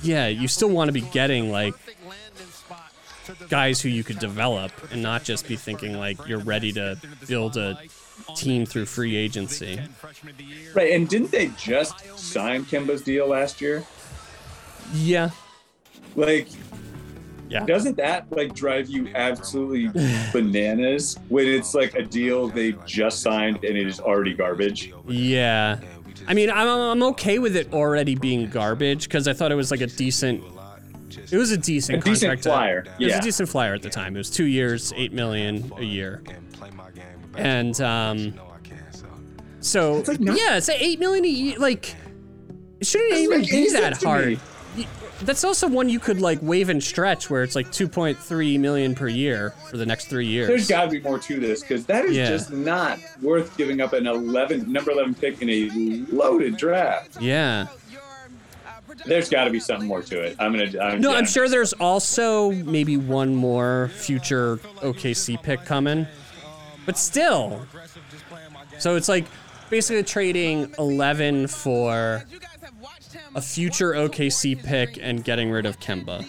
yeah, 0.02 0.28
you 0.28 0.48
still 0.48 0.70
want 0.70 0.88
to 0.88 0.94
be 0.94 1.02
getting 1.02 1.52
like 1.52 1.74
guys 3.50 3.82
who 3.82 3.90
you 3.90 4.04
could 4.04 4.20
develop 4.20 4.72
and 4.92 5.02
not 5.02 5.24
just 5.24 5.48
be 5.48 5.56
thinking 5.56 5.98
like 5.98 6.18
you're 6.28 6.40
ready 6.40 6.72
to 6.72 6.98
build 7.28 7.58
a 7.58 7.78
team 8.36 8.66
through 8.66 8.86
free 8.86 9.16
agency. 9.16 9.80
Right, 10.74 10.92
and 10.94 11.08
didn't 11.08 11.32
they 11.32 11.48
just 11.58 12.00
sign 12.18 12.66
Kemba's 12.66 13.02
deal 13.02 13.28
last 13.28 13.62
year? 13.62 13.84
Yeah. 14.94 15.30
Like, 16.16 16.48
yeah. 17.50 17.66
Doesn't 17.66 17.96
that 17.98 18.30
like 18.32 18.54
drive 18.54 18.90
you 18.90 19.10
absolutely 19.16 19.88
bananas 20.34 21.18
when 21.30 21.48
it's 21.48 21.74
like 21.74 21.96
a 21.96 22.04
deal 22.04 22.48
they 22.50 22.74
just 22.86 23.22
signed 23.22 23.64
and 23.64 23.78
it 23.78 23.88
is 23.88 24.00
already 24.00 24.34
garbage? 24.34 24.92
Yeah. 25.08 25.80
I 26.28 26.34
mean, 26.34 26.50
I'm, 26.50 26.68
I'm 26.68 27.04
okay 27.04 27.40
with 27.40 27.56
it 27.56 27.72
already 27.74 28.16
being 28.16 28.50
garbage 28.50 29.04
because 29.04 29.28
I 29.30 29.34
thought 29.34 29.52
it 29.52 29.56
was 29.56 29.72
like 29.72 29.82
a 29.82 29.88
decent. 29.88 30.44
It 31.32 31.38
was 31.38 31.52
a 31.52 31.58
decent 31.58 32.00
A 32.00 32.02
decent 32.10 32.30
contract. 32.32 32.44
to- 32.44 32.50
flyer, 32.50 32.86
It 33.00 33.06
was 33.06 33.14
a 33.16 33.22
decent 33.22 33.50
flyer 33.50 33.74
at 33.74 33.82
the 33.82 33.90
time. 33.90 34.16
It 34.16 34.20
was 34.20 34.30
two 34.30 34.46
years, 34.46 34.92
eight 34.96 35.14
million 35.14 35.72
a 35.78 35.84
year. 35.84 36.22
And 37.38 37.80
um, 37.82 38.34
so 39.60 40.04
yeah, 40.20 40.58
it's 40.58 40.68
like 40.68 40.82
eight 40.82 41.00
million 41.00 41.26
a 41.26 41.30
year. 41.30 41.58
Like 41.60 41.96
it 42.80 42.86
shouldn't 42.88 43.12
Doesn't 43.12 43.24
even 43.26 43.42
make 43.42 43.50
be 43.52 43.72
that 43.72 44.02
hard. 44.04 44.28
me. 44.76 44.88
That's 45.24 45.44
also 45.44 45.68
one 45.68 45.90
you 45.90 46.00
could 46.00 46.22
like 46.22 46.38
waive 46.44 46.70
and 46.70 46.82
stretch, 46.84 47.28
where 47.28 47.42
it's 47.42 47.56
like 47.56 47.68
2.3 47.68 48.60
million 48.60 48.94
per 48.94 49.08
year 49.08 49.56
for 49.72 49.78
the 49.78 49.86
next 49.86 50.10
three 50.10 50.28
years. 50.28 50.48
There's 50.48 50.68
got 50.68 50.84
to 50.86 50.92
be 50.92 51.00
more 51.00 51.18
to 51.18 51.40
this 51.40 51.62
because 51.62 51.88
that 51.88 52.06
is 52.06 52.16
Yeah. 52.16 52.30
just 52.30 52.52
not 52.52 53.00
worth 53.24 53.58
giving 53.58 53.82
up 53.82 53.94
an 53.94 54.06
11 54.06 54.72
number 54.72 54.92
11 54.92 55.16
pick 55.16 55.42
in 55.42 55.50
a 55.50 55.70
loaded 56.16 56.56
draft. 56.58 57.20
yeah. 57.20 57.66
There's 59.06 59.30
got 59.30 59.44
to 59.46 59.52
be 59.52 59.60
something 59.60 59.88
more 59.88 60.02
to 60.04 60.20
it. 60.22 60.36
I'm 60.40 60.54
gonna. 60.54 60.72
I'm, 60.82 61.02
No, 61.02 61.12
yeah. 61.12 61.18
I'm 61.18 61.26
sure 61.26 61.50
there's 61.50 61.74
also 61.74 62.52
maybe 62.52 62.96
one 62.98 63.36
more 63.36 63.90
future 63.94 64.58
OKC 64.82 65.42
pick 65.44 65.66
coming. 65.66 66.08
But 66.88 66.98
still. 66.98 67.68
So 68.80 68.96
it's 68.96 69.08
like 69.10 69.26
basically 69.70 70.02
trading 70.04 70.74
11 70.80 71.48
for 71.48 72.24
a 73.36 73.42
future 73.42 73.92
OKC 73.92 74.64
pick 74.64 74.98
and 75.00 75.24
getting 75.24 75.52
rid 75.52 75.68
of 75.68 75.80
Kemba. 75.80 76.26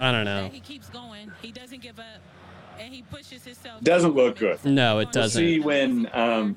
I 0.00 0.10
don't 0.12 0.24
know. 0.24 0.48
He 0.52 0.60
keeps 0.60 0.88
going. 0.88 1.30
He 1.42 1.52
doesn't 1.52 1.80
give 1.82 1.98
up, 1.98 2.04
and 2.78 2.92
he 2.92 3.02
pushes 3.02 3.44
himself. 3.44 3.82
Doesn't 3.82 4.14
look 4.14 4.38
good. 4.38 4.64
No, 4.64 4.98
it 4.98 5.04
We'll 5.06 5.12
doesn't. 5.12 5.40
see 5.42 5.60
when, 5.60 6.08
um, 6.12 6.56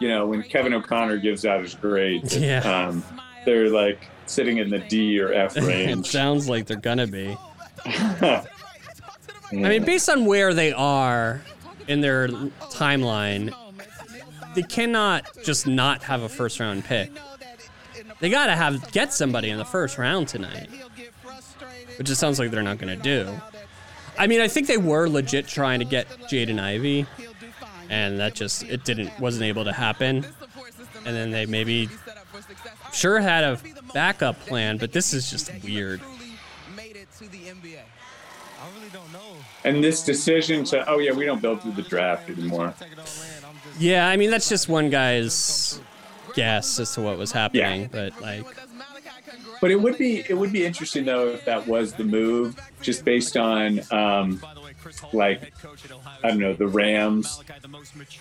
you 0.00 0.08
know, 0.08 0.26
when 0.26 0.42
Kevin 0.42 0.72
O'Connor 0.74 1.18
gives 1.18 1.44
out 1.44 1.62
his 1.62 1.74
grades. 1.74 2.36
Yeah. 2.40 2.60
Um, 2.88 3.04
they're 3.46 3.70
like 3.70 4.06
sitting 4.26 4.58
in 4.58 4.68
the 4.70 4.78
D 4.80 5.18
or 5.20 5.32
F 5.32 5.56
range. 5.56 5.66
it 5.68 5.72
range. 5.94 6.06
sounds 6.10 6.48
like 6.48 6.66
they're 6.66 6.76
gonna 6.78 7.06
be. 7.06 7.36
I 9.52 9.56
mean, 9.56 9.84
based 9.84 10.08
on 10.08 10.26
where 10.26 10.54
they 10.54 10.72
are 10.72 11.42
in 11.88 12.00
their 12.00 12.28
timeline, 12.28 13.52
they 14.54 14.62
cannot 14.62 15.26
just 15.44 15.66
not 15.66 16.04
have 16.04 16.22
a 16.22 16.28
first 16.28 16.60
round 16.60 16.84
pick. 16.84 17.10
They 18.20 18.30
gotta 18.30 18.54
have 18.54 18.92
get 18.92 19.12
somebody 19.12 19.50
in 19.50 19.58
the 19.58 19.64
first 19.64 19.98
round 19.98 20.28
tonight, 20.28 20.68
which 21.98 22.10
it 22.10 22.16
sounds 22.16 22.38
like 22.38 22.50
they're 22.50 22.62
not 22.62 22.78
gonna 22.78 22.96
do. 22.96 23.40
I 24.18 24.26
mean, 24.26 24.40
I 24.40 24.48
think 24.48 24.66
they 24.66 24.76
were 24.76 25.08
legit 25.08 25.46
trying 25.48 25.78
to 25.78 25.84
get 25.84 26.06
Jaden 26.28 26.60
Ivey, 26.60 27.06
and 27.88 28.20
that 28.20 28.34
just 28.34 28.62
it 28.64 28.84
didn't 28.84 29.18
wasn't 29.18 29.44
able 29.44 29.64
to 29.64 29.72
happen. 29.72 30.26
And 31.06 31.16
then 31.16 31.30
they 31.30 31.46
maybe 31.46 31.88
sure 32.92 33.20
had 33.20 33.42
a 33.42 33.58
backup 33.94 34.38
plan, 34.40 34.76
but 34.76 34.92
this 34.92 35.14
is 35.14 35.30
just 35.30 35.50
weird. 35.64 36.00
And 39.64 39.84
this 39.84 40.02
decision 40.04 40.64
to, 40.64 40.88
oh 40.88 40.98
yeah, 40.98 41.12
we 41.12 41.24
don't 41.26 41.42
build 41.42 41.62
through 41.62 41.72
the 41.72 41.82
draft 41.82 42.30
anymore. 42.30 42.74
Yeah, 43.78 44.08
I 44.08 44.16
mean 44.16 44.30
that's 44.30 44.48
just 44.48 44.68
one 44.68 44.90
guy's 44.90 45.80
guess 46.34 46.78
as 46.78 46.94
to 46.94 47.00
what 47.00 47.18
was 47.18 47.32
happening, 47.32 47.88
but 47.92 48.18
like 48.20 48.44
But 49.60 49.70
it 49.70 49.80
would 49.80 49.98
be 49.98 50.24
it 50.28 50.36
would 50.36 50.52
be 50.52 50.64
interesting 50.64 51.04
though 51.04 51.28
if 51.28 51.44
that 51.44 51.66
was 51.66 51.92
the 51.92 52.04
move, 52.04 52.58
just 52.80 53.04
based 53.04 53.36
on 53.36 53.80
um, 53.90 54.40
like 55.12 55.52
I 56.22 56.28
don't 56.28 56.38
know 56.38 56.52
the 56.54 56.66
Rams, 56.66 57.42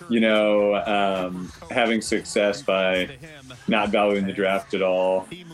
you 0.09 0.19
know, 0.19 0.75
um, 0.75 1.51
having 1.71 2.01
success 2.01 2.61
by 2.61 3.09
not 3.67 3.89
valuing 3.89 4.25
the 4.25 4.33
draft 4.33 4.73
at 4.73 4.81
all. 4.81 5.27
The 5.29 5.45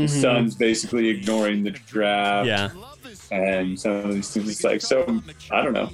Mhm. 0.00 0.08
Suns 0.08 0.54
basically 0.54 1.08
ignoring 1.08 1.64
the 1.64 1.70
draft. 1.70 2.46
Yeah. 2.46 2.70
And 3.30 3.78
some 3.78 3.92
of 3.92 4.14
these 4.14 4.30
things, 4.30 4.48
it's 4.50 4.64
like 4.64 4.80
so. 4.80 5.22
I 5.50 5.62
don't 5.62 5.72
know. 5.72 5.90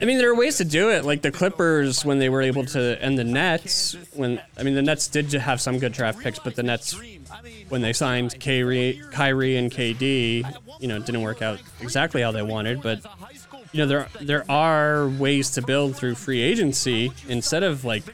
I 0.00 0.04
mean 0.04 0.18
there 0.18 0.30
are 0.30 0.34
ways 0.34 0.58
to 0.58 0.64
do 0.64 0.90
it. 0.90 1.04
Like 1.04 1.22
the 1.22 1.30
Clippers 1.30 2.04
when 2.04 2.18
they 2.18 2.28
were 2.28 2.42
able 2.42 2.64
to 2.66 3.02
and 3.02 3.18
the 3.18 3.24
Nets 3.24 3.96
when 4.14 4.40
I 4.56 4.62
mean 4.62 4.74
the 4.74 4.82
Nets 4.82 5.08
did 5.08 5.32
have 5.32 5.60
some 5.60 5.78
good 5.78 5.92
draft 5.92 6.20
picks, 6.20 6.38
but 6.38 6.56
the 6.56 6.62
Nets 6.62 6.98
when 7.68 7.82
they 7.82 7.92
signed 7.92 8.38
Kyrie, 8.40 9.00
Kyrie 9.10 9.56
and 9.56 9.70
KD, 9.70 10.44
you 10.80 10.88
know, 10.88 10.98
didn't 10.98 11.22
work 11.22 11.42
out 11.42 11.60
exactly 11.80 12.22
how 12.22 12.32
they 12.32 12.42
wanted, 12.42 12.82
but 12.82 13.00
you 13.72 13.80
know 13.80 13.86
there 13.86 14.08
there 14.20 14.50
are 14.50 15.08
ways 15.08 15.50
to 15.52 15.62
build 15.62 15.96
through 15.96 16.14
free 16.14 16.40
agency 16.40 17.12
instead 17.28 17.62
of 17.62 17.84
like 17.84 18.04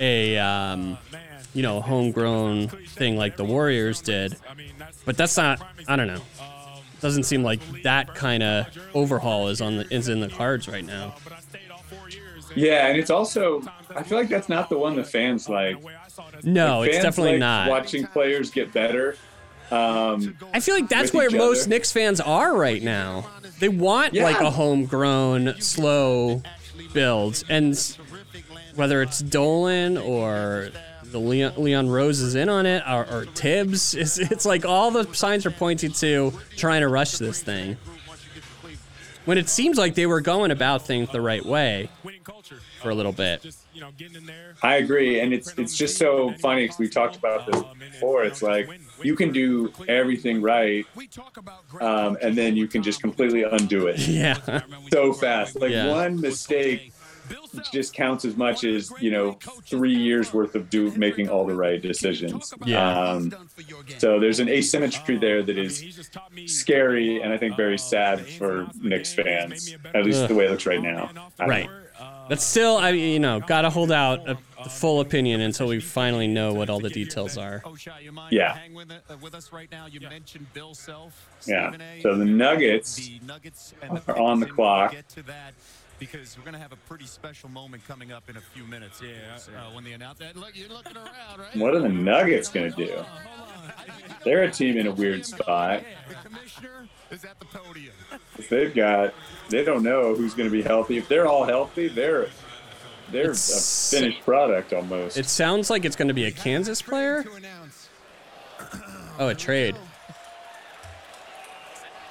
a 0.00 0.38
um, 0.38 0.98
you 1.54 1.62
know 1.62 1.80
homegrown 1.80 2.68
thing 2.68 3.16
like 3.16 3.36
the 3.36 3.44
Warriors 3.44 4.00
did. 4.00 4.36
But 5.04 5.16
that's 5.16 5.36
not. 5.36 5.60
I 5.88 5.96
don't 5.96 6.06
know. 6.06 6.20
Doesn't 7.06 7.22
seem 7.22 7.44
like 7.44 7.60
that 7.84 8.16
kind 8.16 8.42
of 8.42 8.66
overhaul 8.92 9.46
is 9.46 9.60
on 9.60 9.76
the 9.76 9.94
is 9.94 10.08
in 10.08 10.18
the 10.18 10.28
cards 10.28 10.66
right 10.66 10.84
now. 10.84 11.14
Yeah, 12.56 12.88
and 12.88 12.98
it's 12.98 13.10
also 13.10 13.62
I 13.94 14.02
feel 14.02 14.18
like 14.18 14.28
that's 14.28 14.48
not 14.48 14.68
the 14.68 14.76
one 14.76 14.96
the 14.96 15.04
fans 15.04 15.48
like. 15.48 15.76
No, 16.42 16.80
Like, 16.80 16.90
it's 16.90 17.02
definitely 17.04 17.34
like 17.34 17.40
not. 17.40 17.68
Watching 17.70 18.08
players 18.08 18.50
get 18.50 18.72
better. 18.72 19.14
Um, 19.70 20.36
I 20.52 20.58
feel 20.58 20.74
like 20.74 20.88
that's 20.88 21.12
where 21.12 21.30
most 21.30 21.62
other. 21.62 21.70
Knicks 21.70 21.92
fans 21.92 22.20
are 22.20 22.56
right 22.56 22.82
now. 22.82 23.30
They 23.60 23.68
want 23.68 24.12
Yeah. 24.14 24.24
like 24.24 24.40
a 24.40 24.50
homegrown, 24.50 25.60
slow 25.60 26.42
build, 26.92 27.44
and 27.48 27.78
whether 28.74 29.00
it's 29.00 29.20
Dolan 29.20 29.96
or 29.96 30.70
the 31.10 31.18
Leon, 31.20 31.54
Leon 31.56 31.88
Rose 31.88 32.20
is 32.20 32.34
in 32.34 32.48
on 32.48 32.66
it, 32.66 32.82
or, 32.88 33.06
or 33.10 33.24
Thibs. 33.26 33.94
It's, 34.06 34.18
it's 34.18 34.44
like 34.46 34.64
all 34.64 34.90
the 34.90 35.04
signs 35.14 35.46
are 35.46 35.50
pointing 35.50 35.92
to 35.92 36.32
trying 36.56 36.80
to 36.82 36.88
rush 36.88 37.12
this 37.18 37.42
thing. 37.42 37.76
When 39.24 39.38
it 39.38 39.48
seems 39.48 39.76
like 39.76 39.96
they 39.96 40.06
were 40.06 40.20
going 40.20 40.52
about 40.52 40.82
things 40.82 41.08
the 41.10 41.20
right 41.20 41.44
way 41.44 41.88
for 42.80 42.90
a 42.90 42.94
little 42.94 43.10
bit. 43.12 43.44
I 44.62 44.76
agree, 44.76 45.18
and 45.20 45.32
it's 45.34 45.52
it's 45.58 45.76
just 45.76 45.98
so 45.98 46.32
funny 46.40 46.62
because 46.64 46.78
we 46.78 46.88
talked 46.88 47.16
about 47.16 47.44
this 47.50 47.60
before. 47.90 48.22
It's 48.22 48.40
like 48.40 48.68
you 49.02 49.16
can 49.16 49.32
do 49.32 49.72
everything 49.88 50.40
right, 50.42 50.86
um, 51.80 52.16
and 52.22 52.38
then 52.38 52.56
you 52.56 52.68
can 52.68 52.82
just 52.84 53.00
completely 53.00 53.42
undo 53.42 53.88
it. 53.88 53.98
Yeah. 54.08 54.60
so 54.92 55.12
fast. 55.12 55.58
Like 55.60 55.72
Yeah. 55.72 55.90
one 55.92 56.20
mistake 56.20 56.92
just 57.72 57.94
counts 57.94 58.24
as 58.24 58.36
much 58.36 58.64
as 58.64 58.92
you 59.00 59.10
know 59.10 59.38
three 59.64 59.94
years 59.94 60.32
worth 60.32 60.54
of 60.54 60.70
do 60.70 60.90
making 60.96 61.28
all 61.28 61.46
the 61.46 61.54
right 61.54 61.80
decisions. 61.80 62.52
Yeah. 62.64 62.98
Um, 62.98 63.34
so 63.98 64.18
there's 64.20 64.40
an 64.40 64.48
asymmetry 64.48 65.16
there 65.16 65.42
that 65.42 65.58
is 65.58 66.08
scary 66.46 67.20
and 67.20 67.32
I 67.32 67.38
think 67.38 67.56
very 67.56 67.78
sad 67.78 68.26
for 68.26 68.68
Knicks 68.80 69.14
fans. 69.14 69.74
At 69.94 70.04
least 70.04 70.22
Ugh. 70.22 70.28
the 70.28 70.34
way 70.34 70.46
it 70.46 70.50
looks 70.50 70.66
right 70.66 70.82
now. 70.82 71.10
I 71.38 71.46
Right. 71.46 71.70
But 72.28 72.40
still, 72.40 72.76
I 72.76 72.90
you 72.90 73.20
know, 73.20 73.40
gotta 73.40 73.70
hold 73.70 73.92
out 73.92 74.28
a, 74.28 74.36
full 74.68 75.00
opinion 75.00 75.40
until 75.42 75.68
we 75.68 75.78
finally 75.78 76.26
know 76.26 76.52
what 76.52 76.68
all 76.68 76.80
the 76.80 76.90
details 76.90 77.38
are. 77.38 77.62
Yeah. 78.30 78.56
Hang 78.56 78.74
with, 78.74 78.90
uh, 78.90 79.36
us 79.36 79.52
right 79.52 79.70
now. 79.70 79.86
You 79.86 80.00
mentioned 80.00 80.52
Bill 80.52 80.74
Self. 80.74 81.28
Yeah. 81.46 81.70
So 82.00 82.16
the 82.16 82.24
Nuggets 82.24 83.10
Nuggets 83.24 83.74
are 84.08 84.18
on 84.18 84.40
the 84.40 84.46
Pistons. 84.46 84.56
clock. 84.56 84.96
We'll 85.98 86.06
get 86.06 86.12
to 86.12 86.18
that 86.18 86.22
because 86.22 86.36
we're 86.36 86.44
going 86.44 86.54
to 86.54 86.60
have 86.60 86.72
a 86.72 86.76
pretty 86.88 87.06
special 87.06 87.48
moment 87.48 87.86
coming 87.86 88.12
up 88.12 88.28
in 88.28 88.36
a 88.36 88.40
few 88.40 88.64
minutes. 88.64 89.00
Yeah, 89.02 89.58
uh, 89.58 89.74
when 89.74 89.84
they 89.84 89.92
announce 89.92 90.18
that. 90.18 90.36
Look, 90.36 90.52
you're 90.54 90.68
looking 90.68 90.96
around, 90.96 91.38
right? 91.38 91.56
What 91.56 91.74
are 91.74 91.80
the 91.80 91.88
Nuggets 91.88 92.48
going 92.48 92.72
to 92.72 92.76
do? 92.86 92.94
They're 94.24 94.42
a 94.44 94.50
team 94.50 94.76
in 94.76 94.86
a 94.86 94.92
weird 94.92 95.24
spot. 95.24 95.82
The 96.08 96.14
commissioner 96.28 96.88
Is 97.10 97.24
at 97.24 97.38
the 97.38 97.46
podium. 97.46 97.94
If 98.38 98.48
they've 98.48 98.74
got, 98.74 99.14
they 99.48 99.64
don't 99.64 99.82
know 99.82 100.14
who's 100.14 100.34
going 100.34 100.48
to 100.48 100.52
be 100.52 100.62
healthy. 100.62 100.98
If 100.98 101.08
they're 101.08 101.26
all 101.26 101.44
healthy, 101.44 101.88
they're 101.88 102.28
they're 103.12 103.30
It's- 103.30 103.92
a 103.92 103.96
finished 103.96 104.22
product 104.24 104.72
almost. 104.72 105.16
It 105.16 105.26
sounds 105.26 105.70
like 105.70 105.84
it's 105.84 105.94
gonna 105.94 106.12
be 106.12 106.24
a 106.24 106.32
Kansas 106.32 106.82
player. 106.82 107.24
Oh, 109.18 109.28
a 109.28 109.34
trade. 109.34 109.76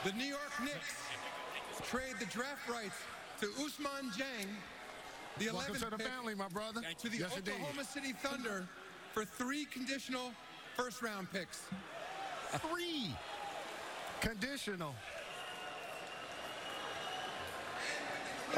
The 0.05 0.13
New 0.13 0.23
York 0.23 0.39
Knicks 0.63 0.95
trade 1.83 2.15
the 2.19 2.25
draft 2.27 2.69
rights 2.69 2.95
to 3.45 3.51
Ousmane 3.61 4.11
Dieng, 4.17 4.47
the 5.37 5.45
11th 5.45 5.53
Welcome 5.53 5.75
to 5.75 5.89
the 5.91 5.97
pick, 5.97 6.07
family, 6.07 6.33
my 6.33 6.47
brother. 6.47 6.81
to 6.81 7.09
the 7.09 7.17
Yes, 7.17 7.37
indeed. 7.37 7.53
Oklahoma 7.53 7.83
City 7.83 8.13
Thunder 8.13 8.65
for 9.13 9.23
three 9.23 9.65
conditional 9.65 10.31
first-round 10.75 11.31
picks. 11.31 11.63
Three. 12.71 13.15
Conditional. 14.21 14.95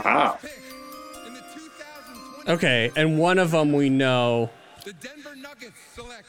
Wow. 0.06 0.38
Okay, 2.48 2.92
and 2.96 3.20
one 3.20 3.40
of 3.40 3.52
them 3.52 3.74
we 3.74 3.90
know 3.90 4.50
The 4.86 4.94
Denver 4.94 5.36
Nuggets 5.36 5.80
select 5.94 6.28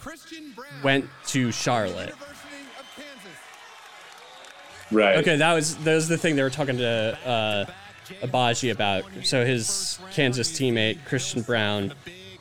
Christian 0.00 0.52
Braun, 0.54 0.68
went 0.84 1.06
to 1.28 1.50
Charlotte. 1.50 2.10
University 2.10 2.62
of 2.78 2.86
Kansas. 2.94 3.38
Right. 4.92 5.16
Okay, 5.16 5.36
that 5.36 5.52
was 5.54 5.76
that 5.78 5.94
was 5.94 6.06
the 6.08 6.16
thing 6.18 6.36
they 6.36 6.42
were 6.44 6.50
talking 6.50 6.76
to 6.78 7.18
uh, 7.26 7.64
Agbaji 8.22 8.70
about. 8.70 9.04
So 9.24 9.44
his 9.44 9.98
Kansas 10.12 10.50
teammate 10.52 11.04
Christian 11.04 11.42
Braun, 11.42 11.92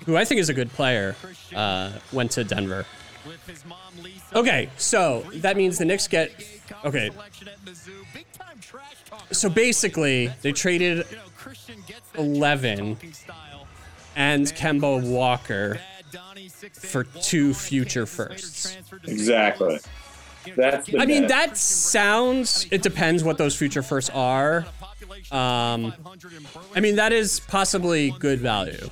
who 0.05 0.17
I 0.17 0.25
think 0.25 0.39
is 0.39 0.49
a 0.49 0.53
good 0.53 0.69
player, 0.69 1.15
uh, 1.55 1.91
went 2.11 2.31
to 2.31 2.43
Denver. 2.43 2.85
Okay, 4.33 4.69
so 4.77 5.23
that 5.35 5.57
means 5.57 5.77
the 5.77 5.85
Knicks 5.85 6.07
get 6.07 6.31
okay. 6.85 7.09
So 9.31 9.49
basically, 9.49 10.31
they 10.41 10.51
traded 10.51 11.05
eleven 12.17 12.97
and 14.15 14.45
Kemba 14.47 15.07
Walker 15.07 15.79
for 16.73 17.03
two 17.03 17.53
future 17.53 18.05
firsts. 18.05 18.77
Exactly. 19.05 19.79
That's 20.55 20.89
I 20.97 21.05
mean, 21.05 21.27
that 21.27 21.57
sounds. 21.57 22.65
It 22.71 22.81
depends 22.81 23.23
what 23.23 23.37
those 23.37 23.55
future 23.55 23.83
firsts 23.83 24.09
are. 24.11 24.65
Um, 25.31 25.93
I 26.75 26.79
mean, 26.79 26.95
that 26.97 27.11
is 27.13 27.39
possibly 27.41 28.11
good 28.19 28.39
value. 28.39 28.89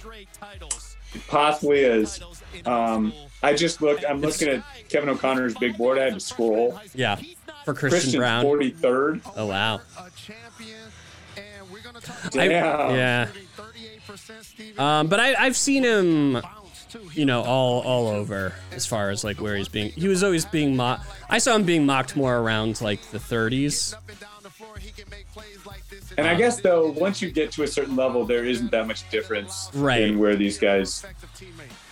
possibly 1.28 1.80
is. 1.80 2.20
Um, 2.66 3.14
I 3.44 3.54
just 3.54 3.82
looked. 3.82 4.04
I'm 4.08 4.22
looking 4.22 4.48
at 4.50 4.64
Kevin 4.90 5.10
O'Connor's 5.10 5.54
big 5.56 5.78
board. 5.78 5.98
I 5.98 6.06
had 6.06 6.14
to 6.16 6.20
scroll. 6.20 6.80
Yeah, 6.96 7.16
for 7.66 7.74
Christian 7.74 7.90
Christian's 7.90 8.16
Braun. 8.16 8.44
43rd. 8.46 9.22
Oh 9.36 9.46
wow. 9.48 9.82
I- 12.36 12.48
Damn. 12.48 12.96
yeah. 12.96 13.28
Um, 14.78 15.08
but 15.08 15.20
I, 15.20 15.36
I've 15.36 15.58
seen 15.58 15.84
him, 15.84 16.42
you 17.14 17.26
know, 17.26 17.44
all 17.44 17.82
all 17.82 18.08
over 18.08 18.54
as 18.72 18.86
far 18.86 19.10
as 19.10 19.24
like 19.24 19.40
where 19.42 19.56
he's 19.56 19.68
being. 19.68 19.92
He 19.92 20.08
was 20.08 20.24
always 20.24 20.46
being 20.46 20.76
mocked. 20.76 21.06
I 21.30 21.38
saw 21.40 21.56
him 21.56 21.64
being 21.64 21.86
mocked 21.86 22.16
more 22.16 22.38
around 22.38 22.82
like 22.82 23.02
the 23.12 23.18
30s. 23.20 23.96
And 26.18 26.28
I 26.28 26.34
guess 26.36 26.60
though, 26.62 26.92
once 26.92 27.22
you 27.22 27.30
get 27.30 27.52
to 27.54 27.64
a 27.64 27.68
certain 27.68 27.96
level, 27.96 28.26
there 28.26 28.44
isn't 28.44 28.72
that 28.72 28.88
much 28.88 29.08
difference 29.12 29.70
Right. 29.74 30.02
in 30.02 30.18
where 30.20 30.36
these 30.36 30.58
guys 30.58 31.06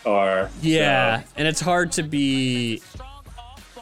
are. 0.06 0.50
Yeah, 0.62 1.22
So, 1.22 1.28
and 1.38 1.48
it's 1.48 1.62
hard 1.62 1.92
to 1.94 2.04
be 2.04 2.82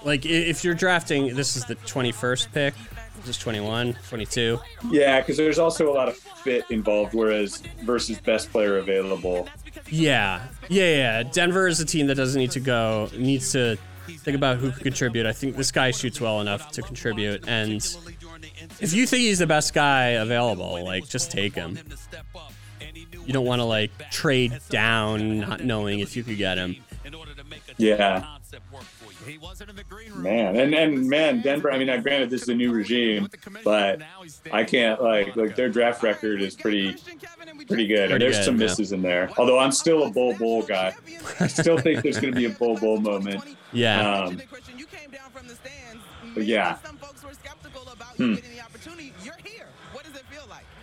like 0.04 0.26
if 0.26 0.64
you're 0.64 0.74
drafting. 0.76 1.34
This 1.36 1.56
is 1.56 1.66
the 1.66 1.76
21st 1.76 2.52
pick. 2.54 2.74
This 3.22 3.38
is 3.38 3.42
21, 3.42 3.96
22. 4.10 4.60
yeah, 4.92 5.22
because 5.22 5.38
there's 5.38 5.58
also 5.60 5.90
a 5.90 5.94
lot 5.94 6.10
of 6.10 6.18
fit 6.18 6.66
involved, 6.70 7.14
whereas 7.14 7.64
versus 7.84 8.20
best 8.20 8.52
player 8.52 8.80
available. 8.80 9.48
Yeah, 9.90 10.42
yeah, 10.68 10.96
yeah. 10.96 11.24
Denver 11.24 11.68
is 11.70 11.80
a 11.80 11.86
team 11.86 12.08
that 12.08 12.16
doesn't 12.16 12.38
need 12.38 12.52
to 12.52 12.60
go. 12.60 13.10
Needs 13.16 13.54
to 13.54 13.78
think 14.08 14.36
about 14.36 14.58
who 14.58 14.72
could 14.72 14.84
contribute. 14.84 15.26
I 15.26 15.32
think 15.32 15.56
this 15.56 15.72
guy 15.72 15.92
shoots 15.92 16.20
well 16.20 16.42
enough 16.42 16.70
to 16.72 16.82
contribute, 16.82 17.48
and 17.48 17.82
if 18.80 18.94
you 18.94 19.06
think 19.08 19.22
he's 19.22 19.40
the 19.40 19.48
best 19.48 19.74
guy 19.74 20.10
available, 20.10 20.84
like 20.84 21.08
just 21.08 21.32
take 21.32 21.56
him. 21.56 21.78
You 23.26 23.34
don't 23.34 23.46
want 23.46 23.60
to 23.60 23.66
like 23.66 23.92
trade 24.12 24.60
down, 24.70 25.40
not 25.40 25.64
knowing 25.64 26.00
if 26.00 26.16
you 26.16 26.24
could 26.24 26.38
get 26.38 26.58
him. 26.58 26.76
Yeah. 27.78 28.26
Man, 30.16 30.58
and 30.58 30.76
and 30.76 31.08
man, 31.08 31.42
Denver. 31.42 31.72
I 31.72 31.78
mean, 31.78 31.90
I 31.90 31.98
granted, 31.98 32.30
this 32.30 32.44
is 32.44 32.50
a 32.50 32.56
new 32.56 32.74
regime, 32.74 33.30
but 33.64 34.02
I 34.52 34.64
can't 34.66 35.02
like 35.02 35.36
like 35.36 35.56
their 35.56 35.70
draft 35.70 36.04
record 36.04 36.42
is 36.42 36.56
pretty 36.56 36.96
pretty 37.68 37.88
good. 37.88 38.10
Pretty 38.10 38.18
there's 38.18 38.38
good, 38.38 38.44
some 38.44 38.56
yeah. 38.56 38.66
misses 38.66 38.92
in 38.92 39.02
there. 39.02 39.30
Although 39.38 39.60
I'm 39.60 39.72
still 39.72 40.04
a 40.04 40.10
Bol 40.10 40.36
Bol 40.38 40.64
guy. 40.64 40.94
I 41.40 41.48
still 41.48 41.78
think 41.78 42.04
there's 42.04 42.20
going 42.20 42.34
to 42.34 42.40
be 42.40 42.46
a 42.46 42.50
Bol 42.50 42.78
Bol 42.78 43.00
moment. 43.00 43.44
Yeah. 43.72 44.26
Um, 44.26 44.42
but 46.34 46.46
yeah. 46.46 46.78
Hmm. 48.18 48.36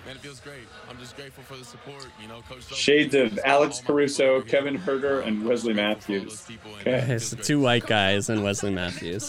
Man, 0.06 0.16
it 0.16 0.22
feels 0.22 0.40
great. 0.40 0.62
I'm 0.88 0.98
just 0.98 1.14
grateful 1.14 1.44
for 1.44 1.56
the 1.56 1.64
support. 1.64 2.06
You 2.20 2.28
know, 2.28 2.42
Coach. 2.48 2.74
Shades 2.74 3.14
of 3.14 3.38
Alex 3.44 3.80
Caruso, 3.84 4.40
Kevin 4.42 4.78
Huerter, 4.78 5.24
and 5.26 5.44
Wesley 5.44 5.74
Matthews. 5.74 6.46
Okay. 6.80 7.04
It's 7.14 7.30
the 7.30 7.36
two 7.36 7.60
white 7.60 7.86
guys 7.86 8.28
and 8.30 8.42
Wesley 8.42 8.70
Matthews. 8.70 9.28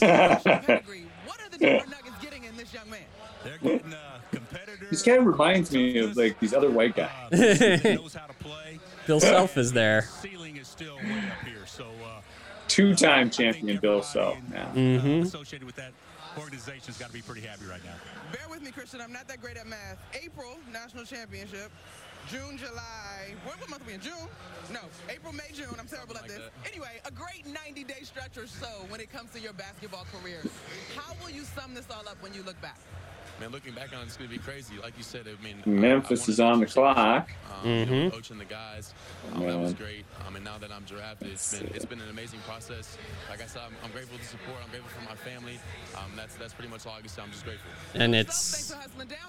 This 4.90 5.04
guy 5.04 5.16
reminds 5.16 5.72
me 5.72 5.98
of 6.00 6.16
like 6.18 6.40
these 6.40 6.54
other 6.54 6.70
white 6.70 6.96
guys. 6.96 7.30
Bill 9.08 9.20
Self 9.20 9.58
is 9.58 9.72
there. 9.74 10.08
Two-time 12.68 13.30
champion 13.30 13.78
Bill 13.78 14.02
Self. 14.02 14.38
Now. 14.50 14.72
Mm-hmm. 14.74 15.24
Associated 16.32 16.54
with 16.54 16.66
that 16.66 16.72
organization's 16.72 16.98
got 16.98 17.08
to 17.08 17.14
be 17.14 17.22
pretty 17.22 17.42
happy 17.42 17.66
right 17.66 17.84
now. 17.84 17.96
Bear 18.32 18.48
with 18.50 18.62
me, 18.62 18.72
Christian. 18.72 19.02
I'm 19.02 19.12
not 19.12 19.28
that 19.28 19.42
great 19.42 19.58
at 19.58 19.68
math. 19.68 19.98
April, 20.14 20.58
national 20.72 21.06
championship. 21.06 21.72
June, 22.30 22.58
July. 22.58 23.34
What, 23.44 23.60
what 23.60 23.70
month 23.70 23.82
are 23.84 23.88
we 23.88 23.94
in? 23.94 24.02
June? 24.02 24.30
No. 24.72 24.82
April, 25.10 25.34
May, 25.34 25.52
June. 25.54 25.74
I'm 25.80 25.88
terrible 25.88 26.18
at 26.18 26.28
this. 26.28 26.42
Anyway, 26.72 27.02
a 27.06 27.12
great 27.12 27.46
90 27.48 27.84
day 27.84 28.02
stretch 28.04 28.38
or 28.38 28.48
so 28.48 28.86
when 28.90 29.02
it 29.02 29.12
comes 29.12 29.32
to 29.32 29.40
your 29.40 29.54
basketball 29.54 30.06
career. 30.12 30.42
How 30.96 31.14
will 31.22 31.32
you 31.32 31.44
sum 31.44 31.74
this 31.74 31.88
all 31.90 32.08
up 32.08 32.22
when 32.22 32.34
you 32.34 32.44
look 32.44 32.62
back? 32.62 32.80
man, 33.42 33.52
looking 33.52 33.74
back 33.74 33.92
on 33.94 34.04
it, 34.04 34.06
it's 34.06 34.18
gonna 34.18 34.30
be 34.30 34.38
crazy. 34.38 34.76
Like 34.82 34.96
you 34.98 35.04
said, 35.04 35.26
I 35.28 35.44
mean, 35.44 35.64
Memphis 35.66 36.30
is 36.30 36.40
on 36.40 36.60
the 36.60 36.68
clock. 36.68 37.30
Uh, 37.50 37.51
um, 37.64 37.70
you 37.70 37.86
know, 37.86 37.92
Mhm. 37.92 38.12
coaching 38.12 38.38
the 38.38 38.46
guys, 38.46 38.94
um, 39.34 39.46
that 39.46 39.58
was 39.60 39.74
great. 39.74 40.06
Um, 40.28 40.36
and 40.36 40.44
now 40.46 40.58
that 40.58 40.72
I'm 40.72 40.84
drafted, 40.84 41.30
it's 41.30 41.58
been 41.58 41.72
it's 41.76 41.86
been 41.86 42.02
an 42.02 42.10
amazing 42.10 42.40
process. 42.42 42.98
Like 43.30 43.42
I 43.42 43.46
said, 43.46 43.62
I'm, 43.68 43.76
I'm 43.84 43.92
grateful 43.92 44.18
to 44.18 44.26
support. 44.26 44.58
I'm 44.64 44.70
grateful 44.70 44.90
for 44.92 45.10
my 45.10 45.16
family. 45.16 45.60
Um, 45.96 46.12
that's 46.16 46.36
that's 46.36 46.54
pretty 46.54 46.70
much 46.70 46.86
all 46.86 46.94
I 46.98 47.00
can 47.02 47.10
say. 47.10 47.22
I'm 47.22 47.32
just 47.32 47.44
grateful. 47.46 47.70
And 47.96 48.16
it's 48.16 48.74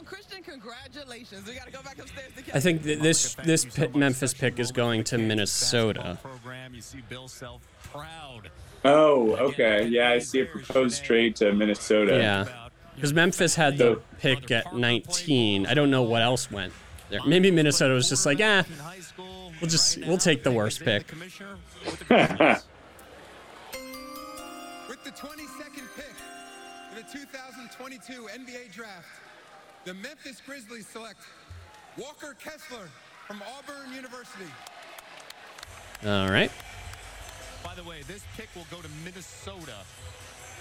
Christian, 0.04 0.42
congratulations. 0.42 1.46
We 1.48 1.54
got 1.54 1.66
to 1.66 1.72
go 1.72 1.82
back 1.82 1.98
upstairs 1.98 2.32
to 2.36 2.56
I 2.56 2.60
think 2.60 2.82
th- 2.82 2.98
this 3.00 3.34
this 3.44 3.64
pi- 3.64 3.88
Memphis 3.94 4.34
pick 4.34 4.58
is 4.58 4.72
going 4.72 5.04
to 5.04 5.18
Minnesota. 5.18 6.18
Program, 6.22 6.74
you 6.74 6.80
see 6.80 6.98
Bill 7.08 7.28
Self 7.28 7.62
proud. 7.84 8.50
Oh, 8.84 9.32
okay. 9.36 9.86
Yeah, 9.86 10.10
I 10.10 10.18
see 10.18 10.40
a 10.40 10.46
proposed 10.46 11.04
trade 11.04 11.36
to 11.36 11.52
Minnesota. 11.52 12.16
Yeah, 12.18 12.68
because 12.96 13.12
Memphis 13.12 13.54
had 13.54 13.78
the 13.78 14.00
pick 14.18 14.50
at 14.50 14.74
19. 14.74 15.66
I 15.66 15.74
don't 15.74 15.90
know 15.90 16.02
what 16.02 16.20
else 16.22 16.50
went 16.50 16.72
there. 17.12 17.20
Maybe 17.26 17.50
Minnesota 17.50 17.94
was 17.94 18.08
just 18.08 18.26
like, 18.26 18.40
ah, 18.42 18.64
we'll 19.60 19.70
just 19.70 19.98
we'll 20.06 20.18
take 20.18 20.42
the 20.42 20.50
worst 20.50 20.80
pick. 20.80 21.10
With 24.88 25.04
the 25.04 25.10
22nd 25.10 25.86
pick 25.96 26.14
in 26.90 26.96
the 26.96 27.04
2022 27.12 28.28
NBA 28.34 28.72
Draft, 28.72 29.06
the 29.84 29.94
Memphis 29.94 30.40
Grizzlies 30.44 30.86
select 30.86 31.20
Walker 31.96 32.34
Kessler 32.42 32.88
from 33.26 33.42
Auburn 33.56 33.92
University. 33.94 34.50
All 36.04 36.28
right. 36.28 36.50
By 37.62 37.74
the 37.74 37.84
way, 37.84 38.02
this 38.08 38.24
pick 38.36 38.48
will 38.56 38.66
go 38.70 38.78
to 38.82 38.88
Minnesota. 39.04 39.76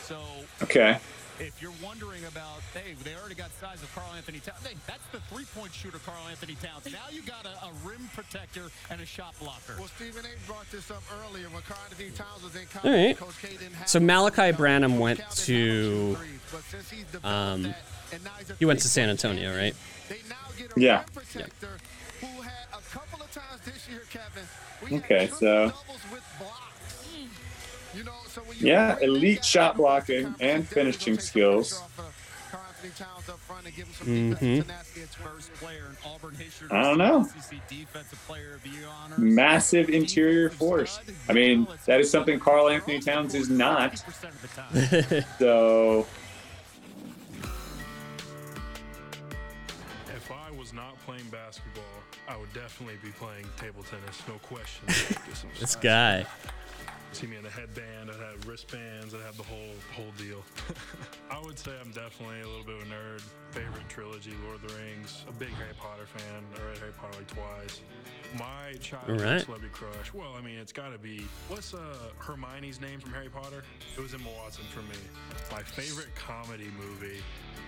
So 0.03 0.19
Okay. 0.61 0.97
If 1.41 1.59
you're 1.59 1.73
wondering 1.83 2.23
about, 2.25 2.61
hey, 2.71 2.93
they 3.03 3.15
already 3.15 3.33
got 3.33 3.49
size 3.59 3.81
of 3.81 3.93
Karl-Anthony 3.95 4.39
Towns. 4.39 4.65
Hey, 4.65 4.75
that's 4.85 5.05
the 5.11 5.19
three-point 5.33 5.73
shooter, 5.73 5.97
Karl-Anthony 6.05 6.55
Towns. 6.61 6.85
Now 6.85 7.09
you 7.11 7.23
got 7.23 7.45
a, 7.45 7.65
a 7.65 7.71
rim 7.83 8.07
protector 8.13 8.69
and 8.91 9.01
a 9.01 9.05
shot 9.05 9.33
blocker. 9.39 9.73
Well, 9.79 9.87
Stephen 9.87 10.23
A. 10.23 10.47
brought 10.47 10.69
this 10.69 10.91
up 10.91 11.01
earlier 11.25 11.47
when 11.49 11.63
Carl 11.63 11.79
Anthony 11.89 12.11
Towns 12.11 12.43
was 12.43 12.55
in 12.55 12.67
college. 12.67 12.85
All 12.85 13.05
right. 13.07 13.17
Coach 13.17 13.41
K 13.41 13.57
didn't 13.57 13.73
have 13.73 13.89
So 13.89 13.99
Malaki 13.99 14.55
Branham 14.55 14.99
went 14.99 15.19
to 15.45 16.15
um 17.23 17.73
he 18.59 18.65
went 18.65 18.79
to 18.81 18.87
San 18.87 19.09
Antonio, 19.09 19.55
right? 19.55 19.75
Yeah. 20.77 21.03
Yeah. 21.35 21.45
Okay, 24.91 25.27
so 25.27 25.71
yeah, 28.59 28.97
elite 29.01 29.43
shot 29.43 29.77
blocking 29.77 30.35
and 30.39 30.67
finishing 30.67 31.19
skills. 31.19 31.81
Mm-hmm. 34.03 34.69
I 36.71 36.81
don't 36.81 36.97
know. 36.97 37.27
Massive 39.17 39.89
interior 39.89 40.49
force. 40.49 40.99
I 41.29 41.33
mean, 41.33 41.67
that 41.85 41.99
is 41.99 42.09
something 42.09 42.39
Karl-Anthony 42.39 42.99
Towns 42.99 43.35
is 43.35 43.49
not. 43.49 44.03
so 45.39 46.07
If 50.15 50.31
I 50.31 50.51
was 50.51 50.73
not 50.73 50.97
playing 51.05 51.29
basketball, 51.29 51.83
I 52.27 52.37
would 52.37 52.51
definitely 52.53 52.97
be 53.03 53.09
playing 53.11 53.45
table 53.57 53.83
tennis, 53.83 54.21
no 54.27 54.35
question. 54.35 54.85
This 55.59 55.75
guy. 55.75 56.25
See 57.13 57.27
me 57.27 57.35
in 57.37 57.45
a 57.45 57.49
headband, 57.49 58.09
I'd 58.09 58.19
have 58.19 58.47
wristbands, 58.47 59.13
I'd 59.13 59.21
have 59.21 59.35
the 59.35 59.43
whole 59.43 59.75
whole 59.93 60.11
deal. 60.17 60.43
I 61.31 61.39
would 61.41 61.59
say 61.59 61.71
I'm 61.83 61.91
definitely 61.91 62.39
a 62.41 62.47
little 62.47 62.63
bit 62.63 62.75
of 62.75 62.83
a 62.83 62.85
nerd. 62.85 63.21
Favorite 63.51 63.89
trilogy, 63.89 64.31
Lord 64.45 64.63
of 64.63 64.69
the 64.69 64.75
Rings. 64.75 65.25
A 65.27 65.33
big 65.33 65.49
Harry 65.49 65.73
Potter 65.77 66.05
fan. 66.05 66.43
I 66.55 66.69
read 66.69 66.77
Harry 66.77 66.93
Potter 66.97 67.17
like 67.17 67.27
twice. 67.27 67.81
My 68.39 68.73
childhood 68.79 69.19
Alright. 69.21 69.41
celebrity 69.41 69.73
crush. 69.73 70.13
Well, 70.13 70.33
I 70.37 70.41
mean, 70.41 70.57
it's 70.57 70.71
got 70.71 70.93
to 70.93 70.97
be 70.97 71.25
what's 71.49 71.73
uh, 71.73 71.79
Hermione's 72.17 72.79
name 72.79 73.01
from 73.01 73.11
Harry 73.11 73.29
Potter? 73.29 73.63
It 73.97 74.01
was 74.01 74.13
Emma 74.13 74.29
Watson 74.41 74.63
for 74.71 74.81
me. 74.83 74.95
My 75.51 75.61
favorite 75.63 76.15
comedy 76.15 76.69
movie. 76.79 77.21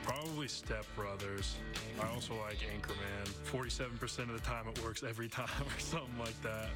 Probably 0.03 0.47
Step 0.47 0.85
Brothers. 0.95 1.55
I 2.01 2.13
also 2.13 2.33
like 2.35 2.59
Anchorman. 2.59 3.29
47% 3.49 4.19
of 4.19 4.33
the 4.33 4.39
time 4.39 4.67
it 4.67 4.81
works 4.83 5.03
every 5.03 5.27
time 5.29 5.47
or 5.65 5.79
something 5.79 6.17
like 6.19 6.41
that. 6.43 6.69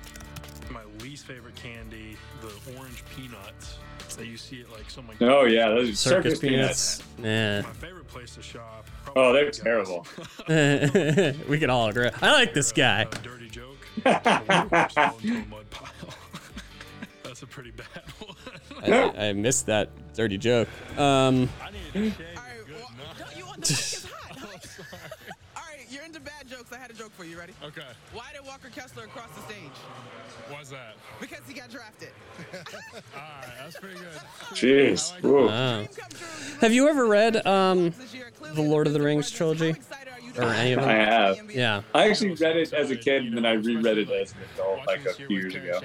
My 0.71 0.83
least 1.01 1.25
favorite 1.25 1.55
candy, 1.55 2.17
the 2.41 2.53
orange 2.77 3.03
peanuts 3.15 3.77
that 4.17 4.27
you 4.27 4.37
see 4.37 4.61
at 4.61 4.71
like 4.71 4.89
some 4.89 5.07
like 5.07 5.21
Oh 5.21 5.45
yeah, 5.45 5.69
those 5.69 5.89
are 5.89 5.95
Circus 5.95 6.33
circus 6.33 6.39
peanuts. 6.39 7.03
Yeah. 7.19 7.61
My 7.61 7.71
favorite 7.73 8.07
place 8.07 8.35
to 8.35 8.41
shop. 8.41 8.87
Oh, 9.15 9.31
they're 9.31 9.51
terrible. 9.51 10.05
we 11.47 11.59
can 11.59 11.69
all 11.69 11.87
agree. 11.87 12.09
I 12.21 12.33
like 12.33 12.53
this 12.53 12.71
guy. 12.71 13.05
Dirty 13.23 13.49
joke. 13.49 13.77
That's 17.23 17.43
a 17.43 17.47
pretty 17.47 17.71
bad 17.71 18.03
one. 18.19 18.35
I, 18.93 19.29
I 19.29 19.33
missed 19.33 19.65
that 19.67 19.89
dirty 20.13 20.37
joke. 20.37 20.67
Um, 20.97 21.49
All 21.95 22.01
right, 25.55 25.85
you're 25.89 26.03
into 26.03 26.19
bad 26.19 26.47
jokes. 26.47 26.71
I 26.71 26.76
had 26.87 26.95
a 26.95 26.99
joke 26.99 27.11
for 27.13 27.25
you. 27.25 27.37
Ready? 27.37 27.53
Okay. 27.63 27.81
Why 28.13 28.25
did 28.33 28.45
Walker 28.45 28.69
Kessler 28.69 29.07
cross 29.07 29.29
the 29.35 29.41
stage? 29.41 29.57
Why's 30.49 30.69
that? 30.69 30.95
Because 31.19 31.41
he 31.47 31.53
got 31.53 31.69
drafted. 31.69 32.09
All 32.53 33.21
right, 33.21 33.51
that's 33.59 33.77
pretty 33.77 33.95
good. 33.95 34.07
Jeez. 34.51 35.11
Whoa. 35.21 35.47
wow. 35.47 35.85
Have 36.61 36.73
you 36.73 36.87
ever 36.87 37.05
read 37.05 37.45
um, 37.45 37.93
the 38.53 38.61
Lord 38.61 38.87
of 38.87 38.93
the 38.93 39.01
Rings 39.01 39.29
trilogy? 39.29 39.75
Or 40.37 40.43
any 40.53 40.73
of 40.73 40.81
them? 40.81 40.89
I 40.89 40.93
have. 40.93 41.51
Yeah. 41.51 41.81
I 41.95 42.09
actually 42.09 42.33
read 42.33 42.57
it 42.57 42.73
as 42.73 42.91
a 42.91 42.95
kid 42.95 43.25
and 43.25 43.35
then 43.35 43.45
I 43.45 43.53
reread 43.53 43.97
it 43.97 44.09
as 44.09 44.33
an 44.33 44.37
adult 44.55 44.85
like 44.87 45.05
a 45.05 45.13
few 45.13 45.27
years 45.29 45.55
ago. 45.55 45.81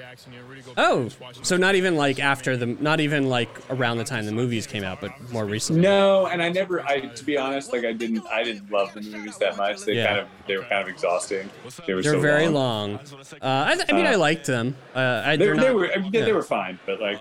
Oh, 0.77 1.09
so 1.41 1.57
not 1.57 1.75
even 1.75 1.95
like 1.95 2.19
after 2.19 2.55
the, 2.55 2.65
not 2.67 2.99
even 2.99 3.29
like 3.29 3.49
around 3.69 3.97
the 3.97 4.03
time 4.03 4.25
the 4.25 4.31
movies 4.31 4.67
came 4.67 4.83
out, 4.83 5.01
but 5.01 5.11
more 5.31 5.45
recently. 5.45 5.81
No, 5.81 6.27
and 6.27 6.41
I 6.41 6.49
never. 6.49 6.81
I 6.81 6.99
to 7.01 7.23
be 7.25 7.37
honest, 7.37 7.73
like 7.73 7.85
I 7.85 7.93
didn't. 7.93 8.25
I 8.27 8.43
didn't 8.43 8.69
love 8.71 8.93
the 8.93 9.01
movies 9.01 9.37
that 9.39 9.57
much. 9.57 9.81
They 9.81 9.93
Yeah. 9.93 10.07
kind 10.07 10.19
of. 10.19 10.27
They 10.47 10.57
were 10.57 10.63
kind 10.63 10.81
of 10.81 10.87
exhausting. 10.87 11.49
They 11.87 11.93
were 11.93 12.01
They're 12.01 12.13
so 12.13 12.19
very 12.19 12.47
long. 12.47 12.93
long. 12.93 12.99
Uh, 13.41 13.75
I, 13.77 13.83
I 13.89 13.93
mean, 13.93 14.05
I 14.05 14.13
Uh, 14.13 14.17
liked 14.19 14.45
them. 14.45 14.75
Uh, 14.95 15.23
I, 15.25 15.35
They, 15.35 15.45
they're 15.45 15.57
they 15.57 15.71
were. 15.73 15.91
I 15.91 15.97
mean, 15.97 16.11
they, 16.11 16.19
yeah. 16.19 16.25
they 16.25 16.33
were 16.33 16.43
fine, 16.43 16.79
but 16.85 16.99
like 17.01 17.19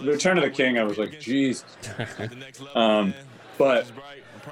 Return 0.00 0.36
of 0.38 0.44
the 0.44 0.50
King, 0.50 0.78
I 0.78 0.82
was 0.84 0.98
like, 0.98 1.12
jeez. 1.12 1.64
um, 2.76 3.14
but 3.58 3.90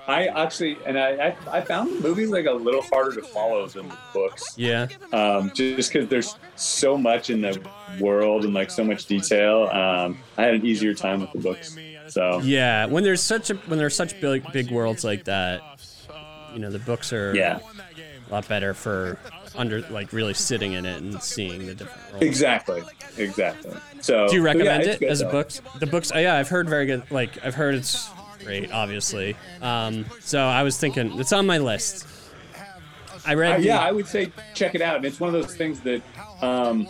I 0.06 0.26
actually, 0.26 0.78
and 0.86 0.98
I, 0.98 1.28
I, 1.50 1.58
I 1.58 1.60
found 1.60 1.96
the 1.96 2.00
movies 2.00 2.30
like 2.30 2.46
a 2.46 2.52
little 2.52 2.82
harder 2.82 3.14
to 3.20 3.22
follow 3.22 3.66
than 3.66 3.88
the 3.88 3.96
books. 4.12 4.54
Yeah. 4.56 4.88
Um, 5.12 5.50
just 5.54 5.92
because 5.92 6.08
there's 6.08 6.36
so 6.56 6.96
much 6.98 7.30
in 7.30 7.40
the 7.40 7.60
world 8.00 8.44
and 8.44 8.54
like 8.54 8.70
so 8.70 8.84
much 8.84 9.06
detail. 9.06 9.68
Um, 9.72 10.18
I 10.36 10.42
had 10.42 10.54
an 10.54 10.66
easier 10.66 10.94
time 10.94 11.20
with 11.20 11.32
the 11.32 11.38
books. 11.38 11.76
So 12.08 12.40
Yeah, 12.42 12.86
when 12.86 13.02
there's 13.04 13.22
such 13.22 13.50
a 13.50 13.54
when 13.54 13.78
there's 13.78 13.96
such 13.96 14.20
big 14.20 14.50
big 14.52 14.70
worlds 14.70 15.04
like 15.04 15.24
that, 15.24 15.62
you 16.52 16.58
know, 16.58 16.70
the 16.70 16.78
books 16.78 17.12
are 17.12 17.34
Yeah. 17.34 17.58
a 18.28 18.32
lot 18.32 18.46
better 18.48 18.74
for 18.74 19.18
under 19.56 19.80
like 19.82 20.12
really 20.12 20.34
sitting 20.34 20.72
in 20.72 20.84
it 20.84 21.00
and 21.00 21.22
seeing 21.22 21.66
the 21.66 21.74
different 21.74 22.10
worlds. 22.10 22.26
Exactly. 22.26 22.82
Exactly. 23.16 23.72
So 24.00 24.28
Do 24.28 24.34
you 24.34 24.40
so, 24.42 24.46
yeah, 24.48 24.52
recommend 24.52 24.82
it 24.84 25.00
good, 25.00 25.08
as 25.08 25.20
a 25.20 25.24
though. 25.24 25.30
books? 25.30 25.62
The 25.78 25.86
books, 25.86 26.12
uh, 26.14 26.18
yeah, 26.18 26.36
I've 26.36 26.48
heard 26.48 26.68
very 26.68 26.86
good. 26.86 27.04
Like 27.10 27.42
I've 27.44 27.54
heard 27.54 27.74
it's 27.76 28.08
great, 28.44 28.72
obviously. 28.72 29.36
Um, 29.62 30.04
so 30.20 30.40
I 30.44 30.62
was 30.62 30.78
thinking 30.78 31.18
it's 31.18 31.32
on 31.32 31.46
my 31.46 31.58
list. 31.58 32.06
I 33.26 33.34
read. 33.34 33.52
Uh, 33.54 33.58
the- 33.58 33.64
yeah, 33.64 33.78
I 33.80 33.90
would 33.92 34.06
say 34.06 34.30
check 34.54 34.74
it 34.74 34.82
out. 34.82 34.96
And 34.96 35.04
it's 35.04 35.18
one 35.20 35.34
of 35.34 35.40
those 35.40 35.54
things 35.56 35.80
that 35.80 36.02
um, 36.42 36.88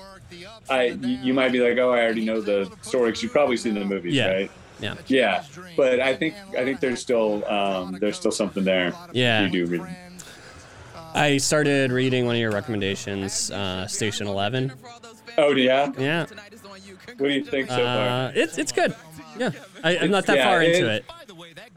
I 0.69 0.87
you, 0.87 1.19
you 1.23 1.35
might 1.35 1.53
be 1.53 1.61
like, 1.61 1.79
oh, 1.79 1.93
I 1.93 2.01
already 2.03 2.25
know 2.25 2.41
the 2.41 2.71
story 2.83 3.11
because 3.11 3.23
you've 3.23 3.33
probably 3.33 3.57
seen 3.57 3.75
the 3.75 3.85
movies, 3.85 4.15
Yeah. 4.15 4.29
right? 4.33 4.51
Yeah. 4.81 4.95
Yeah, 5.07 5.45
but 5.77 6.01
I 6.01 6.15
think 6.17 6.35
I 6.59 6.65
think 6.65 6.81
there's 6.81 7.01
still 7.01 7.45
um, 7.49 7.97
there's 8.01 8.17
still 8.19 8.33
something 8.33 8.65
there. 8.65 8.93
Yeah. 9.13 9.47
You 9.47 9.67
do 9.67 9.67
read. 9.67 9.97
I 11.15 11.37
started 11.37 11.93
reading 11.93 12.27
one 12.27 12.35
of 12.35 12.41
your 12.41 12.51
recommendations, 12.51 13.53
uh, 13.53 13.87
Station 13.87 14.27
Eleven. 14.27 14.73
Oh 15.39 15.53
yeah. 15.53 15.93
Yeah. 15.97 16.27
What 16.27 17.19
do 17.19 17.29
you 17.29 17.45
think 17.45 17.69
so 17.69 17.77
far? 17.77 18.09
Uh, 18.09 18.33
it's 18.35 18.59
it's 18.59 18.73
good. 18.73 18.95
Yeah, 19.39 19.51
I, 19.85 19.99
I'm 19.99 20.11
not 20.11 20.27
that 20.27 20.37
Yeah, 20.39 20.45
far 20.49 20.63
into 20.63 20.91
it- 20.91 21.05
it. 21.09 21.24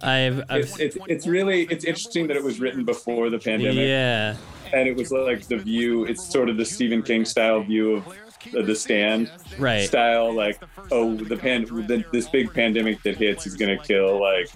I've, 0.02 0.44
I've 0.50 0.64
It's, 0.64 0.80
it's 0.80 0.98
it's 1.08 1.28
really 1.28 1.64
it's 1.64 1.86
interesting 1.86 2.28
that 2.28 2.38
it 2.38 2.44
was 2.44 2.60
written 2.60 2.86
before 2.86 3.30
the 3.30 3.40
pandemic. 3.40 3.88
Yeah. 3.88 4.36
And 4.74 4.88
it 4.88 4.96
was 4.96 5.12
like 5.12 5.48
the 5.48 5.58
view. 5.58 6.06
It's 6.06 6.28
sort 6.28 6.50
of 6.50 6.58
the 6.58 6.66
Stephen 6.66 7.02
King 7.02 7.26
style 7.26 7.62
view 7.62 8.04
of 8.54 8.68
the, 8.68 8.76
stand. 8.76 9.32
Right. 9.58 9.88
Style 9.88 10.34
like 10.34 10.62
oh 10.92 11.16
the 11.16 11.38
pan 11.38 11.66
the, 11.66 12.04
this 12.12 12.30
big 12.30 12.54
pandemic 12.54 13.02
that 13.04 13.18
hits 13.18 13.48
is 13.48 13.56
gonna 13.56 13.78
kill 13.78 14.20
like. 14.20 14.50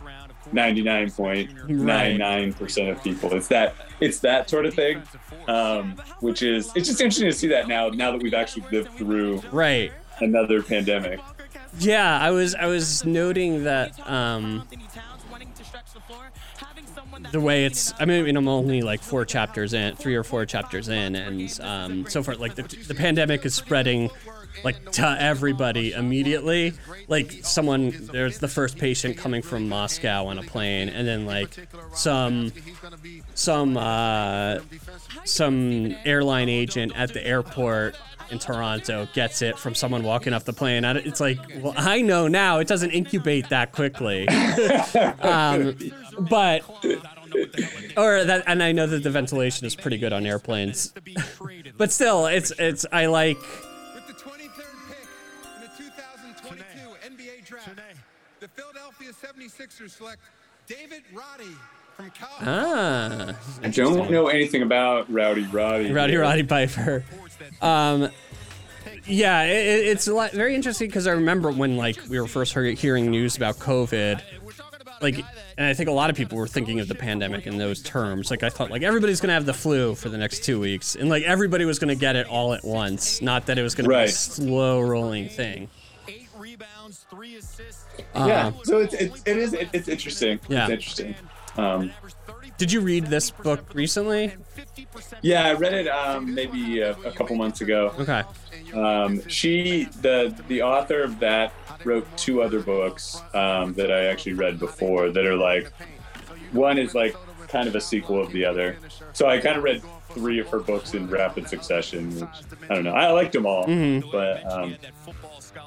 99.99% 0.51 2.91
of 2.91 3.03
people. 3.03 3.31
It's 3.33 3.47
that 3.49 3.75
it's 4.01 4.19
that 4.19 4.49
sort 4.49 4.65
of 4.65 4.73
thing. 4.73 5.01
Um, 5.47 5.95
which 6.19 6.41
is 6.41 6.71
it's 6.75 6.87
just 6.87 6.99
interesting 6.99 7.29
to 7.29 7.33
see 7.33 7.47
that 7.49 7.67
now 7.67 7.89
now 7.89 8.11
that 8.11 8.21
we've 8.21 8.33
actually 8.33 8.65
lived 8.71 8.91
through 8.97 9.41
right 9.51 9.91
another 10.19 10.61
pandemic. 10.61 11.19
Yeah, 11.79 12.19
I 12.19 12.31
was 12.31 12.53
I 12.55 12.65
was 12.65 13.05
noting 13.05 13.63
that 13.63 13.97
um 14.09 14.67
the 17.31 17.39
way 17.39 17.65
it's 17.65 17.93
I 17.99 18.05
mean 18.05 18.35
I'm 18.35 18.47
only 18.47 18.81
like 18.81 19.01
four 19.01 19.25
chapters 19.25 19.73
in, 19.73 19.95
three 19.95 20.15
or 20.15 20.23
four 20.23 20.45
chapters 20.45 20.89
in, 20.89 21.15
and 21.15 21.59
um, 21.61 22.05
so 22.07 22.23
far 22.23 22.35
like 22.35 22.55
the, 22.55 22.63
the 22.63 22.95
pandemic 22.95 23.45
is 23.45 23.53
spreading 23.55 24.09
like 24.63 24.91
to 24.93 25.17
everybody 25.19 25.93
immediately. 25.93 26.73
Like 27.07 27.31
someone 27.43 27.93
there's 28.11 28.39
the 28.39 28.47
first 28.47 28.77
patient 28.77 29.17
coming 29.17 29.41
from 29.41 29.69
Moscow 29.69 30.25
on 30.25 30.37
a 30.37 30.43
plane, 30.43 30.89
and 30.89 31.07
then 31.07 31.25
like 31.25 31.67
some 31.93 32.51
some 33.33 33.77
uh, 33.77 34.59
some 35.25 35.95
airline 36.05 36.49
agent 36.49 36.93
at 36.95 37.13
the 37.13 37.25
airport 37.25 37.95
in 38.29 38.39
Toronto 38.39 39.07
gets 39.13 39.41
it 39.41 39.59
from 39.59 39.75
someone 39.75 40.03
walking 40.03 40.33
off 40.33 40.45
the 40.45 40.53
plane. 40.53 40.85
It's 40.85 41.19
like, 41.19 41.37
well, 41.57 41.73
I 41.75 42.01
know 42.01 42.27
now 42.27 42.59
it 42.59 42.67
doesn't 42.67 42.91
incubate 42.91 43.49
that 43.49 43.73
quickly. 43.73 44.27
um, 45.21 45.75
but 46.29 46.63
or 47.97 48.23
that, 48.23 48.43
and 48.47 48.61
I 48.63 48.71
know 48.71 48.87
that 48.87 49.03
the 49.03 49.09
ventilation 49.09 49.65
is 49.67 49.75
pretty 49.75 49.97
good 49.97 50.13
on 50.13 50.25
airplanes. 50.25 50.93
but 51.77 51.91
still, 51.91 52.25
it's 52.27 52.51
it's 52.59 52.85
I 52.91 53.05
like. 53.07 53.39
With 53.39 54.07
the 58.39 58.47
Philadelphia 58.47 59.09
76ers 59.11 59.91
select 59.91 60.19
David 60.67 61.03
Roddy 61.13 61.55
from 61.95 62.09
Cal. 62.11 62.29
Ah, 62.41 63.35
I 63.63 63.69
don't 63.69 64.09
know 64.09 64.27
anything 64.27 64.61
about 64.63 65.11
Rowdy 65.11 65.43
Roddy. 65.43 65.91
Rowdy 65.91 66.15
Roddy 66.15 66.43
Piper. 66.43 67.03
Um, 67.61 68.09
yeah, 69.05 69.43
it, 69.43 69.51
it- 69.67 69.87
it's 69.87 70.07
a 70.07 70.13
lot, 70.13 70.31
very 70.31 70.55
interesting 70.55 70.87
because 70.87 71.05
I 71.07 71.11
remember 71.11 71.51
when 71.51 71.77
like 71.77 71.97
we 72.09 72.19
were 72.19 72.27
first 72.27 72.53
hearing 72.53 73.11
news 73.11 73.37
about 73.37 73.57
COVID, 73.57 74.21
like, 75.01 75.17
and 75.57 75.67
I 75.67 75.73
think 75.73 75.89
a 75.89 75.91
lot 75.93 76.09
of 76.09 76.15
people 76.15 76.37
were 76.37 76.47
thinking 76.47 76.79
of 76.79 76.87
the 76.87 76.95
pandemic 76.95 77.47
in 77.47 77.57
those 77.57 77.81
terms. 77.81 78.29
Like 78.31 78.43
I 78.43 78.49
thought, 78.49 78.69
like 78.71 78.81
everybody's 78.83 79.19
gonna 79.21 79.33
have 79.33 79.45
the 79.45 79.53
flu 79.53 79.95
for 79.95 80.09
the 80.09 80.17
next 80.17 80.43
two 80.43 80.59
weeks, 80.59 80.95
and 80.95 81.09
like 81.09 81.23
everybody 81.23 81.65
was 81.65 81.79
gonna 81.79 81.95
get 81.95 82.15
it 82.15 82.27
all 82.27 82.53
at 82.53 82.63
once. 82.63 83.21
Not 83.21 83.45
that 83.47 83.57
it 83.57 83.63
was 83.63 83.75
gonna 83.75 83.89
be 83.89 83.95
a 83.95 84.07
slow 84.07 84.81
rolling 84.81 85.29
thing. 85.29 85.69
yeah, 88.15 88.47
Uh, 88.47 88.51
so 88.63 88.79
it's, 88.79 88.93
it's 88.93 89.23
it 89.25 89.37
is 89.37 89.53
it, 89.53 89.69
it's 89.73 89.87
interesting. 89.87 90.39
Yeah. 90.47 90.63
It's 90.63 90.71
interesting. 90.71 91.15
Um, 91.57 91.91
Did 92.57 92.71
you 92.71 92.79
read 92.81 93.07
this 93.07 93.31
book 93.31 93.73
recently? 93.73 94.33
yeah, 95.21 95.45
I 95.45 95.53
read 95.53 95.73
it 95.73 95.87
um, 95.87 96.33
maybe 96.33 96.79
a, 96.79 96.91
a 96.91 97.11
couple 97.11 97.35
months 97.35 97.61
ago. 97.61 97.93
Okay. 97.99 98.23
Um, 98.73 99.27
she 99.27 99.85
the 100.01 100.33
the 100.47 100.61
author 100.61 101.01
of 101.03 101.19
that 101.19 101.53
wrote 101.83 102.05
two 102.17 102.41
other 102.41 102.61
books 102.61 103.21
um, 103.33 103.73
that 103.73 103.91
I 103.91 104.05
actually 104.05 104.33
read 104.33 104.59
before 104.59 105.09
that 105.11 105.25
are 105.25 105.35
like 105.35 105.71
one 106.51 106.77
is 106.77 106.93
like 106.95 107.15
kind 107.47 107.67
of 107.67 107.75
a 107.75 107.81
sequel 107.81 108.21
of 108.21 108.31
the 108.31 108.45
other. 108.45 108.77
So 109.13 109.27
I 109.27 109.39
kind 109.39 109.57
of 109.57 109.63
read 109.63 109.81
three 110.11 110.39
of 110.39 110.47
her 110.49 110.59
books 110.59 110.93
in 110.93 111.07
rapid 111.07 111.47
succession. 111.47 112.13
Which, 112.19 112.29
I 112.69 112.75
don't 112.75 112.83
know. 112.83 112.91
I 112.93 113.11
liked 113.11 113.33
them 113.33 113.45
all, 113.45 113.65
Mhm. 113.65 114.11
but 114.11 114.45
um, 114.51 114.75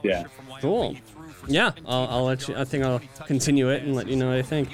yeah. 0.02 0.24
Cool. 0.60 0.97
Yeah, 1.47 1.73
I'll, 1.86 2.07
I'll 2.08 2.24
let 2.24 2.49
you. 2.49 2.55
I 2.57 2.65
think 2.65 2.84
I'll 2.84 3.02
continue 3.26 3.68
it 3.70 3.83
and 3.83 3.94
let 3.94 4.08
you 4.08 4.16
know 4.16 4.28
what 4.28 4.36
I 4.39 4.42
think. 4.42 4.70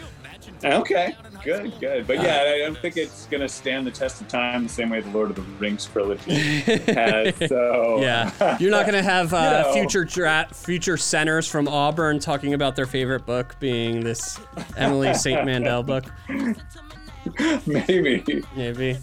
Okay, 0.65 1.15
good, 1.45 1.73
good. 1.81 2.07
But 2.07 2.23
yeah, 2.23 2.53
I 2.55 2.59
don't 2.59 2.77
think 2.79 2.97
it's 2.97 3.27
gonna 3.27 3.49
stand 3.49 3.87
the 3.87 3.91
test 3.91 4.21
of 4.21 4.29
time 4.29 4.65
the 4.65 4.69
same 4.69 4.91
way 4.91 5.01
the 5.01 5.11
Lord 5.11 5.31
of 5.31 5.37
the 5.37 5.43
Rings 5.59 5.87
trilogy 5.87 6.61
has. 6.61 7.35
So 7.49 8.01
Yeah, 8.01 8.59
you're 8.59 8.71
not 8.71 8.87
gonna 8.87 9.03
have 9.03 9.33
uh, 9.33 9.73
future 9.73 10.05
dra- 10.05 10.49
future 10.53 10.97
centers 10.97 11.47
from 11.47 11.67
Auburn 11.69 12.19
talking 12.19 12.55
about 12.55 12.77
their 12.77 12.87
favorite 12.87 13.25
book 13.27 13.57
being 13.61 14.01
this 14.01 14.39
Emily 14.77 15.15
Saint 15.15 15.45
Mandel 15.45 15.83
book. 15.83 16.05
Maybe. 17.67 18.43
Maybe. 18.57 18.99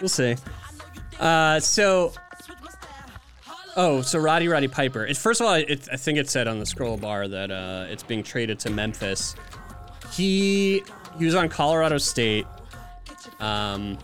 We'll 0.00 0.08
see. 0.08 0.36
Uh, 1.18 1.60
so. 1.60 2.12
Oh, 3.78 4.00
so 4.00 4.18
Roddy 4.18 4.48
Roddy 4.48 4.68
Piper. 4.68 5.04
It, 5.04 5.16
first 5.18 5.40
of 5.40 5.46
all, 5.46 5.54
it, 5.54 5.86
I 5.92 5.96
think 5.96 6.16
it 6.18 6.30
said 6.30 6.48
on 6.48 6.58
the 6.58 6.64
scroll 6.66 6.96
bar 6.96 7.28
that 7.28 7.50
uh, 7.50 7.84
it's 7.90 8.02
being 8.02 8.22
traded 8.22 8.58
to 8.60 8.70
Memphis. 8.70 9.34
He 10.12 10.82
he 11.18 11.24
was 11.24 11.34
on 11.34 11.48
Colorado 11.48 11.98
State. 11.98 12.46
Um, 13.40 13.98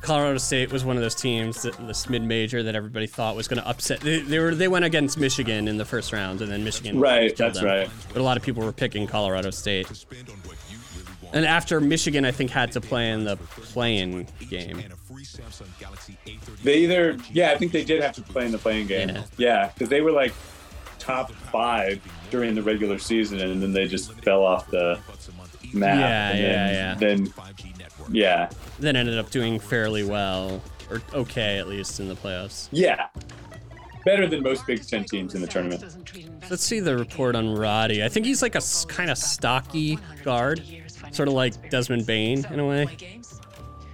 Colorado 0.00 0.36
State 0.38 0.70
was 0.70 0.84
one 0.84 0.96
of 0.96 1.02
those 1.02 1.14
teams, 1.14 1.62
that, 1.62 1.74
this 1.86 2.10
mid-major 2.10 2.62
that 2.62 2.74
everybody 2.74 3.06
thought 3.06 3.36
was 3.36 3.48
going 3.48 3.60
to 3.60 3.66
upset. 3.66 4.00
They, 4.00 4.20
they 4.20 4.38
were 4.38 4.54
they 4.54 4.68
went 4.68 4.84
against 4.84 5.18
Michigan 5.18 5.66
in 5.66 5.78
the 5.78 5.84
first 5.84 6.12
round, 6.12 6.42
and 6.42 6.52
then 6.52 6.62
Michigan 6.62 7.00
Right, 7.00 7.34
that's 7.34 7.58
them. 7.58 7.66
right. 7.66 7.90
But 8.12 8.20
a 8.20 8.22
lot 8.22 8.36
of 8.36 8.42
people 8.42 8.62
were 8.62 8.72
picking 8.72 9.06
Colorado 9.06 9.50
State. 9.50 10.04
And 11.32 11.44
after 11.44 11.80
Michigan, 11.80 12.24
I 12.24 12.30
think 12.30 12.50
had 12.50 12.70
to 12.72 12.80
play 12.80 13.10
in 13.10 13.24
the 13.24 13.36
play-in 13.36 14.28
game. 14.48 14.84
They 16.62 16.78
either, 16.78 17.16
yeah, 17.32 17.50
I 17.50 17.58
think 17.58 17.72
they 17.72 17.82
did 17.82 18.02
have 18.02 18.14
to 18.14 18.22
play 18.22 18.46
in 18.46 18.52
the 18.52 18.58
playing 18.58 18.86
game. 18.86 19.18
Yeah, 19.36 19.70
because 19.74 19.88
they 19.88 20.00
were 20.00 20.12
like 20.12 20.32
top 21.00 21.32
five 21.32 22.00
during 22.34 22.52
the 22.56 22.62
regular 22.62 22.98
season, 22.98 23.38
and 23.38 23.62
then 23.62 23.72
they 23.72 23.86
just 23.86 24.12
fell 24.22 24.42
off 24.42 24.68
the 24.68 24.98
map. 25.72 26.00
Yeah, 26.00 26.30
and 26.30 26.40
yeah, 26.40 26.94
then, 26.96 27.24
Then, 27.24 27.32
yeah, 28.10 28.50
Then 28.80 28.96
ended 28.96 29.18
up 29.18 29.30
doing 29.30 29.60
fairly 29.60 30.02
well, 30.02 30.60
or 30.90 31.00
okay 31.12 31.58
at 31.58 31.68
least 31.68 32.00
in 32.00 32.08
the 32.08 32.16
playoffs. 32.16 32.68
yeah, 32.72 33.06
better 34.04 34.26
than 34.26 34.42
most 34.42 34.66
Big 34.66 34.84
Ten 34.84 35.04
teams 35.04 35.36
in 35.36 35.42
the 35.42 35.46
tournament. 35.46 35.84
Let's 36.50 36.64
see 36.64 36.80
the 36.80 36.96
report 36.96 37.36
on 37.36 37.54
Roddy. 37.54 38.02
I 38.02 38.08
think 38.08 38.26
he's 38.26 38.42
like 38.42 38.56
a 38.56 38.62
kind 38.88 39.10
of 39.10 39.16
stocky 39.16 39.96
guard, 40.24 40.60
sort 41.12 41.28
of 41.28 41.34
like 41.34 41.70
Desmond 41.70 42.04
Bane 42.04 42.44
in 42.50 42.58
a 42.58 42.66
way. 42.66 42.88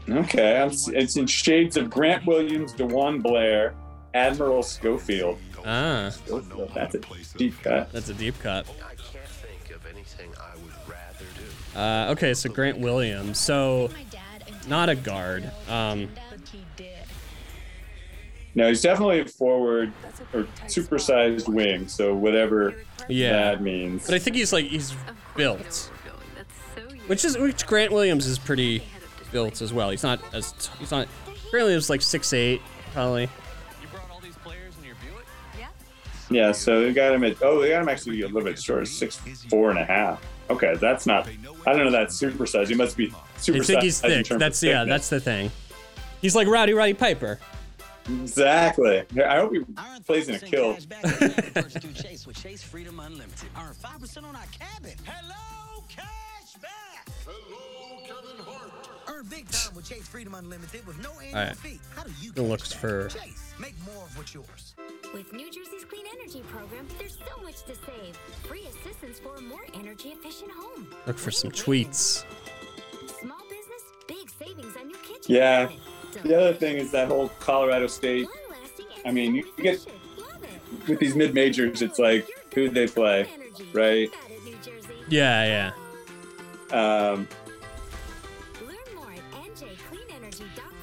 Okay, 0.09 0.67
it's 0.95 1.17
in 1.19 1.27
shades 1.27 1.77
of 1.77 1.91
Grant 1.91 2.25
Williams, 2.27 2.73
DeJuan 2.73 3.23
Blair, 3.23 3.75
Admiral 4.15 4.63
Schofield. 4.63 5.39
Ah, 5.65 6.11
that's 6.75 6.95
a 6.95 7.01
deep 7.39 7.55
cut. 7.63 7.93
That's 7.93 8.09
a 8.09 8.15
deep 8.15 8.39
cut. 8.41 8.67
Uh, 11.77 12.09
okay, 12.11 12.35
so 12.35 12.51
Grant 12.51 12.79
Williams. 12.79 13.39
So, 13.39 13.91
not 14.67 14.89
a 14.89 14.95
guard. 14.97 15.51
Um, 15.69 16.09
No, 18.57 18.67
he's 18.67 18.83
definitely 18.83 19.21
a 19.21 19.27
forward 19.27 19.93
or 20.35 20.43
supersized 20.67 21.49
wing. 21.49 21.87
So 21.87 22.15
whatever 22.17 22.83
Yeah. 23.09 23.33
that 23.33 23.63
means. 23.63 24.07
but 24.07 24.15
I 24.17 24.19
think 24.19 24.35
he's 24.35 24.53
like 24.53 24.65
he's 24.65 24.93
built, 25.37 25.89
which 27.07 27.25
is 27.25 27.39
which 27.39 27.65
Grant 27.69 27.93
Williams 27.93 28.27
is 28.27 28.41
pretty 28.41 28.83
built 29.31 29.63
as 29.63 29.73
well. 29.73 29.91
He's 29.91 30.03
not 30.03 30.21
as 30.35 30.53
he's 30.81 30.91
not. 30.91 31.07
Grant 31.53 31.67
Williams 31.67 31.85
is 31.85 31.91
like 31.91 32.03
six 32.03 32.33
eight 32.33 32.61
probably. 32.93 33.29
Yeah, 36.31 36.53
so 36.53 36.83
they 36.83 36.93
got 36.93 37.13
him 37.13 37.25
at 37.25 37.43
oh 37.43 37.61
they 37.61 37.71
got 37.71 37.83
him 37.83 37.89
actually 37.89 38.21
a 38.23 38.27
little 38.27 38.43
bit 38.43 38.61
short, 38.61 38.87
six 38.87 39.17
four 39.49 39.71
and 39.71 39.79
a 39.79 39.85
half. 39.85 40.25
Okay, 40.49 40.75
that's 40.77 41.07
not. 41.07 41.29
I 41.67 41.73
don't 41.73 41.85
know. 41.85 41.91
That's 41.91 42.15
super 42.17 42.47
size. 42.47 42.69
He 42.69 42.75
must 42.75 42.97
be 42.97 43.13
super. 43.37 43.61
I 43.61 43.65
think 43.65 43.83
he's 43.83 44.03
in 44.05 44.25
thick. 44.25 44.39
That's 44.39 44.63
yeah. 44.63 44.85
That's 44.85 45.09
the 45.09 45.21
thing. 45.21 45.51
He's 46.21 46.37
like 46.37 46.49
Rowdy 46.49 46.73
Roddy 46.73 46.95
Piper. 46.95 47.39
exactly. 48.09 49.05
I 49.25 49.37
hope 49.37 49.53
he 49.53 49.61
plays 50.07 50.29
in 50.29 50.37
a 50.37 50.39
kill. 50.39 50.77
Earn 59.21 59.27
big 59.27 59.49
time 59.51 59.75
with 59.75 59.87
Chase 59.89 60.09
Freedom 60.09 60.35
Unlimited 60.35 60.87
with 60.87 60.99
no 61.03 61.11
annual 61.21 61.39
All 61.39 61.47
right. 61.47 61.57
fee. 61.57 61.79
How 61.95 62.05
do 62.05 62.11
you 62.23 62.33
It 62.35 62.41
looks 62.41 62.73
for. 62.73 63.09
Chase? 63.09 63.53
Make 63.59 63.75
more 63.85 64.05
of 64.05 64.17
what's 64.17 64.33
yours. 64.33 64.75
With 65.13 65.33
New 65.33 65.51
Jersey's 65.51 65.85
Clean 65.85 66.05
Energy 66.19 66.41
Program, 66.49 66.87
there's 66.99 67.19
so 67.19 67.43
much 67.43 67.63
to 67.65 67.75
save. 67.75 68.17
Free 68.45 68.67
assistance 68.67 69.19
for 69.19 69.37
a 69.37 69.41
more 69.43 69.61
energy 69.75 70.11
efficient 70.11 70.51
home. 70.53 70.87
Look 71.07 71.19
for 71.19 71.31
some 71.31 71.51
tweets. 71.51 72.25
Small 73.21 73.41
business, 73.43 73.83
big 74.09 74.31
savings 74.39 74.75
on 74.81 74.89
your 74.89 74.99
kitchen. 75.01 75.35
Yeah. 75.35 75.69
The 76.23 76.41
other 76.41 76.55
thing 76.55 76.77
is 76.77 76.91
that 76.93 77.09
whole 77.09 77.29
Colorado 77.41 77.89
State. 77.89 78.27
I 79.05 79.11
mean, 79.11 79.35
you 79.35 79.53
get 79.59 79.85
with 80.89 80.99
these 80.99 81.15
mid 81.15 81.35
majors, 81.35 81.83
it's 81.83 81.99
like 81.99 82.27
who 82.55 82.71
they 82.71 82.87
play, 82.87 83.29
right? 83.75 84.11
Yeah, 85.09 85.73
yeah. 86.73 87.11
Um, 87.11 87.29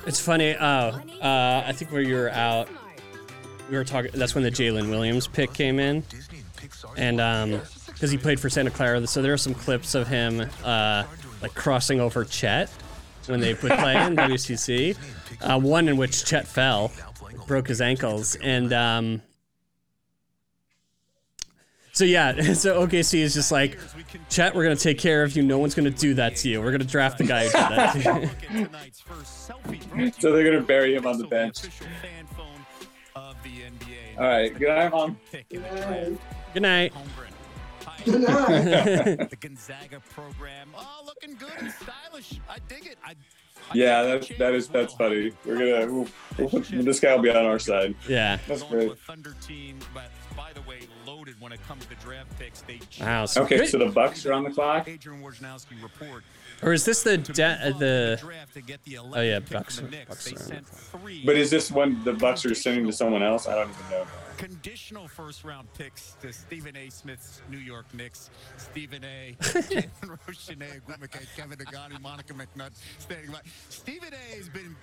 It's 0.07 0.21
funny. 0.21 0.55
Oh, 0.55 1.01
uh, 1.21 1.63
I 1.65 1.73
think 1.73 1.91
where 1.91 2.01
you 2.01 2.15
were 2.15 2.29
out, 2.29 2.69
we 3.69 3.75
were 3.75 3.83
talking. 3.83 4.11
That's 4.13 4.33
when 4.33 4.43
the 4.45 4.49
Jalen 4.49 4.89
Williams 4.89 5.27
pick 5.27 5.53
came 5.53 5.79
in, 5.79 6.01
and 6.95 7.19
um, 7.19 7.61
because 7.87 8.09
he 8.09 8.17
played 8.17 8.39
for 8.39 8.49
Santa 8.49 8.71
Clara, 8.71 9.05
so 9.05 9.21
there 9.21 9.33
are 9.33 9.37
some 9.37 9.53
clips 9.53 9.95
of 9.95 10.07
him 10.07 10.49
uh, 10.63 11.03
like 11.41 11.53
crossing 11.55 11.99
over 11.99 12.23
Chet 12.23 12.69
when 13.25 13.41
they 13.41 13.53
put 13.53 13.73
play 13.73 14.01
in 14.01 14.15
WCC. 14.15 14.95
Uh, 15.41 15.59
one 15.59 15.89
in 15.89 15.97
which 15.97 16.23
Chet 16.23 16.47
fell, 16.47 16.89
broke 17.45 17.67
his 17.67 17.81
ankles, 17.81 18.35
and 18.35 18.71
um, 18.71 19.21
So 21.97 22.05
yeah, 22.05 22.53
so 22.53 22.85
OKC 22.85 23.21
is 23.21 23.33
just 23.33 23.51
like, 23.51 23.79
Chet, 24.29 24.53
we're 24.53 24.61
gonna 24.61 24.75
take 24.75 24.99
care 24.99 25.23
of 25.23 25.35
you. 25.35 25.41
No 25.41 25.57
one's 25.57 25.73
gonna 25.73 25.89
do 25.89 26.13
that 26.13 26.35
to 26.37 26.49
you. 26.49 26.61
We're 26.61 26.71
gonna 26.71 26.83
draft 26.83 27.17
the 27.17 27.23
guy 27.23 27.47
who 27.47 27.49
did 27.49 27.71
that 27.71 28.29
to 28.51 29.95
you. 29.97 30.11
so 30.19 30.31
they're 30.31 30.43
gonna 30.45 30.61
bury 30.61 30.93
him 30.93 31.07
on 31.07 31.17
the 31.17 31.25
bench. 31.25 31.61
All 33.15 33.33
right, 34.27 34.53
good 34.59 34.67
night, 34.67 34.91
mom. 34.91 35.17
Good 36.53 36.61
night. 36.61 36.93
the 38.05 39.37
Gonzaga 39.39 39.99
program. 40.11 40.69
Oh, 40.77 41.01
looking 41.03 41.33
good 41.33 41.53
and 41.57 41.71
stylish. 41.71 42.39
I 42.47 42.57
dig 42.67 42.85
it. 42.85 42.99
I, 43.03 43.15
Yeah, 43.73 44.03
that's 44.03 44.27
that 44.37 44.53
is 44.53 44.67
that's 44.67 44.93
funny. 44.93 45.31
We're 45.43 45.57
gonna 45.57 45.91
we'll, 45.91 46.07
we'll 46.37 46.49
put, 46.49 46.67
this 46.69 46.99
guy 46.99 47.15
will 47.15 47.23
be 47.23 47.31
on 47.31 47.43
our 47.43 47.57
side. 47.57 47.95
Yeah. 48.07 48.37
That's 48.47 48.61
great. 48.61 48.95
Thunder 48.99 49.35
team, 49.41 49.79
but 49.95 50.11
by 50.37 50.53
the 50.53 50.61
way, 50.61 50.79
loaded 51.05 51.35
when 51.41 51.51
it 51.51 51.61
comes 51.67 51.83
to 51.83 51.89
the 51.89 51.95
draft 51.95 52.37
picks. 52.39 52.61
They 52.61 52.79
Wow, 53.01 53.25
so 53.25 53.41
Okay, 53.43 53.57
good. 53.57 53.69
so 53.69 53.79
the 53.79 53.87
Bucks 53.87 54.25
are 54.27 54.33
on 54.33 54.43
the 54.43 54.51
clock. 54.51 54.87
Adrian 54.87 55.21
Wojnarowski 55.21 55.81
report. 55.81 56.23
Or 56.61 56.73
is 56.73 56.85
this 56.85 57.03
the 57.03 57.17
de- 57.17 57.43
uh, 57.43 57.77
the? 57.77 58.19
Oh 59.13 59.21
yeah, 59.21 59.39
Bucks. 59.39 59.79
are- 59.79 59.87
Bucks 60.07 60.31
are 60.31 60.55
on 60.55 60.65
the- 61.03 61.21
But 61.25 61.35
is 61.37 61.49
this 61.49 61.71
one 61.71 62.03
the 62.03 62.13
Bucks 62.13 62.45
are 62.45 62.53
sending 62.55 62.85
to 62.85 62.93
someone 62.93 63.23
else? 63.23 63.47
I 63.47 63.55
don't 63.55 63.69
even 63.69 63.89
know. 63.91 64.05
Conditional 64.37 65.07
first 65.07 65.43
round 65.43 65.67
picks 65.73 66.15
to 66.21 66.31
Stephen 66.31 66.75
A. 66.77 66.89
Smith's 66.91 67.41
New 67.49 67.57
York 67.57 67.91
Knicks. 67.93 68.29
Stephen 68.57 69.03
A. 69.03 69.35
Jalen 69.41 69.89
Rochene, 70.27 70.85
Gwen 70.85 70.99
McKay, 70.99 71.25
Kevin 71.35 71.57
Negandhi, 71.57 71.99
Monica 71.99 72.33
McNutt 72.33 72.69
standing 72.99 73.31
by. 73.31 73.39
Stephen 73.69 74.13
A. 74.13 74.35
has 74.35 74.47
been. 74.49 74.75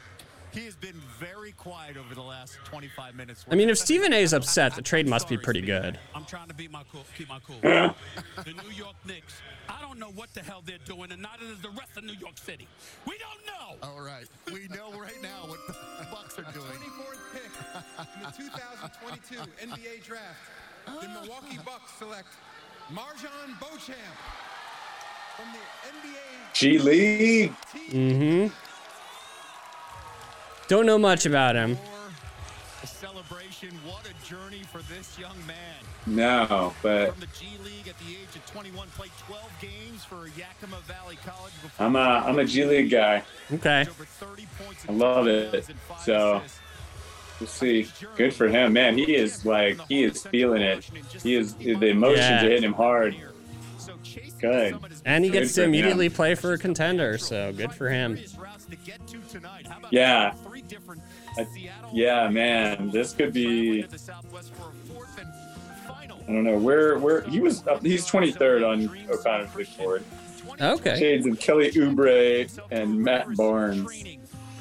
He 0.54 0.64
has 0.66 0.76
been 0.76 1.00
very 1.18 1.50
quiet 1.50 1.96
over 1.96 2.14
the 2.14 2.22
last 2.22 2.58
25 2.64 3.16
minutes. 3.16 3.44
I 3.50 3.56
mean, 3.56 3.68
if 3.68 3.76
Stephen 3.76 4.12
A. 4.12 4.22
is 4.22 4.32
upset, 4.32 4.76
the 4.76 4.82
trade 4.82 5.08
must 5.08 5.28
be 5.28 5.36
pretty 5.36 5.60
good. 5.60 5.98
I'm 6.14 6.24
trying 6.24 6.46
to 6.46 6.54
be 6.54 6.68
my 6.68 6.82
cool, 6.92 7.04
keep 7.18 7.28
my 7.28 7.40
cool. 7.44 7.58
the 7.60 7.94
New 8.46 8.70
York 8.72 8.94
Knicks. 9.04 9.42
I 9.68 9.80
don't 9.80 9.98
know 9.98 10.10
what 10.14 10.32
the 10.32 10.42
hell 10.42 10.62
they're 10.64 10.78
doing, 10.84 11.10
and 11.10 11.20
neither 11.20 11.44
does 11.44 11.60
the 11.60 11.70
rest 11.70 11.96
of 11.96 12.04
New 12.04 12.14
York 12.20 12.38
City. 12.38 12.68
We 13.04 13.18
don't 13.18 13.44
know. 13.46 13.88
All 13.88 14.00
right, 14.00 14.26
we 14.46 14.68
know 14.68 14.92
right 14.96 15.20
now 15.22 15.48
what 15.48 15.58
the 15.66 15.74
Bucks 16.12 16.38
are 16.38 16.52
doing. 16.52 16.66
24th 16.66 17.32
pick 17.32 17.50
in 18.16 18.22
the 18.22 18.50
2022 18.52 19.50
NBA 19.66 20.04
Draft, 20.04 20.38
the 20.86 21.08
Milwaukee 21.08 21.58
Bucks 21.64 21.92
select 21.98 22.28
MarJon 22.92 23.58
Beauchamp 23.58 23.98
from 25.36 25.46
the 25.52 26.08
NBA. 26.08 26.54
G 26.54 26.78
League. 26.78 27.52
Mm-hmm. 27.90 28.54
Don't 30.68 30.86
know 30.86 30.98
much 30.98 31.26
about 31.26 31.54
him. 31.56 31.76
A 32.82 32.86
celebration. 32.86 33.70
What 33.86 34.02
a 34.08 34.26
journey 34.28 34.62
for 34.72 34.78
this 34.92 35.18
young 35.18 35.36
man. 35.46 35.56
No, 36.06 36.74
but 36.82 37.12
From 37.12 37.20
the 37.20 37.26
G 37.38 37.46
League 37.64 37.88
at 37.88 37.98
the 37.98 38.10
age 38.12 38.34
of 38.36 38.44
21, 38.46 38.88
played 38.88 39.10
12 39.26 39.50
games 39.60 40.04
for 40.04 40.26
Yakima 40.38 40.76
Valley 40.86 41.16
College. 41.24 41.52
Before 41.62 41.86
I'm 41.86 41.96
a 41.96 41.98
I'm 41.98 42.38
a 42.38 42.44
G 42.44 42.64
League 42.64 42.90
guy. 42.90 43.22
Okay. 43.52 43.86
I 44.88 44.92
love 44.92 45.26
it. 45.28 45.66
So 46.04 46.42
we'll 47.40 47.46
see. 47.48 47.88
Good 48.16 48.34
for 48.34 48.48
him, 48.48 48.72
man. 48.74 48.96
He 48.98 49.14
is 49.16 49.44
like 49.46 49.78
he 49.88 50.04
is 50.04 50.22
feeling 50.26 50.62
it. 50.62 50.84
He 51.22 51.36
is 51.36 51.54
the 51.54 51.88
emotions 51.88 52.18
Yeah. 52.18 52.44
are 52.44 52.48
hitting 52.48 52.64
him 52.64 52.74
hard. 52.74 53.16
Good. 54.40 54.76
And 55.06 55.24
he 55.24 55.30
gets 55.30 55.50
for 55.50 55.56
to 55.56 55.62
him. 55.62 55.70
immediately 55.70 56.10
play 56.10 56.34
for 56.34 56.52
a 56.52 56.58
contender, 56.58 57.16
so 57.16 57.52
good 57.52 57.72
for 57.72 57.88
him. 57.88 58.18
Yeah. 59.90 60.34
I- 61.38 61.46
yeah, 61.92 62.28
man. 62.28 62.90
This 62.90 63.12
could 63.12 63.32
be. 63.32 63.84
I 66.26 66.32
don't 66.32 66.44
know 66.44 66.56
where 66.58 66.98
where 66.98 67.22
he 67.22 67.40
was. 67.40 67.66
Up, 67.66 67.82
he's 67.82 68.06
23rd 68.06 68.62
on 68.66 68.88
O'Connor's 69.10 69.50
big 69.54 69.76
board. 69.76 70.04
Okay. 70.60 70.98
Shades 70.98 71.26
of 71.26 71.38
Kelly 71.40 71.70
Oubre 71.72 72.48
and 72.70 72.98
Matt 73.02 73.34
Barnes. 73.36 73.86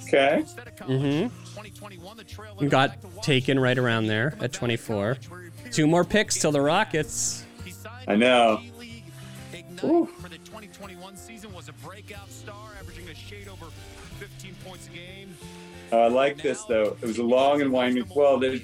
Okay. 0.08 0.43
Mm-hmm. 0.80 2.67
Got 2.67 2.98
taken 3.24 3.59
right 3.59 3.77
around 3.77 4.08
there 4.08 4.35
at 4.40 4.53
24. 4.53 5.17
Two 5.72 5.88
more 5.88 6.03
picks 6.03 6.38
till 6.40 6.51
the 6.51 6.61
Rockets. 6.61 7.45
I 8.08 8.16
know. 8.16 8.61
Ignite 9.53 10.14
breakout 12.07 12.30
star, 12.32 12.72
averaging 12.80 13.09
a 13.09 13.15
shade 13.15 13.48
over 13.48 13.65
15 14.19 14.56
points 14.65 14.88
a 14.88 14.95
game. 14.95 15.35
Uh, 15.91 15.98
I 15.98 16.07
like 16.07 16.41
this 16.41 16.64
though. 16.65 16.98
It 17.01 17.06
was 17.06 17.17
a 17.17 17.23
long 17.23 17.61
and 17.61 17.72
winding. 17.72 18.06
Well, 18.15 18.38
there- 18.40 18.59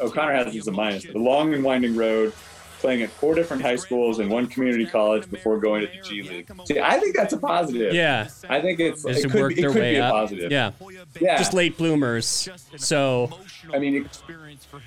O'Connor 0.00 0.32
has 0.34 0.54
it 0.54 0.58
as 0.58 0.66
a 0.68 0.72
minus. 0.72 1.04
The 1.04 1.18
long 1.18 1.54
and 1.54 1.62
winding 1.62 1.96
road, 1.96 2.32
playing 2.80 3.02
at 3.02 3.10
four 3.10 3.34
different 3.34 3.62
high 3.62 3.76
schools 3.76 4.18
and 4.18 4.28
one 4.30 4.46
community 4.46 4.86
college 4.86 5.30
before 5.30 5.58
going 5.58 5.82
to 5.82 5.86
the 5.92 6.02
G 6.08 6.22
League. 6.22 6.50
See, 6.64 6.80
I 6.80 6.98
think 6.98 7.14
that's 7.14 7.32
a 7.32 7.38
positive. 7.38 7.94
Yeah. 7.94 8.28
I 8.48 8.60
think 8.60 8.80
it's 8.80 9.04
it 9.04 9.22
to 9.22 9.28
could, 9.28 9.40
work 9.40 9.54
be, 9.54 9.58
it 9.58 9.62
their 9.62 9.70
could 9.72 9.82
way 9.82 9.92
be 9.92 9.98
a 9.98 10.04
up. 10.06 10.12
positive. 10.12 10.50
Yeah. 10.50 10.72
Yeah. 11.20 11.38
Just 11.38 11.54
late 11.54 11.76
bloomers. 11.78 12.48
So 12.76 13.30
I 13.72 13.78
mean, 13.78 14.06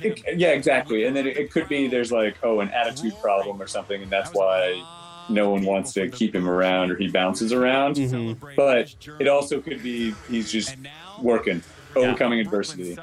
it, 0.01 0.23
it- 0.25 0.37
yeah, 0.39 0.49
exactly. 0.49 1.05
And 1.05 1.15
then 1.15 1.25
it, 1.27 1.37
it 1.37 1.51
could 1.51 1.69
be 1.69 1.87
there's 1.87 2.11
like 2.11 2.35
oh 2.43 2.59
an 2.59 2.69
attitude 2.71 3.13
problem 3.21 3.61
or 3.61 3.67
something, 3.67 4.01
and 4.01 4.11
that's 4.11 4.31
why 4.31 4.83
no 5.29 5.49
one 5.49 5.63
wants 5.63 5.93
to 5.93 6.09
keep 6.09 6.35
him 6.35 6.47
around 6.47 6.91
or 6.91 6.95
he 6.95 7.07
bounces 7.07 7.51
around. 7.53 7.95
Mm-hmm. 7.95 8.53
But 8.55 8.93
it 9.19 9.27
also 9.27 9.61
could 9.61 9.81
be 9.81 10.13
he's 10.29 10.51
just 10.51 10.75
working, 11.21 11.61
overcoming 11.95 12.39
adversity. 12.39 12.97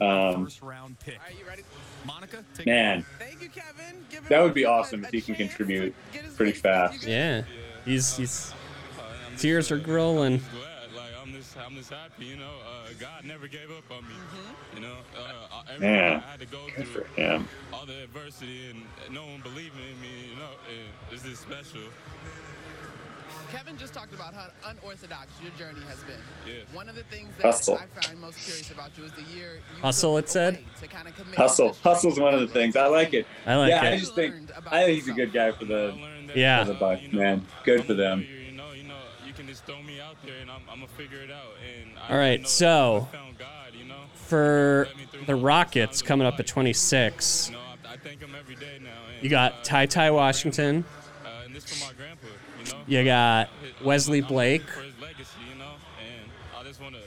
Um, 0.00 0.48
man, 2.66 3.04
that 4.28 4.42
would 4.42 4.54
be 4.54 4.64
awesome 4.64 5.04
if 5.04 5.10
he 5.10 5.20
can 5.20 5.34
contribute 5.34 5.94
pretty 6.36 6.52
fast. 6.52 7.06
yeah, 7.06 7.42
he's 7.84 8.16
he's 8.16 8.52
tears 9.36 9.70
are 9.70 9.78
rolling. 9.78 10.40
Glad. 11.60 11.64
Like 11.64 11.70
I'm 11.70 11.76
just, 11.76 11.90
happy. 11.90 12.24
You 12.24 12.36
know, 12.36 12.54
uh, 12.66 12.88
God 12.98 13.24
never 13.24 13.48
gave 13.48 13.70
up 13.70 13.84
on 13.90 14.04
me. 14.04 14.14
You 14.74 14.80
know, 14.80 14.96
uh, 15.16 15.62
everything 15.72 15.96
Man, 15.96 16.22
I 16.26 16.30
had 16.30 16.40
to 16.40 16.46
go 16.46 16.66
good 16.76 16.86
through, 16.86 17.04
for 17.04 17.20
him. 17.20 17.48
all 17.72 17.86
the 17.86 18.04
adversity, 18.04 18.70
and 18.70 19.14
no 19.14 19.26
one 19.26 19.40
believing 19.42 19.80
in 19.92 20.00
me. 20.00 20.30
You 20.30 20.36
know, 20.36 20.50
it, 20.68 21.14
it's 21.14 21.22
just 21.24 21.42
special. 21.42 21.82
Kevin 23.52 23.76
just 23.76 23.92
talked 23.92 24.14
about 24.14 24.32
how 24.32 24.46
unorthodox 24.66 25.28
your 25.42 25.50
journey 25.52 25.84
has 25.88 25.98
been. 26.04 26.20
Yeah. 26.46 26.62
One 26.72 26.88
of 26.88 26.94
the 26.94 27.02
things 27.04 27.34
that 27.36 27.46
Hustle. 27.46 27.78
I 27.78 28.00
find 28.00 28.20
most 28.20 28.38
curious 28.44 28.70
about 28.70 28.90
you 28.96 29.04
is 29.04 29.12
the 29.12 29.22
year 29.22 29.54
you 29.76 29.82
Hustle, 29.82 30.18
it 30.18 30.28
said. 30.28 30.62
Hustle, 31.36 31.76
hustle's 31.82 32.20
one 32.20 32.32
of 32.32 32.40
the 32.40 32.46
things 32.46 32.76
I 32.76 32.86
like 32.86 33.12
it. 33.12 33.26
I 33.46 33.56
like 33.56 33.70
yeah, 33.70 33.84
it. 33.86 33.94
I 33.94 33.98
just 33.98 34.14
think 34.14 34.34
I 34.70 34.84
think 34.84 34.94
he's 35.00 35.08
a 35.08 35.12
good 35.12 35.32
guy 35.32 35.50
for 35.50 35.64
the 35.64 35.96
Yeah. 36.34 36.64
for 36.64 36.72
the 36.72 36.78
Bucks, 36.78 37.02
man. 37.12 37.44
Good 37.64 37.84
for 37.84 37.94
them. 37.94 38.20
You 38.20 38.52
know, 38.52 38.70
you 38.72 38.84
know, 38.84 38.94
you 39.26 39.32
can 39.32 39.48
just 39.48 39.59
throw 39.70 39.82
me 39.82 40.00
out 40.00 40.16
there, 40.24 40.34
and 40.40 40.50
I'm, 40.50 40.62
I'm 40.70 40.80
gonna 40.80 40.88
figure 40.88 41.18
it 41.18 41.30
out. 41.30 41.52
And 41.82 41.90
I 41.98 42.12
All 42.12 42.18
right, 42.18 42.40
know 42.40 42.46
so 42.48 43.08
I 43.12 43.16
found 43.16 43.38
God. 43.38 43.46
You 43.78 43.84
know, 43.86 43.94
for 44.14 44.88
the 45.26 45.34
Rockets 45.34 46.02
coming 46.02 46.26
up 46.26 46.38
at 46.40 46.46
26, 46.46 47.52
I 47.88 47.96
thank 47.98 48.20
Him 48.20 48.34
every 48.38 48.56
day 48.56 48.78
now. 48.82 48.90
And, 49.14 49.22
you 49.22 49.30
got 49.30 49.64
TyTy 49.64 50.12
Washington. 50.14 50.84
uh, 51.24 51.42
and 51.44 51.54
this 51.54 51.64
for 51.64 51.86
my 51.86 51.92
grandpa. 51.92 52.26
You 52.64 52.72
know, 52.72 52.78
You 52.86 53.04
got 53.04 53.48
Wesley 53.84 54.20
Blake. 54.20 54.68
for 54.68 54.80
his 54.80 54.98
legacy. 55.00 55.30
You 55.52 55.58
know, 55.58 55.72
and 56.00 56.30
I 56.58 56.64
just 56.64 56.80
wanna. 56.80 56.98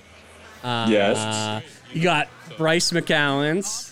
Uh, 0.63 0.87
Yes. 0.89 1.63
You 1.93 2.01
got 2.01 2.29
Bryce 2.57 2.91
McGowens. 2.91 3.89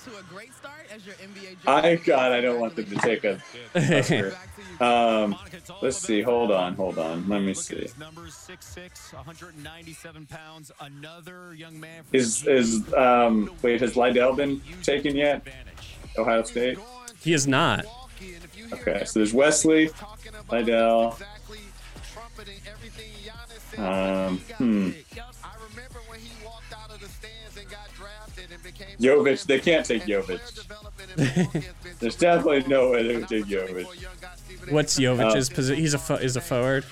I 1.67 1.95
God, 1.95 2.31
I 2.31 2.41
don't 2.41 2.59
want 2.59 2.75
them 2.75 2.85
to 2.85 2.95
take 2.95 3.23
a. 3.23 3.39
Husker. 4.81 5.23
Um, 5.23 5.35
let's 5.81 5.97
see. 5.97 6.21
Hold 6.21 6.51
on, 6.51 6.75
hold 6.75 6.97
on. 6.97 7.27
Let 7.29 7.41
me 7.41 7.53
see. 7.53 7.87
Numbers 7.99 8.33
6'6", 8.33 9.13
197 9.13 10.25
pounds. 10.25 10.71
Another 10.79 11.53
young 11.53 11.79
man. 11.79 12.03
Is 12.11 12.45
is 12.47 12.91
um 12.93 13.51
wait 13.61 13.81
has 13.81 13.95
Liddell 13.95 14.33
been 14.33 14.61
taken 14.83 15.15
yet? 15.15 15.47
Ohio 16.17 16.43
State. 16.43 16.79
He 17.21 17.33
is 17.33 17.47
not. 17.47 17.85
Okay, 18.73 19.03
so 19.05 19.19
there's 19.19 19.33
Wesley, 19.33 19.89
Liddell. 20.49 21.17
Um, 23.77 24.37
hmm. 24.57 24.91
Jovic, 28.99 29.45
they 29.45 29.59
can't 29.59 29.85
take 29.85 30.03
Jovic. 30.03 30.39
There's 31.99 32.15
definitely 32.15 32.63
no 32.67 32.91
way 32.91 33.07
they 33.07 33.15
would 33.17 33.27
take 33.27 33.45
Jovic. 33.45 33.87
What's 34.69 34.97
Jovic's 34.99 35.51
Uh, 35.51 35.55
position? 35.55 35.81
He's 35.81 35.93
a 35.93 35.97
fo- 35.99 36.15
is 36.15 36.35
a 36.35 36.41
forward. 36.41 36.85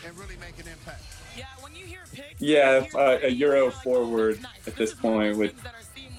Yeah, 2.39 2.85
uh, 2.95 3.17
a 3.21 3.29
Euro 3.29 3.69
forward 3.69 4.39
at 4.65 4.75
this 4.75 4.93
point 4.93 5.37
with 5.37 5.53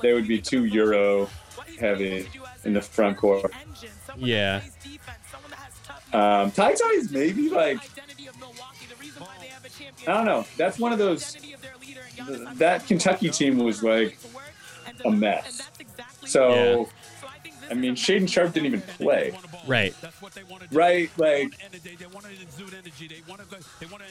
they 0.03 0.12
would 0.12 0.29
be 0.29 0.41
two 0.41 0.65
Euro 0.67 1.29
heavy 1.79 2.29
in 2.65 2.75
the 2.75 2.83
front 2.83 3.17
court. 3.17 3.53
Yeah. 4.17 4.61
Um, 6.12 6.51
TyTy's 6.51 7.11
maybe 7.11 7.49
like 7.49 7.79
I 10.07 10.12
don't 10.12 10.25
know. 10.25 10.47
That's 10.57 10.79
one 10.79 10.93
of 10.93 10.99
those. 10.99 11.37
That 12.55 12.87
Kentucky 12.87 13.31
team 13.31 13.59
was 13.59 13.83
like 13.83 14.19
a 15.05 15.11
mess. 15.11 15.69
So, 16.27 16.89
I 17.70 17.75
mean, 17.75 17.95
Shaedon 17.95 18.29
Sharpe 18.29 18.53
didn't 18.53 18.67
even 18.67 18.83
play. 18.83 19.33
Right. 19.67 19.95
Right, 20.73 21.11
like 21.19 21.55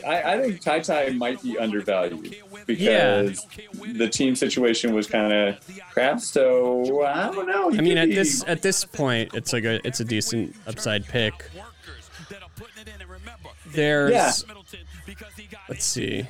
I, 0.05 0.33
I 0.33 0.41
think 0.41 0.61
TyTy 0.61 1.17
might 1.17 1.41
be 1.41 1.57
undervalued 1.57 2.35
because 2.65 3.45
the 3.93 4.07
team 4.07 4.35
situation 4.35 4.93
was 4.93 5.07
kind 5.07 5.31
of 5.33 5.57
crap. 5.91 6.19
So 6.19 7.03
I 7.05 7.31
don't 7.31 7.47
know. 7.47 7.69
He 7.69 7.77
I 7.79 7.81
mean, 7.81 7.97
at 7.97 8.09
be- 8.09 8.15
this 8.15 8.43
at 8.47 8.61
this 8.61 8.85
point, 8.85 9.33
it's 9.33 9.53
like 9.53 9.63
a 9.63 9.85
it's 9.87 9.99
a 9.99 10.05
decent 10.05 10.55
upside 10.67 11.05
pick. 11.07 11.49
There's 13.71 14.11
Yeah. 14.11 14.31
let's 15.67 15.85
see. 15.85 16.25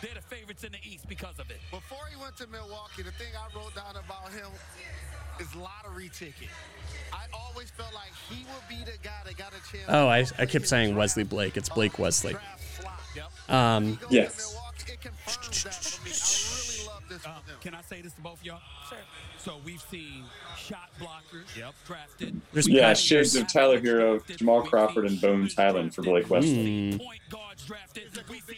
they're 0.00 0.14
the 0.14 0.20
favorites 0.28 0.64
in 0.64 0.72
the 0.72 0.78
east 0.84 1.08
because 1.08 1.38
of 1.38 1.50
it 1.50 1.58
Before 1.70 2.06
he 2.10 2.20
went 2.20 2.36
to 2.38 2.46
Milwaukee, 2.48 3.02
the 3.02 3.10
thing 3.12 3.28
I 3.36 3.56
wrote 3.56 3.74
down 3.74 3.96
about 3.96 4.30
him 4.32 4.50
is 5.42 5.54
lottery 5.56 6.10
ticket. 6.14 6.48
I 7.12 7.24
always 7.34 7.70
felt 7.70 7.92
like 7.94 8.12
he 8.30 8.44
would 8.44 8.68
be 8.68 8.84
the 8.84 8.96
guy 9.02 9.20
that 9.24 9.36
got 9.36 9.48
a 9.48 9.70
chance. 9.70 9.84
Oh, 9.88 10.08
I 10.08 10.24
I 10.38 10.46
kept 10.46 10.68
saying 10.68 10.96
Wesley 10.96 11.24
Blake. 11.24 11.56
It's 11.56 11.68
Blake 11.68 11.98
Wesley. 11.98 12.36
Um, 13.48 13.98
yes. 14.08 14.56
Uh, 17.26 17.30
can 17.60 17.74
I 17.74 17.82
say 17.82 18.00
this 18.00 18.14
to 18.14 18.20
both 18.22 18.40
of 18.40 18.46
y'all? 18.46 18.60
Sure. 18.88 18.98
So 19.38 19.56
we've 19.64 19.82
seen 19.90 20.24
shot 20.56 20.88
blockers 20.98 21.56
yep. 21.56 21.74
drafted. 21.86 22.40
There's 22.52 22.68
yeah, 22.68 22.88
Pat- 22.88 22.98
shades 22.98 23.36
of 23.36 23.52
Tyler 23.52 23.80
Herro, 23.80 24.24
Jamal 24.38 24.62
Crawford, 24.62 25.04
and 25.06 25.20
Bones 25.20 25.54
Hyland 25.54 25.94
for 25.94 26.02
Blake 26.02 26.30
Wesley. 26.30 26.92
Hmm. 26.92 26.98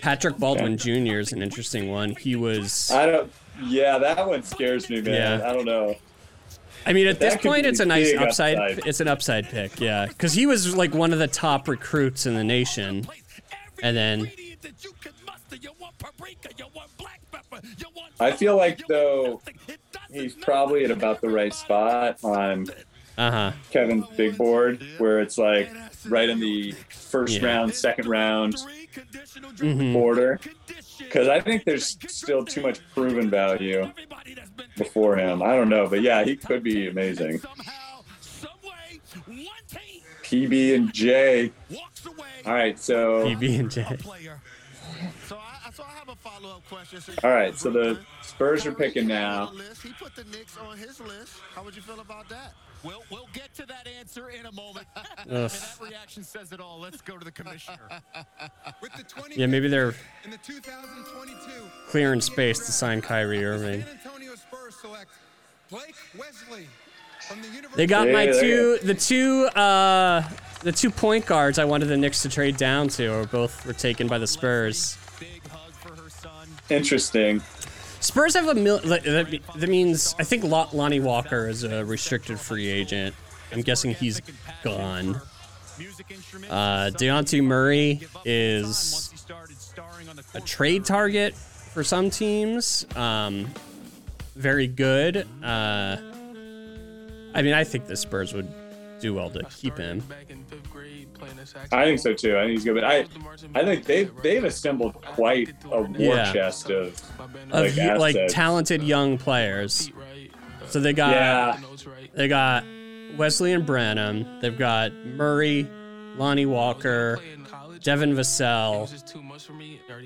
Patrick 0.00 0.38
Baldwin 0.38 0.76
Jr. 0.76 1.18
is 1.18 1.32
an 1.32 1.42
interesting 1.42 1.90
one. 1.90 2.14
He 2.16 2.36
was. 2.36 2.90
I 2.90 3.06
don't. 3.06 3.32
Yeah, 3.64 3.98
that 3.98 4.26
one 4.28 4.42
scares 4.42 4.88
me, 4.88 5.00
man. 5.00 5.40
Yeah. 5.40 5.48
I 5.48 5.52
don't 5.52 5.64
know. 5.64 5.96
I 6.86 6.92
mean, 6.92 7.06
at 7.06 7.18
this 7.20 7.36
point, 7.36 7.66
it's 7.66 7.80
a 7.80 7.84
nice 7.86 8.14
upside. 8.14 8.56
upside. 8.58 8.86
It's 8.86 9.00
an 9.00 9.08
upside 9.08 9.48
pick, 9.48 9.80
yeah, 9.80 10.06
because 10.06 10.32
he 10.34 10.46
was 10.46 10.76
like 10.76 10.94
one 10.94 11.12
of 11.12 11.18
the 11.18 11.28
top 11.28 11.68
recruits 11.68 12.26
in 12.26 12.34
the 12.34 12.44
nation, 12.44 13.06
and 13.82 13.96
then 13.96 14.30
I 18.20 18.32
feel 18.32 18.56
like 18.56 18.86
though 18.86 19.40
he's 20.12 20.34
probably 20.34 20.84
at 20.84 20.90
about 20.90 21.20
the 21.20 21.28
right 21.28 21.52
spot 21.54 22.18
on 22.22 22.66
uh 23.16 23.30
huh 23.30 23.52
Kevin's 23.70 24.06
big 24.16 24.36
board, 24.36 24.82
where 24.98 25.20
it's 25.20 25.38
like 25.38 25.70
right 26.08 26.28
in 26.28 26.40
the 26.40 26.72
first 26.90 27.40
Yeah. 27.40 27.46
round, 27.46 27.74
second 27.74 28.06
round 28.06 28.56
Mhm. 29.56 29.94
order. 29.94 30.40
Because 30.98 31.28
I 31.28 31.40
think 31.40 31.64
there's 31.64 31.96
still 32.08 32.44
too 32.44 32.62
much 32.62 32.80
proven 32.94 33.30
value 33.30 33.90
before 34.76 35.16
him. 35.16 35.42
I 35.42 35.56
don't 35.56 35.68
know, 35.68 35.88
but 35.88 36.02
yeah, 36.02 36.24
he 36.24 36.36
could 36.36 36.62
be 36.62 36.88
amazing. 36.88 37.40
PB 40.22 40.74
and 40.74 40.92
J. 40.92 41.52
All 42.46 42.52
right, 42.52 42.78
so 42.78 43.24
PB 43.26 43.60
and 43.60 43.70
J. 43.70 43.98
So 45.26 45.36
I, 45.36 45.70
so 45.70 45.82
I 45.82 45.90
have 45.98 46.08
a 46.08 46.16
follow-up 46.16 46.66
question. 46.68 47.00
So 47.00 47.12
all 47.22 47.30
right, 47.30 47.56
so 47.56 47.70
the 47.70 48.00
Spurs 48.22 48.66
are 48.66 48.72
picking 48.72 49.06
now. 49.06 49.52
He 49.82 49.92
put 49.92 50.14
the 50.14 50.24
Knicks 50.24 50.56
on 50.56 50.78
his 50.78 51.00
list. 51.00 51.40
How 51.54 51.62
would 51.62 51.76
you 51.76 51.82
feel 51.82 52.00
about 52.00 52.28
that? 52.28 52.54
We'll, 52.84 53.02
we'll 53.10 53.28
get 53.32 53.54
to 53.54 53.66
that 53.66 53.88
answer 53.98 54.30
in 54.30 54.46
a 54.46 54.52
moment. 54.52 54.86
Ugh. 54.96 55.04
I 55.18 55.24
mean, 55.26 55.48
that 55.48 55.76
reaction 55.80 56.22
says 56.22 56.52
it 56.52 56.60
all. 56.60 56.78
Let's 56.78 57.00
go 57.00 57.16
to 57.16 57.24
the 57.24 57.32
commissioner. 57.32 57.88
With 58.82 58.92
the 58.94 59.02
20 59.04 59.36
Yeah, 59.36 59.46
maybe 59.46 59.68
they're 59.68 59.94
in 60.24 60.30
the 60.30 60.38
2022 60.38 61.36
clearing 61.88 62.20
space 62.20 62.58
to 62.66 62.72
sign 62.72 63.00
Kyrie 63.00 63.44
Irving. 63.44 63.82
San 63.82 63.98
Antonio 64.04 64.34
Spurs 64.34 64.76
select 64.76 65.10
Blake 65.70 65.94
Wesley 66.18 66.66
the 67.30 67.76
They 67.76 67.86
got 67.86 68.08
my 68.08 68.24
Yeah, 68.24 68.32
there 68.32 68.42
two, 68.42 68.78
the 68.82 68.94
two, 68.94 69.46
uh, 69.58 70.28
the 70.60 70.72
two 70.72 70.90
point 70.90 71.26
guards 71.26 71.58
I 71.58 71.64
wanted 71.64 71.86
the 71.86 71.96
Knicks 71.96 72.22
to 72.22 72.28
trade 72.28 72.56
down 72.56 72.88
to, 72.88 73.08
are 73.08 73.26
both 73.26 73.64
were 73.66 73.72
taken 73.72 74.06
by 74.06 74.18
the 74.18 74.26
Spurs. 74.26 74.98
Interesting. 76.70 77.42
Spurs 78.04 78.34
have 78.34 78.48
a 78.48 78.54
mil. 78.54 78.78
That, 78.80 79.68
means 79.68 80.14
I 80.18 80.24
think 80.24 80.44
Lo- 80.44 80.68
Lonnie 80.74 81.00
Walker 81.00 81.48
is 81.48 81.64
a 81.64 81.84
restricted 81.86 82.38
free 82.38 82.68
agent. 82.68 83.14
I'm 83.50 83.62
guessing 83.62 83.94
he's 83.94 84.20
gone. 84.62 85.16
Uh, 86.50 86.90
Dejounte 86.90 87.42
Murray 87.42 88.02
is 88.26 89.10
a 90.34 90.40
trade 90.42 90.84
target 90.84 91.34
for 91.34 91.82
some 91.82 92.10
teams. 92.10 92.86
Um, 92.94 93.48
very 94.36 94.66
good. 94.66 95.26
Uh, 95.42 95.96
I 97.34 97.40
mean, 97.40 97.54
I 97.54 97.64
think 97.64 97.86
the 97.86 97.96
Spurs 97.96 98.34
would 98.34 98.52
do 99.00 99.14
well 99.14 99.30
to 99.30 99.42
keep 99.44 99.78
him. 99.78 100.02
I 101.72 101.84
think 101.84 101.98
so 102.00 102.12
too. 102.14 102.36
I 102.36 102.42
think 102.42 102.52
he's 102.52 102.64
good, 102.64 102.74
but 102.74 102.84
I, 102.84 103.06
I 103.54 103.64
think 103.64 103.84
they've 103.84 104.10
they've 104.22 104.44
assembled 104.44 104.94
quite 105.02 105.54
a 105.70 105.82
war 105.82 105.88
Yeah. 106.16 106.32
chest 106.32 106.70
of 106.70 107.00
Of 107.18 107.34
like 107.50 107.76
y- 107.76 107.96
like 107.96 108.16
talented 108.28 108.82
young 108.82 109.18
players. 109.18 109.90
So 110.68 110.80
they 110.80 110.92
got 110.92 111.10
Yeah. 111.12 111.58
they 112.14 112.28
got 112.28 112.64
Wesley 113.16 113.52
and 113.52 113.64
Branham. 113.66 114.40
They've 114.40 114.56
got 114.58 114.92
Murray, 114.92 115.68
Lonnie 116.16 116.46
Walker, 116.46 117.18
Devin 117.82 118.14
Vassell, 118.14 118.88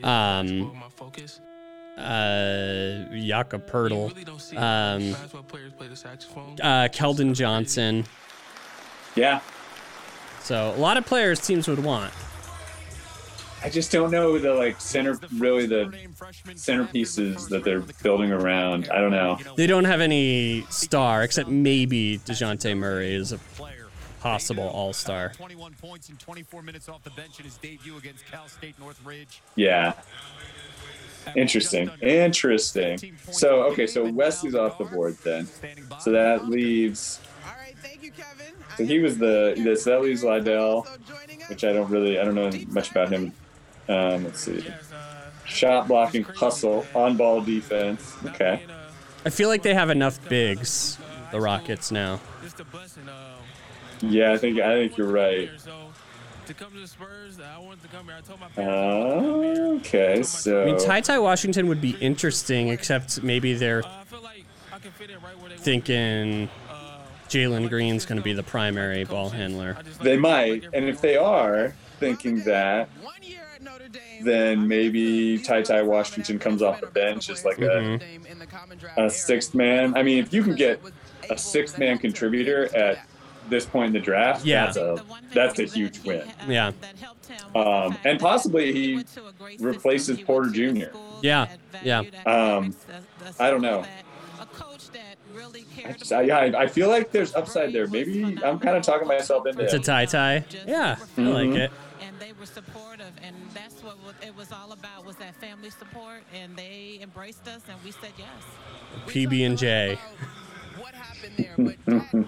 um, 0.05 0.73
uh, 1.97 3.05
Jakob 3.17 3.67
Poeltl, 3.69 4.11
um, 4.57 5.15
uh, 6.63 6.89
Keldon 6.89 7.35
Johnson. 7.35 8.05
Yeah. 9.17 9.41
So 10.43 10.75
a 10.75 10.79
lot 10.79 10.97
of 10.97 11.07
players 11.07 11.41
teams 11.41 11.69
would 11.69 11.83
want. 11.83 12.13
I 13.63 13.69
just 13.71 13.91
don't 13.91 14.11
know 14.11 14.39
the 14.39 14.55
like 14.55 14.81
center, 14.81 15.19
really 15.37 15.67
the 15.67 15.93
centerpieces 16.51 17.49
that 17.49 17.65
they're 17.65 17.81
building 18.03 18.31
around. 18.31 18.89
I 18.91 19.01
don't 19.01 19.11
know. 19.11 19.39
They 19.57 19.67
don't 19.67 19.85
have 19.85 20.01
any 20.01 20.65
star 20.71 21.25
except 21.25 21.49
maybe 21.49 22.19
Dejounte 22.19 22.77
Murray 22.77 23.15
is 23.15 23.33
a 23.33 23.41
possible 24.21 24.69
All 24.69 24.93
Star. 24.93 25.31
21 25.31 25.75
points 25.81 26.09
in 26.09 26.17
24 26.17 26.63
minutes 26.63 26.89
off 26.89 27.03
the 27.03 27.11
bench 27.11 27.39
in 27.39 27.45
his 27.45 27.57
debut 27.57 27.97
against 27.97 28.25
Cal 28.27 28.47
State 28.49 28.79
Northridge. 28.79 29.43
Yeah. 29.57 29.95
Interesting. 31.35 31.91
Interesting. 32.01 32.99
So 33.31 33.65
okay, 33.65 33.87
so 33.87 34.11
Wesley's 34.11 34.55
off 34.55 34.79
the 34.79 34.85
board 34.85 35.17
then. 35.25 35.49
So 36.01 36.13
that 36.13 36.49
leaves. 36.49 37.21
So 38.77 38.85
he 38.85 38.99
was 39.01 39.19
the 39.19 39.55
the 39.57 39.81
that 39.85 40.03
leaves 40.03 40.23
Liddell, 40.23 40.87
which 41.49 41.65
I 41.65 41.73
don't 41.73 41.91
really 41.91 42.19
I 42.19 42.25
don't 42.25 42.35
know 42.35 42.51
much 42.69 42.91
about 42.91 43.11
him. 43.11 43.33
Um, 43.89 44.25
let's 44.25 44.41
see. 44.41 44.65
Shot 45.45 45.89
blocking, 45.89 46.25
hustle, 46.25 46.87
on 46.95 47.17
ball 47.17 47.41
defense. 47.41 48.15
Okay. 48.25 48.63
I 49.25 49.31
feel 49.31 49.49
like 49.49 49.63
they 49.63 49.75
have 49.75 49.91
enough 49.91 50.27
bigs, 50.29 50.99
the 51.33 51.41
Rockets 51.41 51.91
now. 51.91 52.21
Yeah, 54.01 54.33
I 54.33 54.39
think 54.39 54.61
I 54.61 54.75
think 54.75 54.97
you're 54.97 55.09
right. 55.09 55.51
Uh, 58.57 58.61
okay, 58.61 60.23
so 60.23 60.63
I 60.63 60.65
mean, 60.65 60.79
Ty 60.79 61.01
Ty 61.03 61.19
Washington 61.19 61.67
would 61.69 61.81
be 61.81 61.91
interesting, 62.01 62.69
except 62.69 63.23
maybe 63.23 63.55
they're 63.55 63.83
thinking 65.59 66.49
Jalen 67.29 67.69
Green's 67.69 68.05
going 68.07 68.17
to 68.19 68.23
be 68.25 68.33
the 68.33 68.43
primary 68.43 69.05
ball 69.05 69.29
handler. 69.31 69.77
They 70.01 70.17
might, 70.17 70.65
and 70.73 70.87
if 70.87 71.01
they 71.01 71.17
are 71.17 71.75
thinking 71.99 72.43
that, 72.45 72.89
then 74.23 74.67
maybe 74.67 75.39
TyTy 75.39 75.85
Washington 75.85 76.39
comes 76.39 76.63
off 76.63 76.81
the 76.81 76.87
bench 76.87 77.31
as 77.31 77.45
like 77.45 77.59
a 77.61 77.99
a 78.97 79.11
sixth 79.11 79.55
man. 79.55 79.97
I 79.97 80.03
mean, 80.03 80.19
if 80.19 80.33
you 80.33 80.43
can 80.43 80.55
get 80.55 80.81
a 81.31 81.37
sixth 81.39 81.79
man 81.79 81.99
contributor 81.99 82.75
at 82.75 83.07
this 83.49 83.65
point 83.65 83.89
in 83.89 83.93
the 83.95 84.01
draft, 84.01 84.45
Yeah. 84.45 84.65
that's 84.67 84.77
a 84.77 85.03
that's 85.33 85.59
a 85.59 85.65
huge 85.65 86.01
win. 86.05 86.29
Yeah, 86.49 86.73
Um, 87.55 87.97
and 88.05 88.19
possibly 88.21 88.73
he 88.73 89.05
replaces 89.59 90.21
Porter 90.21 90.51
Jr. 90.51 90.97
yeah, 91.23 91.49
yeah. 91.83 92.03
Um, 92.27 92.75
I 93.39 93.51
don't 93.51 93.63
know. 93.63 93.85
I 95.87 95.93
just, 95.93 96.13
I, 96.13 96.23
yeah, 96.23 96.39
I, 96.39 96.63
I 96.63 96.67
feel 96.67 96.89
like 96.89 97.11
there's 97.13 97.35
upside 97.35 97.73
there. 97.73 97.87
Maybe 97.87 98.23
I'm 98.45 98.59
kind 98.59 98.77
of 98.77 98.83
talking 98.83 99.07
myself 99.09 99.47
into 99.47 99.61
it. 99.63 99.65
It's 99.65 99.75
a 99.75 99.77
it. 99.77 99.83
TyTy. 100.09 100.67
Yeah, 100.67 100.97
I 101.17 101.21
like 101.21 101.49
Mhm. 101.49 101.57
it. 101.59 101.71
and 102.01 102.19
they 102.21 102.33
were 102.39 102.47
supportive 102.47 103.13
and 103.23 103.35
that's 103.55 103.83
what 103.83 103.97
it 104.23 104.35
was 104.37 104.53
all 104.53 104.73
about 104.73 105.05
was 105.05 105.17
that 105.17 105.35
family 105.37 105.71
support 105.71 106.23
and 106.35 106.57
they 106.57 106.99
embraced 107.03 107.47
us 107.49 107.63
and 107.69 107.77
we 107.85 107.91
said 107.91 108.13
yes 108.17 108.45
PB 109.07 109.45
and 109.47 109.59
J. 109.59 109.99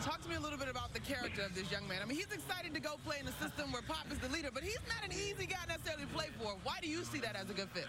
Talk 0.01 0.21
to 0.23 0.29
me 0.29 0.35
a 0.37 0.41
little 0.41 0.59
bit 0.59 0.69
about 0.69 0.93
the 0.93 1.01
character 1.01 1.43
of 1.43 1.55
this 1.55 1.71
young 1.71 1.87
man. 1.89 1.99
I 2.03 2.07
mean, 2.07 2.17
he's 2.17 2.27
excited 2.27 2.49
to 2.49 2.50
go 2.91 2.97
play 3.05 3.19
in 3.21 3.27
a 3.27 3.33
system 3.33 3.71
where 3.73 3.83
Pop 3.83 4.07
is 4.11 4.19
the 4.19 4.29
leader, 4.29 4.49
but 4.53 4.63
he's 4.63 4.79
not 4.89 5.05
an 5.05 5.13
easy 5.13 5.47
guy 5.47 5.59
necessarily 5.69 6.05
to 6.05 6.09
play 6.09 6.27
for. 6.41 6.57
Why 6.65 6.79
do 6.83 6.89
you 6.89 7.05
see 7.05 7.19
that 7.21 7.37
as 7.37 7.49
a 7.49 7.53
good 7.53 7.69
fit? 7.71 7.87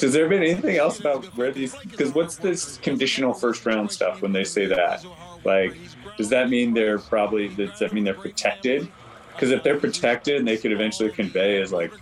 Has 0.00 0.12
there 0.12 0.28
been 0.28 0.42
anything 0.42 0.76
else 0.76 1.00
about 1.00 1.24
where 1.36 1.50
these? 1.50 1.74
Because 1.74 2.14
what's 2.14 2.36
this 2.36 2.78
conditional 2.78 3.34
first 3.34 3.66
round 3.66 3.90
stuff 3.90 4.22
when 4.22 4.32
they 4.32 4.44
say 4.44 4.66
that? 4.66 5.04
Like, 5.44 5.76
does 6.16 6.28
that 6.28 6.50
mean 6.50 6.74
they're 6.74 6.98
probably? 6.98 7.48
Does 7.48 7.78
that 7.80 7.92
mean 7.92 8.04
they're 8.04 8.14
protected? 8.14 8.88
Because 9.32 9.50
if 9.50 9.62
they're 9.64 9.80
protected 9.80 10.36
and 10.36 10.46
they 10.46 10.56
could 10.56 10.72
eventually 10.72 11.10
convey 11.10 11.60
as 11.60 11.72
like 11.72 11.92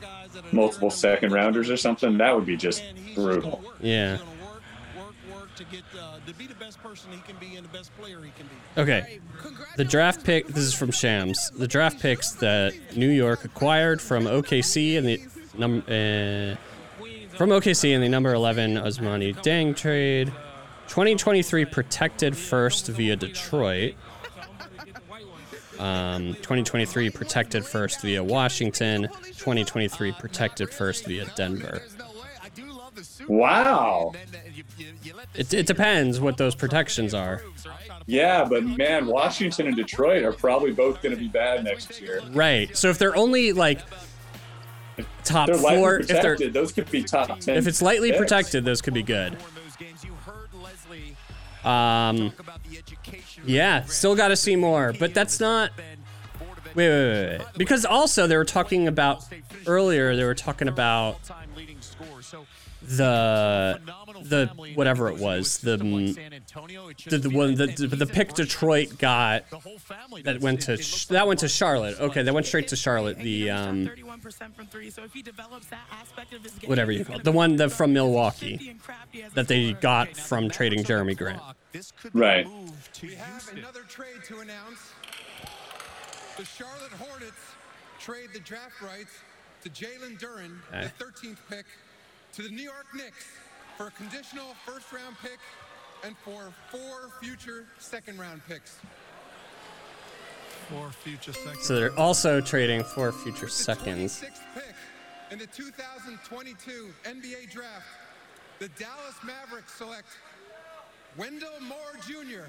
multiple 0.52 0.90
second 0.90 1.32
rounders 1.32 1.70
or 1.70 1.76
something, 1.78 2.18
that 2.18 2.34
would 2.34 2.46
be 2.46 2.56
just 2.56 2.82
brutal. 3.14 3.62
Yeah. 3.80 4.18
To 6.32 6.38
get 6.38 6.48
to 6.48 6.54
be 6.54 6.58
the 6.58 6.64
best 6.64 6.82
person 6.82 7.10
he 7.12 7.18
can 7.20 7.36
be 7.36 7.56
and 7.56 7.64
the 7.64 7.76
best 7.76 7.96
player 7.98 8.18
he 8.22 8.30
can 8.36 8.46
be. 8.46 8.80
Okay. 8.80 9.20
The 9.76 9.84
draft 9.84 10.24
pick, 10.24 10.46
this 10.48 10.64
is 10.64 10.74
from 10.74 10.90
Shams. 10.90 11.50
The 11.50 11.68
draft 11.68 12.00
picks 12.00 12.32
that 12.32 12.74
New 12.96 13.10
York 13.10 13.44
acquired 13.44 14.00
from 14.00 14.24
OKC 14.24 14.98
and 14.98 15.06
the 15.06 15.20
num 15.56 15.78
uh, 15.80 16.56
from 17.36 17.50
OKC 17.50 17.92
in 17.92 18.00
the 18.00 18.08
number 18.08 18.32
11 18.32 18.74
Ousmane 18.74 19.34
Dieng 19.36 19.76
trade. 19.76 20.28
2023 20.88 21.64
protected 21.66 22.36
first 22.36 22.88
via 22.88 23.16
Detroit. 23.16 23.94
Um, 25.78 26.34
2023 26.34 27.10
protected 27.10 27.64
first 27.64 28.02
via 28.02 28.22
Washington. 28.22 29.08
2023 29.24 30.12
protected 30.12 30.70
first 30.70 31.06
via 31.06 31.26
Denver. 31.34 31.82
Wow. 33.26 34.12
It, 35.34 35.54
it 35.54 35.66
depends 35.66 36.20
what 36.20 36.36
those 36.36 36.54
protections 36.54 37.14
are. 37.14 37.42
Yeah, 38.06 38.44
but 38.44 38.64
man, 38.64 39.06
Washington 39.06 39.68
and 39.68 39.76
Detroit 39.76 40.24
are 40.24 40.32
probably 40.32 40.72
both 40.72 41.02
going 41.02 41.14
to 41.14 41.20
be 41.20 41.28
bad 41.28 41.64
next 41.64 42.00
year. 42.00 42.20
Right. 42.32 42.76
So 42.76 42.88
if 42.90 42.98
they're 42.98 43.16
only 43.16 43.52
like 43.52 43.80
top 45.24 45.50
four, 45.50 46.00
if 46.00 46.08
they're. 46.08 46.36
Those 46.36 46.72
could 46.72 46.90
be 46.90 47.02
top 47.02 47.40
ten. 47.40 47.56
if 47.56 47.66
it's 47.66 47.82
lightly 47.82 48.10
picks. 48.10 48.18
protected, 48.18 48.64
those 48.64 48.82
could 48.82 48.94
be 48.94 49.02
good. 49.02 49.36
Um, 51.64 52.32
yeah, 53.46 53.84
still 53.84 54.16
got 54.16 54.28
to 54.28 54.36
see 54.36 54.56
more, 54.56 54.92
but 54.98 55.14
that's 55.14 55.38
not. 55.38 55.70
Wait, 56.74 56.88
wait, 56.88 56.88
wait, 56.88 57.38
wait, 57.38 57.46
because 57.56 57.84
also 57.84 58.26
they 58.26 58.36
were 58.36 58.44
talking 58.44 58.88
about 58.88 59.24
earlier. 59.66 60.16
They 60.16 60.24
were 60.24 60.34
talking 60.34 60.68
about 60.68 61.18
the 62.84 63.80
the 64.24 64.46
whatever 64.74 65.08
it 65.08 65.18
was 65.18 65.58
the 65.58 65.76
the, 65.76 67.18
the 67.18 67.30
one 67.30 67.54
the, 67.54 67.66
the 67.66 67.86
the 67.88 68.06
pick 68.06 68.34
Detroit 68.34 68.98
got 68.98 69.44
that 70.24 70.40
went 70.40 70.62
to 70.62 70.76
Sh- 70.76 71.06
that 71.06 71.26
went 71.26 71.40
to 71.40 71.48
Charlotte. 71.48 71.98
Okay, 72.00 72.22
that 72.22 72.32
went 72.34 72.46
straight 72.46 72.68
to 72.68 72.76
Charlotte. 72.76 73.18
The 73.18 73.50
um 73.50 73.90
whatever 76.66 76.92
you 76.92 77.04
call 77.04 77.16
it, 77.16 77.24
the 77.24 77.32
one 77.32 77.56
that 77.56 77.70
from 77.70 77.92
Milwaukee 77.92 78.76
that 79.34 79.48
they 79.48 79.72
got 79.74 80.16
from 80.16 80.48
trading 80.50 80.84
Jerami 80.84 81.16
Grant. 81.16 81.40
Right. 82.12 82.46
We 83.02 83.14
have 83.14 83.48
another 83.56 83.82
trade 83.82 84.22
to 84.26 84.40
announce. 84.40 84.92
The 86.36 86.44
Charlotte 86.44 86.92
Hornets 86.98 87.36
trade 87.98 88.30
the 88.32 88.40
draft 88.40 88.80
rights 88.80 89.12
to 89.62 89.70
Jalen 89.70 90.18
Duren, 90.18 90.56
the 90.70 91.04
13th 91.04 91.36
pick, 91.48 91.64
to 92.32 92.42
the 92.42 92.48
New 92.48 92.62
York 92.62 92.86
Knicks 92.94 93.26
for 93.76 93.88
a 93.88 93.90
conditional 93.90 94.54
first 94.64 94.92
round 94.92 95.16
pick 95.22 95.38
and 96.04 96.16
for 96.18 96.52
four 96.70 97.10
future 97.20 97.66
second 97.78 98.18
round 98.18 98.40
picks. 98.48 98.78
For 100.68 100.90
future 100.90 101.32
seconds. 101.32 101.66
So 101.66 101.76
they're 101.76 101.98
also 101.98 102.40
trading 102.40 102.84
for 102.84 103.12
future 103.12 103.48
seconds. 103.48 104.12
Sixth 104.12 104.42
pick 104.54 104.74
in 105.30 105.38
the 105.38 105.46
2022 105.46 106.88
NBA 107.04 107.50
draft, 107.50 107.86
the 108.58 108.68
Dallas 108.68 109.16
Mavericks 109.24 109.74
select 109.74 110.06
Wendell 111.16 111.60
Moore 111.60 111.78
Jr. 112.06 112.44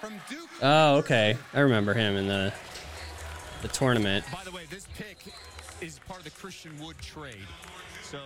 from 0.00 0.14
Duke. 0.28 0.50
Oh, 0.60 0.96
okay. 0.96 1.38
I 1.54 1.60
remember 1.60 1.94
him 1.94 2.16
in 2.16 2.26
the 2.26 2.52
the 3.62 3.68
tournament. 3.68 4.24
By 4.32 4.42
the 4.44 4.50
way, 4.50 4.64
this 4.68 4.86
pick 4.96 5.18
is 5.80 6.00
part 6.00 6.18
of 6.18 6.24
the 6.24 6.30
Christian 6.30 6.72
Wood 6.80 6.96
trade. 7.00 7.36
So 8.12 8.18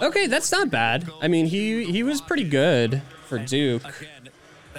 Okay, 0.00 0.26
that's 0.26 0.50
not 0.50 0.70
bad. 0.70 1.10
I 1.20 1.28
mean, 1.28 1.46
he 1.46 1.84
he 1.84 2.02
was 2.02 2.20
pretty 2.20 2.44
good 2.44 3.02
for 3.26 3.38
Duke. 3.38 3.82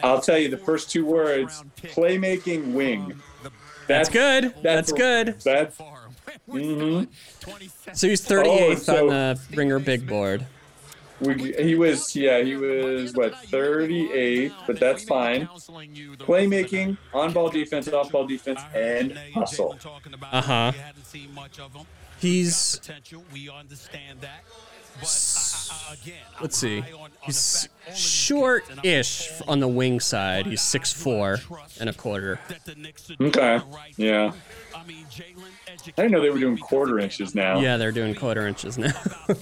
I'll 0.02 0.22
tell 0.22 0.38
you 0.38 0.50
the 0.50 0.58
first 0.58 0.90
two 0.90 1.06
words: 1.06 1.64
playmaking 1.78 2.74
wing. 2.74 3.22
That's 3.88 4.10
good. 4.10 4.54
That's 4.64 4.92
good. 4.92 5.40
That's. 5.42 5.78
hmm 6.50 7.04
So 7.94 8.08
he's 8.08 8.26
38th 8.28 8.80
so- 8.80 9.02
on 9.02 9.08
the 9.08 9.40
Ringer 9.56 9.80
Big 9.80 10.08
Board. 10.08 10.46
We, 11.20 11.54
he 11.54 11.76
was, 11.76 12.14
yeah, 12.18 12.42
he 12.42 12.56
was 12.56 13.14
what 13.14 13.38
38, 13.46 14.52
but 14.68 14.78
that's 14.78 15.06
fine. 15.06 15.48
Playmaking, 15.48 16.98
on-ball 17.14 17.50
defense, 17.50 17.88
off-ball 17.88 18.28
defense, 18.28 18.60
and 18.76 19.18
hustle. 19.34 19.78
Uh 20.32 20.42
huh. 20.42 20.72
He's 22.24 22.80
potential. 22.80 23.24
We 23.34 23.50
understand 23.50 24.22
that. 24.22 24.46
let's 26.42 26.58
see. 26.58 26.82
He's 27.22 27.68
short-ish 27.94 29.30
on 29.46 29.60
the 29.60 29.68
wing 29.68 30.00
side. 30.00 30.46
He's 30.46 30.62
six 30.62 30.94
four 30.94 31.40
and 31.82 31.90
a 31.90 31.94
quarter. 31.94 32.40
Okay, 33.20 33.60
yeah. 33.98 34.32
I 34.74 34.84
didn't 35.98 36.12
know 36.12 36.22
they 36.22 36.30
were 36.30 36.40
doing 36.40 36.58
quarter 36.58 37.00
inches 37.00 37.36
now. 37.36 37.60
Yeah, 37.60 37.76
they're 37.76 37.92
doing 37.92 38.16
quarter 38.16 38.48
inches 38.48 38.78
now. 38.78 38.94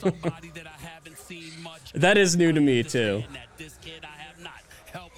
that 1.93 2.17
is 2.17 2.35
new 2.35 2.51
to 2.51 2.59
me 2.59 2.81
too. 2.81 3.23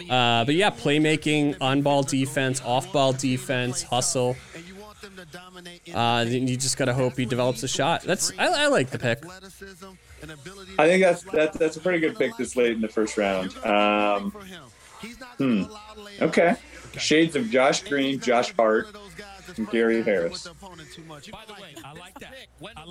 Uh, 0.09 0.43
but 0.43 0.55
yeah, 0.55 0.69
playmaking, 0.69 1.55
on-ball 1.61 2.03
defense, 2.03 2.61
off-ball 2.61 3.13
defense, 3.13 3.83
hustle. 3.83 4.35
Uh, 5.93 6.25
you 6.27 6.57
just 6.57 6.77
gotta 6.77 6.93
hope 6.93 7.17
he 7.17 7.25
develops 7.25 7.63
a 7.63 7.67
shot. 7.67 8.01
That's 8.03 8.31
I, 8.37 8.65
I 8.65 8.67
like 8.67 8.89
the 8.89 8.99
pick. 8.99 9.23
I 10.77 10.87
think 10.87 11.03
that's 11.03 11.23
that, 11.23 11.53
that's 11.53 11.77
a 11.77 11.79
pretty 11.79 11.99
good 11.99 12.17
pick 12.17 12.35
this 12.37 12.55
late 12.55 12.71
in 12.71 12.81
the 12.81 12.87
first 12.87 13.17
round. 13.17 13.55
Um, 13.65 14.31
hmm. 15.37 15.63
Okay. 16.21 16.55
Shades 16.97 17.35
of 17.35 17.49
Josh 17.49 17.83
Green, 17.83 18.19
Josh 18.19 18.53
Hart, 18.55 18.87
and 19.57 19.69
Gary 19.71 20.03
Harris. 20.03 20.47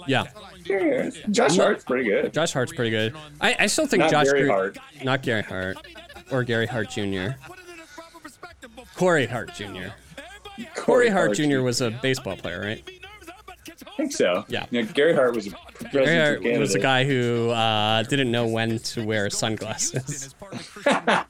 Yeah. 0.06 0.26
Gary 0.64 0.82
Harris. 0.90 1.18
Josh 1.30 1.56
Hart's 1.56 1.84
pretty 1.84 2.04
good. 2.10 2.32
Josh 2.32 2.52
Hart's 2.52 2.72
pretty 2.72 2.90
good. 2.90 3.14
I, 3.40 3.56
I 3.60 3.66
still 3.66 3.86
think 3.86 4.00
Not 4.00 4.10
Josh 4.10 4.26
Gary 4.26 4.42
Gre- 4.42 4.50
Hart. 4.50 4.78
not 5.04 5.22
Gary 5.22 5.42
Hart, 5.42 5.78
or 6.30 6.42
Gary 6.42 6.66
Hart 6.66 6.90
Jr. 6.90 7.30
Corey 8.96 9.26
Hart 9.26 9.54
Jr. 9.54 9.90
Corey 10.74 11.08
Hart 11.08 11.34
Jr. 11.34 11.60
was 11.60 11.80
a 11.80 11.90
baseball 11.90 12.36
player, 12.36 12.60
right? 12.60 12.82
I 13.68 13.96
think 13.96 14.12
so. 14.12 14.44
Yeah. 14.48 14.66
Gary 14.66 15.14
Hart 15.14 15.34
was 15.34 15.46
a 15.46 15.50
Gary 15.90 16.18
Hart 16.18 16.40
presidential 16.40 16.60
was 16.60 16.74
a 16.74 16.78
guy 16.78 17.04
who 17.04 17.50
uh, 17.50 18.02
didn't 18.04 18.30
know 18.30 18.46
when 18.46 18.78
to 18.78 19.04
wear 19.04 19.28
sunglasses. 19.30 20.34
get 20.84 21.26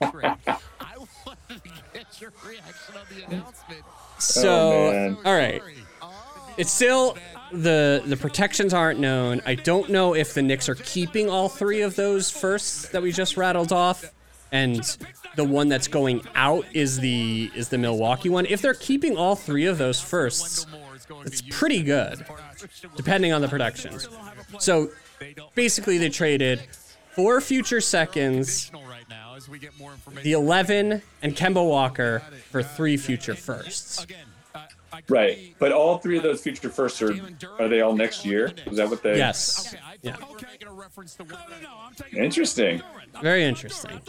your 2.20 2.32
reaction 2.46 2.94
on 2.96 3.16
the 3.16 3.24
announcement. 3.26 3.82
So, 4.18 4.50
Oh, 4.50 5.16
all 5.24 5.34
right. 5.36 5.62
It's 6.56 6.70
still 6.70 7.16
the 7.50 8.02
the 8.06 8.16
protections 8.16 8.72
aren't 8.74 9.00
known. 9.00 9.40
I 9.46 9.54
don't 9.54 9.90
know 9.90 10.14
if 10.14 10.34
the 10.34 10.42
Knicks 10.42 10.68
are 10.68 10.74
keeping 10.74 11.28
all 11.28 11.48
three 11.48 11.82
of 11.82 11.96
those 11.96 12.30
firsts 12.30 12.88
that 12.90 13.02
we 13.02 13.10
just 13.12 13.36
rattled 13.36 13.72
off, 13.72 14.04
and 14.52 14.96
the 15.36 15.44
one 15.44 15.68
that's 15.68 15.88
going 15.88 16.22
out 16.34 16.64
is 16.72 16.98
the 16.98 17.50
is 17.54 17.68
the 17.68 17.78
Milwaukee 17.78 18.28
one. 18.28 18.46
If 18.46 18.62
they're 18.62 18.74
keeping 18.74 19.16
all 19.16 19.36
three 19.36 19.66
of 19.66 19.78
those 19.78 20.00
firsts, 20.00 20.66
it's 21.24 21.42
pretty 21.50 21.82
good, 21.82 22.24
depending 22.96 23.32
on 23.32 23.40
the 23.40 23.48
protections. 23.48 24.08
So, 24.58 24.90
basically, 25.54 25.98
they 25.98 26.08
traded 26.08 26.62
four 27.12 27.40
future 27.40 27.80
seconds, 27.80 28.70
the 30.22 30.32
11, 30.32 31.02
and 31.22 31.36
Kemba 31.36 31.66
Walker 31.66 32.22
for 32.50 32.62
three 32.62 32.96
future 32.96 33.34
firsts. 33.34 34.06
Right. 35.08 35.54
But 35.58 35.72
all 35.72 35.98
three 35.98 36.18
of 36.18 36.22
those 36.22 36.42
future 36.42 36.68
firsts 36.68 37.00
are 37.00 37.14
are 37.58 37.68
they 37.68 37.80
all 37.80 37.96
next 37.96 38.26
year? 38.26 38.52
Is 38.66 38.76
that 38.76 38.90
what 38.90 39.02
they 39.02 39.16
Yes. 39.16 39.74
Yeah. 40.02 40.16
Interesting. 42.12 42.82
Very 43.22 43.44
interesting. 43.44 44.00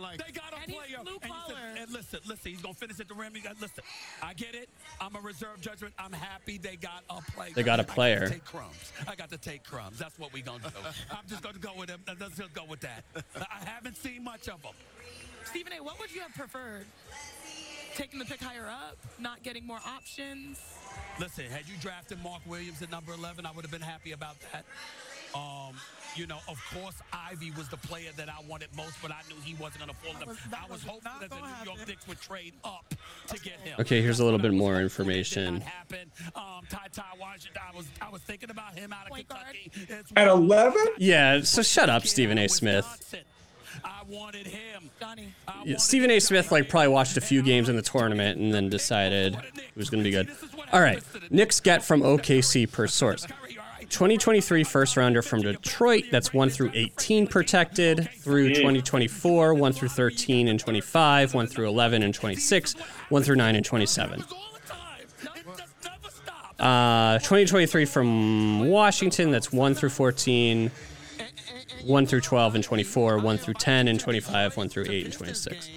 Yes. 0.00 0.20
They 0.26 0.32
got 0.32 0.52
a 0.52 0.70
player. 0.70 0.98
And, 0.98 1.08
he 1.08 1.30
said- 1.48 1.78
and 1.82 1.90
listen, 1.92 2.20
listen, 2.26 2.50
he's 2.52 2.60
gonna 2.62 2.74
finish 2.74 3.00
at 3.00 3.08
the 3.08 3.14
rim. 3.14 3.34
He 3.34 3.40
got, 3.40 3.60
listen, 3.60 3.82
I 4.22 4.34
get 4.34 4.54
it. 4.54 4.68
I'm 5.00 5.14
a 5.16 5.20
reserve 5.20 5.60
judgment. 5.60 5.94
I'm 5.98 6.12
happy 6.12 6.58
they 6.58 6.76
got 6.76 7.04
a 7.10 7.20
player. 7.32 7.50
They 7.54 7.62
got 7.62 7.78
a 7.80 7.82
I 7.82 7.84
got 7.84 7.88
to 7.88 7.94
player. 7.94 8.28
take 8.28 8.44
crumbs. 8.44 8.92
I 9.08 9.14
got 9.14 9.30
to 9.30 9.38
take 9.38 9.64
crumbs. 9.64 9.98
That's 9.98 10.18
what 10.18 10.32
we 10.32 10.42
gonna 10.42 10.62
do. 10.64 10.68
I'm 11.10 11.26
just 11.28 11.42
gonna 11.42 11.58
go 11.58 11.72
with 11.76 11.88
him. 11.90 12.00
Let's 12.20 12.36
just 12.36 12.52
go 12.54 12.64
with 12.64 12.80
that. 12.80 13.04
I 13.36 13.64
haven't 13.64 13.96
seen 13.96 14.24
much 14.24 14.48
of 14.48 14.62
him. 14.62 14.72
Stephen 15.44 15.72
A., 15.72 15.82
what 15.82 15.98
would 15.98 16.14
you 16.14 16.20
have 16.20 16.34
preferred? 16.34 16.84
Taking 17.94 18.18
the 18.18 18.24
pick 18.24 18.40
higher 18.40 18.66
up, 18.68 18.96
not 19.18 19.42
getting 19.42 19.66
more 19.66 19.80
options? 19.84 20.60
Listen, 21.18 21.46
had 21.46 21.66
you 21.68 21.74
drafted 21.80 22.22
Mark 22.22 22.42
Williams 22.46 22.80
at 22.82 22.90
number 22.92 23.12
11, 23.12 23.44
I 23.44 23.50
would 23.50 23.64
have 23.64 23.72
been 23.72 23.80
happy 23.80 24.12
about 24.12 24.36
that. 24.52 24.64
Um, 25.34 25.74
you 26.16 26.26
know, 26.26 26.38
of 26.48 26.60
course, 26.74 26.96
Ivey 27.12 27.52
was 27.56 27.68
the 27.68 27.76
player 27.76 28.10
that 28.16 28.28
I 28.28 28.42
wanted 28.48 28.68
most, 28.76 28.94
but 29.00 29.12
I 29.12 29.20
knew 29.28 29.36
he 29.44 29.54
wasn't 29.54 29.84
going 29.84 29.90
to 29.90 29.96
fall 29.96 30.20
enough. 30.22 30.48
I 30.52 30.70
was 30.70 30.82
hoping 30.82 31.12
that 31.20 31.30
the 31.30 31.36
New 31.36 31.64
York 31.64 31.86
Knicks 31.86 32.08
would 32.08 32.20
trade 32.20 32.54
up 32.64 32.92
to 33.28 33.38
get 33.40 33.60
him. 33.60 33.76
Okay, 33.78 34.02
here's 34.02 34.18
a 34.18 34.24
little 34.24 34.40
bit 34.40 34.52
more 34.52 34.80
information. 34.80 35.62
Um, 36.34 36.64
TyTy 36.68 37.02
Washington, 37.20 37.62
I 37.72 37.76
was 37.76 37.86
I 38.00 38.10
was 38.10 38.20
thinking 38.22 38.50
about 38.50 38.76
him 38.76 38.92
out 38.92 39.08
of 39.10 39.16
Kentucky. 39.16 39.70
At 40.16 40.26
11? 40.26 40.86
Yeah, 40.98 41.42
so 41.42 41.62
shut 41.62 41.88
up, 41.88 42.06
Stephen 42.06 42.38
A. 42.38 42.48
Smith. 42.48 43.14
I 43.84 44.02
wanted 44.08 44.46
him. 44.46 44.90
Johnny. 44.98 45.34
Yeah, 45.64 45.76
Stephen 45.76 46.10
A. 46.10 46.18
Smith 46.18 46.50
like 46.50 46.68
probably 46.68 46.88
watched 46.88 47.16
a 47.16 47.20
few 47.20 47.42
games 47.42 47.68
in 47.68 47.76
the 47.76 47.82
tournament 47.82 48.38
and 48.40 48.52
then 48.52 48.68
decided 48.68 49.34
it 49.34 49.76
was 49.76 49.90
going 49.90 50.02
to 50.02 50.08
be 50.08 50.10
good. 50.10 50.28
All 50.72 50.80
right, 50.80 51.02
Knicks 51.30 51.60
get 51.60 51.84
from 51.84 52.02
OKC 52.02 52.70
per 52.70 52.86
source. 52.86 53.26
2023 53.90 54.64
first 54.64 54.96
rounder 54.96 55.22
from 55.22 55.42
Detroit. 55.42 56.04
That's 56.10 56.32
1 56.32 56.50
through 56.50 56.70
18 56.74 57.26
protected. 57.26 58.08
Through 58.18 58.54
2024, 58.54 59.54
1 59.54 59.72
through 59.72 59.88
13 59.88 60.48
and 60.48 60.60
25, 60.60 61.34
1 61.34 61.46
through 61.46 61.68
11 61.68 62.02
and 62.02 62.14
26, 62.14 62.74
1 63.08 63.22
through 63.22 63.36
9 63.36 63.56
and 63.56 63.64
27. 63.64 64.24
Uh, 66.58 67.18
2023 67.18 67.84
from 67.84 68.68
Washington. 68.68 69.30
That's 69.30 69.52
1 69.52 69.74
through 69.74 69.90
14, 69.90 70.70
1 71.84 72.06
through 72.06 72.20
12 72.20 72.54
and 72.56 72.64
24, 72.64 73.18
1 73.18 73.38
through 73.38 73.54
10 73.54 73.88
and 73.88 74.00
25, 74.00 74.56
1 74.56 74.68
through 74.68 74.86
8 74.88 75.04
and 75.04 75.14
26. 75.14 75.70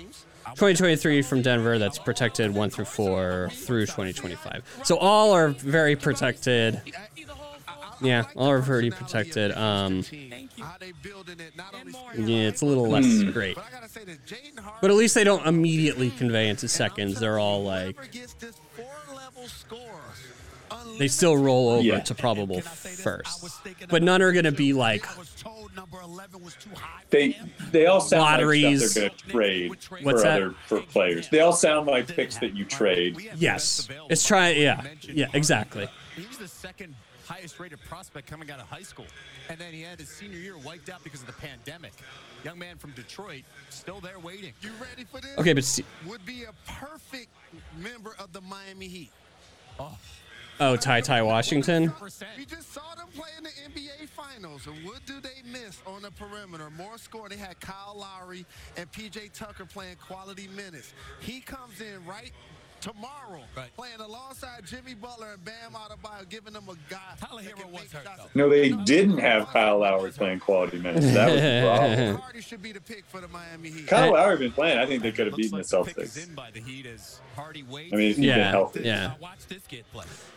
2023 0.55 1.21
from 1.21 1.41
Denver, 1.41 1.77
that's 1.77 1.97
protected 1.97 2.53
1 2.53 2.69
through 2.69 2.85
4 2.85 3.49
through 3.53 3.85
2025. 3.85 4.81
So 4.83 4.97
all 4.97 5.31
are 5.31 5.49
very 5.49 5.95
protected. 5.95 6.81
Yeah, 8.01 8.25
all 8.35 8.49
are 8.49 8.61
pretty 8.61 8.89
protected. 8.91 9.51
Um, 9.51 10.03
yeah, 12.17 12.47
it's 12.47 12.61
a 12.61 12.65
little 12.65 12.87
less 12.89 13.05
Hmm. 13.05 13.31
great. 13.31 13.57
But 14.81 14.89
at 14.91 14.97
least 14.97 15.15
they 15.15 15.23
don't 15.23 15.45
immediately 15.45 16.09
convey 16.11 16.49
into 16.49 16.67
seconds. 16.67 17.19
They're 17.19 17.39
all 17.39 17.63
like. 17.63 17.97
They 20.97 21.07
still 21.09 21.35
roll 21.37 21.69
over 21.69 21.83
Yeah. 21.83 21.99
to 21.99 22.15
probable 22.15 22.61
first. 22.61 23.45
But 23.89 24.03
none 24.03 24.21
are 24.21 24.31
going 24.31 24.45
to 24.45 24.51
be 24.51 24.73
like 24.73 25.05
They 27.09 27.37
they 27.71 27.85
all 27.87 27.99
sound 28.01 28.21
Lotteries. 28.23 28.81
like 28.81 28.89
stuff 28.89 28.93
they're 28.93 29.09
going 29.09 29.73
to 29.75 29.87
trade 29.87 30.05
What's 30.05 30.21
for 30.21 30.27
that? 30.27 30.41
other 30.41 30.55
for 30.67 30.79
players. 30.81 31.27
They 31.29 31.39
all 31.41 31.53
sound 31.53 31.87
like 31.87 32.07
picks 32.07 32.37
that 32.37 32.55
you 32.55 32.65
trade. 32.65 33.17
Yes. 33.37 33.87
It's 34.09 34.25
try. 34.25 34.51
Yeah. 34.51 34.81
Yeah. 35.01 35.27
Exactly. 35.33 35.87
He 37.37 37.43
was 37.43 37.51
the 37.51 37.57
second 37.57 37.59
highest 37.59 37.59
rated 37.59 37.81
prospect 37.81 38.27
coming 38.27 38.51
out 38.51 38.59
of 38.59 38.67
high 38.67 38.81
school. 38.81 39.05
And 39.49 39.59
then 39.59 39.73
he 39.73 39.81
had 39.81 39.99
his 39.99 40.09
senior 40.09 40.37
year 40.37 40.57
wiped 40.57 40.89
out 40.89 41.03
because 41.03 41.21
of 41.21 41.27
the 41.27 41.33
pandemic. 41.33 41.93
Young 42.43 42.59
man 42.59 42.77
from 42.77 42.91
Detroit, 42.91 43.43
still 43.69 43.99
there 43.99 44.19
waiting. 44.19 44.53
You 44.61 44.71
ready 44.79 45.05
for 45.05 45.21
this? 45.21 45.37
Okay, 45.37 45.53
but 45.53 45.63
see- 45.63 45.85
would 46.07 46.25
be 46.25 46.43
a 46.43 46.53
perfect 46.67 47.29
member 47.79 48.15
of 48.19 48.33
the 48.33 48.41
Miami 48.41 48.87
Heat. 48.87 49.11
Oh, 49.79 49.97
oh 50.59 50.75
TyTy 50.75 51.25
Washington. 51.25 51.93
We 52.37 52.45
just 52.45 52.73
saw 52.73 52.95
them 52.95 53.07
play 53.15 53.29
in 53.37 53.43
the 53.43 53.49
NBA 53.49 54.09
Finals, 54.09 54.67
and 54.67 54.85
what 54.85 55.05
do 55.05 55.19
they 55.21 55.41
miss 55.45 55.81
on 55.85 56.01
the 56.01 56.11
perimeter? 56.11 56.69
More 56.71 56.97
score. 56.97 57.29
They 57.29 57.37
had 57.37 57.59
Kyle 57.59 57.95
Lowry 57.97 58.45
and 58.77 58.91
PJ 58.91 59.31
Tucker 59.33 59.65
playing 59.65 59.97
quality 59.97 60.47
minutes. 60.55 60.93
He 61.19 61.39
comes 61.41 61.81
in 61.81 62.05
right 62.05 62.31
tomorrow, 62.81 63.41
playing 63.77 63.99
alongside 63.99 64.65
Jimmy 64.65 64.93
Butler 64.95 65.33
and 65.33 65.45
Bam 65.45 65.73
Adebayo, 65.73 66.27
giving 66.29 66.53
them 66.53 66.63
a 66.69 66.75
guy. 66.89 66.97
Tyler 67.19 67.41
Herro 67.41 67.71
was 67.71 67.91
hurt 67.91 68.03
though. 68.17 68.25
No, 68.33 68.49
they 68.49 68.69
didn't 68.71 69.19
have 69.19 69.47
Kyle 69.47 69.79
Lowry 69.79 70.11
playing 70.11 70.39
quality 70.39 70.79
minutes. 70.79 71.05
That 71.13 71.31
was 71.31 71.41
the 71.41 71.61
problem. 71.65 72.15
Hardy 72.21 72.41
should 72.41 72.61
be 72.61 72.71
the 72.71 72.81
pick 72.81 73.05
for 73.05 73.21
the 73.21 73.27
Miami 73.27 73.69
Heat. 73.69 73.87
Kyle 73.87 74.13
Lowry 74.13 74.37
been 74.37 74.51
playing. 74.51 74.79
I 74.79 74.85
think 74.85 75.03
they 75.03 75.11
could 75.11 75.27
have 75.27 75.35
beaten 75.35 75.57
the 75.57 75.63
Celtics. 75.63 76.17
I 77.37 77.51
mean, 77.71 77.91
if 77.91 77.97
he's 77.99 78.15
been 78.17 78.23
Yeah. 78.25 78.51
healthy. 78.51 78.81
Yeah. 78.83 79.13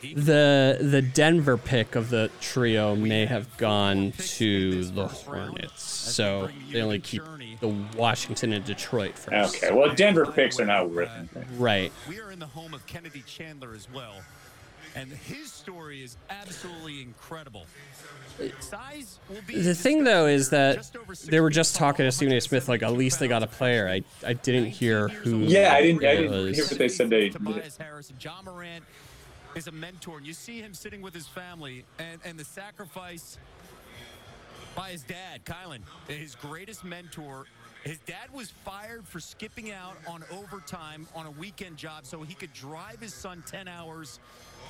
The 0.03 0.79
the 0.81 1.03
Denver 1.03 1.57
pick 1.57 1.95
of 1.97 2.11
the 2.11 2.31
trio 2.41 2.95
may 2.95 3.27
have 3.27 3.57
gone 3.57 4.13
to 4.13 4.85
the 4.85 5.07
Hornets, 5.07 5.83
so 5.83 6.49
they 6.71 6.81
only 6.83 6.99
keep 7.01 7.23
the 7.61 7.69
Washington 7.97 8.53
and 8.53 8.65
Detroit 8.65 9.17
first. 9.19 9.63
Okay, 9.63 9.73
well, 9.75 9.95
Denver 9.95 10.27
picks 10.27 10.59
are 10.61 10.67
not 10.67 10.91
worth 10.91 11.11
anything. 11.17 11.47
Right. 11.59 11.93
We 12.35 12.41
are 12.41 12.43
in 12.43 12.53
the 12.53 12.61
home 12.61 12.75
of 12.75 12.85
Kennedy 12.87 13.23
Chandler 13.27 13.75
as 13.75 13.87
well. 13.95 14.15
And 14.97 15.09
his 15.09 15.53
story 15.53 16.03
is 16.03 16.17
absolutely 16.31 17.01
incredible. 17.01 17.65
Size 18.59 19.21
will 19.29 19.41
be 19.47 19.61
The 19.61 19.75
thing 19.75 20.03
though 20.03 20.27
is 20.27 20.51
that 20.51 20.91
they 21.27 21.39
were 21.39 21.51
just 21.51 21.77
talking 21.77 22.05
to 22.05 22.11
Stephen 22.11 22.35
A. 22.35 22.41
Smith, 22.41 22.69
like 22.69 22.83
at 22.83 22.93
least 22.93 23.21
they 23.21 23.29
got 23.29 23.45
a 23.45 23.47
player. 23.47 23.89
I 23.89 24.03
I 24.27 24.33
didn't 24.33 24.67
hear 24.67 25.09
who. 25.09 25.41
Yeah, 25.41 25.75
I 25.75 25.83
didn't. 25.83 26.05
I 26.05 26.09
it 26.09 26.17
didn't 26.23 26.55
hear 26.55 26.65
what 26.65 26.79
they 26.79 26.89
said. 26.89 27.09
They. 27.09 27.29
Tobias 27.29 27.77
Harris 27.77 28.11
and 28.11 28.23
Ja 28.23 28.43
Morant 28.43 28.85
is 29.55 29.69
a 29.69 29.73
mentor. 29.73 30.19
And 30.19 30.27
you 30.27 30.33
see 30.33 30.61
him 30.61 30.75
sitting 30.75 31.03
with 31.03 31.15
his 31.15 31.29
family 31.29 31.85
and, 32.01 32.21
and 32.25 32.37
the 32.37 32.45
sacrifice 32.45 33.39
by 34.75 34.91
his 34.91 35.05
dad, 35.05 35.45
Kylan, 35.45 35.83
his 36.09 36.35
greatest 36.35 36.85
mentor. 36.85 37.47
His 37.85 37.99
dad 37.99 38.33
was 38.33 38.51
fired 38.51 39.07
for 39.07 39.21
skipping 39.21 39.71
out 39.71 39.97
on 40.09 40.25
overtime 40.33 41.07
on 41.15 41.27
a 41.27 41.31
weekend 41.33 41.77
job 41.77 42.07
so 42.07 42.23
he 42.23 42.35
could 42.35 42.53
drive 42.55 42.99
his 42.99 43.13
son 43.13 43.43
10 43.47 43.69
hours 43.69 44.19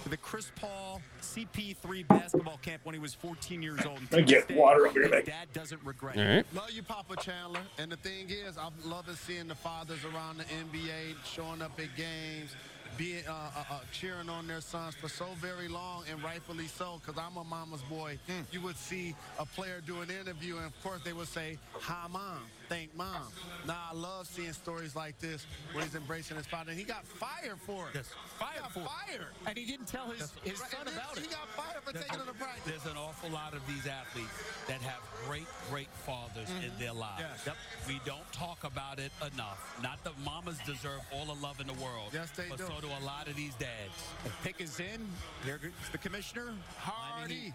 to 0.02 0.08
the 0.08 0.16
Chris 0.16 0.50
Paul 0.56 1.00
CP3 1.22 2.08
basketball 2.08 2.58
camp 2.60 2.80
when 2.84 2.92
he 2.92 2.98
was 3.00 3.14
14 3.14 3.62
years 3.62 3.86
old. 3.86 3.98
And 4.10 4.14
I 4.14 4.20
get 4.22 4.48
day, 4.48 4.56
water 4.56 4.86
over 4.88 4.92
here, 4.92 5.02
his 5.04 5.12
mate. 5.12 5.26
dad 5.26 5.46
doesn't 5.52 5.80
regret 5.84 6.16
All 6.16 6.22
it. 6.24 6.36
right. 6.36 6.46
Love 6.54 6.72
you, 6.72 6.82
Papa 6.82 7.14
Chandler. 7.22 7.60
And 7.78 7.90
the 7.90 7.96
thing 7.96 8.28
is, 8.30 8.58
I'm 8.58 8.72
loving 8.84 9.14
seeing 9.14 9.46
the 9.46 9.54
fathers 9.54 10.00
around 10.04 10.38
the 10.38 10.44
NBA 10.44 11.14
showing 11.24 11.62
up 11.62 11.78
at 11.78 11.96
games, 11.96 12.50
being 12.98 13.22
uh, 13.28 13.32
uh, 13.32 13.64
uh, 13.70 13.78
cheering 13.92 14.28
on 14.28 14.48
their 14.48 14.60
sons 14.60 14.96
for 14.96 15.08
so 15.08 15.26
very 15.40 15.68
long, 15.68 16.02
and 16.10 16.22
rightfully 16.22 16.66
so. 16.66 17.00
Because 17.00 17.20
I'm 17.20 17.36
a 17.36 17.44
mama's 17.44 17.82
boy. 17.82 18.18
You 18.50 18.60
would 18.62 18.76
see 18.76 19.14
a 19.38 19.46
player 19.46 19.80
do 19.86 20.00
an 20.00 20.10
interview, 20.10 20.56
and 20.56 20.66
of 20.66 20.82
course 20.82 21.00
they 21.04 21.12
would 21.12 21.28
say, 21.28 21.58
"Hi, 21.80 22.08
mom. 22.10 22.40
Thank 22.68 22.94
mom." 22.96 23.28
Now 23.66 23.78
I 23.90 23.94
love 23.94 24.26
seeing 24.26 24.52
stories 24.52 24.94
like 24.96 25.18
this 25.18 25.46
where 25.72 25.84
he's 25.84 25.94
embracing 25.94 26.36
his 26.36 26.46
father, 26.46 26.70
and 26.70 26.78
he 26.78 26.84
got 26.84 27.06
fired 27.06 27.60
for 27.60 27.88
it. 27.88 27.94
Yes, 27.94 28.10
fired 28.38 28.60
got 28.60 28.72
for 28.72 28.80
it. 28.80 28.88
fired. 28.88 29.26
And 29.46 29.56
he 29.56 29.64
didn't 29.64 29.86
tell 29.86 30.10
his, 30.10 30.32
his 30.42 30.60
Right, 30.60 30.70
son 30.70 30.80
and 30.86 30.96
about 30.96 31.18
He 31.18 31.24
it. 31.24 31.26
He 31.26 31.30
got 31.30 31.48
fired 31.50 31.82
for 31.82 31.92
taking 31.92 32.20
it 32.20 32.26
to 32.26 32.32
practice. 32.34 32.64
There's 32.64 32.86
an 32.86 32.98
awful 32.98 33.30
lot 33.30 33.54
of 33.54 33.66
these 33.66 33.86
athletes 33.86 34.32
that 34.68 34.80
have 34.82 35.00
great, 35.26 35.46
great 35.70 35.88
fathers 36.04 36.48
in 36.50 36.70
mm-hmm. 36.70 36.78
their 36.80 36.92
lives. 36.92 37.20
Yes. 37.20 37.46
Yep. 37.46 37.56
We 37.88 38.00
don't 38.04 38.32
talk 38.32 38.64
about 38.64 38.98
it 38.98 39.12
enough. 39.32 39.78
Not 39.82 40.02
that 40.04 40.12
mamas 40.24 40.58
deserve 40.66 41.00
all 41.12 41.26
the 41.26 41.40
love 41.40 41.60
in 41.60 41.66
the 41.66 41.74
world. 41.74 42.10
Yes, 42.12 42.30
they 42.30 42.44
but 42.48 42.58
do. 42.58 42.64
so 42.64 42.72
do 42.80 42.88
a 42.88 43.04
lot 43.04 43.28
of 43.28 43.36
these 43.36 43.54
dads. 43.54 43.94
The 44.24 44.30
pick 44.42 44.60
is 44.60 44.80
in. 44.80 45.06
There's 45.44 45.60
the 45.92 45.98
commissioner. 45.98 46.54
Hardy. 46.78 47.52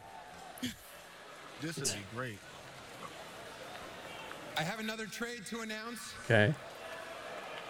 This 1.61 1.75
would 1.77 1.85
be 1.85 2.15
great. 2.15 2.39
I 4.59 4.63
have 4.63 4.81
another 4.81 5.05
trade 5.05 5.45
to 5.51 5.61
announce. 5.61 6.13
Okay. 6.25 6.53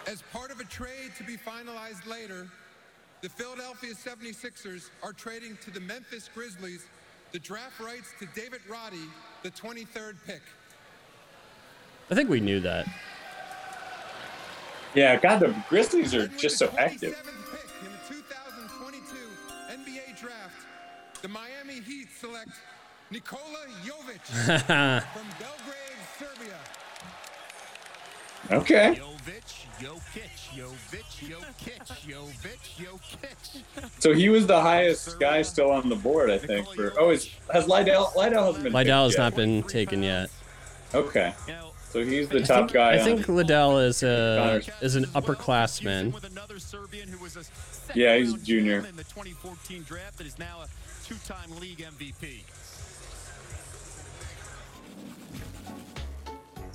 As 0.08 0.22
part 0.32 0.50
of 0.50 0.58
a 0.58 0.64
trade 0.64 1.12
to 1.18 1.22
be 1.22 1.36
finalized 1.36 2.04
later, 2.04 2.48
the 3.20 3.28
Philadelphia 3.28 3.94
76ers 3.94 4.90
are 5.00 5.12
trading 5.12 5.56
to 5.62 5.70
the 5.70 5.78
Memphis 5.78 6.28
Grizzlies 6.34 6.86
the 7.30 7.38
draft 7.38 7.78
rights 7.78 8.12
to 8.18 8.26
David 8.34 8.60
Roddy, 8.68 9.08
the 9.44 9.52
23rd 9.52 10.16
pick. 10.26 10.42
I 12.10 12.16
think 12.16 12.28
we 12.28 12.40
knew 12.40 12.58
that. 12.58 12.86
Yeah, 14.92 15.14
God, 15.14 15.38
the 15.38 15.54
Grizzlies 15.68 16.12
are 16.12 16.26
just 16.26 16.58
so 16.58 16.74
active. 16.76 17.14
In 17.14 17.92
the 18.08 18.14
2022 18.16 19.14
NBA 19.70 20.18
draft, 20.18 20.66
the 21.22 21.28
Miami 21.28 21.80
Heat 21.82 22.08
select 22.18 22.50
Nikola 23.12 23.66
Jovic 23.84 24.22
from 25.12 25.26
Belgrade, 25.38 26.00
Serbia. 26.18 26.58
Okay. 28.50 29.00
So 33.98 34.12
he 34.12 34.28
was 34.28 34.46
the 34.46 34.60
highest 34.60 35.18
guy 35.20 35.42
still 35.42 35.70
on 35.70 35.88
the 35.88 35.96
board, 35.96 36.30
I 36.30 36.38
think. 36.38 36.68
For 36.74 36.92
oh, 36.98 37.10
is 37.10 37.30
has 37.52 37.68
Liddell? 37.68 38.12
Liddell 38.16 38.46
hasn't 38.46 38.64
been. 38.64 38.72
Liddell 38.72 39.04
has 39.04 39.12
picked 39.12 39.18
not 39.20 39.34
been 39.36 39.62
taken 39.64 40.02
yet. 40.02 40.30
yet. 40.92 40.94
Okay. 40.94 41.34
So 41.90 42.04
he's 42.04 42.28
the 42.28 42.38
I 42.40 42.42
top 42.42 42.56
think, 42.58 42.72
guy. 42.72 42.92
I 42.94 42.98
on- 42.98 43.04
think 43.04 43.28
Liddell 43.28 43.78
is 43.78 44.02
a 44.02 44.62
is 44.80 44.96
an 44.96 45.04
upperclassman. 45.06 46.22
Another 46.24 46.58
Serbian 46.58 47.08
who 47.08 47.22
was 47.22 47.36
a 47.36 47.42
Yeah, 47.98 48.16
he's 48.16 48.34
a 48.34 48.38
junior. 48.38 48.84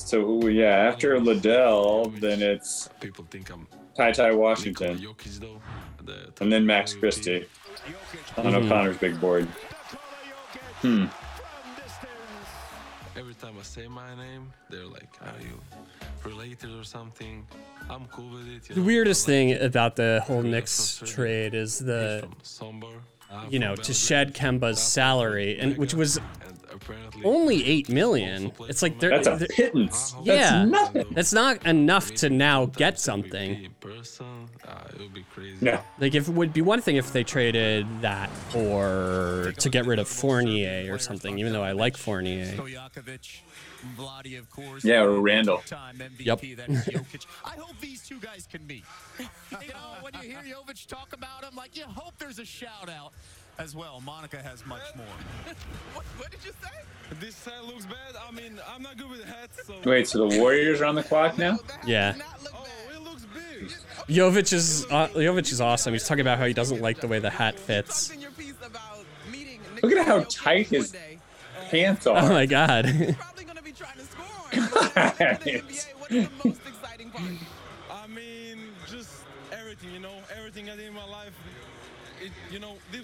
So 0.06 0.48
yeah, 0.48 0.66
after 0.88 1.20
Liddell, 1.20 2.10
then 2.20 2.40
it's 2.42 2.90
People 3.00 3.26
think 3.32 3.50
I'm 3.52 3.68
TyTy 3.98 4.38
Washington, 4.38 5.00
Jokic 5.00 5.40
though. 5.40 5.60
The 6.06 6.32
and 6.42 6.54
then 6.54 6.64
Max 6.64 6.94
Christie 6.94 7.46
on 8.38 8.46
Mhm. 8.46 8.66
O'Connor's 8.66 8.98
big 8.98 9.20
board. 9.20 9.48
Hmm. 10.82 11.06
every 13.18 13.34
time 13.34 13.56
I 13.60 13.64
say 13.64 13.88
my 13.88 14.14
name, 14.16 14.52
they're 14.70 14.86
like, 14.86 15.10
"Are 15.22 15.42
you 15.42 15.60
related 16.24 16.70
or 16.78 16.84
something?" 16.84 17.48
I'm 17.90 18.06
cool 18.08 18.30
with 18.30 18.48
it. 18.48 18.64
The 18.76 18.82
know, 18.82 18.86
weirdest 18.86 19.28
like, 19.28 19.34
thing 19.34 19.62
about 19.64 19.96
the 19.96 20.22
whole 20.28 20.44
Knicks 20.44 21.02
trade 21.04 21.56
is 21.56 21.80
the, 21.80 22.28
somber. 22.44 22.88
You 23.50 23.60
know, 23.60 23.76
to 23.76 23.94
shed 23.94 24.36
Kemba's 24.36 24.80
salary, 24.82 25.58
and 25.60 25.78
which 25.78 25.94
was 25.96 26.20
apparently 26.76 27.22
only 27.24 27.66
eight 27.66 27.90
million. 27.90 28.52
It's 28.62 28.82
like 28.82 29.00
they're, 29.00 29.10
That's 29.10 29.28
a 29.28 29.36
they're- 29.38 29.48
pittance. 29.48 30.12
That's 30.12 30.26
Yeah, 30.26 30.66
nothing. 30.66 31.06
That's 31.12 31.34
not 31.34 31.66
enough 31.66 32.14
to 32.16 32.30
now 32.30 32.66
get 32.68 33.00
something. 33.00 33.70
person, 33.80 34.48
ah, 34.68 34.84
it 34.94 35.00
would 35.00 35.14
be 35.14 35.24
crazy. 35.34 35.72
Like 36.00 36.16
if 36.16 36.28
it 36.28 36.34
would 36.34 36.54
be 36.54 36.62
one 36.62 36.82
thing 36.82 36.96
if 36.98 37.12
they 37.14 37.24
traded 37.24 37.88
that 38.02 38.30
or 38.56 39.54
to 39.58 39.70
get 39.70 39.86
rid 39.86 40.00
of 40.00 40.08
Fournier 40.08 40.94
or 40.94 41.00
something, 41.00 41.40
even 41.40 41.54
though 41.54 41.64
I 41.64 41.72
like 41.72 41.98
Fournier. 41.98 42.46
Stojakovic, 42.56 43.40
Vladi, 43.98 44.38
of 44.40 44.50
course. 44.50 44.84
Yeah, 44.84 45.02
or 45.04 45.22
Randle. 45.22 45.60
Time 45.66 45.98
MVP, 45.98 46.26
Yep. 46.26 46.42
that 46.58 46.70
is 47.14 47.26
I 47.44 47.52
hope 47.58 47.80
these 47.80 48.08
two 48.08 48.20
guys 48.20 48.48
can 48.52 48.66
meet. 48.68 48.84
you 49.20 49.26
know, 49.70 49.96
when 50.02 50.14
you 50.16 50.30
hear 50.30 50.40
Jovic 50.56 50.88
talk 50.88 51.14
about 51.14 51.44
him, 51.44 51.56
like, 51.56 51.76
you 51.78 51.84
hope 51.84 52.18
there's 52.18 52.40
a 52.40 52.46
shout 52.46 52.90
out 52.90 53.14
as 53.60 53.76
well. 53.76 54.02
Monica 54.04 54.38
has 54.42 54.66
much 54.66 54.82
more. 54.96 55.06
This 57.20 57.46
hat 57.46 57.66
looks 57.66 57.86
bad. 57.86 58.16
I 58.28 58.32
mean, 58.32 58.60
I'm 58.74 58.82
not 58.82 58.98
good 58.98 59.10
with 59.10 59.24
hats, 59.24 59.62
so. 59.66 59.76
Wait, 59.86 60.08
so 60.08 60.28
the 60.28 60.40
Warriors 60.40 60.82
are 60.82 60.86
on 60.86 60.96
the 60.96 61.04
clock 61.04 61.38
now? 61.38 61.60
Yeah. 61.86 62.16
Jovic 64.08 64.54
is 64.54 64.86
uh, 64.92 65.08
Jovic 65.10 65.52
is 65.52 65.62
awesome. 65.62 65.94
He's 65.94 66.08
talking 66.08 66.22
about 66.22 66.38
how 66.38 66.46
he 66.46 66.54
doesn't 66.54 66.82
like 66.82 67.00
the 67.00 67.08
way 67.08 67.20
the 67.20 67.30
hat 67.30 67.58
fits. 67.58 68.12
Look 69.82 69.92
at 69.92 70.06
how 70.06 70.26
tight 70.30 70.68
his 70.68 70.96
pants 71.70 72.06
are. 72.06 72.18
Oh 72.18 72.30
my 72.30 72.46
god. 72.46 72.86
I 74.56 75.62
mean, 78.08 78.58
just 78.88 79.10
everything, 79.52 79.92
you 79.94 80.00
know, 80.00 80.14
everything 80.38 80.70
I 80.70 80.76
did 80.76 80.88
in 80.88 80.94
my 80.94 81.06
life. 81.06 81.34
It, 81.44 81.50
you 81.50 81.54
know, 81.54 81.54
this, 81.54 81.54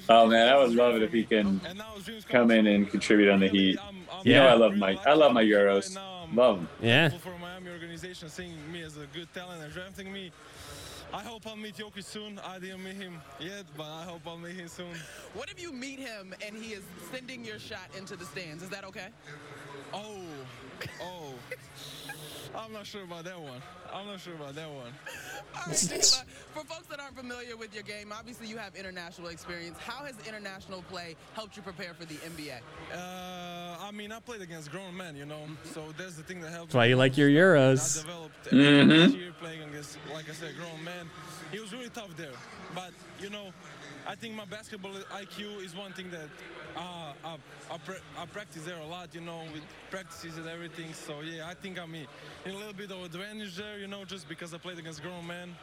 Oh 0.10 0.28
man, 0.28 0.48
I 0.48 0.58
would 0.58 0.74
love 0.74 0.96
it 0.96 1.04
if 1.04 1.12
he 1.12 1.24
can 1.24 1.62
come 2.30 2.52
in 2.52 2.68
and 2.68 2.90
contribute 2.90 3.30
on 3.30 3.40
the 3.40 3.48
Heat. 3.48 3.80
You 4.24 4.36
know, 4.36 4.48
I 4.48 4.54
love 4.54 4.76
my 4.76 4.98
I 5.06 5.14
love 5.14 5.34
my 5.34 5.44
Euros. 5.44 5.98
Love 6.34 6.60
them. 6.60 6.70
Yeah. 6.82 7.10
for 7.10 7.38
Miami 7.40 7.72
organization 7.72 8.30
seeing 8.30 8.54
me 8.72 8.84
as 8.84 8.98
a 8.98 9.06
good 9.14 9.28
talent 9.34 9.64
and 9.64 9.74
drafting 9.74 10.12
me. 10.14 10.32
I 11.14 11.22
hope 11.24 11.46
I'll 11.46 11.58
meet 11.58 11.76
Jokic 11.76 12.06
soon. 12.06 12.40
I 12.40 12.58
didn't 12.58 12.86
meet 12.86 12.96
him 12.96 13.20
yet, 13.38 13.66
but 13.76 13.86
I 13.86 14.04
hope 14.04 14.22
I'll 14.26 14.38
meet 14.38 14.56
him 14.56 14.70
soon. 14.70 14.96
What 15.34 15.50
if 15.52 15.62
you 15.62 15.74
meet 15.74 16.00
him 16.00 16.34
and 16.46 16.56
he 16.56 16.72
is 16.72 16.84
sending 17.12 17.44
your 17.44 17.60
shot 17.60 17.90
into 17.98 18.16
the 18.16 18.24
stands? 18.24 18.64
Is 18.64 18.70
that 18.70 18.86
okay? 18.86 19.08
Oh, 19.94 20.22
oh. 21.02 21.34
I'm 22.56 22.74
not 22.74 22.86
sure 22.86 23.04
about 23.04 23.24
that 23.26 23.40
one. 23.40 23.62
I'm 23.94 24.08
not 24.08 24.20
sure 24.20 24.34
about 24.34 24.56
that 24.56 24.70
one. 24.70 24.92
All 25.56 25.62
right, 25.68 25.84
Nikola, 25.92 26.24
for 26.54 26.64
folks 26.66 26.88
that 26.88 27.00
aren't 27.00 27.16
familiar 27.18 27.56
with 27.56 27.74
your 27.74 27.84
game, 27.84 28.12
obviously 28.18 28.48
you 28.48 28.58
have 28.58 28.76
international 28.76 29.30
experience. 29.30 29.78
How 29.80 30.04
has 30.06 30.16
international 30.28 30.82
play 30.84 31.16
helped 31.34 31.56
you 31.56 31.62
prepare 31.64 31.94
for 31.94 32.06
the 32.06 32.16
NBA? 32.16 32.58
Uh, 32.94 33.78
I 33.82 33.92
mean, 33.94 34.12
I 34.12 34.20
played 34.20 34.42
against 34.42 34.72
grown 34.72 34.96
men, 34.96 35.16
you 35.16 35.26
know, 35.26 35.42
so 35.74 35.84
that's 35.98 36.16
the 36.16 36.24
thing 36.24 36.42
that 36.42 36.52
helps. 36.52 36.68
That's 36.68 36.76
why 36.76 36.86
you 36.86 36.96
like 36.98 37.18
your 37.18 37.30
Euros. 37.30 37.98
I 38.00 38.02
developed 38.02 38.46
Mhm. 38.52 38.88
this 38.90 39.14
year 39.14 39.32
playing 39.40 39.64
against, 39.64 39.98
like 40.14 40.30
I 40.30 40.34
said, 40.34 40.56
grown 40.58 40.84
men. 40.84 41.10
It 41.54 41.62
was 41.62 41.72
really 41.74 41.90
tough 41.90 42.16
there, 42.18 42.32
but 42.76 42.92
you 43.20 43.30
know, 43.30 43.54
I 44.08 44.16
think 44.16 44.36
my 44.36 44.46
basketball 44.46 44.94
IQ 45.14 45.64
is 45.64 45.76
one 45.76 45.94
thing 45.94 46.10
that 46.12 46.28
uh, 46.76 47.14
I, 47.24 47.38
I, 47.70 47.78
pra- 47.78 48.02
I 48.18 48.26
practice 48.26 48.64
there 48.64 48.80
a 48.80 48.86
lot, 48.86 49.14
you 49.14 49.22
know, 49.22 49.44
with 49.54 49.64
practices 49.90 50.38
and 50.38 50.48
everything. 50.48 50.94
So 50.94 51.22
yeah, 51.22 51.48
I 51.48 51.54
think 51.54 51.80
I'm 51.80 51.94
in 51.96 52.08
a 52.46 52.54
little 52.54 52.74
bit 52.74 52.92
of 52.92 53.04
advantage 53.04 53.56
there, 53.58 53.78
you 53.80 53.88
know, 53.88 54.06
just 54.06 54.28
because 54.28 54.54
I 54.54 54.58
played 54.58 54.80
against 54.80 55.02
grown 55.02 55.26
men. 55.28 55.56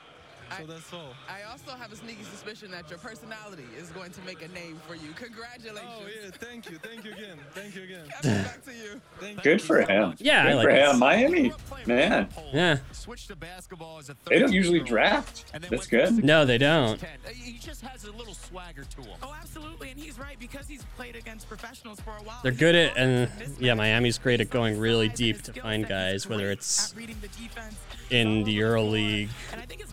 So 0.56 0.66
that's 0.66 0.92
all. 0.92 1.12
I 1.28 1.42
also 1.50 1.72
have 1.72 1.92
a 1.92 1.96
sneaky 1.96 2.22
suspicion 2.24 2.70
that 2.70 2.88
your 2.88 2.98
personality 2.98 3.64
is 3.78 3.90
going 3.90 4.10
to 4.12 4.20
make 4.22 4.42
a 4.42 4.48
name 4.48 4.80
for 4.86 4.94
you. 4.94 5.12
Congratulations. 5.14 5.88
Oh 5.88 6.06
yeah, 6.06 6.30
thank 6.32 6.70
you, 6.70 6.78
thank 6.78 7.04
you 7.04 7.12
again, 7.12 7.38
thank 7.52 7.74
you 7.76 7.82
again. 7.82 8.06
back 8.22 8.64
to 8.64 8.72
you. 8.72 9.00
Thank 9.20 9.42
Good 9.42 9.60
for 9.62 9.82
him. 9.82 10.14
Yeah, 10.18 10.42
I 10.44 10.48
Good 10.48 10.56
like 10.56 10.64
for 10.64 10.70
it. 10.70 10.90
him. 10.90 10.98
Miami, 10.98 11.52
man. 11.86 12.28
Yeah. 12.52 12.78
Switch 12.92 13.26
to 13.28 13.36
basketball 13.36 13.98
as 13.98 14.08
a 14.08 14.16
They 14.26 14.38
don't 14.38 14.52
usually 14.52 14.80
draft. 14.80 15.44
That's 15.68 15.86
good. 15.86 16.24
No, 16.24 16.44
they 16.44 16.58
don't. 16.58 17.00
He 17.32 17.58
just 17.58 17.82
has 17.82 18.04
a 18.04 18.12
little 18.12 18.34
swagger 18.34 18.84
to 18.84 19.02
him. 19.02 19.16
Oh, 19.22 19.34
absolutely, 19.38 19.90
and 19.90 19.98
he's 20.00 20.18
right 20.18 20.38
because 20.38 20.66
he's 20.66 20.84
played 20.96 21.16
against 21.16 21.48
professionals 21.48 22.00
for 22.00 22.10
a 22.10 22.22
while. 22.22 22.40
They're 22.42 22.52
good 22.52 22.74
at 22.74 22.96
and 22.96 23.30
yeah, 23.58 23.74
Miami's 23.74 24.18
great 24.18 24.40
at 24.40 24.50
going 24.50 24.78
really 24.78 25.08
deep 25.08 25.42
to 25.42 25.52
find 25.52 25.86
guys, 25.86 26.26
whether 26.28 26.50
it's 26.50 26.94
reading 26.96 27.16
the 27.20 27.28
defense. 27.28 27.76
in 28.10 28.44
the 28.44 28.52
Euro 28.52 28.82
League, 28.82 29.28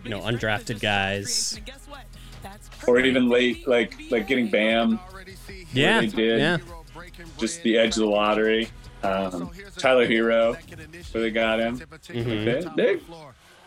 you 0.04 0.10
know, 0.10 0.22
undrafted 0.46 0.80
guys. 0.80 1.60
Or 2.86 3.00
even 3.00 3.28
late, 3.28 3.66
like 3.66 3.94
like 4.10 4.26
getting 4.28 4.48
Bam. 4.48 5.00
Yeah, 5.72 6.00
They 6.00 6.06
did. 6.06 6.40
yeah. 6.40 6.58
Just 7.38 7.62
the 7.62 7.76
edge 7.78 7.90
of 7.96 8.00
the 8.02 8.06
lottery. 8.06 8.68
Um, 9.02 9.50
Tyler 9.76 10.06
Herro, 10.06 10.56
where 11.12 11.22
they 11.22 11.30
got 11.30 11.60
him. 11.60 11.78
Mhm. 11.78 12.74
They- 12.76 12.82
they- 12.94 13.00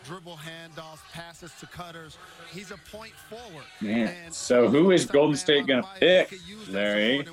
Dribble 0.06 0.38
handoffs, 0.44 1.00
passes 1.12 1.52
to 1.60 1.66
cutters. 1.66 2.16
He's 2.52 2.70
a 2.72 2.78
point 2.90 3.12
forward. 3.28 3.64
man. 3.80 4.32
So 4.32 4.66
who 4.68 4.90
is 4.90 5.04
Golden 5.06 5.36
State 5.36 5.66
gonna 5.66 5.86
pick, 6.00 6.34
Larry? 6.68 7.24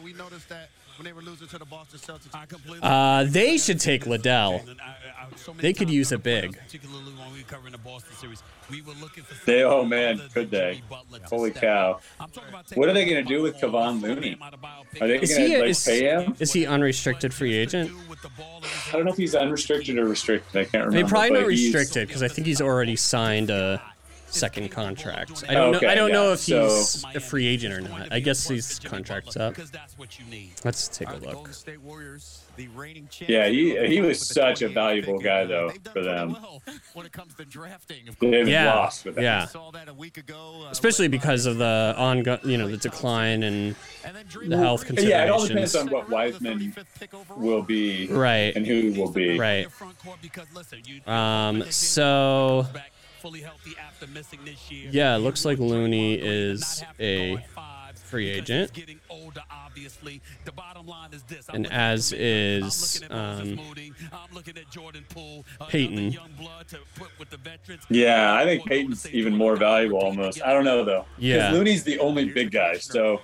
We 1.00 1.04
noticed 1.04 1.04
that 1.04 1.04
when 1.04 1.06
they 1.06 1.14
were 1.14 1.22
losing 1.22 1.48
to 1.48 1.58
the 1.58 1.66
Boston 1.66 2.00
Celtics. 2.00 2.80
Uh, 2.82 3.24
they 3.30 3.58
should 3.58 3.80
take 3.80 4.06
Liddell. 4.06 4.62
They 5.58 5.74
could 5.74 5.90
use 5.90 6.12
a 6.12 6.18
big. 6.18 6.58
Particularly 6.58 7.12
when 7.14 7.34
we 7.34 7.44
covering 7.44 7.72
the 7.74 7.78
Boston 7.78 8.16
series, 8.16 8.44
we 8.70 8.82
were 8.82 8.94
looking 9.02 9.24
for 9.24 9.46
They 9.46 9.64
oh 9.64 9.86
man, 9.86 10.22
could 10.34 10.50
they? 10.52 10.82
Holy 11.26 11.52
cow! 11.52 12.00
What 12.76 12.90
are 12.90 12.94
they 12.94 13.06
gonna 13.06 13.24
do 13.24 13.42
with 13.42 13.58
Kevon 13.58 14.02
Looney? 14.02 14.38
Are 15.02 15.08
they 15.08 15.20
Is 15.20 15.34
gonna 15.36 15.48
he 15.48 15.58
like 15.58 15.70
is, 15.70 15.86
pay 15.86 16.04
him? 16.04 16.36
is 16.40 16.54
he 16.54 16.66
unrestricted 16.66 17.34
free 17.34 17.56
agent? 17.56 17.92
I 18.88 18.92
don't 18.94 19.06
know 19.06 19.12
if 19.12 19.18
he's 19.18 19.36
unrestricted 19.36 19.98
or 19.98 20.06
restricted. 20.06 20.56
I 20.60 20.64
can't 20.64 20.86
remember. 20.86 20.98
mean, 20.98 21.08
probably 21.08 21.32
not 21.32 21.46
restricted 21.48 22.08
because 22.08 22.24
I 22.24 22.28
think 22.28 22.48
he's 22.48 22.62
already 22.62 22.96
signed 22.96 23.50
a 23.50 23.82
second 24.30 24.70
contract. 24.70 25.44
I 25.50 25.54
don't 25.54 25.72
know. 25.82 25.90
I 25.90 25.96
don't 25.96 26.12
know 26.12 26.28
yeah, 26.28 26.34
if 26.34 26.46
he's 26.46 26.90
so- 27.02 27.08
a 27.16 27.20
free 27.20 27.48
agent 27.48 27.74
or 27.74 27.82
not. 27.82 28.12
I 28.12 28.20
guess 28.20 28.48
his 28.48 28.80
contract's 28.80 29.38
up. 29.38 29.56
Let's 30.64 30.88
take 30.88 31.10
a 31.10 31.16
look. 31.16 31.54
State 31.54 31.82
Warriors, 31.82 32.42
the 32.56 32.68
reigning 32.70 33.08
Yeah, 33.28 33.48
he 33.48 33.78
he 33.88 34.02
was 34.02 34.26
such 34.26 34.62
a 34.62 34.70
valuable 34.70 35.20
guy 35.20 35.46
though 35.46 35.72
for 35.94 36.02
them. 36.04 36.36
when 36.94 37.06
it 37.06 37.12
comes 37.12 37.34
to 37.36 37.46
drafting. 37.46 38.10
They've 38.20 38.48
Yeah, 38.48 38.74
lost 38.76 39.06
with 39.06 39.16
that. 39.16 39.22
yeah. 39.22 39.48
Especially 40.72 41.08
because 41.08 41.46
of 41.46 41.58
the 41.58 41.94
ongoing, 41.98 42.40
you 42.46 42.58
know, 42.58 42.68
the 42.68 42.78
decline 42.78 43.44
and 43.44 43.76
the 44.48 44.58
health 44.58 44.86
considerations. 44.86 45.10
Yeah, 45.10 45.26
it 45.26 45.30
all 45.30 45.46
depends 45.48 45.76
on 45.76 45.90
what 45.90 46.10
Wiseman 46.10 46.74
will 47.36 47.62
be, 47.64 48.08
Right. 48.08 48.56
and 48.56 48.66
who 48.66 48.92
will 48.94 49.12
be. 49.12 49.38
Right. 49.40 49.68
Um. 51.08 51.64
So. 51.72 52.66
Yeah, 54.92 55.16
it 55.16 55.20
looks 55.20 55.46
like 55.46 55.58
Looney 55.60 56.16
is 56.16 56.84
a 57.00 57.38
free 57.94 58.30
agent, 58.30 58.72
and 61.54 61.68
as 61.72 62.14
is 62.14 63.04
um, 63.10 63.60
Payton. 65.68 66.18
Yeah, 67.90 68.34
I 68.34 68.46
think 68.46 68.66
Payton's 68.66 69.10
even 69.10 69.36
more 69.36 69.56
valuable 69.58 70.00
almost. 70.00 70.42
I 70.42 70.54
don't 70.54 70.64
know 70.66 70.84
though. 70.86 71.06
Yeah. 71.18 71.52
Looney's 71.52 71.84
the 71.84 72.00
only 72.00 72.30
big 72.30 72.52
guy, 72.52 72.78
so 72.78 73.22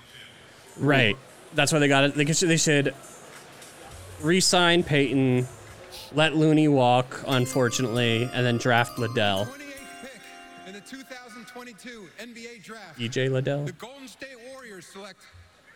Right. 0.76 1.16
That's 1.54 1.72
why 1.72 1.78
they 1.78 1.88
got 1.88 2.04
it. 2.04 2.14
They 2.14 2.24
should, 2.32 2.48
they 2.48 2.56
should 2.56 2.94
re-sign 4.20 4.82
Peyton, 4.82 5.46
let 6.12 6.34
Looney 6.36 6.68
walk, 6.68 7.22
unfortunately, 7.26 8.28
and 8.32 8.44
then 8.44 8.58
draft 8.58 8.98
Liddell. 8.98 9.48
In 11.66 11.72
2022 11.74 12.08
NBA 12.20 12.62
draft, 12.62 12.98
EJ 12.98 13.30
Liddell. 13.32 13.64
the 13.64 13.72
Golden 13.72 14.06
State 14.06 14.36
Warriors 14.52 14.84
select 14.84 15.20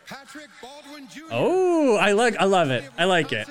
Patrick 0.05 0.47
Baldwin 0.61 1.07
Jr. 1.09 1.21
Oh, 1.31 1.95
I 1.97 2.11
like. 2.11 2.35
I 2.37 2.43
love 2.45 2.69
it. 2.69 2.83
I 2.97 3.05
like 3.05 3.31
it. 3.33 3.47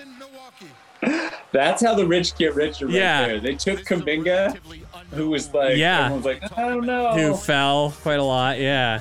that's 1.52 1.82
how 1.82 1.94
the 1.96 2.06
rich 2.06 2.36
get 2.36 2.54
richer. 2.54 2.86
Right 2.86 2.94
Yeah. 2.94 3.26
there. 3.26 3.40
They 3.40 3.54
took 3.56 3.80
Kuminga, 3.80 4.56
who 5.12 5.30
was 5.30 5.52
like, 5.52 5.76
Yeah. 5.76 6.04
everyone's 6.06 6.24
like, 6.26 6.58
I 6.58 6.68
don't 6.68 6.86
know. 6.86 7.10
Who 7.14 7.34
fell 7.36 7.92
quite 8.02 8.20
a 8.20 8.24
lot? 8.24 8.60
Yeah. 8.60 9.00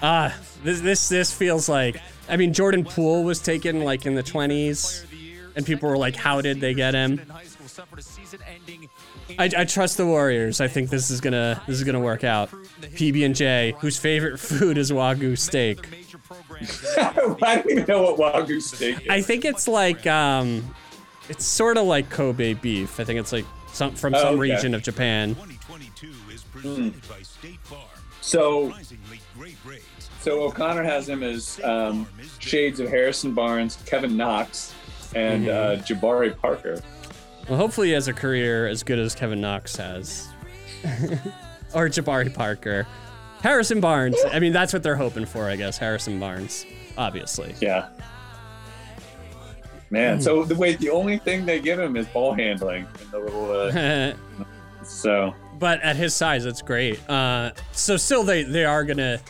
Ah, 0.00 0.36
this 0.62 0.80
this 0.82 1.08
this 1.08 1.32
feels 1.32 1.68
like. 1.68 2.00
I 2.28 2.36
mean, 2.36 2.52
Jordan 2.52 2.84
Poole 2.84 3.24
was 3.24 3.40
taken 3.40 3.82
like 3.82 4.06
in 4.06 4.14
the 4.14 4.22
20s, 4.22 5.04
and 5.56 5.66
people 5.66 5.88
were 5.88 5.98
like, 5.98 6.14
"How 6.16 6.40
did 6.40 6.60
they 6.60 6.74
get 6.74 6.94
him?" 6.94 7.20
I, 9.38 9.50
I 9.56 9.64
trust 9.64 9.96
the 9.96 10.06
Warriors. 10.06 10.60
I 10.60 10.68
think 10.68 10.90
this 10.90 11.10
is 11.10 11.20
gonna 11.20 11.62
this 11.66 11.76
is 11.76 11.84
gonna 11.84 12.00
work 12.00 12.24
out. 12.24 12.50
PB 12.80 13.24
and 13.24 13.34
J, 13.34 13.74
whose 13.78 13.98
favorite 13.98 14.38
food 14.38 14.78
is 14.78 14.92
wagyu 14.92 15.38
steak. 15.38 15.78
I 17.42 17.56
don't 17.56 17.70
even 17.70 17.84
know 17.86 18.12
what 18.12 18.46
Wagyu 18.46 18.60
steak 18.62 19.02
is. 19.02 19.08
I 19.10 19.20
think 19.20 19.44
it's 19.44 19.66
like 19.68 20.06
um, 20.06 20.74
it's 21.28 21.44
sort 21.44 21.76
of 21.78 21.86
like 21.86 22.10
Kobe 22.10 22.54
beef. 22.54 23.00
I 23.00 23.04
think 23.04 23.18
it's 23.20 23.32
like 23.32 23.44
some 23.72 23.94
from 23.94 24.14
Oh, 24.14 24.18
some 24.18 24.28
okay. 24.34 24.40
region 24.40 24.74
of 24.74 24.82
Japan. 24.82 25.34
Hmm. 26.62 26.90
So, 28.20 28.72
so 30.20 30.42
O'Connor 30.44 30.82
has 30.82 31.08
him 31.08 31.22
as 31.22 31.60
um, 31.62 32.06
shades 32.38 32.80
of 32.80 32.88
Harrison 32.88 33.34
Barnes, 33.34 33.78
Kevin 33.84 34.16
Knox, 34.16 34.74
and 35.14 35.48
uh, 35.48 35.76
Jabari 35.78 36.36
Parker. 36.36 36.80
Well, 37.48 37.58
hopefully, 37.58 37.88
he 37.88 37.92
has 37.94 38.08
a 38.08 38.12
career 38.12 38.66
as 38.66 38.82
good 38.82 38.98
as 38.98 39.14
Kevin 39.14 39.40
Knox 39.40 39.76
has, 39.76 40.28
or 41.74 41.88
Jabari 41.88 42.32
Parker, 42.32 42.86
Harrison 43.40 43.80
Barnes. 43.80 44.16
I 44.32 44.40
mean, 44.40 44.52
that's 44.52 44.72
what 44.72 44.82
they're 44.82 44.96
hoping 44.96 45.26
for, 45.26 45.48
I 45.48 45.56
guess. 45.56 45.76
Harrison 45.76 46.18
Barnes, 46.18 46.64
obviously. 46.96 47.54
Yeah. 47.60 47.88
Man, 49.90 50.20
so 50.20 50.44
the 50.44 50.54
wait, 50.54 50.78
the 50.78 50.90
only 50.90 51.18
thing 51.18 51.44
they 51.46 51.60
give 51.60 51.78
him 51.78 51.96
is 51.96 52.06
ball 52.08 52.32
handling 52.32 52.86
in 53.02 53.10
the 53.10 53.18
little. 53.18 53.52
Uh, 53.52 54.14
so 54.84 55.34
but 55.58 55.80
at 55.82 55.96
his 55.96 56.14
size, 56.14 56.44
that's 56.44 56.62
great. 56.62 56.98
Uh, 57.08 57.50
so 57.72 57.96
still, 57.96 58.22
they 58.22 58.42
they 58.42 58.64
are 58.64 58.84
gonna. 58.84 59.20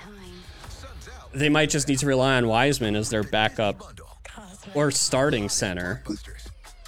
They 1.33 1.49
might 1.49 1.71
just 1.71 1.89
need 1.89 1.99
to 1.99 2.07
rely 2.07 2.37
on 2.37 2.47
Wiseman 2.47 2.95
as 2.95 3.11
their 3.11 3.25
backup 3.25 3.83
or 4.75 4.91
starting 4.91 5.49
center. 5.49 6.03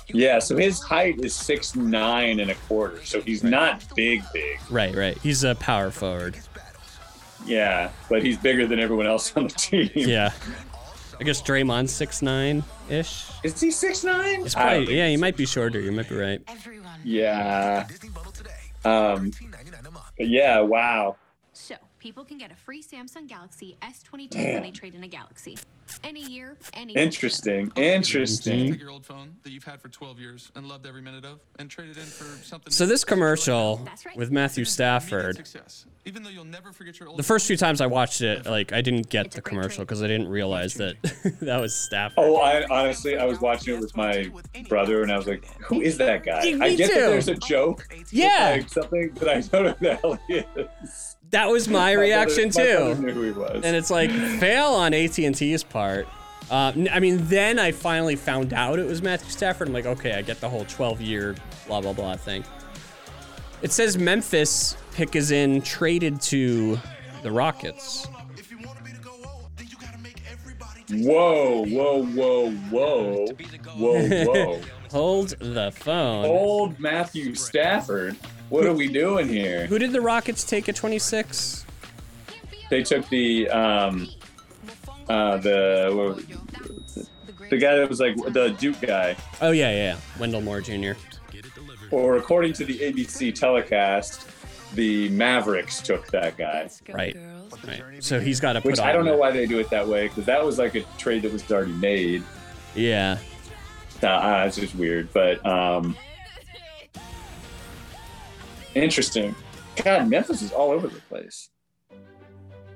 Yeah, 0.09 0.39
so 0.39 0.57
his 0.57 0.83
height 0.83 1.21
is 1.25 1.35
six 1.35 1.75
nine 1.75 2.41
and 2.41 2.51
a 2.51 2.55
quarter, 2.55 3.05
so 3.05 3.21
he's 3.21 3.43
not 3.43 3.85
big, 3.95 4.23
big. 4.33 4.59
Right, 4.71 4.95
right. 4.95 5.19
He's 5.19 5.45
a 5.45 5.55
power 5.55 5.91
forward. 5.91 6.37
Yeah, 7.45 7.91
but 8.09 8.23
he's 8.25 8.37
bigger 8.39 8.67
than 8.67 8.81
everyone 8.81 9.07
else 9.07 9.37
on 9.37 9.45
the 9.45 9.55
team. 9.55 9.91
Yeah. 9.95 10.33
I 11.19 11.25
guess 11.25 11.41
Draymond's 11.41 11.93
six 11.93 12.21
nine 12.21 12.63
ish. 12.91 13.27
Is 13.43 13.59
he 13.61 13.71
six 13.71 14.05
nine? 14.05 14.45
It's 14.45 14.55
probably 14.55 14.97
yeah. 14.97 15.07
You 15.07 15.19
might 15.19 15.37
be 15.37 15.47
shorter. 15.47 15.81
You 15.81 15.93
might 15.93 16.09
be 16.09 16.17
right. 16.17 16.41
Yeah. 17.05 17.87
Um. 18.85 19.33
but 20.19 20.29
yeah. 20.29 20.61
Wow. 20.61 21.17
So, 21.53 21.77
people 21.99 22.25
can 22.25 22.37
get 22.37 22.53
a 22.53 22.55
free 22.55 22.83
Samsung 22.83 23.27
Galaxy 23.27 23.79
S22 23.83 24.35
when 24.37 24.63
they 24.63 24.71
trade 24.71 24.95
in 24.95 25.03
a 25.03 25.09
Galaxy. 25.09 25.57
Any 26.05 26.23
year, 26.23 26.57
any 26.73 26.95
Interesting. 26.95 27.73
Interesting. 27.77 28.73
Take 28.73 28.81
your 28.81 28.91
old 28.91 29.05
phone 29.05 29.37
that 29.43 29.51
you've 29.51 29.65
had 29.65 29.81
for 29.81 29.89
12 29.89 30.19
years 30.19 30.53
and 30.55 30.67
loved 30.69 30.87
every 30.87 31.03
minute 31.03 31.25
of, 31.25 31.41
and 31.59 31.71
trade 31.71 31.91
it 31.91 31.97
in 31.97 32.05
for 32.05 32.25
something. 32.45 32.73
So 32.73 32.87
this 32.87 33.05
commercial 33.05 33.87
with 34.15 34.31
Matthew 34.31 34.65
Stafford. 34.65 35.43
Even 36.05 36.23
though 36.23 36.31
you'll 36.31 36.45
never 36.45 36.73
forget 36.73 37.01
your 37.01 37.09
old 37.09 37.19
The 37.19 37.25
first 37.25 37.49
few 37.49 37.57
times 37.57 37.81
I 37.81 37.87
watched 37.87 38.21
it, 38.21 38.47
like 38.47 38.73
I 38.73 38.81
didn't 38.81 39.11
get 39.11 39.33
the 39.33 39.43
commercial 39.43 39.85
because 39.85 40.03
I 40.03 40.07
didn't 40.07 40.29
realize 40.29 40.75
that 40.75 40.97
that 41.41 41.61
was 41.61 41.75
Stafford. 41.75 42.19
Oh, 42.19 42.37
I 42.37 42.65
honestly, 42.71 43.19
I 43.19 43.25
was 43.25 43.41
watching 43.41 43.75
it 43.75 43.81
with 43.81 43.97
my 43.97 44.31
brother, 44.69 45.03
and 45.03 45.11
I 45.11 45.17
was 45.17 45.27
like, 45.27 45.45
"Who 45.63 45.81
is 45.81 45.99
that 45.99 46.25
guy?" 46.25 46.45
Yeah, 46.45 46.65
I 46.65 46.77
get 46.77 46.91
too. 46.91 47.01
that 47.01 47.09
there's 47.09 47.29
a 47.29 47.35
joke. 47.35 47.89
Yeah. 48.11 48.57
like, 48.59 48.69
something 48.69 49.13
that 49.15 49.29
I 49.29 49.41
don't 49.41 49.65
know 49.65 49.73
who 49.73 49.85
the 49.87 49.97
hell 49.97 50.19
he 50.29 50.35
is. 50.61 51.16
That 51.31 51.49
was 51.49 51.69
my 51.69 51.93
reaction 52.07 52.51
too. 52.51 52.95
knew 52.97 53.13
who 53.13 53.23
he 53.23 53.31
was. 53.33 53.63
And 53.65 53.77
it's 53.77 53.91
like 53.91 54.11
fail 54.41 54.69
on 54.69 54.95
AT 54.95 55.19
and 55.19 55.35
T's 55.35 55.63
part. 55.63 56.07
Uh, 56.51 56.73
I 56.93 57.01
mean, 57.01 57.27
then 57.27 57.59
I 57.59 57.73
finally 57.73 58.15
found 58.15 58.53
out 58.53 58.79
it 58.79 58.87
was 58.87 59.03
Matthew 59.03 59.31
Stafford. 59.31 59.67
I'm 59.67 59.75
like, 59.75 59.87
okay, 59.87 60.13
I 60.13 60.23
get 60.23 60.41
the 60.41 60.49
whole 60.49 60.65
12 60.65 61.01
year 61.01 61.35
blah 61.67 61.81
blah 61.81 61.93
blah 61.93 62.17
thing. 62.17 62.45
It 63.63 63.73
says 63.73 63.99
Memphis 63.99 64.77
pick 64.93 65.17
is 65.17 65.31
in 65.31 65.63
traded 65.63 66.21
to 66.23 66.79
the 67.23 67.33
Rockets. 67.33 68.07
Whoa, 70.89 71.65
whoa, 71.67 72.05
whoa, 72.05 72.51
whoa, 72.53 73.27
whoa, 73.77 74.25
whoa! 74.25 74.61
Hold 74.93 75.31
the 75.41 75.73
phone. 75.75 76.27
Old 76.27 76.79
Matthew 76.79 77.35
Stafford. 77.35 78.17
What 78.49 78.65
are 78.67 78.73
we 78.73 78.89
doing 78.89 79.29
here? 79.29 79.67
Who 79.67 79.79
did 79.79 79.93
the 79.93 80.01
Rockets 80.01 80.45
take 80.45 80.69
at 80.69 80.77
26? 80.77 81.65
They 82.71 82.83
took 82.83 83.09
the 83.09 83.49
um, 83.51 84.09
uh, 85.09 85.37
the 85.39 85.91
what- 85.95 86.25
the 87.51 87.59
guy 87.59 87.77
that 87.77 87.89
was 87.89 88.01
like 88.01 88.17
the 88.17 88.49
Duke 88.59 88.81
guy. 88.81 89.17
Oh 89.41 89.53
yeah, 89.53 89.71
yeah. 89.71 89.97
Wendell 90.19 90.41
Moore 90.41 90.61
Jr. 90.61 90.93
Or 91.93 92.17
according 92.17 92.55
to 92.55 92.65
the 92.65 92.77
ABC 92.81 93.33
telecast, 93.33 94.27
the 94.75 95.09
Mavericks 95.11 95.81
took 95.81 96.09
that 96.09 96.37
guy. 96.37 96.69
Right. 96.93 97.17
Right. 97.65 98.03
So 98.03 98.19
he's 98.19 98.41
got 98.41 98.55
to 98.55 98.61
put 98.61 98.73
Which. 98.73 98.81
I 98.81 98.91
don't 98.93 99.05
know 99.05 99.17
why 99.17 99.31
they 99.31 99.47
do 99.47 99.61
it 99.61 99.71
that 99.71 99.87
way 99.87 100.09
because 100.09 100.25
that 100.27 100.45
was 100.45 100.59
like 100.59 100.75
a 100.75 100.81
trade 100.99 101.23
that 101.23 101.33
was 101.33 101.49
already 101.53 101.73
made. 101.75 102.25
Yeah. 102.75 103.19
Uh, 104.03 104.45
it's 104.47 104.57
just 104.57 104.75
weird, 104.75 105.13
but 105.13 105.45
um, 105.47 105.97
interesting. 108.77 109.35
God, 109.83 110.09
Memphis 110.09 110.43
is 110.43 110.53
all 110.53 110.71
over 110.71 110.89
the 110.89 111.01
place. 111.03 111.51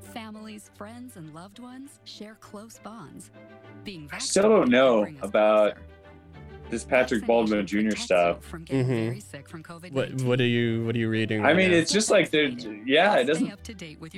Families, 0.00 0.70
friends, 0.76 1.16
and 1.16 1.32
loved 1.34 1.58
ones 1.58 2.00
share 2.04 2.34
close 2.40 2.78
bonds. 2.78 3.30
Being 3.84 4.08
I 4.12 4.18
still 4.18 4.48
don't 4.48 4.68
know 4.68 5.06
about 5.22 5.76
this 6.70 6.84
Patrick 6.84 7.26
Baldwin 7.26 7.66
Jr. 7.66 7.96
stuff. 7.96 8.50
Mm-hmm. 8.52 9.94
What 9.94 10.14
What 10.22 10.40
are 10.40 10.46
you 10.46 10.84
What 10.84 10.94
are 10.94 10.98
you 10.98 11.08
reading? 11.08 11.44
I 11.44 11.52
mean, 11.52 11.70
now? 11.70 11.76
it's 11.76 11.92
just 11.92 12.10
like 12.10 12.30
they're 12.30 12.48
yeah, 12.86 13.16
it 13.16 13.24
doesn't 13.24 13.52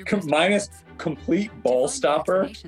com- 0.07 0.21
minus 0.27 0.69
complete 0.99 1.51
ball 1.63 1.89
stopper. 1.89 2.51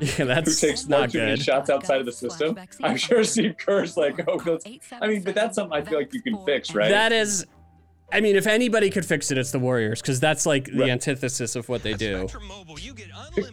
Yeah, 0.00 0.24
that's 0.24 0.60
who 0.60 0.68
takes 0.68 0.88
not 0.88 1.00
one 1.00 1.10
too 1.10 1.18
many 1.18 1.40
shots 1.40 1.70
outside 1.70 2.00
of 2.00 2.06
the 2.06 2.12
system. 2.12 2.58
I'm 2.82 2.96
sure 2.96 3.22
Steve 3.22 3.54
Kerr's 3.56 3.96
like, 3.96 4.20
oh, 4.28 4.42
let's, 4.44 4.66
I 5.00 5.06
mean, 5.06 5.22
but 5.22 5.36
that's 5.36 5.54
something 5.54 5.72
I 5.72 5.82
feel 5.82 5.98
like 5.98 6.12
you 6.12 6.20
can 6.20 6.44
fix, 6.44 6.74
right? 6.74 6.90
That 6.90 7.12
is. 7.12 7.46
I 8.14 8.20
mean, 8.20 8.36
if 8.36 8.46
anybody 8.46 8.90
could 8.90 9.04
fix 9.04 9.32
it, 9.32 9.38
it's 9.38 9.50
the 9.50 9.58
Warriors, 9.58 10.00
because 10.00 10.20
that's 10.20 10.46
like 10.46 10.66
the 10.66 10.84
antithesis 10.84 11.56
of 11.56 11.68
what 11.68 11.82
they 11.82 11.94
do. 11.94 12.28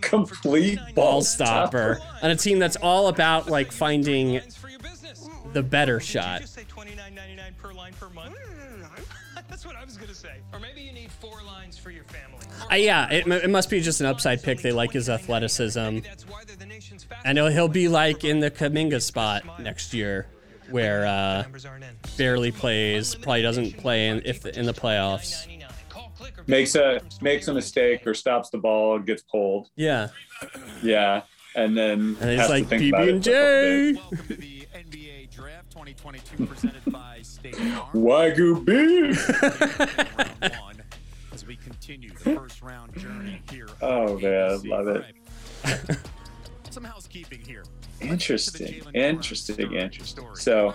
complete 0.01 0.79
Ball 0.93 1.23
stopper 1.23 1.99
on 2.21 2.29
a 2.29 2.35
team 2.35 2.59
that's 2.59 2.75
all 2.75 3.07
about 3.07 3.49
like 3.49 3.71
finding 3.71 4.39
the 5.53 5.63
better 5.63 5.99
shot. 5.99 6.43
That's 9.49 9.65
what 9.65 9.75
I 9.75 9.83
was 9.83 9.97
gonna 9.97 10.13
say. 10.13 10.37
Or 10.53 10.59
maybe 10.59 10.81
you 10.81 10.93
need 10.93 11.11
four 11.11 11.43
lines 11.45 11.77
for 11.77 11.91
your 11.91 12.05
family. 12.05 12.45
Uh, 12.71 12.75
yeah, 12.75 13.11
it, 13.11 13.27
it 13.27 13.49
must 13.49 13.69
be 13.69 13.81
just 13.81 13.99
an 13.99 14.07
upside 14.07 14.41
pick. 14.41 14.61
They 14.61 14.71
like 14.71 14.91
his 14.93 15.09
athleticism. 15.09 15.99
I 17.25 17.33
know 17.33 17.47
he'll 17.47 17.67
be 17.67 17.89
like 17.89 18.23
in 18.23 18.39
the 18.39 18.49
Kuminga 18.49 19.01
spot 19.01 19.59
next 19.59 19.93
year, 19.93 20.27
where 20.71 21.05
uh, 21.05 21.43
barely 22.17 22.51
plays, 22.51 23.15
probably 23.15 23.41
doesn't 23.41 23.77
play 23.77 24.07
in, 24.07 24.21
if 24.25 24.45
in 24.45 24.65
the 24.65 24.73
playoffs. 24.73 25.47
makes 26.47 26.75
a 26.75 27.01
makes 27.21 27.47
a 27.47 27.53
mistake 27.53 28.05
or 28.07 28.13
stops 28.13 28.49
the 28.49 28.57
ball 28.57 28.95
and 28.95 29.05
gets 29.05 29.23
pulled. 29.23 29.69
Yeah. 29.75 30.09
Yeah, 30.81 31.21
and 31.55 31.77
then 31.77 32.17
And 32.19 32.39
he's 32.39 32.49
like 32.49 32.67
think 32.67 32.93
about 32.93 33.07
BB 33.07 33.27
it 33.27 33.27
and 33.27 33.95
for 33.97 34.09
a 34.11 34.25
couple 34.25 34.35
J. 34.35 34.71
NBA 34.79 35.31
Draft 35.31 35.71
2022 35.71 36.45
presented 36.47 36.91
by 36.91 37.19
State 37.21 37.55
Farm. 37.55 37.89
Wagyu 37.93 38.65
beef. 38.65 39.29
As 41.33 41.45
we 41.45 41.55
continue 41.57 42.09
the 42.09 42.35
first 42.35 42.61
round 42.61 42.95
journey 42.97 43.41
here. 43.51 43.67
Oh 43.81 44.17
man, 44.19 44.61
love 44.63 44.87
it. 44.87 45.97
Some 46.71 46.83
housekeeping 46.83 47.41
here. 47.41 47.63
Interesting, 48.01 48.83
interesting, 48.93 49.73
interesting. 49.73 50.27
So, 50.33 50.73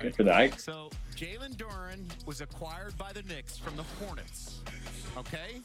good 0.00 0.14
for 0.14 0.24
the 0.24 0.34
Ike. 0.34 0.58
So 0.58 0.90
Jalen 1.14 1.56
Duren 1.56 2.04
was 2.26 2.40
acquired 2.40 2.96
by 2.98 3.12
the 3.12 3.22
Knicks 3.22 3.56
from 3.56 3.76
the 3.76 3.84
Hornets. 4.00 4.60
Okay? 5.16 5.60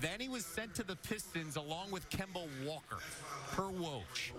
Then 0.00 0.20
he 0.20 0.28
was 0.28 0.44
sent 0.46 0.74
to 0.76 0.82
the 0.84 0.96
Pistons 0.96 1.56
along 1.56 1.90
with 1.90 2.08
Kemba 2.10 2.46
Walker 2.64 2.98
per 3.50 3.64
Woj. 3.64 4.32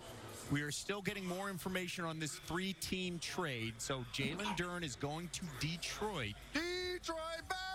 We 0.52 0.62
are 0.62 0.72
still 0.72 1.02
getting 1.02 1.26
more 1.26 1.50
information 1.50 2.06
on 2.06 2.20
this 2.20 2.34
three-team 2.48 3.20
trade. 3.20 3.74
So 3.78 4.06
Jalen 4.14 4.58
Duren 4.58 4.84
is 4.84 4.96
going 4.96 5.30
to 5.34 5.42
Detroit. 5.60 6.34
Detroit 6.54 7.18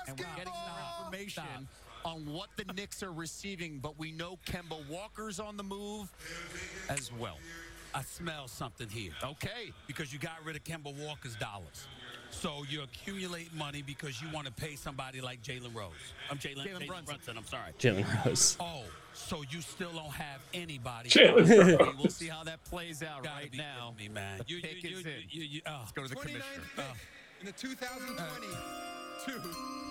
And 0.07 0.18
we're 0.18 0.26
getting 0.36 0.52
more 0.52 1.05
information 1.05 1.68
on 2.05 2.25
what 2.26 2.49
the 2.57 2.73
Knicks 2.73 3.02
are 3.02 3.12
receiving, 3.12 3.78
but 3.78 3.99
we 3.99 4.12
know 4.12 4.39
Kemba 4.47 4.89
Walker's 4.89 5.39
on 5.41 5.57
the 5.57 5.62
move 5.62 6.12
as 6.89 7.10
well. 7.18 7.39
I 7.94 8.02
smell 8.02 8.49
something 8.49 8.89
here. 8.89 9.12
Okay. 9.23 9.73
Because 9.86 10.12
you 10.12 10.18
got 10.18 10.44
rid 10.44 10.57
of 10.57 10.65
Kemba 10.65 10.94
Walker's 11.05 11.36
dollars. 11.36 11.86
So 12.31 12.62
you 12.68 12.83
accumulate 12.83 13.52
money 13.55 13.83
because 13.83 14.20
you 14.20 14.28
want 14.33 14.47
to 14.47 14.52
pay 14.52 14.76
somebody 14.76 15.20
like 15.20 15.42
Jalen 15.42 15.75
Rose. 15.75 15.92
I'm 16.31 16.36
Jalen 16.39 16.58
Jalen 16.67 16.67
Jalen 16.83 16.86
Brunson. 16.86 17.05
Brunson. 17.07 17.39
I'm 17.39 17.44
sorry. 17.47 17.73
Jalen 17.78 18.26
Rose. 18.26 18.57
Oh, 18.60 18.83
so 19.15 19.42
you 19.50 19.60
still 19.62 19.92
don't 19.92 20.12
have 20.12 20.41
anybody. 20.52 21.08
Jalen 21.08 21.78
Rose. 21.81 21.94
We'll 21.99 22.10
see 22.10 22.28
how 22.28 22.44
that 22.44 22.62
plays 22.65 23.02
out 23.02 23.25
Gotta 23.25 23.44
right 23.44 23.55
now. 23.57 23.94
me, 23.99 24.08
man. 24.08 24.39
The 24.39 24.44
You- 24.47 24.60
pick 24.60 24.83
you- 24.83 24.99
is 24.99 25.05
you- 25.05 25.10
in. 25.10 25.23
you- 25.31 25.42
you- 25.44 25.62
oh. 25.67 25.78
Let's 25.81 25.92
go 25.92 26.02
to 26.02 26.08
the 26.08 26.15
29th 26.17 26.25
commissioner. 26.42 26.62
pick 26.76 26.84
uh. 26.84 27.41
in 27.41 27.47
the 27.47 27.52
2022 27.52 29.33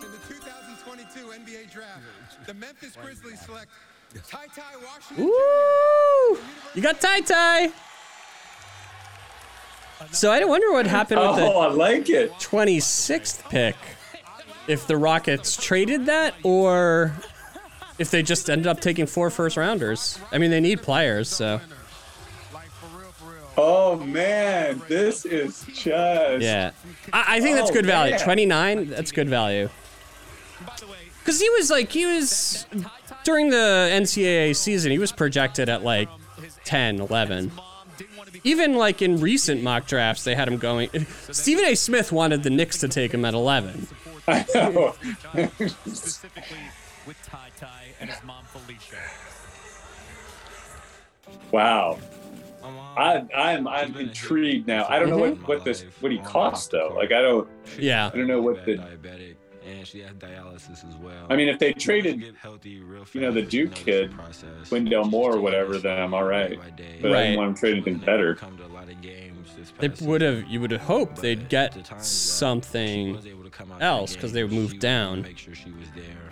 in 0.06 0.12
the 0.12 0.18
2022 0.30 1.32
NBA 1.34 1.72
draft. 1.72 2.02
The 2.46 2.54
Memphis 2.54 2.96
Grizzlies 3.02 3.42
select 3.42 3.72
Ooh, 5.20 6.38
you 6.76 6.82
got 6.82 7.00
Ty 7.02 7.22
Ty. 7.22 7.70
So 10.12 10.32
I 10.32 10.44
wonder 10.46 10.72
what 10.72 10.86
happened 10.88 11.22
with 11.22 11.36
the 11.38 11.42
Oh, 11.44 11.60
I 11.60 11.68
like 11.70 12.10
it. 12.10 12.32
26th 12.34 13.50
pick. 13.50 13.76
If 14.68 14.86
the 14.86 14.98
Rockets 14.98 15.56
traded 15.58 16.06
that 16.08 16.36
or 16.44 17.14
if 17.98 18.12
they 18.12 18.22
just 18.22 18.50
ended 18.50 18.68
up 18.68 18.80
taking 18.80 19.08
four 19.08 19.30
first 19.30 19.58
rounders. 19.58 20.20
I 20.32 20.38
mean, 20.38 20.52
they 20.52 20.60
need 20.60 20.82
players, 20.82 21.30
so 21.30 21.60
Oh 23.60 23.96
man, 23.98 24.82
this 24.88 25.26
is 25.26 25.64
just 25.74 26.44
yeah. 26.44 26.72
I, 27.12 27.38
I 27.38 27.42
think 27.42 27.56
that's 27.56 27.72
Oh, 27.72 27.74
good 27.74 27.88
value. 27.88 28.12
man. 28.12 28.20
29, 28.24 28.90
that's 28.90 29.12
good 29.12 29.28
value. 29.30 29.70
Because 31.20 31.42
he 31.42 31.50
was 31.52 31.72
like, 31.72 31.92
he 31.92 32.06
was, 32.06 32.68
during 33.28 33.50
the 33.50 33.90
NCAA 33.92 34.56
season, 34.56 34.90
he 34.90 34.98
was 34.98 35.12
projected 35.12 35.68
at 35.68 35.84
like 35.84 36.08
10, 36.64 37.02
11. 37.02 37.52
Even 38.46 38.76
like 38.76 39.02
in 39.02 39.20
recent 39.20 39.62
mock 39.62 39.86
drafts, 39.86 40.24
they 40.24 40.34
had 40.34 40.48
him 40.48 40.58
going. 40.58 40.90
Stephen 41.32 41.66
A. 41.66 41.76
Smith 41.76 42.14
wanted 42.14 42.44
the 42.44 42.50
Knicks 42.50 42.78
to 42.78 42.88
take 42.88 43.14
him 43.14 43.26
at 43.26 43.34
11. 43.34 43.86
I 44.30 44.46
know. 44.54 44.96
Specifically 45.58 46.58
with 47.06 47.22
Ty 47.22 47.50
Ty 47.58 47.68
and 48.00 48.10
his 48.10 48.24
mom 48.26 48.46
Felicia. 48.46 48.96
Wow. 51.52 52.00
I, 52.98 53.26
I'm 53.36 53.68
I'm 53.68 53.96
intrigued 53.98 54.68
now. 54.68 54.86
I 54.90 55.00
don't 55.00 55.10
know 55.10 55.18
what, 55.18 55.48
what 55.48 55.66
this 55.66 55.84
what 56.00 56.12
he 56.12 56.20
costs 56.20 56.68
though. 56.68 56.94
Like 56.96 57.12
I 57.12 57.22
don't 57.22 57.48
Yeah. 57.78 58.10
I 58.14 58.18
don't 58.18 58.28
know 58.28 58.42
what 58.42 58.66
the 58.66 58.78
diabetic, 58.78 59.36
and 59.68 59.86
she 59.86 60.00
has 60.00 60.12
dialysis 60.16 60.88
as 60.88 60.96
well. 60.96 61.28
I 61.30 61.36
mean 61.36 61.50
if 61.50 61.60
they 61.60 61.74
traded 61.74 62.36
healthy 62.42 62.80
real 62.80 63.06
you 63.14 63.22
know 63.22 63.32
the 63.32 63.42
Duke 63.42 63.74
kid, 63.74 64.14
Wendell 64.72 65.06
Moore 65.06 65.36
or 65.36 65.42
whatever, 65.42 65.78
then 65.78 66.00
I'm 66.02 66.14
all 66.14 66.24
right. 66.24 66.58
But 67.02 67.16
I 67.16 67.24
didn't 67.24 67.38
want 67.38 67.50
him 67.50 67.54
to 67.56 67.60
trade 67.60 67.74
anything 67.74 67.98
better. 67.98 68.38
They 69.80 69.90
would 70.06 70.22
have, 70.22 70.48
you 70.48 70.62
would 70.62 70.72
have 70.72 70.82
hoped 70.82 71.18
they'd 71.22 71.50
get 71.50 71.76
something 72.02 73.20
else 73.80 74.14
because 74.14 74.34
they 74.34 74.44
moved 74.44 74.80
down 74.80 75.26
she 75.36 75.50
was 75.72 75.90
there 75.96 76.30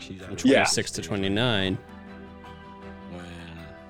from 0.00 0.36
Yeah. 0.44 0.64
26 0.64 0.90
to 0.92 1.02
29. 1.02 1.78
When 3.10 3.24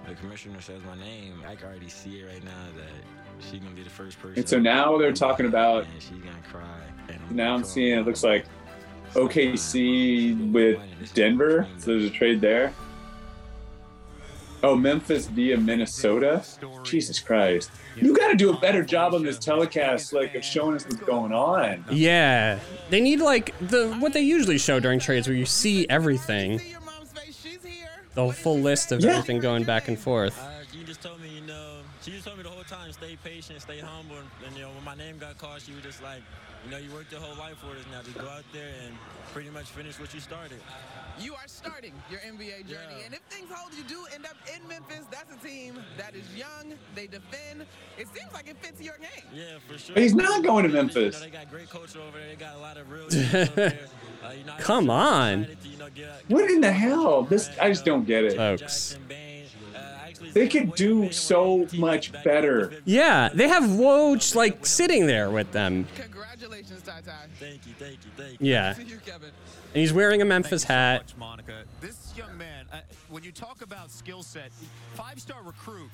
the 0.09 0.15
commissioner 0.15 0.61
says 0.61 0.83
my 0.85 0.97
name, 0.97 1.43
I 1.49 1.55
can 1.55 1.69
already 1.69 1.89
see 1.89 2.21
it 2.21 2.27
right 2.27 2.45
now 2.45 2.51
that 2.77 3.45
she's 3.51 3.61
gonna 3.61 3.75
be 3.75 3.83
the 3.83 3.91
first 3.91 4.21
person. 4.21 4.39
And 4.39 4.49
so 4.49 4.59
now 4.59 4.99
they're 4.99 5.13
talking 5.13 5.47
about 5.47 5.85
and 5.85 6.03
she's 6.03 6.19
gonna 6.19 6.37
cry. 6.51 7.17
now 7.31 7.55
I'm 7.55 7.65
seeing 7.65 7.99
it 7.99 8.07
looks 8.07 8.23
like 8.23 8.47
OKC 9.15 10.53
with 10.53 10.81
Denver. 11.15 11.67
So 11.79 11.93
there's 11.93 12.05
a 12.05 12.11
trade 12.11 12.41
there. 12.41 12.73
Oh, 14.65 14.77
Memphis 14.77 15.27
via 15.27 15.57
Minnesota. 15.57 16.45
Jesus 16.85 17.19
Christ. 17.19 17.71
You 17.97 18.17
got 18.17 18.29
to 18.29 18.37
do 18.37 18.51
a 18.53 18.57
better 18.61 18.85
job 18.85 19.13
on 19.13 19.25
this 19.25 19.39
telecast, 19.39 20.13
like 20.13 20.35
of 20.37 20.45
showing 20.45 20.77
us 20.77 20.85
what's 20.85 20.97
going 20.97 21.33
on. 21.33 21.85
Yeah, 21.91 22.61
they 22.89 23.01
need 23.01 23.21
like 23.21 23.55
the 23.69 23.93
what 23.99 24.13
they 24.13 24.21
usually 24.21 24.59
show 24.59 24.79
during 24.79 25.01
trades, 25.01 25.27
where 25.27 25.37
you 25.37 25.47
see 25.47 25.87
everything, 25.89 26.61
the 28.15 28.33
full 28.33 28.61
list 28.61 28.93
of 28.93 29.01
Yeah. 29.01 29.11
everything 29.11 29.41
going 29.41 29.65
back 29.65 29.89
and 29.89 29.99
forth. 29.99 30.39
Uh, 30.41 30.51
she 30.73 30.85
just 30.85 31.03
told 31.03 31.21
me, 31.21 31.29
you 31.29 31.41
know, 31.41 31.79
she 32.03 32.13
just 32.13 32.25
told 32.25 32.37
me 32.37 32.45
the 32.45 32.49
whole 32.51 32.63
time, 32.63 32.93
stay 32.93 33.17
patient, 33.25 33.61
stay 33.63 33.81
humble, 33.81 34.17
and, 34.17 34.29
and, 34.47 34.57
you 34.57 34.63
know, 34.63 34.71
when 34.71 34.85
my 34.85 34.95
name 34.95 35.19
got 35.19 35.39
called, 35.39 35.61
she 35.61 35.73
was 35.73 35.83
just 35.83 36.03
like, 36.03 36.23
you 36.65 36.71
know, 36.71 36.79
you 36.79 36.91
worked 36.93 37.13
your 37.13 37.21
whole 37.21 37.37
life 37.37 37.57
for 37.59 37.75
this 37.75 37.85
now, 37.91 38.03
just 38.03 38.19
go 38.19 38.29
out 38.29 38.45
there 38.53 38.71
and 38.85 38.95
pretty 39.33 39.51
much 39.51 39.67
finish 39.67 39.99
what 39.99 40.13
you 40.15 40.21
started. 40.21 40.61
You 41.21 41.35
are 41.35 41.47
starting 41.47 41.93
your 42.11 42.21
NBA 42.21 42.67
journey, 42.69 43.03
and 43.05 43.13
if 43.13 43.21
things 43.29 43.51
hold, 43.53 43.75
you 43.75 43.85
do 43.85 43.99
end 44.15 44.25
up 44.25 44.37
in 44.55 44.67
Memphis. 44.67 45.05
That's 45.11 45.31
a 45.33 45.47
team 45.47 45.75
that 45.99 46.15
is 46.15 46.25
young. 46.35 46.75
They 46.95 47.07
defend. 47.07 47.67
It 47.99 48.09
seems 48.15 48.33
like 48.33 48.49
it 48.49 48.57
fits 48.63 48.81
your 48.81 48.97
game. 48.99 49.25
Yeah, 49.35 49.59
for 49.69 49.79
sure. 49.79 49.95
But 49.95 50.03
he's 50.03 50.15
not 50.15 50.43
going 50.43 50.65
to 50.65 50.71
Memphis. 50.71 51.21
They 51.21 51.29
got 51.31 51.51
great 51.51 51.69
coach 51.69 51.97
over 51.97 52.19
there. 52.19 52.29
They 52.29 52.37
got 52.37 52.57
a 52.57 52.61
lot 52.61 52.77
of 52.79 52.91
real 52.91 53.05
leaders 53.07 53.35
over 53.35 53.55
there. 53.55 53.79
Uh, 54.25 54.31
you 54.39 54.45
know, 54.45 54.53
I 54.57 54.61
Come 54.61 54.89
on, 54.89 55.49
What 56.29 56.49
in 56.49 56.61
the 56.61 56.71
hell? 56.71 57.25
This 57.25 57.51
I 57.61 57.69
just 57.71 57.85
don't 57.85 58.07
get 58.07 58.23
it. 58.23 58.37
folks. 58.37 58.97
They 60.33 60.49
could 60.49 60.75
do 60.75 61.11
so 61.13 61.67
much 61.75 62.13
better. 62.25 62.73
Yeah, 62.85 63.31
they 63.35 63.49
have 63.49 63.65
Woj 63.65 64.35
like 64.35 64.65
sitting 64.65 65.07
there 65.07 65.31
with 65.31 65.51
them. 65.53 65.87
Congratulations, 66.43 66.83
Ty 66.83 67.01
Ty. 67.03 67.13
Thank 67.39 67.67
you, 67.69 67.73
thank 67.79 67.99
you, 68.05 68.11
thank 68.17 68.37
Yeah, 68.41 68.77
you, 68.85 68.97
Kevin. 69.07 69.29
and 69.29 69.81
he's 69.81 69.93
wearing 69.93 70.23
a 70.23 70.25
Memphis 70.25 70.65
hat. 70.65 71.13
Monica, 71.17 71.63
this 71.81 72.13
young 72.17 72.37
man, 72.37 72.67
uh, 72.73 72.79
when 73.11 73.23
you 73.23 73.31
talk 73.31 73.63
about 73.63 73.93
skill 73.93 74.25
set, 74.25 74.51
five-star 74.95 75.39
recruit, 75.45 75.89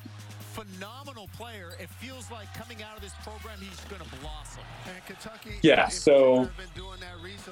phenomenal 0.55 1.29
player. 1.37 1.73
It 1.79 1.91
feels 1.91 2.31
like 2.31 2.53
coming 2.55 2.83
out 2.83 2.97
of 2.97 3.03
this 3.03 3.13
program, 3.23 3.59
he's 3.61 3.79
going 3.91 4.01
to 4.03 4.09
blossom. 4.21 4.63
And 4.87 5.05
Kentucky, 5.05 5.59
Yeah, 5.63 5.89
so 5.89 6.49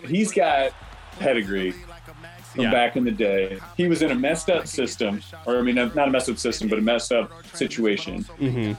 he's 0.07 0.33
got 0.33 0.73
pedigree 1.19 1.73
from 1.73 2.63
Yeah. 2.63 2.71
back 2.73 2.97
in 2.97 3.05
the 3.05 3.11
day. 3.13 3.59
He 3.77 3.89
was 3.89 4.01
in 4.03 4.11
a 4.11 4.15
messed 4.15 4.49
up 4.49 4.67
system, 4.67 5.23
or 5.45 5.59
I 5.59 5.63
mean, 5.63 5.75
not 5.75 6.09
a 6.09 6.11
messed 6.11 6.31
up 6.31 6.39
system, 6.39 6.69
but 6.69 6.79
a 6.79 6.83
messed 6.83 7.13
up 7.13 7.31
situation. 7.55 8.23
hmm 8.23 8.73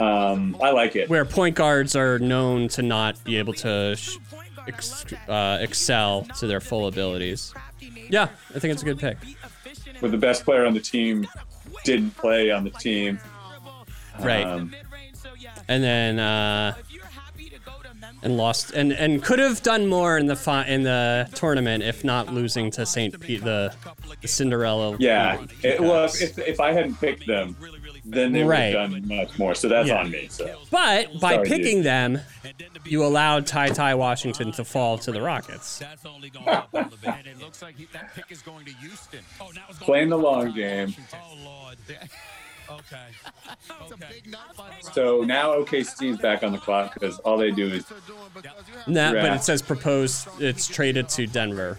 Um, 0.00 0.56
I 0.62 0.70
like 0.70 0.96
it. 0.96 1.08
Where 1.08 1.24
point 1.24 1.56
guards 1.56 1.94
are 1.94 2.18
known 2.18 2.68
to 2.68 2.82
not 2.82 3.22
be 3.24 3.36
able 3.36 3.52
to 3.54 3.94
sh- 3.96 4.16
ex- 4.66 5.04
uh, 5.28 5.58
excel 5.60 6.22
to 6.38 6.46
their 6.46 6.60
full 6.60 6.86
abilities. 6.86 7.52
Yeah, 8.08 8.28
I 8.54 8.58
think 8.58 8.72
it's 8.72 8.82
a 8.82 8.84
good 8.86 8.98
pick. 8.98 9.18
Where 10.00 10.10
the 10.10 10.16
best 10.18 10.44
player 10.44 10.64
on 10.64 10.74
the 10.74 10.80
team 10.80 11.26
didn't 11.84 12.16
play 12.16 12.50
on 12.50 12.64
the 12.64 12.70
team. 12.70 13.20
Right. 14.20 14.44
Um, 14.44 14.74
and 15.68 15.82
then 15.82 16.18
uh, 16.18 16.74
and 18.22 18.36
lost 18.36 18.72
and 18.72 18.92
and 18.92 19.22
could 19.22 19.38
have 19.38 19.62
done 19.62 19.86
more 19.86 20.18
in 20.18 20.26
the 20.26 20.36
fi- 20.36 20.66
in 20.66 20.82
the 20.82 21.28
tournament 21.34 21.82
if 21.82 22.04
not 22.04 22.32
losing 22.32 22.70
to 22.72 22.84
Saint 22.84 23.18
Pete 23.20 23.42
the, 23.44 23.72
the 24.20 24.28
Cinderella. 24.28 24.96
yeah. 24.98 25.44
It, 25.62 25.80
well, 25.80 26.04
if, 26.04 26.38
if 26.38 26.60
I 26.60 26.72
hadn't 26.72 26.96
picked 27.00 27.26
them, 27.26 27.56
then 28.10 28.32
they 28.32 28.42
would 28.44 28.50
Right. 28.50 28.74
have 28.74 28.90
done 28.92 29.08
much 29.08 29.38
more. 29.38 29.54
So 29.54 29.68
that's 29.68 29.88
Yeah. 29.88 30.00
on 30.00 30.10
me. 30.10 30.28
So. 30.30 30.58
But 30.70 31.18
by 31.20 31.34
Sorry, 31.34 31.48
dude. 31.48 31.56
picking 31.58 31.82
them, 31.82 32.20
you 32.84 33.04
allowed 33.04 33.46
Ty 33.46 33.70
Ty 33.70 33.94
Washington 33.94 34.52
to 34.52 34.64
fall 34.64 34.98
to 34.98 35.12
the 35.12 35.20
Rockets. 35.22 35.80
and 35.82 37.26
it 37.26 37.38
looks 37.40 37.62
like 37.62 37.76
that 37.92 38.14
pick 38.14 38.26
is 38.30 38.42
going 38.42 38.64
to 38.66 38.72
Houston. 38.80 39.20
Oh, 39.40 39.50
now 39.54 39.62
it's 39.68 39.78
Playing 39.78 40.08
the 40.10 40.18
long 40.18 40.52
game. 40.54 40.94
Okay. 42.70 42.98
okay. 43.82 44.22
So 44.92 45.22
now 45.22 45.54
OKC's 45.54 46.18
back 46.18 46.44
on 46.44 46.52
the 46.52 46.58
clock 46.58 46.94
because 46.94 47.18
all 47.20 47.36
they 47.36 47.50
do 47.50 47.66
is 47.66 47.84
Nah, 48.86 49.12
but 49.12 49.32
it 49.32 49.42
says 49.42 49.60
proposed. 49.60 50.28
It's 50.38 50.68
traded 50.68 51.08
to 51.10 51.26
Denver. 51.26 51.78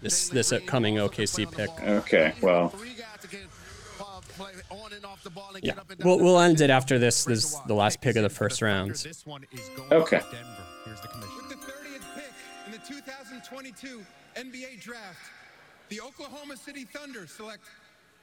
This 0.00 0.28
this 0.30 0.50
upcoming 0.52 0.94
OKC 0.98 1.44
pick. 1.44 1.68
Okay, 1.82 2.32
well, 2.40 2.74
Yeah, 5.62 5.74
we'll 6.04 6.18
we'll 6.18 6.40
end 6.40 6.60
it 6.60 6.70
after 6.70 6.98
this. 6.98 7.24
This 7.24 7.54
the 7.66 7.74
last 7.74 8.00
pick 8.00 8.16
of 8.16 8.22
the 8.22 8.28
first 8.30 8.62
round. 8.62 8.90
Okay. 9.90 10.20
With 11.36 11.48
the 11.48 11.56
30th 11.56 12.14
pick 12.14 12.32
in 12.66 12.72
the 12.72 12.78
2022 12.78 14.02
NBA 14.36 14.80
Draft, 14.80 15.18
the 15.88 16.00
Oklahoma 16.00 16.56
City 16.56 16.84
Thunder 16.84 17.26
select 17.26 17.64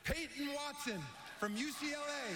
Peyton 0.03 0.49
Watson 0.55 0.99
from 1.39 1.55
UCLA. 1.55 2.33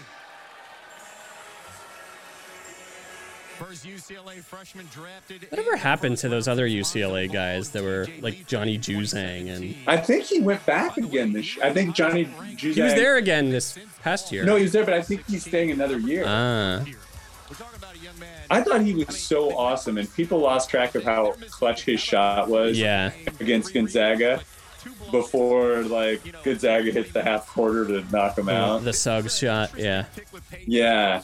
Whatever 5.49 5.75
happened 5.75 6.17
to 6.17 6.29
those 6.29 6.47
other 6.47 6.67
UCLA 6.67 7.31
guys 7.31 7.69
that 7.71 7.83
were 7.83 8.07
like 8.21 8.47
Johnny 8.47 8.77
Juzang 8.77 9.49
and 9.49 9.75
I 9.87 9.97
think 9.97 10.25
he 10.25 10.39
went 10.39 10.65
back 10.65 10.97
again 10.97 11.33
this. 11.33 11.55
year. 11.55 11.65
I 11.65 11.73
think 11.73 11.95
Johnny 11.95 12.25
Juzang. 12.25 12.73
he 12.73 12.81
was 12.81 12.93
there 12.93 13.17
again 13.17 13.49
this 13.49 13.77
past 14.01 14.31
year. 14.31 14.45
No, 14.45 14.55
he 14.55 14.63
was 14.63 14.71
there, 14.71 14.85
but 14.85 14.93
I 14.93 15.01
think 15.01 15.25
he's 15.27 15.45
staying 15.45 15.71
another 15.71 15.99
year. 15.99 16.23
Ah. 16.25 16.83
I 18.49 18.61
thought 18.61 18.81
he 18.81 18.93
was 18.93 19.19
so 19.19 19.55
awesome, 19.55 19.97
and 19.97 20.11
people 20.13 20.39
lost 20.39 20.69
track 20.69 20.95
of 20.95 21.03
how 21.03 21.33
clutch 21.51 21.83
his 21.85 21.99
shot 21.99 22.47
was. 22.49 22.77
Yeah. 22.79 23.11
Against 23.39 23.73
Gonzaga, 23.73 24.41
before 25.11 25.83
like 25.83 26.21
Gonzaga 26.43 26.91
hit 26.91 27.13
the 27.13 27.23
half 27.23 27.47
quarter 27.47 27.85
to 27.85 28.03
knock 28.11 28.37
him 28.37 28.49
out. 28.49 28.83
The 28.83 28.93
Suggs 28.93 29.37
shot, 29.37 29.71
yeah. 29.77 30.05
Yeah. 30.65 31.21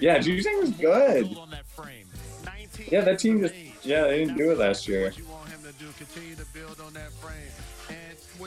Yeah, 0.00 0.18
Juzang 0.18 0.60
was 0.60 0.70
good. 0.72 1.36
Yeah, 2.90 3.00
that 3.02 3.18
team 3.18 3.40
just 3.40 3.54
yeah 3.84 4.02
they 4.02 4.18
didn't 4.24 4.36
do 4.36 4.50
it 4.52 4.58
last 4.58 4.86
year. 4.88 5.12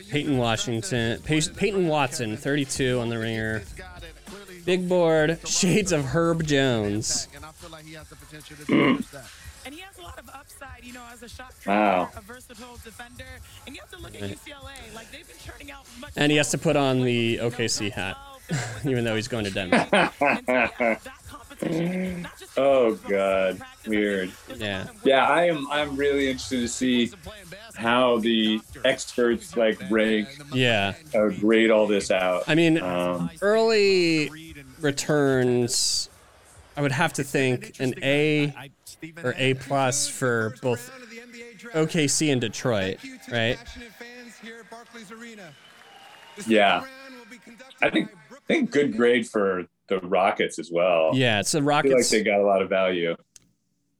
Peyton 0.09 0.37
Washington, 0.37 1.21
Peyton 1.21 1.87
Watson, 1.87 2.37
32 2.37 2.99
on 2.99 3.09
the 3.09 3.17
ringer. 3.19 3.63
Big 4.65 4.87
board, 4.87 5.39
shades 5.47 5.91
of 5.91 6.05
Herb 6.05 6.45
Jones. 6.45 7.27
you 10.81 10.93
know, 10.93 11.03
as 11.13 11.21
a 11.23 11.29
shot 11.29 11.53
Wow. 11.65 12.09
a 12.15 12.21
versatile 12.21 12.77
defender. 12.83 13.25
And 13.65 13.75
you 13.75 13.81
have 13.81 13.91
to 13.91 13.97
look 13.99 14.15
at 14.15 14.21
UCLA. 14.21 14.73
Like, 14.95 15.11
they've 15.11 15.27
been 15.27 15.37
churning 15.43 15.71
out 15.71 15.85
much 15.99 16.11
And 16.15 16.31
he 16.31 16.37
has 16.37 16.49
to 16.51 16.57
put 16.57 16.75
on 16.75 17.01
the 17.03 17.37
OKC 17.41 17.91
hat, 17.91 18.17
even 18.85 19.03
though 19.03 19.15
he's 19.15 19.27
going 19.27 19.45
to 19.45 19.51
Denver. 19.51 20.11
oh 22.57 22.95
god, 23.07 23.61
weird. 23.85 24.31
Yeah. 24.55 24.87
Yeah, 25.03 25.25
I 25.27 25.45
am. 25.45 25.67
I'm 25.71 25.95
really 25.95 26.27
interested 26.27 26.61
to 26.61 26.67
see 26.67 27.11
how 27.75 28.17
the 28.19 28.59
experts 28.83 29.55
like 29.55 29.79
rank, 29.89 30.27
Yeah. 30.53 30.93
uh, 31.13 31.27
grade 31.29 31.71
all 31.71 31.87
this 31.87 32.11
out. 32.11 32.43
I 32.47 32.55
mean, 32.55 32.81
um, 32.81 33.29
early 33.41 34.55
returns, 34.79 36.09
I 36.75 36.81
would 36.81 36.91
have 36.91 37.13
to 37.13 37.23
think 37.23 37.79
an 37.79 37.93
A 38.01 38.53
or 39.23 39.33
A 39.37 39.55
plus 39.55 40.07
for 40.07 40.55
both 40.61 40.89
OKC 41.73 42.31
and 42.31 42.39
Detroit, 42.41 42.97
right? 43.31 43.57
yeah, 46.47 46.83
I 47.81 47.89
think 47.89 48.09
I 48.31 48.37
think 48.47 48.71
good 48.71 48.95
grade 48.95 49.27
for 49.27 49.65
the 49.87 49.99
Rockets 49.99 50.59
as 50.59 50.71
well. 50.71 51.11
Yeah, 51.13 51.39
it's 51.39 51.51
the 51.51 51.59
I 51.59 51.81
feel 51.81 51.97
like 51.97 52.07
they 52.07 52.23
got 52.23 52.39
a 52.39 52.45
lot 52.45 52.61
of 52.61 52.69
value. 52.69 53.15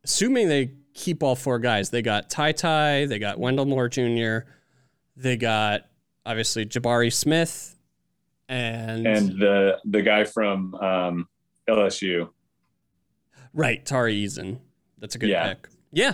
Assuming 0.04 0.48
they 0.48 0.72
keep 0.94 1.22
all 1.22 1.36
four 1.36 1.60
guys, 1.60 1.90
they 1.90 2.02
got 2.02 2.30
Ty 2.30 2.54
Ty, 2.54 3.06
they 3.06 3.20
got 3.20 3.40
Wendell 3.40 3.66
Moore 3.66 3.90
Jr., 3.90 4.50
they 5.16 5.38
got 5.38 5.88
obviously 6.26 6.66
Jabari 6.66 7.12
Smith, 7.12 7.76
and, 8.48 9.06
And 9.06 9.40
the 9.40 9.80
the 9.86 10.02
guy 10.02 10.24
from 10.24 10.76
um, 10.76 11.28
LSU. 11.70 12.30
Right 13.54 13.86
Tari 13.86 14.24
Eason. 14.26 14.60
That's 15.00 15.16
a 15.16 15.20
good 15.20 15.30
Yeah. 15.30 15.50
pick. 15.50 15.68
Yeah, 15.92 16.14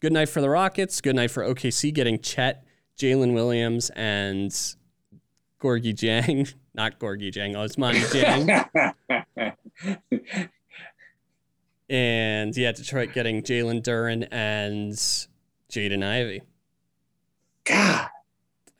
good 0.00 0.12
night 0.12 0.28
for 0.28 0.40
the 0.40 0.50
Rockets. 0.50 1.00
Good 1.00 1.16
night 1.16 1.30
for 1.30 1.42
OKC 1.42 1.90
getting 1.92 2.20
Chet, 2.20 2.64
Jalen 2.98 3.34
Williams, 3.34 3.90
and 3.90 4.50
Gorgui 5.60 5.94
Dieng. 5.94 6.46
Not 6.74 6.98
Gorgui 6.98 7.32
Dieng, 7.32 7.54
Ousmane 7.54 8.02
oh, 8.04 9.28
Dieng. 9.40 9.56
and 11.88 12.56
yeah, 12.56 12.72
Detroit 12.72 13.12
getting 13.12 13.42
Jalen 13.42 13.82
Duren 13.82 14.24
and 14.24 14.92
Jaden 15.70 16.04
Ivey. 16.04 16.42
God. 17.64 18.08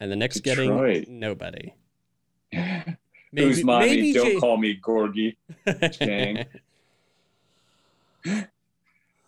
And 0.00 0.10
the 0.12 0.16
Knicks 0.16 0.40
Detroit. 0.40 1.04
getting 1.04 1.18
nobody. 1.20 1.72
Who's 3.32 3.64
mommy? 3.64 3.86
maybe 3.86 4.12
Don't 4.12 4.26
J- 4.32 4.40
call 4.40 4.56
me 4.56 4.78
Gorgui. 4.80 5.36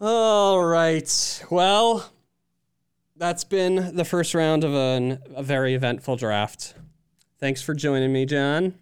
All 0.01 0.63
right. 0.65 1.45
Well, 1.51 2.11
that's 3.17 3.45
been 3.45 3.97
the 3.97 4.05
first 4.05 4.35
round 4.35 4.65
of 4.65 4.75
an, 4.75 5.21
a 5.35 5.43
very 5.43 5.75
eventful 5.75 6.17
draft. 6.17 6.75
Thanks 7.41 7.63
for 7.63 7.75
joining 7.75 8.13
me, 8.13 8.27
John. 8.27 8.75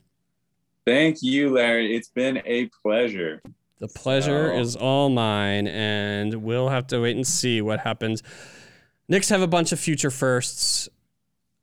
Thank 0.86 1.22
you, 1.22 1.50
Larry. 1.50 1.94
It's 1.96 2.08
been 2.08 2.42
a 2.44 2.68
pleasure. 2.82 3.40
The 3.78 3.88
pleasure 3.88 4.48
So- 4.48 4.60
is 4.60 4.76
all 4.76 5.08
mine, 5.08 5.66
and 5.68 6.34
we'll 6.42 6.68
have 6.68 6.86
to 6.88 7.00
wait 7.00 7.16
and 7.16 7.26
see 7.26 7.60
what 7.62 7.80
happens. 7.80 8.22
Knicks 9.08 9.28
have 9.28 9.42
a 9.42 9.46
bunch 9.46 9.72
of 9.72 9.78
future 9.80 10.10
firsts 10.10 10.88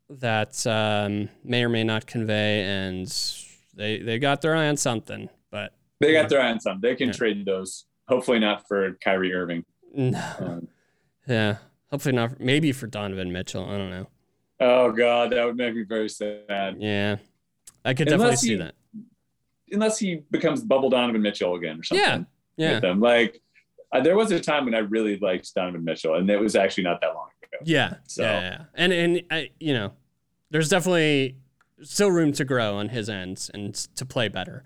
that 0.10 0.66
um, 0.68 1.30
may 1.44 1.64
or 1.64 1.70
may 1.70 1.84
not 1.84 2.06
convey, 2.06 2.64
and 2.64 3.08
they 3.74 4.00
they 4.00 4.20
got 4.20 4.42
their 4.42 4.56
eye 4.56 4.68
on 4.68 4.78
something. 4.78 5.30
But 5.50 5.74
They 6.00 6.12
got 6.14 6.30
their 6.30 6.42
eye 6.42 6.52
on 6.52 6.60
some. 6.60 6.80
They 6.82 6.96
can 6.96 7.12
trade 7.12 7.46
those. 7.46 7.86
Hopefully 8.08 8.40
not 8.40 8.68
for 8.68 8.94
Kyrie 9.04 9.34
Irving. 9.34 9.64
no, 9.94 10.22
Um, 10.40 10.68
yeah, 11.28 11.58
hopefully 11.90 12.16
not. 12.16 12.40
Maybe 12.40 12.72
for 12.72 12.88
Donovan 12.88 13.32
Mitchell. 13.32 13.66
I 13.66 13.78
don't 13.78 13.90
know. 13.90 14.08
oh 14.60 14.92
God, 14.92 15.32
that 15.32 15.46
would 15.46 15.56
make 15.58 15.76
me 15.76 15.84
very 15.84 16.10
sad. 16.10 16.78
Yeah, 16.80 17.18
I 17.86 17.94
could 17.94 18.08
Unless 18.12 18.20
definitely 18.20 18.36
see 18.38 18.50
he- 18.52 18.56
that. 18.58 18.76
Unless 19.74 20.00
he 20.00 20.16
becomes 20.32 20.62
Bubble 20.64 20.90
Donovan 20.90 21.22
Mitchell 21.22 21.56
again 21.56 21.80
or 21.80 21.84
something. 21.84 22.26
Yeah, 22.58 22.72
yeah. 22.74 22.80
Them. 22.82 23.00
Like 23.00 23.42
uh, 23.94 24.02
there 24.02 24.16
was 24.18 24.32
a 24.32 24.40
time 24.40 24.66
when 24.66 24.76
I 24.76 24.80
really 24.80 25.18
liked 25.20 25.54
Donovan 25.56 25.84
Mitchell, 25.86 26.16
and 26.16 26.30
it 26.30 26.40
was 26.40 26.56
actually 26.58 26.84
not 26.84 27.00
that 27.02 27.14
long 27.16 27.30
ago. 27.44 27.58
Yeah. 27.64 27.96
So- 28.08 28.24
yeah, 28.24 28.42
yeah. 28.42 28.62
And 28.76 28.92
and 28.92 29.22
I 29.32 29.52
you 29.60 29.74
know, 29.74 29.94
there's 30.50 30.68
definitely 30.68 31.38
still 31.84 32.12
room 32.12 32.32
to 32.34 32.44
grow 32.46 32.76
on 32.76 32.90
his 32.90 33.10
end 33.10 33.50
and 33.54 33.74
to 33.74 34.06
play 34.06 34.28
better. 34.28 34.64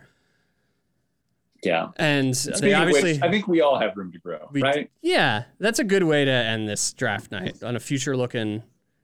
Yeah. 1.65 1.89
And 1.97 2.35
Speaking 2.37 2.61
they 2.61 2.73
of 2.73 2.85
which, 2.87 2.95
obviously 2.97 3.27
I 3.27 3.31
think 3.31 3.47
we 3.47 3.61
all 3.61 3.79
have 3.79 3.97
room 3.97 4.11
to 4.11 4.19
grow, 4.19 4.47
we- 4.51 4.61
right? 4.61 4.89
Yeah, 5.01 5.45
that's 5.59 5.79
a 5.79 5.83
good 5.83 6.03
way 6.03 6.23
to 6.25 6.31
end 6.31 6.69
this 6.69 6.93
draft 6.93 7.31
night 7.31 7.63
on 7.63 7.75
a 7.75 7.79
future 7.79 8.15
looking 8.15 8.63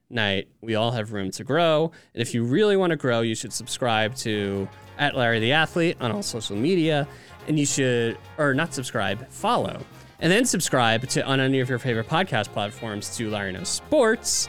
night. 0.10 0.48
We 0.62 0.76
all 0.76 0.92
have 0.92 1.12
room 1.14 1.32
to 1.32 1.44
grow. 1.44 1.92
And 2.14 2.22
if 2.22 2.34
you 2.34 2.44
really 2.44 2.78
want 2.78 2.92
to 2.92 2.98
grow, 2.98 3.22
you 3.22 3.34
should 3.36 3.52
subscribe 3.54 4.16
to 4.18 4.68
at 4.98 5.16
Larry 5.16 5.40
the 5.40 5.54
Athlete 5.54 5.98
on 6.00 6.12
all 6.12 6.22
social 6.24 6.56
media. 6.56 7.08
And 7.48 7.58
you 7.58 7.66
should, 7.66 8.18
or 8.38 8.54
not 8.54 8.74
subscribe, 8.74 9.28
follow. 9.30 9.82
And 10.20 10.32
then 10.32 10.46
subscribe 10.46 11.08
to 11.10 11.26
on 11.26 11.40
any 11.40 11.60
of 11.62 11.70
your 11.70 11.80
favorite 11.80 12.08
podcast 12.08 12.50
platforms 12.50 13.16
to 13.18 13.30
Larry 13.32 13.52
Knows 13.54 13.70
Sports. 13.70 14.48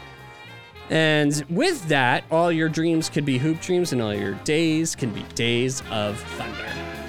And 0.90 1.42
with 1.48 1.88
that, 1.88 2.24
all 2.30 2.52
your 2.52 2.68
dreams 2.68 3.08
could 3.08 3.24
be 3.24 3.38
hoop 3.38 3.60
dreams 3.60 3.94
and 3.94 4.02
all 4.02 4.12
your 4.12 4.34
days 4.44 4.94
can 4.94 5.10
be 5.10 5.22
days 5.34 5.82
of 5.90 6.20
thunder. 6.20 7.01